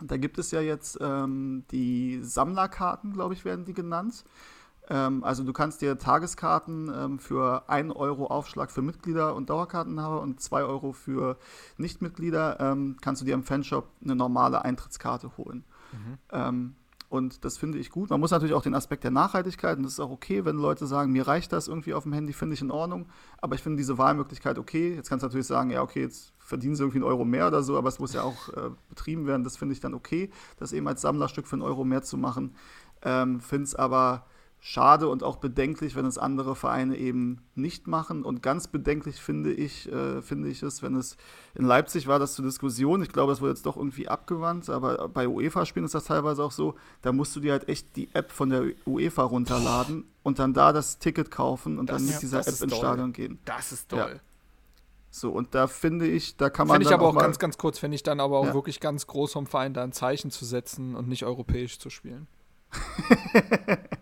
da 0.00 0.16
gibt 0.16 0.38
es 0.38 0.50
ja 0.50 0.60
jetzt 0.60 0.98
ähm, 1.00 1.64
die 1.70 2.20
Sammlerkarten, 2.22 3.12
glaube 3.12 3.34
ich, 3.34 3.44
werden 3.44 3.64
die 3.64 3.74
genannt. 3.74 4.24
Ähm, 4.88 5.22
also 5.22 5.44
du 5.44 5.52
kannst 5.52 5.82
dir 5.82 5.98
Tageskarten 5.98 6.90
ähm, 6.94 7.18
für 7.18 7.68
1 7.68 7.94
Euro 7.94 8.28
Aufschlag 8.28 8.70
für 8.70 8.80
Mitglieder 8.80 9.34
und 9.34 9.50
Dauerkartenhaber 9.50 10.22
und 10.22 10.40
2 10.40 10.64
Euro 10.64 10.92
für 10.92 11.36
Nichtmitglieder 11.76 12.76
kannst 13.00 13.22
du 13.22 13.26
dir 13.26 13.34
im 13.34 13.42
Fanshop 13.42 13.88
eine 14.02 14.14
normale 14.16 14.64
Eintrittskarte 14.64 15.36
holen. 15.36 15.64
Mhm. 15.92 16.74
Und 17.10 17.44
das 17.44 17.58
finde 17.58 17.78
ich 17.78 17.90
gut. 17.90 18.10
Man 18.10 18.20
muss 18.20 18.30
natürlich 18.30 18.54
auch 18.54 18.62
den 18.62 18.74
Aspekt 18.74 19.02
der 19.02 19.10
Nachhaltigkeit, 19.10 19.76
und 19.76 19.82
das 19.82 19.94
ist 19.94 20.00
auch 20.00 20.12
okay, 20.12 20.44
wenn 20.44 20.56
Leute 20.56 20.86
sagen, 20.86 21.10
mir 21.10 21.26
reicht 21.26 21.52
das 21.52 21.66
irgendwie 21.66 21.92
auf 21.92 22.04
dem 22.04 22.12
Handy, 22.12 22.32
finde 22.32 22.54
ich 22.54 22.62
in 22.62 22.70
Ordnung. 22.70 23.08
Aber 23.38 23.56
ich 23.56 23.62
finde 23.62 23.78
diese 23.78 23.98
Wahlmöglichkeit 23.98 24.58
okay. 24.58 24.94
Jetzt 24.94 25.08
kannst 25.08 25.24
du 25.24 25.26
natürlich 25.26 25.48
sagen, 25.48 25.70
ja, 25.70 25.82
okay, 25.82 26.02
jetzt 26.02 26.32
verdienen 26.38 26.76
sie 26.76 26.84
irgendwie 26.84 26.98
einen 26.98 27.04
Euro 27.04 27.24
mehr 27.24 27.48
oder 27.48 27.64
so, 27.64 27.76
aber 27.76 27.88
es 27.88 27.98
muss 27.98 28.12
ja 28.12 28.22
auch 28.22 28.48
äh, 28.50 28.70
betrieben 28.88 29.26
werden. 29.26 29.42
Das 29.42 29.56
finde 29.56 29.72
ich 29.72 29.80
dann 29.80 29.92
okay, 29.92 30.30
das 30.58 30.72
eben 30.72 30.86
als 30.86 31.00
Sammlerstück 31.00 31.48
für 31.48 31.56
einen 31.56 31.62
Euro 31.62 31.82
mehr 31.82 32.02
zu 32.02 32.16
machen. 32.16 32.54
Ähm, 33.02 33.40
finde 33.40 33.64
es 33.64 33.74
aber 33.74 34.26
schade 34.60 35.08
und 35.08 35.22
auch 35.22 35.36
bedenklich, 35.36 35.96
wenn 35.96 36.04
es 36.04 36.18
andere 36.18 36.54
Vereine 36.54 36.96
eben 36.96 37.42
nicht 37.54 37.86
machen. 37.86 38.24
Und 38.24 38.42
ganz 38.42 38.68
bedenklich 38.68 39.16
finde 39.16 39.52
ich, 39.52 39.90
äh, 39.90 40.20
finde 40.20 40.48
ich 40.48 40.62
es, 40.62 40.82
wenn 40.82 40.94
es 40.94 41.16
in 41.54 41.64
Leipzig 41.64 42.06
war 42.06 42.18
das 42.18 42.34
zur 42.34 42.44
Diskussion. 42.44 43.02
Ich 43.02 43.10
glaube, 43.10 43.32
es 43.32 43.40
wurde 43.40 43.52
jetzt 43.52 43.64
doch 43.64 43.76
irgendwie 43.76 44.08
abgewandt, 44.08 44.68
aber 44.68 45.08
bei 45.08 45.26
UEFA-Spielen 45.26 45.86
ist 45.86 45.94
das 45.94 46.04
teilweise 46.04 46.44
auch 46.44 46.52
so. 46.52 46.74
Da 47.00 47.12
musst 47.12 47.34
du 47.34 47.40
dir 47.40 47.52
halt 47.52 47.68
echt 47.68 47.96
die 47.96 48.10
App 48.12 48.30
von 48.30 48.50
der 48.50 48.64
UEFA 48.86 49.22
runterladen 49.22 50.04
und 50.22 50.38
dann 50.38 50.52
da 50.52 50.72
das 50.72 50.98
Ticket 50.98 51.30
kaufen 51.30 51.78
und 51.78 51.88
das, 51.88 51.96
dann 51.96 52.04
mit 52.04 52.14
ja, 52.14 52.20
dieser 52.20 52.40
App 52.40 52.60
ins 52.60 52.76
Stadion 52.76 53.12
gehen. 53.14 53.38
Das 53.46 53.72
ist 53.72 53.88
toll. 53.88 53.98
Ja. 54.14 54.20
So, 55.12 55.30
und 55.30 55.54
da 55.54 55.66
finde 55.66 56.06
ich, 56.06 56.36
da 56.36 56.50
kann 56.50 56.68
man. 56.68 56.76
Finde 56.76 56.88
ich 56.90 56.94
aber 56.94 57.08
auch, 57.08 57.16
auch 57.16 57.20
ganz, 57.20 57.38
ganz 57.38 57.58
kurz, 57.58 57.78
finde 57.78 57.96
ich 57.96 58.02
dann 58.02 58.20
aber 58.20 58.38
auch 58.38 58.46
ja. 58.46 58.54
wirklich 58.54 58.78
ganz 58.78 59.06
groß 59.06 59.32
vom 59.32 59.46
Verein 59.46 59.74
da 59.74 59.82
ein 59.82 59.92
Zeichen 59.92 60.30
zu 60.30 60.44
setzen 60.44 60.94
und 60.94 61.08
nicht 61.08 61.24
europäisch 61.24 61.78
zu 61.78 61.90
spielen. 61.90 62.28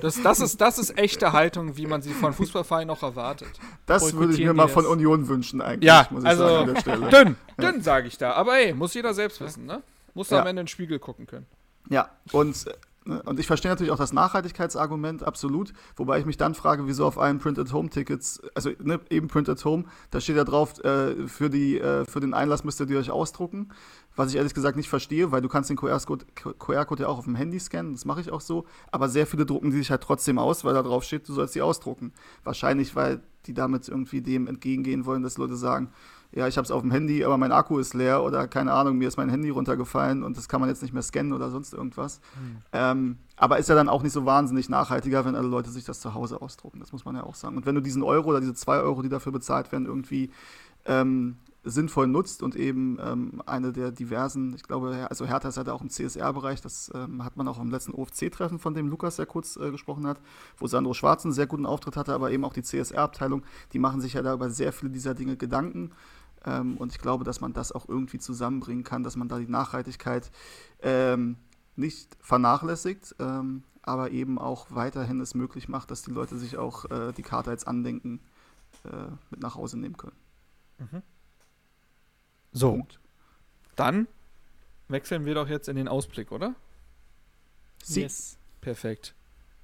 Das, 0.00 0.22
das, 0.22 0.40
ist, 0.40 0.60
das 0.60 0.78
ist 0.78 0.96
echte 0.96 1.32
Haltung, 1.32 1.76
wie 1.76 1.86
man 1.86 2.00
sie 2.00 2.12
von 2.12 2.32
Fußballvereinen 2.32 2.90
auch 2.90 3.02
erwartet. 3.02 3.48
Das 3.86 4.14
würde 4.14 4.34
ich 4.34 4.38
mir 4.38 4.54
mal 4.54 4.68
von 4.68 4.86
Union 4.86 5.26
wünschen, 5.26 5.60
eigentlich. 5.60 5.88
Ja, 5.88 6.08
also 6.22 6.64
sagen, 6.84 7.10
dünn, 7.10 7.36
dünn 7.60 7.82
sage 7.82 8.06
ich 8.06 8.16
da. 8.16 8.32
Aber 8.32 8.56
ey, 8.56 8.72
muss 8.72 8.94
jeder 8.94 9.14
selbst 9.14 9.40
wissen, 9.40 9.66
ne? 9.66 9.82
Muss 10.14 10.30
ja. 10.30 10.40
am 10.40 10.46
Ende 10.46 10.60
in 10.60 10.66
den 10.66 10.68
Spiegel 10.68 11.00
gucken 11.00 11.26
können. 11.26 11.46
Ja, 11.88 12.10
und 12.30 12.66
Ne? 13.04 13.22
Und 13.22 13.38
ich 13.38 13.46
verstehe 13.46 13.70
natürlich 13.70 13.92
auch 13.92 13.98
das 13.98 14.12
Nachhaltigkeitsargument 14.12 15.22
absolut, 15.22 15.72
wobei 15.96 16.18
ich 16.18 16.24
mich 16.24 16.36
dann 16.36 16.54
frage, 16.54 16.86
wieso 16.86 17.06
auf 17.06 17.18
allen 17.18 17.38
Print-at-Home-Tickets, 17.38 18.40
also 18.54 18.70
ne, 18.82 19.00
eben 19.10 19.28
Print-at-Home, 19.28 19.84
da 20.10 20.20
steht 20.20 20.36
ja 20.36 20.44
drauf, 20.44 20.82
äh, 20.82 21.28
für, 21.28 21.50
die, 21.50 21.78
äh, 21.78 22.06
für 22.06 22.20
den 22.20 22.32
Einlass 22.32 22.64
müsst 22.64 22.80
ihr 22.80 22.86
die 22.86 22.96
euch 22.96 23.10
ausdrucken, 23.10 23.72
was 24.16 24.30
ich 24.30 24.36
ehrlich 24.36 24.54
gesagt 24.54 24.76
nicht 24.76 24.88
verstehe, 24.88 25.32
weil 25.32 25.42
du 25.42 25.48
kannst 25.48 25.70
den 25.70 25.76
QR-Code 25.76 26.26
QR 26.58 26.86
ja 26.98 27.06
auch 27.08 27.18
auf 27.18 27.24
dem 27.24 27.34
Handy 27.34 27.58
scannen, 27.58 27.92
das 27.92 28.04
mache 28.04 28.20
ich 28.20 28.30
auch 28.30 28.40
so, 28.40 28.64
aber 28.90 29.08
sehr 29.08 29.26
viele 29.26 29.46
drucken 29.46 29.70
die 29.70 29.78
sich 29.78 29.90
halt 29.90 30.02
trotzdem 30.02 30.38
aus, 30.38 30.64
weil 30.64 30.74
da 30.74 30.82
drauf 30.82 31.04
steht, 31.04 31.28
du 31.28 31.32
sollst 31.32 31.54
sie 31.54 31.62
ausdrucken. 31.62 32.12
Wahrscheinlich, 32.44 32.94
weil 32.94 33.20
die 33.46 33.54
damit 33.54 33.88
irgendwie 33.88 34.22
dem 34.22 34.46
entgegengehen 34.46 35.04
wollen, 35.04 35.22
dass 35.22 35.36
Leute 35.36 35.56
sagen, 35.56 35.90
ja, 36.32 36.48
ich 36.48 36.56
habe 36.56 36.64
es 36.64 36.72
auf 36.72 36.82
dem 36.82 36.90
Handy, 36.90 37.24
aber 37.24 37.38
mein 37.38 37.52
Akku 37.52 37.78
ist 37.78 37.94
leer 37.94 38.24
oder 38.24 38.48
keine 38.48 38.72
Ahnung, 38.72 38.98
mir 38.98 39.06
ist 39.06 39.16
mein 39.16 39.28
Handy 39.28 39.50
runtergefallen 39.50 40.24
und 40.24 40.36
das 40.36 40.48
kann 40.48 40.60
man 40.60 40.68
jetzt 40.68 40.82
nicht 40.82 40.92
mehr 40.92 41.02
scannen 41.02 41.32
oder 41.32 41.50
sonst 41.50 41.72
irgendwas. 41.72 42.20
Mhm. 42.40 42.56
Ähm, 42.72 43.18
aber 43.36 43.58
ist 43.58 43.68
ja 43.68 43.74
dann 43.76 43.88
auch 43.88 44.02
nicht 44.02 44.12
so 44.12 44.24
wahnsinnig 44.26 44.68
nachhaltiger, 44.68 45.24
wenn 45.24 45.36
alle 45.36 45.46
Leute 45.46 45.70
sich 45.70 45.84
das 45.84 46.00
zu 46.00 46.14
Hause 46.14 46.42
ausdrucken, 46.42 46.80
das 46.80 46.92
muss 46.92 47.04
man 47.04 47.14
ja 47.14 47.22
auch 47.22 47.36
sagen. 47.36 47.56
Und 47.56 47.66
wenn 47.66 47.74
du 47.76 47.80
diesen 47.80 48.02
Euro 48.02 48.30
oder 48.30 48.40
diese 48.40 48.54
zwei 48.54 48.80
Euro, 48.80 49.02
die 49.02 49.08
dafür 49.08 49.32
bezahlt 49.32 49.70
werden, 49.70 49.86
irgendwie 49.86 50.30
ähm, 50.86 51.36
sinnvoll 51.64 52.06
nutzt 52.06 52.42
und 52.42 52.56
eben 52.56 52.98
ähm, 53.00 53.42
eine 53.46 53.72
der 53.72 53.90
diversen, 53.90 54.54
ich 54.54 54.62
glaube, 54.62 55.06
also 55.08 55.26
Hertha 55.26 55.48
ist 55.48 55.56
ja 55.56 55.64
da 55.64 55.72
auch 55.72 55.82
im 55.82 55.90
CSR-Bereich, 55.90 56.60
das 56.60 56.90
ähm, 56.94 57.24
hat 57.24 57.36
man 57.36 57.48
auch 57.48 57.58
am 57.58 57.70
letzten 57.70 57.92
OFC-Treffen, 57.92 58.58
von 58.58 58.74
dem 58.74 58.88
Lukas 58.88 59.16
sehr 59.16 59.26
kurz 59.26 59.56
äh, 59.56 59.70
gesprochen 59.70 60.06
hat, 60.06 60.20
wo 60.58 60.66
Sandro 60.66 60.94
Schwarz 60.94 61.24
einen 61.24 61.32
sehr 61.32 61.46
guten 61.46 61.66
Auftritt 61.66 61.96
hatte, 61.96 62.14
aber 62.14 62.30
eben 62.30 62.44
auch 62.44 62.52
die 62.52 62.62
CSR-Abteilung, 62.62 63.44
die 63.72 63.78
machen 63.78 64.00
sich 64.00 64.12
ja 64.12 64.22
da 64.22 64.34
über 64.34 64.50
sehr 64.50 64.72
viele 64.72 64.90
dieser 64.90 65.14
Dinge 65.14 65.36
Gedanken 65.36 65.92
ähm, 66.44 66.76
und 66.76 66.92
ich 66.92 66.98
glaube, 66.98 67.24
dass 67.24 67.40
man 67.40 67.52
das 67.52 67.72
auch 67.72 67.88
irgendwie 67.88 68.18
zusammenbringen 68.18 68.84
kann, 68.84 69.02
dass 69.02 69.16
man 69.16 69.28
da 69.28 69.38
die 69.38 69.48
Nachhaltigkeit 69.48 70.30
ähm, 70.82 71.36
nicht 71.76 72.16
vernachlässigt, 72.20 73.16
ähm, 73.18 73.64
aber 73.82 74.10
eben 74.10 74.38
auch 74.38 74.66
weiterhin 74.70 75.20
es 75.20 75.34
möglich 75.34 75.68
macht, 75.68 75.90
dass 75.90 76.02
die 76.02 76.10
Leute 76.10 76.38
sich 76.38 76.56
auch 76.56 76.90
äh, 76.90 77.12
die 77.12 77.22
Karte 77.22 77.50
als 77.50 77.66
Andenken 77.66 78.20
äh, 78.84 79.10
mit 79.30 79.40
nach 79.40 79.56
Hause 79.56 79.78
nehmen 79.78 79.96
können. 79.96 80.16
Mhm. 80.78 81.02
So, 82.54 82.70
Punkt. 82.70 83.00
dann 83.74 84.06
wechseln 84.88 85.26
wir 85.26 85.34
doch 85.34 85.48
jetzt 85.48 85.68
in 85.68 85.74
den 85.74 85.88
Ausblick, 85.88 86.30
oder? 86.30 86.54
Sie. 87.82 88.02
Yes. 88.02 88.38
Perfekt. 88.60 89.14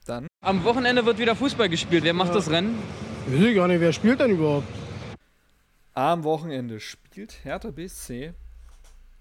Dann. 0.06 0.26
Am 0.42 0.64
Wochenende 0.64 1.06
wird 1.06 1.18
wieder 1.18 1.36
Fußball 1.36 1.68
gespielt. 1.68 2.02
Wer 2.02 2.14
macht 2.14 2.30
ja. 2.30 2.34
das 2.34 2.50
Rennen? 2.50 2.76
Weiß 3.28 3.40
ich 3.40 3.54
gar 3.54 3.68
nicht, 3.68 3.80
wer 3.80 3.92
spielt 3.92 4.18
denn 4.18 4.32
überhaupt? 4.32 4.66
Am 5.94 6.24
Wochenende 6.24 6.80
spielt 6.80 7.44
Hertha 7.44 7.70
BSC 7.70 8.32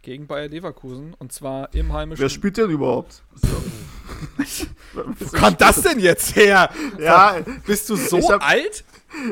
gegen 0.02 0.26
Bayer 0.26 0.48
Leverkusen 0.48 1.14
und 1.14 1.32
zwar 1.32 1.72
im 1.76 1.94
heimischen. 1.94 2.22
Wer 2.22 2.30
spielt 2.30 2.58
denn 2.58 2.72
überhaupt? 2.72 3.22
Wo 4.94 5.38
kommt 5.38 5.62
das 5.62 5.84
denn 5.84 6.00
jetzt 6.00 6.36
her? 6.36 6.72
Ja, 6.98 7.38
bist 7.68 7.90
du 7.90 7.96
so 7.96 8.32
hab, 8.32 8.48
alt? 8.48 8.84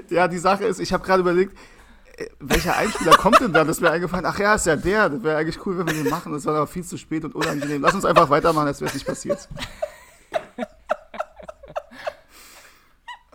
Ja, 0.10 0.28
die 0.28 0.38
Sache 0.38 0.66
ist, 0.66 0.80
ich 0.80 0.94
habe 0.94 1.04
gerade 1.04 1.22
überlegt, 1.22 1.58
welcher 2.40 2.76
Einspieler 2.76 3.12
kommt 3.12 3.40
denn 3.40 3.54
da? 3.54 3.64
Das 3.64 3.82
wäre 3.82 3.92
eingefallen. 3.94 4.26
Ach 4.26 4.40
ja, 4.40 4.56
ist 4.56 4.66
ja 4.66 4.76
der. 4.76 5.10
Das 5.10 5.24
wäre 5.24 5.38
eigentlich 5.38 5.66
cool, 5.66 5.78
wenn 5.78 5.88
wir 5.88 5.94
den 5.94 6.10
machen. 6.10 6.32
Das 6.34 6.46
war 6.46 6.56
aber 6.56 6.68
viel 6.68 6.84
zu 6.84 6.98
spät 6.98 7.24
und 7.24 7.36
unangenehm. 7.36 7.82
Lass 7.82 7.94
uns 7.94 8.06
einfach 8.06 8.30
weitermachen, 8.30 8.68
als 8.68 8.82
wäre 8.82 8.90
es 8.90 8.96
nicht 8.96 9.06
passiert. 9.06 9.48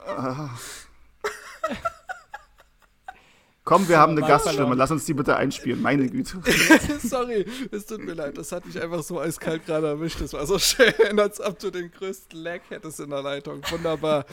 ah. 0.07 0.51
Komm, 3.65 3.89
wir 3.89 3.99
haben 3.99 4.17
eine 4.17 4.27
Gaststimme. 4.27 4.75
Lass 4.75 4.91
uns 4.91 5.05
die 5.05 5.15
bitte 5.15 5.37
einspielen. 5.37 5.81
Meine 5.81 6.09
Güte. 6.09 6.39
Sorry, 7.01 7.47
es 7.71 7.87
tut 7.87 8.01
mir 8.05 8.15
leid. 8.15 8.37
Das 8.37 8.51
hat 8.51 8.67
mich 8.67 8.81
einfach 8.81 9.05
so 9.05 9.21
eiskalt 9.21 9.65
gerade 9.67 9.87
erwischt. 9.87 10.21
Das 10.21 10.33
war 10.33 10.45
so 10.47 10.59
schön, 10.59 10.93
als 11.21 11.41
ob 11.41 11.61
du 11.61 11.71
den 11.71 11.93
größten 11.93 12.43
Lag 12.43 12.61
hättest 12.71 12.99
in 12.99 13.11
der 13.11 13.23
Leitung. 13.23 13.63
Wunderbar. 13.71 14.27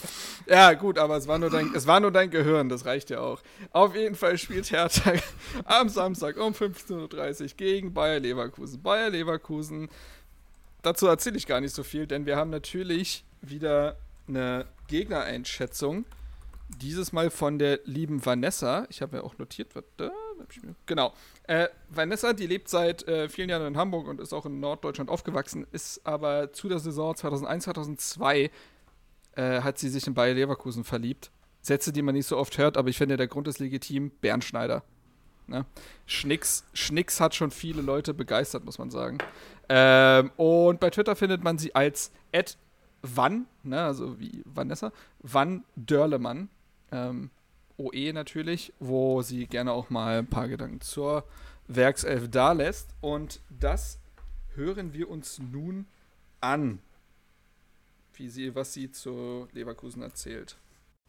Ja, 0.47 0.73
gut, 0.73 0.97
aber 0.97 1.15
es 1.15 1.27
war 1.27 1.37
nur 1.37 1.51
dein, 1.51 1.75
es 1.75 1.85
war 1.85 1.99
nur 1.99 2.09
dein 2.09 2.31
Gehirn. 2.31 2.69
Das 2.69 2.85
reicht 2.85 3.11
ja 3.11 3.19
auch. 3.19 3.39
Auf 3.71 3.95
jeden 3.95 4.15
Fall 4.15 4.35
spielt 4.39 4.71
Hertha 4.71 5.13
am 5.65 5.89
Samstag 5.89 6.37
um 6.37 6.53
15.30 6.53 7.41
Uhr 7.41 7.47
gegen 7.55 7.93
Bayer 7.93 8.19
Leverkusen. 8.19 8.81
Bayer 8.81 9.11
Leverkusen. 9.11 9.89
Dazu 10.81 11.05
erzähle 11.05 11.37
ich 11.37 11.45
gar 11.45 11.61
nicht 11.61 11.75
so 11.75 11.83
viel, 11.83 12.07
denn 12.07 12.25
wir 12.25 12.35
haben 12.35 12.49
natürlich 12.49 13.23
wieder 13.41 13.95
eine 14.27 14.65
Gegnereinschätzung 14.87 16.05
dieses 16.69 17.11
Mal 17.11 17.29
von 17.29 17.59
der 17.59 17.79
lieben 17.85 18.25
Vanessa. 18.25 18.85
Ich 18.89 19.01
habe 19.01 19.17
mir 19.17 19.23
auch 19.23 19.37
notiert, 19.37 19.75
was 19.75 19.83
da. 19.97 20.11
Genau. 20.85 21.13
Äh, 21.43 21.67
Vanessa, 21.89 22.33
die 22.33 22.47
lebt 22.47 22.69
seit 22.69 23.07
äh, 23.07 23.27
vielen 23.27 23.49
Jahren 23.49 23.67
in 23.67 23.77
Hamburg 23.77 24.07
und 24.07 24.21
ist 24.21 24.33
auch 24.33 24.45
in 24.45 24.59
Norddeutschland 24.59 25.09
aufgewachsen, 25.09 25.67
ist 25.71 26.05
aber 26.05 26.53
zu 26.53 26.69
der 26.69 26.79
Saison 26.79 27.15
2001, 27.15 27.65
2002 27.65 28.51
äh, 29.35 29.61
hat 29.61 29.77
sie 29.77 29.89
sich 29.89 30.07
in 30.07 30.13
Bayer 30.13 30.33
Leverkusen 30.33 30.83
verliebt. 30.83 31.31
Sätze, 31.61 31.91
die 31.91 32.01
man 32.01 32.15
nicht 32.15 32.27
so 32.27 32.37
oft 32.37 32.57
hört, 32.57 32.77
aber 32.77 32.89
ich 32.89 32.97
finde, 32.97 33.17
der 33.17 33.27
Grund 33.27 33.47
ist 33.47 33.59
legitim. 33.59 34.11
Bernschneider. 34.21 34.83
Ne? 35.47 35.65
Schnicks, 36.05 36.63
Schnicks 36.73 37.19
hat 37.19 37.35
schon 37.35 37.51
viele 37.51 37.81
Leute 37.81 38.13
begeistert, 38.13 38.63
muss 38.63 38.77
man 38.77 38.91
sagen. 38.91 39.17
Ähm, 39.67 40.31
und 40.37 40.79
bei 40.79 40.89
Twitter 40.89 41.15
findet 41.15 41.43
man 41.43 41.57
sie 41.57 41.73
als 41.75 42.11
Van, 43.01 43.47
ne, 43.63 43.81
also 43.81 44.19
wie 44.19 44.43
Vanessa, 44.45 44.91
Van 45.19 45.63
Dörlemann 45.75 46.49
ähm, 46.91 47.29
OE 47.77 48.13
natürlich, 48.13 48.73
wo 48.79 49.21
sie 49.21 49.47
gerne 49.47 49.71
auch 49.71 49.89
mal 49.89 50.19
ein 50.19 50.27
paar 50.27 50.47
Gedanken 50.47 50.81
zur 50.81 51.23
Werkself 51.67 52.29
dalässt. 52.29 52.89
Und 53.01 53.39
das 53.49 53.99
hören 54.55 54.93
wir 54.93 55.09
uns 55.09 55.39
nun 55.39 55.85
an, 56.41 56.79
wie 58.13 58.29
sie, 58.29 58.53
was 58.55 58.73
sie 58.73 58.91
zu 58.91 59.47
Leverkusen 59.53 60.01
erzählt. 60.01 60.57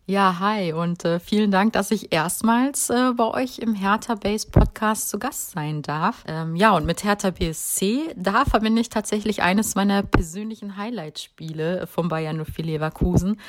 Ja, 0.06 0.40
hi 0.40 0.72
und 0.72 1.04
äh, 1.04 1.20
vielen 1.20 1.52
Dank, 1.52 1.72
dass 1.72 1.92
ich 1.92 2.12
erstmals 2.12 2.90
äh, 2.90 3.12
bei 3.16 3.28
euch 3.28 3.60
im 3.60 3.74
Hertha 3.74 4.16
Base 4.16 4.48
Podcast 4.50 5.08
zu 5.08 5.20
Gast 5.20 5.52
sein 5.52 5.82
darf. 5.82 6.24
Ähm, 6.26 6.56
ja, 6.56 6.74
und 6.74 6.84
mit 6.84 7.04
Hertha 7.04 7.30
BSC, 7.30 8.14
da 8.16 8.44
verbinde 8.44 8.80
ich 8.80 8.88
tatsächlich 8.88 9.42
eines 9.42 9.76
meiner 9.76 10.02
persönlichen 10.02 10.76
Highlight-Spiele 10.76 11.86
vom 11.86 12.08
Bayern 12.08 12.44
04 12.44 12.64
Leverkusen. 12.64 13.40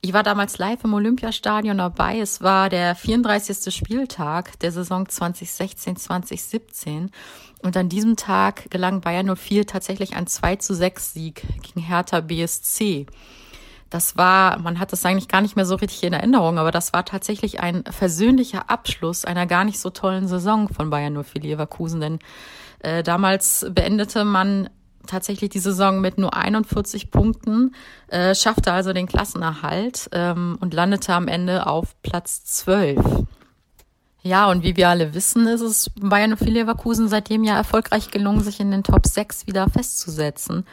Ich 0.00 0.12
war 0.12 0.22
damals 0.22 0.58
live 0.58 0.84
im 0.84 0.94
Olympiastadion 0.94 1.78
dabei. 1.78 2.20
Es 2.20 2.40
war 2.40 2.68
der 2.68 2.94
34. 2.94 3.74
Spieltag 3.74 4.56
der 4.60 4.70
Saison 4.70 5.06
2016-2017. 5.06 7.08
Und 7.62 7.76
an 7.76 7.88
diesem 7.88 8.14
Tag 8.14 8.70
gelang 8.70 9.00
Bayern 9.00 9.36
04 9.36 9.66
tatsächlich 9.66 10.14
ein 10.14 10.28
2 10.28 10.54
zu 10.56 10.74
6 10.74 11.14
Sieg 11.14 11.42
gegen 11.62 11.80
Hertha 11.80 12.20
BSC. 12.20 13.06
Das 13.90 14.16
war, 14.16 14.60
man 14.60 14.78
hat 14.78 14.92
das 14.92 15.04
eigentlich 15.04 15.26
gar 15.26 15.40
nicht 15.40 15.56
mehr 15.56 15.66
so 15.66 15.74
richtig 15.74 16.04
in 16.04 16.12
Erinnerung, 16.12 16.58
aber 16.58 16.70
das 16.70 16.92
war 16.92 17.04
tatsächlich 17.04 17.58
ein 17.58 17.82
versöhnlicher 17.90 18.70
Abschluss 18.70 19.24
einer 19.24 19.46
gar 19.46 19.64
nicht 19.64 19.80
so 19.80 19.90
tollen 19.90 20.28
Saison 20.28 20.68
von 20.68 20.90
Bayern 20.90 21.24
04 21.24 21.42
Leverkusen, 21.42 22.00
denn 22.00 22.20
äh, 22.80 23.02
damals 23.02 23.66
beendete 23.70 24.24
man 24.24 24.70
tatsächlich 25.08 25.50
die 25.50 25.58
Saison 25.58 26.00
mit 26.00 26.18
nur 26.18 26.34
41 26.34 27.10
Punkten, 27.10 27.74
äh, 28.08 28.34
schaffte 28.34 28.72
also 28.72 28.92
den 28.92 29.08
Klassenerhalt 29.08 30.08
ähm, 30.12 30.56
und 30.60 30.72
landete 30.72 31.12
am 31.12 31.26
Ende 31.26 31.66
auf 31.66 32.00
Platz 32.02 32.44
12. 32.44 33.24
Ja, 34.22 34.50
und 34.50 34.62
wie 34.62 34.76
wir 34.76 34.88
alle 34.88 35.14
wissen, 35.14 35.46
ist 35.46 35.60
es 35.60 35.90
Bayern 36.00 36.32
und 36.32 36.40
Leverkusen 36.40 37.08
seitdem 37.08 37.44
ja 37.44 37.56
erfolgreich 37.56 38.10
gelungen, 38.10 38.42
sich 38.42 38.60
in 38.60 38.70
den 38.70 38.82
Top 38.82 39.06
6 39.06 39.46
wieder 39.46 39.68
festzusetzen. 39.68 40.64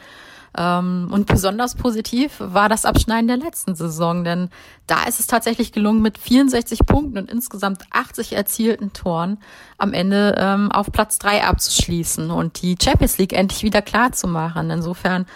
Ähm, 0.56 1.08
und 1.10 1.26
besonders 1.26 1.74
positiv 1.74 2.36
war 2.38 2.68
das 2.68 2.84
Abschneiden 2.84 3.28
der 3.28 3.36
letzten 3.36 3.74
Saison, 3.74 4.24
denn 4.24 4.50
da 4.86 5.04
ist 5.04 5.20
es 5.20 5.26
tatsächlich 5.26 5.72
gelungen, 5.72 6.02
mit 6.02 6.18
64 6.18 6.80
Punkten 6.86 7.18
und 7.18 7.30
insgesamt 7.30 7.82
80 7.90 8.34
erzielten 8.34 8.92
Toren 8.92 9.38
am 9.78 9.92
Ende 9.92 10.34
ähm, 10.38 10.72
auf 10.72 10.90
Platz 10.92 11.18
3 11.18 11.44
abzuschließen 11.44 12.30
und 12.30 12.62
die 12.62 12.76
Champions 12.82 13.18
League 13.18 13.32
endlich 13.32 13.62
wieder 13.62 13.82
klar 13.82 14.12
zu 14.12 14.26
machen. 14.28 14.70
Insofern 14.70 15.26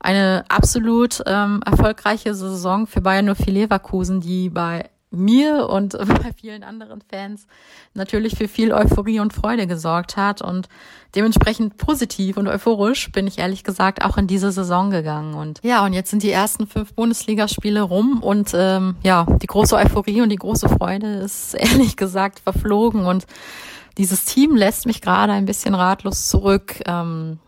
eine 0.00 0.44
absolut 0.48 1.22
ähm, 1.26 1.62
erfolgreiche 1.64 2.34
Saison 2.34 2.86
für 2.86 3.00
Bayern 3.00 3.34
04 3.34 3.52
Leverkusen, 3.52 4.20
die 4.20 4.50
bei 4.50 4.90
mir 5.10 5.68
und 5.68 5.92
bei 5.98 6.32
vielen 6.32 6.62
anderen 6.62 7.00
Fans 7.00 7.46
natürlich 7.94 8.36
für 8.36 8.48
viel 8.48 8.72
Euphorie 8.72 9.20
und 9.20 9.32
Freude 9.32 9.66
gesorgt 9.66 10.16
hat. 10.16 10.42
Und 10.42 10.68
dementsprechend 11.14 11.76
positiv 11.78 12.36
und 12.36 12.48
euphorisch 12.48 13.10
bin 13.12 13.26
ich 13.26 13.38
ehrlich 13.38 13.64
gesagt 13.64 14.04
auch 14.04 14.16
in 14.16 14.26
diese 14.26 14.52
Saison 14.52 14.90
gegangen. 14.90 15.34
Und 15.34 15.60
ja, 15.62 15.84
und 15.84 15.92
jetzt 15.92 16.10
sind 16.10 16.22
die 16.22 16.30
ersten 16.30 16.66
fünf 16.66 16.94
Bundesligaspiele 16.94 17.82
rum 17.82 18.22
und 18.22 18.52
ähm, 18.54 18.96
ja, 19.02 19.26
die 19.40 19.46
große 19.46 19.76
Euphorie 19.76 20.22
und 20.22 20.28
die 20.28 20.36
große 20.36 20.68
Freude 20.68 21.14
ist 21.16 21.54
ehrlich 21.58 21.96
gesagt 21.96 22.40
verflogen. 22.40 23.06
Und 23.06 23.26
dieses 23.98 24.24
Team 24.24 24.54
lässt 24.56 24.86
mich 24.86 25.00
gerade 25.00 25.32
ein 25.32 25.46
bisschen 25.46 25.74
ratlos 25.74 26.28
zurück. 26.28 26.82
Ähm, 26.86 27.38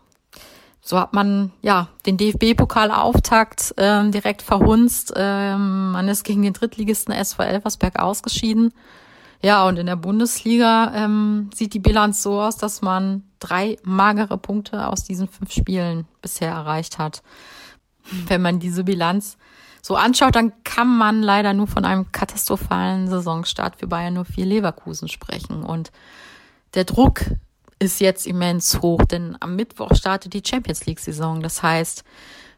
so 0.89 0.99
hat 0.99 1.13
man 1.13 1.51
ja 1.61 1.89
den 2.07 2.17
DFB-Pokalauftakt 2.17 3.75
ähm, 3.77 4.11
direkt 4.11 4.41
verhunzt. 4.41 5.13
Ähm, 5.15 5.91
man 5.91 6.07
ist 6.07 6.23
gegen 6.23 6.41
den 6.41 6.53
Drittligisten 6.53 7.13
SV 7.13 7.43
Elversberg 7.43 7.99
ausgeschieden. 7.99 8.73
Ja, 9.43 9.67
und 9.67 9.77
in 9.77 9.85
der 9.85 9.97
Bundesliga 9.97 10.91
ähm, 10.95 11.51
sieht 11.53 11.75
die 11.75 11.79
Bilanz 11.79 12.23
so 12.23 12.41
aus, 12.41 12.57
dass 12.57 12.81
man 12.81 13.21
drei 13.37 13.77
magere 13.83 14.39
Punkte 14.39 14.87
aus 14.87 15.03
diesen 15.03 15.27
fünf 15.27 15.51
Spielen 15.51 16.07
bisher 16.23 16.49
erreicht 16.49 16.97
hat. 16.97 17.21
Wenn 18.25 18.41
man 18.41 18.57
diese 18.57 18.83
Bilanz 18.83 19.37
so 19.83 19.95
anschaut, 19.95 20.35
dann 20.35 20.53
kann 20.63 20.87
man 20.87 21.21
leider 21.21 21.53
nur 21.53 21.67
von 21.67 21.85
einem 21.85 22.11
katastrophalen 22.11 23.07
Saisonstart 23.07 23.75
für 23.75 23.85
Bayern 23.85 24.25
04 24.25 24.43
Leverkusen 24.43 25.07
sprechen. 25.07 25.61
Und 25.61 25.91
der 26.73 26.85
Druck 26.85 27.25
ist 27.79 28.01
jetzt 28.01 28.27
immens 28.27 28.81
hoch, 28.81 29.03
denn 29.05 29.37
am 29.39 29.55
Mittwoch 29.55 29.95
startet 29.95 30.33
die 30.33 30.43
Champions 30.45 30.85
League-Saison. 30.85 31.41
Das 31.41 31.63
heißt, 31.63 32.03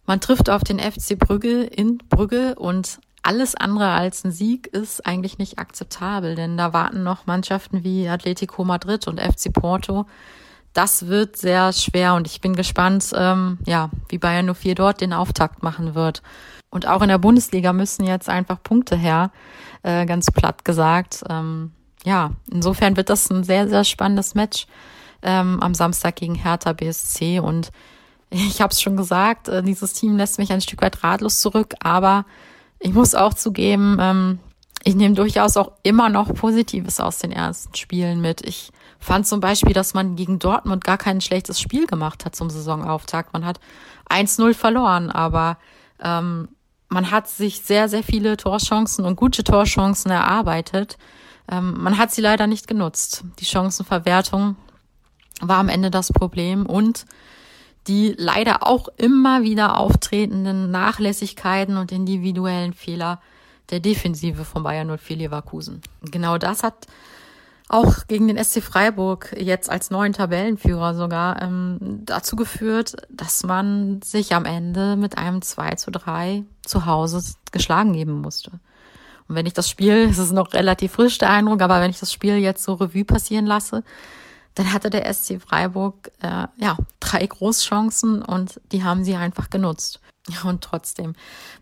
man 0.06 0.20
trifft 0.20 0.50
auf 0.50 0.64
den 0.64 0.80
FC 0.80 1.18
Brügge 1.18 1.64
in 1.64 2.00
Brügge 2.10 2.56
und 2.56 3.00
alles 3.24 3.54
andere 3.54 3.90
als 3.90 4.24
ein 4.24 4.32
Sieg 4.32 4.68
ist 4.68 5.06
eigentlich 5.06 5.38
nicht 5.38 5.60
akzeptabel, 5.60 6.34
denn 6.34 6.58
da 6.58 6.74
warten 6.74 7.04
noch 7.04 7.28
Mannschaften 7.28 7.84
wie 7.84 8.10
Atletico 8.10 8.64
Madrid 8.64 9.08
und 9.08 9.22
FC 9.22 9.54
Porto. 9.54 10.08
Das 10.74 11.08
wird 11.08 11.38
sehr 11.38 11.72
schwer 11.74 12.16
und 12.16 12.26
ich 12.26 12.42
bin 12.42 12.56
gespannt, 12.56 13.12
ähm, 13.14 13.60
ja, 13.66 13.92
wie 14.10 14.18
Bayern 14.18 14.54
04 14.56 14.74
dort 14.74 15.02
den 15.02 15.14
Auftakt 15.14 15.62
machen 15.62 15.94
wird. 15.94 16.24
Und 16.70 16.88
auch 16.88 17.02
in 17.02 17.10
der 17.10 17.18
Bundesliga 17.18 17.74
müssen 17.74 18.06
jetzt 18.06 18.30
einfach 18.30 18.64
Punkte 18.64 18.96
her, 18.96 19.32
äh, 19.84 20.06
ganz 20.06 20.32
platt 20.32 20.66
gesagt. 20.66 21.24
Ähm, 21.30 21.74
ja, 22.06 22.32
insofern 22.50 22.98
wird 22.98 23.10
das 23.10 23.30
ein 23.30 23.44
sehr, 23.44 23.68
sehr 23.68 23.84
spannendes 23.84 24.34
Match 24.34 24.66
ähm, 25.22 25.60
am 25.62 25.74
Samstag 25.74 26.16
gegen 26.18 26.36
Hertha 26.36 26.74
BSC. 26.74 27.40
Und 27.40 27.72
ich 28.30 28.62
habe 28.62 28.72
es 28.72 28.82
schon 28.82 28.98
gesagt, 28.98 29.48
äh, 29.48 29.64
dieses 29.64 29.94
Team 29.94 30.18
lässt 30.18 30.38
mich 30.38 30.52
ein 30.52 30.62
Stück 30.62 30.82
weit 30.82 31.04
ratlos 31.04 31.40
zurück, 31.40 31.76
aber 31.80 32.26
ich 32.80 32.94
muss 32.94 33.14
auch 33.16 33.34
zugeben, 33.34 33.98
ähm, 34.00 34.40
ich 34.84 34.96
nehme 34.96 35.14
durchaus 35.14 35.58
auch 35.58 35.74
immer 35.84 36.10
noch 36.10 36.34
Positives 36.34 37.00
aus 37.00 37.20
den 37.20 37.32
ersten 37.32 37.76
Spielen 37.76 38.20
mit. 38.20 38.42
Ich 38.42 38.72
fand 39.00 39.28
zum 39.28 39.40
Beispiel, 39.40 39.74
dass 39.74 39.94
man 39.94 40.16
gegen 40.16 40.40
Dortmund 40.40 40.84
gar 40.84 40.98
kein 40.98 41.22
schlechtes 41.22 41.60
Spiel 41.60 41.86
gemacht 41.86 42.26
hat 42.26 42.36
zum 42.36 42.50
Saisonauftakt. 42.50 43.34
Man 43.34 43.46
hat 43.46 43.60
1-0 44.10 44.56
verloren, 44.56 45.12
aber 45.12 45.58
ähm, 46.02 46.50
man 46.90 47.12
hat 47.12 47.30
sich 47.30 47.62
sehr, 47.62 47.90
sehr 47.90 48.04
viele 48.04 48.38
Torchancen 48.38 49.06
und 49.06 49.16
gute 49.16 49.44
Torchancen 49.44 50.10
erarbeitet. 50.10 50.98
Ähm, 51.50 51.76
man 51.78 51.98
hat 51.98 52.12
sie 52.12 52.22
leider 52.22 52.48
nicht 52.48 52.68
genutzt. 52.68 53.24
Die 53.40 53.46
Chancenverwertung 53.46 54.56
war 55.42 55.58
am 55.58 55.70
Ende 55.70 55.92
das 55.92 56.12
Problem 56.12 56.66
und 56.66 57.06
die 57.88 58.14
leider 58.18 58.66
auch 58.66 58.88
immer 58.98 59.42
wieder 59.42 59.78
auftretenden 59.78 60.70
Nachlässigkeiten 60.70 61.78
und 61.78 61.92
individuellen 61.92 62.74
Fehler 62.74 63.20
der 63.72 63.80
Defensive 63.80 64.46
von 64.46 64.64
Bayern 64.64 64.96
04 64.98 65.18
Leverkusen. 65.18 65.82
Genau 66.04 66.38
das 66.38 66.64
hat 66.64 66.88
auch 67.70 68.06
gegen 68.08 68.28
den 68.28 68.44
SC 68.44 68.62
Freiburg 68.62 69.34
jetzt 69.38 69.70
als 69.70 69.92
neuen 69.92 70.12
Tabellenführer 70.12 70.94
sogar 70.94 71.42
ähm, 71.42 72.02
dazu 72.06 72.36
geführt, 72.36 72.98
dass 73.10 73.44
man 73.44 74.02
sich 74.02 74.36
am 74.36 74.44
Ende 74.44 74.98
mit 74.98 75.18
einem 75.18 75.42
2 75.42 75.76
zu 75.76 75.90
3 75.90 76.44
zu 76.64 76.86
Hause 76.86 77.24
geschlagen 77.52 77.94
geben 77.94 78.20
musste. 78.22 78.52
Und 79.30 79.36
wenn 79.36 79.46
ich 79.46 79.54
das 79.54 79.70
Spiel, 79.70 80.10
es 80.10 80.18
ist 80.18 80.34
noch 80.34 80.54
relativ 80.54 80.92
frisch 80.92 81.18
der 81.18 81.30
Eindruck, 81.30 81.62
aber 81.62 81.80
wenn 81.80 81.92
ich 81.92 82.00
das 82.00 82.12
Spiel 82.12 82.36
jetzt 82.38 82.64
so 82.64 82.74
Revue 82.74 83.06
passieren 83.06 83.46
lasse, 83.46 83.84
dann 84.56 84.74
hatte 84.74 84.90
der 84.90 85.12
SC 85.14 85.42
Freiburg 85.42 86.12
äh, 86.22 86.48
ja 86.58 86.78
drei 87.00 87.26
Großchancen 87.26 88.22
und 88.22 88.60
die 88.72 88.84
haben 88.84 89.04
sie 89.04 89.16
einfach 89.16 89.50
genutzt. 89.50 90.00
Und 90.44 90.64
trotzdem, 90.64 91.16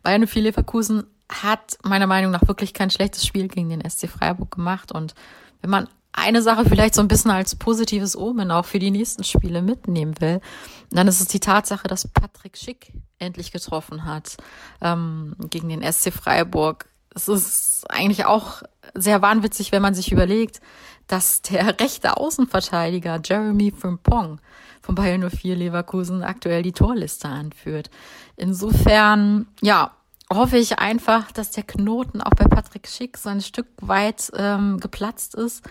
Bayern 0.04 0.28
04 0.28 0.44
Leverkusen 0.44 1.06
hat 1.32 1.78
meiner 1.84 2.08
Meinung 2.08 2.32
nach 2.32 2.48
wirklich 2.48 2.74
kein 2.74 2.90
schlechtes 2.90 3.26
Spiel 3.26 3.48
gegen 3.48 3.70
den 3.70 3.88
SC 3.88 4.10
Freiburg 4.10 4.52
gemacht. 4.52 4.92
Und 4.92 5.14
wenn 5.62 5.70
man 5.70 5.88
eine 6.12 6.42
Sache 6.42 6.66
vielleicht 6.66 6.96
so 6.96 7.02
ein 7.02 7.08
bisschen 7.08 7.32
als 7.32 7.56
positives 7.56 8.18
Omen 8.18 8.52
auch 8.52 8.66
für 8.66 8.80
die 8.80 8.92
nächsten 8.92 9.24
Spiele 9.24 9.62
mitnehmen 9.62 10.20
will, 10.20 10.42
dann 10.90 11.08
ist 11.08 11.22
es 11.22 11.28
die 11.28 11.40
Tatsache, 11.40 11.88
dass 11.88 12.08
Patrick 12.08 12.58
Schick 12.58 12.92
endlich 13.20 13.52
getroffen 13.52 14.06
hat 14.06 14.38
ähm, 14.82 15.36
gegen 15.50 15.70
den 15.70 15.84
SC 15.84 16.12
Freiburg. 16.12 16.88
Es 17.16 17.28
ist 17.28 17.86
eigentlich 17.90 18.26
auch 18.26 18.64
sehr 18.96 19.22
wahnwitzig, 19.22 19.72
wenn 19.72 19.82
man 19.82 19.94
sich 19.94 20.12
überlegt, 20.12 20.62
dass 21.10 21.42
der 21.42 21.78
rechte 21.82 22.16
Außenverteidiger 22.16 23.20
Jeremy 23.24 23.72
Frimpong 23.72 24.40
von 24.82 24.96
Bayern 24.96 25.30
04 25.30 25.58
Leverkusen 25.58 26.24
aktuell 26.24 26.64
die 26.64 26.72
Torliste 26.72 27.28
anführt. 27.28 27.90
Insofern, 28.38 29.48
ja, 29.62 29.92
hoffe 30.32 30.58
ich 30.58 30.80
einfach, 30.80 31.32
dass 31.32 31.52
der 31.52 31.64
Knoten 31.64 32.22
auch 32.22 32.32
bei 32.32 32.46
Patrick 32.46 32.88
Schick 32.88 33.18
so 33.18 33.30
ein 33.30 33.42
Stück 33.42 33.68
weit 33.82 34.32
ähm, 34.38 34.80
geplatzt 34.80 35.36
ist 35.36 35.64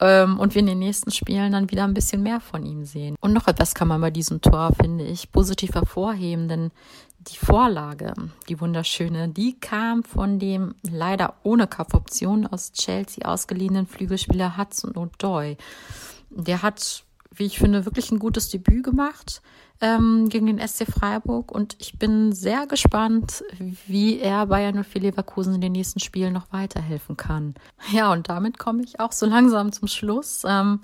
ähm, 0.00 0.38
und 0.38 0.54
wir 0.54 0.60
in 0.60 0.66
den 0.66 0.78
nächsten 0.78 1.10
Spielen 1.10 1.52
dann 1.52 1.70
wieder 1.70 1.84
ein 1.84 1.94
bisschen 1.94 2.22
mehr 2.22 2.40
von 2.40 2.64
ihm 2.64 2.84
sehen. 2.84 3.16
Und 3.20 3.32
noch 3.32 3.46
etwas 3.46 3.74
kann 3.74 3.88
man 3.88 4.00
bei 4.00 4.10
diesem 4.10 4.40
Tor, 4.40 4.72
finde 4.80 5.04
ich, 5.04 5.30
positiv 5.30 5.74
hervorheben, 5.74 6.48
denn 6.48 6.70
die 7.20 7.36
Vorlage, 7.36 8.14
die 8.48 8.60
wunderschöne, 8.60 9.28
die 9.28 9.58
kam 9.58 10.02
von 10.02 10.38
dem 10.38 10.74
leider 10.82 11.34
ohne 11.42 11.66
Kaufoption 11.66 12.46
aus 12.46 12.72
Chelsea 12.72 13.24
ausgeliehenen 13.26 13.86
Flügelspieler 13.86 14.56
Hudson 14.56 14.92
O'Doy. 14.92 15.58
Der 16.30 16.62
hat, 16.62 17.04
wie 17.30 17.44
ich 17.44 17.58
finde, 17.58 17.84
wirklich 17.84 18.10
ein 18.10 18.18
gutes 18.18 18.48
Debüt 18.48 18.84
gemacht 18.84 19.42
ähm, 19.82 20.28
gegen 20.30 20.46
den 20.46 20.66
SC 20.66 20.86
Freiburg 20.90 21.52
und 21.52 21.76
ich 21.78 21.98
bin 21.98 22.32
sehr 22.32 22.66
gespannt, 22.66 23.44
wie 23.86 24.18
er 24.18 24.46
Bayern 24.46 24.82
04 24.82 25.02
Leverkusen 25.02 25.54
in 25.54 25.60
den 25.60 25.72
nächsten 25.72 26.00
Spielen 26.00 26.32
noch 26.32 26.52
weiterhelfen 26.52 27.18
kann. 27.18 27.54
Ja, 27.92 28.12
und 28.12 28.30
damit 28.30 28.58
komme 28.58 28.82
ich 28.82 28.98
auch 28.98 29.12
so 29.12 29.26
langsam 29.26 29.72
zum 29.72 29.88
Schluss. 29.88 30.42
Ähm, 30.46 30.80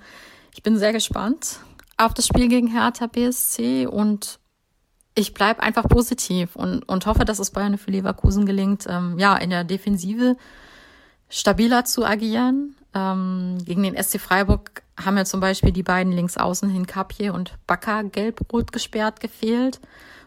ich 0.53 0.63
bin 0.63 0.79
sehr 0.79 0.93
gespannt 0.93 1.61
auf 1.97 2.13
das 2.13 2.27
Spiel 2.27 2.49
gegen 2.49 2.67
Hertha 2.67 3.07
BSC 3.07 3.87
und 3.87 4.39
ich 5.16 5.32
bleibe 5.34 5.62
einfach 5.62 5.88
positiv 5.88 6.55
und, 6.55 6.82
und 6.82 7.06
hoffe, 7.06 7.24
dass 7.24 7.38
es 7.38 7.51
Bayern 7.51 7.78
für 7.78 7.90
Leverkusen 7.90 8.44
gelingt, 8.44 8.84
ähm, 8.86 9.18
ja, 9.18 9.34
in 9.36 9.51
der 9.51 9.64
Defensive 9.64 10.36
stabiler 11.30 11.86
zu 11.86 12.05
agieren. 12.05 12.76
Ähm, 12.94 13.56
gegen 13.64 13.82
den 13.82 14.01
SC 14.01 14.20
Freiburg 14.20 14.82
haben 15.02 15.16
ja 15.16 15.24
zum 15.24 15.40
Beispiel 15.40 15.72
die 15.72 15.82
beiden 15.82 16.12
Linksaußen 16.12 16.68
Hinkapje 16.68 17.32
und 17.32 17.55
Bakker 17.66 18.05
gelb-rot 18.05 18.72
gesperrt 18.72 19.20
gefehlt. 19.20 19.80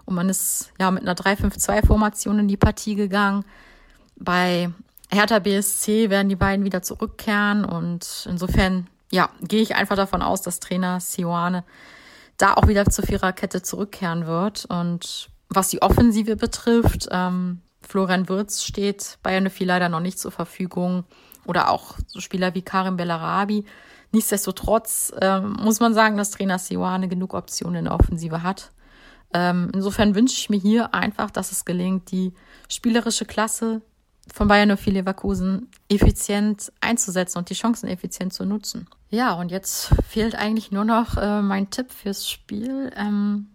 Und 0.05 0.15
man 0.15 0.27
ist 0.27 0.71
ja 0.79 0.89
mit 0.89 1.03
einer 1.03 1.13
3-5-2-Formation 1.13 2.39
in 2.39 2.47
die 2.47 2.57
Partie 2.57 2.95
gegangen. 2.95 3.45
Bei 4.15 4.71
Hertha 5.11 5.37
BSC 5.37 6.09
werden 6.09 6.29
die 6.29 6.35
beiden 6.35 6.65
wieder 6.65 6.81
zurückkehren 6.81 7.63
und 7.63 8.27
insofern, 8.27 8.87
ja, 9.11 9.29
gehe 9.41 9.61
ich 9.61 9.75
einfach 9.75 9.95
davon 9.95 10.23
aus, 10.23 10.41
dass 10.41 10.59
Trainer 10.59 10.99
Sioane 10.99 11.63
da 12.39 12.55
auch 12.55 12.67
wieder 12.67 12.85
zur 12.85 13.05
Viererkette 13.05 13.61
zurückkehren 13.61 14.25
wird. 14.25 14.65
Und 14.65 15.29
was 15.49 15.69
die 15.69 15.83
Offensive 15.83 16.35
betrifft, 16.35 17.07
ähm, 17.11 17.61
Florian 17.81 18.27
Wirz 18.29 18.63
steht 18.63 19.19
Bayern 19.21 19.49
viel 19.49 19.67
leider 19.67 19.89
noch 19.89 19.99
nicht 19.99 20.17
zur 20.17 20.31
Verfügung. 20.31 21.03
Oder 21.45 21.69
auch 21.69 21.95
so 22.07 22.19
Spieler 22.19 22.55
wie 22.55 22.61
Karim 22.61 22.97
Bellarabi. 22.97 23.65
Nichtsdestotrotz 24.11 25.13
ähm, 25.21 25.53
muss 25.59 25.79
man 25.79 25.93
sagen, 25.93 26.17
dass 26.17 26.31
Trainer 26.31 26.59
Sioane 26.59 27.07
genug 27.07 27.33
Optionen 27.33 27.75
in 27.75 27.85
der 27.85 27.93
Offensive 27.93 28.41
hat. 28.41 28.71
Ähm, 29.33 29.69
insofern 29.73 30.15
wünsche 30.15 30.35
ich 30.35 30.49
mir 30.49 30.59
hier 30.59 30.93
einfach, 30.93 31.29
dass 31.29 31.51
es 31.51 31.65
gelingt, 31.65 32.11
die 32.11 32.33
spielerische 32.67 33.25
Klasse 33.25 33.81
von 34.33 34.47
Bayern 34.47 34.75
04 34.75 34.93
Leverkusen 34.93 35.69
effizient 35.89 36.71
einzusetzen 36.81 37.39
und 37.39 37.49
die 37.49 37.55
Chancen 37.55 37.87
effizient 37.87 38.33
zu 38.33 38.45
nutzen. 38.45 38.87
Ja, 39.09 39.33
und 39.33 39.49
jetzt 39.51 39.91
fehlt 40.07 40.35
eigentlich 40.35 40.71
nur 40.71 40.85
noch 40.85 41.17
äh, 41.17 41.41
mein 41.41 41.71
Tipp 41.71 41.91
fürs 41.91 42.29
Spiel. 42.29 42.91
Ähm, 42.95 43.47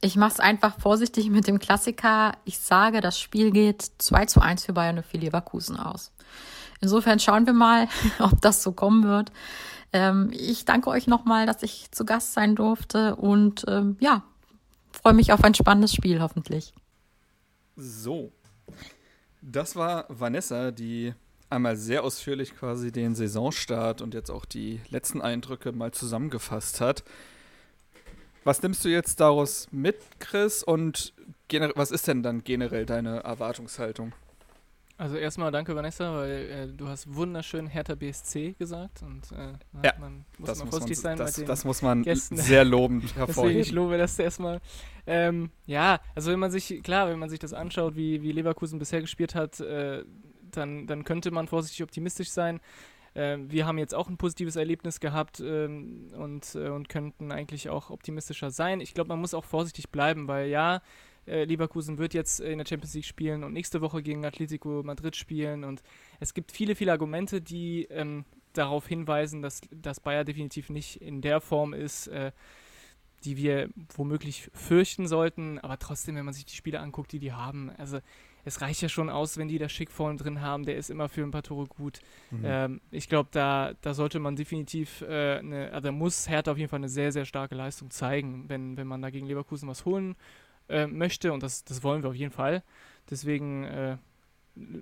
ich 0.00 0.16
mache 0.16 0.32
es 0.32 0.40
einfach 0.40 0.80
vorsichtig 0.80 1.30
mit 1.30 1.46
dem 1.46 1.58
Klassiker. 1.58 2.32
Ich 2.44 2.58
sage, 2.58 3.00
das 3.00 3.18
Spiel 3.18 3.52
geht 3.52 3.82
2 3.98 4.26
zu 4.26 4.40
1 4.40 4.64
für 4.64 4.72
Bayern 4.72 5.02
04 5.02 5.20
Leverkusen 5.20 5.76
aus. 5.76 6.12
Insofern 6.80 7.20
schauen 7.20 7.46
wir 7.46 7.52
mal, 7.52 7.86
ob 8.18 8.40
das 8.40 8.62
so 8.62 8.72
kommen 8.72 9.04
wird. 9.04 9.30
Ähm, 9.92 10.30
ich 10.32 10.64
danke 10.64 10.90
euch 10.90 11.06
nochmal, 11.06 11.46
dass 11.46 11.62
ich 11.62 11.90
zu 11.92 12.04
Gast 12.04 12.32
sein 12.32 12.56
durfte 12.56 13.16
und 13.16 13.64
ähm, 13.68 13.96
ja, 14.00 14.22
freue 14.90 15.14
mich 15.14 15.32
auf 15.32 15.44
ein 15.44 15.54
spannendes 15.54 15.94
Spiel 15.94 16.20
hoffentlich. 16.20 16.72
So, 17.76 18.32
das 19.42 19.76
war 19.76 20.06
Vanessa, 20.08 20.70
die 20.70 21.14
einmal 21.50 21.76
sehr 21.76 22.04
ausführlich 22.04 22.56
quasi 22.56 22.92
den 22.92 23.14
Saisonstart 23.14 24.00
und 24.00 24.14
jetzt 24.14 24.30
auch 24.30 24.44
die 24.44 24.80
letzten 24.88 25.20
Eindrücke 25.20 25.72
mal 25.72 25.92
zusammengefasst 25.92 26.80
hat. 26.80 27.04
Was 28.44 28.62
nimmst 28.62 28.84
du 28.84 28.88
jetzt 28.88 29.20
daraus 29.20 29.68
mit, 29.70 29.96
Chris? 30.18 30.62
Und 30.62 31.12
was 31.74 31.90
ist 31.90 32.06
denn 32.08 32.22
dann 32.22 32.44
generell 32.44 32.86
deine 32.86 33.20
Erwartungshaltung? 33.20 34.12
Also 35.00 35.16
erstmal 35.16 35.50
danke 35.50 35.74
Vanessa, 35.74 36.14
weil 36.14 36.30
äh, 36.30 36.66
du 36.68 36.86
hast 36.86 37.14
wunderschön 37.14 37.66
Hertha 37.66 37.94
BSC 37.94 38.52
gesagt 38.58 39.00
und 39.00 39.32
äh, 39.32 39.54
ja, 39.82 39.94
man 39.98 40.26
muss 40.36 40.46
das 40.46 40.62
muss 40.62 40.78
man, 40.78 40.94
sein 40.94 41.16
das, 41.16 41.42
das 41.42 41.64
muss 41.64 41.80
man 41.80 42.02
Gästen. 42.02 42.36
sehr 42.36 42.66
lobend 42.66 43.16
hervorheben. 43.16 43.62
ich 43.62 43.72
lobe 43.72 43.96
das 43.96 44.18
erstmal. 44.18 44.60
Ähm, 45.06 45.48
ja, 45.64 46.00
also 46.14 46.30
wenn 46.30 46.38
man 46.38 46.50
sich, 46.50 46.82
klar, 46.82 47.08
wenn 47.08 47.18
man 47.18 47.30
sich 47.30 47.38
das 47.38 47.54
anschaut, 47.54 47.96
wie, 47.96 48.20
wie 48.20 48.30
Leverkusen 48.30 48.78
bisher 48.78 49.00
gespielt 49.00 49.34
hat, 49.34 49.58
äh, 49.60 50.04
dann, 50.56 50.86
dann 50.86 51.04
könnte 51.04 51.30
man 51.30 51.48
vorsichtig 51.48 51.82
optimistisch 51.82 52.30
sein. 52.30 52.60
Äh, 53.14 53.38
wir 53.48 53.66
haben 53.66 53.78
jetzt 53.78 53.94
auch 53.94 54.08
ein 54.08 54.16
positives 54.16 54.56
Erlebnis 54.56 55.00
gehabt 55.00 55.40
ähm, 55.40 56.08
und, 56.16 56.54
äh, 56.54 56.68
und 56.68 56.88
könnten 56.88 57.32
eigentlich 57.32 57.68
auch 57.68 57.90
optimistischer 57.90 58.50
sein. 58.50 58.80
Ich 58.80 58.94
glaube, 58.94 59.08
man 59.08 59.20
muss 59.20 59.34
auch 59.34 59.44
vorsichtig 59.44 59.90
bleiben, 59.90 60.28
weil 60.28 60.48
ja, 60.48 60.82
äh, 61.26 61.44
Leverkusen 61.44 61.98
wird 61.98 62.14
jetzt 62.14 62.40
in 62.40 62.58
der 62.58 62.66
Champions 62.66 62.94
League 62.94 63.04
spielen 63.04 63.44
und 63.44 63.52
nächste 63.52 63.80
Woche 63.80 64.02
gegen 64.02 64.24
Atletico 64.24 64.82
Madrid 64.82 65.16
spielen. 65.16 65.64
Und 65.64 65.82
es 66.18 66.34
gibt 66.34 66.52
viele, 66.52 66.74
viele 66.74 66.92
Argumente, 66.92 67.40
die 67.40 67.84
ähm, 67.90 68.24
darauf 68.52 68.86
hinweisen, 68.86 69.42
dass, 69.42 69.60
dass 69.70 70.00
Bayer 70.00 70.24
definitiv 70.24 70.70
nicht 70.70 71.00
in 71.00 71.20
der 71.20 71.40
Form 71.40 71.72
ist, 71.72 72.08
äh, 72.08 72.32
die 73.24 73.36
wir 73.36 73.68
womöglich 73.94 74.50
fürchten 74.54 75.06
sollten. 75.06 75.58
Aber 75.58 75.78
trotzdem, 75.78 76.16
wenn 76.16 76.24
man 76.24 76.34
sich 76.34 76.46
die 76.46 76.56
Spiele 76.56 76.80
anguckt, 76.80 77.12
die 77.12 77.18
die 77.18 77.32
haben, 77.32 77.70
also 77.76 78.00
es 78.44 78.60
reicht 78.60 78.82
ja 78.82 78.88
schon 78.88 79.10
aus, 79.10 79.38
wenn 79.38 79.48
die 79.48 79.58
da 79.58 79.68
Schick 79.68 79.90
vorne 79.90 80.16
drin 80.16 80.40
haben. 80.40 80.64
Der 80.64 80.76
ist 80.76 80.90
immer 80.90 81.08
für 81.08 81.22
ein 81.22 81.30
paar 81.30 81.42
Tore 81.42 81.66
gut. 81.66 82.00
Mhm. 82.30 82.40
Ähm, 82.44 82.80
ich 82.90 83.08
glaube, 83.08 83.28
da, 83.32 83.72
da 83.80 83.94
sollte 83.94 84.18
man 84.18 84.36
definitiv, 84.36 85.02
äh, 85.02 85.38
eine, 85.38 85.72
also 85.72 85.92
muss 85.92 86.28
Hertha 86.28 86.52
auf 86.52 86.58
jeden 86.58 86.70
Fall 86.70 86.80
eine 86.80 86.88
sehr, 86.88 87.12
sehr 87.12 87.24
starke 87.24 87.54
Leistung 87.54 87.90
zeigen, 87.90 88.48
wenn, 88.48 88.76
wenn 88.76 88.86
man 88.86 89.02
da 89.02 89.10
gegen 89.10 89.26
Leverkusen 89.26 89.68
was 89.68 89.84
holen 89.84 90.16
äh, 90.68 90.86
möchte 90.86 91.32
und 91.32 91.42
das, 91.42 91.64
das 91.64 91.82
wollen 91.82 92.02
wir 92.02 92.10
auf 92.10 92.16
jeden 92.16 92.32
Fall. 92.32 92.62
Deswegen 93.10 93.64
äh, 93.64 93.96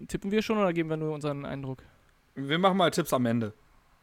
tippen 0.07 0.31
wir 0.31 0.43
schon 0.43 0.59
oder 0.59 0.73
geben 0.73 0.91
wir 0.91 0.97
nur 0.97 1.15
unseren 1.15 1.45
Eindruck? 1.45 1.83
Wir 2.35 2.59
machen 2.59 2.77
mal 2.77 2.91
Tipps 2.91 3.13
am 3.13 3.27
Ende. 3.27 3.53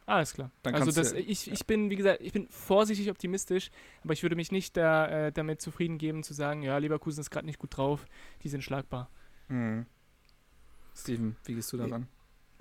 Alles 0.07 0.33
klar. 0.33 0.51
Dann 0.61 0.75
also 0.75 0.91
das, 0.91 1.13
ich, 1.13 1.51
ich 1.51 1.65
bin, 1.65 1.89
wie 1.89 1.95
gesagt, 1.95 2.21
ich 2.21 2.31
bin 2.31 2.47
vorsichtig 2.49 3.09
optimistisch, 3.09 3.71
aber 4.03 4.13
ich 4.13 4.21
würde 4.21 4.35
mich 4.35 4.51
nicht 4.51 4.77
da, 4.77 5.07
äh, 5.07 5.31
damit 5.31 5.61
zufrieden 5.61 5.97
geben 5.97 6.21
zu 6.21 6.33
sagen, 6.33 6.61
ja, 6.61 6.77
Leverkusen 6.77 7.21
ist 7.21 7.31
gerade 7.31 7.47
nicht 7.47 7.57
gut 7.57 7.75
drauf, 7.75 8.05
die 8.43 8.49
sind 8.49 8.63
schlagbar. 8.63 9.09
Mhm. 9.47 9.85
Steven, 10.95 11.35
wie 11.45 11.55
gehst 11.55 11.73
du 11.73 11.77
daran? 11.77 12.07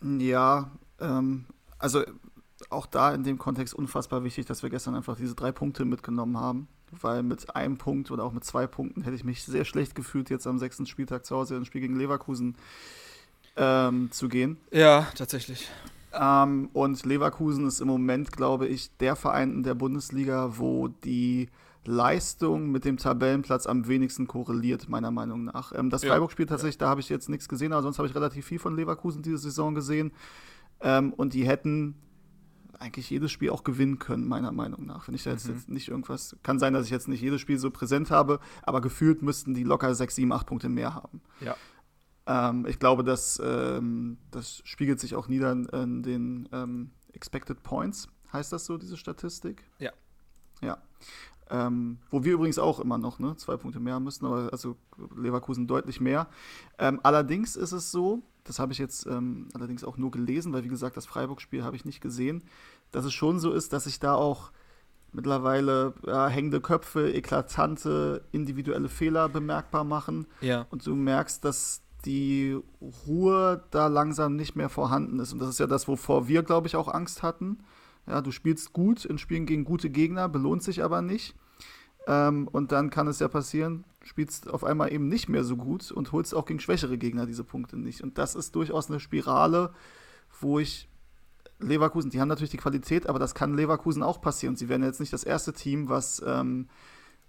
Ja, 0.02 0.70
ähm, 1.00 1.46
also 1.78 2.02
auch 2.70 2.86
da 2.86 3.14
in 3.14 3.22
dem 3.24 3.38
Kontext 3.38 3.74
unfassbar 3.74 4.24
wichtig, 4.24 4.46
dass 4.46 4.62
wir 4.62 4.70
gestern 4.70 4.94
einfach 4.94 5.16
diese 5.16 5.34
drei 5.34 5.52
Punkte 5.52 5.84
mitgenommen 5.84 6.38
haben. 6.38 6.68
Weil 6.90 7.22
mit 7.22 7.56
einem 7.56 7.76
Punkt 7.76 8.10
oder 8.10 8.24
auch 8.24 8.32
mit 8.32 8.44
zwei 8.44 8.66
Punkten 8.66 9.02
hätte 9.02 9.16
ich 9.16 9.24
mich 9.24 9.42
sehr 9.42 9.64
schlecht 9.64 9.94
gefühlt, 9.94 10.30
jetzt 10.30 10.46
am 10.46 10.58
sechsten 10.58 10.86
Spieltag 10.86 11.24
zu 11.24 11.34
Hause 11.34 11.56
ein 11.56 11.64
Spiel 11.64 11.80
gegen 11.80 11.96
Leverkusen 11.96 12.54
ähm, 13.56 14.10
zu 14.12 14.28
gehen. 14.28 14.58
Ja, 14.70 15.08
tatsächlich. 15.14 15.68
Ähm, 16.12 16.70
und 16.72 17.04
Leverkusen 17.04 17.66
ist 17.66 17.80
im 17.80 17.88
Moment, 17.88 18.32
glaube 18.32 18.68
ich, 18.68 18.96
der 18.98 19.16
Verein 19.16 19.52
in 19.52 19.62
der 19.64 19.74
Bundesliga, 19.74 20.56
wo 20.58 20.88
die 20.88 21.48
Leistung 21.86 22.70
mit 22.70 22.84
dem 22.84 22.96
Tabellenplatz 22.96 23.66
am 23.66 23.86
wenigsten 23.86 24.26
korreliert, 24.26 24.88
meiner 24.88 25.10
Meinung 25.10 25.44
nach. 25.44 25.72
Ähm, 25.74 25.90
das 25.90 26.02
ja. 26.02 26.10
Freiburg-Spiel 26.10 26.46
tatsächlich, 26.46 26.78
da 26.78 26.88
habe 26.88 27.00
ich 27.00 27.08
jetzt 27.08 27.28
nichts 27.28 27.48
gesehen, 27.48 27.72
aber 27.72 27.82
sonst 27.82 27.98
habe 27.98 28.08
ich 28.08 28.14
relativ 28.14 28.46
viel 28.46 28.58
von 28.58 28.76
Leverkusen 28.76 29.22
diese 29.22 29.38
Saison 29.38 29.74
gesehen. 29.74 30.12
Ähm, 30.80 31.12
und 31.12 31.34
die 31.34 31.46
hätten 31.46 31.96
eigentlich 32.78 33.10
jedes 33.10 33.30
Spiel 33.32 33.50
auch 33.50 33.64
gewinnen 33.64 33.98
können, 33.98 34.26
meiner 34.26 34.52
Meinung 34.52 34.86
nach. 34.86 35.08
Wenn 35.08 35.14
ich 35.14 35.24
da 35.24 35.30
jetzt, 35.30 35.48
mhm. 35.48 35.54
jetzt 35.54 35.68
nicht 35.70 35.88
irgendwas, 35.88 36.36
kann 36.42 36.58
sein, 36.58 36.72
dass 36.72 36.86
ich 36.86 36.90
jetzt 36.90 37.08
nicht 37.08 37.20
jedes 37.20 37.40
Spiel 37.40 37.58
so 37.58 37.70
präsent 37.70 38.10
habe, 38.10 38.40
aber 38.62 38.80
gefühlt 38.80 39.22
müssten 39.22 39.54
die 39.54 39.64
locker 39.64 39.94
6, 39.94 40.14
7, 40.16 40.32
8 40.32 40.46
Punkte 40.46 40.68
mehr 40.68 40.94
haben. 40.94 41.20
Ja. 41.40 41.56
Ähm, 42.26 42.66
ich 42.66 42.78
glaube, 42.78 43.04
dass, 43.04 43.40
ähm, 43.44 44.18
das 44.30 44.62
spiegelt 44.64 45.00
sich 45.00 45.14
auch 45.14 45.28
nieder 45.28 45.52
in, 45.52 45.66
in 45.66 46.02
den 46.02 46.48
ähm, 46.52 46.90
Expected 47.12 47.62
Points, 47.62 48.08
heißt 48.32 48.52
das 48.52 48.66
so, 48.66 48.76
diese 48.78 48.96
Statistik? 48.96 49.64
Ja. 49.78 49.92
Ja. 50.62 50.78
Ähm, 51.50 51.98
wo 52.10 52.24
wir 52.24 52.32
übrigens 52.34 52.58
auch 52.58 52.80
immer 52.80 52.96
noch 52.96 53.18
ne, 53.18 53.36
zwei 53.36 53.56
Punkte 53.56 53.78
mehr 53.78 53.94
haben 53.94 54.04
müssen, 54.04 54.24
aber 54.24 54.48
also 54.50 54.76
Leverkusen 55.14 55.66
deutlich 55.66 56.00
mehr. 56.00 56.28
Ähm, 56.78 57.00
allerdings 57.02 57.54
ist 57.54 57.72
es 57.72 57.90
so, 57.90 58.22
das 58.44 58.58
habe 58.58 58.72
ich 58.72 58.78
jetzt 58.78 59.06
ähm, 59.06 59.48
allerdings 59.54 59.84
auch 59.84 59.96
nur 59.98 60.10
gelesen, 60.10 60.52
weil 60.52 60.64
wie 60.64 60.68
gesagt, 60.68 60.96
das 60.96 61.06
Freiburg-Spiel 61.06 61.62
habe 61.62 61.76
ich 61.76 61.84
nicht 61.84 62.00
gesehen, 62.00 62.44
dass 62.92 63.04
es 63.04 63.12
schon 63.12 63.38
so 63.40 63.52
ist, 63.52 63.72
dass 63.72 63.84
sich 63.84 64.00
da 64.00 64.14
auch 64.14 64.52
mittlerweile 65.12 65.94
ja, 66.06 66.28
hängende 66.28 66.60
Köpfe, 66.60 67.12
eklatante 67.12 68.24
individuelle 68.32 68.88
Fehler 68.88 69.28
bemerkbar 69.28 69.84
machen. 69.84 70.26
Ja. 70.40 70.66
Und 70.70 70.86
du 70.86 70.94
merkst, 70.94 71.44
dass 71.44 71.82
die 72.04 72.58
Ruhe 73.06 73.64
da 73.70 73.86
langsam 73.86 74.36
nicht 74.36 74.56
mehr 74.56 74.68
vorhanden 74.68 75.20
ist. 75.20 75.32
Und 75.32 75.38
das 75.38 75.48
ist 75.48 75.60
ja 75.60 75.66
das, 75.66 75.88
wovor 75.88 76.28
wir, 76.28 76.42
glaube 76.42 76.66
ich, 76.66 76.76
auch 76.76 76.88
Angst 76.88 77.22
hatten. 77.22 77.58
Ja, 78.06 78.20
du 78.20 78.30
spielst 78.30 78.72
gut 78.72 79.04
in 79.04 79.18
Spielen 79.18 79.46
gegen 79.46 79.64
gute 79.64 79.90
Gegner, 79.90 80.28
belohnt 80.28 80.62
sich 80.62 80.82
aber 80.82 81.02
nicht. 81.02 81.34
Ähm, 82.06 82.48
und 82.48 82.72
dann 82.72 82.90
kann 82.90 83.08
es 83.08 83.18
ja 83.18 83.28
passieren, 83.28 83.84
spielst 84.02 84.50
auf 84.50 84.64
einmal 84.64 84.92
eben 84.92 85.08
nicht 85.08 85.28
mehr 85.28 85.44
so 85.44 85.56
gut 85.56 85.90
und 85.90 86.12
holst 86.12 86.34
auch 86.34 86.44
gegen 86.44 86.60
schwächere 86.60 86.98
Gegner 86.98 87.26
diese 87.26 87.44
Punkte 87.44 87.78
nicht. 87.78 88.02
Und 88.02 88.18
das 88.18 88.34
ist 88.34 88.54
durchaus 88.54 88.90
eine 88.90 89.00
Spirale, 89.00 89.72
wo 90.40 90.58
ich 90.58 90.88
Leverkusen, 91.60 92.10
die 92.10 92.20
haben 92.20 92.28
natürlich 92.28 92.50
die 92.50 92.58
Qualität, 92.58 93.08
aber 93.08 93.18
das 93.18 93.34
kann 93.34 93.54
Leverkusen 93.54 94.02
auch 94.02 94.20
passieren. 94.20 94.56
Sie 94.56 94.68
werden 94.68 94.82
jetzt 94.82 95.00
nicht 95.00 95.12
das 95.12 95.24
erste 95.24 95.52
Team, 95.52 95.88
was, 95.88 96.22
ähm, 96.26 96.68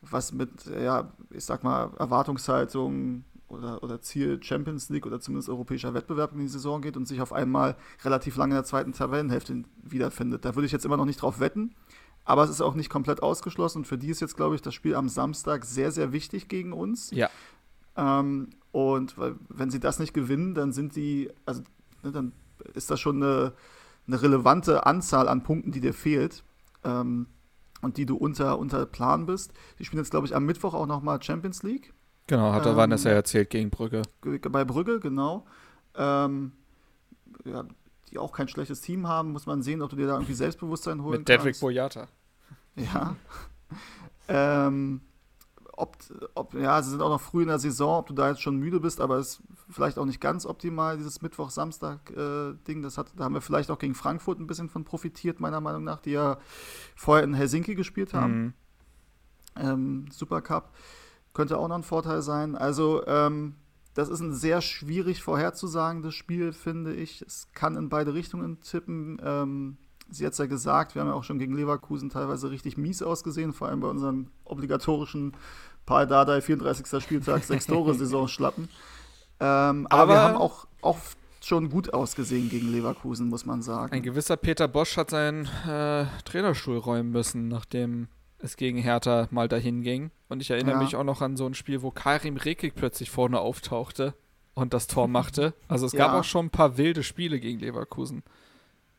was 0.01 0.33
mit, 0.33 0.65
ja, 0.65 1.13
ich 1.29 1.45
sag 1.45 1.63
mal, 1.63 1.91
Erwartungshaltung 1.97 3.23
oder, 3.47 3.83
oder 3.83 4.01
Ziel 4.01 4.41
Champions 4.41 4.89
League 4.89 5.05
oder 5.05 5.19
zumindest 5.19 5.49
europäischer 5.49 5.93
Wettbewerb 5.93 6.33
in 6.33 6.39
die 6.39 6.47
Saison 6.47 6.81
geht 6.81 6.97
und 6.97 7.07
sich 7.07 7.21
auf 7.21 7.33
einmal 7.33 7.75
relativ 8.03 8.37
lange 8.37 8.53
in 8.53 8.57
der 8.57 8.63
zweiten 8.63 8.93
Tabellenhälfte 8.93 9.63
wiederfindet. 9.83 10.45
Da 10.45 10.55
würde 10.55 10.65
ich 10.65 10.71
jetzt 10.71 10.85
immer 10.85 10.97
noch 10.97 11.05
nicht 11.05 11.21
drauf 11.21 11.39
wetten, 11.39 11.75
aber 12.23 12.43
es 12.43 12.49
ist 12.49 12.61
auch 12.61 12.73
nicht 12.73 12.89
komplett 12.89 13.21
ausgeschlossen. 13.21 13.79
Und 13.79 13.85
für 13.85 13.97
die 13.97 14.09
ist 14.09 14.19
jetzt, 14.19 14.35
glaube 14.35 14.55
ich, 14.55 14.61
das 14.61 14.73
Spiel 14.73 14.95
am 14.95 15.09
Samstag 15.09 15.65
sehr, 15.65 15.91
sehr 15.91 16.11
wichtig 16.11 16.47
gegen 16.47 16.73
uns. 16.73 17.11
Ja. 17.11 17.29
Ähm, 17.95 18.49
und 18.71 19.15
wenn 19.17 19.69
sie 19.69 19.79
das 19.79 19.99
nicht 19.99 20.13
gewinnen, 20.13 20.55
dann 20.55 20.73
sind 20.73 20.95
die, 20.95 21.29
also 21.45 21.61
ne, 22.03 22.11
dann 22.11 22.31
ist 22.73 22.89
das 22.89 22.99
schon 22.99 23.21
eine, 23.21 23.53
eine 24.07 24.21
relevante 24.21 24.85
Anzahl 24.85 25.27
an 25.27 25.43
Punkten, 25.43 25.71
die 25.71 25.81
dir 25.81 25.93
fehlt. 25.93 26.43
Ähm, 26.83 27.27
und 27.81 27.97
die 27.97 28.05
du 28.05 28.15
unter, 28.15 28.57
unter 28.57 28.85
Plan 28.85 29.27
bist. 29.27 29.53
Die 29.77 29.85
spielen 29.85 30.01
jetzt, 30.01 30.09
glaube 30.09 30.25
ich, 30.25 30.35
am 30.35 30.45
Mittwoch 30.45 30.73
auch 30.73 30.87
nochmal 30.87 31.21
Champions 31.21 31.61
League. 31.61 31.93
Genau, 32.27 32.53
hat 32.53 32.65
ähm, 32.65 32.75
Vanessa 32.75 33.09
erzählt 33.09 33.49
gegen 33.49 33.69
Brügge. 33.69 34.01
Bei 34.49 34.65
Brügge, 34.65 34.99
genau. 34.99 35.45
Ähm, 35.95 36.51
ja, 37.43 37.65
die 38.09 38.17
auch 38.17 38.31
kein 38.31 38.47
schlechtes 38.47 38.81
Team 38.81 39.07
haben, 39.07 39.31
muss 39.31 39.45
man 39.45 39.61
sehen, 39.61 39.81
ob 39.81 39.89
du 39.91 39.95
dir 39.95 40.07
da 40.07 40.13
irgendwie 40.13 40.33
Selbstbewusstsein 40.33 41.03
holen 41.03 41.19
Mit 41.19 41.27
kannst. 41.27 41.45
Mit 41.45 41.55
Dedrick 41.55 41.59
Boyata. 41.59 42.07
Ja. 42.75 43.15
ähm, 44.27 45.01
ob, 45.77 45.97
ob, 46.33 46.53
ja, 46.53 46.81
sie 46.81 46.91
sind 46.91 47.01
auch 47.01 47.09
noch 47.09 47.21
früh 47.21 47.41
in 47.41 47.49
der 47.49 47.59
Saison, 47.59 47.99
ob 47.99 48.07
du 48.07 48.13
da 48.13 48.29
jetzt 48.29 48.41
schon 48.41 48.57
müde 48.57 48.79
bist, 48.79 49.01
aber 49.01 49.17
es 49.17 49.27
ist 49.27 49.43
vielleicht 49.69 49.97
auch 49.97 50.05
nicht 50.05 50.21
ganz 50.21 50.45
optimal, 50.45 50.97
dieses 50.97 51.21
Mittwoch-Samstag-Ding. 51.21 52.79
Äh, 52.79 52.81
das 52.81 52.97
hat, 52.97 53.07
da 53.15 53.25
haben 53.25 53.33
wir 53.33 53.41
vielleicht 53.41 53.69
auch 53.71 53.79
gegen 53.79 53.95
Frankfurt 53.95 54.39
ein 54.39 54.47
bisschen 54.47 54.69
von 54.69 54.83
profitiert, 54.83 55.39
meiner 55.39 55.61
Meinung 55.61 55.83
nach, 55.83 55.99
die 55.99 56.11
ja 56.11 56.37
vorher 56.95 57.23
in 57.23 57.33
Helsinki 57.33 57.75
gespielt 57.75 58.13
haben. 58.13 58.37
Mhm. 58.37 58.53
Ähm, 59.57 60.05
Supercup. 60.11 60.71
Könnte 61.35 61.59
auch 61.59 61.67
noch 61.67 61.75
ein 61.75 61.83
Vorteil 61.83 62.21
sein. 62.21 62.55
Also, 62.55 63.05
ähm, 63.05 63.55
das 63.93 64.09
ist 64.09 64.21
ein 64.21 64.33
sehr 64.33 64.61
schwierig 64.61 65.21
vorherzusagendes 65.21 66.15
Spiel, 66.15 66.53
finde 66.53 66.93
ich. 66.93 67.21
Es 67.21 67.49
kann 67.53 67.75
in 67.75 67.89
beide 67.89 68.13
Richtungen 68.13 68.61
tippen. 68.61 69.21
Ähm, 69.21 69.77
sie 70.09 70.25
hat 70.25 70.31
es 70.31 70.39
ja 70.39 70.45
gesagt, 70.45 70.95
wir 70.95 71.01
haben 71.01 71.09
ja 71.09 71.13
auch 71.13 71.25
schon 71.25 71.37
gegen 71.37 71.53
Leverkusen 71.55 72.09
teilweise 72.09 72.49
richtig 72.51 72.77
mies 72.77 73.01
ausgesehen, 73.03 73.51
vor 73.51 73.67
allem 73.67 73.81
bei 73.81 73.89
unseren 73.89 74.31
obligatorischen 74.45 75.33
Paul 75.85 76.07
Dardai 76.07 76.39
34. 76.39 77.03
Spieltag, 77.03 77.43
sechs 77.45 77.67
Tore 77.67 77.93
Saison 77.95 78.29
schlappen. 78.29 78.69
Ähm, 79.41 79.87
aber, 79.87 80.03
aber, 80.03 80.13
wir 80.13 80.21
haben 80.21 80.37
auch 80.37 80.67
oft 80.81 81.17
schon 81.41 81.69
gut 81.69 81.93
ausgesehen 81.93 82.49
gegen 82.49 82.71
Leverkusen, 82.71 83.27
muss 83.27 83.45
man 83.45 83.61
sagen. 83.61 83.93
Ein 83.93 84.03
gewisser 84.03 84.37
Peter 84.37 84.69
Bosch 84.69 84.95
hat 84.95 85.09
seinen 85.09 85.45
äh, 85.67 86.05
Trainerstuhl 86.23 86.77
räumen 86.77 87.11
müssen, 87.11 87.49
nachdem 87.49 88.07
es 88.45 88.57
gegen 88.57 88.77
Hertha 88.77 89.27
mal 89.31 89.47
dahin 89.47 89.81
ging. 89.81 90.11
Und 90.29 90.41
ich 90.41 90.49
erinnere 90.49 90.75
ja. 90.75 90.81
mich 90.81 90.95
auch 90.95 91.03
noch 91.03 91.21
an 91.21 91.35
so 91.35 91.45
ein 91.45 91.53
Spiel, 91.53 91.81
wo 91.81 91.91
Karim 91.91 92.37
Rekik 92.37 92.75
plötzlich 92.75 93.09
vorne 93.11 93.39
auftauchte 93.39 94.13
und 94.53 94.73
das 94.73 94.87
Tor 94.87 95.07
machte. 95.07 95.53
Also 95.67 95.85
es 95.85 95.91
ja. 95.91 96.07
gab 96.07 96.13
auch 96.13 96.23
schon 96.23 96.47
ein 96.47 96.49
paar 96.49 96.77
wilde 96.77 97.03
Spiele 97.03 97.39
gegen 97.39 97.59
Leverkusen. 97.59 98.23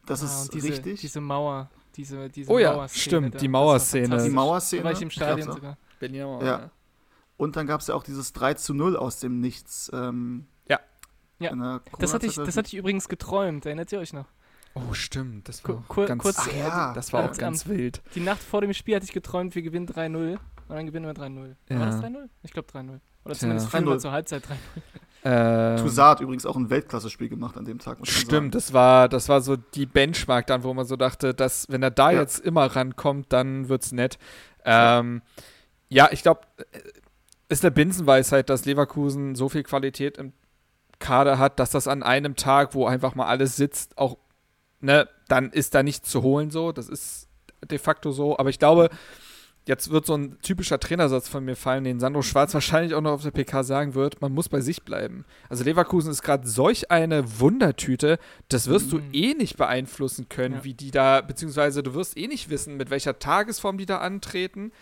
Das 0.05 0.23
ah, 0.23 0.27
ist 0.27 0.55
diese, 0.55 0.69
richtig. 0.69 1.01
Diese 1.01 1.21
Mauer, 1.21 1.71
diese, 1.97 2.29
diese 2.29 2.51
Oh 2.51 2.59
ja, 2.59 2.87
stimmt, 2.89 3.35
da. 3.35 3.39
die 3.39 3.49
Mauerszene. 3.49 4.23
Die 4.23 4.31
Mauerszene. 4.31 4.83
Da 4.83 4.89
war 4.89 4.93
ich 4.93 5.03
im 5.03 5.11
Stadion 5.11 5.53
sogar. 5.53 5.79
Bin 5.99 6.15
ja, 6.15 6.27
auch, 6.27 6.43
ja. 6.43 6.71
Und 7.37 7.57
dann 7.57 7.67
gab 7.67 7.81
es 7.81 7.89
ja 7.89 7.95
auch 7.95 8.05
dieses 8.05 8.33
3 8.33 8.55
zu 8.55 8.75
0 8.75 8.97
aus 8.97 9.21
dem 9.21 9.41
Nichts. 9.41 9.91
Ähm, 9.93 10.47
ja. 10.69 10.81
Ja, 11.39 11.81
das 11.99 12.15
hatte, 12.15 12.27
ich, 12.27 12.37
das 12.37 12.57
hatte 12.57 12.69
ich 12.69 12.75
übrigens 12.75 13.09
geträumt, 13.09 13.67
erinnert 13.67 13.93
ihr 13.93 13.99
euch 13.99 14.13
noch? 14.15 14.27
Oh, 14.77 14.93
stimmt. 14.93 15.49
Das 15.49 15.65
war 15.67 15.83
Kur 15.89 16.07
ganz, 16.07 16.23
kurz, 16.23 16.49
ja. 16.55 16.93
das 16.93 17.13
war 17.13 17.31
auch 17.31 17.37
ganz 17.37 17.67
wild. 17.67 18.03
Die 18.15 18.21
Nacht 18.21 18.43
vor 18.43 18.61
dem 18.61 18.75
Spiel 18.75 18.95
hatte 18.97 19.07
ich 19.07 19.13
geträumt, 19.13 19.55
wir 19.55 19.63
gewinnen 19.63 19.89
3-0. 19.89 20.33
Und 20.33 20.41
dann 20.69 20.87
gewinnen 20.87 21.07
wir 21.07 21.15
3-0. 21.15 21.55
Ja. 21.71 21.81
War 21.81 21.87
das 21.87 22.03
3-0? 22.03 22.29
Ich 22.43 22.53
glaube 22.53 22.69
3-0. 22.71 23.01
Oder 23.25 23.35
zumindest 23.35 23.73
ja. 23.73 23.85
wir 23.85 23.99
zur 23.99 24.13
Halbzeit 24.13 24.45
3-0. 24.45 24.55
Ähm, 25.29 25.77
Toussaint 25.79 26.11
hat 26.11 26.21
übrigens 26.21 26.47
auch 26.47 26.55
ein 26.55 26.71
Weltklasse-Spiel 26.71 27.29
gemacht 27.29 27.57
an 27.57 27.65
dem 27.65 27.81
Tag. 27.81 27.99
Stimmt, 28.03 28.55
das 28.55 28.73
war, 28.73 29.09
das 29.09 29.29
war 29.29 29.41
so 29.41 29.57
die 29.57 29.87
Benchmark 29.87 30.47
dann, 30.47 30.63
wo 30.63 30.73
man 30.73 30.87
so 30.87 30.95
dachte, 30.95 31.35
dass 31.35 31.69
wenn 31.69 31.83
er 31.83 31.91
da 31.91 32.13
ja. 32.13 32.21
jetzt 32.21 32.39
immer 32.39 32.67
rankommt, 32.67 33.33
dann 33.33 33.69
wird's 33.69 33.91
nett. 33.91 34.19
Ähm, 34.65 35.23
ja, 35.89 36.11
ich 36.13 36.23
glaube, 36.23 36.43
äh, 36.59 36.79
ist 37.49 37.65
eine 37.65 37.73
Binsenweisheit, 37.73 38.51
dass 38.51 38.67
Leverkusen 38.67 39.35
so 39.35 39.49
viel 39.49 39.65
Qualität 39.65 40.19
im 40.19 40.33
Kader 40.99 41.39
hat, 41.39 41.59
dass 41.59 41.71
das 41.71 41.89
an 41.89 42.03
einem 42.05 42.37
Tag, 42.37 42.75
wo 42.75 42.87
einfach 42.87 43.15
mal 43.15 43.27
alles 43.27 43.57
sitzt, 43.57 43.99
auch 43.99 44.19
ne, 44.87 45.09
dann 45.29 45.51
ist 45.51 45.75
da 45.75 45.83
nichts 45.83 46.09
zu 46.09 46.23
holen 46.23 46.51
so. 46.51 46.73
Das 46.73 46.89
ist 46.89 47.29
de 47.71 47.79
facto 47.79 48.13
so. 48.13 48.39
Aber 48.39 48.49
ich 48.49 48.59
glaube, 48.59 48.89
jetzt 49.67 49.91
wird 49.91 50.07
so 50.07 50.15
ein 50.15 50.39
typischer 50.41 50.79
Trainersatz 50.79 51.29
von 51.29 51.45
mir 51.45 51.57
fallen, 51.57 51.85
den 51.85 52.01
Sandro 52.01 52.23
Schwarz 52.23 52.55
wahrscheinlich 52.55 52.95
auch 52.95 53.01
noch 53.01 53.13
auf 53.13 53.23
der 53.23 53.33
PK 53.33 53.65
sagen 53.65 53.95
wird, 53.95 54.21
man 54.21 54.33
muss 54.33 54.49
bei 54.49 54.61
sich 54.61 54.83
bleiben. 54.85 55.25
Also 55.49 55.65
Leverkusen 55.65 56.11
ist 56.11 56.23
gerade 56.23 56.47
solch 56.47 56.91
eine 56.91 57.41
Wundertüte, 57.41 58.19
das 58.49 58.69
wirst 58.69 58.93
mhm. 58.93 59.13
du 59.13 59.19
eh 59.19 59.35
nicht 59.35 59.57
beeinflussen 59.57 60.29
können, 60.29 60.57
ja. 60.57 60.65
wie 60.65 60.75
die 60.75 60.93
da, 60.93 61.21
beziehungsweise 61.21 61.83
du 61.83 61.95
wirst 61.95 62.17
eh 62.17 62.29
nicht 62.29 62.49
wissen, 62.49 62.77
mit 62.77 62.91
welcher 62.91 63.19
Tagesform 63.19 63.77
die 63.77 63.87
da 63.87 63.99
antreten. 63.99 64.73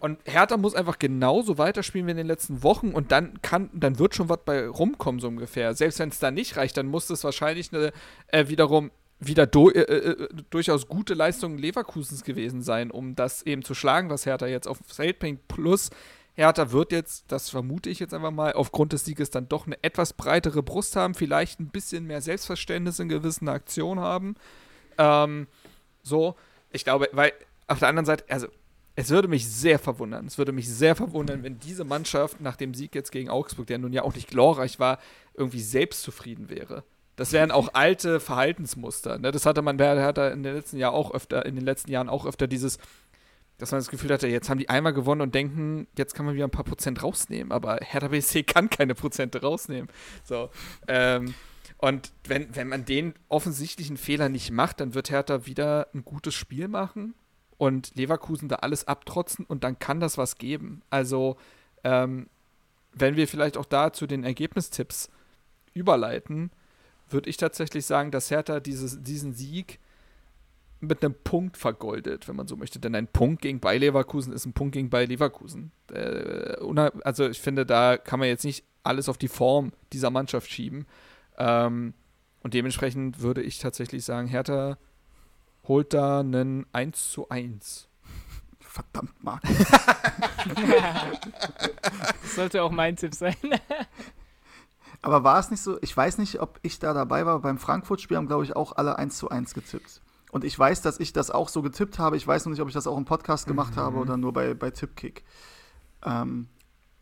Und 0.00 0.18
Hertha 0.24 0.56
muss 0.56 0.74
einfach 0.74 0.98
genauso 0.98 1.58
weiterspielen 1.58 2.06
wie 2.06 2.12
in 2.12 2.16
den 2.16 2.26
letzten 2.26 2.62
Wochen 2.62 2.92
und 2.92 3.12
dann 3.12 3.42
kann, 3.42 3.68
dann 3.74 3.98
wird 3.98 4.14
schon 4.14 4.30
was 4.30 4.38
bei 4.46 4.66
rumkommen, 4.66 5.20
so 5.20 5.28
ungefähr. 5.28 5.74
Selbst 5.74 5.98
wenn 5.98 6.08
es 6.08 6.18
da 6.18 6.30
nicht 6.30 6.56
reicht, 6.56 6.78
dann 6.78 6.86
muss 6.86 7.10
es 7.10 7.22
wahrscheinlich 7.22 7.70
eine, 7.74 7.92
äh, 8.28 8.48
wiederum 8.48 8.90
wieder 9.20 9.46
do, 9.46 9.70
äh, 9.70 9.80
äh, 9.80 10.28
durchaus 10.48 10.88
gute 10.88 11.14
Leistungen 11.14 11.58
Leverkusens 11.58 12.24
gewesen 12.24 12.62
sein, 12.62 12.90
um 12.90 13.14
das 13.14 13.42
eben 13.42 13.62
zu 13.62 13.74
schlagen, 13.74 14.10
was 14.10 14.26
Hertha 14.26 14.46
jetzt 14.46 14.66
auf 14.66 14.78
Feld. 14.86 15.18
Plus, 15.46 15.90
Hertha 16.34 16.72
wird 16.72 16.90
jetzt, 16.90 17.26
das 17.28 17.50
vermute 17.50 17.90
ich 17.90 18.00
jetzt 18.00 18.14
einfach 18.14 18.30
mal, 18.30 18.54
aufgrund 18.54 18.94
des 18.94 19.04
Sieges 19.04 19.30
dann 19.30 19.48
doch 19.48 19.66
eine 19.66 19.82
etwas 19.82 20.14
breitere 20.14 20.62
Brust 20.62 20.96
haben, 20.96 21.14
vielleicht 21.14 21.60
ein 21.60 21.68
bisschen 21.68 22.06
mehr 22.06 22.22
Selbstverständnis 22.22 22.98
in 22.98 23.10
gewissen 23.10 23.48
Aktionen 23.48 24.00
haben. 24.00 24.36
Ähm, 24.96 25.46
so, 26.02 26.34
ich 26.70 26.84
glaube, 26.84 27.10
weil 27.12 27.32
auf 27.66 27.78
der 27.78 27.88
anderen 27.88 28.06
Seite, 28.06 28.24
also 28.28 28.48
es 28.96 29.10
würde 29.10 29.28
mich 29.28 29.46
sehr 29.46 29.78
verwundern, 29.78 30.26
es 30.26 30.38
würde 30.38 30.52
mich 30.52 30.68
sehr 30.68 30.96
verwundern, 30.96 31.42
wenn 31.42 31.60
diese 31.60 31.84
Mannschaft 31.84 32.40
nach 32.40 32.56
dem 32.56 32.72
Sieg 32.72 32.94
jetzt 32.94 33.12
gegen 33.12 33.28
Augsburg, 33.28 33.66
der 33.66 33.78
nun 33.78 33.92
ja 33.92 34.02
auch 34.02 34.14
nicht 34.14 34.28
glorreich 34.28 34.78
war, 34.78 34.98
irgendwie 35.34 35.60
selbstzufrieden 35.60 36.48
wäre 36.48 36.84
Das 37.20 37.34
wären 37.34 37.50
auch 37.50 37.74
alte 37.74 38.18
Verhaltensmuster. 38.18 39.18
Ne? 39.18 39.30
Das 39.30 39.44
hatte 39.44 39.60
man 39.60 39.76
der 39.76 40.02
hat 40.02 40.16
in 40.16 40.42
den 40.42 40.54
letzten 40.54 40.78
Jahren 40.78 40.94
auch 40.94 41.12
öfter, 41.12 41.44
in 41.44 41.54
den 41.54 41.66
letzten 41.66 41.90
Jahren 41.90 42.08
auch 42.08 42.24
öfter 42.24 42.46
dieses, 42.46 42.78
dass 43.58 43.72
man 43.72 43.78
das 43.78 43.90
Gefühl 43.90 44.10
hatte, 44.10 44.26
jetzt 44.26 44.48
haben 44.48 44.56
die 44.56 44.70
einmal 44.70 44.94
gewonnen 44.94 45.20
und 45.20 45.34
denken, 45.34 45.86
jetzt 45.98 46.14
kann 46.14 46.24
man 46.24 46.34
wieder 46.34 46.46
ein 46.46 46.50
paar 46.50 46.64
Prozent 46.64 47.02
rausnehmen. 47.02 47.52
Aber 47.52 47.76
Hertha 47.82 48.08
BSC 48.08 48.42
kann 48.46 48.70
keine 48.70 48.94
Prozente 48.94 49.42
rausnehmen. 49.42 49.90
So. 50.24 50.48
Ähm, 50.88 51.34
und 51.76 52.10
wenn, 52.24 52.56
wenn 52.56 52.68
man 52.68 52.86
den 52.86 53.12
offensichtlichen 53.28 53.98
Fehler 53.98 54.30
nicht 54.30 54.50
macht, 54.50 54.80
dann 54.80 54.94
wird 54.94 55.10
Hertha 55.10 55.44
wieder 55.44 55.88
ein 55.92 56.06
gutes 56.06 56.32
Spiel 56.32 56.68
machen 56.68 57.12
und 57.58 57.94
Leverkusen 57.96 58.48
da 58.48 58.56
alles 58.56 58.88
abtrotzen 58.88 59.44
und 59.44 59.62
dann 59.62 59.78
kann 59.78 60.00
das 60.00 60.16
was 60.16 60.38
geben. 60.38 60.80
Also, 60.88 61.36
ähm, 61.84 62.30
wenn 62.94 63.16
wir 63.16 63.28
vielleicht 63.28 63.58
auch 63.58 63.66
da 63.66 63.92
zu 63.92 64.06
den 64.06 64.24
Ergebnistipps 64.24 65.10
überleiten, 65.74 66.50
würde 67.12 67.30
ich 67.30 67.36
tatsächlich 67.36 67.86
sagen, 67.86 68.10
dass 68.10 68.30
Hertha 68.30 68.60
dieses, 68.60 69.02
diesen 69.02 69.34
Sieg 69.34 69.78
mit 70.80 71.04
einem 71.04 71.14
Punkt 71.14 71.56
vergoldet, 71.56 72.26
wenn 72.26 72.36
man 72.36 72.48
so 72.48 72.56
möchte. 72.56 72.78
Denn 72.78 72.94
ein 72.94 73.06
Punkt 73.06 73.42
gegen 73.42 73.60
bei 73.60 73.76
Leverkusen 73.76 74.32
ist 74.32 74.46
ein 74.46 74.54
Punkt 74.54 74.72
gegen 74.72 74.88
bei 74.90 75.04
Leverkusen. 75.04 75.72
Äh, 75.92 76.56
also 77.04 77.28
ich 77.28 77.40
finde, 77.40 77.66
da 77.66 77.98
kann 77.98 78.18
man 78.18 78.28
jetzt 78.28 78.44
nicht 78.44 78.64
alles 78.82 79.08
auf 79.08 79.18
die 79.18 79.28
Form 79.28 79.72
dieser 79.92 80.10
Mannschaft 80.10 80.50
schieben. 80.50 80.86
Ähm, 81.36 81.94
und 82.42 82.54
dementsprechend 82.54 83.20
würde 83.20 83.42
ich 83.42 83.58
tatsächlich 83.58 84.04
sagen, 84.04 84.26
Hertha 84.26 84.78
holt 85.68 85.92
da 85.92 86.20
einen 86.20 86.66
1 86.72 87.10
zu 87.10 87.28
1. 87.28 87.88
Verdammt, 88.60 89.22
Marc. 89.22 89.42
das 92.22 92.34
sollte 92.36 92.62
auch 92.62 92.70
mein 92.70 92.96
Tipp 92.96 93.14
sein. 93.14 93.36
Aber 95.02 95.24
war 95.24 95.38
es 95.38 95.50
nicht 95.50 95.62
so, 95.62 95.78
ich 95.80 95.96
weiß 95.96 96.18
nicht, 96.18 96.40
ob 96.40 96.58
ich 96.62 96.78
da 96.78 96.92
dabei 96.92 97.24
war, 97.24 97.40
beim 97.40 97.58
Frankfurt-Spiel 97.58 98.16
haben, 98.16 98.26
glaube 98.26 98.44
ich, 98.44 98.54
auch 98.54 98.76
alle 98.76 98.98
1 98.98 99.16
zu 99.16 99.30
1 99.30 99.54
getippt. 99.54 100.02
Und 100.30 100.44
ich 100.44 100.58
weiß, 100.58 100.82
dass 100.82 101.00
ich 101.00 101.12
das 101.12 101.30
auch 101.30 101.48
so 101.48 101.62
getippt 101.62 101.98
habe. 101.98 102.16
Ich 102.16 102.26
weiß 102.26 102.44
noch 102.44 102.50
nicht, 102.50 102.60
ob 102.60 102.68
ich 102.68 102.74
das 102.74 102.86
auch 102.86 102.96
im 102.96 103.04
Podcast 103.04 103.46
gemacht 103.46 103.76
mhm. 103.76 103.80
habe 103.80 103.98
oder 103.98 104.16
nur 104.16 104.32
bei, 104.32 104.54
bei 104.54 104.70
Tippkick. 104.70 105.24
Ähm, 106.02 106.48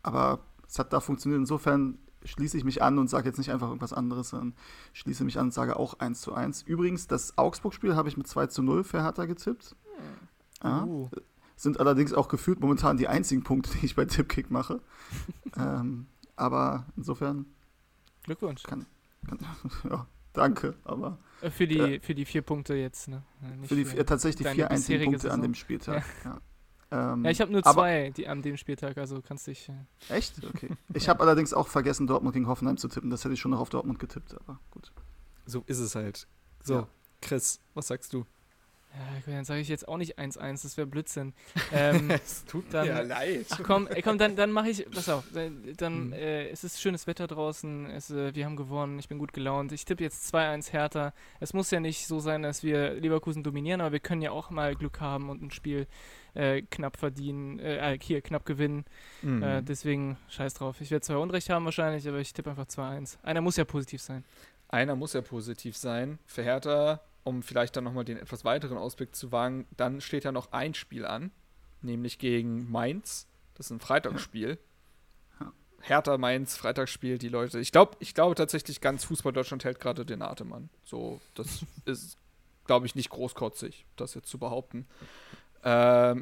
aber 0.01 0.39
es 0.67 0.79
hat 0.79 0.93
da 0.93 0.99
funktioniert. 0.99 1.39
Insofern 1.39 1.99
schließe 2.23 2.57
ich 2.57 2.63
mich 2.63 2.81
an 2.81 2.97
und 2.97 3.09
sage 3.09 3.27
jetzt 3.27 3.37
nicht 3.37 3.51
einfach 3.51 3.67
irgendwas 3.67 3.93
anderes, 3.93 4.29
sondern 4.29 4.53
schließe 4.93 5.23
mich 5.23 5.37
an 5.37 5.47
und 5.47 5.53
sage 5.53 5.77
auch 5.77 5.99
1 5.99 6.21
zu 6.21 6.33
1. 6.33 6.63
Übrigens, 6.63 7.07
das 7.07 7.37
Augsburg-Spiel 7.37 7.95
habe 7.95 8.09
ich 8.09 8.17
mit 8.17 8.27
2 8.27 8.47
zu 8.47 8.63
0 8.63 8.83
für 8.83 9.03
Hertha 9.03 9.25
getippt. 9.25 9.75
Ja, 10.63 10.83
uh. 10.83 11.09
Sind 11.55 11.79
allerdings 11.79 12.13
auch 12.13 12.29
gefühlt 12.29 12.61
momentan 12.61 12.97
die 12.97 13.07
einzigen 13.07 13.43
Punkte, 13.43 13.71
die 13.77 13.85
ich 13.85 13.95
bei 13.95 14.05
Tippkick 14.05 14.49
mache. 14.49 14.81
ähm, 15.57 16.07
aber 16.35 16.85
insofern. 16.95 17.45
Glückwunsch. 18.29 18.61
Kann, 18.61 18.85
kann, 19.27 19.39
ja, 19.89 20.05
danke, 20.33 20.75
aber. 20.83 21.17
Äh, 21.41 21.49
für 21.49 21.65
die, 21.67 21.79
äh, 21.79 21.99
für 21.99 22.13
die 22.13 22.25
vier 22.25 22.43
Punkte 22.43 22.75
jetzt, 22.75 23.07
ne? 23.07 23.23
Nicht 23.57 23.69
für 23.69 23.75
die 23.75 23.85
für 23.85 24.05
tatsächlich 24.05 24.47
die 24.47 24.53
vier 24.53 24.69
einzigen 24.69 25.05
Punkte 25.05 25.21
Saison. 25.21 25.33
an 25.33 25.41
dem 25.41 25.55
Spieltag. 25.55 26.03
Ja. 26.23 26.29
ja. 26.31 26.41
Ähm, 26.91 27.23
ja, 27.23 27.31
ich 27.31 27.41
habe 27.41 27.51
nur 27.51 27.61
zwei 27.63 28.11
die, 28.11 28.27
an 28.27 28.41
dem 28.41 28.57
Spieltag, 28.57 28.97
also 28.97 29.21
kannst 29.21 29.47
dich. 29.47 29.69
Äh 29.69 30.15
Echt? 30.15 30.43
Okay. 30.43 30.69
Ich 30.93 31.09
habe 31.09 31.21
allerdings 31.21 31.53
auch 31.53 31.67
vergessen, 31.67 32.05
Dortmund 32.05 32.33
gegen 32.33 32.47
Hoffenheim 32.47 32.77
zu 32.77 32.87
tippen. 32.87 33.09
Das 33.09 33.23
hätte 33.23 33.33
ich 33.33 33.39
schon 33.39 33.51
noch 33.51 33.59
auf 33.59 33.69
Dortmund 33.69 33.99
getippt, 33.99 34.35
aber 34.39 34.59
gut. 34.69 34.91
So 35.45 35.63
ist 35.65 35.79
es 35.79 35.95
halt. 35.95 36.27
So, 36.63 36.73
ja. 36.73 36.87
Chris, 37.21 37.59
was 37.73 37.87
sagst 37.87 38.13
du? 38.13 38.25
Ja, 38.91 39.33
dann 39.33 39.45
sage 39.45 39.61
ich 39.61 39.69
jetzt 39.69 39.87
auch 39.87 39.97
nicht 39.97 40.17
1-1, 40.17 40.63
das 40.63 40.77
wäre 40.77 40.87
Blödsinn. 40.87 41.33
Ähm, 41.71 42.09
es 42.09 42.45
tut 42.45 42.65
dann, 42.71 42.87
mir 42.87 43.03
leid. 43.03 43.45
Ach 43.51 43.59
komm, 43.63 43.85
ey, 43.87 44.01
komm 44.01 44.17
dann, 44.17 44.35
dann 44.35 44.51
mache 44.51 44.69
ich, 44.69 44.89
pass 44.89 45.07
auf, 45.07 45.23
dann, 45.31 45.61
dann 45.77 46.07
mhm. 46.07 46.13
äh, 46.13 46.49
es 46.49 46.63
ist 46.63 46.81
schönes 46.81 47.05
Wetter 47.05 47.27
draußen, 47.27 47.85
es, 47.91 48.09
äh, 48.09 48.33
wir 48.33 48.45
haben 48.45 48.55
gewonnen, 48.55 48.97
ich 48.97 49.07
bin 49.07 49.19
gut 49.19 49.33
gelaunt. 49.33 49.71
Ich 49.71 49.85
tippe 49.85 50.03
jetzt 50.03 50.33
2-1 50.33 50.71
härter. 50.71 51.13
Es 51.39 51.53
muss 51.53 51.69
ja 51.69 51.79
nicht 51.79 52.07
so 52.07 52.19
sein, 52.19 52.41
dass 52.41 52.63
wir 52.63 52.95
Leverkusen 52.95 53.43
dominieren, 53.43 53.81
aber 53.81 53.91
wir 53.91 53.99
können 53.99 54.23
ja 54.23 54.31
auch 54.31 54.49
mal 54.49 54.75
Glück 54.75 54.99
haben 54.99 55.29
und 55.29 55.43
ein 55.43 55.51
Spiel 55.51 55.85
äh, 56.33 56.63
knapp 56.63 56.97
verdienen, 56.97 57.59
äh, 57.59 57.93
äh, 57.93 57.99
hier 58.01 58.21
knapp 58.21 58.45
gewinnen. 58.45 58.85
Mhm. 59.21 59.43
Äh, 59.43 59.61
deswegen 59.61 60.17
scheiß 60.29 60.55
drauf. 60.55 60.81
Ich 60.81 60.89
werde 60.89 61.05
zwar 61.05 61.19
Unrecht 61.19 61.49
haben 61.49 61.65
wahrscheinlich, 61.65 62.07
aber 62.07 62.17
ich 62.17 62.33
tippe 62.33 62.49
einfach 62.49 62.65
2-1. 62.65 63.17
Einer 63.23 63.41
muss 63.41 63.57
ja 63.57 63.65
positiv 63.65 64.01
sein. 64.01 64.25
Einer 64.69 64.95
muss 64.95 65.13
ja 65.13 65.21
positiv 65.21 65.77
sein. 65.77 66.19
Für 66.25 66.43
Hertha, 66.43 67.01
um 67.23 67.43
vielleicht 67.43 67.75
dann 67.75 67.83
nochmal 67.83 68.05
den 68.05 68.17
etwas 68.17 68.45
weiteren 68.45 68.77
Ausblick 68.77 69.15
zu 69.15 69.31
wagen, 69.31 69.67
dann 69.77 70.01
steht 70.01 70.23
ja 70.23 70.31
noch 70.31 70.51
ein 70.51 70.73
Spiel 70.73 71.05
an, 71.05 71.31
nämlich 71.81 72.19
gegen 72.19 72.69
Mainz. 72.71 73.27
Das 73.55 73.67
ist 73.67 73.71
ein 73.71 73.79
Freitagsspiel. 73.79 74.57
Hertha 75.81 76.17
Mainz, 76.17 76.57
Freitagsspiel, 76.57 77.17
die 77.17 77.29
Leute. 77.29 77.59
Ich 77.59 77.71
glaube, 77.71 77.95
ich 77.99 78.13
glaube 78.13 78.35
tatsächlich, 78.35 78.81
ganz 78.81 79.05
Fußball 79.05 79.33
Deutschland 79.33 79.63
hält 79.63 79.79
gerade 79.79 80.05
den 80.05 80.21
Atem 80.21 80.53
an. 80.53 80.69
So, 80.83 81.21
das 81.35 81.65
ist, 81.85 82.17
glaube 82.65 82.85
ich, 82.85 82.95
nicht 82.95 83.09
großkotzig, 83.09 83.85
das 83.95 84.13
jetzt 84.13 84.29
zu 84.29 84.37
behaupten. 84.37 84.87
Ähm, 85.63 86.21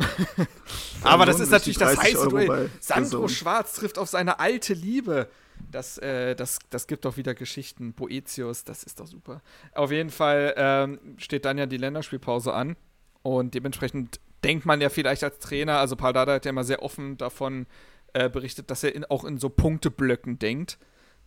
aber 1.04 1.26
das 1.28 1.40
ist 1.40 1.52
natürlich 1.52 1.78
das 1.78 1.98
heiße 1.98 2.28
Duell. 2.30 2.70
Sandro 2.80 3.28
Schwarz 3.28 3.76
trifft 3.76 3.98
auf 3.98 4.10
seine 4.10 4.40
alte 4.40 4.74
Liebe. 4.74 5.28
Das, 5.72 5.98
äh, 5.98 6.36
das, 6.36 6.60
das 6.70 6.88
gibt 6.88 7.06
doch 7.06 7.18
wieder 7.18 7.34
Geschichten. 7.34 7.94
Boetius, 7.94 8.64
das 8.64 8.84
ist 8.84 9.00
doch 9.00 9.08
super. 9.08 9.42
Auf 9.74 9.92
jeden 9.92 10.10
Fall 10.10 10.54
ähm, 10.58 11.00
steht 11.18 11.46
dann 11.46 11.58
ja 11.58 11.66
die 11.66 11.78
Länderspielpause 11.78 12.54
an. 12.54 12.76
Und 13.24 13.54
dementsprechend 13.54 14.20
denkt 14.44 14.66
man 14.66 14.80
ja 14.80 14.90
vielleicht 14.90 15.24
als 15.24 15.40
Trainer, 15.40 15.80
also 15.80 15.96
Paul 15.96 16.14
Dada 16.14 16.34
hat 16.34 16.46
ja 16.46 16.52
immer 16.52 16.64
sehr 16.64 16.82
offen 16.82 17.18
davon 17.18 17.66
äh, 18.14 18.30
berichtet, 18.30 18.72
dass 18.72 18.84
er 18.84 18.96
in, 18.96 19.06
auch 19.06 19.26
in 19.26 19.38
so 19.38 19.50
Punkteblöcken 19.50 20.40
denkt. 20.40 20.78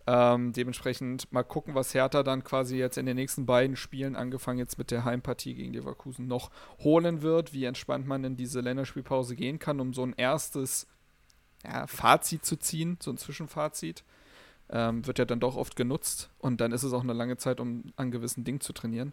Ähm, 0.07 0.53
dementsprechend 0.53 1.31
mal 1.31 1.43
gucken, 1.43 1.75
was 1.75 1.95
Hertha 1.95 2.23
dann 2.23 2.43
quasi 2.43 2.79
jetzt 2.79 2.97
in 2.97 3.07
den 3.07 3.17
nächsten 3.17 3.45
beiden 3.45 3.77
Spielen, 3.77 4.17
angefangen 4.17 4.59
jetzt 4.59 4.79
mit 4.79 4.91
der 4.91 5.05
Heimpartie 5.05 5.55
gegen 5.55 5.75
Leverkusen, 5.75 6.27
noch 6.27 6.51
holen 6.79 7.23
wird, 7.23 7.53
wie 7.53 7.65
entspannt 7.65 8.07
man 8.07 8.25
in 8.25 8.37
diese 8.37 8.61
Länderspielpause 8.61 9.37
gehen 9.37 9.59
kann, 9.59 9.79
um 9.79 9.93
so 9.93 10.03
ein 10.03 10.15
erstes 10.17 10.87
ja, 11.65 11.87
Fazit 11.87 12.45
zu 12.45 12.57
ziehen, 12.57 12.97
so 13.01 13.11
ein 13.11 13.19
Zwischenfazit. 13.19 14.03
Ähm, 14.73 15.07
wird 15.07 15.19
ja 15.19 15.25
dann 15.25 15.41
doch 15.41 15.57
oft 15.57 15.75
genutzt 15.75 16.31
und 16.39 16.61
dann 16.61 16.71
ist 16.71 16.85
es 16.85 16.93
auch 16.93 17.03
eine 17.03 17.13
lange 17.13 17.37
Zeit, 17.37 17.59
um 17.59 17.93
an 17.97 18.13
gewissen 18.13 18.45
Dingen 18.45 18.61
zu 18.61 18.73
trainieren. 18.73 19.13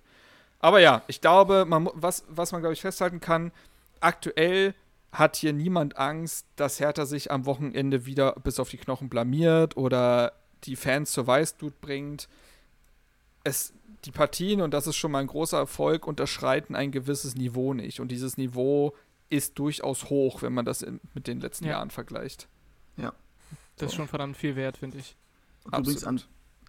Aber 0.60 0.80
ja, 0.80 1.02
ich 1.08 1.22
glaube, 1.22 1.66
man, 1.66 1.90
was, 1.94 2.26
was 2.30 2.52
man, 2.52 2.62
glaube 2.62 2.74
ich, 2.74 2.82
festhalten 2.82 3.20
kann, 3.20 3.52
aktuell 4.00 4.76
hat 5.12 5.36
hier 5.36 5.54
niemand 5.54 5.98
Angst, 5.98 6.46
dass 6.56 6.80
Hertha 6.80 7.06
sich 7.06 7.32
am 7.32 7.46
Wochenende 7.46 8.06
wieder 8.06 8.34
bis 8.44 8.60
auf 8.60 8.70
die 8.70 8.78
Knochen 8.78 9.10
blamiert 9.10 9.78
oder 9.78 10.34
die 10.64 10.76
Fans 10.76 11.12
zur 11.12 11.28
Weißblut 11.28 11.80
bringt. 11.82 12.28
Es, 13.44 13.74
die 14.06 14.12
Partien, 14.12 14.62
und 14.62 14.74
das 14.74 14.88
ist 14.88 14.96
schon 14.96 15.12
mal 15.12 15.20
ein 15.20 15.28
großer 15.28 15.58
Erfolg, 15.58 16.08
unterschreiten 16.08 16.76
ein 16.76 16.92
gewisses 16.92 17.36
Niveau 17.36 17.74
nicht. 17.74 18.00
Und 18.00 18.10
dieses 18.10 18.38
Niveau 18.38 18.94
ist 19.30 19.58
durchaus 19.60 20.10
hoch, 20.10 20.42
wenn 20.42 20.54
man 20.54 20.66
das 20.66 20.82
in, 20.82 21.00
mit 21.14 21.28
den 21.28 21.40
letzten 21.40 21.66
ja. 21.66 21.72
Jahren 21.72 21.90
vergleicht. 21.90 22.48
Ja. 22.98 23.14
Das 23.78 23.80
so. 23.80 23.86
ist 23.86 23.96
schon 23.96 24.08
verdammt 24.08 24.38
viel 24.38 24.56
wert, 24.56 24.78
finde 24.78 24.98
ich. 24.98 25.16
Übrigens 25.68 26.04
an, 26.04 26.22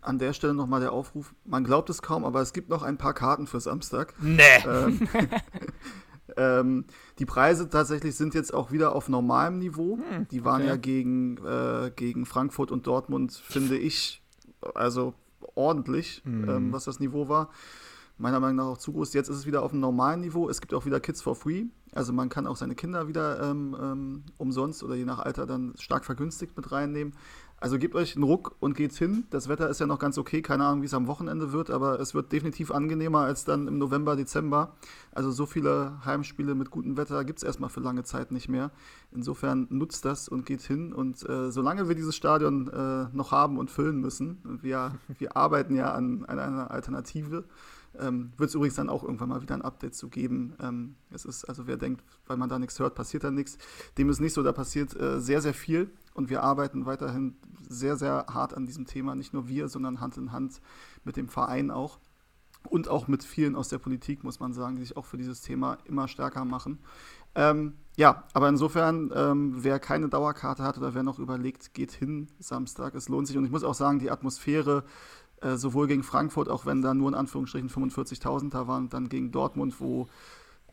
an 0.02 0.18
der 0.18 0.32
Stelle 0.32 0.54
nochmal 0.54 0.80
der 0.80 0.92
Aufruf. 0.92 1.34
Man 1.44 1.64
glaubt 1.64 1.90
es 1.90 2.02
kaum, 2.02 2.24
aber 2.24 2.40
es 2.40 2.52
gibt 2.52 2.68
noch 2.68 2.82
ein 2.82 2.98
paar 2.98 3.14
Karten 3.14 3.46
für 3.46 3.60
Samstag. 3.60 4.14
Nee. 4.20 4.42
Ähm, 4.66 5.08
ähm, 6.36 6.84
die 7.18 7.26
Preise 7.26 7.68
tatsächlich 7.68 8.16
sind 8.16 8.34
jetzt 8.34 8.54
auch 8.54 8.72
wieder 8.72 8.94
auf 8.94 9.08
normalem 9.08 9.58
Niveau. 9.58 9.98
Hm, 9.98 10.28
die 10.28 10.44
waren 10.44 10.62
okay. 10.62 10.70
ja 10.70 10.76
gegen, 10.76 11.36
äh, 11.44 11.90
gegen 11.94 12.26
Frankfurt 12.26 12.70
und 12.70 12.86
Dortmund, 12.86 13.32
finde 13.32 13.76
ich, 13.76 14.22
also 14.74 15.14
ordentlich, 15.54 16.22
mhm. 16.24 16.48
ähm, 16.48 16.72
was 16.72 16.84
das 16.84 17.00
Niveau 17.00 17.28
war. 17.28 17.50
Meiner 18.16 18.40
Meinung 18.40 18.56
nach 18.56 18.66
auch 18.66 18.78
zu 18.78 18.92
groß. 18.92 19.12
Jetzt 19.14 19.28
ist 19.28 19.36
es 19.36 19.46
wieder 19.46 19.62
auf 19.62 19.70
einem 19.70 19.80
normalen 19.80 20.20
Niveau. 20.20 20.48
Es 20.48 20.60
gibt 20.60 20.74
auch 20.74 20.84
wieder 20.86 20.98
Kids 20.98 21.22
for 21.22 21.36
Free. 21.36 21.66
Also 21.92 22.12
man 22.12 22.28
kann 22.28 22.48
auch 22.48 22.56
seine 22.56 22.74
Kinder 22.74 23.06
wieder 23.06 23.40
ähm, 23.40 23.76
ähm 23.80 24.22
umsonst 24.38 24.82
oder 24.82 24.96
je 24.96 25.04
nach 25.04 25.20
Alter 25.20 25.46
dann 25.46 25.74
stark 25.78 26.04
vergünstigt 26.04 26.56
mit 26.56 26.72
reinnehmen. 26.72 27.14
Also 27.60 27.76
gebt 27.78 27.96
euch 27.96 28.14
einen 28.14 28.22
Ruck 28.22 28.54
und 28.60 28.76
geht's 28.76 28.98
hin. 28.98 29.24
Das 29.30 29.48
Wetter 29.48 29.68
ist 29.68 29.80
ja 29.80 29.86
noch 29.86 29.98
ganz 29.98 30.16
okay. 30.16 30.42
Keine 30.42 30.64
Ahnung, 30.64 30.82
wie 30.82 30.86
es 30.86 30.94
am 30.94 31.08
Wochenende 31.08 31.52
wird, 31.52 31.70
aber 31.70 31.98
es 31.98 32.14
wird 32.14 32.30
definitiv 32.30 32.70
angenehmer 32.70 33.20
als 33.20 33.44
dann 33.44 33.66
im 33.66 33.78
November, 33.78 34.14
Dezember. 34.14 34.76
Also 35.12 35.32
so 35.32 35.44
viele 35.44 36.04
Heimspiele 36.04 36.54
mit 36.54 36.70
gutem 36.70 36.96
Wetter 36.96 37.24
gibt 37.24 37.40
es 37.40 37.42
erstmal 37.42 37.68
für 37.68 37.80
lange 37.80 38.04
Zeit 38.04 38.30
nicht 38.30 38.48
mehr. 38.48 38.70
Insofern 39.10 39.66
nutzt 39.70 40.04
das 40.04 40.28
und 40.28 40.46
geht 40.46 40.62
hin. 40.62 40.92
Und 40.92 41.28
äh, 41.28 41.50
solange 41.50 41.88
wir 41.88 41.96
dieses 41.96 42.14
Stadion 42.14 42.68
äh, 42.68 43.06
noch 43.12 43.32
haben 43.32 43.58
und 43.58 43.72
füllen 43.72 44.00
müssen, 44.00 44.38
wir, 44.62 44.92
wir 45.18 45.36
arbeiten 45.36 45.74
ja 45.74 45.92
an, 45.92 46.24
an 46.26 46.38
einer 46.38 46.70
Alternative, 46.70 47.44
ähm, 47.98 48.32
Wird 48.36 48.50
es 48.50 48.54
übrigens 48.54 48.76
dann 48.76 48.88
auch 48.88 49.02
irgendwann 49.02 49.30
mal 49.30 49.42
wieder 49.42 49.54
ein 49.54 49.62
Update 49.62 49.94
zu 49.94 50.08
geben. 50.08 50.54
Ähm, 50.60 50.94
es 51.10 51.24
ist, 51.24 51.44
also 51.44 51.66
wer 51.66 51.76
denkt, 51.76 52.04
weil 52.26 52.36
man 52.36 52.48
da 52.48 52.58
nichts 52.58 52.78
hört, 52.78 52.94
passiert 52.94 53.24
da 53.24 53.30
nichts. 53.30 53.58
Dem 53.96 54.08
ist 54.10 54.20
nicht 54.20 54.34
so, 54.34 54.42
da 54.42 54.52
passiert 54.52 54.94
äh, 55.00 55.20
sehr, 55.20 55.40
sehr 55.40 55.54
viel 55.54 55.90
und 56.14 56.30
wir 56.30 56.42
arbeiten 56.42 56.86
weiterhin 56.86 57.36
sehr, 57.68 57.96
sehr 57.96 58.26
hart 58.28 58.54
an 58.54 58.66
diesem 58.66 58.86
Thema. 58.86 59.14
Nicht 59.14 59.32
nur 59.32 59.48
wir, 59.48 59.68
sondern 59.68 60.00
Hand 60.00 60.16
in 60.16 60.32
Hand 60.32 60.60
mit 61.04 61.16
dem 61.16 61.28
Verein 61.28 61.70
auch. 61.70 61.98
Und 62.68 62.88
auch 62.88 63.08
mit 63.08 63.22
vielen 63.22 63.54
aus 63.54 63.68
der 63.68 63.78
Politik, 63.78 64.24
muss 64.24 64.40
man 64.40 64.52
sagen, 64.52 64.76
die 64.76 64.82
sich 64.82 64.96
auch 64.96 65.04
für 65.06 65.16
dieses 65.16 65.40
Thema 65.40 65.78
immer 65.84 66.08
stärker 66.08 66.44
machen. 66.44 66.78
Ähm, 67.34 67.74
ja, 67.96 68.24
aber 68.34 68.48
insofern, 68.48 69.12
ähm, 69.14 69.54
wer 69.58 69.78
keine 69.78 70.08
Dauerkarte 70.08 70.64
hat 70.64 70.76
oder 70.76 70.94
wer 70.94 71.02
noch 71.02 71.18
überlegt, 71.18 71.72
geht 71.72 71.92
hin 71.92 72.28
Samstag. 72.40 72.94
Es 72.94 73.08
lohnt 73.08 73.28
sich. 73.28 73.38
Und 73.38 73.44
ich 73.44 73.50
muss 73.50 73.64
auch 73.64 73.74
sagen, 73.74 73.98
die 73.98 74.10
Atmosphäre 74.10 74.84
Äh, 75.40 75.56
sowohl 75.56 75.86
gegen 75.86 76.02
Frankfurt, 76.02 76.48
auch 76.48 76.66
wenn 76.66 76.82
da 76.82 76.94
nur 76.94 77.08
in 77.08 77.14
Anführungsstrichen 77.14 77.70
45.000 77.70 78.50
da 78.50 78.66
waren, 78.66 78.88
dann 78.88 79.08
gegen 79.08 79.30
Dortmund, 79.30 79.80
wo 79.80 80.08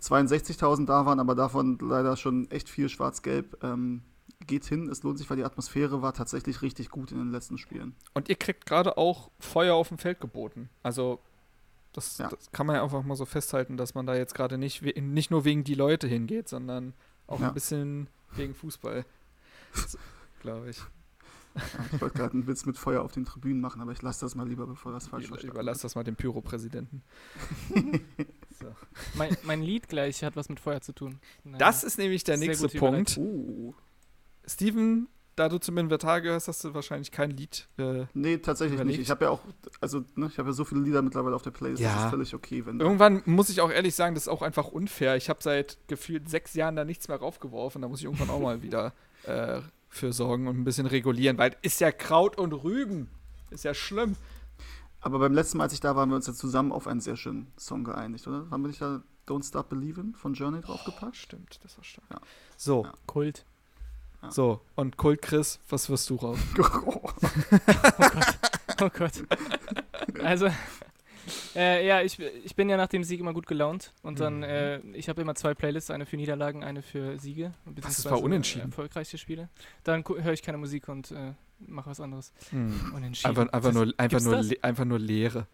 62.000 0.02 0.88
da 0.88 1.06
waren, 1.06 1.20
aber 1.20 1.36
davon 1.36 1.78
leider 1.80 2.18
schon 2.18 2.50
echt 2.50 2.68
viel 2.68 2.90
schwarz-gelb. 2.90 3.64
Ähm, 3.64 4.02
geht 4.48 4.66
hin, 4.66 4.90
es 4.90 5.04
lohnt 5.04 5.18
sich, 5.18 5.30
weil 5.30 5.38
die 5.38 5.44
Atmosphäre 5.44 6.02
war 6.02 6.14
tatsächlich 6.14 6.62
richtig 6.62 6.90
gut 6.90 7.12
in 7.12 7.18
den 7.18 7.32
letzten 7.32 7.58
Spielen. 7.58 7.96
Und 8.14 8.30
ihr 8.30 8.36
kriegt 8.36 8.66
gerade 8.66 8.98
auch 8.98 9.32
Feuer 9.40 9.76
auf 9.76 9.90
dem 9.90 9.98
Feld 9.98 10.20
geboten. 10.20 10.70
Also 10.84 11.20
das, 11.94 12.18
ja. 12.18 12.28
das, 12.28 12.52
kann 12.52 12.68
man 12.68 12.76
ja 12.76 12.84
einfach 12.84 13.04
mal 13.04 13.16
so 13.16 13.26
festhalten, 13.26 13.78
dass 13.78 13.96
man 13.96 14.06
da 14.06 14.16
jetzt 14.16 14.36
gerade 14.36 14.58
nicht, 14.58 14.82
nicht 14.82 15.32
nur 15.32 15.46
wegen 15.46 15.64
die 15.64 15.76
Leute 15.76 16.08
hingeht, 16.08 16.50
sondern 16.50 16.94
auch 17.28 17.40
ja. 17.40 17.48
ein 17.48 17.54
bisschen 17.54 18.08
wegen 18.36 18.54
Fußball. 18.54 19.06
Glaube 20.42 20.70
ich. 20.70 20.78
Ja, 21.56 21.62
ich 21.94 22.02
wollte 22.02 22.18
gerade 22.18 22.34
einen 22.34 22.48
Witz 22.48 22.66
mit 22.66 22.78
Feuer 22.78 23.02
auf 23.02 23.14
den 23.14 23.24
Tribünen 23.24 23.62
machen, 23.62 23.82
aber 23.82 23.94
ich 23.94 24.02
lasse 24.02 24.26
das 24.26 24.36
mal 24.36 24.48
lieber, 24.48 24.68
bevor 24.68 24.92
das 24.92 25.08
falsch. 25.08 25.32
Ich 25.38 25.44
überlasse 25.46 25.84
das 25.84 25.96
mal 25.96 26.04
dem 26.04 26.18
Pyro-Präsidenten. 26.18 27.02
so. 28.60 28.76
mein, 29.14 29.38
mein, 29.44 29.62
Lied 29.62 29.88
gleich 29.88 30.22
hat 30.24 30.36
was 30.36 30.50
mit 30.50 30.60
Feuer 30.60 30.82
zu 30.82 30.92
tun. 30.92 31.20
Naja. 31.46 31.58
Das 31.58 31.86
ist 31.86 31.98
nämlich 31.98 32.26
der 32.26 32.36
nächste 32.36 32.68
Punkt. 32.68 33.18
Uh. 33.18 33.74
Steven 34.48 35.08
da 35.36 35.50
du 35.50 35.58
zum 35.58 35.78
Inventar 35.78 36.22
gehörst, 36.22 36.48
hast 36.48 36.64
du 36.64 36.74
wahrscheinlich 36.74 37.12
kein 37.12 37.32
Lied. 37.32 37.68
Äh, 37.78 38.06
nee, 38.14 38.38
tatsächlich 38.38 38.76
überlegt. 38.76 39.00
nicht. 39.00 39.06
Ich 39.06 39.12
habe 39.12 39.26
ja 39.26 39.32
auch, 39.32 39.42
also 39.82 40.04
ne, 40.16 40.28
ich 40.32 40.38
habe 40.38 40.50
ja 40.50 40.54
so 40.54 40.64
viele 40.64 40.82
Lieder 40.82 41.02
mittlerweile 41.02 41.36
auf 41.36 41.42
der 41.42 41.52
Playlist, 41.52 41.82
ja. 41.82 41.94
das 41.94 42.06
ist 42.06 42.10
völlig 42.10 42.34
okay. 42.34 42.66
Wenn 42.66 42.80
irgendwann 42.80 43.22
muss 43.26 43.50
ich 43.50 43.62
auch 43.62 43.70
ehrlich 43.70 43.96
sagen, 43.96 44.16
das 44.16 44.24
ist 44.24 44.30
auch 44.30 44.42
einfach 44.42 44.68
unfair. 44.68 45.16
Ich 45.18 45.30
habe 45.30 45.44
seit 45.44 45.78
gefühlt 45.88 46.30
sechs 46.30 46.54
Jahren 46.54 46.76
da 46.76 46.86
nichts 46.86 47.08
mehr 47.08 47.18
raufgeworfen. 47.18 47.82
Da 47.82 47.88
muss 47.88 48.00
ich 48.00 48.06
irgendwann 48.06 48.30
auch 48.30 48.40
mal 48.40 48.62
wieder 48.62 48.94
äh, 49.24 49.60
für 49.90 50.14
sorgen 50.14 50.48
und 50.48 50.58
ein 50.58 50.64
bisschen 50.64 50.88
regulieren, 50.88 51.38
weil 51.38 51.56
ist 51.62 51.82
ja 51.82 51.92
Kraut 51.92 52.38
und 52.38 52.54
Rüben. 52.54 53.10
Ist 53.50 53.66
ja 53.66 53.74
schlimm. 53.74 54.16
Aber 55.02 55.20
beim 55.20 55.34
letzten 55.34 55.58
Mal, 55.58 55.66
als 55.66 55.74
ich 55.74 55.82
da 55.82 55.96
war, 55.96 56.04
haben 56.04 56.10
wir 56.10 56.16
uns 56.16 56.28
ja 56.28 56.34
zusammen 56.34 56.72
auf 56.72 56.88
einen 56.88 57.02
sehr 57.02 57.16
schönen 57.16 57.52
Song 57.58 57.84
geeinigt, 57.84 58.26
oder? 58.26 58.50
Haben 58.50 58.64
wir 58.64 58.70
nicht 58.70 58.82
da 58.82 59.04
Don't 59.28 59.46
Stop 59.46 59.70
Believing 59.70 60.16
von 60.16 60.34
Journey 60.34 60.62
draufgepackt? 60.62 61.12
Oh, 61.12 61.14
stimmt, 61.14 61.60
das 61.64 61.78
war 61.78 61.84
stark. 61.84 62.08
Ja. 62.10 62.20
So. 62.58 62.86
Ja. 62.86 62.94
Kult. 63.06 63.46
So, 64.30 64.62
und 64.76 64.98
Kult 64.98 65.22
Chris, 65.22 65.60
was 65.70 65.90
wirst 65.90 66.10
du 66.10 66.16
raus? 66.16 66.40
oh 66.58 67.10
Gott. 68.00 68.38
Oh 68.82 68.90
Gott. 68.90 69.12
Also, 70.24 70.50
äh, 71.56 71.88
ja, 71.88 72.02
ich, 72.02 72.20
ich 72.20 72.56
bin 72.56 72.70
ja 72.70 72.78
nach 72.78 72.88
dem 72.88 73.04
Sieg 73.04 73.20
immer 73.20 73.34
gut 73.34 73.48
gelaunt. 73.48 73.92
Und 74.02 74.20
dann, 74.20 74.38
mhm. 74.38 74.44
äh, 74.44 74.80
ich 74.94 75.10
habe 75.10 75.22
immer 75.22 75.36
zwei 75.36 75.54
Playlists, 75.54 75.90
eine 75.90 76.06
für 76.06 76.18
Niederlagen, 76.18 76.64
eine 76.64 76.82
für 76.82 77.18
Siege. 77.18 77.54
Das 77.66 78.00
ist 78.00 78.06
war 78.06 78.22
unentschieden. 78.22 78.70
Erfolgreiche 78.70 79.18
Spiele. 79.18 79.50
Dann 79.84 80.04
höre 80.06 80.34
ich 80.34 80.42
keine 80.42 80.58
Musik 80.58 80.88
und 80.90 81.12
äh, 81.12 81.34
mache 81.60 81.90
was 81.90 82.00
anderes. 82.00 82.34
Mhm. 82.52 82.94
Unentschieden. 82.96 83.30
Einfach, 83.30 83.54
einfach, 83.54 83.74
nur, 83.74 83.94
einfach, 83.98 84.22
nur, 84.22 84.44
einfach 84.62 84.86
nur 84.86 85.00
Leere. 85.00 85.48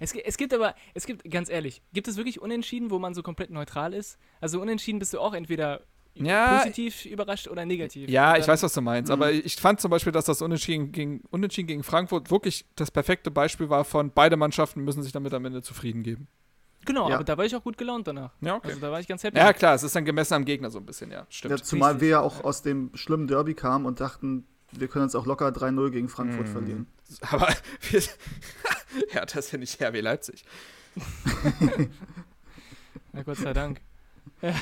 Es, 0.00 0.14
es, 0.14 0.36
gibt 0.36 0.54
aber, 0.54 0.74
es 0.94 1.06
gibt, 1.06 1.28
ganz 1.30 1.48
ehrlich, 1.48 1.82
gibt 1.92 2.08
es 2.08 2.16
wirklich 2.16 2.40
Unentschieden, 2.40 2.90
wo 2.90 2.98
man 2.98 3.14
so 3.14 3.22
komplett 3.22 3.50
neutral 3.50 3.92
ist? 3.92 4.18
Also 4.40 4.60
Unentschieden 4.60 4.98
bist 4.98 5.12
du 5.12 5.20
auch 5.20 5.34
entweder 5.34 5.82
ja, 6.14 6.58
positiv 6.58 7.04
überrascht 7.04 7.48
oder 7.48 7.64
negativ. 7.64 8.08
Ja, 8.10 8.36
ich 8.36 8.46
weiß, 8.46 8.62
was 8.62 8.72
du 8.72 8.80
meinst. 8.80 9.10
Aber 9.10 9.32
mhm. 9.32 9.42
ich 9.44 9.56
fand 9.56 9.80
zum 9.80 9.90
Beispiel, 9.90 10.12
dass 10.12 10.24
das 10.24 10.42
Unentschieden 10.42 10.92
gegen, 10.92 11.22
Unentschieden 11.30 11.68
gegen 11.68 11.82
Frankfurt 11.82 12.30
wirklich 12.30 12.64
das 12.76 12.90
perfekte 12.90 13.30
Beispiel 13.30 13.68
war 13.70 13.84
von 13.84 14.10
beide 14.10 14.36
Mannschaften 14.36 14.82
müssen 14.82 15.02
sich 15.02 15.12
damit 15.12 15.32
am 15.34 15.44
Ende 15.44 15.62
zufrieden 15.62 16.02
geben. 16.02 16.28
Genau, 16.84 17.08
ja. 17.08 17.16
aber 17.16 17.24
da 17.24 17.36
war 17.36 17.44
ich 17.44 17.54
auch 17.54 17.62
gut 17.62 17.76
gelaunt 17.76 18.06
danach. 18.06 18.32
Ja, 18.40 18.54
okay. 18.56 18.68
Also 18.68 18.80
da 18.80 18.90
war 18.90 19.00
ich 19.00 19.06
ganz 19.06 19.22
happy. 19.22 19.36
Ja, 19.36 19.52
klar, 19.52 19.74
es 19.74 19.82
ist 19.82 19.94
dann 19.94 20.04
gemessen 20.04 20.34
am 20.34 20.44
Gegner 20.44 20.70
so 20.70 20.78
ein 20.78 20.86
bisschen, 20.86 21.10
ja. 21.10 21.26
Stimmt. 21.28 21.58
Ja, 21.58 21.62
zumal 21.62 21.92
Richtig. 21.92 22.02
wir 22.02 22.08
ja 22.08 22.20
auch 22.20 22.44
aus 22.44 22.62
dem 22.62 22.90
schlimmen 22.94 23.26
Derby 23.26 23.54
kamen 23.54 23.84
und 23.84 24.00
dachten, 24.00 24.46
wir 24.72 24.88
können 24.88 25.04
uns 25.04 25.14
auch 25.14 25.26
locker 25.26 25.48
3-0 25.48 25.90
gegen 25.90 26.08
Frankfurt 26.08 26.46
mhm. 26.46 26.52
verlieren. 26.52 26.86
Aber 27.30 27.48
wir, 27.90 28.02
ja, 29.12 29.24
das 29.24 29.46
ist 29.46 29.52
ja 29.52 29.58
nicht 29.58 29.82
RW 29.82 30.00
Leipzig. 30.00 30.44
Na 33.12 33.22
Gott 33.22 33.36
sei 33.36 33.52
Dank. 33.52 33.80
Ja. 34.42 34.54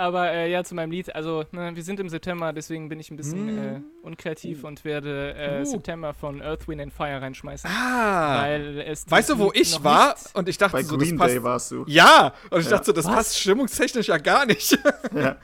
Aber 0.00 0.32
äh, 0.32 0.50
ja, 0.50 0.64
zu 0.64 0.74
meinem 0.74 0.90
Lied. 0.90 1.14
Also, 1.14 1.44
ne, 1.52 1.76
wir 1.76 1.82
sind 1.82 2.00
im 2.00 2.08
September, 2.08 2.54
deswegen 2.54 2.88
bin 2.88 2.98
ich 2.98 3.10
ein 3.10 3.18
bisschen 3.18 3.54
mm. 3.54 3.58
äh, 3.58 3.80
unkreativ 4.02 4.64
uh. 4.64 4.68
und 4.68 4.82
werde 4.82 5.34
äh, 5.34 5.60
uh. 5.60 5.64
September 5.66 6.14
von 6.14 6.40
Earth, 6.40 6.66
Wind 6.68 6.80
and 6.80 6.92
Fire 6.92 7.20
reinschmeißen. 7.20 7.68
Ah. 7.70 8.42
Weil 8.42 8.80
es 8.80 9.08
weißt 9.10 9.28
du, 9.28 9.38
wo 9.38 9.52
ich 9.52 9.84
war? 9.84 10.16
Und 10.32 10.48
ich 10.48 10.56
dachte 10.56 10.72
Bei 10.72 10.82
so, 10.82 10.96
Green 10.96 11.18
das 11.18 11.18
passt. 11.18 11.34
Day 11.34 11.42
warst 11.42 11.70
du. 11.70 11.84
Ja, 11.86 12.32
und 12.48 12.60
ich 12.60 12.64
ja. 12.64 12.70
dachte 12.70 12.86
so, 12.86 12.92
das 12.92 13.04
Was? 13.04 13.14
passt 13.14 13.38
stimmungstechnisch 13.40 14.08
ja 14.08 14.16
gar 14.16 14.46
nicht. 14.46 14.78
Ja. 15.14 15.36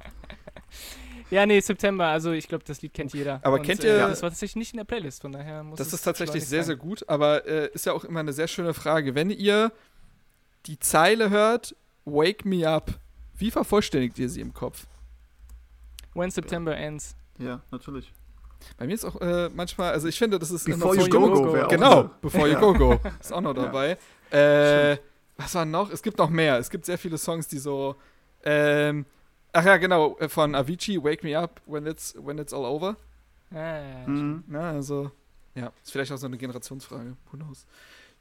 ja, 1.30 1.46
nee, 1.46 1.60
September. 1.60 2.06
Also, 2.06 2.32
ich 2.32 2.48
glaube, 2.48 2.64
das 2.66 2.82
Lied 2.82 2.94
kennt 2.94 3.14
jeder. 3.14 3.38
Aber 3.44 3.58
und, 3.58 3.62
kennt 3.62 3.84
ihr. 3.84 3.94
Äh, 3.94 4.08
das 4.08 4.22
war 4.22 4.30
tatsächlich 4.30 4.56
nicht 4.56 4.72
in 4.72 4.78
der 4.78 4.84
Playlist, 4.84 5.22
von 5.22 5.30
daher 5.30 5.62
muss 5.62 5.78
Das 5.78 5.92
ist 5.92 6.02
tatsächlich 6.02 6.44
sehr, 6.44 6.62
sein. 6.62 6.66
sehr 6.66 6.76
gut. 6.76 7.08
Aber 7.08 7.46
äh, 7.46 7.70
ist 7.72 7.86
ja 7.86 7.92
auch 7.92 8.02
immer 8.02 8.18
eine 8.20 8.32
sehr 8.32 8.48
schöne 8.48 8.74
Frage. 8.74 9.14
Wenn 9.14 9.30
ihr 9.30 9.70
die 10.66 10.80
Zeile 10.80 11.30
hört, 11.30 11.76
Wake 12.04 12.44
Me 12.44 12.68
Up 12.68 12.98
wie 13.38 13.50
vervollständigt 13.50 14.18
ihr 14.18 14.28
sie 14.28 14.40
im 14.40 14.52
Kopf? 14.52 14.86
When 16.14 16.30
September 16.30 16.76
ends. 16.76 17.14
Ja, 17.38 17.60
natürlich. 17.70 18.12
Bei 18.78 18.86
mir 18.86 18.94
ist 18.94 19.04
auch 19.04 19.20
äh, 19.20 19.50
manchmal, 19.54 19.92
also 19.92 20.08
ich 20.08 20.18
finde, 20.18 20.38
das 20.38 20.50
ist 20.50 20.64
Before 20.64 20.96
You 20.96 21.08
Go 21.08 21.20
Go. 21.20 21.52
go 21.52 21.68
genau, 21.68 22.10
Before 22.20 22.48
You 22.48 22.58
Go 22.58 22.72
Go. 22.72 23.00
Ist 23.20 23.32
auch 23.32 23.40
noch 23.40 23.54
dabei. 23.54 23.98
Ja. 24.32 24.92
Äh, 24.92 24.98
was 25.36 25.54
war 25.54 25.64
noch? 25.64 25.90
Es 25.90 26.02
gibt 26.02 26.18
noch 26.18 26.30
mehr. 26.30 26.58
Es 26.58 26.70
gibt 26.70 26.86
sehr 26.86 26.98
viele 26.98 27.18
Songs, 27.18 27.46
die 27.46 27.58
so. 27.58 27.96
Ähm, 28.42 29.04
ach 29.52 29.64
ja, 29.64 29.76
genau, 29.76 30.16
äh, 30.18 30.28
von 30.28 30.54
Avicii, 30.54 31.02
Wake 31.02 31.22
Me 31.22 31.38
Up 31.38 31.60
When 31.66 31.86
It's, 31.86 32.14
when 32.18 32.38
it's 32.38 32.52
All 32.52 32.64
Over. 32.64 32.96
Ah, 33.52 34.06
mhm. 34.06 34.44
Na, 34.46 34.70
also, 34.70 35.10
ja, 35.54 35.72
ist 35.82 35.92
vielleicht 35.92 36.10
auch 36.12 36.16
so 36.16 36.26
eine 36.26 36.38
Generationsfrage. 36.38 37.16
Who 37.30 37.36
knows? 37.36 37.66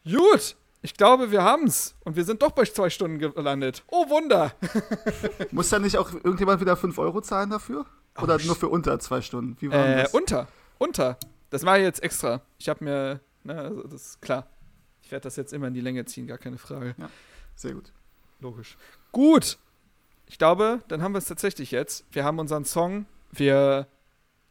Gut, 0.03 0.55
ich 0.85 0.93
glaube, 0.93 1.31
wir 1.31 1.41
haben's. 1.41 1.95
Und 2.03 2.15
wir 2.15 2.23
sind 2.23 2.43
doch 2.43 2.51
bei 2.51 2.63
zwei 2.63 2.91
Stunden 2.91 3.17
gelandet. 3.17 3.83
Oh 3.87 4.07
Wunder! 4.07 4.53
Muss 5.51 5.69
da 5.69 5.79
nicht 5.79 5.97
auch 5.97 6.13
irgendjemand 6.13 6.61
wieder 6.61 6.77
5 6.77 6.97
Euro 6.99 7.21
zahlen 7.21 7.49
dafür? 7.49 7.87
Oder 8.21 8.35
oh, 8.35 8.45
nur 8.45 8.55
für 8.55 8.69
unter 8.69 8.99
zwei 8.99 9.21
Stunden? 9.21 9.57
Wie 9.59 9.71
war 9.71 9.83
äh, 9.83 10.03
das? 10.03 10.13
Unter. 10.13 10.47
Unter. 10.77 11.17
Das 11.49 11.65
war 11.65 11.79
jetzt 11.79 12.03
extra. 12.03 12.41
Ich 12.59 12.69
habe 12.69 12.83
mir, 12.83 13.19
ne, 13.43 13.59
also 13.59 13.81
das 13.81 14.05
ist 14.05 14.21
klar. 14.21 14.45
Ich 15.01 15.11
werde 15.11 15.23
das 15.23 15.35
jetzt 15.37 15.53
immer 15.53 15.67
in 15.67 15.73
die 15.73 15.81
Länge 15.81 16.05
ziehen, 16.05 16.27
gar 16.27 16.37
keine 16.37 16.59
Frage. 16.59 16.93
Ja, 16.99 17.09
sehr 17.55 17.73
gut. 17.73 17.91
Logisch. 18.39 18.77
Gut. 19.11 19.57
Ich 20.27 20.37
glaube, 20.37 20.83
dann 20.87 21.01
haben 21.01 21.13
wir 21.13 21.19
es 21.19 21.25
tatsächlich 21.25 21.71
jetzt. 21.71 22.05
Wir 22.11 22.23
haben 22.23 22.37
unseren 22.37 22.63
Song. 22.63 23.07
Wir 23.31 23.87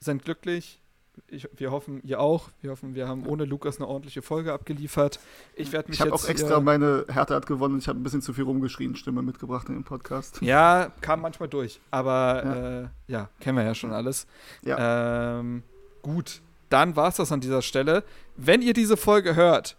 sind 0.01 0.24
glücklich 0.24 0.81
ich, 1.28 1.48
wir 1.56 1.70
hoffen, 1.70 2.00
ihr 2.04 2.20
auch. 2.20 2.50
Wir 2.60 2.70
hoffen, 2.70 2.94
wir 2.94 3.08
haben 3.08 3.26
ohne 3.26 3.44
Lukas 3.44 3.76
eine 3.76 3.88
ordentliche 3.88 4.22
Folge 4.22 4.52
abgeliefert. 4.52 5.20
Ich 5.54 5.72
werde 5.72 5.88
mich 5.88 5.98
Ich 5.98 6.00
habe 6.00 6.12
auch 6.12 6.28
extra 6.28 6.60
meine 6.60 7.06
Härte 7.08 7.34
hat 7.34 7.46
gewonnen 7.46 7.74
und 7.74 7.80
ich 7.80 7.88
habe 7.88 7.98
ein 7.98 8.02
bisschen 8.02 8.22
zu 8.22 8.32
viel 8.32 8.44
rumgeschrien 8.44 8.96
Stimme 8.96 9.22
mitgebracht 9.22 9.68
in 9.68 9.74
den 9.74 9.84
Podcast. 9.84 10.40
Ja, 10.42 10.92
kam 11.00 11.20
manchmal 11.20 11.48
durch. 11.48 11.80
Aber 11.90 12.44
ja, 12.44 12.80
äh, 12.82 12.88
ja 13.06 13.28
kennen 13.40 13.58
wir 13.58 13.64
ja 13.64 13.74
schon 13.74 13.92
alles. 13.92 14.26
Ja. 14.62 15.38
Ähm, 15.38 15.62
gut, 16.02 16.40
dann 16.68 16.96
war 16.96 17.08
es 17.08 17.16
das 17.16 17.32
an 17.32 17.40
dieser 17.40 17.62
Stelle. 17.62 18.04
Wenn 18.36 18.62
ihr 18.62 18.74
diese 18.74 18.96
Folge 18.96 19.36
hört, 19.36 19.76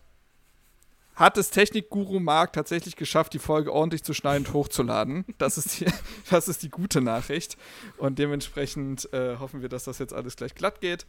hat 1.15 1.37
es 1.37 1.49
Technikguru 1.49 2.19
Mark 2.19 2.53
tatsächlich 2.53 2.95
geschafft, 2.95 3.33
die 3.33 3.39
Folge 3.39 3.71
ordentlich 3.71 4.03
zu 4.03 4.13
schneiden 4.13 4.45
und 4.45 4.53
hochzuladen. 4.53 5.25
Das 5.37 5.57
ist 5.57 5.79
die, 5.79 5.85
das 6.29 6.47
ist 6.47 6.63
die 6.63 6.69
gute 6.69 7.01
Nachricht. 7.01 7.57
Und 7.97 8.19
dementsprechend 8.19 9.11
äh, 9.13 9.37
hoffen 9.37 9.61
wir, 9.61 9.69
dass 9.69 9.85
das 9.85 9.99
jetzt 9.99 10.13
alles 10.13 10.35
gleich 10.35 10.55
glatt 10.55 10.81
geht. 10.81 11.05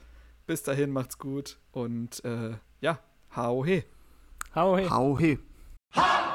Bis 0.47 0.63
dahin, 0.63 0.93
macht's 0.93 1.19
gut 1.19 1.59
und 1.73 2.25
äh, 2.25 2.53
ja, 2.81 3.01
hau 3.35 3.65
he. 3.65 3.83
Hau 4.55 4.77
he. 4.77 4.89
Hau 4.89 5.19
he. 5.19 5.39
Hau 5.97 6.17
he. 6.17 6.26